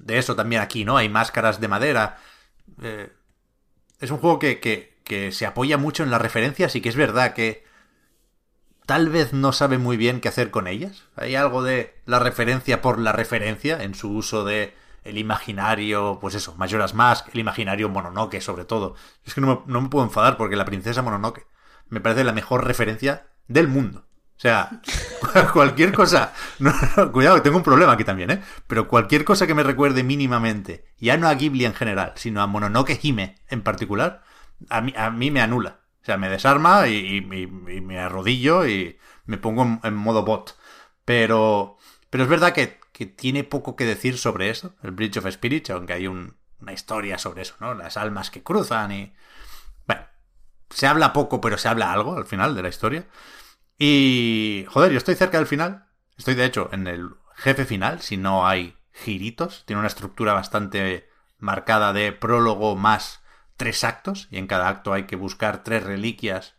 de 0.00 0.18
eso 0.18 0.34
también 0.34 0.60
aquí, 0.62 0.84
¿no? 0.84 0.96
Hay 0.96 1.08
máscaras 1.08 1.60
de 1.60 1.68
madera. 1.68 2.18
Eh, 2.82 3.08
es 4.00 4.10
un 4.10 4.18
juego 4.18 4.38
que, 4.38 4.58
que, 4.58 4.98
que 5.04 5.30
se 5.30 5.46
apoya 5.46 5.78
mucho 5.78 6.02
en 6.02 6.10
las 6.10 6.20
referencias 6.20 6.74
y 6.74 6.80
que 6.80 6.88
es 6.88 6.96
verdad 6.96 7.34
que 7.34 7.64
tal 8.86 9.08
vez 9.08 9.32
no 9.32 9.52
sabe 9.52 9.78
muy 9.78 9.96
bien 9.96 10.20
qué 10.20 10.28
hacer 10.28 10.50
con 10.50 10.66
ellas. 10.66 11.04
Hay 11.16 11.36
algo 11.36 11.62
de 11.62 11.94
la 12.06 12.18
referencia 12.18 12.82
por 12.82 12.98
la 12.98 13.12
referencia 13.12 13.82
en 13.82 13.94
su 13.94 14.10
uso 14.10 14.44
de 14.44 14.74
el 15.04 15.18
imaginario, 15.18 16.18
pues 16.20 16.34
eso, 16.34 16.54
Majora's 16.56 16.94
Mask, 16.94 17.28
el 17.32 17.40
imaginario 17.40 17.88
Mononoke 17.88 18.40
sobre 18.40 18.64
todo. 18.64 18.94
Es 19.24 19.34
que 19.34 19.40
no 19.40 19.46
me, 19.46 19.72
no 19.72 19.80
me 19.82 19.88
puedo 19.88 20.04
enfadar 20.04 20.36
porque 20.36 20.56
la 20.56 20.64
princesa 20.64 21.02
Mononoke 21.02 21.46
me 21.88 22.00
parece 22.00 22.24
la 22.24 22.32
mejor 22.32 22.66
referencia 22.66 23.28
del 23.46 23.68
mundo. 23.68 24.06
O 24.36 24.40
sea, 24.40 24.80
cualquier 25.52 25.92
cosa. 25.92 26.32
No, 26.58 26.72
no, 26.96 27.12
cuidado, 27.12 27.40
tengo 27.42 27.56
un 27.56 27.62
problema 27.62 27.92
aquí 27.92 28.04
también, 28.04 28.30
¿eh? 28.30 28.42
Pero 28.66 28.88
cualquier 28.88 29.24
cosa 29.24 29.46
que 29.46 29.54
me 29.54 29.62
recuerde 29.62 30.02
mínimamente, 30.02 30.86
ya 30.98 31.16
no 31.16 31.28
a 31.28 31.34
Ghibli 31.34 31.64
en 31.64 31.74
general, 31.74 32.12
sino 32.16 32.42
a 32.42 32.46
Mononoke 32.46 32.98
Hime 33.00 33.36
en 33.48 33.62
particular, 33.62 34.22
a 34.70 34.80
mí, 34.80 34.92
a 34.96 35.10
mí 35.10 35.30
me 35.30 35.40
anula. 35.40 35.80
O 36.02 36.04
sea, 36.04 36.16
me 36.18 36.28
desarma 36.28 36.88
y 36.88 37.22
me 37.22 37.98
arrodillo 37.98 38.66
y 38.66 38.98
me 39.24 39.38
pongo 39.38 39.62
en, 39.62 39.80
en 39.84 39.94
modo 39.94 40.24
bot. 40.24 40.56
Pero, 41.04 41.76
pero 42.10 42.24
es 42.24 42.30
verdad 42.30 42.52
que, 42.52 42.78
que 42.94 43.06
tiene 43.06 43.44
poco 43.44 43.76
que 43.76 43.86
decir 43.86 44.18
sobre 44.18 44.50
eso, 44.50 44.76
el 44.84 44.92
Bridge 44.92 45.18
of 45.18 45.28
Spirits, 45.30 45.70
aunque 45.70 45.94
hay 45.94 46.06
un- 46.08 46.38
una 46.60 46.72
historia 46.72 47.18
sobre 47.18 47.42
eso, 47.42 47.56
¿no? 47.60 47.74
Las 47.74 47.98
almas 47.98 48.30
que 48.30 48.44
cruzan 48.44 48.92
y. 48.92 49.14
Bueno, 49.86 50.02
se 50.70 50.86
habla 50.86 51.12
poco, 51.14 51.40
pero 51.40 51.58
se 51.58 51.68
habla 51.68 51.92
algo 51.92 52.16
al 52.16 52.26
final 52.26 52.54
de 52.56 52.62
la 52.62 52.68
historia. 52.70 53.06
Y. 53.78 54.66
Joder, 54.68 54.92
yo 54.92 54.98
estoy 54.98 55.16
cerca 55.16 55.38
del 55.38 55.46
final. 55.46 55.86
Estoy, 56.16 56.34
de 56.34 56.44
hecho, 56.46 56.68
en 56.72 56.86
el 56.86 57.10
jefe 57.36 57.64
final, 57.64 58.00
si 58.02 58.16
no 58.16 58.46
hay 58.46 58.76
giritos. 58.92 59.64
Tiene 59.66 59.80
una 59.80 59.88
estructura 59.88 60.32
bastante 60.34 61.08
marcada 61.38 61.92
de 61.92 62.12
prólogo 62.12 62.76
más 62.76 63.22
tres 63.56 63.84
actos. 63.84 64.28
Y 64.30 64.38
en 64.38 64.46
cada 64.46 64.68
acto 64.68 64.92
hay 64.92 65.04
que 65.04 65.16
buscar 65.16 65.64
tres 65.64 65.82
reliquias 65.84 66.56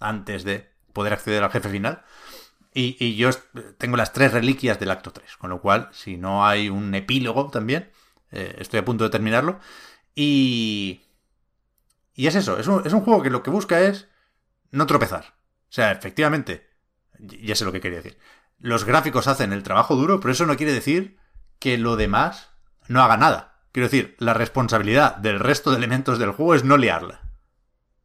antes 0.00 0.44
de 0.44 0.70
poder 0.92 1.12
acceder 1.14 1.44
al 1.44 1.50
jefe 1.52 1.68
final. 1.68 2.04
Y, 2.78 2.94
y 3.02 3.16
yo 3.16 3.30
tengo 3.78 3.96
las 3.96 4.12
tres 4.12 4.34
reliquias 4.34 4.78
del 4.78 4.90
acto 4.90 5.10
3. 5.10 5.38
Con 5.38 5.48
lo 5.48 5.62
cual, 5.62 5.88
si 5.92 6.18
no 6.18 6.46
hay 6.46 6.68
un 6.68 6.94
epílogo 6.94 7.48
también, 7.48 7.90
eh, 8.30 8.54
estoy 8.58 8.80
a 8.80 8.84
punto 8.84 9.04
de 9.04 9.08
terminarlo. 9.08 9.60
Y. 10.14 11.00
Y 12.12 12.26
es 12.26 12.34
eso, 12.34 12.58
es 12.58 12.66
un, 12.66 12.86
es 12.86 12.92
un 12.92 13.00
juego 13.00 13.22
que 13.22 13.30
lo 13.30 13.42
que 13.42 13.48
busca 13.48 13.80
es 13.80 14.08
no 14.72 14.86
tropezar. 14.86 15.24
O 15.24 15.72
sea, 15.72 15.90
efectivamente, 15.90 16.68
ya 17.18 17.54
sé 17.54 17.64
lo 17.64 17.72
que 17.72 17.80
quería 17.80 18.02
decir. 18.02 18.18
Los 18.58 18.84
gráficos 18.84 19.26
hacen 19.26 19.54
el 19.54 19.62
trabajo 19.62 19.96
duro, 19.96 20.20
pero 20.20 20.32
eso 20.32 20.44
no 20.44 20.56
quiere 20.58 20.74
decir 20.74 21.18
que 21.58 21.78
lo 21.78 21.96
demás 21.96 22.50
no 22.88 23.02
haga 23.02 23.16
nada. 23.16 23.62
Quiero 23.72 23.88
decir, 23.88 24.16
la 24.18 24.34
responsabilidad 24.34 25.16
del 25.16 25.40
resto 25.40 25.70
de 25.70 25.78
elementos 25.78 26.18
del 26.18 26.32
juego 26.32 26.54
es 26.54 26.64
no 26.64 26.76
liarla. 26.76 27.22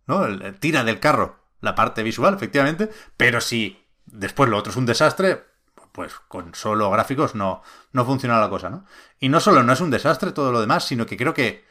¿No? 0.08 0.26
Tira 0.60 0.86
del 0.86 1.02
carro 1.02 1.42
la 1.60 1.76
parte 1.76 2.04
visual, 2.04 2.34
efectivamente, 2.34 2.90
pero 3.18 3.40
si 3.40 3.81
después 4.12 4.50
lo 4.50 4.58
otro 4.58 4.72
es 4.72 4.78
un 4.78 4.86
desastre, 4.86 5.46
pues 5.92 6.14
con 6.28 6.54
solo 6.56 6.90
gráficos 6.92 7.36
no, 7.36 7.64
no 7.92 8.06
funciona 8.06 8.40
la 8.40 8.50
cosa, 8.50 8.70
¿no? 8.70 8.86
Y 9.20 9.30
no 9.30 9.40
solo 9.40 9.64
no 9.64 9.74
es 9.74 9.82
un 9.82 9.90
desastre 9.90 10.32
todo 10.32 10.52
lo 10.52 10.62
demás, 10.62 10.86
sino 10.86 11.06
que 11.06 11.18
creo 11.18 11.34
que 11.34 11.66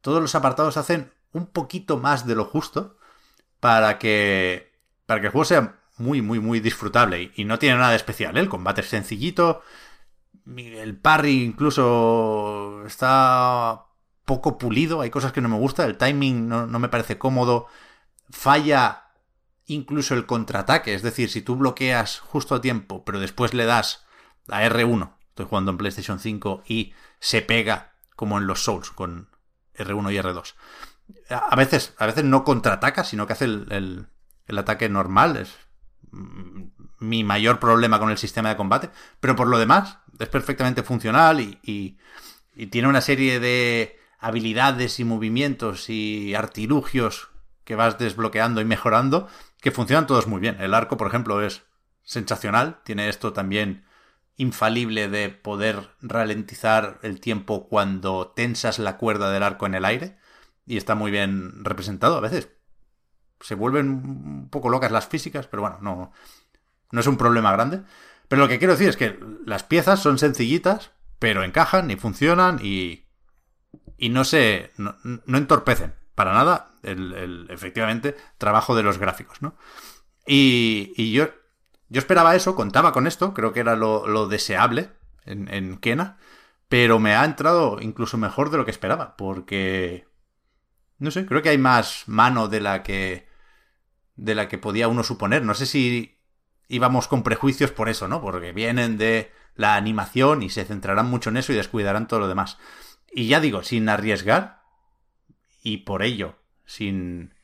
todos 0.00 0.22
los 0.22 0.34
apartados 0.34 0.76
hacen 0.76 1.12
un 1.32 1.46
poquito 1.46 1.98
más 1.98 2.26
de 2.26 2.34
lo 2.34 2.44
justo 2.44 2.96
para 3.60 3.98
que 3.98 4.72
para 5.06 5.20
que 5.20 5.26
el 5.26 5.32
juego 5.32 5.44
sea 5.44 5.80
muy 5.96 6.22
muy 6.22 6.40
muy 6.40 6.60
disfrutable 6.60 7.32
y, 7.34 7.44
no 7.44 7.58
tiene 7.58 7.78
nada 7.78 7.94
especial 7.94 8.36
¿eh? 8.36 8.40
el 8.40 8.48
combate 8.48 8.80
es 8.82 8.88
sencillito 8.88 9.62
el 10.56 10.96
parry 10.96 11.42
incluso 11.42 12.84
está 12.86 13.86
poco 14.24 14.58
pulido 14.58 15.00
hay 15.00 15.10
cosas 15.10 15.32
que 15.32 15.40
no 15.40 15.48
me 15.48 15.56
gusta 15.56 15.84
el 15.84 15.98
timing 15.98 16.48
no, 16.48 16.66
no 16.66 16.78
me 16.78 16.88
parece 16.88 17.18
cómodo 17.18 17.66
falla 18.30 19.07
incluso 19.68 20.14
el 20.14 20.26
contraataque 20.26 20.94
es 20.94 21.02
decir 21.02 21.30
si 21.30 21.42
tú 21.42 21.56
bloqueas 21.56 22.18
justo 22.20 22.54
a 22.56 22.60
tiempo 22.60 23.04
pero 23.04 23.20
después 23.20 23.54
le 23.54 23.64
das 23.66 24.04
a 24.48 24.64
R1 24.64 25.16
estoy 25.30 25.46
jugando 25.46 25.70
en 25.70 25.78
PlayStation 25.78 26.18
5 26.18 26.62
y 26.66 26.94
se 27.20 27.42
pega 27.42 27.92
como 28.16 28.38
en 28.38 28.46
los 28.48 28.64
Souls 28.64 28.90
con 28.90 29.28
R1 29.76 30.10
y 30.12 30.18
R2 30.18 30.56
a 31.30 31.56
veces, 31.56 31.94
a 31.98 32.06
veces 32.06 32.24
no 32.24 32.44
contraataca, 32.44 33.04
sino 33.04 33.26
que 33.26 33.32
hace 33.32 33.44
el, 33.46 33.66
el- 33.70 34.58
ataque 34.58 34.88
normal. 34.90 35.36
Es 35.38 35.54
mm, 36.10 36.64
mi 37.00 37.24
mayor 37.24 37.58
problema 37.60 37.98
con 37.98 38.10
el 38.10 38.18
sistema 38.18 38.50
de 38.50 38.56
combate. 38.56 38.90
Pero 39.20 39.36
por 39.36 39.46
lo 39.48 39.58
demás, 39.58 39.98
es 40.18 40.28
perfectamente 40.28 40.82
funcional 40.82 41.40
y- 41.40 41.58
y 42.54 42.66
tiene 42.66 42.88
una 42.88 43.00
serie 43.00 43.40
de 43.40 43.98
habilidades 44.18 44.98
y 45.00 45.04
movimientos 45.04 45.88
y 45.88 46.34
artilugios 46.34 47.28
que 47.64 47.76
vas 47.76 47.98
desbloqueando 47.98 48.60
y 48.60 48.64
mejorando 48.64 49.28
que 49.60 49.70
funcionan 49.70 50.06
todos 50.06 50.26
muy 50.26 50.40
bien. 50.40 50.60
El 50.60 50.74
arco, 50.74 50.96
por 50.96 51.08
ejemplo, 51.08 51.42
es 51.42 51.64
sensacional. 52.02 52.80
Tiene 52.84 53.08
esto 53.08 53.32
también 53.32 53.84
infalible 54.36 55.08
de 55.08 55.30
poder 55.30 55.90
ralentizar 56.00 57.00
el 57.02 57.20
tiempo 57.20 57.68
cuando 57.68 58.28
tensas 58.28 58.78
la 58.78 58.96
cuerda 58.96 59.30
del 59.30 59.42
arco 59.42 59.66
en 59.66 59.74
el 59.74 59.84
aire 59.84 60.16
y 60.64 60.76
está 60.76 60.94
muy 60.94 61.10
bien 61.10 61.64
representado. 61.64 62.16
A 62.16 62.20
veces 62.20 62.50
se 63.40 63.54
vuelven 63.54 63.88
un 63.88 64.48
poco 64.48 64.68
locas 64.68 64.92
las 64.92 65.08
físicas, 65.08 65.48
pero 65.48 65.62
bueno, 65.62 65.78
no, 65.80 66.12
no 66.92 67.00
es 67.00 67.06
un 67.06 67.16
problema 67.16 67.52
grande. 67.52 67.82
Pero 68.28 68.42
lo 68.42 68.48
que 68.48 68.58
quiero 68.58 68.74
decir 68.74 68.88
es 68.88 68.96
que 68.96 69.18
las 69.44 69.64
piezas 69.64 70.00
son 70.00 70.18
sencillitas, 70.18 70.92
pero 71.18 71.42
encajan 71.42 71.90
y 71.90 71.96
funcionan 71.96 72.60
y, 72.62 73.06
y 73.96 74.10
no 74.10 74.24
se. 74.24 74.72
No, 74.76 74.96
no 75.02 75.38
entorpecen 75.38 75.94
para 76.14 76.32
nada 76.32 76.77
el, 76.90 77.12
el, 77.12 77.46
efectivamente 77.50 78.16
trabajo 78.38 78.74
de 78.74 78.82
los 78.82 78.98
gráficos, 78.98 79.42
¿no? 79.42 79.56
Y, 80.26 81.12
yo, 81.12 81.30
yo 81.88 81.98
esperaba 81.98 82.36
eso, 82.36 82.54
contaba 82.54 82.92
con 82.92 83.06
esto, 83.06 83.32
creo 83.32 83.52
que 83.52 83.60
era 83.60 83.76
lo, 83.76 84.06
lo 84.06 84.28
deseable 84.28 84.90
en, 85.24 85.52
en 85.52 85.78
Kena, 85.78 86.18
pero 86.68 86.98
me 86.98 87.14
ha 87.14 87.24
entrado 87.24 87.78
incluso 87.80 88.18
mejor 88.18 88.50
de 88.50 88.58
lo 88.58 88.64
que 88.64 88.70
esperaba, 88.70 89.16
porque 89.16 90.06
no 90.98 91.10
sé, 91.10 91.26
creo 91.26 91.42
que 91.42 91.50
hay 91.50 91.58
más 91.58 92.04
mano 92.06 92.48
de 92.48 92.60
la 92.60 92.82
que 92.82 93.28
de 94.16 94.34
la 94.34 94.48
que 94.48 94.58
podía 94.58 94.88
uno 94.88 95.04
suponer. 95.04 95.44
No 95.44 95.54
sé 95.54 95.64
si 95.64 96.18
íbamos 96.68 97.06
con 97.06 97.22
prejuicios 97.22 97.70
por 97.70 97.88
eso, 97.88 98.08
¿no? 98.08 98.20
Porque 98.20 98.52
vienen 98.52 98.98
de 98.98 99.32
la 99.54 99.76
animación 99.76 100.42
y 100.42 100.50
se 100.50 100.64
centrarán 100.64 101.06
mucho 101.06 101.30
en 101.30 101.36
eso 101.36 101.52
y 101.52 101.56
descuidarán 101.56 102.08
todo 102.08 102.20
lo 102.20 102.28
demás. 102.28 102.58
Y 103.12 103.28
ya 103.28 103.40
digo, 103.40 103.62
sin 103.62 103.88
arriesgar 103.88 104.62
y 105.62 105.78
por 105.78 106.02
ello, 106.02 106.36
sin 106.68 107.34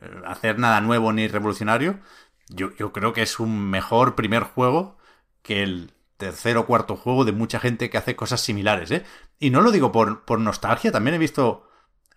eh, 0.00 0.10
hacer 0.26 0.58
nada 0.58 0.82
nuevo 0.82 1.12
ni 1.12 1.28
revolucionario, 1.28 2.00
yo, 2.48 2.74
yo 2.76 2.92
creo 2.92 3.12
que 3.14 3.22
es 3.22 3.40
un 3.40 3.70
mejor 3.70 4.16
primer 4.16 4.42
juego 4.42 4.98
que 5.42 5.62
el 5.62 5.94
tercer 6.16 6.58
o 6.58 6.66
cuarto 6.66 6.96
juego 6.96 7.24
de 7.24 7.32
mucha 7.32 7.60
gente 7.60 7.88
que 7.88 7.96
hace 7.96 8.16
cosas 8.16 8.42
similares, 8.42 8.90
¿eh? 8.90 9.04
Y 9.38 9.50
no 9.50 9.62
lo 9.62 9.70
digo 9.70 9.92
por, 9.92 10.24
por 10.26 10.40
nostalgia, 10.40 10.92
también 10.92 11.14
he 11.14 11.18
visto 11.18 11.70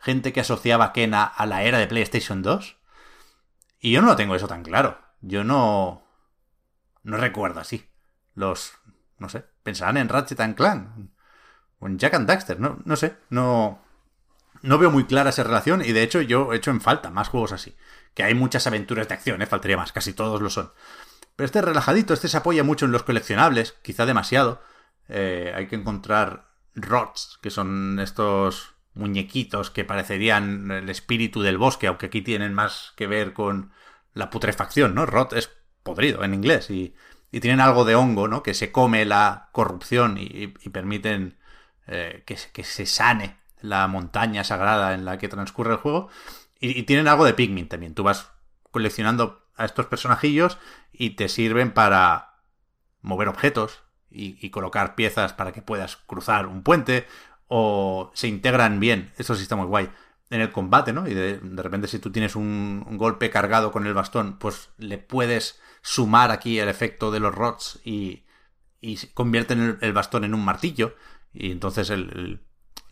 gente 0.03 0.33
que 0.33 0.41
asociaba 0.41 0.91
Kena 0.91 1.23
a 1.23 1.45
la 1.45 1.63
era 1.63 1.77
de 1.77 1.87
PlayStation 1.87 2.41
2. 2.41 2.77
Y 3.79 3.91
yo 3.91 4.01
no 4.01 4.07
lo 4.07 4.15
tengo 4.15 4.35
eso 4.35 4.47
tan 4.47 4.63
claro. 4.63 4.99
Yo 5.21 5.43
no. 5.43 6.03
No 7.03 7.17
recuerdo 7.17 7.61
así. 7.61 7.89
Los. 8.35 8.73
No 9.17 9.29
sé. 9.29 9.45
Pensarán 9.63 9.97
en 9.97 10.09
Ratchet 10.09 10.39
and 10.41 10.55
Clank. 10.55 10.89
O 11.79 11.87
en 11.87 11.97
Jack 11.97 12.15
and 12.15 12.27
Daxter. 12.27 12.59
No, 12.59 12.79
no 12.83 12.95
sé. 12.97 13.15
No. 13.29 13.82
No 14.63 14.79
veo 14.79 14.89
muy 14.89 15.03
clara 15.03 15.29
esa 15.29 15.43
relación. 15.43 15.83
Y 15.85 15.91
de 15.91 16.01
hecho, 16.01 16.21
yo 16.21 16.51
he 16.51 16.55
hecho 16.55 16.71
en 16.71 16.81
falta 16.81 17.11
más 17.11 17.29
juegos 17.29 17.51
así. 17.51 17.75
Que 18.15 18.23
hay 18.23 18.33
muchas 18.33 18.65
aventuras 18.65 19.07
de 19.07 19.13
acción, 19.13 19.41
¿eh? 19.41 19.45
Faltaría 19.45 19.77
más. 19.77 19.91
Casi 19.91 20.13
todos 20.13 20.41
lo 20.41 20.49
son. 20.49 20.71
Pero 21.35 21.45
este 21.45 21.59
es 21.59 21.65
relajadito. 21.65 22.15
Este 22.15 22.27
se 22.27 22.37
apoya 22.37 22.63
mucho 22.63 22.85
en 22.85 22.91
los 22.91 23.03
coleccionables. 23.03 23.73
Quizá 23.83 24.07
demasiado. 24.07 24.61
Eh, 25.09 25.53
hay 25.55 25.67
que 25.67 25.75
encontrar 25.75 26.47
rots, 26.75 27.37
que 27.41 27.51
son 27.51 27.99
estos 27.99 28.73
muñequitos 28.93 29.69
que 29.69 29.83
parecerían 29.83 30.71
el 30.71 30.89
espíritu 30.89 31.41
del 31.41 31.57
bosque, 31.57 31.87
aunque 31.87 32.07
aquí 32.07 32.21
tienen 32.21 32.53
más 32.53 32.93
que 32.95 33.07
ver 33.07 33.33
con 33.33 33.71
la 34.13 34.29
putrefacción, 34.29 34.95
¿no? 34.95 35.05
Rot 35.05 35.33
es 35.33 35.51
podrido 35.83 36.23
en 36.23 36.33
inglés 36.33 36.69
y, 36.69 36.95
y 37.31 37.39
tienen 37.39 37.59
algo 37.59 37.85
de 37.85 37.95
hongo, 37.95 38.27
¿no? 38.27 38.43
Que 38.43 38.53
se 38.53 38.71
come 38.71 39.05
la 39.05 39.49
corrupción 39.51 40.17
y, 40.19 40.47
permiten 40.69 41.37
eh, 41.87 42.23
que, 42.25 42.37
que, 42.53 42.63
se 42.63 42.85
sane 42.85 43.37
la 43.63 43.87
montaña 43.87 44.43
sagrada 44.43 44.93
en 44.93 45.05
la 45.05 45.17
que 45.17 45.29
transcurre 45.29 45.71
el 45.71 45.77
juego. 45.77 46.09
Y, 46.59 46.83
tienen 46.83 47.07
algo 47.07 47.25
de 47.25 47.33
Pikmin 47.33 47.69
también. 47.69 47.95
Tú 47.95 48.03
vas 48.03 48.29
coleccionando 48.71 49.47
a 49.55 49.65
estos 49.65 49.85
personajillos 49.85 50.57
y 50.91 51.11
te 51.11 51.29
sirven 51.29 51.71
para 51.73 52.35
mover 53.01 53.29
objetos 53.29 53.83
y, 54.11 54.49
colocar 54.49 54.95
piezas 54.95 55.33
para 55.33 55.53
que 55.53 55.61
puedas 55.61 55.95
cruzar 55.95 56.45
un 56.45 56.61
puente 56.61 57.07
o 57.47 58.11
se 58.13 58.27
integran 58.27 58.79
bien, 58.79 59.11
esto 59.17 59.35
sí 59.35 59.43
está 59.43 59.55
muy 59.55 59.65
guay, 59.65 59.89
en 60.29 60.41
el 60.41 60.51
combate, 60.51 60.93
¿no? 60.93 61.07
Y 61.07 61.13
de, 61.13 61.39
repente 61.55 61.87
si 61.87 61.99
tú 61.99 62.11
tienes 62.11 62.35
un, 62.35 62.85
golpe 62.97 63.29
cargado 63.29 63.71
con 63.71 63.87
el 63.87 63.93
bastón, 63.93 64.37
pues 64.39 64.69
le 64.77 64.97
puedes 64.97 65.61
sumar 65.81 66.31
aquí 66.31 66.59
el 66.59 66.69
efecto 66.69 67.11
de 67.11 67.19
los 67.19 67.33
rods 67.33 67.79
y, 67.83 68.25
y 68.81 68.97
convierten 69.13 69.77
el, 69.81 69.93
bastón 69.93 70.25
en 70.25 70.33
un 70.33 70.43
martillo. 70.43 70.95
Y 71.33 71.51
entonces 71.51 71.91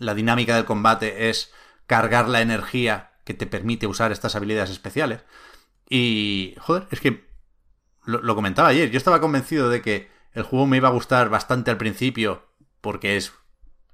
la 0.01 0.15
dinámica 0.15 0.55
del 0.55 0.65
combate 0.65 1.29
es 1.29 1.53
cargar 1.85 2.27
la 2.27 2.41
energía 2.41 3.11
que 3.23 3.35
te 3.35 3.45
permite 3.45 3.85
usar 3.85 4.11
estas 4.11 4.35
habilidades 4.35 4.71
especiales. 4.71 5.21
Y, 5.87 6.55
joder, 6.57 6.87
es 6.89 6.99
que 6.99 7.29
lo, 8.03 8.35
comentaba 8.35 8.69
ayer, 8.69 8.89
yo 8.89 8.97
estaba 8.97 9.21
convencido 9.21 9.69
de 9.69 9.81
que 9.81 10.09
el 10.33 10.43
juego 10.43 10.65
me 10.65 10.77
iba 10.77 10.87
a 10.87 10.91
gustar 10.93 11.29
bastante 11.29 11.69
al 11.69 11.77
principio 11.77 12.47
porque 12.81 13.15
es 13.15 13.31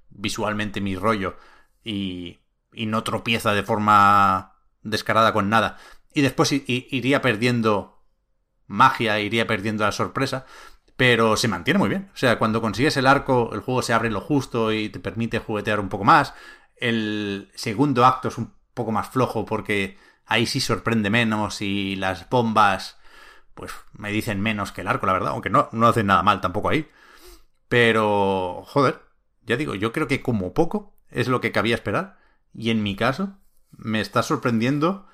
visualmente 0.10 0.80
mi 0.80 0.96
rollo 0.96 1.36
y, 1.84 2.40
y 2.72 2.86
no 2.86 3.04
tropieza 3.04 3.54
de 3.54 3.64
forma 3.64 4.54
descarada 4.84 5.34
con 5.34 5.50
nada. 5.50 5.78
Y 6.14 6.22
después 6.22 6.54
iría 6.54 7.22
perdiendo 7.22 8.02
magia, 8.66 9.20
iría 9.20 9.46
perdiendo 9.46 9.84
la 9.84 9.92
sorpresa, 9.92 10.46
pero 10.98 11.38
se 11.38 11.48
mantiene 11.48 11.78
muy 11.78 11.90
bien. 11.90 12.10
O 12.14 12.18
sea, 12.18 12.38
cuando 12.40 12.62
consigues 12.62 12.98
el 12.98 13.08
arco, 13.08 13.52
el 13.54 13.62
juego 13.62 13.82
se 13.82 13.94
abre 13.94 14.10
lo 14.10 14.20
justo 14.20 14.74
y 14.74 14.90
te 14.90 15.00
permite 15.00 15.40
juguetear 15.40 15.80
un 15.80 15.90
poco 15.90 16.04
más. 16.04 16.34
El 16.76 17.52
segundo 17.56 18.06
acto 18.06 18.28
es 18.28 18.38
un 18.38 18.54
poco 18.74 18.92
más 18.92 19.10
flojo 19.10 19.46
porque 19.46 19.98
ahí 20.26 20.46
sí 20.48 20.60
sorprende 20.60 21.10
menos 21.10 21.62
y 21.62 21.96
las 21.96 22.30
bombas 22.30 22.98
pues 23.54 23.72
me 23.94 24.12
dicen 24.12 24.40
menos 24.42 24.72
que 24.72 24.82
el 24.82 24.88
arco, 24.88 25.08
la 25.08 25.14
verdad, 25.14 25.32
aunque 25.32 25.50
no, 25.50 25.70
no 25.72 25.88
hacen 25.88 26.06
nada 26.08 26.22
mal 26.24 26.42
tampoco 26.42 26.70
ahí. 26.70 26.90
Pero, 27.68 28.64
joder, 28.68 29.02
ya 29.46 29.58
digo, 29.58 29.76
yo 29.76 29.92
creo 29.92 30.08
que 30.08 30.22
como 30.22 30.54
poco 30.54 30.96
es 31.10 31.28
lo 31.28 31.42
que 31.42 31.52
cabía 31.52 31.76
esperar. 31.76 32.20
Y 32.54 32.70
en 32.70 32.84
mi 32.84 32.96
caso, 32.96 33.38
me 33.72 34.00
está 34.00 34.24
sorprendiendo 34.24 35.08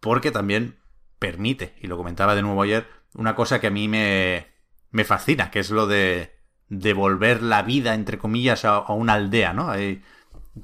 porque 0.00 0.30
también 0.32 0.80
permite, 1.18 1.76
y 1.80 1.86
lo 1.86 1.96
comentaba 1.96 2.34
de 2.34 2.42
nuevo 2.42 2.62
ayer, 2.62 2.88
una 3.14 3.36
cosa 3.36 3.60
que 3.60 3.68
a 3.68 3.70
mí 3.70 3.88
me, 3.88 4.53
me 4.94 5.04
fascina, 5.04 5.50
que 5.50 5.58
es 5.58 5.70
lo 5.70 5.88
de 5.88 6.38
devolver 6.68 7.42
la 7.42 7.62
vida, 7.62 7.94
entre 7.94 8.16
comillas, 8.16 8.64
a, 8.64 8.80
una 8.92 9.14
aldea, 9.14 9.52
¿no? 9.52 9.68
Ahí, 9.68 10.04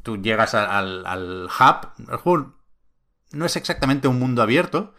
tú 0.05 0.19
llegas 0.19 0.55
al, 0.55 1.05
al 1.05 1.49
hub, 1.49 2.09
el 2.09 2.17
juego 2.17 2.55
no 3.33 3.45
es 3.45 3.57
exactamente 3.57 4.07
un 4.07 4.21
mundo 4.21 4.41
abierto, 4.41 4.95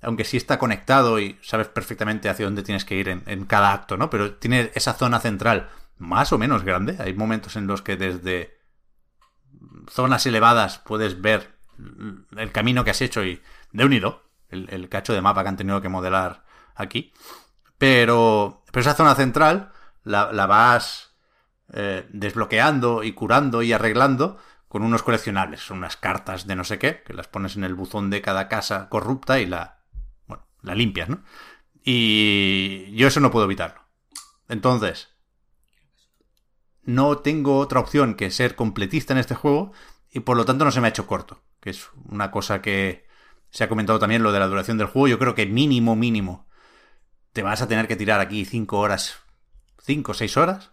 aunque 0.00 0.22
sí 0.22 0.36
está 0.36 0.60
conectado 0.60 1.18
y 1.18 1.40
sabes 1.42 1.66
perfectamente 1.66 2.28
hacia 2.28 2.44
dónde 2.44 2.62
tienes 2.62 2.84
que 2.84 2.94
ir 2.94 3.08
en, 3.08 3.44
cada 3.46 3.72
acto, 3.72 3.96
¿no? 3.96 4.10
Pero 4.10 4.36
tiene 4.36 4.70
esa 4.76 4.94
zona 4.94 5.18
central 5.18 5.70
más 5.96 6.32
o 6.32 6.38
menos 6.38 6.62
grande. 6.62 6.94
Hay 7.00 7.14
momentos 7.14 7.56
en 7.56 7.66
los 7.66 7.82
que 7.82 7.96
desde 7.96 8.60
zonas 9.90 10.24
elevadas 10.24 10.78
puedes 10.78 11.20
ver 11.20 11.58
el 12.36 12.52
camino 12.52 12.84
que 12.84 12.92
has 12.92 13.02
hecho 13.02 13.24
y 13.24 13.42
de 13.72 13.84
unido 13.84 14.30
el, 14.50 14.68
el 14.70 14.88
cacho 14.88 15.14
de 15.14 15.20
mapa 15.20 15.42
que 15.42 15.48
han 15.48 15.56
tenido 15.56 15.82
que 15.82 15.88
modelar 15.88 16.44
aquí. 16.76 17.12
Pero, 17.78 18.64
pero 18.70 18.80
esa 18.80 18.94
zona 18.94 19.14
central 19.14 19.72
la, 20.04 20.32
la 20.32 20.46
vas 20.46 21.14
eh, 21.72 22.06
desbloqueando 22.10 23.02
y 23.02 23.12
curando 23.12 23.62
y 23.62 23.72
arreglando 23.72 24.38
con 24.68 24.82
unos 24.82 25.02
coleccionables, 25.02 25.60
son 25.60 25.78
unas 25.78 25.96
cartas 25.96 26.46
de 26.46 26.56
no 26.56 26.64
sé 26.64 26.78
qué, 26.78 27.02
que 27.02 27.14
las 27.14 27.28
pones 27.28 27.56
en 27.56 27.64
el 27.64 27.74
buzón 27.74 28.10
de 28.10 28.20
cada 28.20 28.48
casa 28.48 28.88
corrupta 28.88 29.40
y 29.40 29.46
la, 29.46 29.80
bueno, 30.26 30.46
la 30.62 30.74
limpias, 30.74 31.08
¿no? 31.08 31.22
Y 31.82 32.94
yo 32.94 33.08
eso 33.08 33.20
no 33.20 33.30
puedo 33.30 33.46
evitarlo. 33.46 33.80
Entonces, 34.48 35.08
no 36.82 37.18
tengo 37.18 37.58
otra 37.58 37.80
opción 37.80 38.14
que 38.14 38.30
ser 38.30 38.56
completista 38.56 39.12
en 39.12 39.18
este 39.18 39.34
juego 39.34 39.72
y 40.10 40.20
por 40.20 40.36
lo 40.36 40.44
tanto 40.44 40.64
no 40.64 40.70
se 40.70 40.80
me 40.80 40.86
ha 40.86 40.90
hecho 40.90 41.06
corto, 41.06 41.42
que 41.60 41.70
es 41.70 41.88
una 42.06 42.30
cosa 42.30 42.62
que 42.62 43.06
se 43.50 43.64
ha 43.64 43.68
comentado 43.68 43.98
también 43.98 44.22
lo 44.22 44.32
de 44.32 44.38
la 44.38 44.48
duración 44.48 44.78
del 44.78 44.86
juego. 44.86 45.08
Yo 45.08 45.18
creo 45.18 45.34
que 45.34 45.46
mínimo, 45.46 45.96
mínimo, 45.96 46.47
te 47.38 47.44
vas 47.44 47.62
a 47.62 47.68
tener 47.68 47.86
que 47.86 47.94
tirar 47.94 48.18
aquí 48.18 48.44
5 48.44 48.76
horas, 48.76 49.20
5 49.84 50.10
o 50.10 50.14
6 50.14 50.36
horas 50.38 50.70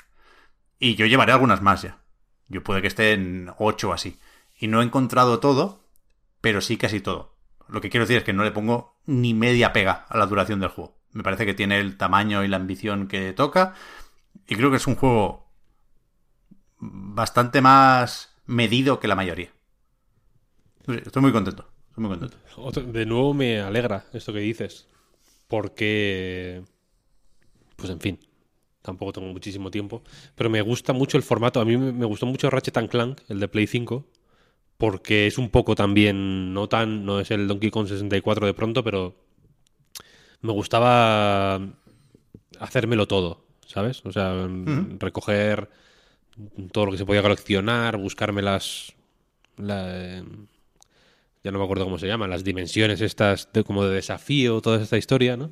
y 0.79 0.95
yo 0.95 1.05
llevaré 1.05 1.31
algunas 1.31 1.61
más 1.61 1.83
ya. 1.83 1.99
Yo 2.47 2.63
puede 2.63 2.81
que 2.81 2.87
esté 2.87 3.13
en 3.13 3.51
8 3.59 3.89
o 3.89 3.93
así. 3.93 4.19
Y 4.57 4.65
no 4.65 4.81
he 4.81 4.83
encontrado 4.83 5.39
todo, 5.39 5.85
pero 6.41 6.61
sí 6.61 6.77
casi 6.77 7.01
todo. 7.01 7.35
Lo 7.67 7.81
que 7.81 7.91
quiero 7.91 8.07
decir 8.07 8.17
es 8.17 8.23
que 8.23 8.33
no 8.33 8.43
le 8.43 8.49
pongo 8.49 8.97
ni 9.05 9.35
media 9.35 9.73
pega 9.73 10.07
a 10.09 10.17
la 10.17 10.25
duración 10.25 10.59
del 10.59 10.69
juego. 10.69 10.97
Me 11.11 11.21
parece 11.21 11.45
que 11.45 11.53
tiene 11.53 11.79
el 11.79 11.97
tamaño 11.97 12.43
y 12.43 12.47
la 12.47 12.57
ambición 12.57 13.07
que 13.07 13.31
toca. 13.33 13.75
Y 14.47 14.55
creo 14.55 14.71
que 14.71 14.77
es 14.77 14.87
un 14.87 14.95
juego 14.95 15.47
bastante 16.79 17.61
más 17.61 18.35
medido 18.47 18.99
que 18.99 19.07
la 19.07 19.15
mayoría. 19.15 19.51
Estoy 20.87 21.21
muy 21.21 21.31
contento. 21.31 21.69
Estoy 21.89 22.07
muy 22.07 22.17
contento. 22.17 22.91
De 22.91 23.05
nuevo 23.05 23.35
me 23.35 23.61
alegra 23.61 24.05
esto 24.13 24.33
que 24.33 24.39
dices. 24.39 24.87
Porque. 25.47 26.63
Pues 27.75 27.89
en 27.89 27.99
fin. 27.99 28.19
Tampoco 28.81 29.13
tengo 29.13 29.27
muchísimo 29.27 29.71
tiempo. 29.71 30.03
Pero 30.35 30.49
me 30.49 30.61
gusta 30.61 30.93
mucho 30.93 31.17
el 31.17 31.23
formato. 31.23 31.59
A 31.59 31.65
mí 31.65 31.77
me 31.77 32.05
gustó 32.05 32.25
mucho 32.25 32.49
Ratchet 32.49 32.89
Clank, 32.89 33.21
el 33.29 33.39
de 33.39 33.47
Play 33.47 33.67
5. 33.67 34.05
Porque 34.77 35.27
es 35.27 35.37
un 35.37 35.49
poco 35.49 35.75
también. 35.75 36.53
No 36.53 36.69
tan. 36.69 37.05
No 37.05 37.19
es 37.19 37.31
el 37.31 37.47
Donkey 37.47 37.71
Kong 37.71 37.87
64 37.87 38.45
de 38.45 38.53
pronto, 38.53 38.83
pero. 38.83 39.15
Me 40.41 40.51
gustaba. 40.51 41.59
Hacérmelo 42.59 43.07
todo. 43.07 43.45
¿Sabes? 43.65 44.05
O 44.05 44.11
sea, 44.11 44.47
recoger 44.99 45.69
todo 46.71 46.85
lo 46.85 46.91
que 46.91 46.97
se 46.97 47.05
podía 47.05 47.21
coleccionar, 47.21 47.97
buscarme 47.97 48.41
las... 48.41 48.93
ya 51.45 51.51
no 51.51 51.59
me 51.59 51.65
acuerdo 51.65 51.83
cómo 51.83 51.99
se 51.99 52.07
llaman, 52.07 52.31
las 52.31 52.43
dimensiones 52.43 53.01
estas 53.01 53.53
de, 53.53 53.63
como 53.63 53.85
de 53.85 53.93
desafío, 53.93 54.61
toda 54.61 54.81
esta 54.81 54.97
historia, 54.97 55.37
¿no? 55.37 55.51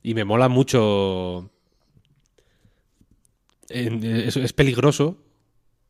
Y 0.00 0.14
me 0.14 0.24
mola 0.24 0.48
mucho... 0.48 1.50
Es, 3.68 4.52
peligroso 4.52 5.18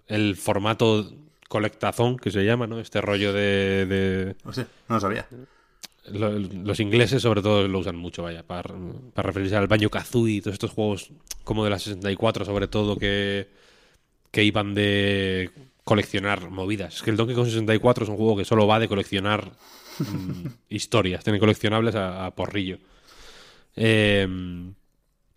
el 0.07 0.35
formato 0.35 1.13
colectazón 1.47 2.17
que 2.17 2.31
se 2.31 2.43
llama, 2.43 2.67
¿no? 2.67 2.81
Este 2.81 3.03
rollo 3.03 3.35
de... 3.35 4.35
No 4.47 4.55
sé, 4.55 4.63
no 4.89 4.95
lo 4.95 5.01
sabía. 5.01 5.29
Los 6.07 6.81
ingleses 6.81 7.21
sobre 7.21 7.43
todo 7.43 7.69
lo 7.69 7.81
usan 7.81 7.97
mucho, 7.97 8.23
vaya, 8.23 8.45
para, 8.45 8.75
para 9.13 9.27
referirse 9.27 9.57
al 9.57 9.67
baño 9.69 9.91
Kazooie 9.91 10.37
y 10.37 10.41
todos 10.41 10.55
estos 10.55 10.71
juegos 10.71 11.11
como 11.45 11.65
de 11.65 11.71
la 11.71 11.79
64 11.79 12.47
sobre 12.47 12.67
todo 12.67 12.97
que 12.97 13.49
que 14.31 14.45
iban 14.45 14.75
de 14.75 15.51
coleccionar 15.89 16.51
movidas. 16.51 16.97
Es 16.97 17.03
que 17.03 17.11
el 17.11 17.17
Donkey 17.17 17.35
Kong 17.35 17.47
64 17.47 18.05
es 18.05 18.11
un 18.11 18.19
juego 18.19 18.37
que 18.37 18.45
solo 18.45 18.67
va 18.67 18.79
de 18.79 18.89
coleccionar 18.89 19.53
mm, 19.99 20.47
historias, 20.69 21.25
tiene 21.25 21.39
coleccionables 21.39 21.95
a, 21.95 22.31
porrillo. 22.37 22.79
Eh, 23.75 24.29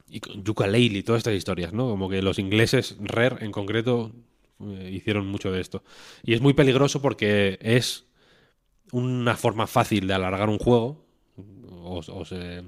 y 0.09 0.19
Yooka-Laylee 0.19 0.97
y 0.97 1.03
todas 1.03 1.21
estas 1.21 1.35
historias, 1.35 1.71
¿no? 1.71 1.87
Como 1.87 2.09
que 2.09 2.21
los 2.21 2.37
ingleses, 2.37 2.97
Rare 2.99 3.45
en 3.45 3.53
concreto, 3.53 4.11
eh, 4.59 4.91
hicieron 4.91 5.25
mucho 5.25 5.53
de 5.53 5.61
esto. 5.61 5.85
Y 6.21 6.33
es 6.33 6.41
muy 6.41 6.53
peligroso 6.53 7.01
porque 7.01 7.57
es 7.61 8.03
una 8.91 9.37
forma 9.37 9.67
fácil 9.67 10.05
de 10.05 10.15
alargar 10.15 10.49
un 10.49 10.59
juego, 10.59 11.05
o 11.81 12.25
se, 12.25 12.65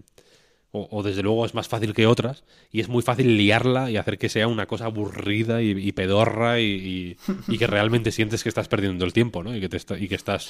o, 0.76 1.04
desde 1.04 1.22
luego 1.22 1.46
es 1.46 1.54
más 1.54 1.68
fácil 1.68 1.94
que 1.94 2.08
otras, 2.08 2.44
y 2.72 2.80
es 2.80 2.90
muy 2.90 3.04
fácil 3.04 3.38
liarla 3.38 3.92
y 3.92 3.98
hacer 3.98 4.18
que 4.18 4.28
sea 4.28 4.48
una 4.48 4.66
cosa 4.66 4.86
aburrida 4.86 5.62
y, 5.62 5.92
pedorra 5.92 6.60
y, 6.60 7.16
que 7.60 7.68
realmente 7.68 8.12
sientes 8.12 8.42
que 8.42 8.50
estás 8.50 8.68
perdiendo 8.68 9.06
el 9.06 9.14
tiempo, 9.14 9.44
¿no? 9.44 9.56
Y 9.56 9.62
que, 9.62 9.70
te 9.70 10.04
y 10.04 10.08
que 10.08 10.16
estás... 10.16 10.50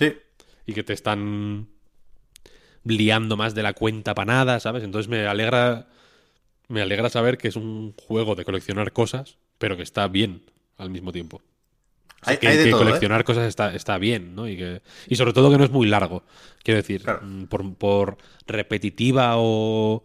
Y 0.65 0.71
que 0.73 0.83
te 0.83 0.93
están 0.93 1.67
liando 2.85 3.35
más 3.35 3.53
de 3.53 3.63
la 3.63 3.73
cuenta 3.73 4.15
para 4.15 4.33
nada, 4.33 4.61
¿sabes? 4.61 4.83
Entonces 4.85 5.09
me 5.09 5.27
alegra... 5.27 5.89
Me 6.69 6.81
alegra 6.81 7.09
saber 7.09 7.37
que 7.37 7.49
es 7.49 7.57
un 7.57 7.93
juego 8.07 8.35
de 8.35 8.45
coleccionar 8.45 8.93
cosas, 8.93 9.37
pero 9.57 9.75
que 9.75 9.83
está 9.83 10.07
bien 10.07 10.43
al 10.77 10.89
mismo 10.89 11.11
tiempo. 11.11 11.41
Hay, 12.25 12.37
que, 12.37 12.69
¿eh? 12.69 12.71
coleccionar 12.71 13.23
cosas 13.23 13.47
está, 13.47 13.73
está 13.73 13.97
bien, 13.97 14.35
¿no? 14.35 14.47
Y, 14.47 14.57
que, 14.57 14.81
y 15.07 15.15
sobre 15.15 15.33
todo 15.33 15.51
que 15.51 15.57
no 15.57 15.63
es 15.63 15.71
muy 15.71 15.87
largo. 15.87 16.23
Quiero 16.63 16.77
decir, 16.79 17.03
mm, 17.21 17.43
por, 17.45 17.75
por 17.75 18.17
repetitiva 18.47 19.33
o 19.37 20.03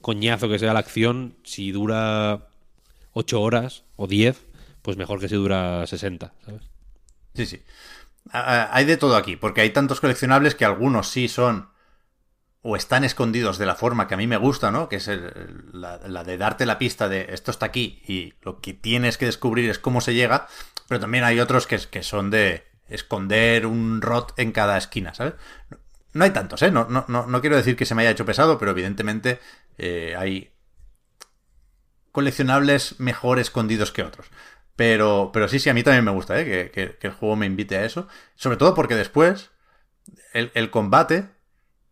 coñazo 0.00 0.48
que 0.48 0.58
sea 0.58 0.72
la 0.72 0.80
acción, 0.80 1.36
si 1.44 1.72
dura 1.72 2.48
8 3.12 3.40
horas 3.40 3.84
o 3.96 4.06
10, 4.06 4.46
pues 4.82 4.96
mejor 4.96 5.20
que 5.20 5.28
si 5.28 5.34
dura 5.34 5.86
60, 5.86 6.32
¿sabes? 6.44 6.62
Sí, 7.34 7.46
sí. 7.46 7.62
Hay 8.30 8.84
de 8.84 8.96
todo 8.96 9.16
aquí, 9.16 9.36
porque 9.36 9.62
hay 9.62 9.70
tantos 9.70 10.00
coleccionables 10.00 10.54
que 10.54 10.64
algunos 10.64 11.08
sí 11.08 11.28
son 11.28 11.68
o 12.68 12.76
están 12.76 13.02
escondidos 13.02 13.56
de 13.56 13.64
la 13.64 13.74
forma 13.74 14.06
que 14.06 14.12
a 14.12 14.18
mí 14.18 14.26
me 14.26 14.36
gusta, 14.36 14.70
¿no? 14.70 14.90
Que 14.90 14.96
es 14.96 15.10
la, 15.72 15.96
de 15.98 16.36
darte 16.36 16.66
la 16.66 16.76
pista 16.76 17.08
de 17.08 17.28
esto 17.30 17.50
está 17.50 17.64
aquí 17.64 18.02
y 18.06 18.34
lo 18.42 18.60
que 18.60 18.74
tienes 18.74 19.16
que 19.16 19.24
descubrir 19.24 19.70
es 19.70 19.78
cómo 19.78 20.02
se 20.02 20.12
llega, 20.12 20.48
pero 20.86 21.00
también 21.00 21.24
hay 21.24 21.40
otros 21.40 21.66
que, 21.66 22.02
son 22.02 22.30
de 22.30 22.66
esconder 22.88 23.64
un 23.64 24.02
rot 24.02 24.38
en 24.38 24.52
cada 24.52 24.76
esquina, 24.76 25.14
¿sabes? 25.14 25.32
No 26.12 26.24
hay 26.24 26.30
tantos, 26.30 26.60
¿eh? 26.60 26.70
No, 26.70 26.86
no, 26.86 27.40
quiero 27.40 27.56
decir 27.56 27.74
que 27.74 27.86
se 27.86 27.94
me 27.94 28.02
haya 28.02 28.10
hecho 28.10 28.26
pesado, 28.26 28.58
pero 28.58 28.72
evidentemente 28.72 29.40
eh, 29.78 30.14
hay 30.18 30.52
coleccionables 32.12 33.00
mejor 33.00 33.38
escondidos 33.38 33.92
que 33.92 34.02
otros. 34.02 34.26
Pero, 34.76 35.32
sí, 35.48 35.58
sí, 35.58 35.70
a 35.70 35.74
mí 35.74 35.82
también 35.82 36.04
me 36.04 36.10
gusta, 36.10 36.38
¿eh? 36.38 36.70
Que, 36.70 36.98
el 37.00 37.12
juego 37.12 37.34
me 37.34 37.46
invite 37.46 37.78
a 37.78 37.84
eso. 37.86 38.08
Sobre 38.36 38.58
todo 38.58 38.74
porque 38.74 38.94
después 38.94 39.50
el 40.34 40.70
combate 40.70 41.37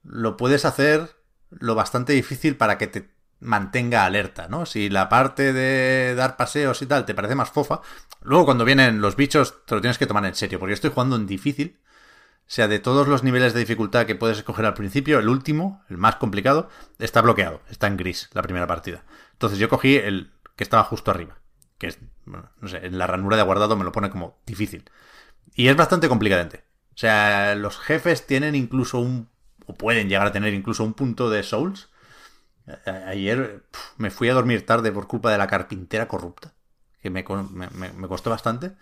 lo 0.06 0.36
puedes 0.36 0.64
hacer 0.64 1.16
lo 1.50 1.74
bastante 1.74 2.12
difícil 2.12 2.56
para 2.56 2.78
que 2.78 2.86
te 2.86 3.10
mantenga 3.40 4.04
alerta, 4.04 4.48
¿no? 4.48 4.66
Si 4.66 4.88
la 4.88 5.08
parte 5.08 5.52
de 5.52 6.14
dar 6.14 6.36
paseos 6.36 6.80
y 6.82 6.86
tal 6.86 7.04
te 7.04 7.14
parece 7.14 7.34
más 7.34 7.50
fofa, 7.50 7.80
luego 8.22 8.46
cuando 8.46 8.64
vienen 8.64 9.00
los 9.00 9.16
bichos 9.16 9.64
te 9.66 9.74
lo 9.74 9.80
tienes 9.80 9.98
que 9.98 10.06
tomar 10.06 10.24
en 10.24 10.34
serio, 10.34 10.58
porque 10.58 10.74
estoy 10.74 10.90
jugando 10.90 11.16
en 11.16 11.26
difícil. 11.26 11.78
O 12.48 12.48
sea, 12.48 12.68
de 12.68 12.78
todos 12.78 13.08
los 13.08 13.24
niveles 13.24 13.54
de 13.54 13.60
dificultad 13.60 14.06
que 14.06 14.14
puedes 14.14 14.38
escoger 14.38 14.66
al 14.66 14.74
principio, 14.74 15.18
el 15.18 15.28
último, 15.28 15.82
el 15.88 15.98
más 15.98 16.14
complicado, 16.16 16.68
está 17.00 17.20
bloqueado, 17.20 17.60
está 17.68 17.88
en 17.88 17.96
gris 17.96 18.30
la 18.34 18.42
primera 18.42 18.68
partida. 18.68 19.04
Entonces 19.32 19.58
yo 19.58 19.68
cogí 19.68 19.96
el 19.96 20.32
que 20.54 20.62
estaba 20.62 20.84
justo 20.84 21.10
arriba, 21.10 21.40
que 21.76 21.88
es, 21.88 21.98
no 22.24 22.68
sé, 22.68 22.86
en 22.86 22.98
la 22.98 23.08
ranura 23.08 23.36
de 23.36 23.42
guardado 23.42 23.76
me 23.76 23.84
lo 23.84 23.90
pone 23.90 24.10
como 24.10 24.38
difícil. 24.46 24.88
Y 25.56 25.68
es 25.68 25.76
bastante 25.76 26.08
complicadente. 26.08 26.64
O 26.94 26.98
sea, 26.98 27.56
los 27.56 27.78
jefes 27.78 28.26
tienen 28.26 28.54
incluso 28.54 29.00
un, 29.00 29.28
o 29.66 29.74
pueden 29.74 30.08
llegar 30.08 30.26
a 30.26 30.32
tener 30.32 30.54
incluso 30.54 30.84
un 30.84 30.94
punto 30.94 31.30
de 31.30 31.42
souls. 31.42 31.88
Ayer 33.06 33.62
pf, 33.70 33.84
me 33.98 34.10
fui 34.10 34.28
a 34.28 34.34
dormir 34.34 34.66
tarde 34.66 34.90
por 34.90 35.06
culpa 35.06 35.30
de 35.30 35.38
la 35.38 35.46
carpintera 35.46 36.08
corrupta, 36.08 36.52
que 37.00 37.10
me, 37.10 37.24
me- 37.52 37.90
me- 37.90 38.08
costó 38.08 38.30
bastante. 38.30 38.72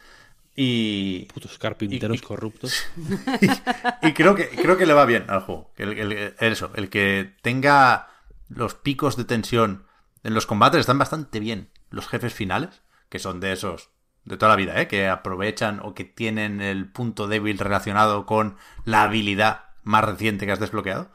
Y, 0.56 1.26
Putos 1.34 1.58
carpinteros 1.58 2.16
Y- 2.16 2.20
y- 2.20 2.26
corruptos. 2.26 2.84
y 4.02 4.12
creo 4.14 4.34
que 4.34 4.48
creo 4.48 4.78
que 4.78 4.86
le 4.86 4.94
va 4.94 5.04
bien 5.04 5.24
al 5.28 5.40
juego. 5.40 5.72
El, 5.76 5.98
el- 5.98 6.34
eso, 6.38 6.70
el 6.76 6.88
que 6.88 7.34
tenga 7.42 8.08
los 8.48 8.74
picos 8.74 9.16
de 9.16 9.24
tensión 9.24 9.86
en 10.22 10.32
los 10.34 10.46
combates 10.46 10.80
están 10.80 10.98
bastante 10.98 11.40
bien. 11.40 11.70
Los 11.90 12.08
jefes 12.08 12.32
finales, 12.32 12.82
que 13.08 13.18
son 13.18 13.40
de 13.40 13.52
esos 13.52 13.90
de 14.24 14.38
toda 14.38 14.50
la 14.50 14.56
vida, 14.56 14.80
¿eh? 14.80 14.88
que 14.88 15.08
aprovechan 15.08 15.80
o 15.82 15.94
que 15.94 16.04
tienen 16.04 16.62
el 16.62 16.90
punto 16.90 17.28
débil 17.28 17.58
relacionado 17.58 18.24
con 18.24 18.56
la 18.86 19.02
habilidad 19.02 19.64
más 19.84 20.04
reciente 20.04 20.46
que 20.46 20.52
has 20.52 20.60
desbloqueado. 20.60 21.10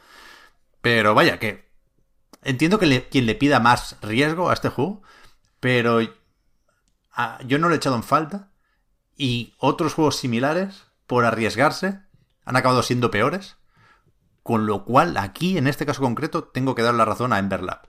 Pero 0.81 1.13
vaya, 1.13 1.39
que 1.39 1.69
entiendo 2.43 2.79
que 2.79 3.07
quien 3.09 3.25
le 3.25 3.35
pida 3.35 3.59
más 3.59 3.97
riesgo 4.01 4.49
a 4.49 4.53
este 4.53 4.69
juego, 4.69 5.01
pero 5.59 5.99
yo 6.01 7.59
no 7.59 7.67
lo 7.67 7.73
he 7.73 7.77
echado 7.77 7.97
en 7.97 8.03
falta 8.03 8.51
y 9.17 9.53
otros 9.57 9.93
juegos 9.93 10.15
similares, 10.15 10.85
por 11.05 11.25
arriesgarse, 11.25 11.99
han 12.45 12.55
acabado 12.55 12.83
siendo 12.83 13.11
peores. 13.11 13.57
Con 14.41 14.65
lo 14.65 14.85
cual, 14.85 15.17
aquí, 15.17 15.57
en 15.57 15.67
este 15.67 15.85
caso 15.85 16.01
concreto, 16.01 16.45
tengo 16.45 16.73
que 16.73 16.81
dar 16.81 16.93
la 16.93 17.05
razón 17.05 17.33
a 17.33 17.39
Emberlab. 17.39 17.87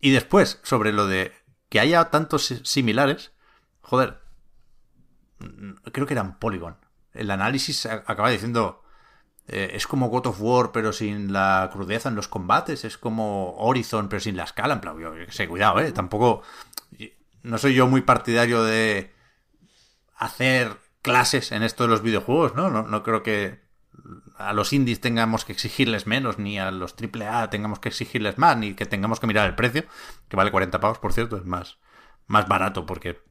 Y 0.00 0.12
después, 0.12 0.60
sobre 0.62 0.92
lo 0.92 1.06
de 1.08 1.32
que 1.68 1.80
haya 1.80 2.10
tantos 2.10 2.46
si- 2.46 2.64
similares, 2.64 3.32
joder, 3.80 4.22
creo 5.92 6.06
que 6.06 6.14
eran 6.14 6.38
Polygon. 6.38 6.76
El 7.12 7.30
análisis 7.30 7.86
acaba 7.86 8.30
diciendo, 8.30 8.84
eh, 9.48 9.70
es 9.74 9.86
como 9.86 10.08
God 10.08 10.26
of 10.26 10.40
War, 10.40 10.72
pero 10.72 10.92
sin 10.92 11.32
la 11.32 11.70
crudeza 11.72 12.08
en 12.08 12.16
los 12.16 12.28
combates, 12.28 12.84
es 12.84 12.98
como 12.98 13.54
Horizon, 13.56 14.08
pero 14.08 14.20
sin 14.20 14.36
la 14.36 14.44
escala. 14.44 14.74
En 14.74 14.80
plan, 14.80 14.98
yo, 14.98 15.12
sé, 15.28 15.48
cuidado, 15.48 15.80
eh, 15.80 15.92
tampoco. 15.92 16.42
No 17.42 17.58
soy 17.58 17.74
yo 17.74 17.86
muy 17.86 18.00
partidario 18.00 18.64
de 18.64 19.12
hacer 20.16 20.76
clases 21.02 21.52
en 21.52 21.62
esto 21.62 21.84
de 21.84 21.90
los 21.90 22.02
videojuegos, 22.02 22.56
¿no? 22.56 22.70
No, 22.70 22.82
no 22.82 23.02
creo 23.04 23.22
que 23.22 23.60
a 24.36 24.52
los 24.52 24.72
indies 24.72 25.00
tengamos 25.00 25.44
que 25.44 25.52
exigirles 25.52 26.06
menos, 26.06 26.38
ni 26.38 26.58
a 26.58 26.70
los 26.70 26.94
AAA 26.94 27.48
tengamos 27.50 27.78
que 27.78 27.88
exigirles 27.88 28.38
más, 28.38 28.56
ni 28.56 28.74
que 28.74 28.86
tengamos 28.86 29.20
que 29.20 29.26
mirar 29.26 29.46
el 29.46 29.54
precio, 29.54 29.84
que 30.28 30.36
vale 30.36 30.50
40 30.50 30.80
pavos, 30.80 30.98
por 30.98 31.12
cierto, 31.12 31.36
es 31.36 31.44
más, 31.44 31.78
más 32.26 32.48
barato 32.48 32.84
porque 32.84 33.22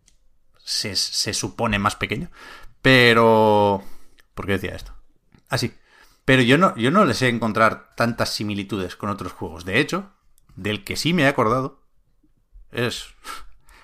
se, 0.64 0.96
se 0.96 1.34
supone 1.34 1.78
más 1.78 1.96
pequeño. 1.96 2.32
Pero... 2.82 3.84
¿Por 4.34 4.46
qué 4.46 4.54
decía 4.54 4.76
esto? 4.76 4.94
Así. 5.50 5.74
Pero 6.26 6.42
yo 6.42 6.58
no, 6.58 6.76
yo 6.76 6.90
no 6.92 7.06
les 7.06 7.22
he 7.22 7.30
encontrar 7.30 7.94
tantas 7.96 8.30
similitudes 8.30 8.96
con 8.96 9.10
otros 9.10 9.32
juegos. 9.32 9.64
De 9.64 9.80
hecho, 9.80 10.12
del 10.56 10.84
que 10.84 10.96
sí 10.96 11.14
me 11.14 11.24
he 11.24 11.28
acordado 11.28 11.82
es... 12.72 13.08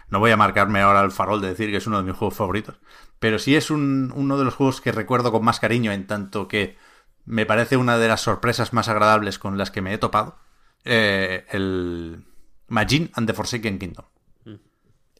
No 0.09 0.19
voy 0.19 0.31
a 0.31 0.37
marcarme 0.37 0.81
ahora 0.81 1.01
el 1.01 1.11
farol 1.11 1.39
de 1.39 1.47
decir 1.49 1.69
que 1.71 1.77
es 1.77 1.87
uno 1.87 1.97
de 1.97 2.03
mis 2.03 2.15
juegos 2.17 2.35
favoritos, 2.35 2.79
pero 3.19 3.39
sí 3.39 3.55
es 3.55 3.71
un- 3.71 4.11
uno 4.15 4.37
de 4.37 4.43
los 4.43 4.55
juegos 4.55 4.81
que 4.81 4.91
recuerdo 4.91 5.31
con 5.31 5.45
más 5.45 5.61
cariño 5.61 5.93
en 5.93 6.05
tanto 6.05 6.49
que 6.49 6.77
me 7.23 7.45
parece 7.45 7.77
una 7.77 7.97
de 7.97 8.07
las 8.09 8.19
sorpresas 8.21 8.73
más 8.73 8.89
agradables 8.89 9.39
con 9.39 9.57
las 9.57 9.71
que 9.71 9.81
me 9.81 9.93
he 9.93 9.97
topado. 9.97 10.37
eh, 10.83 11.45
el 11.51 12.25
Majin 12.67 13.11
and 13.13 13.27
the 13.27 13.33
Forsaken 13.35 13.77
Kingdom. 13.77 14.05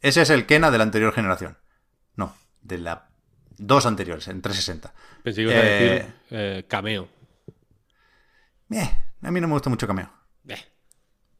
Ese 0.00 0.22
es 0.22 0.30
el 0.30 0.44
Kena 0.44 0.72
de 0.72 0.78
la 0.78 0.84
anterior 0.84 1.12
generación. 1.14 1.56
No, 2.16 2.34
de 2.62 2.78
la 2.78 3.08
dos 3.66 3.86
anteriores, 3.86 4.28
en 4.28 4.42
360. 4.42 4.92
Pensé 5.22 5.36
que 5.36 5.42
ibas 5.42 5.54
a 5.56 5.60
Eh, 5.60 6.02
decir 6.02 6.14
eh, 6.30 6.64
cameo. 6.68 7.08
eh, 8.70 8.90
a 9.22 9.30
mí 9.30 9.40
no 9.40 9.48
me 9.48 9.54
gusta 9.54 9.70
mucho 9.70 9.86
Cameo. 9.86 10.10
Eh, 10.48 10.56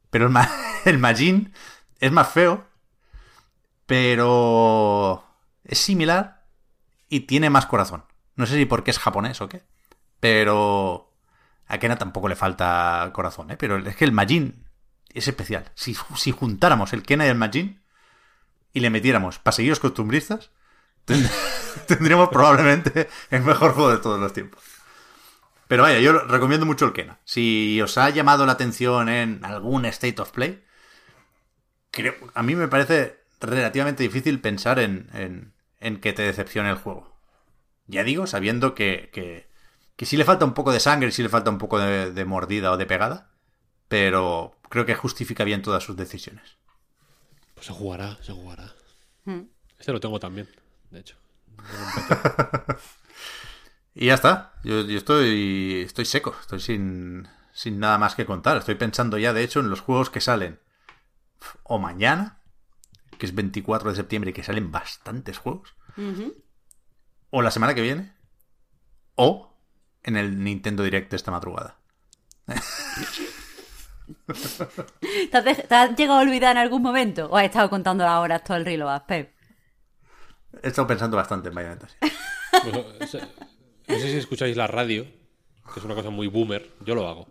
Pero 0.09 0.25
el, 0.25 0.31
Ma- 0.31 0.49
el 0.85 0.99
Majin 0.99 1.53
es 1.99 2.11
más 2.11 2.29
feo, 2.31 2.65
pero 3.85 5.23
es 5.63 5.77
similar 5.79 6.45
y 7.09 7.21
tiene 7.21 7.49
más 7.49 7.65
corazón. 7.65 8.03
No 8.35 8.45
sé 8.45 8.55
si 8.55 8.65
porque 8.65 8.91
es 8.91 8.99
japonés 8.99 9.41
o 9.41 9.49
qué, 9.49 9.63
pero 10.19 11.13
a 11.67 11.77
Kena 11.77 11.97
tampoco 11.97 12.27
le 12.27 12.35
falta 12.35 13.09
corazón, 13.13 13.51
¿eh? 13.51 13.57
Pero 13.57 13.77
es 13.77 13.95
que 13.95 14.05
el 14.05 14.11
Majin 14.11 14.65
es 15.13 15.27
especial. 15.27 15.65
Si, 15.75 15.95
si 16.15 16.31
juntáramos 16.31 16.93
el 16.93 17.03
Kena 17.03 17.25
y 17.25 17.29
el 17.29 17.35
Majin 17.37 17.81
y 18.73 18.79
le 18.79 18.89
metiéramos 18.89 19.37
paseillos 19.39 19.79
costumbristas, 19.79 20.51
tendríamos 21.87 22.29
probablemente 22.29 23.09
el 23.29 23.41
mejor 23.43 23.73
juego 23.73 23.91
de 23.91 23.97
todos 23.97 24.19
los 24.19 24.33
tiempos. 24.33 24.63
Pero 25.67 25.83
vaya, 25.83 25.99
yo 25.99 26.13
recomiendo 26.19 26.65
mucho 26.65 26.85
el 26.85 26.93
Kena. 26.93 27.19
Si 27.25 27.81
os 27.81 27.97
ha 27.97 28.09
llamado 28.09 28.45
la 28.45 28.53
atención 28.53 29.09
en 29.09 29.43
algún 29.45 29.85
State 29.85 30.21
of 30.21 30.31
Play, 30.31 30.63
creo, 31.91 32.15
a 32.33 32.43
mí 32.43 32.55
me 32.55 32.67
parece 32.67 33.23
relativamente 33.41 34.03
difícil 34.03 34.39
pensar 34.41 34.79
en, 34.79 35.09
en, 35.13 35.53
en 35.79 35.99
que 35.99 36.13
te 36.13 36.23
decepcione 36.23 36.69
el 36.69 36.77
juego. 36.77 37.13
Ya 37.87 38.03
digo, 38.03 38.27
sabiendo 38.27 38.75
que, 38.75 39.09
que, 39.13 39.47
que 39.95 40.05
sí 40.05 40.17
le 40.17 40.25
falta 40.25 40.45
un 40.45 40.53
poco 40.53 40.71
de 40.71 40.79
sangre, 40.79 41.11
sí 41.11 41.23
le 41.23 41.29
falta 41.29 41.49
un 41.49 41.57
poco 41.57 41.79
de, 41.79 42.11
de 42.11 42.25
mordida 42.25 42.71
o 42.71 42.77
de 42.77 42.85
pegada, 42.85 43.31
pero 43.87 44.57
creo 44.69 44.85
que 44.85 44.95
justifica 44.95 45.43
bien 45.43 45.61
todas 45.61 45.83
sus 45.83 45.95
decisiones. 45.97 46.57
pues 47.53 47.67
se 47.67 47.73
jugará, 47.73 48.17
se 48.21 48.31
jugará. 48.33 48.73
Hmm. 49.25 49.43
Este 49.79 49.91
lo 49.91 49.99
tengo 49.99 50.19
también, 50.19 50.47
de 50.93 50.99
hecho. 51.01 51.17
Y 53.95 54.07
ya 54.07 54.15
está. 54.15 54.53
Yo, 54.63 54.81
yo 54.81 54.97
estoy, 54.97 55.83
estoy 55.85 56.05
seco, 56.05 56.35
estoy 56.41 56.59
sin, 56.59 57.27
sin 57.51 57.79
nada 57.79 57.99
más 57.99 58.15
que 58.15 58.25
contar. 58.25 58.57
Estoy 58.57 58.73
pensando 58.73 59.19
ya, 59.19 59.33
de 59.33 59.43
hecho, 59.43 59.59
en 59.59 59.69
los 59.69 59.81
juegos 59.81 60.09
que 60.09 60.19
salen 60.19 60.59
o 61.61 61.77
mañana, 61.77 62.39
que 63.19 63.27
es 63.27 63.35
24 63.35 63.91
de 63.91 63.95
septiembre 63.95 64.31
y 64.31 64.33
que 64.33 64.43
salen 64.43 64.71
bastantes 64.71 65.37
juegos, 65.37 65.75
o 67.29 67.41
la 67.43 67.51
semana 67.51 67.75
que 67.75 67.81
viene, 67.83 68.13
o 69.13 69.53
en 70.01 70.17
el 70.17 70.43
Nintendo 70.43 70.81
Direct 70.83 71.13
esta 71.13 71.29
madrugada. 71.29 71.77
¿Te 75.31 75.37
has, 75.37 75.45
dej- 75.45 75.67
te 75.67 75.75
has 75.75 75.95
llegado 75.95 76.19
a 76.19 76.23
olvidar 76.23 76.51
en 76.55 76.57
algún 76.63 76.81
momento? 76.81 77.27
¿O 77.29 77.37
has 77.37 77.45
estado 77.45 77.69
contando 77.69 78.03
las 78.03 78.17
horas 78.19 78.43
todo 78.43 78.57
el 78.57 78.65
rilo, 78.65 78.89
Pep? 79.07 79.33
He 80.61 80.67
estado 80.67 80.87
pensando 80.87 81.17
bastante 81.17 81.49
en 81.49 81.55
Bayonetta. 81.55 81.87
sí. 83.07 83.17
No 83.87 83.99
sé 83.99 84.11
si 84.11 84.17
escucháis 84.17 84.55
la 84.55 84.67
radio, 84.67 85.05
que 85.73 85.79
es 85.79 85.85
una 85.85 85.95
cosa 85.95 86.09
muy 86.09 86.27
boomer. 86.27 86.69
Yo 86.85 86.95
lo 86.95 87.07
hago. 87.07 87.27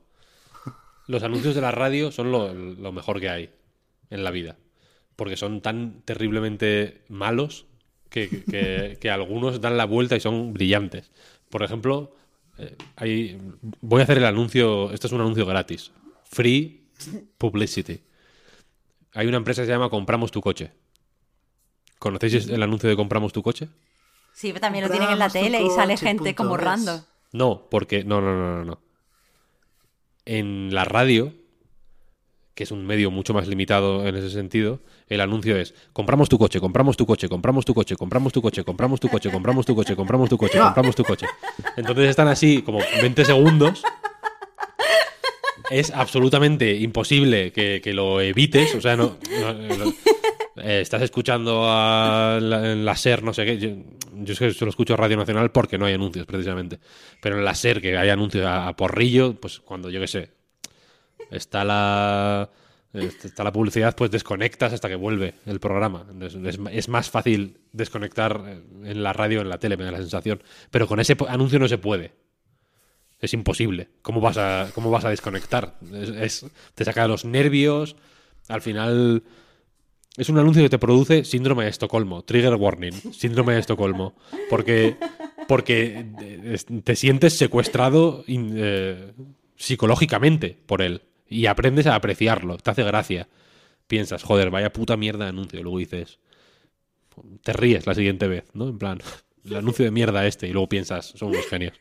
Los 1.06 1.22
anuncios 1.22 1.54
de 1.54 1.60
la 1.60 1.70
radio 1.70 2.12
son 2.12 2.30
lo, 2.30 2.92
mejor 2.92 3.20
que 3.20 3.28
hay 3.28 3.50
en 4.10 4.24
la 4.24 4.30
vida. 4.30 4.56
Porque 5.16 5.36
son 5.36 5.60
tan 5.60 6.02
terriblemente 6.04 7.02
malos 7.08 7.66
que, 8.08 8.98
algunos 9.10 9.60
dan 9.60 9.76
la 9.76 9.84
vuelta 9.84 10.16
y 10.16 10.20
son 10.20 10.52
brillantes. 10.52 11.10
Por 11.48 11.62
ejemplo, 11.62 12.14
eh, 12.58 13.38
voy 13.80 14.00
a 14.00 14.04
hacer 14.04 14.18
el 14.18 14.26
anuncio. 14.26 14.90
Esto 14.92 15.06
es 15.06 15.12
un 15.12 15.20
anuncio 15.20 15.46
gratis. 15.46 15.92
Free 16.24 16.88
publicity. 17.38 18.00
Hay 19.14 19.26
una 19.26 19.38
empresa 19.38 19.62
que 19.62 19.66
se 19.66 19.72
llama 19.72 19.90
Compramos 19.90 20.30
tu 20.30 20.40
coche. 20.40 20.70
¿Conocéis 22.02 22.48
el 22.48 22.60
anuncio 22.60 22.88
de 22.88 22.96
Compramos 22.96 23.32
tu 23.32 23.44
coche? 23.44 23.68
Sí, 24.32 24.48
pero 24.48 24.58
también 24.60 24.84
lo 24.84 24.90
tienen 24.90 25.10
en 25.10 25.20
la 25.20 25.28
tele 25.28 25.62
y 25.62 25.70
sale 25.70 25.96
gente 25.96 26.34
como 26.34 26.56
random. 26.56 27.00
No, 27.30 27.68
porque. 27.70 28.02
No, 28.02 28.20
no, 28.20 28.34
no, 28.34 28.56
no, 28.56 28.64
no. 28.64 28.80
En 30.24 30.74
la 30.74 30.84
radio, 30.84 31.32
que 32.56 32.64
es 32.64 32.72
un 32.72 32.84
medio 32.86 33.12
mucho 33.12 33.34
más 33.34 33.46
limitado 33.46 34.04
en 34.04 34.16
ese 34.16 34.30
sentido, 34.30 34.80
el 35.06 35.20
anuncio 35.20 35.56
es: 35.56 35.74
compramos 35.92 36.28
tu 36.28 36.38
coche, 36.38 36.58
compramos 36.58 36.96
tu 36.96 37.06
coche, 37.06 37.28
compramos 37.28 37.64
tu 37.64 37.72
coche, 37.72 37.94
compramos 37.94 38.32
tu 38.32 38.42
coche, 38.42 38.64
compramos 38.64 38.98
tu 38.98 39.08
coche, 39.08 39.30
compramos 39.30 39.64
tu 39.64 39.76
coche, 39.76 39.94
compramos 39.94 40.28
tu 40.28 40.36
coche, 40.38 40.58
compramos 40.58 40.96
tu 40.96 41.04
coche. 41.04 41.26
Entonces 41.76 42.10
están 42.10 42.26
así 42.26 42.62
como 42.62 42.80
20 43.00 43.24
segundos. 43.24 43.84
Es 45.70 45.92
absolutamente 45.92 46.74
imposible 46.74 47.52
que, 47.52 47.80
que 47.80 47.92
lo 47.94 48.20
evites. 48.20 48.74
O 48.74 48.80
sea, 48.80 48.96
no. 48.96 49.18
no- 49.40 49.52
no- 49.54 49.94
eh, 50.56 50.80
estás 50.80 51.02
escuchando 51.02 51.64
a 51.66 52.38
la, 52.40 52.72
en 52.72 52.84
la 52.84 52.96
SER, 52.96 53.22
no 53.22 53.32
sé 53.32 53.44
qué. 53.44 53.58
Yo, 53.58 54.32
es 54.32 54.38
que 54.38 54.52
solo 54.52 54.70
escucho 54.70 54.96
Radio 54.96 55.16
Nacional 55.16 55.50
porque 55.50 55.78
no 55.78 55.86
hay 55.86 55.94
anuncios, 55.94 56.26
precisamente. 56.26 56.78
Pero 57.20 57.38
en 57.38 57.44
la 57.44 57.54
SER, 57.54 57.80
que 57.80 57.96
hay 57.96 58.10
anuncios 58.10 58.44
a, 58.46 58.74
porrillo, 58.76 59.34
pues 59.40 59.60
cuando 59.60 59.90
yo 59.90 60.00
qué 60.00 60.06
sé, 60.08 60.30
está 61.30 61.64
la 61.64 62.50
está 62.92 63.42
la 63.42 63.52
publicidad, 63.52 63.96
pues 63.96 64.10
desconectas 64.10 64.74
hasta 64.74 64.86
que 64.88 64.96
vuelve 64.96 65.34
el 65.46 65.60
programa. 65.60 66.04
Es, 66.70 66.88
más 66.90 67.08
fácil 67.08 67.56
desconectar 67.72 68.42
en 68.84 69.02
la 69.02 69.14
radio 69.14 69.40
en 69.40 69.48
la 69.48 69.58
tele, 69.58 69.78
me 69.78 69.84
da 69.84 69.92
la 69.92 69.98
sensación. 69.98 70.42
Pero 70.70 70.86
con 70.86 71.00
ese 71.00 71.16
anuncio 71.28 71.58
no 71.58 71.68
se 71.68 71.78
puede. 71.78 72.12
Es 73.18 73.32
imposible. 73.32 73.88
¿Cómo 74.02 74.20
vas 74.20 74.36
a, 74.36 74.68
cómo 74.74 74.90
vas 74.90 75.06
a 75.06 75.08
desconectar? 75.08 75.76
Es- 75.94 76.10
es- 76.10 76.46
te 76.74 76.84
saca 76.84 77.08
los 77.08 77.24
nervios. 77.24 77.96
Al 78.48 78.60
final. 78.60 79.22
Es 80.16 80.28
un 80.28 80.38
anuncio 80.38 80.62
que 80.62 80.68
te 80.68 80.78
produce 80.78 81.24
síndrome 81.24 81.64
de 81.64 81.70
Estocolmo, 81.70 82.22
trigger 82.22 82.54
warning, 82.56 82.92
síndrome 83.12 83.54
de 83.54 83.60
Estocolmo, 83.60 84.14
porque 84.50 84.96
porque 85.48 86.06
eh, 86.20 86.56
te 86.84 86.96
sientes 86.96 87.36
secuestrado 87.36 88.22
in- 88.26 88.52
eh, 88.56 89.12
psicológicamente 89.56 90.56
por 90.66 90.82
él 90.82 91.02
y 91.28 91.46
aprendes 91.46 91.86
a 91.86 91.94
apreciarlo, 91.94 92.58
te 92.58 92.70
hace 92.70 92.82
gracia. 92.84 93.28
Piensas, 93.86 94.22
joder, 94.22 94.50
vaya 94.50 94.72
puta 94.72 94.96
mierda 94.96 95.24
de 95.24 95.30
anuncio, 95.30 95.62
luego 95.62 95.78
dices, 95.78 96.18
te 97.42 97.52
ríes 97.52 97.86
la 97.86 97.94
siguiente 97.94 98.28
vez, 98.28 98.44
¿no? 98.54 98.68
En 98.68 98.78
plan, 98.78 98.98
el 99.44 99.56
anuncio 99.56 99.84
de 99.84 99.90
mierda 99.90 100.26
este, 100.26 100.46
y 100.46 100.52
luego 100.52 100.68
piensas, 100.68 101.06
son 101.16 101.30
unos 101.30 101.46
genios. 101.46 101.74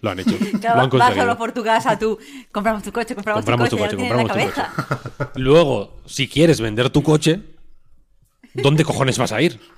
Lo 0.00 0.10
han 0.10 0.20
hecho, 0.20 0.30
lo 0.52 0.58
Claro, 0.60 0.80
han 0.80 0.90
conseguido. 0.90 1.36
por 1.38 1.52
tu 1.52 1.62
casa, 1.62 1.98
tú. 1.98 2.18
Compramos 2.50 2.82
tu 2.82 2.92
coche, 2.92 3.14
compramos, 3.14 3.40
Compramos 3.40 3.68
tu 3.68 3.76
tu 3.76 3.82
coche, 3.82 3.96
coche, 3.96 4.08
tienes 4.08 4.20
en 4.20 4.28
compramos 4.28 4.54
tu 4.56 4.62
cabeza. 4.62 5.32
Luego, 5.36 5.96
si 6.06 6.28
quieres 6.28 6.60
vender 6.60 6.88
tu 6.90 7.02
coche, 7.02 7.40
¿dónde 8.62 8.84
cojones 8.84 9.18
vas 9.18 9.32
a 9.32 9.40
ir? 9.42 9.58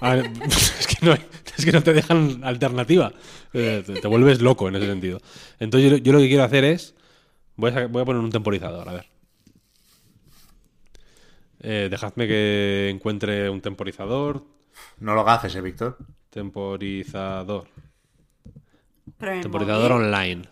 Ah, 0.00 0.16
es, 0.46 0.86
que 0.86 1.06
no, 1.06 1.12
hay- 1.12 1.24
es 1.56 1.64
que 1.64 1.70
no 1.72 1.82
te 1.82 1.92
dejan 1.92 2.42
alternativa. 2.42 3.12
Eh, 3.52 3.82
te, 3.86 4.00
te 4.00 4.08
vuelves 4.08 4.40
loco 4.40 4.68
en 4.68 4.76
ese 4.76 4.86
sentido. 4.86 5.20
Entonces, 5.60 5.90
yo, 5.90 5.96
yo 5.98 6.12
lo 6.12 6.18
que 6.18 6.28
quiero 6.28 6.42
hacer 6.44 6.64
es. 6.64 6.94
Voy 7.54 7.70
a, 7.70 7.74
sa- 7.74 7.86
voy 7.86 8.02
a 8.02 8.04
poner 8.04 8.20
un 8.22 8.30
temporizador, 8.32 8.88
a 8.88 8.92
ver. 8.92 9.06
Eh, 11.60 11.88
dejadme 11.90 12.26
que 12.26 12.88
encuentre 12.90 13.48
un 13.50 13.60
temporizador. 13.60 14.44
No 15.00 15.14
lo 15.14 15.28
haces, 15.28 15.54
eh, 15.54 15.60
Víctor. 15.60 15.96
Temporizador. 16.30 17.68
Temporizador 19.18 19.92
móvil- 19.92 20.04
online. 20.06 20.42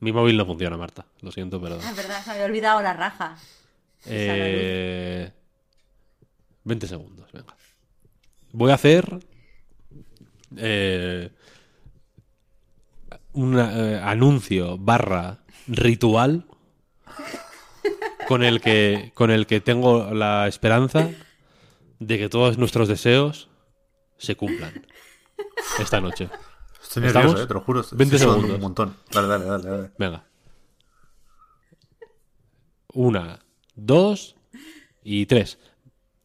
Mi 0.00 0.12
móvil 0.12 0.36
no 0.36 0.46
funciona, 0.46 0.76
Marta. 0.76 1.04
Lo 1.20 1.30
siento, 1.32 1.60
pero. 1.60 1.78
Ah, 1.82 1.90
es 1.90 1.96
verdad, 1.96 2.20
se 2.22 2.28
me 2.30 2.34
había 2.34 2.46
olvidado 2.46 2.82
la 2.82 2.92
raja. 2.92 3.36
Eh, 4.06 5.30
20 6.64 6.86
segundos, 6.86 7.32
venga. 7.32 7.56
Voy 8.52 8.70
a 8.70 8.74
hacer 8.74 9.20
eh, 10.56 11.30
un 13.32 13.58
eh, 13.58 14.00
anuncio 14.02 14.78
barra 14.78 15.42
ritual 15.66 16.46
con 18.28 18.42
el 18.42 18.60
que 18.60 19.12
con 19.14 19.30
el 19.30 19.46
que 19.46 19.60
tengo 19.60 20.12
la 20.12 20.46
esperanza 20.48 21.10
de 21.98 22.18
que 22.18 22.28
todos 22.28 22.58
nuestros 22.58 22.88
deseos 22.88 23.48
se 24.18 24.36
cumplan 24.36 24.86
esta 25.78 26.00
noche. 26.00 26.28
Estoy 26.82 27.06
¿Estamos? 27.06 27.28
nervioso, 27.28 27.44
eh, 27.44 27.46
te 27.46 27.54
lo 27.54 27.60
juro. 27.60 27.80
Estoy 27.80 27.98
20 27.98 28.18
sudando 28.18 28.34
segundos. 28.34 28.56
Un 28.56 28.62
montón. 28.62 28.96
Dale, 29.10 29.28
dale, 29.28 29.44
dale. 29.46 29.64
dale. 29.64 29.90
Venga. 29.98 30.24
Una, 32.92 33.38
dos 33.74 34.36
y 35.02 35.24
tres. 35.26 35.58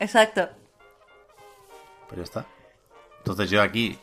Exacto. 0.00 0.48
Pues 2.08 2.16
ya 2.16 2.24
está. 2.24 2.46
Entonces 3.18 3.50
yo 3.50 3.62
aquí 3.62 3.98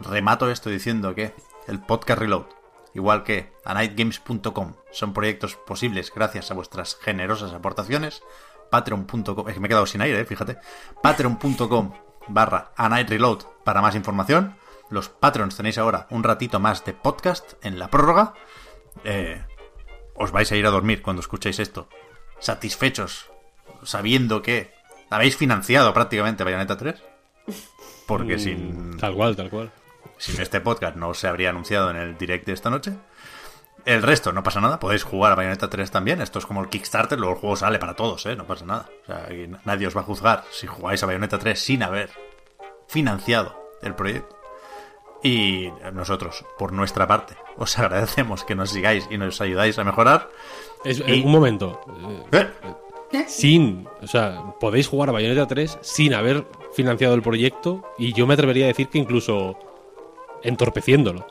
remato 0.00 0.50
esto 0.50 0.70
diciendo 0.70 1.14
que 1.14 1.34
el 1.66 1.80
podcast 1.80 2.20
Reload, 2.20 2.46
igual 2.94 3.24
que 3.24 3.52
anightgames.com, 3.64 4.74
son 4.92 5.12
proyectos 5.12 5.56
posibles 5.56 6.12
gracias 6.14 6.50
a 6.50 6.54
vuestras 6.54 6.96
generosas 6.96 7.52
aportaciones. 7.52 8.22
Patreon.com, 8.70 9.48
es 9.48 9.54
que 9.54 9.60
me 9.60 9.66
he 9.66 9.68
quedado 9.68 9.86
sin 9.86 10.00
aire, 10.00 10.20
eh, 10.20 10.24
fíjate. 10.24 10.58
Patreon.com 11.02 11.92
barra 12.28 12.72
anightreload 12.76 13.42
para 13.64 13.82
más 13.82 13.94
información. 13.94 14.56
Los 14.90 15.08
Patrons 15.08 15.56
tenéis 15.56 15.78
ahora 15.78 16.06
un 16.10 16.22
ratito 16.22 16.60
más 16.60 16.84
de 16.84 16.92
podcast 16.92 17.54
en 17.64 17.78
la 17.78 17.90
prórroga. 17.90 18.34
Eh, 19.04 19.44
os 20.14 20.30
vais 20.30 20.50
a 20.52 20.56
ir 20.56 20.66
a 20.66 20.70
dormir 20.70 21.02
cuando 21.02 21.20
escuchéis 21.20 21.58
esto. 21.58 21.88
Satisfechos, 22.38 23.30
sabiendo 23.82 24.42
que 24.42 24.75
habéis 25.16 25.36
financiado 25.36 25.92
prácticamente 25.92 26.44
Bayonetta 26.44 26.76
3. 26.76 27.02
Porque 28.06 28.38
sin, 28.38 28.96
Tal 28.98 29.14
cual, 29.14 29.34
tal 29.36 29.50
cual. 29.50 29.72
sin 30.18 30.40
este 30.40 30.60
podcast 30.60 30.96
no 30.96 31.12
se 31.14 31.26
habría 31.26 31.50
anunciado 31.50 31.90
en 31.90 31.96
el 31.96 32.16
direct 32.16 32.46
de 32.46 32.52
esta 32.52 32.70
noche. 32.70 32.92
El 33.84 34.02
resto, 34.02 34.32
no 34.32 34.42
pasa 34.42 34.60
nada, 34.60 34.78
podéis 34.80 35.04
jugar 35.04 35.32
a 35.32 35.34
Bayonetta 35.36 35.68
3 35.70 35.90
también. 35.90 36.20
Esto 36.20 36.38
es 36.40 36.46
como 36.46 36.60
el 36.62 36.68
Kickstarter, 36.68 37.18
luego 37.18 37.34
el 37.34 37.40
juego 37.40 37.56
sale 37.56 37.78
para 37.78 37.94
todos, 37.94 38.24
¿eh? 38.26 38.34
No 38.36 38.44
pasa 38.44 38.64
nada. 38.64 38.88
O 39.02 39.06
sea, 39.06 39.28
nadie 39.64 39.86
os 39.86 39.96
va 39.96 40.00
a 40.00 40.04
juzgar 40.04 40.44
si 40.50 40.66
jugáis 40.66 41.02
a 41.02 41.06
Bayonetta 41.06 41.38
3 41.38 41.58
sin 41.58 41.82
haber 41.82 42.10
financiado 42.88 43.56
el 43.82 43.94
proyecto. 43.94 44.36
Y 45.22 45.70
nosotros, 45.92 46.44
por 46.58 46.72
nuestra 46.72 47.06
parte, 47.06 47.36
os 47.56 47.78
agradecemos 47.78 48.44
que 48.44 48.54
nos 48.54 48.70
sigáis 48.70 49.06
y 49.10 49.18
nos 49.18 49.40
ayudáis 49.40 49.78
a 49.78 49.84
mejorar. 49.84 50.30
Es- 50.84 51.02
Y- 51.06 51.22
Un 51.24 51.32
momento. 51.32 51.80
eh, 52.32 52.50
¿Eh? 52.62 52.74
Sin. 53.28 53.86
O 54.02 54.06
sea, 54.06 54.54
podéis 54.60 54.88
jugar 54.88 55.08
a 55.08 55.12
Bayonetta 55.12 55.46
3 55.46 55.78
sin 55.80 56.14
haber 56.14 56.44
financiado 56.74 57.14
el 57.14 57.22
proyecto. 57.22 57.84
Y 57.98 58.12
yo 58.12 58.26
me 58.26 58.34
atrevería 58.34 58.64
a 58.64 58.68
decir 58.68 58.88
que 58.88 58.98
incluso 58.98 59.58
entorpeciéndolo. 60.42 61.26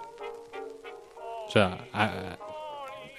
O 1.47 1.51
sea, 1.51 1.87
a- 1.93 2.37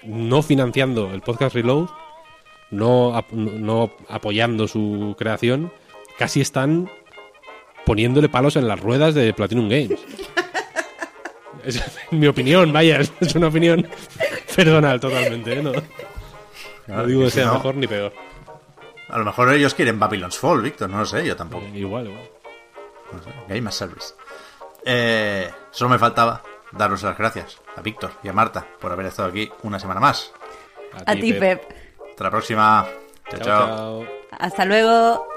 no 0.03 0.41
financiando 0.41 1.11
el 1.13 1.21
podcast 1.21 1.55
Reload, 1.55 1.87
no, 2.71 3.15
ap- 3.15 3.31
no 3.31 3.91
apoyando 4.09 4.67
su 4.67 5.15
creación, 5.17 5.71
casi 6.17 6.41
están 6.41 6.89
poniéndole 7.85 8.27
palos 8.29 8.55
en 8.57 8.67
las 8.67 8.79
ruedas 8.79 9.15
de 9.15 9.33
Platinum 9.33 9.69
Games. 9.69 9.99
Es 11.65 11.83
mi 12.11 12.27
opinión, 12.27 12.71
vaya, 12.71 12.99
es- 12.99 13.11
una 13.35 13.47
opinión 13.47 13.87
personal 14.55 14.99
totalmente, 14.99 15.53
¿eh? 15.59 15.61
No, 15.63 15.71
no 16.87 17.05
digo 17.05 17.23
que 17.23 17.31
sea 17.31 17.51
mejor 17.53 17.75
ni 17.75 17.87
peor. 17.87 18.13
A 19.09 19.17
lo 19.17 19.25
mejor 19.25 19.53
ellos 19.53 19.73
quieren 19.73 19.99
Babylon's 19.99 20.37
Fall, 20.37 20.61
Víctor, 20.61 20.89
no 20.89 20.99
lo 20.99 21.05
sé, 21.05 21.25
yo 21.25 21.35
tampoco. 21.35 21.65
Igual, 21.67 22.07
igual. 22.07 22.29
No 23.11 23.23
sé, 23.23 23.29
Game 23.47 23.69
as 23.69 23.75
Service. 23.75 24.13
Eh, 24.85 25.49
solo 25.71 25.89
me 25.89 25.99
faltaba 25.99 26.41
daros 26.71 27.03
las 27.03 27.17
gracias 27.17 27.59
a 27.75 27.81
Víctor 27.81 28.11
y 28.23 28.27
a 28.27 28.33
Marta 28.33 28.65
por 28.79 28.91
haber 28.91 29.05
estado 29.07 29.29
aquí 29.29 29.49
una 29.63 29.79
semana 29.79 29.99
más. 29.99 30.31
A 31.05 31.15
ti, 31.15 31.33
Pep. 31.33 31.63
Hasta 32.09 32.23
la 32.23 32.31
próxima. 32.31 32.87
chao. 33.29 33.39
Chao, 33.39 33.45
chao. 33.45 33.67
chao. 33.67 34.07
Hasta 34.39 34.65
luego. 34.65 35.36